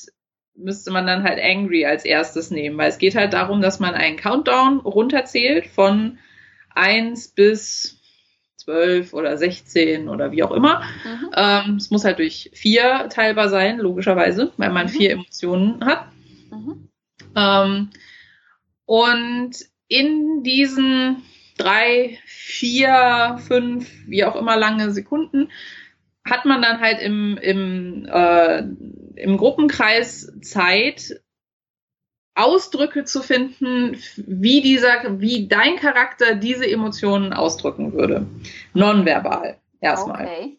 müsste 0.55 0.91
man 0.91 1.05
dann 1.05 1.23
halt 1.23 1.39
Angry 1.41 1.85
als 1.85 2.05
erstes 2.05 2.51
nehmen, 2.51 2.77
weil 2.77 2.89
es 2.89 2.97
geht 2.97 3.15
halt 3.15 3.33
darum, 3.33 3.61
dass 3.61 3.79
man 3.79 3.93
einen 3.93 4.17
Countdown 4.17 4.79
runterzählt 4.79 5.67
von 5.67 6.17
eins 6.73 7.27
bis 7.27 7.99
12 8.57 9.13
oder 9.13 9.37
16 9.37 10.09
oder 10.09 10.31
wie 10.31 10.43
auch 10.43 10.51
immer. 10.51 10.81
Mhm. 11.03 11.29
Ähm, 11.35 11.75
es 11.75 11.91
muss 11.91 12.05
halt 12.05 12.19
durch 12.19 12.49
vier 12.53 13.09
teilbar 13.09 13.49
sein, 13.49 13.77
logischerweise, 13.77 14.51
weil 14.57 14.71
man 14.71 14.87
mhm. 14.87 14.91
vier 14.91 15.11
Emotionen 15.11 15.85
hat. 15.85 16.07
Mhm. 16.51 16.89
Ähm, 17.35 17.89
und 18.85 19.51
in 19.87 20.43
diesen 20.43 21.23
drei, 21.57 22.17
vier, 22.25 23.39
fünf, 23.47 23.89
wie 24.07 24.25
auch 24.25 24.35
immer 24.35 24.57
lange 24.57 24.91
Sekunden 24.91 25.49
hat 26.27 26.45
man 26.45 26.61
dann 26.61 26.81
halt 26.81 26.99
im, 27.01 27.37
im, 27.37 28.07
äh, 28.11 28.63
im 29.17 29.37
Gruppenkreis 29.37 30.31
Zeit, 30.41 31.21
Ausdrücke 32.35 33.05
zu 33.05 33.21
finden, 33.21 33.97
wie 34.17 34.61
dieser, 34.61 35.21
wie 35.21 35.47
dein 35.47 35.77
Charakter 35.77 36.35
diese 36.35 36.69
Emotionen 36.69 37.31
ausdrücken 37.31 37.93
würde. 37.93 38.27
Nonverbal 38.73 39.57
erstmal. 39.79 40.25
Okay. 40.25 40.57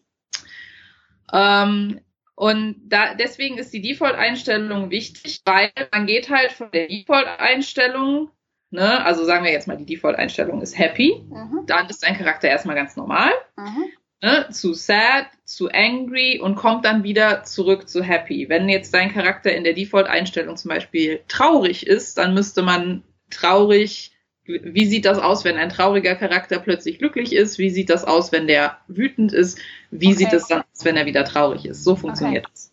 Ähm, 1.31 2.01
und 2.35 2.75
da, 2.85 3.13
deswegen 3.13 3.57
ist 3.57 3.73
die 3.73 3.81
Default-Einstellung 3.81 4.89
wichtig, 4.89 5.41
weil 5.45 5.71
man 5.91 6.07
geht 6.07 6.29
halt 6.29 6.51
von 6.51 6.71
der 6.71 6.87
Default-Einstellung, 6.87 8.31
ne, 8.71 9.03
also 9.05 9.23
sagen 9.23 9.43
wir 9.43 9.51
jetzt 9.51 9.67
mal, 9.67 9.77
die 9.77 9.85
Default-Einstellung 9.85 10.61
ist 10.61 10.77
happy, 10.77 11.21
mhm. 11.29 11.65
dann 11.67 11.89
ist 11.89 12.03
dein 12.03 12.17
Charakter 12.17 12.47
erstmal 12.47 12.75
ganz 12.75 12.95
normal. 12.95 13.31
Mhm 13.55 13.85
ne, 14.21 14.47
zu 14.51 14.73
sad, 14.73 15.27
zu 15.45 15.69
angry 15.69 16.39
und 16.39 16.55
kommt 16.55 16.85
dann 16.85 17.03
wieder 17.03 17.43
zurück 17.43 17.87
zu 17.87 18.03
happy. 18.03 18.49
Wenn 18.49 18.69
jetzt 18.69 18.93
dein 18.93 19.13
Charakter 19.13 19.51
in 19.53 19.63
der 19.63 19.73
Default-Einstellung 19.73 20.57
zum 20.57 20.69
Beispiel 20.69 21.21
traurig 21.27 21.85
ist, 21.85 22.17
dann 22.17 22.33
müsste 22.33 22.63
man 22.63 23.03
traurig, 23.29 24.11
wie 24.45 24.85
sieht 24.85 25.05
das 25.05 25.19
aus, 25.19 25.43
wenn 25.43 25.57
ein 25.57 25.69
trauriger 25.69 26.15
Charakter 26.15 26.59
plötzlich 26.59 26.99
glücklich 26.99 27.33
ist? 27.33 27.57
Wie 27.57 27.69
sieht 27.69 27.89
das 27.89 28.05
aus, 28.05 28.31
wenn 28.31 28.47
der 28.47 28.77
wütend 28.87 29.33
ist? 29.33 29.59
Wie 29.91 30.07
okay. 30.07 30.15
sieht 30.15 30.33
es 30.33 30.47
dann 30.47 30.61
aus, 30.61 30.85
wenn 30.85 30.95
er 30.95 31.05
wieder 31.05 31.25
traurig 31.25 31.65
ist? 31.65 31.83
So 31.83 31.95
funktioniert 31.95 32.45
okay. 32.45 32.53
das. 32.53 32.71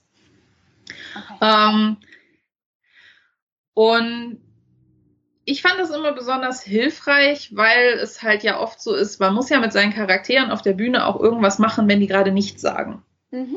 Okay. 1.17 1.39
Ähm, 1.43 1.97
und 3.75 4.39
ich 5.45 5.63
fand 5.63 5.79
das 5.79 5.91
immer 5.91 6.13
besonders 6.13 6.63
hilfreich, 6.63 7.51
weil 7.55 7.99
es 8.01 8.23
halt 8.23 8.43
ja 8.43 8.61
oft 8.61 8.81
so 8.81 8.95
ist, 8.95 9.21
man 9.21 9.35
muss 9.35 9.51
ja 9.51 9.61
mit 9.61 9.73
seinen 9.73 9.93
Charakteren 9.93 10.51
auf 10.51 10.63
der 10.63 10.73
Bühne 10.73 11.07
auch 11.07 11.21
irgendwas 11.21 11.59
machen, 11.59 11.89
wenn 11.89 12.01
die 12.01 12.07
gerade 12.07 12.33
nichts 12.33 12.63
sagen. 12.63 13.03
Mhm. 13.31 13.57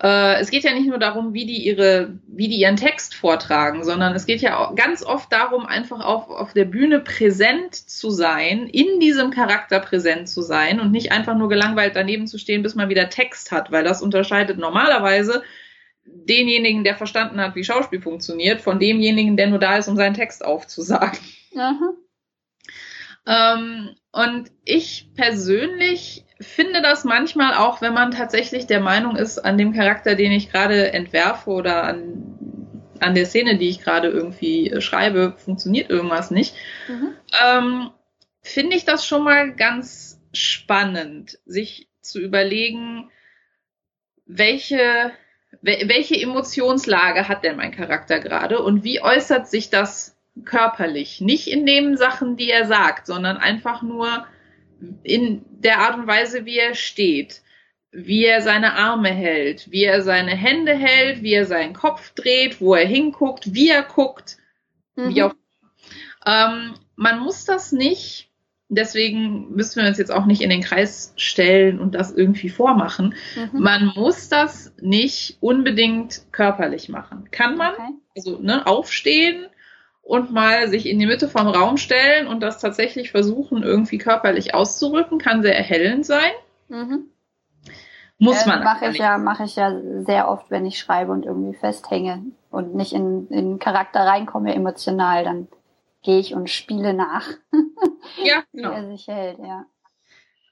Äh, 0.00 0.40
es 0.40 0.50
geht 0.50 0.62
ja 0.62 0.72
nicht 0.72 0.86
nur 0.86 0.98
darum, 0.98 1.34
wie 1.34 1.44
die 1.44 1.66
ihre, 1.66 2.18
wie 2.28 2.48
die 2.48 2.60
ihren 2.60 2.76
Text 2.76 3.14
vortragen, 3.14 3.82
sondern 3.84 4.14
es 4.14 4.26
geht 4.26 4.40
ja 4.40 4.58
auch 4.58 4.76
ganz 4.76 5.02
oft 5.02 5.32
darum, 5.32 5.66
einfach 5.66 6.00
auf, 6.04 6.28
auf 6.28 6.52
der 6.52 6.66
Bühne 6.66 7.00
präsent 7.00 7.74
zu 7.74 8.10
sein, 8.10 8.68
in 8.68 9.00
diesem 9.00 9.30
Charakter 9.30 9.80
präsent 9.80 10.28
zu 10.28 10.42
sein 10.42 10.78
und 10.78 10.92
nicht 10.92 11.10
einfach 11.10 11.36
nur 11.36 11.48
gelangweilt 11.48 11.96
daneben 11.96 12.26
zu 12.28 12.38
stehen, 12.38 12.62
bis 12.62 12.76
man 12.76 12.88
wieder 12.88 13.08
Text 13.08 13.50
hat, 13.50 13.72
weil 13.72 13.82
das 13.82 14.02
unterscheidet 14.02 14.58
normalerweise 14.58 15.42
denjenigen, 16.28 16.84
der 16.84 16.96
verstanden 16.96 17.40
hat, 17.40 17.54
wie 17.54 17.64
Schauspiel 17.64 18.00
funktioniert, 18.00 18.60
von 18.60 18.78
demjenigen, 18.78 19.36
der 19.36 19.48
nur 19.48 19.58
da 19.58 19.76
ist, 19.76 19.88
um 19.88 19.96
seinen 19.96 20.14
Text 20.14 20.44
aufzusagen. 20.44 21.18
Ähm, 23.26 23.94
und 24.12 24.50
ich 24.64 25.10
persönlich 25.14 26.24
finde 26.40 26.82
das 26.82 27.04
manchmal 27.04 27.54
auch, 27.54 27.80
wenn 27.80 27.92
man 27.92 28.10
tatsächlich 28.10 28.66
der 28.66 28.80
Meinung 28.80 29.16
ist, 29.16 29.38
an 29.38 29.58
dem 29.58 29.72
Charakter, 29.72 30.14
den 30.14 30.32
ich 30.32 30.50
gerade 30.50 30.92
entwerfe 30.92 31.50
oder 31.50 31.84
an, 31.84 32.38
an 33.00 33.14
der 33.14 33.26
Szene, 33.26 33.58
die 33.58 33.68
ich 33.68 33.80
gerade 33.80 34.08
irgendwie 34.08 34.80
schreibe, 34.80 35.34
funktioniert 35.36 35.90
irgendwas 35.90 36.30
nicht, 36.30 36.54
mhm. 36.88 37.14
ähm, 37.44 37.90
finde 38.40 38.76
ich 38.76 38.84
das 38.84 39.06
schon 39.06 39.24
mal 39.24 39.54
ganz 39.54 40.20
spannend, 40.32 41.38
sich 41.44 41.88
zu 42.00 42.20
überlegen, 42.20 43.10
welche 44.24 45.12
welche 45.60 46.20
Emotionslage 46.20 47.28
hat 47.28 47.44
denn 47.44 47.56
mein 47.56 47.72
Charakter 47.72 48.20
gerade 48.20 48.60
und 48.60 48.84
wie 48.84 49.02
äußert 49.02 49.48
sich 49.48 49.70
das 49.70 50.16
körperlich? 50.44 51.20
Nicht 51.20 51.48
in 51.48 51.66
den 51.66 51.96
Sachen, 51.96 52.36
die 52.36 52.50
er 52.50 52.66
sagt, 52.66 53.06
sondern 53.06 53.36
einfach 53.36 53.82
nur 53.82 54.26
in 55.02 55.44
der 55.50 55.80
Art 55.80 55.98
und 55.98 56.06
Weise, 56.06 56.44
wie 56.44 56.58
er 56.58 56.74
steht, 56.74 57.42
wie 57.90 58.24
er 58.24 58.42
seine 58.42 58.74
Arme 58.74 59.10
hält, 59.10 59.70
wie 59.70 59.84
er 59.84 60.02
seine 60.02 60.36
Hände 60.36 60.74
hält, 60.74 61.22
wie 61.22 61.32
er 61.32 61.46
seinen 61.46 61.72
Kopf 61.72 62.14
dreht, 62.14 62.60
wo 62.60 62.74
er 62.74 62.86
hinguckt, 62.86 63.54
wie 63.54 63.70
er 63.70 63.82
guckt, 63.82 64.36
mhm. 64.94 65.14
wie 65.14 65.22
auch. 65.22 65.34
Ähm, 66.26 66.74
man 66.94 67.20
muss 67.20 67.44
das 67.44 67.72
nicht 67.72 68.27
Deswegen 68.70 69.54
müssen 69.54 69.80
wir 69.80 69.88
uns 69.88 69.96
jetzt 69.96 70.12
auch 70.12 70.26
nicht 70.26 70.42
in 70.42 70.50
den 70.50 70.62
Kreis 70.62 71.14
stellen 71.16 71.80
und 71.80 71.94
das 71.94 72.12
irgendwie 72.12 72.50
vormachen. 72.50 73.14
Mhm. 73.34 73.60
Man 73.60 73.92
muss 73.96 74.28
das 74.28 74.74
nicht 74.80 75.38
unbedingt 75.40 76.22
körperlich 76.32 76.90
machen. 76.90 77.28
Kann 77.30 77.56
man, 77.56 77.72
okay. 77.72 77.94
also 78.14 78.38
ne, 78.40 78.66
aufstehen 78.66 79.46
und 80.02 80.32
mal 80.32 80.68
sich 80.68 80.86
in 80.86 80.98
die 80.98 81.06
Mitte 81.06 81.28
vom 81.28 81.46
Raum 81.46 81.78
stellen 81.78 82.26
und 82.26 82.40
das 82.40 82.60
tatsächlich 82.60 83.10
versuchen, 83.10 83.62
irgendwie 83.62 83.98
körperlich 83.98 84.54
auszurücken, 84.54 85.18
kann 85.18 85.42
sehr 85.42 85.56
erhellend 85.56 86.04
sein. 86.04 86.32
Mhm. 86.68 87.08
Muss 88.18 88.42
äh, 88.44 88.48
man. 88.48 88.64
Mache 88.64 88.90
ich 88.90 88.98
ja, 88.98 89.16
mache 89.16 89.44
ich 89.44 89.56
ja 89.56 89.80
sehr 90.00 90.28
oft, 90.28 90.50
wenn 90.50 90.66
ich 90.66 90.78
schreibe 90.78 91.12
und 91.12 91.24
irgendwie 91.24 91.56
festhänge 91.56 92.22
und 92.50 92.74
nicht 92.74 92.92
in, 92.92 93.28
in 93.28 93.58
Charakter 93.58 94.00
reinkomme 94.00 94.54
emotional, 94.54 95.24
dann 95.24 95.48
gehe 96.08 96.20
ich 96.20 96.34
und 96.34 96.48
spiele 96.48 96.94
nach. 96.94 97.26
Ja, 98.24 98.42
genau. 98.52 98.70
Wie 98.70 98.74
er 98.74 98.86
sich 98.86 99.06
hält, 99.06 99.38
ja. 99.38 99.66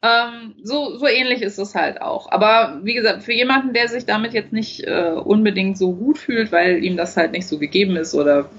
Ähm, 0.02 0.57
so, 0.62 0.99
so 0.99 1.07
ähnlich 1.07 1.41
ist 1.41 1.59
es 1.59 1.75
halt 1.75 2.02
auch. 2.02 2.31
Aber 2.31 2.81
wie 2.85 2.93
gesagt, 2.93 3.23
für 3.23 3.33
jemanden, 3.33 3.73
der 3.73 3.89
sich 3.89 4.05
damit 4.05 4.35
jetzt 4.35 4.52
nicht 4.52 4.85
äh, 4.85 5.12
unbedingt 5.12 5.78
so 5.78 5.94
gut 5.94 6.18
fühlt, 6.18 6.52
weil 6.52 6.85
ihm 6.85 6.99
das 6.99 7.17
halt 7.17 7.33
nicht 7.33 7.49
so 7.49 7.59
gegeben 7.59 7.97
ist 7.97 8.15
oder 8.15 8.51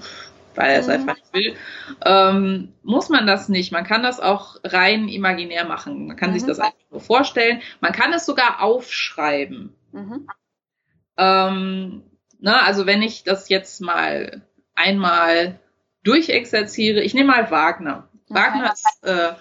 weil 0.56 0.72
er 0.72 0.80
es 0.80 0.86
mhm. 0.88 0.92
einfach 0.92 1.14
nicht 1.14 1.32
will, 1.32 1.54
ähm, 2.04 2.74
muss 2.82 3.08
man 3.08 3.26
das 3.26 3.48
nicht. 3.48 3.70
Man 3.70 3.84
kann 3.84 4.02
das 4.02 4.18
auch 4.18 4.56
rein 4.64 5.08
imaginär 5.08 5.64
machen. 5.64 6.08
Man 6.08 6.16
kann 6.16 6.30
mhm. 6.30 6.34
sich 6.34 6.44
das 6.44 6.58
einfach 6.58 6.90
nur 6.90 7.00
vorstellen. 7.00 7.62
Man 7.80 7.92
kann 7.92 8.12
es 8.12 8.26
sogar 8.26 8.60
aufschreiben. 8.62 9.74
Mhm. 9.92 10.28
Ähm, 11.16 12.02
na, 12.40 12.52
ne, 12.52 12.62
also 12.62 12.84
wenn 12.84 13.02
ich 13.02 13.22
das 13.22 13.48
jetzt 13.48 13.80
mal 13.80 14.42
einmal 14.74 15.60
durchexerziere, 16.04 17.00
ich 17.00 17.14
nehme 17.14 17.32
mal 17.32 17.50
Wagner. 17.50 18.08
Okay. 18.28 18.40
Wagner 18.40 18.72
ist, 18.72 18.98
äh, 19.02 19.32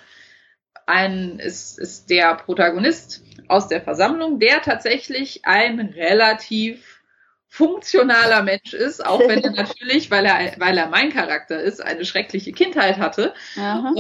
ein, 0.86 1.40
ist, 1.40 1.78
ist 1.80 2.10
der 2.10 2.36
Protagonist 2.36 3.24
aus 3.48 3.68
der 3.68 3.82
Versammlung, 3.82 4.40
der 4.40 4.62
tatsächlich 4.62 5.46
ein 5.46 5.80
relativ 5.80 7.02
funktionaler 7.48 8.44
Mensch 8.44 8.74
ist, 8.74 9.06
auch 9.06 9.20
wenn 9.20 9.44
er 9.44 9.52
natürlich, 9.56 10.12
weil 10.12 10.26
er, 10.26 10.54
weil 10.58 10.78
er 10.78 10.88
mein 10.88 11.12
Charakter 11.12 11.60
ist, 11.60 11.84
eine 11.84 12.06
schreckliche 12.06 12.52
Kindheit 12.52 12.98
hatte. 12.98 13.34
Aha. 13.58 13.94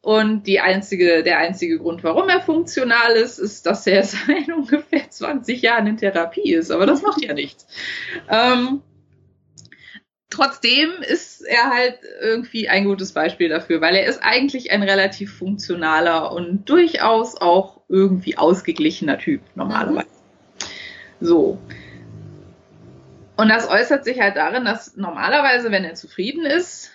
Und 0.00 0.48
die 0.48 0.58
einzige, 0.58 1.22
der 1.22 1.38
einzige 1.38 1.78
Grund, 1.78 2.02
warum 2.02 2.28
er 2.28 2.40
funktional 2.40 3.12
ist, 3.12 3.38
ist, 3.38 3.66
dass 3.66 3.86
er 3.86 4.02
seit 4.04 4.48
ungefähr 4.48 5.08
20 5.08 5.62
Jahren 5.62 5.86
in 5.86 5.96
Therapie 5.96 6.52
ist. 6.52 6.70
Aber 6.70 6.86
das 6.86 7.02
macht 7.02 7.22
ja 7.22 7.34
nichts. 7.34 7.66
Ähm, 8.28 8.82
trotzdem 10.32 10.90
ist 11.02 11.42
er 11.42 11.70
halt 11.70 11.98
irgendwie 12.20 12.68
ein 12.68 12.84
gutes 12.84 13.12
Beispiel 13.12 13.48
dafür, 13.48 13.80
weil 13.80 13.94
er 13.94 14.06
ist 14.06 14.22
eigentlich 14.22 14.72
ein 14.72 14.82
relativ 14.82 15.36
funktionaler 15.36 16.32
und 16.32 16.68
durchaus 16.68 17.40
auch 17.40 17.80
irgendwie 17.88 18.38
ausgeglichener 18.38 19.18
Typ 19.18 19.42
normalerweise. 19.54 20.08
Mhm. 21.20 21.26
So. 21.26 21.58
Und 23.36 23.48
das 23.48 23.68
äußert 23.68 24.04
sich 24.04 24.20
halt 24.20 24.36
darin, 24.36 24.64
dass 24.64 24.96
normalerweise, 24.96 25.70
wenn 25.70 25.84
er 25.84 25.94
zufrieden 25.94 26.44
ist, 26.44 26.90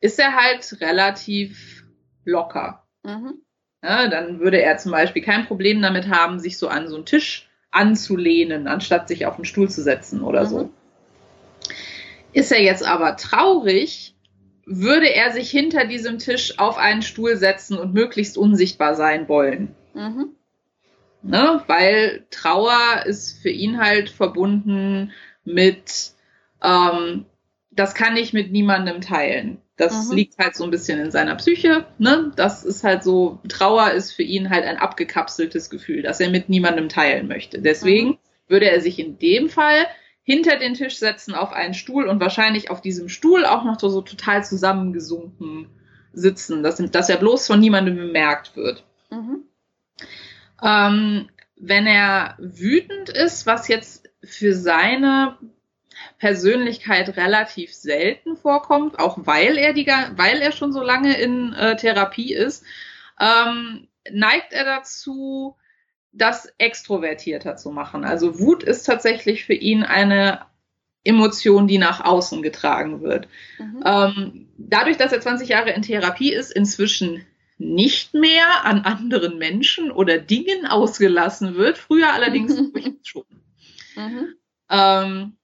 ist 0.00 0.18
er 0.18 0.34
halt 0.34 0.80
relativ 0.80 1.84
locker. 2.24 2.86
Mhm. 3.04 3.42
Ja, 3.82 4.08
dann 4.08 4.40
würde 4.40 4.60
er 4.60 4.78
zum 4.78 4.92
Beispiel 4.92 5.22
kein 5.22 5.46
Problem 5.46 5.82
damit 5.82 6.08
haben, 6.08 6.38
sich 6.38 6.58
so 6.58 6.68
an 6.68 6.88
so 6.88 6.96
einen 6.96 7.06
Tisch 7.06 7.48
anzulehnen, 7.70 8.68
anstatt 8.68 9.08
sich 9.08 9.26
auf 9.26 9.36
einen 9.36 9.44
Stuhl 9.44 9.70
zu 9.70 9.82
setzen 9.82 10.22
oder 10.22 10.44
mhm. 10.44 10.48
so. 10.48 10.70
Ist 12.32 12.52
er 12.52 12.62
jetzt 12.62 12.84
aber 12.86 13.16
traurig, 13.16 14.14
würde 14.64 15.12
er 15.12 15.32
sich 15.32 15.50
hinter 15.50 15.86
diesem 15.86 16.18
Tisch 16.18 16.58
auf 16.58 16.78
einen 16.78 17.02
Stuhl 17.02 17.36
setzen 17.36 17.78
und 17.78 17.94
möglichst 17.94 18.38
unsichtbar 18.38 18.94
sein 18.94 19.28
wollen. 19.28 19.74
Mhm. 19.94 20.30
Ne? 21.22 21.62
Weil 21.66 22.24
Trauer 22.30 23.04
ist 23.06 23.40
für 23.40 23.50
ihn 23.50 23.78
halt 23.78 24.10
verbunden 24.10 25.12
mit, 25.44 26.12
ähm, 26.62 27.26
das 27.70 27.94
kann 27.94 28.16
ich 28.16 28.32
mit 28.32 28.52
niemandem 28.52 29.00
teilen. 29.00 29.58
Das 29.76 30.10
mhm. 30.10 30.16
liegt 30.16 30.38
halt 30.38 30.54
so 30.54 30.64
ein 30.64 30.70
bisschen 30.70 31.00
in 31.00 31.10
seiner 31.10 31.34
Psyche. 31.36 31.86
Ne? 31.98 32.32
Das 32.36 32.64
ist 32.64 32.84
halt 32.84 33.02
so, 33.02 33.40
Trauer 33.48 33.90
ist 33.92 34.12
für 34.12 34.22
ihn 34.22 34.50
halt 34.50 34.64
ein 34.64 34.76
abgekapseltes 34.76 35.70
Gefühl, 35.70 36.02
das 36.02 36.20
er 36.20 36.30
mit 36.30 36.48
niemandem 36.48 36.88
teilen 36.88 37.26
möchte. 37.28 37.60
Deswegen 37.60 38.10
mhm. 38.10 38.18
würde 38.48 38.70
er 38.70 38.80
sich 38.80 38.98
in 38.98 39.18
dem 39.18 39.48
Fall 39.48 39.86
hinter 40.22 40.56
den 40.56 40.74
Tisch 40.74 40.98
setzen 40.98 41.34
auf 41.34 41.52
einen 41.52 41.74
Stuhl 41.74 42.06
und 42.06 42.20
wahrscheinlich 42.20 42.70
auf 42.70 42.80
diesem 42.80 43.08
Stuhl 43.08 43.44
auch 43.44 43.64
noch 43.64 43.78
so, 43.78 44.00
total 44.02 44.44
zusammengesunken 44.44 45.68
sitzen, 46.12 46.62
dass, 46.62 46.76
dass 46.76 47.08
er 47.08 47.16
bloß 47.16 47.46
von 47.46 47.60
niemandem 47.60 47.96
bemerkt 47.96 48.56
wird. 48.56 48.84
Mhm. 49.10 49.44
Ähm, 50.62 51.28
wenn 51.56 51.86
er 51.86 52.36
wütend 52.38 53.08
ist, 53.08 53.46
was 53.46 53.68
jetzt 53.68 54.08
für 54.22 54.54
seine 54.54 55.38
Persönlichkeit 56.18 57.16
relativ 57.16 57.74
selten 57.74 58.36
vorkommt, 58.36 58.98
auch 58.98 59.18
weil 59.26 59.56
er 59.56 59.72
die, 59.72 59.86
weil 59.86 60.40
er 60.40 60.52
schon 60.52 60.72
so 60.72 60.82
lange 60.82 61.16
in 61.18 61.52
äh, 61.52 61.76
Therapie 61.76 62.34
ist, 62.34 62.64
ähm, 63.20 63.88
neigt 64.10 64.52
er 64.52 64.64
dazu, 64.64 65.56
das 66.12 66.52
extrovertierter 66.58 67.56
zu 67.56 67.70
machen. 67.70 68.04
Also 68.04 68.38
Wut 68.38 68.62
ist 68.62 68.84
tatsächlich 68.84 69.44
für 69.44 69.54
ihn 69.54 69.82
eine 69.82 70.40
Emotion, 71.04 71.66
die 71.66 71.78
nach 71.78 72.04
außen 72.04 72.42
getragen 72.42 73.02
wird. 73.02 73.28
Mhm. 73.58 73.82
Ähm, 73.84 74.48
dadurch, 74.56 74.98
dass 74.98 75.12
er 75.12 75.20
20 75.20 75.48
Jahre 75.48 75.70
in 75.70 75.82
Therapie 75.82 76.32
ist, 76.32 76.52
inzwischen 76.52 77.24
nicht 77.58 78.14
mehr 78.14 78.64
an 78.64 78.82
anderen 78.82 79.38
Menschen 79.38 79.90
oder 79.90 80.18
Dingen 80.18 80.66
ausgelassen 80.66 81.54
wird, 81.54 81.78
früher 81.78 82.12
allerdings 82.12 82.56
schon. 83.02 83.24
Mhm. 83.96 84.34
Ähm, 84.70 85.36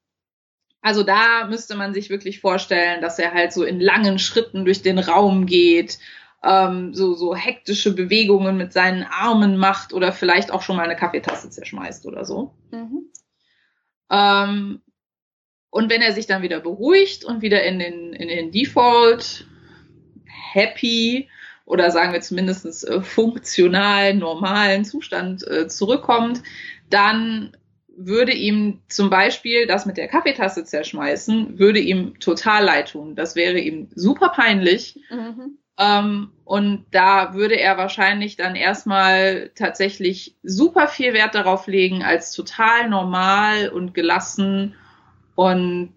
also 0.80 1.02
da 1.02 1.46
müsste 1.46 1.76
man 1.76 1.92
sich 1.92 2.08
wirklich 2.08 2.40
vorstellen, 2.40 3.00
dass 3.00 3.18
er 3.18 3.34
halt 3.34 3.52
so 3.52 3.64
in 3.64 3.80
langen 3.80 4.18
Schritten 4.18 4.64
durch 4.64 4.82
den 4.82 4.98
Raum 4.98 5.46
geht, 5.46 5.98
ähm, 6.42 6.94
so, 6.94 7.14
so 7.14 7.34
hektische 7.34 7.94
Bewegungen 7.94 8.56
mit 8.56 8.72
seinen 8.72 9.04
Armen 9.04 9.56
macht 9.56 9.92
oder 9.92 10.12
vielleicht 10.12 10.50
auch 10.50 10.62
schon 10.62 10.76
mal 10.76 10.84
eine 10.84 10.96
Kaffeetasse 10.96 11.50
zerschmeißt 11.50 12.06
oder 12.06 12.24
so. 12.24 12.54
Mhm. 12.70 13.10
Ähm, 14.10 14.80
und 15.70 15.90
wenn 15.90 16.00
er 16.00 16.12
sich 16.12 16.26
dann 16.26 16.42
wieder 16.42 16.60
beruhigt 16.60 17.24
und 17.24 17.42
wieder 17.42 17.62
in 17.64 17.78
den, 17.78 18.12
in 18.12 18.28
den 18.28 18.52
Default 18.52 19.46
happy 20.52 21.28
oder 21.66 21.90
sagen 21.90 22.12
wir 22.12 22.20
zumindest 22.20 22.88
äh, 22.88 23.02
funktional 23.02 24.14
normalen 24.14 24.84
Zustand 24.84 25.46
äh, 25.46 25.68
zurückkommt, 25.68 26.42
dann 26.88 27.56
würde 27.98 28.32
ihm 28.32 28.80
zum 28.88 29.10
Beispiel 29.10 29.66
das 29.66 29.84
mit 29.84 29.96
der 29.96 30.08
Kaffeetasse 30.08 30.64
zerschmeißen, 30.64 31.58
würde 31.58 31.80
ihm 31.80 32.18
total 32.20 32.64
leid 32.64 32.92
tun. 32.92 33.16
Das 33.16 33.34
wäre 33.34 33.58
ihm 33.58 33.88
super 33.94 34.28
peinlich. 34.28 34.98
Mhm. 35.10 35.58
Ähm, 35.78 36.32
und 36.44 36.86
da 36.90 37.34
würde 37.34 37.58
er 37.58 37.76
wahrscheinlich 37.76 38.36
dann 38.36 38.56
erstmal 38.56 39.50
tatsächlich 39.54 40.36
super 40.42 40.88
viel 40.88 41.12
Wert 41.12 41.34
darauf 41.34 41.66
legen, 41.66 42.02
als 42.02 42.32
total 42.32 42.88
normal 42.88 43.68
und 43.68 43.94
gelassen 43.94 44.74
und 45.34 45.92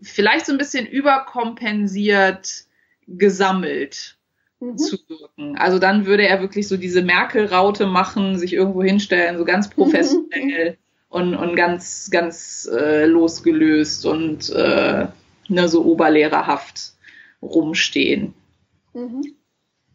vielleicht 0.00 0.46
so 0.46 0.52
ein 0.52 0.58
bisschen 0.58 0.86
überkompensiert 0.86 2.64
gesammelt 3.08 4.16
mhm. 4.60 4.78
zu 4.78 4.96
wirken. 5.08 5.58
Also 5.58 5.78
dann 5.78 6.06
würde 6.06 6.26
er 6.26 6.40
wirklich 6.40 6.68
so 6.68 6.76
diese 6.76 7.02
Merkel-Raute 7.02 7.86
machen, 7.86 8.38
sich 8.38 8.52
irgendwo 8.52 8.82
hinstellen, 8.82 9.38
so 9.38 9.44
ganz 9.44 9.68
professionell 9.68 10.78
und, 11.08 11.34
und 11.34 11.56
ganz, 11.56 12.10
ganz 12.10 12.68
äh, 12.72 13.06
losgelöst 13.06 14.06
und 14.06 14.50
äh, 14.50 15.06
ne, 15.48 15.68
so 15.68 15.84
oberlehrerhaft 15.84 16.92
rumstehen. 17.42 18.34
Mhm. 18.96 19.36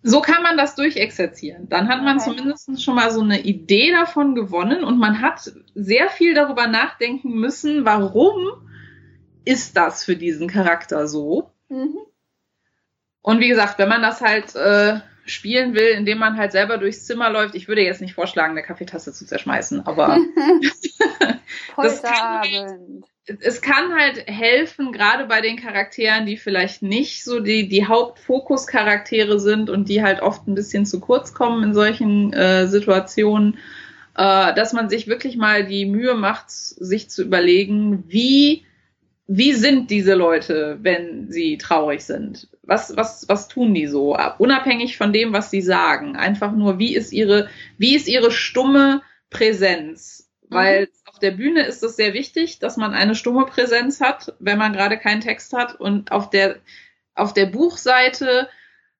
So 0.03 0.21
kann 0.21 0.41
man 0.41 0.57
das 0.57 0.75
durchexerzieren. 0.75 1.69
Dann 1.69 1.87
hat 1.87 2.03
man 2.03 2.17
okay. 2.17 2.29
zumindest 2.29 2.83
schon 2.83 2.95
mal 2.95 3.11
so 3.11 3.21
eine 3.21 3.41
Idee 3.41 3.91
davon 3.91 4.33
gewonnen 4.33 4.83
und 4.83 4.97
man 4.97 5.21
hat 5.21 5.51
sehr 5.75 6.09
viel 6.09 6.33
darüber 6.33 6.67
nachdenken 6.67 7.33
müssen, 7.33 7.85
warum 7.85 8.67
ist 9.45 9.77
das 9.77 10.03
für 10.03 10.15
diesen 10.15 10.47
Charakter 10.47 11.07
so. 11.07 11.51
Mhm. 11.69 11.97
Und 13.21 13.39
wie 13.39 13.49
gesagt, 13.49 13.77
wenn 13.77 13.89
man 13.89 14.01
das 14.01 14.21
halt 14.21 14.55
äh, 14.55 14.99
spielen 15.25 15.73
will, 15.75 15.89
indem 15.89 16.17
man 16.17 16.37
halt 16.37 16.51
selber 16.51 16.77
durchs 16.77 17.05
Zimmer 17.05 17.29
läuft. 17.29 17.55
Ich 17.55 17.67
würde 17.67 17.81
jetzt 17.81 18.01
nicht 18.01 18.13
vorschlagen, 18.13 18.51
eine 18.51 18.63
Kaffeetasse 18.63 19.13
zu 19.13 19.25
zerschmeißen, 19.25 19.85
aber 19.85 20.17
das 21.77 22.01
kann 22.01 23.03
es 23.25 23.61
kann 23.61 23.93
halt 23.93 24.27
helfen, 24.27 24.91
gerade 24.91 25.25
bei 25.25 25.41
den 25.41 25.57
Charakteren, 25.57 26.25
die 26.25 26.37
vielleicht 26.37 26.81
nicht 26.81 27.23
so 27.23 27.39
die, 27.39 27.67
die 27.67 27.85
Hauptfokus-Charaktere 27.85 29.39
sind 29.39 29.69
und 29.69 29.89
die 29.89 30.01
halt 30.01 30.21
oft 30.21 30.47
ein 30.47 30.55
bisschen 30.55 30.85
zu 30.85 30.99
kurz 30.99 31.33
kommen 31.33 31.63
in 31.63 31.73
solchen 31.73 32.33
äh, 32.33 32.67
Situationen, 32.67 33.57
äh, 34.17 34.53
dass 34.55 34.73
man 34.73 34.89
sich 34.89 35.07
wirklich 35.07 35.37
mal 35.37 35.65
die 35.65 35.85
Mühe 35.85 36.15
macht, 36.15 36.49
sich 36.49 37.09
zu 37.09 37.23
überlegen, 37.23 38.03
wie 38.07 38.65
wie 39.33 39.53
sind 39.53 39.89
diese 39.91 40.13
Leute, 40.13 40.79
wenn 40.81 41.31
sie 41.31 41.57
traurig 41.57 42.03
sind? 42.03 42.49
Was, 42.63 42.97
was, 42.97 43.29
was 43.29 43.47
tun 43.47 43.73
die 43.73 43.87
so? 43.87 44.17
Unabhängig 44.39 44.97
von 44.97 45.13
dem, 45.13 45.31
was 45.31 45.49
sie 45.49 45.61
sagen. 45.61 46.17
Einfach 46.17 46.51
nur, 46.51 46.79
wie 46.79 46.93
ist 46.93 47.13
ihre, 47.13 47.47
wie 47.77 47.95
ist 47.95 48.09
ihre 48.09 48.29
stumme 48.29 49.01
Präsenz? 49.29 50.29
Mhm. 50.49 50.55
Weil 50.55 50.83
auf 50.83 51.00
der 51.21 51.31
Bühne 51.31 51.63
ist 51.63 51.83
es 51.83 51.95
sehr 51.95 52.13
wichtig, 52.13 52.59
dass 52.59 52.77
man 52.77 52.93
eine 52.93 53.15
stumme 53.15 53.45
Präsenz 53.45 54.01
hat, 54.01 54.33
wenn 54.39 54.57
man 54.57 54.73
gerade 54.73 54.97
keinen 54.97 55.21
Text 55.21 55.53
hat. 55.53 55.79
Und 55.79 56.11
auf 56.11 56.29
der, 56.29 56.57
auf 57.15 57.33
der 57.33 57.45
Buchseite 57.45 58.49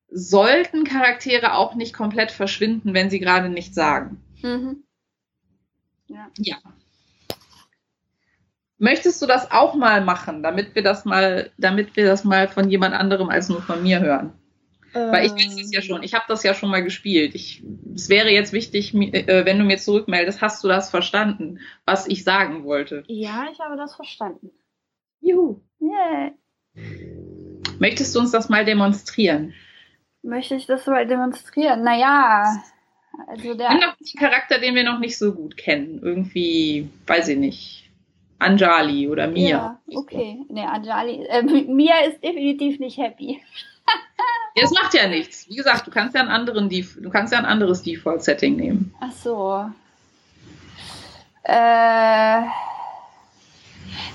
sollten 0.10 0.84
Charaktere 0.84 1.54
auch 1.54 1.76
nicht 1.76 1.94
komplett 1.94 2.32
verschwinden, 2.32 2.94
wenn 2.94 3.10
sie 3.10 3.20
gerade 3.20 3.50
nichts 3.50 3.76
sagen. 3.76 4.22
Mhm. 4.42 4.84
Ja. 6.08 6.30
ja. 6.38 6.58
Möchtest 8.78 9.22
du 9.22 9.28
das 9.28 9.52
auch 9.52 9.76
mal 9.76 10.04
machen, 10.04 10.42
damit 10.44 10.76
wir 10.76 10.82
das 10.82 11.06
mal, 11.06 11.52
damit 11.58 11.96
wir 11.96 12.06
das 12.06 12.24
mal 12.24 12.48
von 12.48 12.70
jemand 12.70 12.96
anderem 12.96 13.30
als 13.30 13.48
nur 13.48 13.62
von 13.62 13.84
mir 13.84 14.00
hören? 14.00 14.34
Ähm. 14.94 15.12
Weil 15.12 15.26
ich 15.26 15.32
weiß 15.32 15.60
es 15.60 15.74
ja 15.74 15.82
schon, 15.82 16.04
ich 16.04 16.14
habe 16.14 16.26
das 16.28 16.44
ja 16.44 16.54
schon 16.54 16.70
mal 16.70 16.84
gespielt. 16.84 17.36
Ich, 17.36 17.64
es 17.96 18.10
wäre 18.10 18.30
jetzt 18.30 18.54
wichtig, 18.54 18.94
äh, 18.94 19.46
wenn 19.46 19.60
du 19.60 19.66
mir 19.66 19.78
zurückmeldest, 19.78 20.42
hast 20.42 20.64
du 20.64 20.68
das 20.68 20.90
verstanden, 20.90 21.60
was 21.86 22.08
ich 22.08 22.24
sagen 22.24 22.64
wollte? 22.64 23.04
Ja, 23.08 23.48
ich 23.52 23.60
habe 23.60 23.78
das 23.78 23.96
verstanden. 23.96 24.52
Juhu. 25.22 25.62
Yeah. 25.82 26.32
Möchtest 27.80 28.16
du 28.16 28.20
uns 28.20 28.32
das 28.32 28.50
mal 28.50 28.66
demonstrieren? 28.66 29.54
Möchte 30.24 30.56
ich 30.56 30.66
das 30.66 30.86
mal 30.86 31.08
demonstrieren? 31.08 31.84
Naja, 31.84 32.62
also 33.28 33.54
der. 33.56 33.70
Nimm 33.70 33.82
doch 33.82 33.96
einen 33.98 34.20
Charakter, 34.20 34.60
den 34.60 34.76
wir 34.76 34.84
noch 34.84 35.00
nicht 35.00 35.18
so 35.18 35.34
gut 35.34 35.58
kennen. 35.58 36.00
Irgendwie, 36.04 36.90
weiß 37.08 37.30
ich 37.30 37.38
nicht 37.38 37.92
Anjali 38.42 39.08
oder 39.08 39.28
Mia. 39.28 39.80
Ja, 39.88 39.98
okay. 39.98 40.44
Nee, 40.50 40.66
Anjali. 40.66 41.26
Äh, 41.26 41.44
Mia 41.68 42.00
ist 42.06 42.24
definitiv 42.24 42.80
nicht 42.80 42.98
happy. 42.98 43.42
Ja, 44.56 44.64
es 44.64 44.72
macht 44.72 44.94
ja 44.94 45.08
nichts. 45.08 45.48
Wie 45.50 45.56
gesagt, 45.56 45.88
du 45.88 45.92
kannst 45.92 46.16
ja, 46.16 46.22
einen 46.22 46.30
anderen, 46.30 46.70
du 46.70 47.10
kannst 47.10 47.34
ja 47.34 47.40
ein 47.40 47.46
anderes 47.46 47.84
Default-Setting 47.84 48.56
nehmen. 48.56 48.94
Ach 49.00 49.12
so. 49.12 49.66
Äh, 51.44 52.42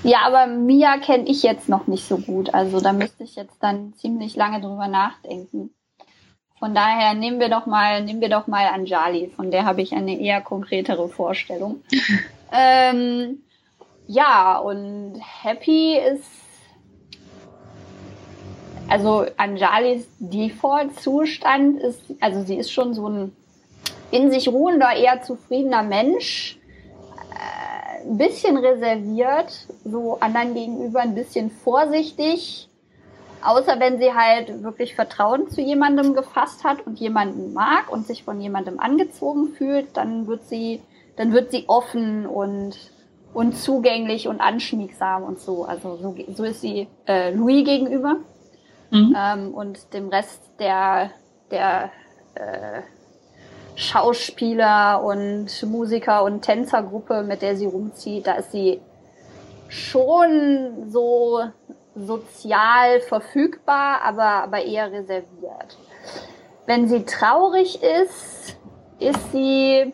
ja, 0.03 0.19
aber 0.25 0.47
Mia 0.47 0.97
kenne 0.97 1.27
ich 1.27 1.43
jetzt 1.43 1.69
noch 1.69 1.87
nicht 1.87 2.07
so 2.07 2.17
gut. 2.17 2.53
Also 2.53 2.79
da 2.79 2.93
müsste 2.93 3.23
ich 3.23 3.35
jetzt 3.35 3.57
dann 3.61 3.93
ziemlich 3.95 4.35
lange 4.35 4.61
drüber 4.61 4.87
nachdenken. 4.87 5.71
Von 6.59 6.73
daher 6.73 7.13
nehmen 7.13 7.39
wir 7.39 7.49
doch 7.49 7.65
mal, 7.65 8.03
nehmen 8.03 8.21
wir 8.21 8.29
doch 8.29 8.47
mal 8.47 8.67
Anjali, 8.67 9.31
von 9.35 9.51
der 9.51 9.65
habe 9.65 9.81
ich 9.81 9.93
eine 9.93 10.19
eher 10.19 10.41
konkretere 10.41 11.07
Vorstellung. 11.07 11.83
ähm, 12.51 13.43
ja, 14.07 14.57
und 14.57 15.21
Happy 15.43 15.97
ist 15.97 16.25
also 18.89 19.25
Anjalis 19.37 20.07
Default-Zustand 20.19 21.81
ist, 21.81 22.01
also 22.19 22.43
sie 22.43 22.55
ist 22.55 22.71
schon 22.71 22.93
so 22.93 23.07
ein 23.07 23.35
in 24.09 24.31
sich 24.31 24.47
ruhender, 24.47 24.95
eher 24.95 25.21
zufriedener 25.21 25.83
Mensch, 25.83 26.57
äh, 27.31 28.07
ein 28.07 28.17
bisschen 28.17 28.57
reserviert, 28.57 29.67
so 29.83 30.17
anderen 30.21 30.53
gegenüber 30.53 31.01
ein 31.01 31.13
bisschen 31.13 31.51
vorsichtig, 31.51 32.69
außer 33.43 33.79
wenn 33.79 33.99
sie 33.99 34.13
halt 34.13 34.63
wirklich 34.63 34.95
Vertrauen 34.95 35.49
zu 35.49 35.61
jemandem 35.61 36.13
gefasst 36.13 36.63
hat 36.63 36.87
und 36.87 36.99
jemanden 36.99 37.53
mag 37.53 37.91
und 37.91 38.07
sich 38.07 38.23
von 38.23 38.39
jemandem 38.39 38.79
angezogen 38.79 39.49
fühlt, 39.49 39.97
dann 39.97 40.27
wird 40.27 40.47
sie, 40.47 40.81
dann 41.17 41.33
wird 41.33 41.51
sie 41.51 41.65
offen 41.67 42.25
und 42.25 42.77
und 43.33 43.55
zugänglich 43.55 44.27
und 44.27 44.41
anschmiegsam 44.41 45.21
und 45.21 45.39
so. 45.39 45.65
Also 45.65 45.97
so, 45.97 46.15
so 46.33 46.43
ist 46.43 46.61
sie 46.61 46.87
äh, 47.05 47.31
Louis 47.31 47.65
gegenüber 47.65 48.15
mhm. 48.89 49.15
ähm, 49.17 49.53
und 49.53 49.93
dem 49.93 50.09
Rest 50.09 50.41
der 50.59 51.11
der 51.51 51.91
äh, 52.35 52.81
Schauspieler 53.75 55.03
und 55.03 55.47
Musiker 55.63 56.23
und 56.23 56.41
Tänzergruppe, 56.41 57.23
mit 57.23 57.41
der 57.41 57.55
sie 57.55 57.67
rumzieht, 57.67 58.25
da 58.25 58.33
ist 58.33 58.51
sie 58.51 58.81
schon 59.69 60.89
so 60.89 61.43
sozial 61.95 63.01
verfügbar, 63.01 64.01
aber, 64.03 64.43
aber 64.43 64.63
eher 64.63 64.91
reserviert. 64.91 65.77
Wenn 66.65 66.87
sie 66.87 67.05
traurig 67.05 67.81
ist, 67.81 68.57
ist 68.99 69.31
sie, 69.31 69.93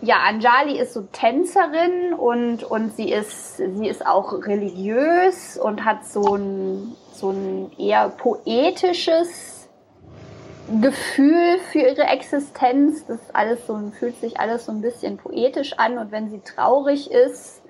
ja, 0.00 0.16
Anjali 0.28 0.78
ist 0.78 0.94
so 0.94 1.02
Tänzerin 1.12 2.14
und, 2.14 2.64
und 2.64 2.94
sie 2.94 3.10
ist, 3.10 3.56
sie 3.56 3.88
ist 3.88 4.06
auch 4.06 4.32
religiös 4.46 5.58
und 5.58 5.84
hat 5.84 6.06
so 6.06 6.36
ein, 6.36 6.94
so 7.12 7.30
ein 7.30 7.72
eher 7.78 8.08
poetisches 8.10 9.68
Gefühl 10.80 11.58
für 11.72 11.80
ihre 11.80 12.04
Existenz. 12.04 13.06
Das 13.06 13.18
alles 13.32 13.66
so 13.66 13.78
fühlt 13.98 14.20
sich 14.20 14.38
alles 14.38 14.66
so 14.66 14.72
ein 14.72 14.82
bisschen 14.82 15.16
poetisch 15.16 15.72
an 15.78 15.98
und 15.98 16.12
wenn 16.12 16.30
sie 16.30 16.40
traurig 16.40 17.10
ist, 17.10 17.62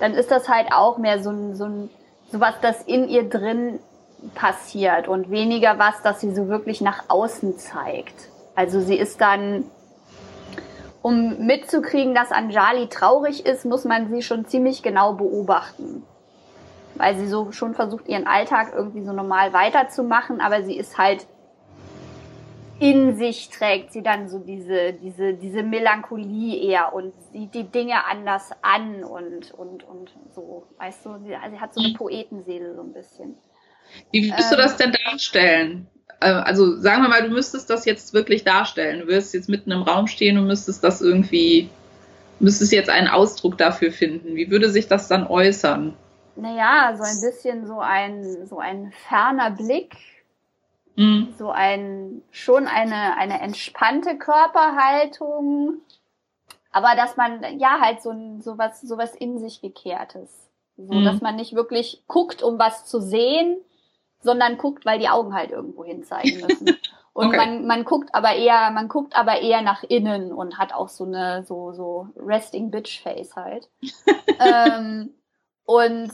dann 0.00 0.14
ist 0.14 0.30
das 0.30 0.48
halt 0.48 0.72
auch 0.72 0.98
mehr 0.98 1.22
so 1.22 1.30
ein, 1.30 1.54
so 1.54 1.64
ein 1.64 1.90
sowas, 2.30 2.54
das 2.60 2.82
in 2.82 3.08
ihr 3.08 3.28
drin 3.28 3.78
passiert 4.34 5.06
und 5.06 5.30
weniger 5.30 5.78
was, 5.78 6.02
das 6.02 6.20
sie 6.20 6.34
so 6.34 6.48
wirklich 6.48 6.80
nach 6.80 7.04
außen 7.08 7.56
zeigt. 7.58 8.28
Also 8.54 8.80
sie 8.80 8.96
ist 8.96 9.20
dann, 9.20 9.64
um 11.02 11.46
mitzukriegen, 11.46 12.14
dass 12.14 12.32
Anjali 12.32 12.88
traurig 12.88 13.46
ist, 13.46 13.64
muss 13.64 13.84
man 13.84 14.12
sie 14.12 14.22
schon 14.22 14.46
ziemlich 14.46 14.82
genau 14.82 15.14
beobachten. 15.14 16.02
Weil 16.94 17.16
sie 17.16 17.28
so 17.28 17.52
schon 17.52 17.74
versucht, 17.74 18.08
ihren 18.08 18.26
Alltag 18.26 18.72
irgendwie 18.74 19.02
so 19.02 19.12
normal 19.12 19.52
weiterzumachen, 19.52 20.40
aber 20.40 20.62
sie 20.62 20.76
ist 20.76 20.98
halt 20.98 21.26
in 22.80 23.16
sich 23.16 23.48
trägt 23.48 23.92
sie 23.92 24.02
dann 24.02 24.28
so 24.28 24.38
diese, 24.38 24.92
diese, 24.92 25.34
diese 25.34 25.62
Melancholie 25.62 26.62
eher 26.62 26.94
und 26.94 27.12
sieht 27.32 27.54
die 27.54 27.64
Dinge 27.64 28.06
anders 28.06 28.50
an 28.62 29.02
und, 29.02 29.52
und, 29.52 29.82
und 29.82 30.14
so, 30.32 30.68
weißt 30.78 31.04
du, 31.04 31.18
sie, 31.24 31.34
also 31.34 31.56
sie 31.56 31.60
hat 31.60 31.74
so 31.74 31.80
eine 31.80 31.94
Poetenseele 31.94 32.74
so 32.76 32.82
ein 32.82 32.92
bisschen. 32.92 33.36
Wie 34.12 34.30
würdest 34.30 34.52
ähm, 34.52 34.56
du 34.56 34.62
das 34.62 34.76
denn 34.76 34.92
darstellen? 35.04 35.88
Äh, 36.20 36.30
also 36.30 36.76
sagen 36.76 37.02
wir 37.02 37.08
mal, 37.08 37.22
du 37.22 37.30
müsstest 37.30 37.70
das 37.70 37.84
jetzt 37.84 38.14
wirklich 38.14 38.44
darstellen. 38.44 39.00
Du 39.00 39.06
wirst 39.06 39.34
jetzt 39.34 39.48
mitten 39.48 39.70
im 39.70 39.82
Raum 39.82 40.06
stehen 40.06 40.38
und 40.38 40.46
müsstest 40.46 40.82
das 40.84 41.00
irgendwie, 41.00 41.70
müsstest 42.40 42.72
jetzt 42.72 42.90
einen 42.90 43.08
Ausdruck 43.08 43.58
dafür 43.58 43.92
finden. 43.92 44.34
Wie 44.34 44.50
würde 44.50 44.70
sich 44.70 44.88
das 44.88 45.08
dann 45.08 45.26
äußern? 45.26 45.94
Naja, 46.36 46.94
so 46.96 47.02
ein 47.02 47.20
bisschen 47.20 47.66
so 47.66 47.80
ein, 47.80 48.46
so 48.46 48.58
ein 48.58 48.92
ferner 49.08 49.50
Blick, 49.50 49.96
Mhm. 50.98 51.32
So 51.38 51.50
ein, 51.50 52.22
schon 52.32 52.66
eine, 52.66 53.16
eine 53.16 53.40
entspannte 53.40 54.18
Körperhaltung, 54.18 55.76
aber 56.72 56.96
dass 56.96 57.16
man, 57.16 57.40
ja, 57.60 57.78
halt 57.80 58.02
so, 58.02 58.10
ein, 58.10 58.42
so 58.42 58.58
was, 58.58 58.80
so 58.80 58.98
was 58.98 59.14
in 59.14 59.38
sich 59.38 59.60
gekehrtes. 59.60 60.28
So, 60.76 60.94
mhm. 60.94 61.04
dass 61.04 61.20
man 61.20 61.36
nicht 61.36 61.54
wirklich 61.54 62.02
guckt, 62.08 62.42
um 62.42 62.58
was 62.58 62.84
zu 62.84 63.00
sehen, 63.00 63.58
sondern 64.20 64.58
guckt, 64.58 64.84
weil 64.84 64.98
die 64.98 65.08
Augen 65.08 65.34
halt 65.34 65.50
irgendwo 65.50 65.84
hin 65.84 66.02
zeigen 66.04 66.40
müssen. 66.46 66.76
Und 67.12 67.28
okay. 67.28 67.36
man, 67.36 67.66
man 67.66 67.84
guckt 67.84 68.14
aber 68.14 68.34
eher, 68.34 68.70
man 68.70 68.88
guckt 68.88 69.16
aber 69.16 69.40
eher 69.40 69.62
nach 69.62 69.82
innen 69.82 70.32
und 70.32 70.58
hat 70.58 70.72
auch 70.72 70.88
so 70.88 71.04
eine, 71.04 71.44
so, 71.44 71.72
so 71.72 72.08
Resting 72.16 72.70
Bitch 72.70 73.02
Face 73.02 73.34
halt. 73.34 73.68
ähm, 74.38 75.14
und 75.64 76.12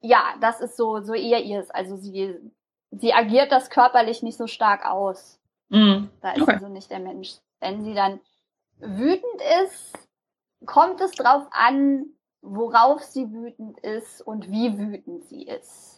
ja, 0.00 0.34
das 0.40 0.60
ist 0.60 0.76
so, 0.76 1.00
so 1.00 1.14
eher 1.14 1.42
ihres. 1.42 1.70
Also 1.70 1.96
sie 1.96 2.38
sie 2.92 3.12
agiert 3.12 3.50
das 3.50 3.70
körperlich 3.70 4.22
nicht 4.22 4.36
so 4.36 4.46
stark 4.46 4.84
aus. 4.84 5.40
Mhm. 5.68 6.10
Da 6.20 6.32
ist 6.32 6.42
okay. 6.42 6.58
sie 6.58 6.64
so 6.64 6.68
nicht 6.68 6.90
der 6.90 7.00
Mensch. 7.00 7.36
Wenn 7.60 7.82
sie 7.82 7.94
dann 7.94 8.20
wütend 8.78 9.42
ist, 9.64 9.98
kommt 10.66 11.00
es 11.00 11.12
drauf 11.12 11.46
an, 11.50 12.06
worauf 12.42 13.02
sie 13.02 13.32
wütend 13.32 13.78
ist 13.80 14.20
und 14.20 14.50
wie 14.50 14.78
wütend 14.78 15.24
sie 15.24 15.44
ist. 15.44 15.91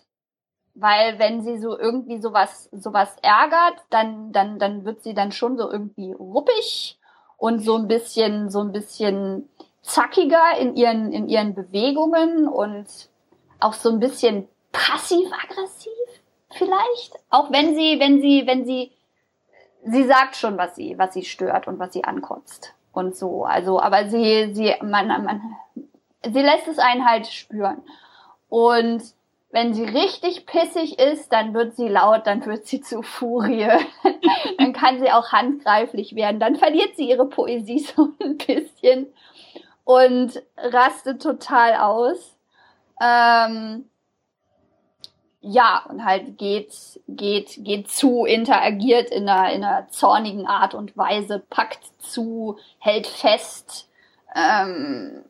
Weil 0.75 1.19
wenn 1.19 1.43
sie 1.43 1.59
so 1.59 1.78
irgendwie 1.78 2.20
sowas, 2.20 2.69
sowas 2.73 3.17
ärgert, 3.23 3.85
dann, 3.91 4.33
dann, 4.33 4.59
dann 4.59 4.85
wird 4.85 5.03
sie 5.03 5.15
dann 5.15 5.31
schon 5.31 5.57
so 5.57 5.70
irgendwie 5.70 6.12
ruppig 6.12 6.99
und 7.36 7.61
so 7.61 7.77
ein 7.77 7.86
bisschen, 7.86 8.51
so 8.51 8.61
ein 8.61 8.73
bisschen 8.73 9.49
zackiger 9.83 10.57
in 10.59 10.75
ihren, 10.77 11.12
in 11.12 11.28
ihren 11.28 11.55
Bewegungen 11.55 12.49
und 12.49 12.86
auch 13.61 13.75
so 13.75 13.91
ein 13.91 14.01
bisschen 14.01 14.49
passiv-aggressiv 14.73 15.93
vielleicht. 16.51 17.15
Auch 17.31 17.53
wenn 17.53 17.75
sie, 17.75 18.01
wenn 18.01 18.20
sie, 18.20 18.47
wenn 18.47 18.65
sie, 18.65 18.91
sie 19.85 20.05
sagt 20.05 20.36
schon, 20.36 20.59
was 20.59 20.75
sie, 20.75 20.99
was 20.99 21.15
sie 21.15 21.25
stört 21.25 21.69
und 21.69 21.78
was 21.78 21.93
sie 21.93 22.05
ankotzt 22.05 22.75
und 22.93 23.17
so. 23.17 23.44
Also, 23.44 23.81
aber 23.81 24.09
sie, 24.09 24.55
sie, 24.55 24.75
man, 24.83 25.07
man, 25.09 25.57
sie 26.25 26.43
lässt 26.43 26.69
es 26.69 26.78
einen 26.78 27.07
halt 27.07 27.27
spüren. 27.27 27.83
Und 28.49 29.03
wenn 29.55 29.73
sie 29.73 29.84
richtig 29.84 30.47
pissig 30.47 30.99
ist, 30.99 31.33
dann 31.33 31.55
wird 31.55 31.76
sie 31.76 31.86
laut, 31.86 32.26
dann 32.26 32.44
wird 32.44 32.66
sie 32.66 32.81
zu 32.81 33.02
Furie. 33.02 33.68
dann 34.58 34.73
kann 34.73 34.99
sie 34.99 35.12
auch 35.12 35.31
handgreiflich 35.31 36.16
werden. 36.16 36.41
Dann 36.41 36.57
verliert 36.57 36.97
sie 36.97 37.08
ihre 37.08 37.26
Poesie 37.26 37.78
so 37.97 38.08
ein 38.20 38.36
bisschen 38.36 39.07
und 39.84 40.42
rastet 40.57 41.23
total 41.23 41.74
aus. 41.74 42.36
Ähm, 43.00 43.89
ja, 45.41 45.86
und 45.89 46.05
halt 46.05 46.36
geht, 46.36 46.74
geht, 47.07 47.65
geht 47.65 47.89
zu, 47.89 48.24
interagiert 48.24 49.10
in 49.10 49.28
einer, 49.28 49.52
in 49.52 49.62
einer 49.62 49.89
zornigen 49.89 50.49
Art 50.49 50.74
und 50.74 50.97
Weise, 50.97 51.41
packt 51.49 51.84
zu, 51.99 52.58
hält 52.81 53.07
fest, 53.07 53.89
ähm, 54.34 55.23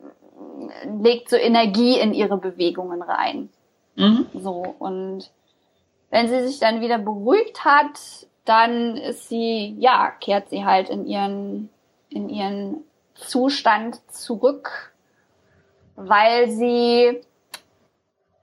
legt 1.02 1.28
so 1.28 1.36
Energie 1.36 1.98
in 1.98 2.14
ihre 2.14 2.38
Bewegungen 2.38 3.02
rein. 3.02 3.50
Mhm. 3.96 4.26
So, 4.34 4.74
und 4.78 5.30
wenn 6.10 6.28
sie 6.28 6.46
sich 6.46 6.58
dann 6.58 6.80
wieder 6.80 6.98
beruhigt 6.98 7.64
hat, 7.64 8.00
dann 8.44 8.96
ist 8.96 9.28
sie, 9.28 9.74
ja, 9.78 10.10
kehrt 10.10 10.50
sie 10.50 10.64
halt 10.64 10.90
in 10.90 11.06
ihren, 11.06 11.70
in 12.10 12.28
ihren 12.28 12.84
Zustand 13.14 14.00
zurück, 14.10 14.92
weil 15.96 16.50
sie 16.50 17.22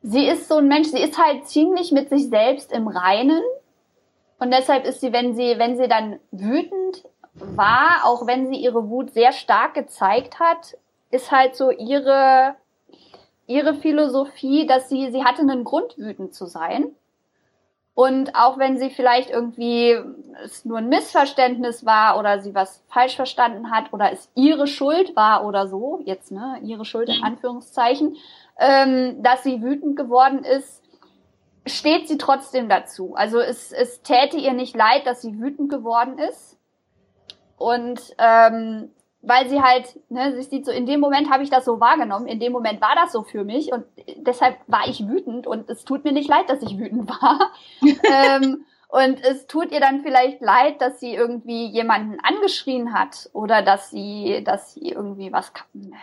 sie 0.01 0.27
ist 0.27 0.47
so 0.47 0.57
ein 0.57 0.67
Mensch, 0.67 0.89
sie 0.89 1.01
ist 1.01 1.17
halt 1.17 1.47
ziemlich 1.47 1.91
mit 1.91 2.09
sich 2.09 2.29
selbst 2.29 2.71
im 2.71 2.87
Reinen. 2.87 3.41
Und 4.39 4.51
deshalb 4.51 4.85
ist 4.85 5.01
sie, 5.01 5.13
wenn 5.13 5.35
sie, 5.35 5.59
wenn 5.59 5.77
sie 5.77 5.87
dann 5.87 6.19
wütend 6.31 7.03
war, 7.33 8.01
auch 8.03 8.25
wenn 8.27 8.47
sie 8.47 8.59
ihre 8.59 8.89
Wut 8.89 9.13
sehr 9.13 9.31
stark 9.31 9.75
gezeigt 9.75 10.39
hat, 10.39 10.77
ist 11.11 11.31
halt 11.31 11.55
so 11.55 11.69
ihre, 11.69 12.55
ihre 13.51 13.75
Philosophie, 13.75 14.65
dass 14.65 14.89
sie, 14.89 15.11
sie 15.11 15.23
hatte 15.23 15.41
einen 15.41 15.63
Grund, 15.63 15.97
wütend 15.97 16.33
zu 16.33 16.45
sein. 16.45 16.95
Und 17.93 18.35
auch 18.35 18.57
wenn 18.57 18.77
sie 18.77 18.89
vielleicht 18.89 19.29
irgendwie 19.29 19.97
es 20.43 20.63
nur 20.63 20.77
ein 20.77 20.87
Missverständnis 20.87 21.85
war 21.85 22.17
oder 22.17 22.39
sie 22.39 22.55
was 22.55 22.83
falsch 22.87 23.15
verstanden 23.15 23.69
hat 23.69 23.91
oder 23.91 24.11
es 24.11 24.31
ihre 24.33 24.65
Schuld 24.65 25.15
war 25.15 25.45
oder 25.45 25.67
so, 25.67 25.99
jetzt, 26.05 26.31
ne, 26.31 26.59
ihre 26.63 26.85
Schuld 26.85 27.09
in 27.09 27.21
Anführungszeichen, 27.21 28.15
ähm, 28.57 29.21
dass 29.21 29.43
sie 29.43 29.61
wütend 29.61 29.97
geworden 29.97 30.43
ist, 30.45 30.81
steht 31.65 32.07
sie 32.07 32.17
trotzdem 32.17 32.69
dazu. 32.69 33.13
Also 33.15 33.39
es, 33.39 33.71
es 33.71 34.01
täte 34.01 34.37
ihr 34.37 34.53
nicht 34.53 34.75
leid, 34.75 35.05
dass 35.05 35.21
sie 35.21 35.39
wütend 35.39 35.69
geworden 35.69 36.17
ist. 36.17 36.57
Und 37.57 37.99
ähm, 38.17 38.89
weil 39.21 39.49
sie 39.49 39.61
halt, 39.61 39.99
ne, 40.09 40.35
sie 40.35 40.43
sieht 40.43 40.65
so, 40.65 40.71
in 40.71 40.85
dem 40.85 40.99
Moment 40.99 41.29
habe 41.29 41.43
ich 41.43 41.49
das 41.49 41.65
so 41.65 41.79
wahrgenommen, 41.79 42.27
in 42.27 42.39
dem 42.39 42.51
Moment 42.51 42.81
war 42.81 42.95
das 42.95 43.11
so 43.11 43.23
für 43.23 43.43
mich 43.43 43.71
und 43.71 43.85
deshalb 44.17 44.57
war 44.67 44.87
ich 44.87 45.07
wütend 45.07 45.47
und 45.47 45.69
es 45.69 45.85
tut 45.85 46.03
mir 46.03 46.11
nicht 46.11 46.29
leid, 46.29 46.49
dass 46.49 46.61
ich 46.63 46.77
wütend 46.77 47.09
war. 47.09 47.51
ähm, 47.81 48.65
Und 48.91 49.23
es 49.23 49.47
tut 49.47 49.71
ihr 49.71 49.79
dann 49.79 50.01
vielleicht 50.01 50.41
leid, 50.41 50.81
dass 50.81 50.99
sie 50.99 51.13
irgendwie 51.13 51.67
jemanden 51.67 52.19
angeschrien 52.19 52.93
hat 52.93 53.29
oder 53.31 53.61
dass 53.61 53.89
sie, 53.89 54.43
dass 54.43 54.73
sie 54.73 54.89
irgendwie 54.89 55.31
was, 55.31 55.53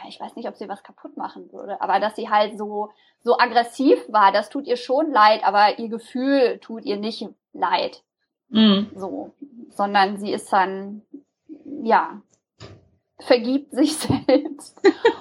ich 0.09 0.19
weiß 0.19 0.37
nicht, 0.37 0.49
ob 0.49 0.57
sie 0.57 0.71
was 0.71 0.83
kaputt 0.83 1.15
machen 1.19 1.53
würde, 1.53 1.83
aber 1.83 2.01
dass 2.01 2.17
sie 2.17 2.31
halt 2.31 2.57
so, 2.57 2.89
so 3.23 3.39
aggressiv 3.39 3.99
war, 4.09 4.33
das 4.33 4.49
tut 4.49 4.67
ihr 4.67 4.79
schon 4.79 5.13
leid, 5.13 5.45
aber 5.45 5.79
ihr 5.79 5.91
Gefühl 5.91 6.61
tut 6.61 6.87
ihr 6.87 6.97
nicht 6.97 7.29
leid. 7.53 8.03
Mhm. 8.49 8.91
So, 8.95 9.35
sondern 9.69 10.17
sie 10.17 10.33
ist 10.33 10.51
dann, 10.51 11.03
ja, 11.83 12.23
vergibt 13.21 13.73
sich 13.73 13.97
selbst 13.97 14.81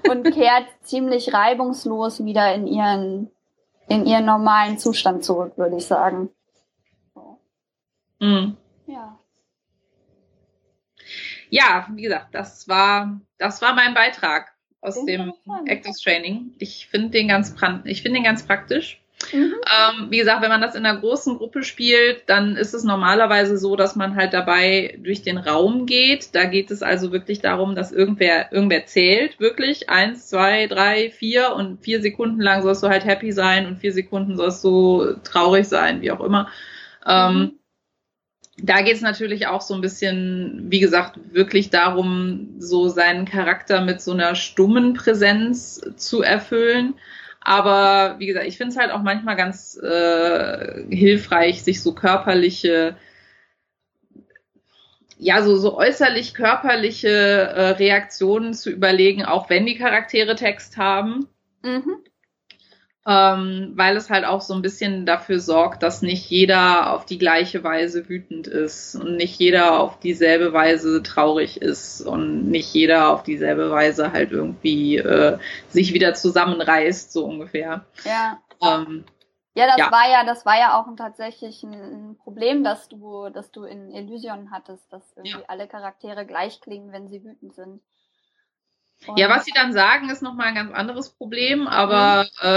und 0.09 0.31
kehrt 0.31 0.67
ziemlich 0.81 1.33
reibungslos 1.33 2.23
wieder 2.23 2.53
in 2.53 2.67
ihren, 2.67 3.31
in 3.87 4.05
ihren 4.05 4.25
normalen 4.25 4.77
Zustand 4.77 5.23
zurück, 5.23 5.57
würde 5.57 5.77
ich 5.77 5.85
sagen. 5.85 6.29
Mhm. 8.19 8.57
Ja. 8.87 9.19
Ja, 11.49 11.87
wie 11.93 12.01
gesagt, 12.01 12.33
das 12.33 12.67
war, 12.67 13.21
das 13.37 13.61
war 13.61 13.73
mein 13.73 13.93
Beitrag 13.93 14.53
aus 14.81 15.03
dem 15.05 15.33
Actors 15.65 16.01
Training. 16.01 16.53
Ich 16.59 16.87
finde 16.87 17.09
den 17.09 17.29
ganz, 17.29 17.55
ich 17.85 18.01
finde 18.01 18.17
den 18.17 18.23
ganz 18.23 18.45
praktisch. 18.45 19.01
Mhm. 19.33 19.55
Ähm, 19.65 20.07
wie 20.11 20.19
gesagt, 20.19 20.41
wenn 20.41 20.49
man 20.49 20.61
das 20.61 20.75
in 20.75 20.85
einer 20.85 20.99
großen 20.99 21.37
Gruppe 21.37 21.63
spielt, 21.63 22.23
dann 22.27 22.55
ist 22.55 22.73
es 22.73 22.83
normalerweise 22.83 23.57
so, 23.57 23.75
dass 23.75 23.95
man 23.95 24.15
halt 24.15 24.33
dabei 24.33 24.97
durch 25.01 25.23
den 25.23 25.37
Raum 25.37 25.85
geht. 25.87 26.35
Da 26.35 26.45
geht 26.45 26.69
es 26.69 26.83
also 26.83 27.11
wirklich 27.11 27.39
darum, 27.39 27.75
dass 27.75 27.91
irgendwer, 27.91 28.51
irgendwer 28.53 28.85
zählt, 28.85 29.39
wirklich. 29.39 29.89
Eins, 29.89 30.27
zwei, 30.27 30.67
drei, 30.67 31.09
vier 31.09 31.53
und 31.55 31.83
vier 31.83 32.01
Sekunden 32.01 32.41
lang 32.41 32.61
sollst 32.61 32.83
du 32.83 32.89
halt 32.89 33.05
happy 33.05 33.31
sein 33.31 33.65
und 33.65 33.79
vier 33.79 33.91
Sekunden 33.91 34.37
sollst 34.37 34.63
du 34.63 35.15
traurig 35.23 35.67
sein, 35.67 36.01
wie 36.01 36.11
auch 36.11 36.21
immer. 36.21 36.49
Ähm, 37.05 37.33
mhm. 37.33 37.41
Ähm, 37.41 37.51
da 38.59 38.81
geht 38.81 38.95
es 38.95 39.01
natürlich 39.01 39.47
auch 39.47 39.61
so 39.61 39.75
ein 39.75 39.81
bisschen, 39.81 40.65
wie 40.69 40.79
gesagt, 40.79 41.19
wirklich 41.31 41.69
darum, 41.69 42.55
so 42.57 42.87
seinen 42.87 43.25
Charakter 43.25 43.81
mit 43.81 44.01
so 44.01 44.13
einer 44.13 44.33
stummen 44.33 44.93
Präsenz 44.95 45.79
zu 45.95 46.23
erfüllen. 46.23 46.95
Aber 47.47 48.19
wie 48.19 48.25
gesagt, 48.27 48.45
ich 48.45 48.57
finde 48.57 48.73
es 48.73 48.77
halt 48.77 48.91
auch 48.91 49.03
manchmal 49.03 49.37
ganz 49.37 49.77
äh, 49.81 50.83
hilfreich, 50.93 51.63
sich 51.63 51.81
so 51.81 51.93
körperliche, 51.93 52.97
ja, 55.17 55.41
so, 55.41 55.55
so 55.55 55.77
äußerlich 55.77 56.33
körperliche 56.33 57.07
äh, 57.07 57.69
Reaktionen 57.69 58.53
zu 58.53 58.69
überlegen, 58.69 59.23
auch 59.23 59.49
wenn 59.49 59.65
die 59.65 59.77
Charaktere 59.77 60.35
Text 60.35 60.75
haben. 60.75 61.29
Mhm 61.63 62.03
ähm, 63.07 63.71
weil 63.75 63.95
es 63.95 64.09
halt 64.09 64.25
auch 64.25 64.41
so 64.41 64.53
ein 64.53 64.61
bisschen 64.61 65.05
dafür 65.05 65.39
sorgt, 65.39 65.81
dass 65.81 66.01
nicht 66.01 66.29
jeder 66.29 66.93
auf 66.93 67.05
die 67.05 67.17
gleiche 67.17 67.63
Weise 67.63 68.09
wütend 68.09 68.47
ist 68.47 68.95
und 68.95 69.15
nicht 69.15 69.39
jeder 69.39 69.79
auf 69.79 69.97
dieselbe 69.99 70.51
Weise 70.51 71.01
traurig 71.03 71.61
ist 71.61 72.01
und 72.01 72.49
nicht 72.49 72.73
jeder 72.73 73.13
auf 73.13 73.23
dieselbe 73.23 73.71
Weise 73.71 74.11
halt 74.11 74.31
irgendwie 74.31 74.97
äh, 74.97 75.37
sich 75.69 75.93
wieder 75.93 76.15
zusammenreißt, 76.15 77.13
so 77.13 77.25
ungefähr. 77.25 77.85
Ja. 78.03 78.41
Ähm, 78.61 79.05
ja, 79.53 79.67
das 79.67 79.77
ja. 79.77 79.91
war 79.91 80.09
ja, 80.11 80.25
das 80.25 80.45
war 80.45 80.59
ja 80.59 80.79
auch 80.79 80.87
ein, 80.87 80.97
tatsächlich 80.97 81.63
ein, 81.63 82.17
Problem, 82.21 82.65
dass 82.65 82.89
du, 82.89 83.29
dass 83.29 83.51
du 83.51 83.63
in 83.63 83.93
Elysion 83.93 84.51
hattest, 84.51 84.91
dass 84.91 85.01
irgendwie 85.15 85.39
ja. 85.39 85.45
alle 85.47 85.67
Charaktere 85.67 86.25
gleich 86.25 86.59
klingen, 86.59 86.91
wenn 86.91 87.07
sie 87.07 87.23
wütend 87.23 87.55
sind. 87.55 87.81
Ja, 89.15 89.29
was 89.29 89.45
sie 89.45 89.51
dann 89.53 89.73
sagen, 89.73 90.09
ist 90.09 90.21
nochmal 90.21 90.47
ein 90.47 90.55
ganz 90.55 90.73
anderes 90.73 91.09
Problem, 91.09 91.67
aber 91.67 92.27
mhm. 92.41 92.47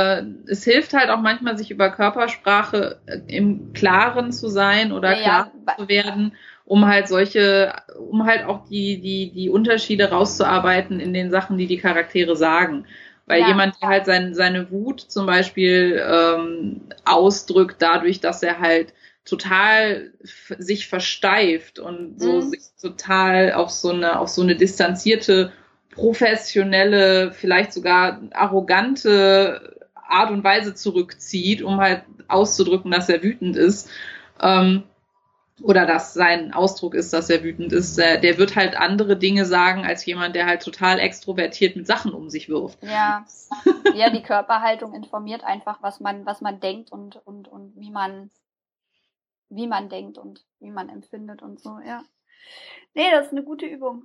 äh, 0.49 0.51
es 0.51 0.65
hilft 0.65 0.95
halt 0.95 1.11
auch 1.11 1.21
manchmal, 1.21 1.57
sich 1.57 1.71
über 1.71 1.91
Körpersprache 1.91 3.01
äh, 3.07 3.19
im 3.27 3.73
Klaren 3.73 4.33
zu 4.33 4.49
sein 4.49 4.93
oder 4.93 5.13
ja, 5.13 5.23
klar 5.23 5.53
ja. 5.67 5.77
zu 5.77 5.89
werden, 5.89 6.33
um 6.65 6.87
halt 6.87 7.09
solche, 7.09 7.75
um 7.99 8.25
halt 8.27 8.45
auch 8.45 8.65
die, 8.69 9.01
die, 9.01 9.31
die 9.33 9.51
Unterschiede 9.51 10.11
rauszuarbeiten 10.11 10.99
in 10.99 11.13
den 11.13 11.31
Sachen, 11.31 11.59
die 11.59 11.67
die 11.67 11.79
Charaktere 11.79 12.37
sagen. 12.37 12.87
Weil 13.27 13.43
ja. 13.43 13.49
jemand, 13.49 13.77
der 13.81 13.89
halt 13.89 14.07
sein, 14.07 14.35
seine 14.35 14.71
Wut 14.73 15.01
zum 15.01 15.27
Beispiel 15.27 16.03
ähm, 16.05 16.81
ausdrückt, 17.05 17.77
dadurch, 17.79 18.21
dass 18.21 18.43
er 18.43 18.59
halt 18.59 18.93
total 19.25 20.13
sich 20.59 20.89
versteift 20.89 21.79
und 21.79 22.21
so 22.21 22.37
mhm. 22.37 22.49
sich 22.51 22.61
total 22.81 23.53
auf 23.53 23.71
so 23.71 23.91
eine, 23.91 24.19
auf 24.19 24.29
so 24.29 24.43
eine 24.43 24.57
distanzierte 24.57 25.53
professionelle, 26.01 27.33
vielleicht 27.33 27.75
sogar 27.75 28.21
arrogante 28.33 29.79
Art 29.95 30.31
und 30.31 30.43
Weise 30.43 30.75
zurückzieht, 30.75 31.63
um 31.63 31.79
halt 31.79 32.05
auszudrücken, 32.27 32.91
dass 32.91 33.11
er 33.11 33.23
wütend 33.23 33.57
ist. 33.57 33.91
Ähm, 34.41 34.85
oder 35.63 35.85
dass 35.85 36.15
sein 36.15 36.55
Ausdruck 36.55 36.95
ist, 36.95 37.13
dass 37.13 37.29
er 37.29 37.43
wütend 37.43 37.75
ist. 37.75 37.99
Der, 37.99 38.17
der, 38.17 38.39
wird 38.39 38.57
halt 38.57 38.79
andere 38.79 39.19
Dinge 39.19 39.45
sagen 39.45 39.85
als 39.85 40.07
jemand, 40.07 40.35
der 40.35 40.47
halt 40.47 40.63
total 40.63 40.99
extrovertiert 40.99 41.77
mit 41.77 41.87
Sachen 41.87 42.15
um 42.15 42.31
sich 42.31 42.49
wirft. 42.49 42.83
Ja, 42.83 43.27
ja, 43.95 44.09
die 44.09 44.23
Körperhaltung 44.23 44.95
informiert 44.95 45.45
einfach, 45.45 45.83
was 45.83 46.01
man, 46.01 46.25
was 46.25 46.41
man 46.41 46.61
denkt 46.61 46.91
und, 46.91 47.21
und, 47.27 47.47
und 47.47 47.77
wie 47.77 47.91
man, 47.91 48.31
wie 49.51 49.67
man 49.67 49.91
denkt 49.91 50.17
und 50.17 50.47
wie 50.61 50.71
man 50.71 50.89
empfindet 50.89 51.43
und 51.43 51.61
so, 51.61 51.79
ja. 51.87 52.03
Nee, 52.95 53.11
das 53.11 53.27
ist 53.27 53.33
eine 53.33 53.43
gute 53.43 53.67
Übung. 53.67 54.05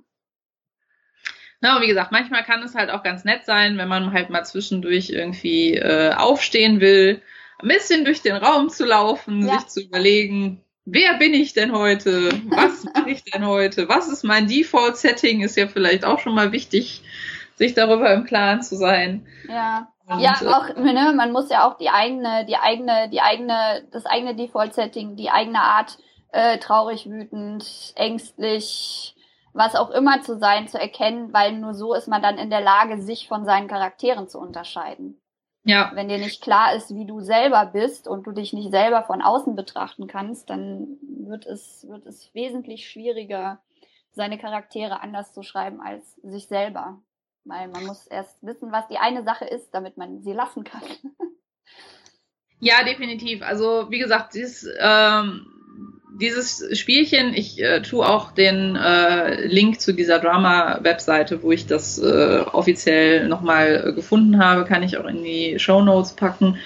Na, 1.60 1.76
und 1.76 1.82
wie 1.82 1.88
gesagt, 1.88 2.12
manchmal 2.12 2.44
kann 2.44 2.62
es 2.62 2.74
halt 2.74 2.90
auch 2.90 3.02
ganz 3.02 3.24
nett 3.24 3.44
sein, 3.44 3.78
wenn 3.78 3.88
man 3.88 4.12
halt 4.12 4.30
mal 4.30 4.44
zwischendurch 4.44 5.10
irgendwie 5.10 5.74
äh, 5.74 6.12
aufstehen 6.12 6.80
will, 6.80 7.22
ein 7.58 7.68
bisschen 7.68 8.04
durch 8.04 8.22
den 8.22 8.36
Raum 8.36 8.68
zu 8.68 8.84
laufen, 8.84 9.46
ja. 9.46 9.58
sich 9.58 9.68
zu 9.68 9.80
überlegen, 9.82 10.62
wer 10.84 11.14
bin 11.14 11.34
ich 11.34 11.52
denn 11.52 11.72
heute? 11.72 12.30
Was 12.48 12.84
mache 12.94 13.10
ich 13.10 13.24
denn 13.24 13.46
heute? 13.46 13.88
Was 13.88 14.08
ist 14.08 14.22
mein 14.22 14.46
Default-Setting? 14.46 15.42
Ist 15.42 15.56
ja 15.56 15.66
vielleicht 15.66 16.04
auch 16.04 16.18
schon 16.18 16.34
mal 16.34 16.52
wichtig, 16.52 17.02
sich 17.54 17.74
darüber 17.74 18.12
im 18.12 18.24
Klaren 18.24 18.62
zu 18.62 18.76
sein. 18.76 19.26
Ja. 19.48 19.88
Und, 20.06 20.20
ja, 20.20 20.36
äh, 20.40 20.46
auch, 20.46 20.76
ne, 20.76 21.12
man 21.16 21.32
muss 21.32 21.50
ja 21.50 21.66
auch 21.66 21.78
die 21.78 21.88
eigene, 21.88 22.46
die 22.46 22.56
eigene, 22.56 23.08
die 23.10 23.20
eigene, 23.20 23.88
das 23.90 24.06
eigene 24.06 24.36
Default-Setting, 24.36 25.16
die 25.16 25.30
eigene 25.30 25.60
Art, 25.60 25.98
äh, 26.30 26.58
traurig, 26.58 27.06
wütend, 27.06 27.64
ängstlich, 27.96 29.15
was 29.56 29.74
auch 29.74 29.90
immer 29.90 30.20
zu 30.22 30.38
sein, 30.38 30.68
zu 30.68 30.78
erkennen, 30.78 31.32
weil 31.32 31.52
nur 31.52 31.74
so 31.74 31.94
ist 31.94 32.08
man 32.08 32.22
dann 32.22 32.38
in 32.38 32.50
der 32.50 32.60
Lage, 32.60 33.00
sich 33.00 33.26
von 33.28 33.44
seinen 33.44 33.68
Charakteren 33.68 34.28
zu 34.28 34.38
unterscheiden. 34.38 35.20
Ja. 35.64 35.90
Wenn 35.94 36.08
dir 36.08 36.18
nicht 36.18 36.42
klar 36.42 36.74
ist, 36.74 36.94
wie 36.94 37.06
du 37.06 37.20
selber 37.20 37.66
bist 37.66 38.06
und 38.06 38.26
du 38.26 38.32
dich 38.32 38.52
nicht 38.52 38.70
selber 38.70 39.02
von 39.02 39.22
außen 39.22 39.56
betrachten 39.56 40.06
kannst, 40.06 40.48
dann 40.48 40.98
wird 41.02 41.44
es, 41.46 41.86
wird 41.88 42.06
es 42.06 42.32
wesentlich 42.34 42.88
schwieriger, 42.88 43.60
seine 44.12 44.38
Charaktere 44.38 45.00
anders 45.00 45.32
zu 45.32 45.42
schreiben 45.42 45.80
als 45.80 46.14
sich 46.22 46.46
selber. 46.46 47.00
Weil 47.44 47.68
man 47.68 47.84
muss 47.84 48.06
erst 48.06 48.42
wissen, 48.42 48.72
was 48.72 48.86
die 48.88 48.98
eine 48.98 49.24
Sache 49.24 49.44
ist, 49.44 49.74
damit 49.74 49.96
man 49.96 50.22
sie 50.22 50.32
lassen 50.32 50.64
kann. 50.64 50.82
Ja, 52.58 52.84
definitiv. 52.84 53.42
Also 53.42 53.90
wie 53.90 53.98
gesagt, 53.98 54.34
dieses 54.34 54.66
ähm, 54.80 55.55
dieses 56.18 56.78
Spielchen, 56.78 57.34
ich 57.34 57.62
äh, 57.62 57.82
tue 57.82 58.06
auch 58.06 58.32
den 58.32 58.76
äh, 58.76 59.46
Link 59.46 59.80
zu 59.80 59.92
dieser 59.92 60.18
Drama-Webseite, 60.18 61.42
wo 61.42 61.52
ich 61.52 61.66
das 61.66 61.98
äh, 61.98 62.40
offiziell 62.52 63.28
nochmal 63.28 63.92
gefunden 63.94 64.38
habe, 64.42 64.64
kann 64.64 64.82
ich 64.82 64.98
auch 64.98 65.06
in 65.06 65.22
die 65.22 65.58
Show 65.58 65.82
Notes 65.82 66.14
packen. 66.14 66.58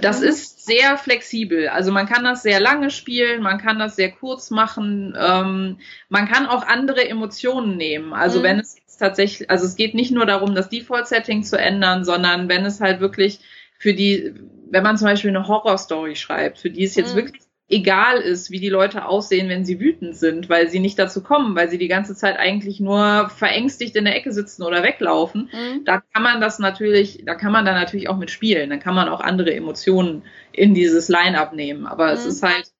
Das 0.00 0.20
mhm. 0.20 0.28
ist 0.28 0.64
sehr 0.64 0.96
flexibel. 0.98 1.68
Also 1.68 1.92
man 1.92 2.06
kann 2.06 2.24
das 2.24 2.42
sehr 2.42 2.60
lange 2.60 2.90
spielen, 2.90 3.42
man 3.42 3.58
kann 3.58 3.78
das 3.78 3.96
sehr 3.96 4.10
kurz 4.10 4.50
machen, 4.50 5.16
ähm, 5.18 5.78
man 6.08 6.28
kann 6.28 6.46
auch 6.46 6.66
andere 6.66 7.08
Emotionen 7.08 7.76
nehmen. 7.76 8.12
Also 8.12 8.40
mhm. 8.40 8.44
wenn 8.44 8.58
es 8.60 8.76
jetzt 8.76 8.98
tatsächlich, 8.98 9.50
also 9.50 9.66
es 9.66 9.76
geht 9.76 9.94
nicht 9.94 10.10
nur 10.10 10.26
darum, 10.26 10.54
das 10.54 10.68
Default-Setting 10.68 11.44
zu 11.44 11.58
ändern, 11.58 12.04
sondern 12.04 12.48
wenn 12.48 12.64
es 12.64 12.80
halt 12.80 13.00
wirklich 13.00 13.40
für 13.78 13.94
die, 13.94 14.34
wenn 14.70 14.82
man 14.82 14.96
zum 14.96 15.06
Beispiel 15.06 15.30
eine 15.30 15.46
Horror-Story 15.46 16.16
schreibt, 16.16 16.58
für 16.58 16.70
die 16.70 16.84
es 16.84 16.94
jetzt 16.94 17.12
mhm. 17.12 17.18
wirklich 17.18 17.45
egal 17.68 18.18
ist, 18.18 18.50
wie 18.50 18.60
die 18.60 18.68
Leute 18.68 19.06
aussehen, 19.06 19.48
wenn 19.48 19.64
sie 19.64 19.80
wütend 19.80 20.16
sind, 20.16 20.48
weil 20.48 20.68
sie 20.70 20.78
nicht 20.78 20.98
dazu 20.98 21.22
kommen, 21.22 21.56
weil 21.56 21.68
sie 21.68 21.78
die 21.78 21.88
ganze 21.88 22.14
Zeit 22.14 22.38
eigentlich 22.38 22.78
nur 22.78 23.28
verängstigt 23.28 23.96
in 23.96 24.04
der 24.04 24.14
Ecke 24.14 24.32
sitzen 24.32 24.62
oder 24.62 24.82
weglaufen, 24.82 25.50
mhm. 25.52 25.84
da 25.84 26.00
kann 26.12 26.22
man 26.22 26.40
das 26.40 26.58
natürlich, 26.58 27.24
da 27.24 27.34
kann 27.34 27.52
man 27.52 27.64
dann 27.64 27.74
natürlich 27.74 28.08
auch 28.08 28.18
mit 28.18 28.30
spielen, 28.30 28.70
dann 28.70 28.80
kann 28.80 28.94
man 28.94 29.08
auch 29.08 29.20
andere 29.20 29.52
Emotionen 29.52 30.22
in 30.52 30.74
dieses 30.74 31.08
Line-up 31.08 31.54
nehmen, 31.54 31.86
aber 31.86 32.06
mhm. 32.06 32.12
es 32.12 32.24
ist 32.24 32.42
halt 32.42 32.70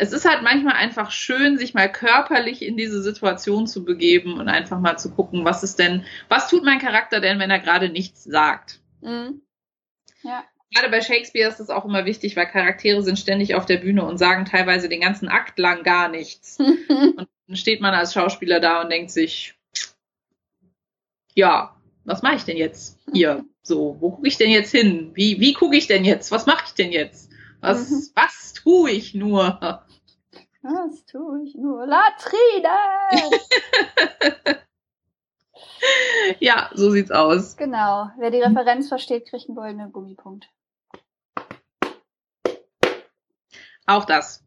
es 0.00 0.12
ist 0.12 0.28
halt 0.28 0.44
manchmal 0.44 0.74
einfach 0.74 1.10
schön, 1.10 1.58
sich 1.58 1.74
mal 1.74 1.90
körperlich 1.90 2.62
in 2.62 2.76
diese 2.76 3.02
Situation 3.02 3.66
zu 3.66 3.84
begeben 3.84 4.38
und 4.38 4.48
einfach 4.48 4.78
mal 4.78 4.96
zu 4.96 5.10
gucken, 5.10 5.44
was 5.44 5.64
ist 5.64 5.80
denn, 5.80 6.04
was 6.28 6.48
tut 6.48 6.64
mein 6.64 6.78
Charakter 6.78 7.18
denn, 7.18 7.40
wenn 7.40 7.50
er 7.50 7.58
gerade 7.58 7.88
nichts 7.88 8.22
sagt? 8.22 8.78
Mhm. 9.00 9.42
Ja 10.22 10.44
gerade 10.70 10.90
bei 10.90 11.00
Shakespeare 11.00 11.48
ist 11.48 11.60
das 11.60 11.70
auch 11.70 11.84
immer 11.84 12.04
wichtig, 12.04 12.36
weil 12.36 12.46
Charaktere 12.46 13.02
sind 13.02 13.18
ständig 13.18 13.54
auf 13.54 13.66
der 13.66 13.78
Bühne 13.78 14.04
und 14.04 14.18
sagen 14.18 14.44
teilweise 14.44 14.88
den 14.88 15.00
ganzen 15.00 15.28
Akt 15.28 15.58
lang 15.58 15.82
gar 15.82 16.08
nichts. 16.08 16.58
und 16.58 17.28
dann 17.46 17.56
steht 17.56 17.80
man 17.80 17.94
als 17.94 18.12
Schauspieler 18.14 18.60
da 18.60 18.82
und 18.82 18.90
denkt 18.90 19.10
sich, 19.10 19.54
ja, 21.34 21.76
was 22.04 22.22
mache 22.22 22.36
ich 22.36 22.44
denn 22.44 22.56
jetzt 22.56 22.98
hier? 23.12 23.44
So, 23.62 23.96
wo 24.00 24.10
gucke 24.10 24.28
ich 24.28 24.38
denn 24.38 24.50
jetzt 24.50 24.70
hin? 24.70 25.10
Wie, 25.14 25.40
wie 25.40 25.52
gucke 25.52 25.76
ich 25.76 25.86
denn 25.86 26.04
jetzt? 26.04 26.30
Was 26.32 26.46
mache 26.46 26.64
ich 26.66 26.72
denn 26.72 26.90
jetzt? 26.90 27.30
Was, 27.60 27.90
mhm. 27.90 28.02
was 28.14 28.52
tue 28.54 28.90
ich 28.90 29.14
nur? 29.14 29.84
Das 30.62 31.04
tue 31.06 31.44
ich 31.44 31.54
nur. 31.54 31.86
Latrine! 31.86 32.68
ja, 36.40 36.70
so 36.74 36.90
sieht's 36.90 37.10
aus. 37.10 37.56
Genau. 37.56 38.10
Wer 38.18 38.30
die 38.30 38.40
Referenz 38.40 38.88
versteht, 38.88 39.28
kriegt 39.28 39.48
einen 39.48 39.56
goldenen 39.56 39.92
Gummipunkt. 39.92 40.48
Auch 43.88 44.04
das. 44.04 44.44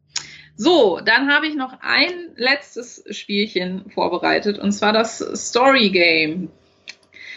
So, 0.56 1.00
dann 1.04 1.32
habe 1.32 1.48
ich 1.48 1.56
noch 1.56 1.74
ein 1.80 2.30
letztes 2.36 3.04
Spielchen 3.10 3.90
vorbereitet 3.90 4.58
und 4.58 4.70
zwar 4.72 4.92
das 4.92 5.18
Story 5.18 5.90
Game. 5.90 6.50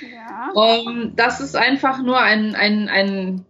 Ja. 0.02 0.52
Um, 0.54 1.16
das 1.16 1.40
ist 1.40 1.56
einfach 1.56 2.02
nur 2.04 2.20
ein, 2.20 2.54
ein, 2.54 2.90
ein 2.90 3.46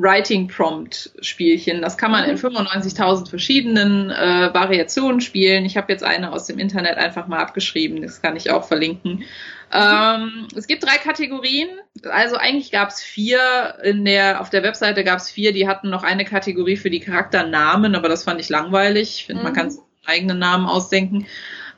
Writing 0.00 0.48
Prompt 0.48 1.10
Spielchen. 1.20 1.82
Das 1.82 1.98
kann 1.98 2.10
man 2.10 2.24
in 2.24 2.36
95.000 2.36 3.28
verschiedenen 3.28 4.10
äh, 4.10 4.52
Variationen 4.52 5.20
spielen. 5.20 5.64
Ich 5.64 5.76
habe 5.76 5.92
jetzt 5.92 6.04
eine 6.04 6.32
aus 6.32 6.46
dem 6.46 6.58
Internet 6.58 6.96
einfach 6.96 7.26
mal 7.26 7.38
abgeschrieben. 7.38 8.02
Das 8.02 8.22
kann 8.22 8.36
ich 8.36 8.50
auch 8.50 8.66
verlinken. 8.66 9.24
Ähm, 9.72 10.48
es 10.56 10.66
gibt 10.66 10.84
drei 10.84 10.96
Kategorien. 10.96 11.68
Also 12.04 12.36
eigentlich 12.36 12.72
gab 12.72 12.88
es 12.88 13.02
vier. 13.02 13.76
In 13.82 14.04
der, 14.04 14.40
auf 14.40 14.50
der 14.50 14.62
Webseite 14.62 15.04
gab 15.04 15.18
es 15.18 15.30
vier. 15.30 15.52
Die 15.52 15.68
hatten 15.68 15.90
noch 15.90 16.02
eine 16.02 16.24
Kategorie 16.24 16.76
für 16.76 16.90
die 16.90 17.00
Charakternamen, 17.00 17.94
aber 17.94 18.08
das 18.08 18.24
fand 18.24 18.40
ich 18.40 18.48
langweilig. 18.48 19.20
Ich 19.20 19.26
finde, 19.26 19.40
mhm. 19.40 19.44
man 19.44 19.54
kann 19.54 19.70
sich 19.70 19.80
eigenen 20.06 20.38
Namen 20.38 20.66
ausdenken. 20.66 21.26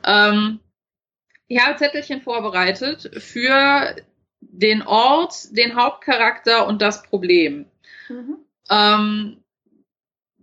Ähm, 0.03 0.59
ich 1.47 1.59
habe 1.59 1.77
Zettelchen 1.77 2.21
vorbereitet 2.21 3.11
für 3.17 3.95
den 4.41 4.81
Ort, 4.81 5.55
den 5.55 5.75
Hauptcharakter 5.75 6.67
und 6.67 6.81
das 6.81 7.03
Problem. 7.03 7.65
Mhm. 8.09 8.37
Ähm, 8.69 9.43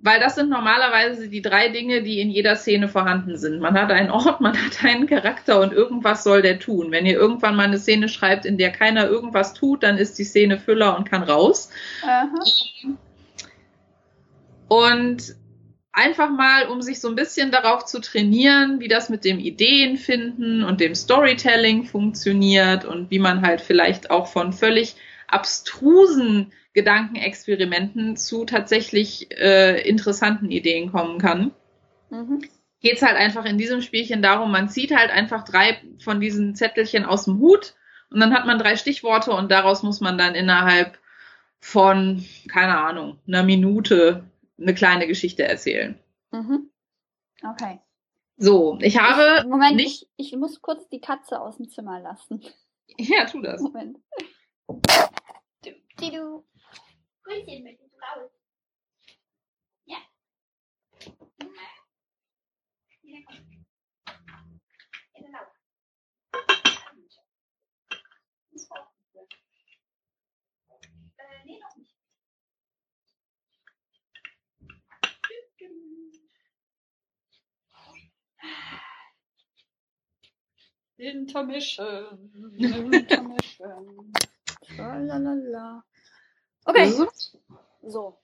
weil 0.02 0.20
das 0.20 0.34
sind 0.34 0.48
normalerweise 0.48 1.28
die 1.28 1.42
drei 1.42 1.68
Dinge, 1.68 2.02
die 2.02 2.20
in 2.20 2.30
jeder 2.30 2.56
Szene 2.56 2.88
vorhanden 2.88 3.36
sind. 3.36 3.60
Man 3.60 3.74
hat 3.74 3.90
einen 3.90 4.10
Ort, 4.10 4.40
man 4.40 4.56
hat 4.56 4.82
einen 4.82 5.06
Charakter 5.06 5.60
und 5.60 5.72
irgendwas 5.72 6.24
soll 6.24 6.42
der 6.42 6.58
tun. 6.58 6.90
Wenn 6.90 7.06
ihr 7.06 7.18
irgendwann 7.18 7.56
mal 7.56 7.64
eine 7.64 7.78
Szene 7.78 8.08
schreibt, 8.08 8.46
in 8.46 8.56
der 8.56 8.70
keiner 8.70 9.08
irgendwas 9.08 9.52
tut, 9.52 9.82
dann 9.82 9.98
ist 9.98 10.18
die 10.18 10.24
Szene 10.24 10.58
Füller 10.58 10.96
und 10.96 11.08
kann 11.08 11.22
raus. 11.22 11.70
Aha. 12.02 12.34
Und 14.68 15.34
einfach 15.92 16.30
mal, 16.30 16.68
um 16.68 16.80
sich 16.80 17.00
so 17.00 17.08
ein 17.08 17.16
bisschen 17.16 17.50
darauf 17.50 17.84
zu 17.84 18.00
trainieren, 18.00 18.80
wie 18.80 18.88
das 18.88 19.10
mit 19.10 19.24
dem 19.24 19.38
Ideenfinden 19.38 20.64
und 20.64 20.80
dem 20.80 20.94
Storytelling 20.94 21.84
funktioniert 21.84 22.84
und 22.84 23.10
wie 23.10 23.18
man 23.18 23.42
halt 23.42 23.60
vielleicht 23.60 24.10
auch 24.10 24.28
von 24.28 24.52
völlig 24.52 24.96
abstrusen 25.26 26.52
Gedankenexperimenten 26.72 28.16
zu 28.16 28.44
tatsächlich 28.44 29.30
äh, 29.32 29.80
interessanten 29.88 30.50
Ideen 30.50 30.92
kommen 30.92 31.18
kann. 31.18 31.52
Mhm. 32.10 32.44
Geht 32.80 32.96
es 32.96 33.02
halt 33.02 33.16
einfach 33.16 33.44
in 33.44 33.58
diesem 33.58 33.82
Spielchen 33.82 34.22
darum, 34.22 34.50
man 34.50 34.68
zieht 34.68 34.94
halt 34.96 35.10
einfach 35.10 35.44
drei 35.44 35.82
von 36.02 36.20
diesen 36.20 36.54
Zettelchen 36.54 37.04
aus 37.04 37.24
dem 37.24 37.38
Hut 37.38 37.74
und 38.10 38.20
dann 38.20 38.32
hat 38.32 38.46
man 38.46 38.58
drei 38.58 38.76
Stichworte 38.76 39.32
und 39.32 39.50
daraus 39.50 39.82
muss 39.82 40.00
man 40.00 40.16
dann 40.16 40.34
innerhalb 40.34 40.98
von, 41.60 42.24
keine 42.48 42.78
Ahnung, 42.78 43.18
einer 43.26 43.42
Minute 43.42 44.24
eine 44.58 44.74
kleine 44.74 45.06
Geschichte 45.06 45.44
erzählen. 45.44 45.98
Mhm. 46.32 46.70
Okay. 47.42 47.80
So, 48.36 48.78
ich 48.80 48.98
habe. 48.98 49.40
Ich, 49.40 49.46
Moment, 49.46 49.76
nicht 49.76 50.08
ich, 50.16 50.32
ich 50.32 50.38
muss 50.38 50.62
kurz 50.62 50.88
die 50.88 51.00
Katze 51.00 51.40
aus 51.40 51.58
dem 51.58 51.68
Zimmer 51.68 52.00
lassen. 52.00 52.42
Ja, 52.96 53.26
tu 53.26 53.40
das. 53.40 53.60
Moment. 53.60 53.98
Du, 54.66 55.70
die 56.00 56.10
du. 56.10 56.44
Grüßchen 57.30 57.62
mit 57.62 57.78
raus. 57.80 58.32
Ja. 59.84 59.98
Ja, 63.02 63.18
komm. 63.24 63.64
In 65.14 65.22
den 65.22 65.32
Lauf. 65.32 65.46
Äh, 71.18 71.44
nee, 71.44 71.60
noch 71.60 71.76
nicht. 71.76 71.94
Intermission. 80.96 82.32
Intermission. 82.58 84.12
Lalalala. 84.76 85.84
Okay. 86.70 86.92
So. 87.86 88.16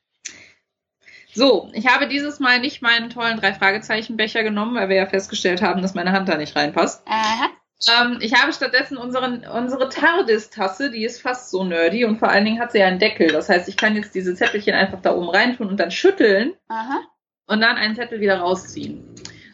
So, 1.35 1.71
ich 1.75 1.87
habe 1.87 2.09
dieses 2.09 2.41
Mal 2.41 2.61
nicht 2.61 2.81
meinen 2.81 3.11
tollen 3.11 3.39
drei 3.39 3.53
Fragezeichen 3.53 4.17
Becher 4.17 4.43
genommen, 4.43 4.75
weil 4.75 4.89
wir 4.89 4.97
ja 4.97 5.07
festgestellt 5.07 5.61
haben, 5.61 5.83
dass 5.83 5.95
meine 5.95 6.13
Hand 6.13 6.29
da 6.29 6.37
nicht 6.39 6.57
reinpasst. 6.57 7.03
Aha. 7.07 7.51
Ähm, 7.89 8.19
ich 8.23 8.33
habe 8.35 8.55
stattdessen 8.55 8.97
unseren, 8.97 9.47
unsere 9.47 9.91
TARDIS-Tasse, 9.91 10.91
die 10.91 11.05
ist 11.05 11.21
fast 11.21 11.51
so 11.51 11.63
nerdy 11.63 12.07
und 12.07 12.19
vor 12.19 12.31
allen 12.31 12.47
Dingen 12.47 12.59
hat 12.59 12.73
sie 12.73 12.79
ja 12.79 12.87
einen 12.87 12.99
Deckel. 12.99 13.29
Das 13.29 13.51
heißt, 13.51 13.69
ich 13.69 13.77
kann 13.77 13.97
jetzt 13.97 14.15
diese 14.15 14.35
Zettelchen 14.35 14.75
einfach 14.75 15.03
da 15.03 15.15
oben 15.15 15.29
reintun 15.29 15.69
und 15.69 15.79
dann 15.79 15.91
schütteln 15.91 16.55
Aha. 16.69 17.03
und 17.47 17.61
dann 17.61 17.77
einen 17.77 17.95
Zettel 17.95 18.21
wieder 18.21 18.39
rausziehen. 18.39 19.05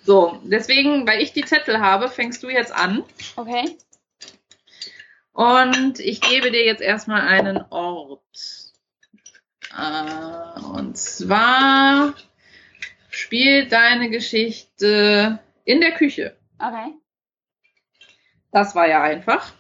So, 0.05 0.41
deswegen, 0.45 1.07
weil 1.07 1.21
ich 1.21 1.33
die 1.33 1.45
Zettel 1.45 1.81
habe, 1.81 2.09
fängst 2.09 2.43
du 2.45 2.49
jetzt 2.49 2.73
an. 2.73 3.03
Okay. 3.35 3.77
Und 5.33 5.99
ich 5.99 6.21
gebe 6.21 6.53
dir 6.53 6.65
jetzt 6.65 6.83
erstmal 6.83 7.23
einen 7.23 7.65
Ort. 7.71 8.21
Äh, 9.77 10.61
und 10.61 10.97
zwar 10.97 12.15
spielt 13.11 13.73
deine 13.73 14.11
Geschichte 14.11 15.39
in 15.65 15.81
der 15.81 15.93
Küche. 15.93 16.37
Okay. 16.59 16.95
Das 18.51 18.75
war 18.75 18.87
ja 18.89 19.03
einfach. 19.03 19.53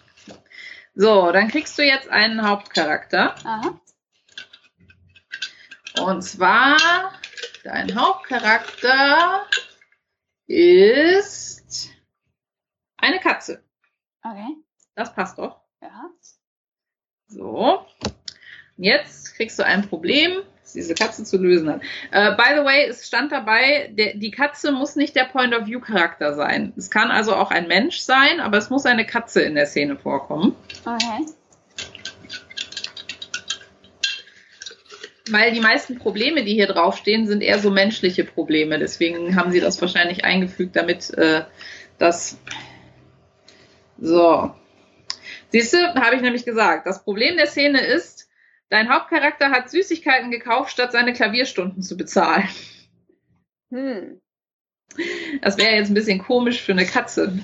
So, 0.94 1.32
dann 1.32 1.48
kriegst 1.48 1.78
du 1.78 1.82
jetzt 1.82 2.08
einen 2.08 2.46
Hauptcharakter. 2.46 3.34
Aha. 3.44 3.80
Und 6.00 6.22
zwar, 6.22 6.78
dein 7.64 7.94
Hauptcharakter 7.98 9.46
ist 10.46 11.90
eine 12.98 13.20
Katze. 13.20 13.64
Okay. 14.22 14.56
Das 14.94 15.14
passt 15.14 15.38
doch. 15.38 15.62
Ja. 15.80 16.10
So. 17.26 17.86
Jetzt 18.76 19.34
kriegst 19.36 19.58
du 19.58 19.64
ein 19.64 19.88
Problem, 19.88 20.42
das 20.62 20.72
diese 20.72 20.94
Katze 20.94 21.24
zu 21.24 21.36
lösen 21.36 21.68
hat. 21.68 21.80
Uh, 22.12 22.36
by 22.36 22.56
the 22.56 22.64
way, 22.64 22.86
es 22.88 23.06
stand 23.06 23.32
dabei, 23.32 23.90
der, 23.92 24.14
die 24.14 24.30
Katze 24.30 24.72
muss 24.72 24.96
nicht 24.96 25.14
der 25.14 25.24
Point-of-View-Charakter 25.24 26.34
sein. 26.34 26.72
Es 26.76 26.90
kann 26.90 27.10
also 27.10 27.34
auch 27.34 27.50
ein 27.50 27.68
Mensch 27.68 27.98
sein, 27.98 28.40
aber 28.40 28.58
es 28.58 28.70
muss 28.70 28.86
eine 28.86 29.06
Katze 29.06 29.42
in 29.42 29.54
der 29.54 29.66
Szene 29.66 29.96
vorkommen. 29.96 30.56
Okay. 30.84 31.26
Weil 35.30 35.52
die 35.52 35.60
meisten 35.60 35.98
Probleme, 35.98 36.44
die 36.44 36.54
hier 36.54 36.66
draufstehen, 36.66 37.26
sind 37.26 37.42
eher 37.42 37.58
so 37.58 37.70
menschliche 37.70 38.24
Probleme. 38.24 38.78
Deswegen 38.78 39.36
haben 39.36 39.52
sie 39.52 39.60
das 39.60 39.80
wahrscheinlich 39.80 40.24
eingefügt, 40.24 40.74
damit 40.74 41.10
äh, 41.14 41.42
das 41.98 42.38
so. 44.00 44.52
Siehst 45.50 45.74
du, 45.74 45.78
habe 45.94 46.16
ich 46.16 46.22
nämlich 46.22 46.44
gesagt. 46.44 46.86
Das 46.86 47.04
Problem 47.04 47.36
der 47.36 47.46
Szene 47.46 47.80
ist, 47.80 48.21
dein 48.72 48.88
Hauptcharakter 48.88 49.50
hat 49.50 49.70
Süßigkeiten 49.70 50.30
gekauft, 50.30 50.72
statt 50.72 50.92
seine 50.92 51.12
Klavierstunden 51.12 51.82
zu 51.82 51.96
bezahlen. 51.96 52.48
Hm. 53.70 54.20
Das 55.42 55.58
wäre 55.58 55.76
jetzt 55.76 55.90
ein 55.90 55.94
bisschen 55.94 56.22
komisch 56.22 56.62
für 56.62 56.72
eine 56.72 56.86
Katze. 56.86 57.38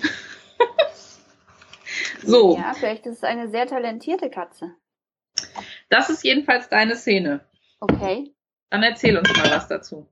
so. 2.22 2.56
Ja, 2.56 2.72
vielleicht 2.72 3.04
ist 3.06 3.18
es 3.18 3.24
eine 3.24 3.50
sehr 3.50 3.66
talentierte 3.66 4.30
Katze. 4.30 4.74
Das 5.90 6.08
ist 6.08 6.24
jedenfalls 6.24 6.68
deine 6.70 6.96
Szene. 6.96 7.46
Okay. 7.80 8.34
Dann 8.70 8.82
erzähl 8.82 9.16
uns 9.16 9.30
mal 9.36 9.50
was 9.50 9.68
dazu. 9.68 10.08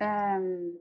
Ähm, 0.00 0.78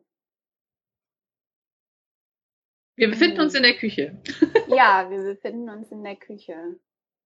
wir 2.96 3.10
befinden 3.10 3.42
uns 3.42 3.56
in 3.56 3.64
der 3.64 3.76
Küche. 3.76 4.22
ja, 4.68 5.10
wir 5.10 5.24
befinden 5.24 5.70
uns 5.70 5.92
in 5.92 6.04
der 6.04 6.16
Küche. 6.16 6.80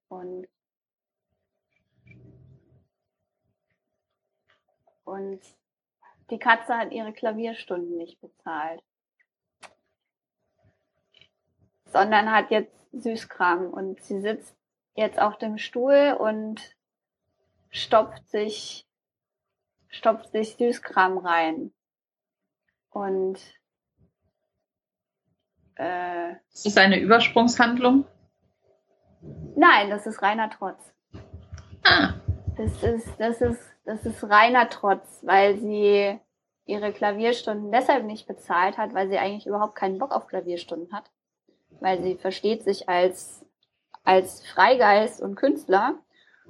Und, 0.09 0.47
und 5.07 5.39
die 6.29 6.39
Katze 6.39 6.77
hat 6.77 6.91
ihre 6.91 7.13
Klavierstunden 7.13 7.97
nicht 7.97 8.19
bezahlt. 8.19 8.83
Sondern 11.85 12.31
hat 12.31 12.51
jetzt 12.51 12.75
Süßkram 12.91 13.69
und 13.69 14.03
sie 14.03 14.19
sitzt 14.19 14.55
jetzt 14.95 15.19
auf 15.19 15.37
dem 15.37 15.57
Stuhl 15.57 16.17
und 16.19 16.75
stopft 17.69 18.27
sich, 18.29 18.85
stopft 19.87 20.31
sich 20.31 20.55
Süßkram 20.57 21.17
rein. 21.17 21.71
Und 22.89 23.39
äh, 25.75 26.33
ist 26.51 26.65
das 26.65 26.77
eine 26.77 26.99
Übersprungshandlung? 26.99 28.05
Nein, 29.55 29.89
das 29.89 30.05
ist 30.05 30.21
reiner 30.21 30.49
Trotz. 30.49 30.93
Ah. 31.83 32.15
Das 32.57 32.81
ist, 32.81 33.19
das 33.19 33.39
ist, 33.39 33.76
das 33.87 34.05
ist 34.05 34.29
reiner 34.29 34.69
Trotz, 34.69 35.21
weil 35.23 35.57
sie 35.57 36.19
ihre 36.65 36.91
Klavierstunden 36.91 37.71
deshalb 37.71 38.03
nicht 38.03 38.27
bezahlt 38.27 38.77
hat, 38.77 38.93
weil 38.93 39.07
sie 39.07 39.17
eigentlich 39.17 39.47
überhaupt 39.47 39.75
keinen 39.75 39.97
Bock 39.97 40.11
auf 40.11 40.27
Klavierstunden 40.27 40.91
hat. 40.91 41.05
Weil 41.79 42.03
sie 42.03 42.15
versteht 42.15 42.63
sich 42.63 42.89
als, 42.89 43.45
als 44.03 44.45
Freigeist 44.45 45.21
und 45.21 45.35
Künstler 45.35 45.95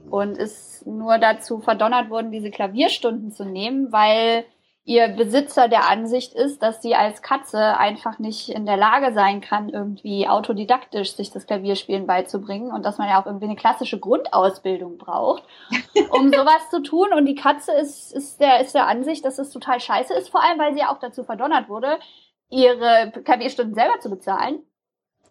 und 0.09 0.35
ist 0.37 0.87
nur 0.87 1.19
dazu 1.19 1.59
verdonnert 1.59 2.09
worden, 2.09 2.31
diese 2.31 2.49
Klavierstunden 2.49 3.31
zu 3.31 3.45
nehmen, 3.45 3.91
weil 3.91 4.43
ihr 4.87 5.09
Besitzer 5.09 5.67
der 5.67 5.89
Ansicht 5.89 6.33
ist, 6.33 6.63
dass 6.63 6.81
sie 6.81 6.95
als 6.95 7.21
Katze 7.21 7.77
einfach 7.77 8.19
nicht 8.19 8.47
in 8.47 8.65
der 8.65 8.77
Lage 8.77 9.13
sein 9.13 9.41
kann, 9.41 9.67
irgendwie 9.67 10.29
autodidaktisch 10.29 11.13
sich 11.13 11.29
das 11.29 11.45
Klavierspielen 11.45 12.07
beizubringen 12.07 12.71
und 12.71 12.85
dass 12.85 12.97
man 12.97 13.09
ja 13.09 13.21
auch 13.21 13.25
irgendwie 13.25 13.47
eine 13.47 13.57
klassische 13.57 13.99
Grundausbildung 13.99 14.97
braucht, 14.97 15.43
um 16.11 16.31
sowas 16.31 16.69
zu 16.71 16.81
tun. 16.81 17.11
Und 17.13 17.25
die 17.25 17.35
Katze 17.35 17.73
ist, 17.73 18.13
ist, 18.13 18.39
der, 18.39 18.61
ist 18.61 18.75
der 18.75 18.87
Ansicht, 18.87 19.25
dass 19.25 19.39
es 19.39 19.49
total 19.49 19.81
scheiße 19.81 20.13
ist, 20.13 20.29
vor 20.29 20.41
allem 20.41 20.57
weil 20.57 20.73
sie 20.73 20.85
auch 20.85 20.99
dazu 20.99 21.25
verdonnert 21.25 21.67
wurde, 21.67 21.99
ihre 22.49 23.11
Klavierstunden 23.25 23.75
selber 23.75 23.99
zu 23.99 24.09
bezahlen. 24.09 24.61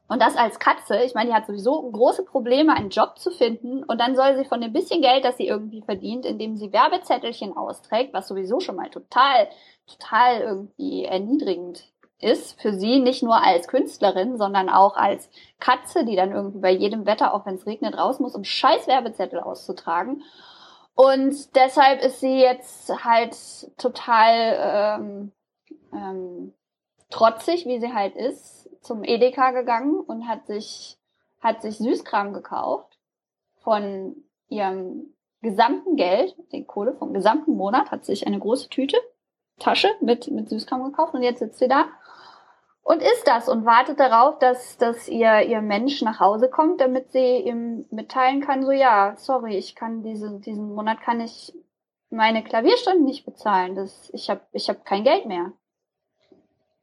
Und 0.08 0.22
das 0.22 0.36
als 0.36 0.58
Katze, 0.58 1.02
ich 1.02 1.14
meine, 1.14 1.30
die 1.30 1.34
hat 1.34 1.46
sowieso 1.46 1.90
große 1.90 2.24
Probleme, 2.24 2.74
einen 2.74 2.90
Job 2.90 3.18
zu 3.18 3.30
finden. 3.30 3.82
Und 3.82 4.00
dann 4.00 4.14
soll 4.14 4.36
sie 4.36 4.44
von 4.44 4.60
dem 4.60 4.72
bisschen 4.72 5.02
Geld, 5.02 5.24
das 5.24 5.36
sie 5.36 5.48
irgendwie 5.48 5.82
verdient, 5.82 6.24
indem 6.24 6.56
sie 6.56 6.72
Werbezettelchen 6.72 7.56
austrägt, 7.56 8.14
was 8.14 8.28
sowieso 8.28 8.60
schon 8.60 8.76
mal 8.76 8.88
total, 8.88 9.48
total 9.86 10.40
irgendwie 10.40 11.04
erniedrigend 11.04 11.92
ist 12.18 12.60
für 12.60 12.72
sie, 12.72 13.00
nicht 13.00 13.22
nur 13.22 13.42
als 13.42 13.68
Künstlerin, 13.68 14.38
sondern 14.38 14.68
auch 14.68 14.96
als 14.96 15.28
Katze, 15.58 16.04
die 16.04 16.16
dann 16.16 16.32
irgendwie 16.32 16.60
bei 16.60 16.70
jedem 16.70 17.04
Wetter, 17.04 17.34
auch 17.34 17.44
wenn 17.44 17.56
es 17.56 17.66
regnet, 17.66 17.98
raus 17.98 18.20
muss, 18.20 18.34
um 18.34 18.44
scheiß 18.44 18.86
Werbezettel 18.86 19.40
auszutragen. 19.40 20.22
Und 20.94 21.54
deshalb 21.56 22.02
ist 22.02 22.20
sie 22.20 22.40
jetzt 22.40 23.04
halt 23.04 23.36
total 23.76 24.98
ähm, 25.00 25.32
ähm, 25.92 26.54
trotzig, 27.10 27.66
wie 27.66 27.78
sie 27.80 27.92
halt 27.92 28.16
ist, 28.16 28.55
zum 28.86 29.04
Edeka 29.04 29.50
gegangen 29.50 30.00
und 30.00 30.28
hat 30.28 30.46
sich, 30.46 30.98
hat 31.40 31.62
sich 31.62 31.78
Süßkram 31.78 32.32
gekauft 32.32 32.98
von 33.62 34.16
ihrem 34.48 35.14
gesamten 35.42 35.96
Geld, 35.96 36.36
den 36.52 36.66
Kohle 36.66 36.94
vom 36.94 37.12
gesamten 37.12 37.56
Monat, 37.56 37.90
hat 37.90 38.04
sich 38.04 38.26
eine 38.26 38.38
große 38.38 38.68
Tüte, 38.68 38.96
Tasche 39.58 39.88
mit, 40.00 40.30
mit 40.30 40.48
Süßkram 40.48 40.84
gekauft 40.84 41.14
und 41.14 41.22
jetzt 41.22 41.38
sitzt 41.38 41.58
sie 41.58 41.68
da 41.68 41.86
und 42.86 43.02
isst 43.02 43.26
das 43.26 43.48
und 43.48 43.64
wartet 43.64 43.98
darauf, 43.98 44.38
dass, 44.38 44.78
dass 44.78 45.08
ihr, 45.08 45.42
ihr 45.42 45.60
Mensch 45.60 46.02
nach 46.02 46.20
Hause 46.20 46.48
kommt, 46.48 46.80
damit 46.80 47.10
sie 47.10 47.38
ihm 47.38 47.84
mitteilen 47.90 48.40
kann, 48.40 48.64
so 48.64 48.70
ja, 48.70 49.14
sorry, 49.16 49.56
ich 49.56 49.74
kann 49.74 50.04
diese, 50.04 50.38
diesen 50.38 50.72
Monat 50.72 51.00
kann 51.00 51.20
ich 51.20 51.52
meine 52.10 52.44
Klavierstunden 52.44 53.04
nicht 53.04 53.24
bezahlen. 53.24 53.74
Das, 53.74 54.10
ich 54.12 54.30
habe 54.30 54.42
ich 54.52 54.68
hab 54.68 54.84
kein 54.84 55.02
Geld 55.02 55.26
mehr. 55.26 55.52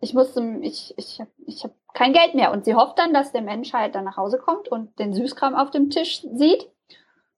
Ich 0.03 0.13
musste, 0.13 0.59
ich, 0.61 0.93
ich 0.97 1.19
habe 1.19 1.31
ich 1.45 1.63
hab 1.63 1.71
kein 1.93 2.11
Geld 2.13 2.35
mehr. 2.35 2.51
Und 2.51 2.65
sie 2.65 2.75
hofft 2.75 2.99
dann, 2.99 3.13
dass 3.13 3.31
der 3.31 3.41
Mensch 3.41 3.71
halt 3.71 3.95
dann 3.95 4.03
nach 4.03 4.17
Hause 4.17 4.37
kommt 4.37 4.67
und 4.67 4.99
den 4.99 5.13
Süßkram 5.13 5.55
auf 5.55 5.71
dem 5.71 5.89
Tisch 5.89 6.21
sieht 6.33 6.69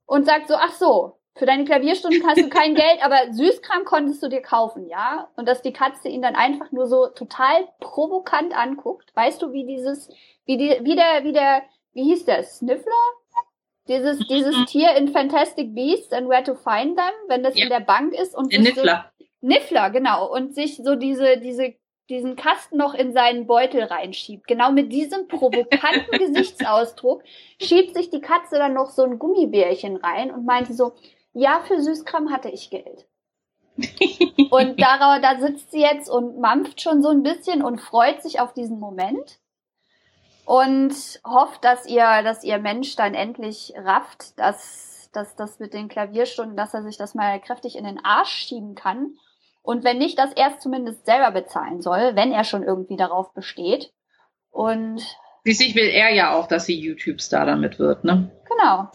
und 0.06 0.26
sagt 0.26 0.48
so, 0.48 0.56
ach 0.56 0.74
so, 0.74 1.20
für 1.36 1.46
deine 1.46 1.66
Klavierstunden 1.66 2.26
hast 2.26 2.42
du 2.42 2.50
kein 2.50 2.76
Geld, 2.76 3.04
aber 3.04 3.32
Süßkram 3.32 3.86
konntest 3.86 4.24
du 4.24 4.30
dir 4.30 4.42
kaufen, 4.42 4.88
ja? 4.88 5.30
Und 5.36 5.48
dass 5.48 5.62
die 5.62 5.74
Katze 5.74 6.08
ihn 6.08 6.22
dann 6.22 6.36
einfach 6.36 6.72
nur 6.72 6.88
so 6.88 7.08
total 7.08 7.68
provokant 7.80 8.58
anguckt. 8.58 9.16
Weißt 9.16 9.42
du, 9.42 9.52
wie 9.52 9.66
dieses, 9.66 10.10
wie 10.46 10.58
die, 10.58 10.80
wie 10.82 10.96
der, 10.96 11.24
wie 11.24 11.34
der, 11.34 11.64
wie 11.94 12.04
hieß 12.04 12.26
der, 12.26 12.44
Sniffler? 12.44 12.92
Dieses, 13.88 14.26
dieses 14.28 14.58
mhm. 14.58 14.66
Tier 14.66 14.96
in 14.96 15.10
Fantastic 15.10 15.76
Beasts 15.76 16.12
and 16.12 16.28
Where 16.28 16.44
to 16.44 16.56
Find 16.56 16.98
Them, 16.98 17.14
wenn 17.28 17.44
das 17.44 17.56
ja. 17.56 17.66
in 17.66 17.70
der 17.70 17.82
Bank 17.82 18.14
ist 18.14 18.36
und 18.36 18.52
der 18.52 18.62
Niffler. 18.62 19.12
So, 19.20 19.26
Niffler, 19.42 19.90
genau. 19.92 20.32
Und 20.34 20.56
sich 20.56 20.78
so 20.78 20.96
diese, 20.96 21.38
diese 21.38 21.76
diesen 22.10 22.36
Kasten 22.36 22.78
noch 22.78 22.94
in 22.94 23.14
seinen 23.14 23.48
Beutel 23.48 23.84
reinschiebt. 23.84 24.48
Genau 24.48 24.72
mit 24.72 24.92
diesem 24.92 25.28
provokanten 25.28 26.12
Gesichtsausdruck 26.20 27.24
schiebt 27.60 27.96
sich 27.96 28.10
die 28.10 28.22
Katze 28.22 28.58
dann 28.58 28.74
noch 28.74 28.92
so 28.92 29.04
ein 29.04 29.18
Gummibärchen 29.20 29.98
rein 29.98 30.32
und 30.32 30.46
meinte 30.46 30.74
so, 30.74 30.94
ja, 31.34 31.62
für 31.68 31.82
Süßkram 31.82 32.32
hatte 32.32 32.50
ich 32.50 32.70
Geld. 32.70 33.08
und 34.52 34.80
da, 34.82 35.20
da 35.20 35.40
sitzt 35.40 35.72
sie 35.72 35.82
jetzt 35.82 36.10
und 36.10 36.40
mampft 36.40 36.82
schon 36.82 37.02
so 37.02 37.10
ein 37.10 37.24
bisschen 37.24 37.64
und 37.64 37.82
freut 37.82 38.22
sich 38.22 38.40
auf 38.40 38.54
diesen 38.54 38.80
Moment 38.80 39.40
und 40.46 40.94
hofft, 41.26 41.64
dass 41.64 41.88
ihr, 41.88 42.22
dass 42.24 42.44
ihr 42.44 42.60
Mensch 42.60 42.96
dann 42.96 43.16
endlich 43.16 43.74
rafft, 43.78 44.40
dass, 44.40 45.10
dass 45.12 45.36
das 45.36 45.60
mit 45.60 45.74
den 45.74 45.90
Klavierstunden, 45.90 46.56
dass 46.56 46.74
er 46.74 46.84
sich 46.84 46.98
das 46.98 47.16
mal 47.16 47.40
kräftig 47.42 47.76
in 47.76 47.84
den 47.84 48.04
Arsch 48.06 48.32
schieben 48.32 48.76
kann 48.76 49.18
und 49.66 49.84
wenn 49.84 49.98
nicht, 49.98 50.20
dass 50.20 50.32
er 50.34 50.52
es 50.52 50.60
zumindest 50.60 51.06
selber 51.06 51.32
bezahlen 51.32 51.82
soll, 51.82 52.16
wenn 52.16 52.32
er 52.32 52.44
schon 52.44 52.64
irgendwie 52.64 52.98
darauf 52.98 53.34
besteht. 53.34 53.92
Und 54.52 55.02
schließlich 55.42 55.76
will 55.76 55.90
er 55.90 56.14
ja 56.14 56.34
auch, 56.34 56.48
dass 56.48 56.68
sie 56.68 56.80
YouTube-Star 56.80 57.48
damit 57.48 57.80
wird, 57.80 58.04
ne? 58.04 58.30
Genau. 58.48 58.90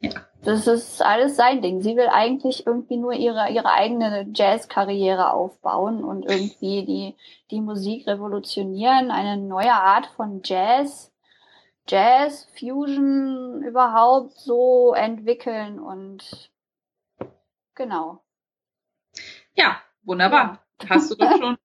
Ja. 0.00 0.10
Das 0.42 0.66
ist 0.66 1.02
alles 1.02 1.36
sein 1.36 1.60
Ding. 1.60 1.82
Sie 1.82 1.96
will 1.96 2.08
eigentlich 2.08 2.66
irgendwie 2.66 2.96
nur 2.96 3.12
ihre, 3.12 3.50
ihre 3.50 3.70
eigene 3.70 4.26
Jazz-Karriere 4.34 5.32
aufbauen 5.32 6.04
und 6.04 6.24
irgendwie 6.24 6.84
die, 6.84 7.16
die 7.50 7.60
Musik 7.60 8.06
revolutionieren, 8.06 9.10
eine 9.10 9.36
neue 9.36 9.72
Art 9.72 10.06
von 10.16 10.40
Jazz, 10.42 11.12
Jazz, 11.86 12.48
Fusion 12.58 13.62
überhaupt 13.62 14.32
so 14.32 14.94
entwickeln 14.94 15.78
und 15.78 16.50
genau. 17.74 18.22
Ja, 19.54 19.80
Wunderbar. 20.04 20.64
Ja. 20.82 20.88
Hast 20.90 21.10
du 21.10 21.14
doch 21.14 21.38
schon, 21.38 21.56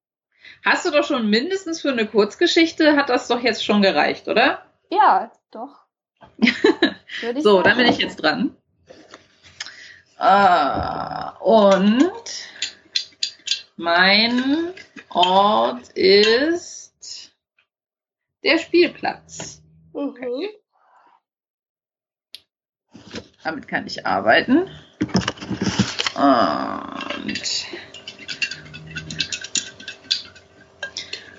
hast 0.64 0.86
du 0.86 0.92
doch 0.92 1.04
schon 1.04 1.30
mindestens 1.30 1.82
für 1.82 1.92
eine 1.92 2.06
Kurzgeschichte 2.06 2.96
hat 2.96 3.10
das 3.10 3.28
doch 3.28 3.42
jetzt 3.42 3.66
schon 3.66 3.82
gereicht, 3.82 4.28
oder? 4.28 4.64
Ja, 4.92 5.32
doch. 5.52 5.82
so, 7.38 7.58
sagen. 7.58 7.64
dann 7.64 7.78
bin 7.78 7.88
ich 7.88 7.98
jetzt 7.98 8.18
dran. 8.18 8.56
Uh, 10.20 11.32
und 11.44 12.22
mein 13.78 14.74
Ort 15.10 15.90
ist 15.90 17.34
der 18.44 18.58
Spielplatz. 18.58 19.62
Mhm. 19.94 20.50
Damit 23.44 23.68
kann 23.68 23.88
ich 23.88 24.06
arbeiten. 24.06 24.70
Und 26.16 27.42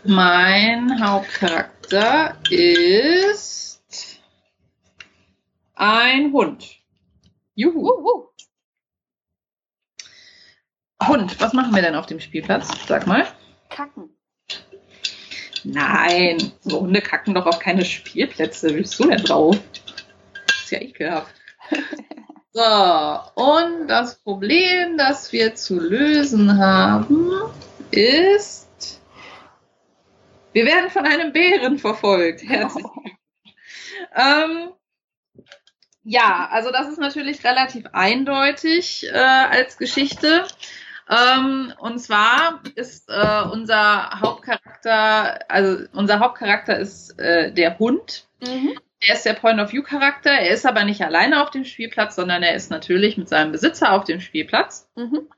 Mein 0.05 1.05
Hauptcharakter 1.05 2.37
ist 2.51 3.83
ein 5.75 6.33
Hund. 6.33 6.67
Juhu. 7.55 7.81
Uhu. 7.81 8.29
Hund, 11.07 11.41
was 11.41 11.53
machen 11.53 11.75
wir 11.75 11.83
denn 11.83 11.95
auf 11.95 12.07
dem 12.07 12.21
Spielplatz? 12.21 12.69
Sag 12.87 13.07
mal. 13.07 13.27
Kacken. 13.69 14.11
Nein, 15.65 16.53
so 16.63 16.81
Hunde 16.81 17.03
kacken 17.03 17.35
doch 17.35 17.47
auf 17.47 17.59
keine 17.59 17.85
Spielplätze. 17.85 18.75
Willst 18.75 18.99
du 18.99 19.09
denn 19.09 19.23
drauf? 19.23 19.59
Ist 20.49 20.71
ja 20.71 20.81
ekelhaft. 20.81 21.35
So, 22.53 22.63
und 22.63 23.87
das 23.87 24.17
Problem, 24.17 24.99
das 24.99 25.33
wir 25.33 25.55
zu 25.55 25.79
lösen 25.79 26.59
haben, 26.59 27.31
ist, 27.93 28.70
wir 30.53 30.67
werden 30.67 30.91
von 30.91 31.07
einem 31.07 31.33
Bären 31.33 31.79
verfolgt. 31.79 32.43
Herzlich. 32.43 32.85
Oh. 34.13 34.19
Ähm, 34.19 34.71
ja, 36.03 36.49
also 36.51 36.71
das 36.73 36.89
ist 36.89 36.99
natürlich 36.99 37.45
relativ 37.45 37.85
eindeutig 37.93 39.07
äh, 39.07 39.17
als 39.17 39.77
Geschichte. 39.77 40.47
Ähm, 41.09 41.73
und 41.79 41.99
zwar 41.99 42.63
ist 42.75 43.09
äh, 43.09 43.43
unser 43.53 44.21
Hauptcharakter, 44.21 45.51
also 45.51 45.85
unser 45.93 46.21
Hauptcharakter 46.21 46.79
ist 46.79 47.19
äh, 47.19 47.53
der 47.53 47.79
Hund. 47.79 48.27
Mhm. 48.41 48.79
Er 49.01 49.15
ist 49.15 49.25
der 49.25 49.35
Point-of-View-Charakter. 49.35 50.31
Er 50.31 50.51
ist 50.51 50.67
aber 50.67 50.85
nicht 50.85 51.03
alleine 51.03 51.43
auf 51.43 51.51
dem 51.51 51.65
Spielplatz, 51.65 52.17
sondern 52.17 52.43
er 52.43 52.55
ist 52.55 52.71
natürlich 52.71 53.17
mit 53.17 53.29
seinem 53.29 53.53
Besitzer 53.53 53.93
auf 53.93 54.05
dem 54.05 54.21
Spielplatz. 54.21 54.89
Mhm. 54.95 55.29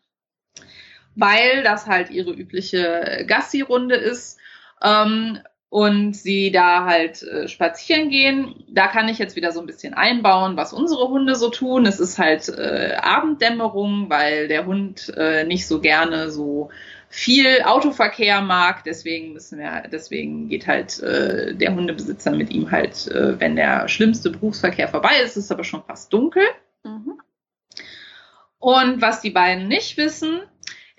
Weil 1.15 1.63
das 1.63 1.87
halt 1.87 2.11
ihre 2.11 2.33
übliche 2.33 3.25
Gassi-Runde 3.27 3.97
ist 3.97 4.39
ähm, 4.83 5.39
und 5.73 6.15
sie 6.15 6.51
da 6.51 6.85
halt 6.85 7.23
äh, 7.23 7.49
spazieren 7.49 8.11
gehen. 8.11 8.63
Da 8.69 8.89
kann 8.89 9.09
ich 9.09 9.19
jetzt 9.19 9.37
wieder 9.37 9.53
so 9.53 9.61
ein 9.61 9.67
bisschen 9.67 9.95
einbauen, 9.95 10.57
was 10.59 10.75
unsere 10.75 11.09
Hunde 11.09 11.35
so 11.35 11.49
tun. 11.49 11.87
Es 11.87 11.99
ist 11.99 12.19
halt 12.19 12.51
äh, 12.51 12.97
Abenddämmerung, 13.01 14.11
weil 14.11 14.49
der 14.49 14.67
Hund 14.67 15.11
äh, 15.17 15.45
nicht 15.45 15.67
so 15.67 15.81
gerne 15.81 16.31
so 16.31 16.69
viel 17.09 17.63
Autoverkehr 17.65 18.43
mag. 18.43 18.85
Deswegen 18.85 19.33
müssen 19.33 19.59
wir, 19.59 19.85
deswegen 19.91 20.51
geht 20.51 20.67
halt 20.67 21.01
äh, 21.01 21.55
der 21.55 21.75
Hundebesitzer 21.75 22.33
mit 22.33 22.51
ihm 22.51 22.71
halt, 22.71 23.07
äh, 23.09 23.41
wenn 23.41 23.57
der 23.57 23.89
schlimmste 23.89 24.29
Berufsverkehr 24.29 24.89
vorbei 24.89 25.21
ist, 25.25 25.39
ist 25.39 25.53
aber 25.53 25.65
schon 25.65 25.85
fast 25.85 26.13
dunkel. 26.13 26.45
Mhm. 26.85 27.19
Und 28.59 29.01
was 29.01 29.23
die 29.23 29.31
beiden 29.31 29.69
nicht 29.69 29.97
wissen, 29.97 30.43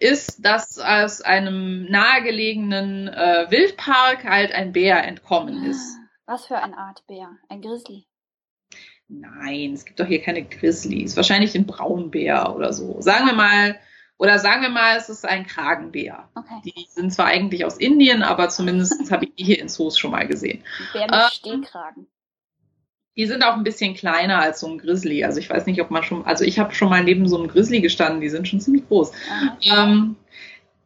ist, 0.04 0.46
dass 0.46 0.78
aus 0.80 1.22
einem 1.22 1.86
nahegelegenen 1.86 3.08
äh, 3.08 3.48
Wildpark 3.50 4.26
halt 4.26 4.52
ein 4.52 4.74
Bär 4.74 5.04
entkommen 5.04 5.64
ist. 5.66 5.98
Was 6.26 6.46
für 6.46 6.58
eine 6.58 6.78
Art 6.78 7.06
Bär? 7.08 7.30
Ein 7.50 7.62
Grizzly? 7.62 8.06
Nein, 9.08 9.74
es 9.74 9.86
gibt 9.86 10.00
doch 10.00 10.06
hier 10.06 10.22
keine 10.22 10.44
Grizzlies. 10.44 11.16
Wahrscheinlich 11.16 11.56
ein 11.56 11.66
Braunbär 11.66 12.56
oder 12.56 12.74
so. 12.74 13.02
Sagen 13.02 13.26
wir 13.28 13.34
mal, 13.34 13.80
oder 14.18 14.40
sagen 14.40 14.62
wir 14.62 14.70
mal, 14.70 14.98
es 14.98 15.10
ist 15.10 15.26
ein 15.26 15.46
Kragenbär. 15.46 16.30
Okay. 16.36 16.62
Die 16.66 16.86
sind 16.90 17.14
zwar 17.14 17.28
eigentlich 17.28 17.66
aus 17.66 17.78
Indien, 17.78 18.24
aber 18.24 18.50
zumindest 18.50 19.12
habe 19.12 19.26
ich 19.26 19.36
die 19.36 19.44
hier 19.44 19.60
in 19.60 19.70
Zoos 19.70 19.98
schon 19.98 20.12
mal 20.12 20.28
gesehen. 20.28 20.64
Bär 20.94 21.02
mit 21.06 21.14
Ähm, 21.14 21.30
Stehkragen. 21.32 22.08
Die 23.16 23.26
sind 23.28 23.44
auch 23.44 23.56
ein 23.56 23.64
bisschen 23.64 23.94
kleiner 23.94 24.40
als 24.40 24.60
so 24.60 24.68
ein 24.68 24.80
Grizzly. 24.80 25.24
Also 25.24 25.40
ich 25.40 25.50
weiß 25.50 25.66
nicht, 25.68 25.80
ob 25.82 25.92
man 25.92 26.04
schon, 26.04 26.26
also 26.26 26.44
ich 26.44 26.58
habe 26.60 26.74
schon 26.74 26.90
mal 26.90 27.04
neben 27.04 27.28
so 27.28 27.38
einem 27.38 27.48
Grizzly 27.48 27.82
gestanden, 27.82 28.22
die 28.22 28.30
sind 28.30 28.48
schon 28.48 28.60
ziemlich 28.60 28.88
groß. 28.88 29.12
Ähm, 29.72 30.16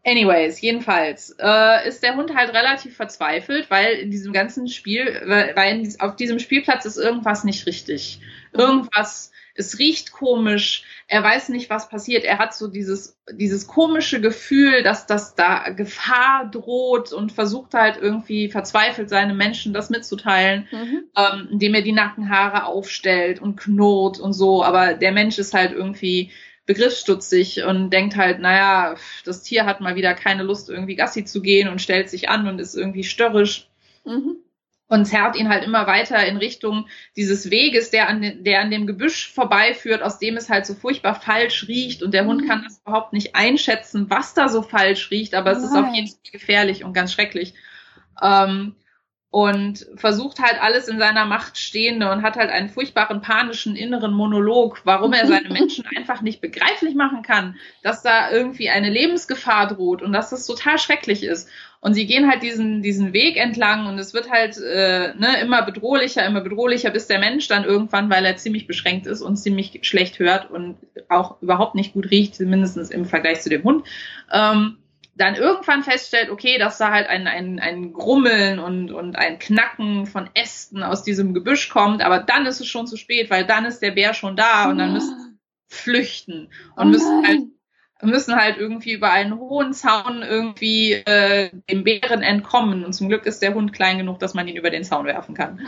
anyways, 0.05 0.59
jedenfalls 0.61 1.35
äh, 1.39 1.87
ist 1.87 2.03
der 2.03 2.15
Hund 2.15 2.35
halt 2.35 2.53
relativ 2.53 2.95
verzweifelt, 2.95 3.69
weil 3.69 3.93
in 3.95 4.11
diesem 4.11 4.33
ganzen 4.33 4.67
Spiel, 4.67 5.21
weil, 5.25 5.55
weil 5.55 5.87
auf 5.99 6.15
diesem 6.15 6.39
Spielplatz 6.39 6.85
ist 6.85 6.97
irgendwas 6.97 7.43
nicht 7.43 7.65
richtig. 7.65 8.19
Irgendwas, 8.53 9.31
es 9.57 9.79
riecht 9.79 10.11
komisch, 10.11 10.83
er 11.07 11.23
weiß 11.23 11.49
nicht, 11.49 11.69
was 11.69 11.89
passiert. 11.89 12.23
Er 12.23 12.37
hat 12.37 12.53
so 12.53 12.67
dieses, 12.67 13.17
dieses 13.31 13.67
komische 13.67 14.21
Gefühl, 14.21 14.83
dass, 14.83 15.07
dass 15.07 15.35
da 15.35 15.69
Gefahr 15.69 16.49
droht 16.51 17.11
und 17.11 17.31
versucht 17.31 17.73
halt 17.73 17.97
irgendwie 17.97 18.49
verzweifelt 18.49 19.09
seine 19.09 19.33
Menschen 19.33 19.73
das 19.73 19.89
mitzuteilen 19.89 20.67
Mhm. 20.71 21.03
ähm, 21.15 21.47
indem 21.51 21.73
er 21.73 21.81
die 21.81 21.91
Nackenhaare 21.91 22.65
aufstellt 22.65 23.41
und 23.41 23.57
knurrt 23.57 24.19
und 24.19 24.33
so. 24.33 24.63
Aber 24.63 24.93
der 24.93 25.11
Mensch 25.11 25.37
ist 25.39 25.53
halt 25.53 25.71
irgendwie 25.71 26.31
begriffsstutzig 26.65 27.63
und 27.63 27.89
denkt 27.91 28.15
halt, 28.17 28.39
naja, 28.39 28.95
das 29.25 29.41
Tier 29.43 29.65
hat 29.65 29.81
mal 29.81 29.95
wieder 29.95 30.13
keine 30.13 30.43
Lust, 30.43 30.69
irgendwie 30.69 30.95
Gassi 30.95 31.25
zu 31.25 31.41
gehen 31.41 31.69
und 31.69 31.81
stellt 31.81 32.09
sich 32.09 32.29
an 32.29 32.47
und 32.47 32.59
ist 32.59 32.75
irgendwie 32.75 33.03
störrisch 33.03 33.69
Mhm. 34.05 34.37
Und 34.87 35.05
zerrt 35.05 35.35
ihn 35.35 35.49
halt 35.49 35.63
immer 35.65 35.85
weiter 35.85 36.25
in 36.25 36.37
Richtung 36.37 36.87
dieses 37.15 37.51
Weges, 37.51 37.89
der 37.91 38.07
an, 38.07 38.21
den, 38.21 38.43
der 38.43 38.61
an 38.61 38.71
dem 38.71 38.87
Gebüsch 38.87 39.31
vorbeiführt, 39.33 40.01
aus 40.01 40.19
dem 40.19 40.37
es 40.37 40.49
halt 40.49 40.65
so 40.65 40.73
furchtbar 40.73 41.15
falsch 41.15 41.67
riecht 41.67 42.03
und 42.03 42.13
der 42.13 42.25
Hund 42.25 42.41
Mhm. 42.41 42.47
kann 42.47 42.63
das 42.63 42.79
überhaupt 42.85 43.13
nicht 43.13 43.35
einschätzen, 43.35 44.09
was 44.09 44.33
da 44.33 44.47
so 44.47 44.61
falsch 44.61 45.11
riecht, 45.11 45.33
aber 45.35 45.51
es 45.51 45.63
ist 45.63 45.75
auf 45.75 45.93
jeden 45.93 46.07
Fall 46.07 46.17
gefährlich 46.31 46.83
und 46.83 46.93
ganz 46.93 47.11
schrecklich. 47.13 47.53
Ähm, 48.21 48.75
und 49.37 49.85
versucht 49.93 50.39
halt 50.39 50.59
alles 50.63 50.87
in 50.87 50.97
seiner 50.97 51.25
Macht 51.25 51.59
Stehende 51.59 52.09
und 52.11 52.23
hat 52.23 52.37
halt 52.37 52.49
einen 52.49 52.69
furchtbaren 52.69 53.21
panischen 53.21 53.75
inneren 53.75 54.11
Monolog, 54.11 54.81
warum 54.83 55.13
er 55.13 55.27
seine 55.27 55.49
Menschen 55.49 55.85
einfach 55.95 56.23
nicht 56.23 56.41
begreiflich 56.41 56.95
machen 56.95 57.21
kann, 57.21 57.55
dass 57.83 58.01
da 58.01 58.31
irgendwie 58.31 58.69
eine 58.69 58.89
Lebensgefahr 58.89 59.67
droht 59.67 60.01
und 60.01 60.11
dass 60.11 60.31
das 60.31 60.47
total 60.47 60.79
schrecklich 60.79 61.21
ist. 61.21 61.51
Und 61.81 61.93
sie 61.93 62.07
gehen 62.07 62.27
halt 62.27 62.41
diesen, 62.41 62.81
diesen 62.81 63.13
Weg 63.13 63.37
entlang 63.37 63.85
und 63.85 63.99
es 63.99 64.15
wird 64.15 64.31
halt 64.31 64.57
äh, 64.57 65.13
ne, 65.13 65.39
immer 65.39 65.61
bedrohlicher, 65.61 66.25
immer 66.25 66.41
bedrohlicher, 66.41 66.89
bis 66.89 67.05
der 67.05 67.19
Mensch 67.19 67.47
dann 67.47 67.63
irgendwann, 67.63 68.09
weil 68.09 68.25
er 68.25 68.37
ziemlich 68.37 68.65
beschränkt 68.65 69.05
ist 69.05 69.21
und 69.21 69.37
ziemlich 69.37 69.81
schlecht 69.83 70.17
hört 70.17 70.49
und 70.49 70.77
auch 71.09 71.39
überhaupt 71.43 71.75
nicht 71.75 71.93
gut 71.93 72.09
riecht, 72.09 72.39
mindestens 72.39 72.89
im 72.89 73.05
Vergleich 73.05 73.41
zu 73.41 73.49
dem 73.49 73.61
Hund, 73.61 73.85
ähm, 74.33 74.77
dann 75.17 75.35
irgendwann 75.35 75.83
feststellt, 75.83 76.29
okay, 76.29 76.57
dass 76.57 76.77
da 76.77 76.91
halt 76.91 77.07
ein, 77.07 77.27
ein, 77.27 77.59
ein 77.59 77.93
Grummeln 77.93 78.59
und, 78.59 78.91
und 78.91 79.15
ein 79.15 79.39
Knacken 79.39 80.05
von 80.05 80.29
Ästen 80.33 80.83
aus 80.83 81.03
diesem 81.03 81.33
Gebüsch 81.33 81.69
kommt, 81.69 82.01
aber 82.01 82.19
dann 82.19 82.45
ist 82.45 82.61
es 82.61 82.67
schon 82.67 82.87
zu 82.87 82.97
spät, 82.97 83.29
weil 83.29 83.45
dann 83.45 83.65
ist 83.65 83.79
der 83.79 83.91
Bär 83.91 84.13
schon 84.13 84.35
da 84.35 84.69
und 84.69 84.77
dann 84.77 84.93
müssen 84.93 85.19
sie 85.19 85.37
flüchten 85.75 86.49
und 86.75 86.87
Oh 86.87 86.91
müssen 86.91 87.27
halt 87.27 87.41
müssen 88.01 88.35
halt 88.35 88.57
irgendwie 88.57 88.93
über 88.93 89.11
einen 89.11 89.39
hohen 89.39 89.73
Zaun 89.73 90.21
irgendwie 90.21 90.93
äh, 90.93 91.49
dem 91.69 91.83
Bären 91.83 92.21
entkommen. 92.21 92.85
Und 92.85 92.93
zum 92.93 93.09
Glück 93.09 93.25
ist 93.25 93.41
der 93.41 93.55
Hund 93.55 93.73
klein 93.73 93.97
genug, 93.97 94.19
dass 94.19 94.35
man 94.35 94.47
ihn 94.47 94.55
über 94.55 94.69
den 94.69 94.83
Zaun 94.83 95.07
werfen 95.07 95.33
kann. 95.33 95.59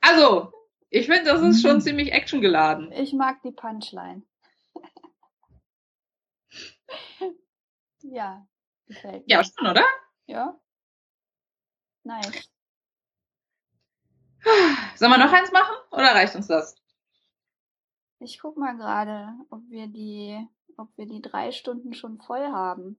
also, 0.00 0.52
ich 0.90 1.06
finde, 1.06 1.26
das 1.26 1.40
ist 1.42 1.62
schon 1.62 1.80
ziemlich 1.80 2.12
actiongeladen. 2.12 2.90
Ich 2.92 3.12
mag 3.12 3.40
die 3.42 3.52
Punchline. 3.52 4.22
Ja, 8.02 8.46
gefällt 8.86 9.26
mir. 9.26 9.34
Ja, 9.34 9.44
schon, 9.44 9.66
oder? 9.66 9.84
Ja. 10.26 10.58
Nice. 12.04 12.50
Sollen 14.96 15.12
wir 15.12 15.18
noch 15.18 15.32
eins 15.32 15.52
machen 15.52 15.74
oder 15.90 16.14
reicht 16.14 16.34
uns 16.34 16.46
das? 16.46 16.76
Ich 18.20 18.40
guck 18.40 18.56
mal 18.56 18.76
gerade, 18.76 19.32
ob 19.50 19.62
wir 19.68 19.86
die, 19.86 20.46
ob 20.76 20.88
wir 20.96 21.06
die 21.06 21.22
drei 21.22 21.52
Stunden 21.52 21.92
schon 21.94 22.18
voll 22.20 22.46
haben. 22.46 22.98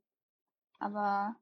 Aber 0.79 1.35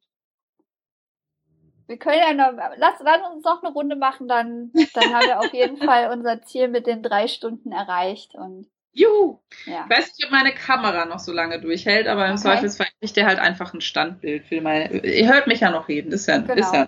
wir 1.88 1.98
können 1.98 2.20
ja 2.20 2.34
noch, 2.34 2.58
lass, 2.78 3.00
lass 3.00 3.32
uns 3.32 3.44
noch 3.44 3.64
eine 3.64 3.72
Runde 3.72 3.96
machen, 3.96 4.28
dann, 4.28 4.72
dann 4.94 5.14
haben 5.14 5.28
wir 5.28 5.40
auf 5.40 5.54
jeden 5.54 5.78
Fall 5.90 6.12
unser 6.12 6.42
Ziel 6.42 6.68
mit 6.68 6.88
den 6.88 7.02
drei 7.02 7.28
Stunden 7.28 7.72
erreicht 7.72 8.36
und 8.36 8.68
Juhu! 8.98 9.40
ja. 9.66 9.86
Ich 9.90 9.96
weiß 9.98 10.06
nicht, 10.18 10.26
ob 10.26 10.32
meine 10.32 10.54
Kamera 10.54 11.06
noch 11.06 11.20
so 11.20 11.32
lange 11.32 11.60
durchhält, 11.62 12.08
aber 12.08 12.26
im 12.26 12.32
Okay. 12.34 12.42
Zweifelsfall 12.42 12.88
kriegt 13.00 13.16
der 13.16 13.26
halt 13.28 13.40
einfach 13.40 13.74
ein 13.74 13.82
Standbild 13.82 14.46
für 14.46 14.60
meine. 14.62 14.90
Ihr 15.06 15.28
hört 15.28 15.48
mich 15.48 15.60
ja 15.60 15.70
noch 15.70 15.88
reden, 15.88 16.12
ist 16.12 16.28
ja, 16.28 16.38
Genau. 16.40 16.54
ist 16.56 16.74
ja. 16.74 16.88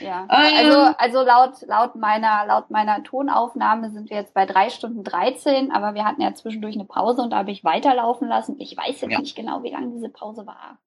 Ja, 0.00 0.22
Ähm. 0.22 0.56
also, 0.56 0.78
also 0.96 1.22
laut, 1.22 1.60
laut 1.66 1.96
meiner, 1.96 2.46
laut 2.46 2.70
meiner 2.70 3.02
Tonaufnahme 3.02 3.90
sind 3.90 4.08
wir 4.08 4.16
jetzt 4.16 4.32
bei 4.32 4.46
drei 4.46 4.70
Stunden 4.70 5.04
13, 5.04 5.70
aber 5.70 5.92
wir 5.94 6.06
hatten 6.06 6.22
ja 6.22 6.32
zwischendurch 6.32 6.74
eine 6.76 6.86
Pause 6.86 7.20
und 7.20 7.30
da 7.30 7.36
habe 7.38 7.50
ich 7.50 7.62
weiterlaufen 7.62 8.26
lassen. 8.26 8.56
Ich 8.58 8.74
weiß 8.74 9.02
jetzt 9.02 9.12
Ja. 9.12 9.18
nicht 9.20 9.36
genau, 9.36 9.62
wie 9.62 9.70
lange 9.72 9.92
diese 9.92 10.08
Pause 10.08 10.46
war. 10.46 10.78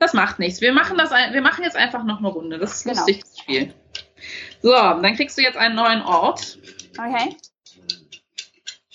Das 0.00 0.14
macht 0.14 0.38
nichts. 0.38 0.62
Wir 0.62 0.72
machen 0.72 0.96
das, 0.96 1.12
ein- 1.12 1.34
wir 1.34 1.42
machen 1.42 1.62
jetzt 1.62 1.76
einfach 1.76 2.04
noch 2.04 2.18
eine 2.20 2.28
Runde. 2.28 2.58
Das 2.58 2.72
ist 2.76 2.84
Genau. 2.84 2.96
lustig, 2.96 3.20
das 3.22 3.38
Spiel. 3.38 3.74
So, 4.62 4.70
dann 4.72 5.14
kriegst 5.14 5.36
du 5.36 5.42
jetzt 5.42 5.58
einen 5.58 5.74
neuen 5.74 6.00
Ort. 6.00 6.56
Okay. 6.98 7.36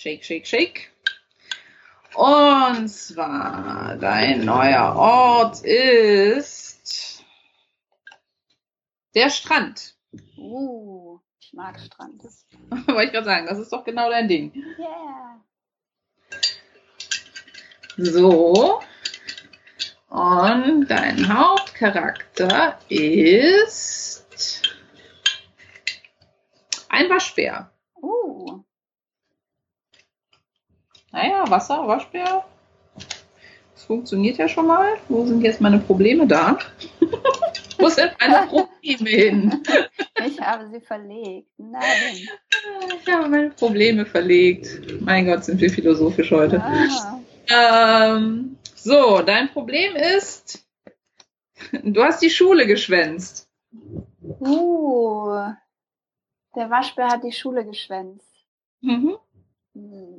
Shake, 0.02 0.24
shake, 0.24 0.46
shake. 0.48 0.90
Und 2.16 2.88
zwar, 2.88 3.96
dein 4.00 4.44
neuer 4.44 4.96
Ort 4.96 5.62
ist 5.62 7.24
der 9.14 9.30
Strand. 9.30 9.94
Uh, 10.36 11.20
ich 11.38 11.52
mag 11.52 11.78
Strand. 11.78 12.20
Wollte 12.70 13.04
ich 13.04 13.12
gerade 13.12 13.26
sagen, 13.26 13.46
das 13.46 13.60
ist 13.60 13.72
doch 13.72 13.84
genau 13.84 14.10
dein 14.10 14.26
Ding. 14.26 14.52
Yeah. 14.76 15.40
So. 17.96 18.82
Und 20.08 20.88
dein 20.88 21.32
Hauptcharakter 21.32 22.76
ist 22.88 24.62
ein 26.88 27.08
Waschbär. 27.08 27.70
Uh, 27.94 28.64
Naja, 31.12 31.44
Wasser, 31.48 31.86
Waschbär. 31.86 32.44
Das 33.74 33.84
funktioniert 33.84 34.38
ja 34.38 34.48
schon 34.48 34.66
mal. 34.66 34.94
Wo 35.08 35.26
sind 35.26 35.42
jetzt 35.42 35.60
meine 35.60 35.78
Probleme 35.78 36.26
da? 36.26 36.58
Wo 37.78 37.88
sind 37.88 38.12
meine 38.20 38.46
Probleme 38.46 39.10
hin? 39.10 39.62
ich 40.24 40.40
habe 40.40 40.70
sie 40.70 40.80
verlegt. 40.80 41.48
Nein. 41.58 42.28
Ich 43.02 43.12
habe 43.12 43.28
meine 43.28 43.50
Probleme 43.50 44.06
verlegt. 44.06 45.00
Mein 45.00 45.26
Gott, 45.26 45.44
sind 45.44 45.60
wir 45.60 45.68
philosophisch 45.70 46.30
heute. 46.30 46.62
Ah. 46.62 47.20
Ähm, 47.48 48.56
so, 48.74 49.20
dein 49.20 49.50
Problem 49.50 49.96
ist, 49.96 50.64
du 51.82 52.02
hast 52.02 52.22
die 52.22 52.30
Schule 52.30 52.66
geschwänzt. 52.66 53.50
Uh, 54.40 55.52
der 56.54 56.70
Waschbär 56.70 57.08
hat 57.08 57.24
die 57.24 57.32
Schule 57.32 57.64
geschwänzt. 57.66 58.46
Mhm. 58.80 59.16
Hm. 59.74 60.11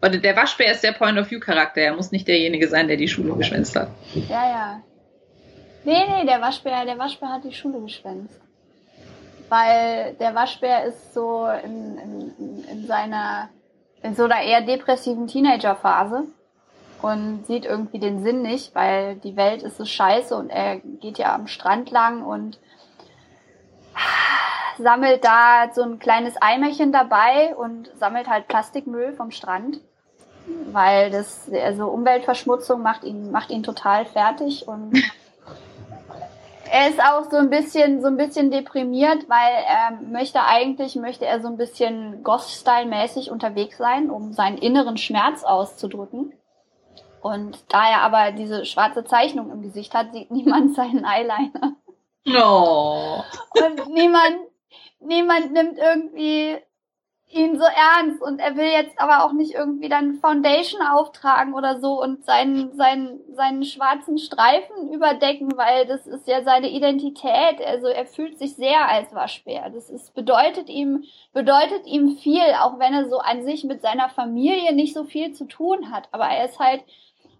Warte, 0.00 0.20
der 0.20 0.36
Waschbär 0.36 0.72
ist 0.72 0.82
der 0.82 0.92
Point-of-View-Charakter. 0.92 1.80
Er 1.80 1.94
muss 1.94 2.12
nicht 2.12 2.28
derjenige 2.28 2.68
sein, 2.68 2.88
der 2.88 2.96
die 2.96 3.08
Schule 3.08 3.34
geschwänzt 3.34 3.76
hat. 3.76 3.88
Ja, 4.28 4.48
ja. 4.48 4.80
Nee, 5.84 6.04
nee, 6.08 6.26
der 6.26 6.40
Waschbär, 6.40 6.84
der 6.84 6.98
Waschbär 6.98 7.30
hat 7.30 7.44
die 7.44 7.52
Schule 7.52 7.80
geschwänzt. 7.80 8.40
Weil 9.48 10.14
der 10.18 10.34
Waschbär 10.34 10.84
ist 10.84 11.14
so 11.14 11.46
in, 11.64 11.98
in, 11.98 12.64
in 12.70 12.86
seiner, 12.86 13.48
in 14.02 14.14
so 14.14 14.24
einer 14.24 14.42
eher 14.42 14.62
depressiven 14.62 15.28
Teenagerphase 15.28 16.24
und 17.02 17.46
sieht 17.46 17.64
irgendwie 17.64 17.98
den 17.98 18.22
Sinn 18.22 18.42
nicht, 18.42 18.74
weil 18.74 19.16
die 19.16 19.36
Welt 19.36 19.62
ist 19.62 19.76
so 19.76 19.84
scheiße 19.84 20.34
und 20.34 20.50
er 20.50 20.80
geht 20.80 21.18
ja 21.18 21.34
am 21.34 21.46
Strand 21.46 21.90
lang 21.90 22.22
und 22.22 22.58
sammelt 24.78 25.24
da 25.24 25.70
so 25.72 25.82
ein 25.82 25.98
kleines 25.98 26.36
Eimerchen 26.40 26.92
dabei 26.92 27.54
und 27.54 27.90
sammelt 27.96 28.28
halt 28.28 28.48
Plastikmüll 28.48 29.12
vom 29.12 29.30
Strand, 29.30 29.80
weil 30.72 31.10
das 31.10 31.50
also 31.52 31.86
Umweltverschmutzung 31.86 32.82
macht 32.82 33.04
ihn 33.04 33.30
macht 33.30 33.50
ihn 33.50 33.62
total 33.62 34.04
fertig 34.04 34.66
und 34.68 34.92
er 36.70 36.88
ist 36.88 37.00
auch 37.00 37.30
so 37.30 37.36
ein 37.36 37.50
bisschen, 37.50 38.00
so 38.00 38.08
ein 38.08 38.16
bisschen 38.16 38.50
deprimiert, 38.50 39.28
weil 39.28 39.64
er 39.66 39.98
möchte 40.02 40.44
eigentlich, 40.44 40.96
möchte 40.96 41.26
er 41.26 41.40
so 41.40 41.48
ein 41.48 41.56
bisschen 41.56 42.22
Goth-Style-mäßig 42.22 43.30
unterwegs 43.30 43.78
sein, 43.78 44.10
um 44.10 44.32
seinen 44.32 44.58
inneren 44.58 44.96
Schmerz 44.96 45.44
auszudrücken. 45.44 46.32
Und 47.20 47.58
da 47.68 47.90
er 47.90 48.02
aber 48.02 48.32
diese 48.32 48.64
schwarze 48.64 49.04
Zeichnung 49.04 49.50
im 49.50 49.62
Gesicht 49.62 49.94
hat, 49.94 50.12
sieht 50.12 50.30
niemand 50.30 50.74
seinen 50.74 51.04
Eyeliner. 51.04 51.76
No. 52.24 53.24
Und 53.54 53.88
niemand, 53.88 54.38
niemand 55.00 55.52
nimmt 55.52 55.78
irgendwie 55.78 56.56
ihn 57.28 57.58
so 57.58 57.64
ernst 57.64 58.22
und 58.22 58.38
er 58.38 58.56
will 58.56 58.66
jetzt 58.66 59.00
aber 59.00 59.24
auch 59.24 59.32
nicht 59.32 59.54
irgendwie 59.54 59.88
dann 59.88 60.14
Foundation 60.14 60.80
auftragen 60.80 61.54
oder 61.54 61.80
so 61.80 62.00
und 62.00 62.24
seinen, 62.24 62.76
seinen, 62.76 63.20
seinen 63.34 63.64
schwarzen 63.64 64.18
Streifen 64.18 64.92
überdecken, 64.92 65.56
weil 65.56 65.86
das 65.86 66.06
ist 66.06 66.28
ja 66.28 66.44
seine 66.44 66.70
Identität. 66.70 67.60
Also 67.66 67.88
er 67.88 68.06
fühlt 68.06 68.38
sich 68.38 68.54
sehr 68.54 68.88
als 68.88 69.12
Waschbär. 69.12 69.70
Das 69.70 69.90
ist, 69.90 70.14
bedeutet 70.14 70.68
ihm, 70.68 71.04
bedeutet 71.32 71.86
ihm 71.86 72.16
viel, 72.16 72.54
auch 72.60 72.78
wenn 72.78 72.94
er 72.94 73.08
so 73.08 73.18
an 73.18 73.42
sich 73.42 73.64
mit 73.64 73.82
seiner 73.82 74.08
Familie 74.08 74.72
nicht 74.72 74.94
so 74.94 75.02
viel 75.04 75.32
zu 75.32 75.46
tun 75.46 75.90
hat. 75.90 76.08
Aber 76.12 76.26
er 76.26 76.44
ist 76.44 76.60
halt 76.60 76.84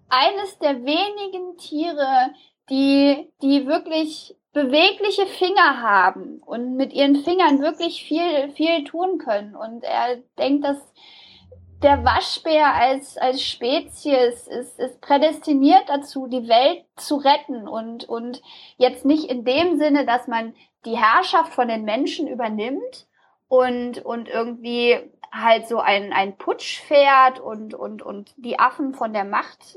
eines 0.09 0.59
der 0.59 0.85
wenigen 0.85 1.57
Tiere, 1.59 2.35
die, 2.71 3.31
die 3.41 3.67
wirklich 3.67 4.37
bewegliche 4.57 5.27
Finger 5.27 5.83
haben 5.83 6.39
und 6.39 6.77
mit 6.77 6.95
ihren 6.95 7.17
Fingern 7.17 7.61
wirklich 7.61 8.03
viel, 8.03 8.51
viel 8.53 8.85
tun 8.85 9.19
können. 9.19 9.55
Und 9.55 9.85
er 9.85 10.17
denkt, 10.39 10.65
dass 10.65 10.79
der 11.83 12.03
Waschbär 12.07 12.73
als, 12.73 13.19
als 13.19 13.43
Spezies 13.43 14.49
ist, 14.49 14.79
ist 14.81 15.03
prädestiniert 15.03 15.87
dazu, 15.89 16.27
die 16.27 16.49
Welt 16.49 16.87
zu 16.97 17.17
retten 17.17 17.69
und, 17.69 18.09
und 18.09 18.41
jetzt 18.79 19.05
nicht 19.05 19.29
in 19.31 19.45
dem 19.45 19.77
Sinne, 19.77 20.07
dass 20.07 20.27
man 20.27 20.55
die 20.87 20.97
Herrschaft 20.97 21.53
von 21.53 21.69
den 21.69 21.85
Menschen 21.85 22.27
übernimmt 22.27 23.07
und, 23.49 24.03
und 24.07 24.27
irgendwie 24.27 24.97
halt 25.31 25.69
so 25.69 25.81
ein, 25.81 26.15
ein 26.15 26.39
Putsch 26.39 26.81
fährt 26.81 27.41
und, 27.41 27.75
und, 27.75 28.01
und 28.01 28.33
die 28.39 28.59
Affen 28.59 28.95
von 28.95 29.13
der 29.13 29.25
Macht 29.25 29.77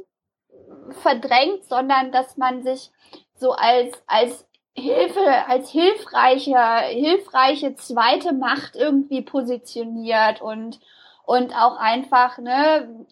verdrängt, 1.01 1.65
sondern 1.65 2.13
dass 2.13 2.37
man 2.37 2.63
sich 2.63 2.91
so 3.35 3.51
als, 3.51 4.01
als 4.07 4.48
Hilfe, 4.75 5.47
als 5.47 5.69
hilfreiche, 5.69 6.57
hilfreiche 6.89 7.75
zweite 7.75 8.33
Macht 8.33 8.75
irgendwie 8.75 9.21
positioniert 9.21 10.41
und, 10.41 10.79
und 11.25 11.53
auch 11.53 11.77
einfach, 11.77 12.37
ne, 12.37 13.05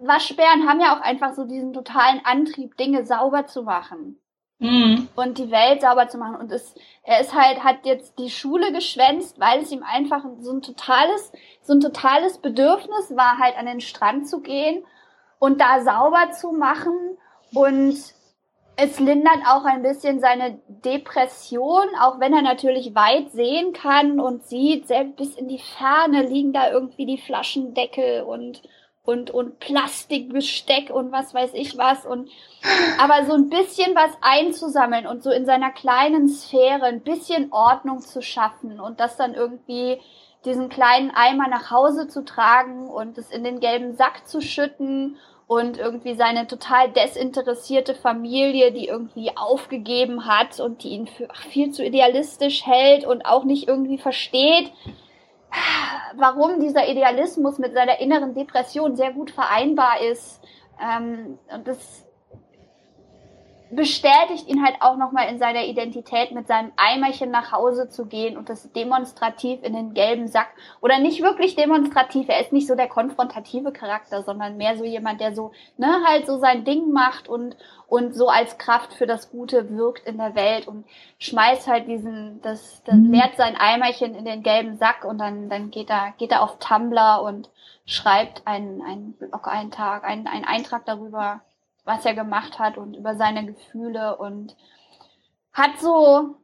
Waschbären 0.00 0.68
haben 0.68 0.80
ja 0.80 0.96
auch 0.96 1.00
einfach 1.00 1.34
so 1.34 1.44
diesen 1.44 1.72
totalen 1.72 2.20
Antrieb, 2.24 2.76
Dinge 2.76 3.04
sauber 3.04 3.46
zu 3.46 3.62
machen. 3.62 4.18
Mhm. 4.60 5.08
Und 5.14 5.38
die 5.38 5.50
Welt 5.50 5.82
sauber 5.82 6.08
zu 6.08 6.18
machen. 6.18 6.36
Und 6.36 6.50
es, 6.50 6.74
er 7.04 7.20
ist 7.20 7.34
halt, 7.34 7.62
hat 7.62 7.86
jetzt 7.86 8.18
die 8.18 8.30
Schule 8.30 8.72
geschwänzt, 8.72 9.38
weil 9.38 9.60
es 9.60 9.70
ihm 9.70 9.84
einfach 9.84 10.24
so 10.40 10.52
ein 10.52 10.62
totales, 10.62 11.32
so 11.62 11.74
ein 11.74 11.80
totales 11.80 12.38
Bedürfnis 12.38 13.14
war, 13.16 13.38
halt 13.38 13.56
an 13.56 13.66
den 13.66 13.80
Strand 13.80 14.28
zu 14.28 14.40
gehen 14.40 14.84
und 15.38 15.60
da 15.60 15.80
sauber 15.80 16.32
zu 16.32 16.52
machen 16.52 17.16
und 17.54 17.96
es 18.80 19.00
lindert 19.00 19.40
auch 19.44 19.64
ein 19.64 19.82
bisschen 19.82 20.20
seine 20.20 20.60
Depression, 20.68 21.82
auch 22.00 22.20
wenn 22.20 22.32
er 22.32 22.42
natürlich 22.42 22.94
weit 22.94 23.32
sehen 23.32 23.72
kann 23.72 24.20
und 24.20 24.44
sieht, 24.44 24.86
selbst 24.86 25.16
bis 25.16 25.34
in 25.34 25.48
die 25.48 25.58
Ferne 25.58 26.22
liegen 26.22 26.52
da 26.52 26.70
irgendwie 26.70 27.04
die 27.04 27.18
Flaschendeckel 27.18 28.22
und 28.22 28.62
und 29.02 29.32
und 29.32 29.58
Plastikbesteck 29.58 30.90
und 30.90 31.10
was 31.10 31.34
weiß 31.34 31.54
ich 31.54 31.76
was. 31.76 32.06
Und 32.06 32.30
aber 33.00 33.24
so 33.26 33.32
ein 33.32 33.48
bisschen 33.48 33.96
was 33.96 34.12
einzusammeln 34.20 35.08
und 35.08 35.24
so 35.24 35.32
in 35.32 35.44
seiner 35.44 35.72
kleinen 35.72 36.28
Sphäre 36.28 36.84
ein 36.84 37.00
bisschen 37.00 37.52
Ordnung 37.52 38.00
zu 38.00 38.22
schaffen 38.22 38.78
und 38.78 39.00
das 39.00 39.16
dann 39.16 39.34
irgendwie 39.34 39.98
diesen 40.44 40.68
kleinen 40.68 41.10
Eimer 41.10 41.48
nach 41.48 41.72
Hause 41.72 42.06
zu 42.06 42.24
tragen 42.24 42.86
und 42.86 43.18
es 43.18 43.32
in 43.32 43.42
den 43.42 43.58
gelben 43.58 43.96
Sack 43.96 44.28
zu 44.28 44.40
schütten 44.40 45.16
und 45.48 45.78
irgendwie 45.78 46.14
seine 46.14 46.46
total 46.46 46.90
desinteressierte 46.92 47.94
Familie, 47.94 48.70
die 48.70 48.86
irgendwie 48.86 49.34
aufgegeben 49.34 50.26
hat 50.26 50.60
und 50.60 50.84
die 50.84 50.90
ihn 50.90 51.06
für 51.06 51.26
viel 51.48 51.70
zu 51.72 51.82
idealistisch 51.82 52.66
hält 52.66 53.06
und 53.06 53.24
auch 53.24 53.44
nicht 53.44 53.66
irgendwie 53.66 53.96
versteht, 53.96 54.70
warum 56.16 56.60
dieser 56.60 56.86
Idealismus 56.86 57.58
mit 57.58 57.72
seiner 57.72 57.98
inneren 57.98 58.34
Depression 58.34 58.94
sehr 58.94 59.12
gut 59.12 59.30
vereinbar 59.30 60.02
ist. 60.02 60.40
Ähm, 60.80 61.38
und 61.52 61.66
das 61.66 62.06
bestätigt 63.70 64.48
ihn 64.48 64.64
halt 64.64 64.76
auch 64.80 64.96
nochmal 64.96 65.28
in 65.28 65.38
seiner 65.38 65.64
Identität, 65.64 66.32
mit 66.32 66.46
seinem 66.46 66.72
Eimerchen 66.76 67.30
nach 67.30 67.52
Hause 67.52 67.88
zu 67.88 68.06
gehen 68.06 68.36
und 68.36 68.48
das 68.48 68.70
demonstrativ 68.72 69.62
in 69.62 69.74
den 69.74 69.94
gelben 69.94 70.28
Sack 70.28 70.48
oder 70.80 70.98
nicht 70.98 71.22
wirklich 71.22 71.54
demonstrativ. 71.54 72.28
Er 72.28 72.40
ist 72.40 72.52
nicht 72.52 72.66
so 72.66 72.74
der 72.74 72.88
konfrontative 72.88 73.72
Charakter, 73.72 74.22
sondern 74.22 74.56
mehr 74.56 74.76
so 74.76 74.84
jemand, 74.84 75.20
der 75.20 75.34
so, 75.34 75.52
ne, 75.76 76.02
halt 76.06 76.26
so 76.26 76.38
sein 76.38 76.64
Ding 76.64 76.92
macht 76.92 77.28
und, 77.28 77.56
und 77.86 78.14
so 78.14 78.28
als 78.28 78.58
Kraft 78.58 78.94
für 78.94 79.06
das 79.06 79.30
Gute 79.30 79.76
wirkt 79.76 80.06
in 80.06 80.18
der 80.18 80.34
Welt 80.34 80.66
und 80.66 80.84
schmeißt 81.18 81.68
halt 81.68 81.88
diesen, 81.88 82.40
das, 82.42 82.82
das 82.84 82.94
mhm. 82.94 83.12
leert 83.12 83.36
sein 83.36 83.56
Eimerchen 83.56 84.14
in 84.14 84.24
den 84.24 84.42
gelben 84.42 84.78
Sack 84.78 85.04
und 85.04 85.18
dann, 85.18 85.48
dann 85.48 85.70
geht 85.70 85.90
er, 85.90 86.14
geht 86.16 86.32
er 86.32 86.42
auf 86.42 86.58
Tumblr 86.58 87.22
und 87.22 87.50
schreibt 87.84 88.46
einen, 88.46 88.82
einen 88.82 89.12
Blog-Eintrag, 89.14 90.04
einen, 90.04 90.26
einen 90.26 90.44
Eintrag 90.44 90.84
darüber, 90.84 91.40
was 91.88 92.04
er 92.04 92.14
gemacht 92.14 92.58
hat 92.58 92.76
und 92.76 92.94
über 92.94 93.16
seine 93.16 93.46
Gefühle 93.46 94.16
und 94.18 94.54
hat 95.52 95.78
so 95.80 96.36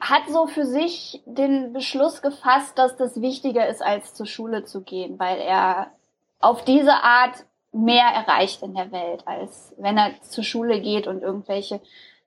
hat 0.00 0.22
so 0.28 0.46
für 0.46 0.64
sich 0.64 1.22
den 1.26 1.72
Beschluss 1.72 2.22
gefasst, 2.22 2.78
dass 2.78 2.96
das 2.96 3.20
wichtiger 3.20 3.66
ist, 3.68 3.82
als 3.82 4.14
zur 4.14 4.26
Schule 4.26 4.64
zu 4.64 4.82
gehen, 4.82 5.18
weil 5.18 5.38
er 5.38 5.92
auf 6.38 6.64
diese 6.64 6.92
Art 6.92 7.44
mehr 7.72 8.06
erreicht 8.06 8.62
in 8.62 8.74
der 8.74 8.92
Welt, 8.92 9.26
als 9.26 9.74
wenn 9.78 9.98
er 9.98 10.20
zur 10.22 10.44
Schule 10.44 10.80
geht 10.80 11.06
und 11.06 11.22
irgendwelche 11.22 11.80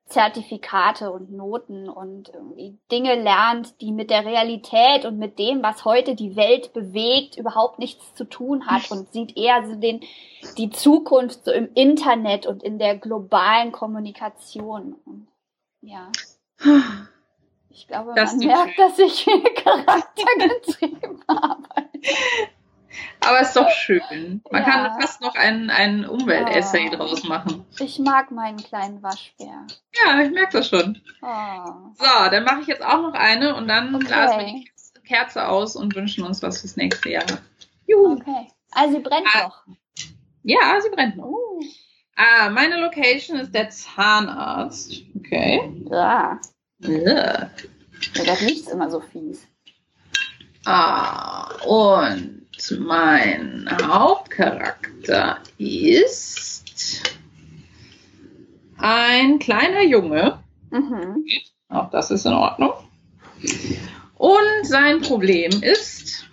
Zertifikate 0.09 1.11
und 1.11 1.31
Noten 1.31 1.87
und 1.87 2.29
irgendwie 2.29 2.79
Dinge 2.91 3.13
lernt, 3.13 3.79
die 3.79 3.91
mit 3.91 4.09
der 4.09 4.25
Realität 4.25 5.05
und 5.05 5.19
mit 5.19 5.37
dem, 5.37 5.61
was 5.61 5.85
heute 5.85 6.15
die 6.15 6.35
Welt 6.35 6.73
bewegt, 6.73 7.37
überhaupt 7.37 7.77
nichts 7.77 8.15
zu 8.15 8.25
tun 8.25 8.65
hat 8.65 8.89
und 8.89 9.13
sieht 9.13 9.37
eher 9.37 9.63
so 9.67 9.75
den, 9.75 10.01
die 10.57 10.71
Zukunft 10.71 11.45
so 11.45 11.51
im 11.51 11.69
Internet 11.75 12.47
und 12.47 12.63
in 12.63 12.79
der 12.79 12.97
globalen 12.97 13.71
Kommunikation. 13.71 14.95
Und, 15.05 15.27
ja. 15.81 16.11
Ich 17.69 17.87
glaube, 17.87 18.13
das 18.15 18.35
man 18.35 18.47
merkt, 18.47 18.75
schön. 18.75 18.87
dass 18.87 18.99
ich 18.99 19.25
charaktergetrieben 19.63 21.23
arbeite. 21.27 21.89
Aber 23.21 23.41
ist 23.41 23.55
doch 23.55 23.69
schön. 23.69 24.41
Man 24.51 24.63
ja. 24.63 24.69
kann 24.69 25.01
fast 25.01 25.21
noch 25.21 25.35
ein, 25.35 25.69
ein 25.69 26.05
Umweltessay 26.05 26.89
oh. 26.91 26.95
draus 26.95 27.23
machen. 27.23 27.65
Ich 27.79 27.99
mag 27.99 28.31
meinen 28.31 28.57
kleinen 28.57 29.01
Waschbär. 29.03 29.67
Ja, 30.03 30.21
ich 30.21 30.31
merke 30.31 30.57
das 30.57 30.69
schon. 30.69 31.01
Oh. 31.21 31.93
So, 31.95 32.29
dann 32.31 32.43
mache 32.43 32.61
ich 32.61 32.67
jetzt 32.67 32.83
auch 32.83 33.01
noch 33.01 33.13
eine 33.13 33.55
und 33.55 33.67
dann 33.67 33.93
okay. 33.93 34.05
blasen 34.07 34.39
wir 34.39 34.45
die 34.45 34.71
Kerze 35.07 35.47
aus 35.47 35.75
und 35.75 35.95
wünschen 35.95 36.23
uns 36.23 36.41
was 36.41 36.61
fürs 36.61 36.77
nächste 36.77 37.09
Jahr. 37.09 37.25
Juhu. 37.87 38.13
Okay. 38.13 38.47
Also 38.71 38.95
sie 38.95 39.01
brennt 39.01 39.27
ah. 39.33 39.43
noch. 39.43 39.63
Ja, 40.43 40.79
sie 40.81 40.89
brennt 40.89 41.17
noch. 41.17 41.25
Uh. 41.25 41.59
Ah, 42.15 42.49
meine 42.49 42.79
Location 42.81 43.39
ist 43.39 43.53
der 43.53 43.69
Zahnarzt. 43.69 45.03
Okay. 45.17 45.85
Ja. 45.89 46.39
Ja. 46.79 47.49
Das 48.25 48.41
riecht 48.41 48.67
immer 48.69 48.89
so 48.89 48.99
fies. 48.99 49.47
Ah, 50.65 51.49
und 51.65 52.38
mein 52.79 53.67
Hauptcharakter 53.81 55.39
ist 55.57 57.03
ein 58.77 59.39
kleiner 59.39 59.83
Junge. 59.83 60.43
Mhm. 60.71 61.25
Auch 61.69 61.89
das 61.89 62.11
ist 62.11 62.25
in 62.25 62.33
Ordnung. 62.33 62.73
Und 64.15 64.63
sein 64.63 65.01
Problem 65.01 65.63
ist, 65.63 66.25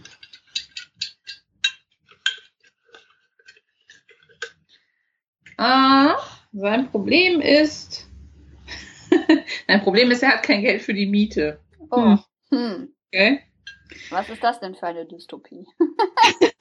äh, 5.58 6.08
sein 6.52 6.90
Problem 6.90 7.40
ist, 7.40 8.08
sein 9.68 9.82
Problem 9.82 10.10
ist, 10.10 10.22
er 10.22 10.30
hat 10.30 10.42
kein 10.42 10.62
Geld 10.62 10.82
für 10.82 10.94
die 10.94 11.06
Miete. 11.06 11.60
Oh. 11.90 12.16
Hm. 12.50 12.94
Okay. 13.08 13.45
Was 14.10 14.28
ist 14.28 14.42
das 14.42 14.60
denn 14.60 14.74
für 14.74 14.86
eine 14.86 15.06
Dystopie? 15.06 15.66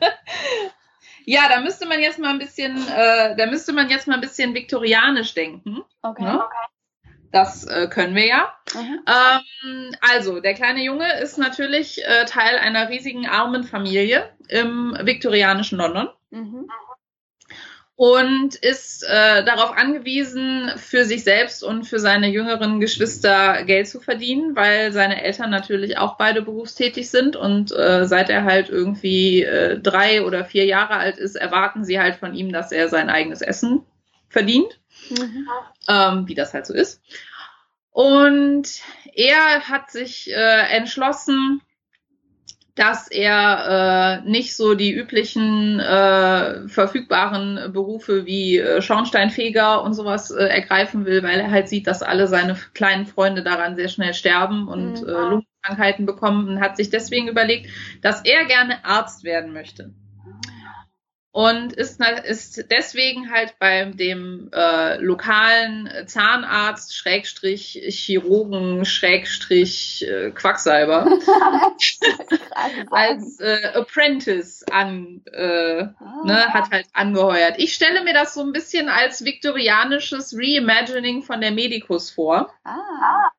ja, 1.24 1.48
da 1.48 1.60
müsste 1.60 1.86
man 1.86 2.00
jetzt 2.00 2.18
mal 2.18 2.30
ein 2.30 2.38
bisschen, 2.38 2.76
äh, 2.88 3.36
da 3.36 3.46
müsste 3.46 3.72
man 3.72 3.88
jetzt 3.88 4.06
mal 4.06 4.14
ein 4.14 4.20
bisschen 4.20 4.54
viktorianisch 4.54 5.34
denken. 5.34 5.82
Okay. 6.02 6.22
Ne? 6.22 6.42
Das 7.32 7.64
äh, 7.64 7.88
können 7.88 8.14
wir 8.16 8.26
ja. 8.26 8.52
Mhm. 8.74 9.04
Ähm, 9.06 9.94
also, 10.00 10.40
der 10.40 10.54
kleine 10.54 10.82
Junge 10.82 11.20
ist 11.20 11.38
natürlich 11.38 12.04
äh, 12.04 12.24
Teil 12.24 12.58
einer 12.58 12.88
riesigen 12.88 13.28
armen 13.28 13.62
Familie 13.62 14.30
im 14.48 14.96
viktorianischen 15.02 15.78
London. 15.78 16.08
Mhm. 16.30 16.68
Und 18.00 18.54
ist 18.54 19.02
äh, 19.02 19.44
darauf 19.44 19.76
angewiesen, 19.76 20.72
für 20.78 21.04
sich 21.04 21.22
selbst 21.22 21.62
und 21.62 21.84
für 21.84 21.98
seine 21.98 22.28
jüngeren 22.30 22.80
Geschwister 22.80 23.62
Geld 23.64 23.88
zu 23.88 24.00
verdienen, 24.00 24.56
weil 24.56 24.90
seine 24.90 25.22
Eltern 25.22 25.50
natürlich 25.50 25.98
auch 25.98 26.16
beide 26.16 26.40
berufstätig 26.40 27.10
sind 27.10 27.36
und 27.36 27.72
äh, 27.72 28.06
seit 28.06 28.30
er 28.30 28.44
halt 28.44 28.70
irgendwie 28.70 29.42
äh, 29.42 29.78
drei 29.78 30.24
oder 30.24 30.46
vier 30.46 30.64
Jahre 30.64 30.94
alt 30.94 31.18
ist, 31.18 31.34
erwarten 31.34 31.84
sie 31.84 32.00
halt 32.00 32.14
von 32.14 32.34
ihm, 32.34 32.52
dass 32.52 32.72
er 32.72 32.88
sein 32.88 33.10
eigenes 33.10 33.42
Essen 33.42 33.82
verdient, 34.30 34.80
mhm. 35.10 35.46
ähm, 35.86 36.26
wie 36.26 36.34
das 36.34 36.54
halt 36.54 36.64
so 36.64 36.72
ist. 36.72 37.02
Und 37.90 38.80
er 39.12 39.68
hat 39.68 39.90
sich 39.90 40.32
äh, 40.32 40.74
entschlossen, 40.74 41.60
dass 42.80 43.08
er 43.10 44.22
äh, 44.24 44.30
nicht 44.30 44.56
so 44.56 44.74
die 44.74 44.90
üblichen 44.90 45.78
äh, 45.80 46.66
verfügbaren 46.66 47.74
Berufe 47.74 48.24
wie 48.24 48.56
äh, 48.56 48.80
Schornsteinfeger 48.80 49.82
und 49.82 49.92
sowas 49.92 50.30
äh, 50.30 50.44
ergreifen 50.44 51.04
will, 51.04 51.22
weil 51.22 51.40
er 51.40 51.50
halt 51.50 51.68
sieht, 51.68 51.86
dass 51.86 52.02
alle 52.02 52.26
seine 52.26 52.56
kleinen 52.72 53.04
Freunde 53.04 53.42
daran 53.42 53.76
sehr 53.76 53.88
schnell 53.88 54.14
sterben 54.14 54.66
und 54.66 55.02
mhm. 55.02 55.08
äh, 55.08 55.12
Lungenkrankheiten 55.12 56.06
bekommen 56.06 56.48
und 56.48 56.60
hat 56.62 56.78
sich 56.78 56.88
deswegen 56.88 57.28
überlegt, 57.28 57.68
dass 58.00 58.24
er 58.24 58.46
gerne 58.46 58.82
Arzt 58.82 59.24
werden 59.24 59.52
möchte 59.52 59.92
und 61.32 61.72
ist, 61.74 62.00
ist 62.24 62.64
deswegen 62.72 63.30
halt 63.30 63.54
bei 63.60 63.84
dem 63.84 64.50
äh, 64.52 64.96
lokalen 64.96 65.88
Zahnarzt, 66.06 66.96
Schrägstrich, 66.96 67.80
Chirurgen, 67.88 68.84
Schrägstrich, 68.84 70.04
äh, 70.08 70.32
Quacksalber 70.32 71.06
als 72.90 73.38
äh, 73.38 73.72
Apprentice 73.74 74.64
an, 74.72 75.22
äh, 75.32 75.82
ah. 75.82 76.22
ne, 76.24 76.52
hat 76.52 76.72
halt 76.72 76.86
angeheuert. 76.94 77.54
Ich 77.58 77.74
stelle 77.74 78.02
mir 78.02 78.14
das 78.14 78.34
so 78.34 78.40
ein 78.40 78.52
bisschen 78.52 78.88
als 78.88 79.24
viktorianisches 79.24 80.34
Reimagining 80.36 81.22
von 81.22 81.40
der 81.40 81.52
Medikus 81.52 82.10
vor. 82.10 82.52
Ah. 82.64 83.30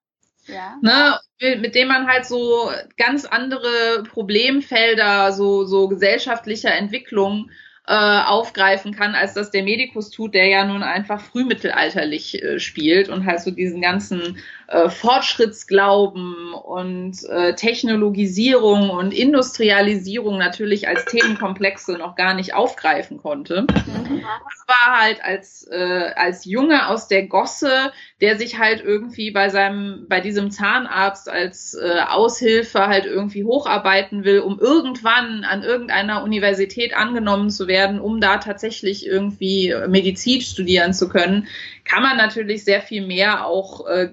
Ja. 0.47 0.77
Ne, 0.81 1.19
mit 1.59 1.75
dem 1.75 1.89
man 1.89 2.07
halt 2.07 2.25
so 2.25 2.71
ganz 2.97 3.25
andere 3.25 4.03
Problemfelder, 4.03 5.33
so, 5.33 5.65
so 5.65 5.87
gesellschaftlicher 5.87 6.73
Entwicklung 6.73 7.51
äh, 7.87 7.93
aufgreifen 7.93 8.93
kann, 8.93 9.15
als 9.15 9.33
das 9.33 9.51
der 9.51 9.63
Medikus 9.63 10.11
tut, 10.11 10.35
der 10.35 10.47
ja 10.47 10.65
nun 10.65 10.83
einfach 10.83 11.19
frühmittelalterlich 11.19 12.41
äh, 12.41 12.59
spielt 12.59 13.09
und 13.09 13.25
halt 13.25 13.41
so 13.41 13.51
diesen 13.51 13.81
ganzen 13.81 14.37
äh, 14.71 14.89
Fortschrittsglauben 14.89 16.53
und 16.53 17.25
äh, 17.25 17.55
Technologisierung 17.55 18.89
und 18.89 19.13
Industrialisierung 19.13 20.37
natürlich 20.37 20.87
als 20.87 21.03
Themenkomplexe 21.03 21.97
noch 21.97 22.15
gar 22.15 22.33
nicht 22.33 22.53
aufgreifen 22.53 23.17
konnte. 23.17 23.63
Mhm. 23.63 24.23
Aber 24.23 24.97
halt 24.97 25.21
als, 25.25 25.67
äh, 25.69 26.11
als 26.15 26.45
Junge 26.45 26.87
aus 26.87 27.09
der 27.09 27.27
Gosse, 27.27 27.91
der 28.21 28.37
sich 28.37 28.59
halt 28.59 28.81
irgendwie 28.81 29.31
bei 29.31 29.49
seinem, 29.49 30.05
bei 30.07 30.21
diesem 30.21 30.51
Zahnarzt 30.51 31.27
als 31.27 31.73
äh, 31.73 31.99
Aushilfe 32.07 32.87
halt 32.87 33.05
irgendwie 33.05 33.43
hocharbeiten 33.43 34.23
will, 34.23 34.39
um 34.39 34.57
irgendwann 34.57 35.43
an 35.43 35.63
irgendeiner 35.63 36.23
Universität 36.23 36.95
angenommen 36.95 37.49
zu 37.49 37.67
werden, 37.67 37.99
um 37.99 38.21
da 38.21 38.37
tatsächlich 38.37 39.05
irgendwie 39.05 39.75
Medizin 39.89 40.39
studieren 40.39 40.93
zu 40.93 41.09
können, 41.09 41.47
kann 41.83 42.03
man 42.03 42.15
natürlich 42.15 42.63
sehr 42.63 42.81
viel 42.81 43.05
mehr 43.05 43.45
auch 43.45 43.85
äh, 43.87 44.11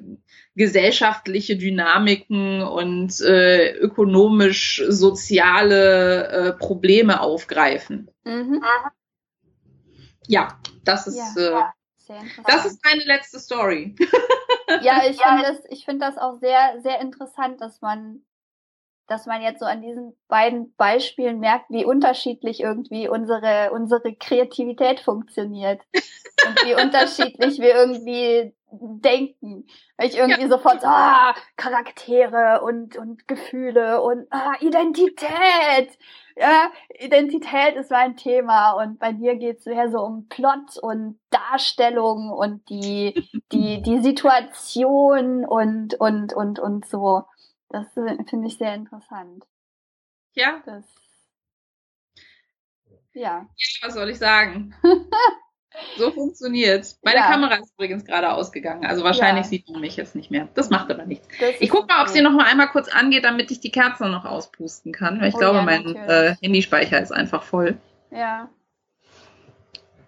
gesellschaftliche 0.58 1.56
Dynamiken 1.56 2.62
und 2.62 3.20
äh, 3.20 3.70
ökonomisch-soziale 3.78 6.28
äh, 6.28 6.52
Probleme 6.52 7.20
aufgreifen. 7.20 8.10
Mhm. 8.24 8.64
Ja, 10.26 10.58
das 10.84 11.06
ist, 11.06 11.38
ja, 11.38 11.72
äh, 12.08 12.14
das 12.46 12.66
ist 12.66 12.84
meine 12.84 13.04
letzte 13.04 13.38
Story. 13.38 13.94
ja, 14.82 15.02
ich 15.08 15.22
finde 15.22 15.42
das, 15.42 15.62
ich 15.70 15.84
finde 15.84 16.04
das 16.04 16.18
auch 16.18 16.40
sehr, 16.40 16.80
sehr 16.82 17.00
interessant, 17.00 17.60
dass 17.60 17.80
man, 17.80 18.24
dass 19.06 19.26
man 19.26 19.42
jetzt 19.42 19.60
so 19.60 19.66
an 19.66 19.80
diesen 19.80 20.18
beiden 20.26 20.74
Beispielen 20.74 21.38
merkt, 21.38 21.70
wie 21.70 21.84
unterschiedlich 21.84 22.58
irgendwie 22.60 23.08
unsere, 23.08 23.70
unsere 23.70 24.12
Kreativität 24.16 24.98
funktioniert. 25.00 25.80
und 25.94 26.64
wie 26.64 26.74
unterschiedlich 26.82 27.60
wir 27.60 27.76
irgendwie 27.76 28.57
denken. 28.70 29.66
Weil 29.96 30.08
ich 30.08 30.16
irgendwie 30.16 30.42
ja. 30.42 30.48
sofort 30.48 30.80
so, 30.80 30.86
ah, 30.86 31.34
Charaktere 31.56 32.60
und, 32.62 32.96
und 32.96 33.26
Gefühle 33.28 34.02
und 34.02 34.26
ah, 34.30 34.54
Identität. 34.60 35.98
Ja, 36.36 36.70
Identität 36.98 37.74
ist 37.76 37.90
mein 37.90 38.16
Thema 38.16 38.72
und 38.72 38.98
bei 38.98 39.12
dir 39.12 39.36
geht's 39.36 39.66
mehr 39.66 39.90
so 39.90 40.00
um 40.00 40.28
Plot 40.28 40.78
und 40.80 41.18
Darstellung 41.30 42.30
und 42.30 42.68
die, 42.68 43.28
die, 43.50 43.82
die 43.82 43.98
Situation 44.00 45.44
und, 45.44 45.94
und, 45.94 46.32
und, 46.32 46.58
und 46.60 46.86
so. 46.86 47.24
Das 47.70 47.86
finde 47.92 48.46
ich 48.46 48.56
sehr 48.56 48.74
interessant. 48.74 49.44
Ja. 50.34 50.62
Das, 50.64 50.84
ja. 53.12 53.22
ja. 53.22 53.48
Was 53.82 53.94
soll 53.94 54.08
ich 54.10 54.18
sagen? 54.18 54.74
So 55.96 56.10
funktioniert's. 56.10 56.98
Meine 57.02 57.18
ja. 57.18 57.30
Kamera 57.30 57.56
ist 57.56 57.72
übrigens 57.74 58.04
gerade 58.04 58.32
ausgegangen, 58.32 58.86
also 58.86 59.04
wahrscheinlich 59.04 59.44
ja. 59.44 59.50
sieht 59.50 59.68
man 59.68 59.80
mich 59.80 59.96
jetzt 59.96 60.14
nicht 60.14 60.30
mehr. 60.30 60.48
Das 60.54 60.70
macht 60.70 60.90
aber 60.90 61.04
nichts. 61.04 61.28
Ich 61.60 61.70
gucke 61.70 61.86
mal, 61.86 62.02
ob 62.02 62.08
sie 62.08 62.22
noch 62.22 62.32
mal 62.32 62.46
einmal 62.46 62.68
kurz 62.68 62.88
angeht, 62.88 63.24
damit 63.24 63.50
ich 63.50 63.60
die 63.60 63.70
Kerze 63.70 64.06
noch 64.08 64.24
auspusten 64.24 64.92
kann, 64.92 65.20
weil 65.20 65.28
ich 65.28 65.34
oh, 65.34 65.38
glaube, 65.38 65.58
ja, 65.58 65.64
mein 65.64 65.94
äh, 65.94 66.36
Handyspeicher 66.40 67.00
ist 67.00 67.12
einfach 67.12 67.42
voll. 67.42 67.76
Ja. 68.10 68.48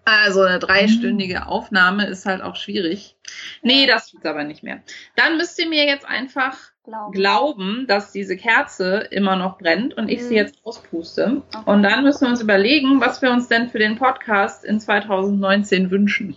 Also 0.03 0.41
eine 0.41 0.59
dreistündige 0.59 1.45
Aufnahme 1.45 2.07
ist 2.07 2.25
halt 2.25 2.41
auch 2.41 2.55
schwierig. 2.55 3.15
Nee, 3.61 3.85
das 3.85 4.09
tut's 4.09 4.25
aber 4.25 4.43
nicht 4.43 4.63
mehr. 4.63 4.81
Dann 5.15 5.37
müsst 5.37 5.59
ihr 5.59 5.69
mir 5.69 5.85
jetzt 5.85 6.07
einfach 6.07 6.70
glauben, 6.83 7.11
glauben 7.13 7.87
dass 7.87 8.11
diese 8.11 8.37
Kerze 8.37 9.07
immer 9.11 9.35
noch 9.35 9.57
brennt 9.57 9.93
und 9.95 10.09
ich 10.09 10.21
mhm. 10.21 10.27
sie 10.27 10.35
jetzt 10.35 10.65
auspuste. 10.65 11.41
Okay. 11.55 11.69
Und 11.69 11.83
dann 11.83 12.03
müssen 12.03 12.25
wir 12.25 12.29
uns 12.29 12.41
überlegen, 12.41 12.99
was 13.01 13.21
wir 13.21 13.31
uns 13.31 13.47
denn 13.47 13.69
für 13.69 13.79
den 13.79 13.97
Podcast 13.97 14.65
in 14.65 14.79
2019 14.79 15.91
wünschen. 15.91 16.35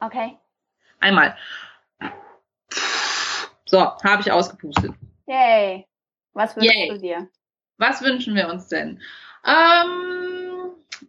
Okay. 0.00 0.36
Einmal. 1.00 1.36
So, 3.64 3.80
habe 3.80 4.22
ich 4.22 4.30
ausgepustet. 4.30 4.92
Yay. 5.26 5.86
Was 6.32 6.54
wünschst 6.56 6.74
Yay. 6.74 6.88
du 6.88 6.98
dir? 6.98 7.28
Was 7.78 8.02
wünschen 8.02 8.34
wir 8.34 8.48
uns 8.48 8.68
denn? 8.68 9.00
Ähm, 9.44 10.35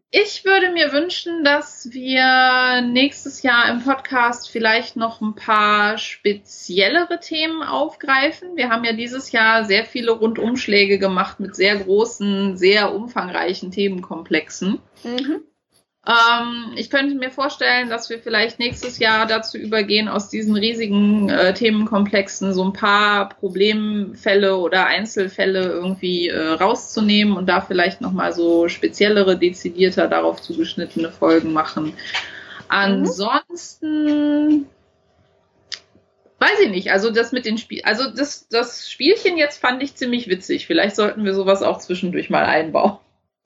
ich 0.10 0.46
würde 0.46 0.72
mir 0.72 0.94
wünschen, 0.94 1.44
dass 1.44 1.90
wir 1.92 2.82
nächstes 2.82 3.42
Jahr 3.44 3.70
im 3.70 3.84
Podcast 3.84 4.50
vielleicht 4.50 4.96
noch 4.96 5.20
ein 5.20 5.36
paar 5.36 5.98
speziellere 5.98 7.20
Themen 7.20 7.62
aufgreifen. 7.62 8.56
Wir 8.56 8.70
haben 8.70 8.86
ja 8.86 8.94
dieses 8.94 9.32
Jahr 9.32 9.66
sehr 9.66 9.86
viele 9.86 10.12
Rundumschläge 10.12 10.98
gemacht 10.98 11.40
mit 11.40 11.56
sehr 11.56 11.76
großen, 11.76 12.56
sehr 12.58 12.96
umfangreichen 12.96 13.72
Themenkomplexen. 13.72 14.80
Mhm. 15.04 15.44
Ähm, 16.08 16.72
ich 16.78 16.90
könnte 16.90 17.16
mir 17.16 17.30
vorstellen, 17.30 17.90
dass 17.90 18.10
wir 18.10 18.20
vielleicht 18.20 18.60
nächstes 18.60 18.98
Jahr 18.98 19.26
dazu 19.26 19.58
übergehen, 19.58 20.08
aus 20.08 20.30
diesen 20.30 20.56
riesigen 20.56 21.30
äh, 21.30 21.54
Themenkomplexen 21.54 22.54
so 22.54 22.64
ein 22.64 22.72
paar 22.72 23.28
Problemfälle 23.28 24.56
oder 24.56 24.86
Einzelfälle 24.86 25.64
irgendwie 25.64 26.30
äh, 26.30 26.52
rauszunehmen 26.54 27.36
und 27.36 27.48
da 27.48 27.60
vielleicht 27.60 28.00
nochmal 28.00 28.32
so 28.32 28.70
speziellere, 28.70 29.38
dezidierter 29.38 30.08
darauf 30.08 30.42
zugeschnittene 30.42 31.12
Folgen 31.12 31.52
machen. 31.52 31.92
Ansonsten 32.70 34.66
weiß 36.40 36.60
ich 36.64 36.70
nicht. 36.70 36.92
Also 36.92 37.10
das 37.12 37.34
mit 37.34 37.46
den 37.46 37.58
Spiel, 37.58 37.82
also 37.84 38.10
das, 38.10 38.48
das 38.48 38.90
Spielchen 38.90 39.36
jetzt 39.36 39.60
fand 39.60 39.84
ich 39.84 39.96
ziemlich 39.96 40.30
witzig. 40.30 40.68
Vielleicht 40.68 40.96
sollten 40.96 41.26
wir 41.26 41.34
sowas 41.34 41.64
auch 41.64 41.80
zwischendurch 41.80 42.30
mal 42.30 42.46
einbauen. 42.46 42.98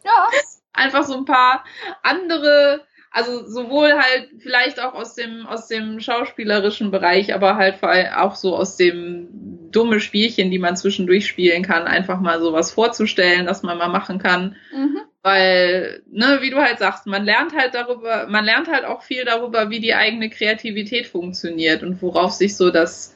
Ja, 0.04 0.28
einfach 0.74 1.04
so 1.04 1.16
ein 1.16 1.26
paar 1.26 1.64
andere, 2.04 2.86
also 3.12 3.46
sowohl 3.46 3.94
halt 3.94 4.30
vielleicht 4.40 4.80
auch 4.80 4.94
aus 4.94 5.16
dem, 5.16 5.46
aus 5.46 5.68
dem 5.68 6.00
schauspielerischen 6.00 6.92
Bereich, 6.92 7.34
aber 7.34 7.58
halt 7.58 7.76
vor 7.76 7.90
allem 7.90 8.14
auch 8.14 8.36
so 8.36 8.56
aus 8.56 8.78
dem 8.78 9.70
dumme 9.72 10.00
Spielchen, 10.00 10.52
die 10.52 10.60
man 10.60 10.78
zwischendurch 10.78 11.28
spielen 11.28 11.64
kann, 11.64 11.88
einfach 11.88 12.20
mal 12.20 12.40
sowas 12.42 12.72
vorzustellen, 12.72 13.46
dass 13.46 13.64
man 13.64 13.78
mal 13.78 13.90
machen 13.90 14.20
kann. 14.20 14.56
Mhm. 14.74 15.02
Weil, 15.24 16.02
ne, 16.10 16.40
wie 16.42 16.50
du 16.50 16.58
halt 16.58 16.80
sagst, 16.80 17.06
man 17.06 17.24
lernt 17.24 17.56
halt 17.56 17.76
darüber, 17.76 18.28
man 18.28 18.44
lernt 18.44 18.68
halt 18.68 18.86
auch 18.86 19.04
viel 19.04 19.24
darüber, 19.24 19.70
wie 19.70 19.80
die 19.80 19.94
eigene 19.94 20.30
Kreativität 20.30 21.06
funktioniert 21.06 21.84
und 21.84 22.02
worauf 22.02 22.32
sich 22.32 22.58
so 22.58 22.72
das, 22.72 23.16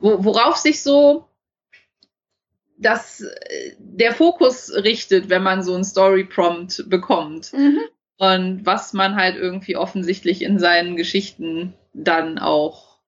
worauf 0.00 0.56
sich 0.56 0.82
so 0.82 1.28
dass 2.76 3.20
äh, 3.20 3.72
der 3.78 4.12
Fokus 4.12 4.72
richtet, 4.74 5.28
wenn 5.28 5.42
man 5.42 5.62
so 5.62 5.74
einen 5.74 5.84
Story-Prompt 5.84 6.88
bekommt. 6.88 7.52
Mhm. 7.52 7.80
Und 8.18 8.66
was 8.66 8.92
man 8.92 9.16
halt 9.16 9.36
irgendwie 9.36 9.76
offensichtlich 9.76 10.42
in 10.42 10.58
seinen 10.58 10.96
Geschichten 10.96 11.74
dann 11.92 12.38
auch 12.38 12.98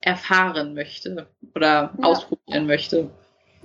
erfahren 0.00 0.74
möchte 0.74 1.28
oder 1.54 1.94
ja. 1.96 2.04
ausprobieren 2.04 2.66
möchte. 2.66 3.10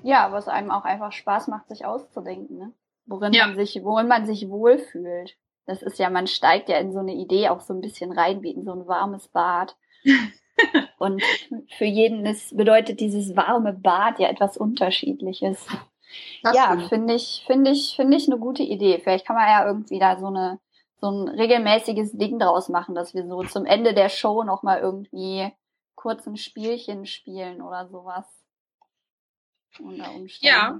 Ja, 0.03 0.31
was 0.31 0.47
einem 0.47 0.71
auch 0.71 0.85
einfach 0.85 1.11
Spaß 1.11 1.47
macht, 1.47 1.67
sich 1.67 1.85
auszudenken, 1.85 2.57
ne? 2.57 2.73
Worin 3.05 3.33
ja. 3.33 3.47
man 3.47 3.55
sich, 3.55 3.79
worin 3.83 4.07
man 4.07 4.25
sich 4.25 4.49
wohlfühlt. 4.49 5.37
das 5.65 5.81
ist 5.81 5.97
ja, 5.97 6.09
man 6.09 6.27
steigt 6.27 6.69
ja 6.69 6.77
in 6.77 6.91
so 6.91 6.99
eine 6.99 7.13
Idee 7.13 7.49
auch 7.49 7.61
so 7.61 7.73
ein 7.73 7.81
bisschen 7.81 8.11
rein, 8.11 8.41
wie 8.43 8.51
in 8.51 8.63
so 8.63 8.73
ein 8.73 8.87
warmes 8.87 9.27
Bad. 9.29 9.75
Und 10.97 11.21
für 11.77 11.85
jeden 11.85 12.25
ist, 12.25 12.55
bedeutet 12.55 12.99
dieses 12.99 13.35
warme 13.35 13.73
Bad 13.73 14.19
ja 14.19 14.29
etwas 14.29 14.57
Unterschiedliches. 14.57 15.65
Das 16.43 16.55
ja, 16.55 16.77
finde 16.89 17.15
ich, 17.15 17.43
finde 17.45 17.71
ich, 17.71 17.95
finde 17.95 18.17
ich 18.17 18.27
eine 18.27 18.39
gute 18.39 18.63
Idee. 18.63 18.99
Vielleicht 18.99 19.25
kann 19.25 19.35
man 19.35 19.47
ja 19.47 19.65
irgendwie 19.67 19.99
da 19.99 20.17
so 20.19 20.27
eine, 20.27 20.59
so 20.99 21.09
ein 21.09 21.27
regelmäßiges 21.27 22.13
Ding 22.17 22.39
draus 22.39 22.69
machen, 22.69 22.95
dass 22.95 23.13
wir 23.13 23.27
so 23.27 23.43
zum 23.43 23.65
Ende 23.65 23.93
der 23.93 24.09
Show 24.09 24.43
nochmal 24.43 24.79
irgendwie 24.79 25.51
kurz 25.95 26.25
ein 26.27 26.37
Spielchen 26.37 27.05
spielen 27.05 27.61
oder 27.61 27.87
sowas. 27.87 28.25
Unter 29.79 30.13
Umständen. 30.15 30.47
Ja. 30.55 30.79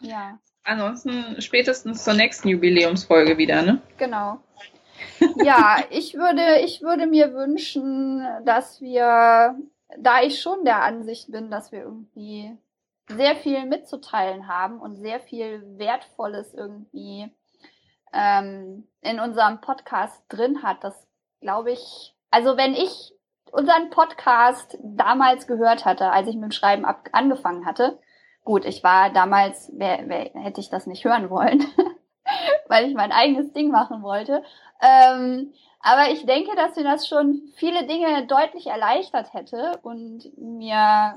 Ja. 0.00 0.38
Ansonsten 0.64 1.40
spätestens 1.40 2.04
zur 2.04 2.14
nächsten 2.14 2.48
Jubiläumsfolge 2.48 3.38
wieder, 3.38 3.62
ne? 3.62 3.80
Genau. 3.96 4.38
Ja, 5.36 5.78
ich 5.90 6.14
würde, 6.14 6.60
ich 6.64 6.82
würde 6.82 7.06
mir 7.06 7.34
wünschen, 7.34 8.26
dass 8.44 8.80
wir, 8.80 9.56
da 9.98 10.22
ich 10.22 10.40
schon 10.40 10.64
der 10.64 10.82
Ansicht 10.82 11.30
bin, 11.30 11.50
dass 11.50 11.72
wir 11.72 11.82
irgendwie 11.82 12.56
sehr 13.08 13.36
viel 13.36 13.64
mitzuteilen 13.66 14.48
haben 14.48 14.80
und 14.80 14.96
sehr 14.96 15.20
viel 15.20 15.62
Wertvolles 15.78 16.54
irgendwie 16.54 17.32
ähm, 18.12 18.86
in 19.00 19.20
unserem 19.20 19.60
Podcast 19.60 20.22
drin 20.28 20.62
hat. 20.62 20.84
Das 20.84 21.06
glaube 21.40 21.72
ich, 21.72 22.14
also 22.30 22.56
wenn 22.56 22.74
ich 22.74 23.14
unseren 23.50 23.90
Podcast 23.90 24.78
damals 24.82 25.46
gehört 25.46 25.84
hatte, 25.84 26.10
als 26.10 26.28
ich 26.28 26.34
mit 26.34 26.44
dem 26.44 26.52
Schreiben 26.52 26.84
angefangen 26.84 27.64
hatte, 27.64 27.98
gut, 28.44 28.64
ich 28.64 28.82
war 28.82 29.10
damals, 29.10 29.70
wer, 29.74 30.04
wer, 30.06 30.30
hätte 30.42 30.60
ich 30.60 30.70
das 30.70 30.86
nicht 30.86 31.04
hören 31.04 31.30
wollen, 31.30 31.64
weil 32.68 32.88
ich 32.88 32.94
mein 32.94 33.12
eigenes 33.12 33.52
Ding 33.52 33.70
machen 33.70 34.02
wollte. 34.02 34.42
Ähm, 34.80 35.52
aber 35.80 36.10
ich 36.10 36.26
denke, 36.26 36.54
dass 36.56 36.76
mir 36.76 36.84
das 36.84 37.08
schon 37.08 37.42
viele 37.56 37.86
Dinge 37.86 38.26
deutlich 38.26 38.66
erleichtert 38.66 39.32
hätte 39.32 39.78
und 39.82 40.36
mir 40.36 41.14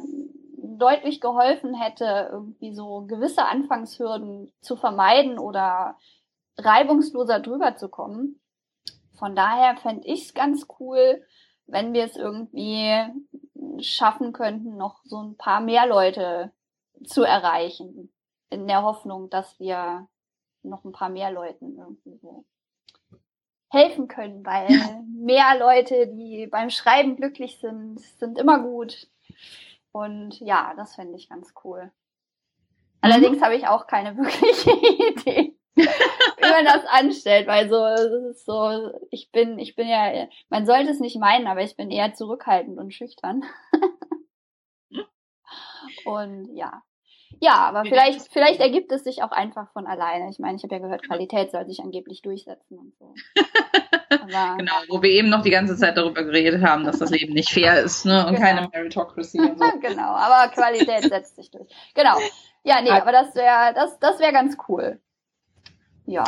deutlich 0.58 1.20
geholfen 1.20 1.74
hätte, 1.74 2.30
irgendwie 2.32 2.74
so 2.74 3.06
gewisse 3.08 3.46
Anfangshürden 3.46 4.52
zu 4.62 4.76
vermeiden 4.76 5.40
oder 5.40 5.98
reibungsloser 6.58 7.40
drüber 7.40 7.76
zu 7.76 7.90
kommen. 7.90 8.40
Von 9.18 9.36
daher 9.36 9.76
fände 9.78 10.08
ich 10.08 10.26
es 10.26 10.34
ganz 10.34 10.68
cool, 10.80 11.24
wenn 11.68 11.94
wir 11.94 12.04
es 12.04 12.16
irgendwie 12.16 13.06
schaffen 13.80 14.34
könnten, 14.34 14.78
noch 14.78 15.02
so 15.04 15.22
ein 15.22 15.38
paar 15.38 15.62
mehr 15.62 15.88
Leute 15.88 16.52
zu 17.06 17.24
erreichen. 17.24 18.12
In 18.50 18.68
der 18.68 18.84
Hoffnung, 18.84 19.30
dass 19.30 19.60
wir 19.60 20.08
noch 20.64 20.84
ein 20.84 20.92
paar 20.92 21.10
mehr 21.10 21.32
Leuten 21.32 21.78
irgendwie 21.78 22.18
so 22.18 22.46
helfen 23.72 24.08
können, 24.08 24.46
weil 24.46 24.68
mehr 25.08 25.58
Leute, 25.58 26.08
die 26.08 26.48
beim 26.48 26.70
Schreiben 26.70 27.16
glücklich 27.16 27.60
sind, 27.60 28.00
sind 28.00 28.38
immer 28.38 28.60
gut. 28.60 29.08
Und 29.92 30.40
ja, 30.40 30.74
das 30.76 30.96
fände 30.96 31.16
ich 31.16 31.30
ganz 31.30 31.54
cool. 31.64 31.92
Allerdings 33.02 33.40
mhm. 33.40 33.44
habe 33.44 33.56
ich 33.56 33.68
auch 33.68 33.88
keine 33.88 34.16
wirkliche 34.18 34.72
Idee, 34.72 35.56
wie 35.76 36.50
man 36.50 36.66
das 36.66 36.86
anstellt, 36.86 37.48
weil 37.48 37.70
so, 37.70 37.84
es 37.86 38.36
ist 38.36 38.46
so, 38.46 38.92
ich 39.10 39.32
bin, 39.32 39.58
ich 39.58 39.76
bin 39.76 39.88
ja, 39.88 40.28
man 40.50 40.66
sollte 40.66 40.92
es 40.92 41.00
nicht 41.00 41.18
meinen, 41.18 41.48
aber 41.48 41.62
ich 41.62 41.76
bin 41.76 41.90
eher 41.92 42.14
zurückhaltend 42.14 42.78
und 42.78 42.94
schüchtern. 42.94 43.44
und 46.06 46.54
ja. 46.56 46.84
Ja, 47.40 47.56
aber 47.56 47.86
vielleicht, 47.86 48.32
vielleicht 48.32 48.60
ergibt 48.60 48.92
es 48.92 49.04
sich 49.04 49.24
auch 49.24 49.32
einfach 49.32 49.72
von 49.72 49.88
alleine. 49.88 50.30
Ich 50.30 50.40
meine, 50.40 50.58
ich 50.58 50.64
habe 50.64 50.76
ja 50.76 50.82
gehört, 50.82 51.04
Qualität 51.04 51.52
soll 51.52 51.66
sich 51.66 51.80
angeblich 51.80 52.22
durchsetzen 52.22 52.78
und 52.78 52.96
so. 52.98 53.14
Aber, 54.10 54.58
genau, 54.58 54.74
wo 54.90 55.02
wir 55.02 55.10
eben 55.10 55.30
noch 55.30 55.42
die 55.42 55.50
ganze 55.52 55.78
Zeit 55.78 55.96
darüber 55.96 56.24
geredet 56.24 56.62
haben, 56.62 56.84
dass 56.84 57.00
das 57.00 57.12
Leben 57.12 57.34
nicht 57.34 57.50
fair 57.50 57.82
ist, 57.82 58.06
ne? 58.06 58.28
Und 58.28 58.36
genau. 58.36 58.46
keine 58.46 58.68
Meritocracy 58.68 59.40
und 59.40 59.58
so. 59.58 59.66
genau, 59.82 60.14
aber 60.14 60.52
Qualität 60.52 61.04
setzt 61.04 61.38
sich 61.38 61.50
durch. 61.50 61.70
Genau. 61.96 62.18
Ja, 62.64 62.82
nee, 62.82 62.92
aber 62.92 63.14
das 63.14 63.34
wäre 63.36 63.74
das, 63.74 63.98
das 64.00 64.20
wäre 64.20 64.34
ganz 64.34 64.58
cool. 64.68 65.00
Ja. 66.06 66.26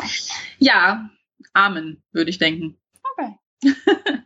Ja, 0.60 1.10
Amen, 1.54 2.02
würde 2.12 2.30
ich 2.30 2.40
denken. 2.40 2.78
Okay. 3.12 3.38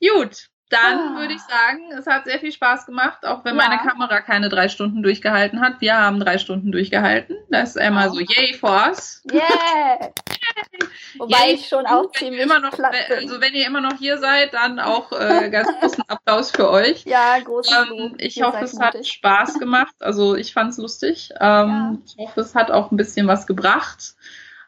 Gut, 0.00 0.48
dann 0.70 0.98
ah. 0.98 1.18
würde 1.18 1.34
ich 1.34 1.42
sagen, 1.42 1.92
es 1.96 2.06
hat 2.06 2.24
sehr 2.24 2.38
viel 2.38 2.52
Spaß 2.52 2.86
gemacht, 2.86 3.24
auch 3.24 3.44
wenn 3.44 3.56
ja. 3.56 3.68
meine 3.68 3.80
Kamera 3.80 4.20
keine 4.20 4.48
drei 4.48 4.68
Stunden 4.68 5.02
durchgehalten 5.02 5.60
hat. 5.60 5.80
Wir 5.80 5.96
haben 5.96 6.20
drei 6.20 6.38
Stunden 6.38 6.72
durchgehalten. 6.72 7.36
Das 7.50 7.70
ist 7.70 7.78
einmal 7.78 8.10
so 8.10 8.20
yay 8.20 8.54
for 8.54 8.70
us. 8.88 9.22
Yeah. 9.30 10.10
Wobei 11.18 11.46
yay, 11.46 11.54
ich 11.54 11.68
schon 11.68 11.86
auch 11.86 12.10
ziemlich 12.12 12.40
immer 12.40 12.60
noch, 12.60 12.72
Also 12.72 13.40
wenn 13.40 13.54
ihr 13.54 13.66
immer 13.66 13.80
noch 13.80 13.98
hier 13.98 14.18
seid, 14.18 14.54
dann 14.54 14.80
auch 14.80 15.12
äh, 15.12 15.50
ganz 15.52 15.68
großen 15.80 16.04
Applaus 16.08 16.50
für 16.50 16.70
euch. 16.70 17.04
Ja, 17.04 17.38
großen 17.38 17.86
ähm, 17.92 18.14
Ich 18.18 18.42
hoffe, 18.42 18.64
es 18.64 18.72
mutig. 18.72 18.86
hat 18.86 19.06
Spaß 19.06 19.58
gemacht. 19.58 19.94
Also 20.00 20.34
ich 20.34 20.54
fand 20.54 20.70
es 20.70 20.78
lustig. 20.78 21.30
Ähm, 21.38 21.38
ja. 21.38 21.98
Ich 22.06 22.16
hoffe, 22.16 22.40
es 22.40 22.54
hat 22.54 22.70
auch 22.70 22.90
ein 22.90 22.96
bisschen 22.96 23.26
was 23.26 23.46
gebracht 23.46 24.14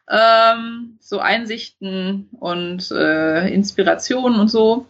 ähm, 0.09 0.97
so 1.01 1.19
Einsichten 1.19 2.29
und 2.39 2.91
äh, 2.91 3.47
Inspirationen 3.49 4.39
und 4.39 4.47
so. 4.47 4.87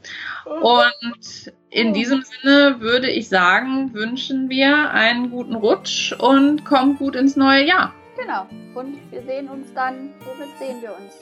Und 0.61 1.53
in 1.69 1.93
diesem 1.93 2.23
Sinne 2.23 2.79
würde 2.79 3.09
ich 3.09 3.29
sagen, 3.29 3.93
wünschen 3.93 4.49
wir 4.49 4.91
einen 4.91 5.29
guten 5.31 5.55
Rutsch 5.55 6.13
und 6.13 6.65
kommt 6.65 6.99
gut 6.99 7.15
ins 7.15 7.35
neue 7.35 7.65
Jahr. 7.65 7.93
Genau. 8.17 8.47
Und 8.73 8.97
wir 9.11 9.21
sehen 9.23 9.49
uns 9.49 9.73
dann, 9.73 10.09
womit 10.25 10.57
sehen 10.59 10.81
wir 10.81 10.91
uns? 10.91 11.13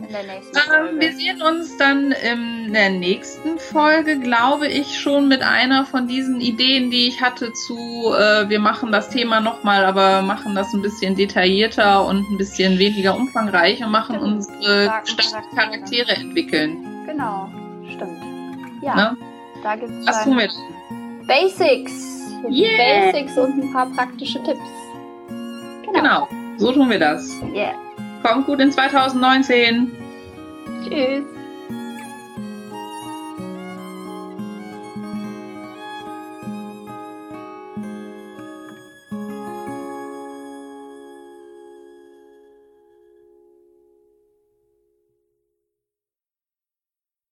in 0.00 0.08
der 0.12 0.22
nächsten 0.22 0.56
ähm, 0.56 0.62
Folge? 0.64 1.00
wir 1.00 1.12
sehen 1.12 1.42
uns 1.42 1.76
dann 1.76 2.12
in 2.12 2.72
der 2.72 2.90
nächsten 2.90 3.58
Folge, 3.58 4.18
glaube 4.18 4.68
ich, 4.68 4.98
schon 4.98 5.28
mit 5.28 5.42
einer 5.42 5.84
von 5.84 6.08
diesen 6.08 6.40
Ideen, 6.40 6.90
die 6.90 7.08
ich 7.08 7.20
hatte 7.20 7.52
zu, 7.52 7.76
äh, 8.14 8.48
wir 8.48 8.60
machen 8.60 8.92
das 8.92 9.10
Thema 9.10 9.40
nochmal, 9.40 9.84
aber 9.84 10.22
machen 10.22 10.54
das 10.54 10.72
ein 10.72 10.82
bisschen 10.82 11.16
detaillierter 11.16 12.04
und 12.06 12.30
ein 12.30 12.38
bisschen 12.38 12.78
weniger 12.78 13.16
umfangreich 13.16 13.84
und 13.84 13.90
machen 13.90 14.16
genau. 14.16 14.26
unsere 14.26 14.90
Charaktere 15.54 16.12
entwickeln. 16.12 16.78
Genau. 17.06 17.50
Ja, 18.82 18.94
ne? 18.94 19.16
da 19.62 19.76
gibt 19.76 19.92
es 19.92 20.06
Was 20.06 20.24
tun 20.24 20.38
wir 20.38 20.48
denn? 20.48 21.26
Basics. 21.26 22.32
Yeah. 22.48 23.12
Basics 23.12 23.36
und 23.36 23.62
ein 23.62 23.72
paar 23.72 23.86
praktische 23.90 24.42
Tipps. 24.42 24.60
Genau. 25.28 25.92
genau, 25.92 26.28
so 26.56 26.72
tun 26.72 26.88
wir 26.88 26.98
das. 26.98 27.30
Yeah. 27.52 27.74
Kommt 28.22 28.46
gut 28.46 28.60
in 28.60 28.72
2019. 28.72 29.90
Tschüss. 30.84 31.24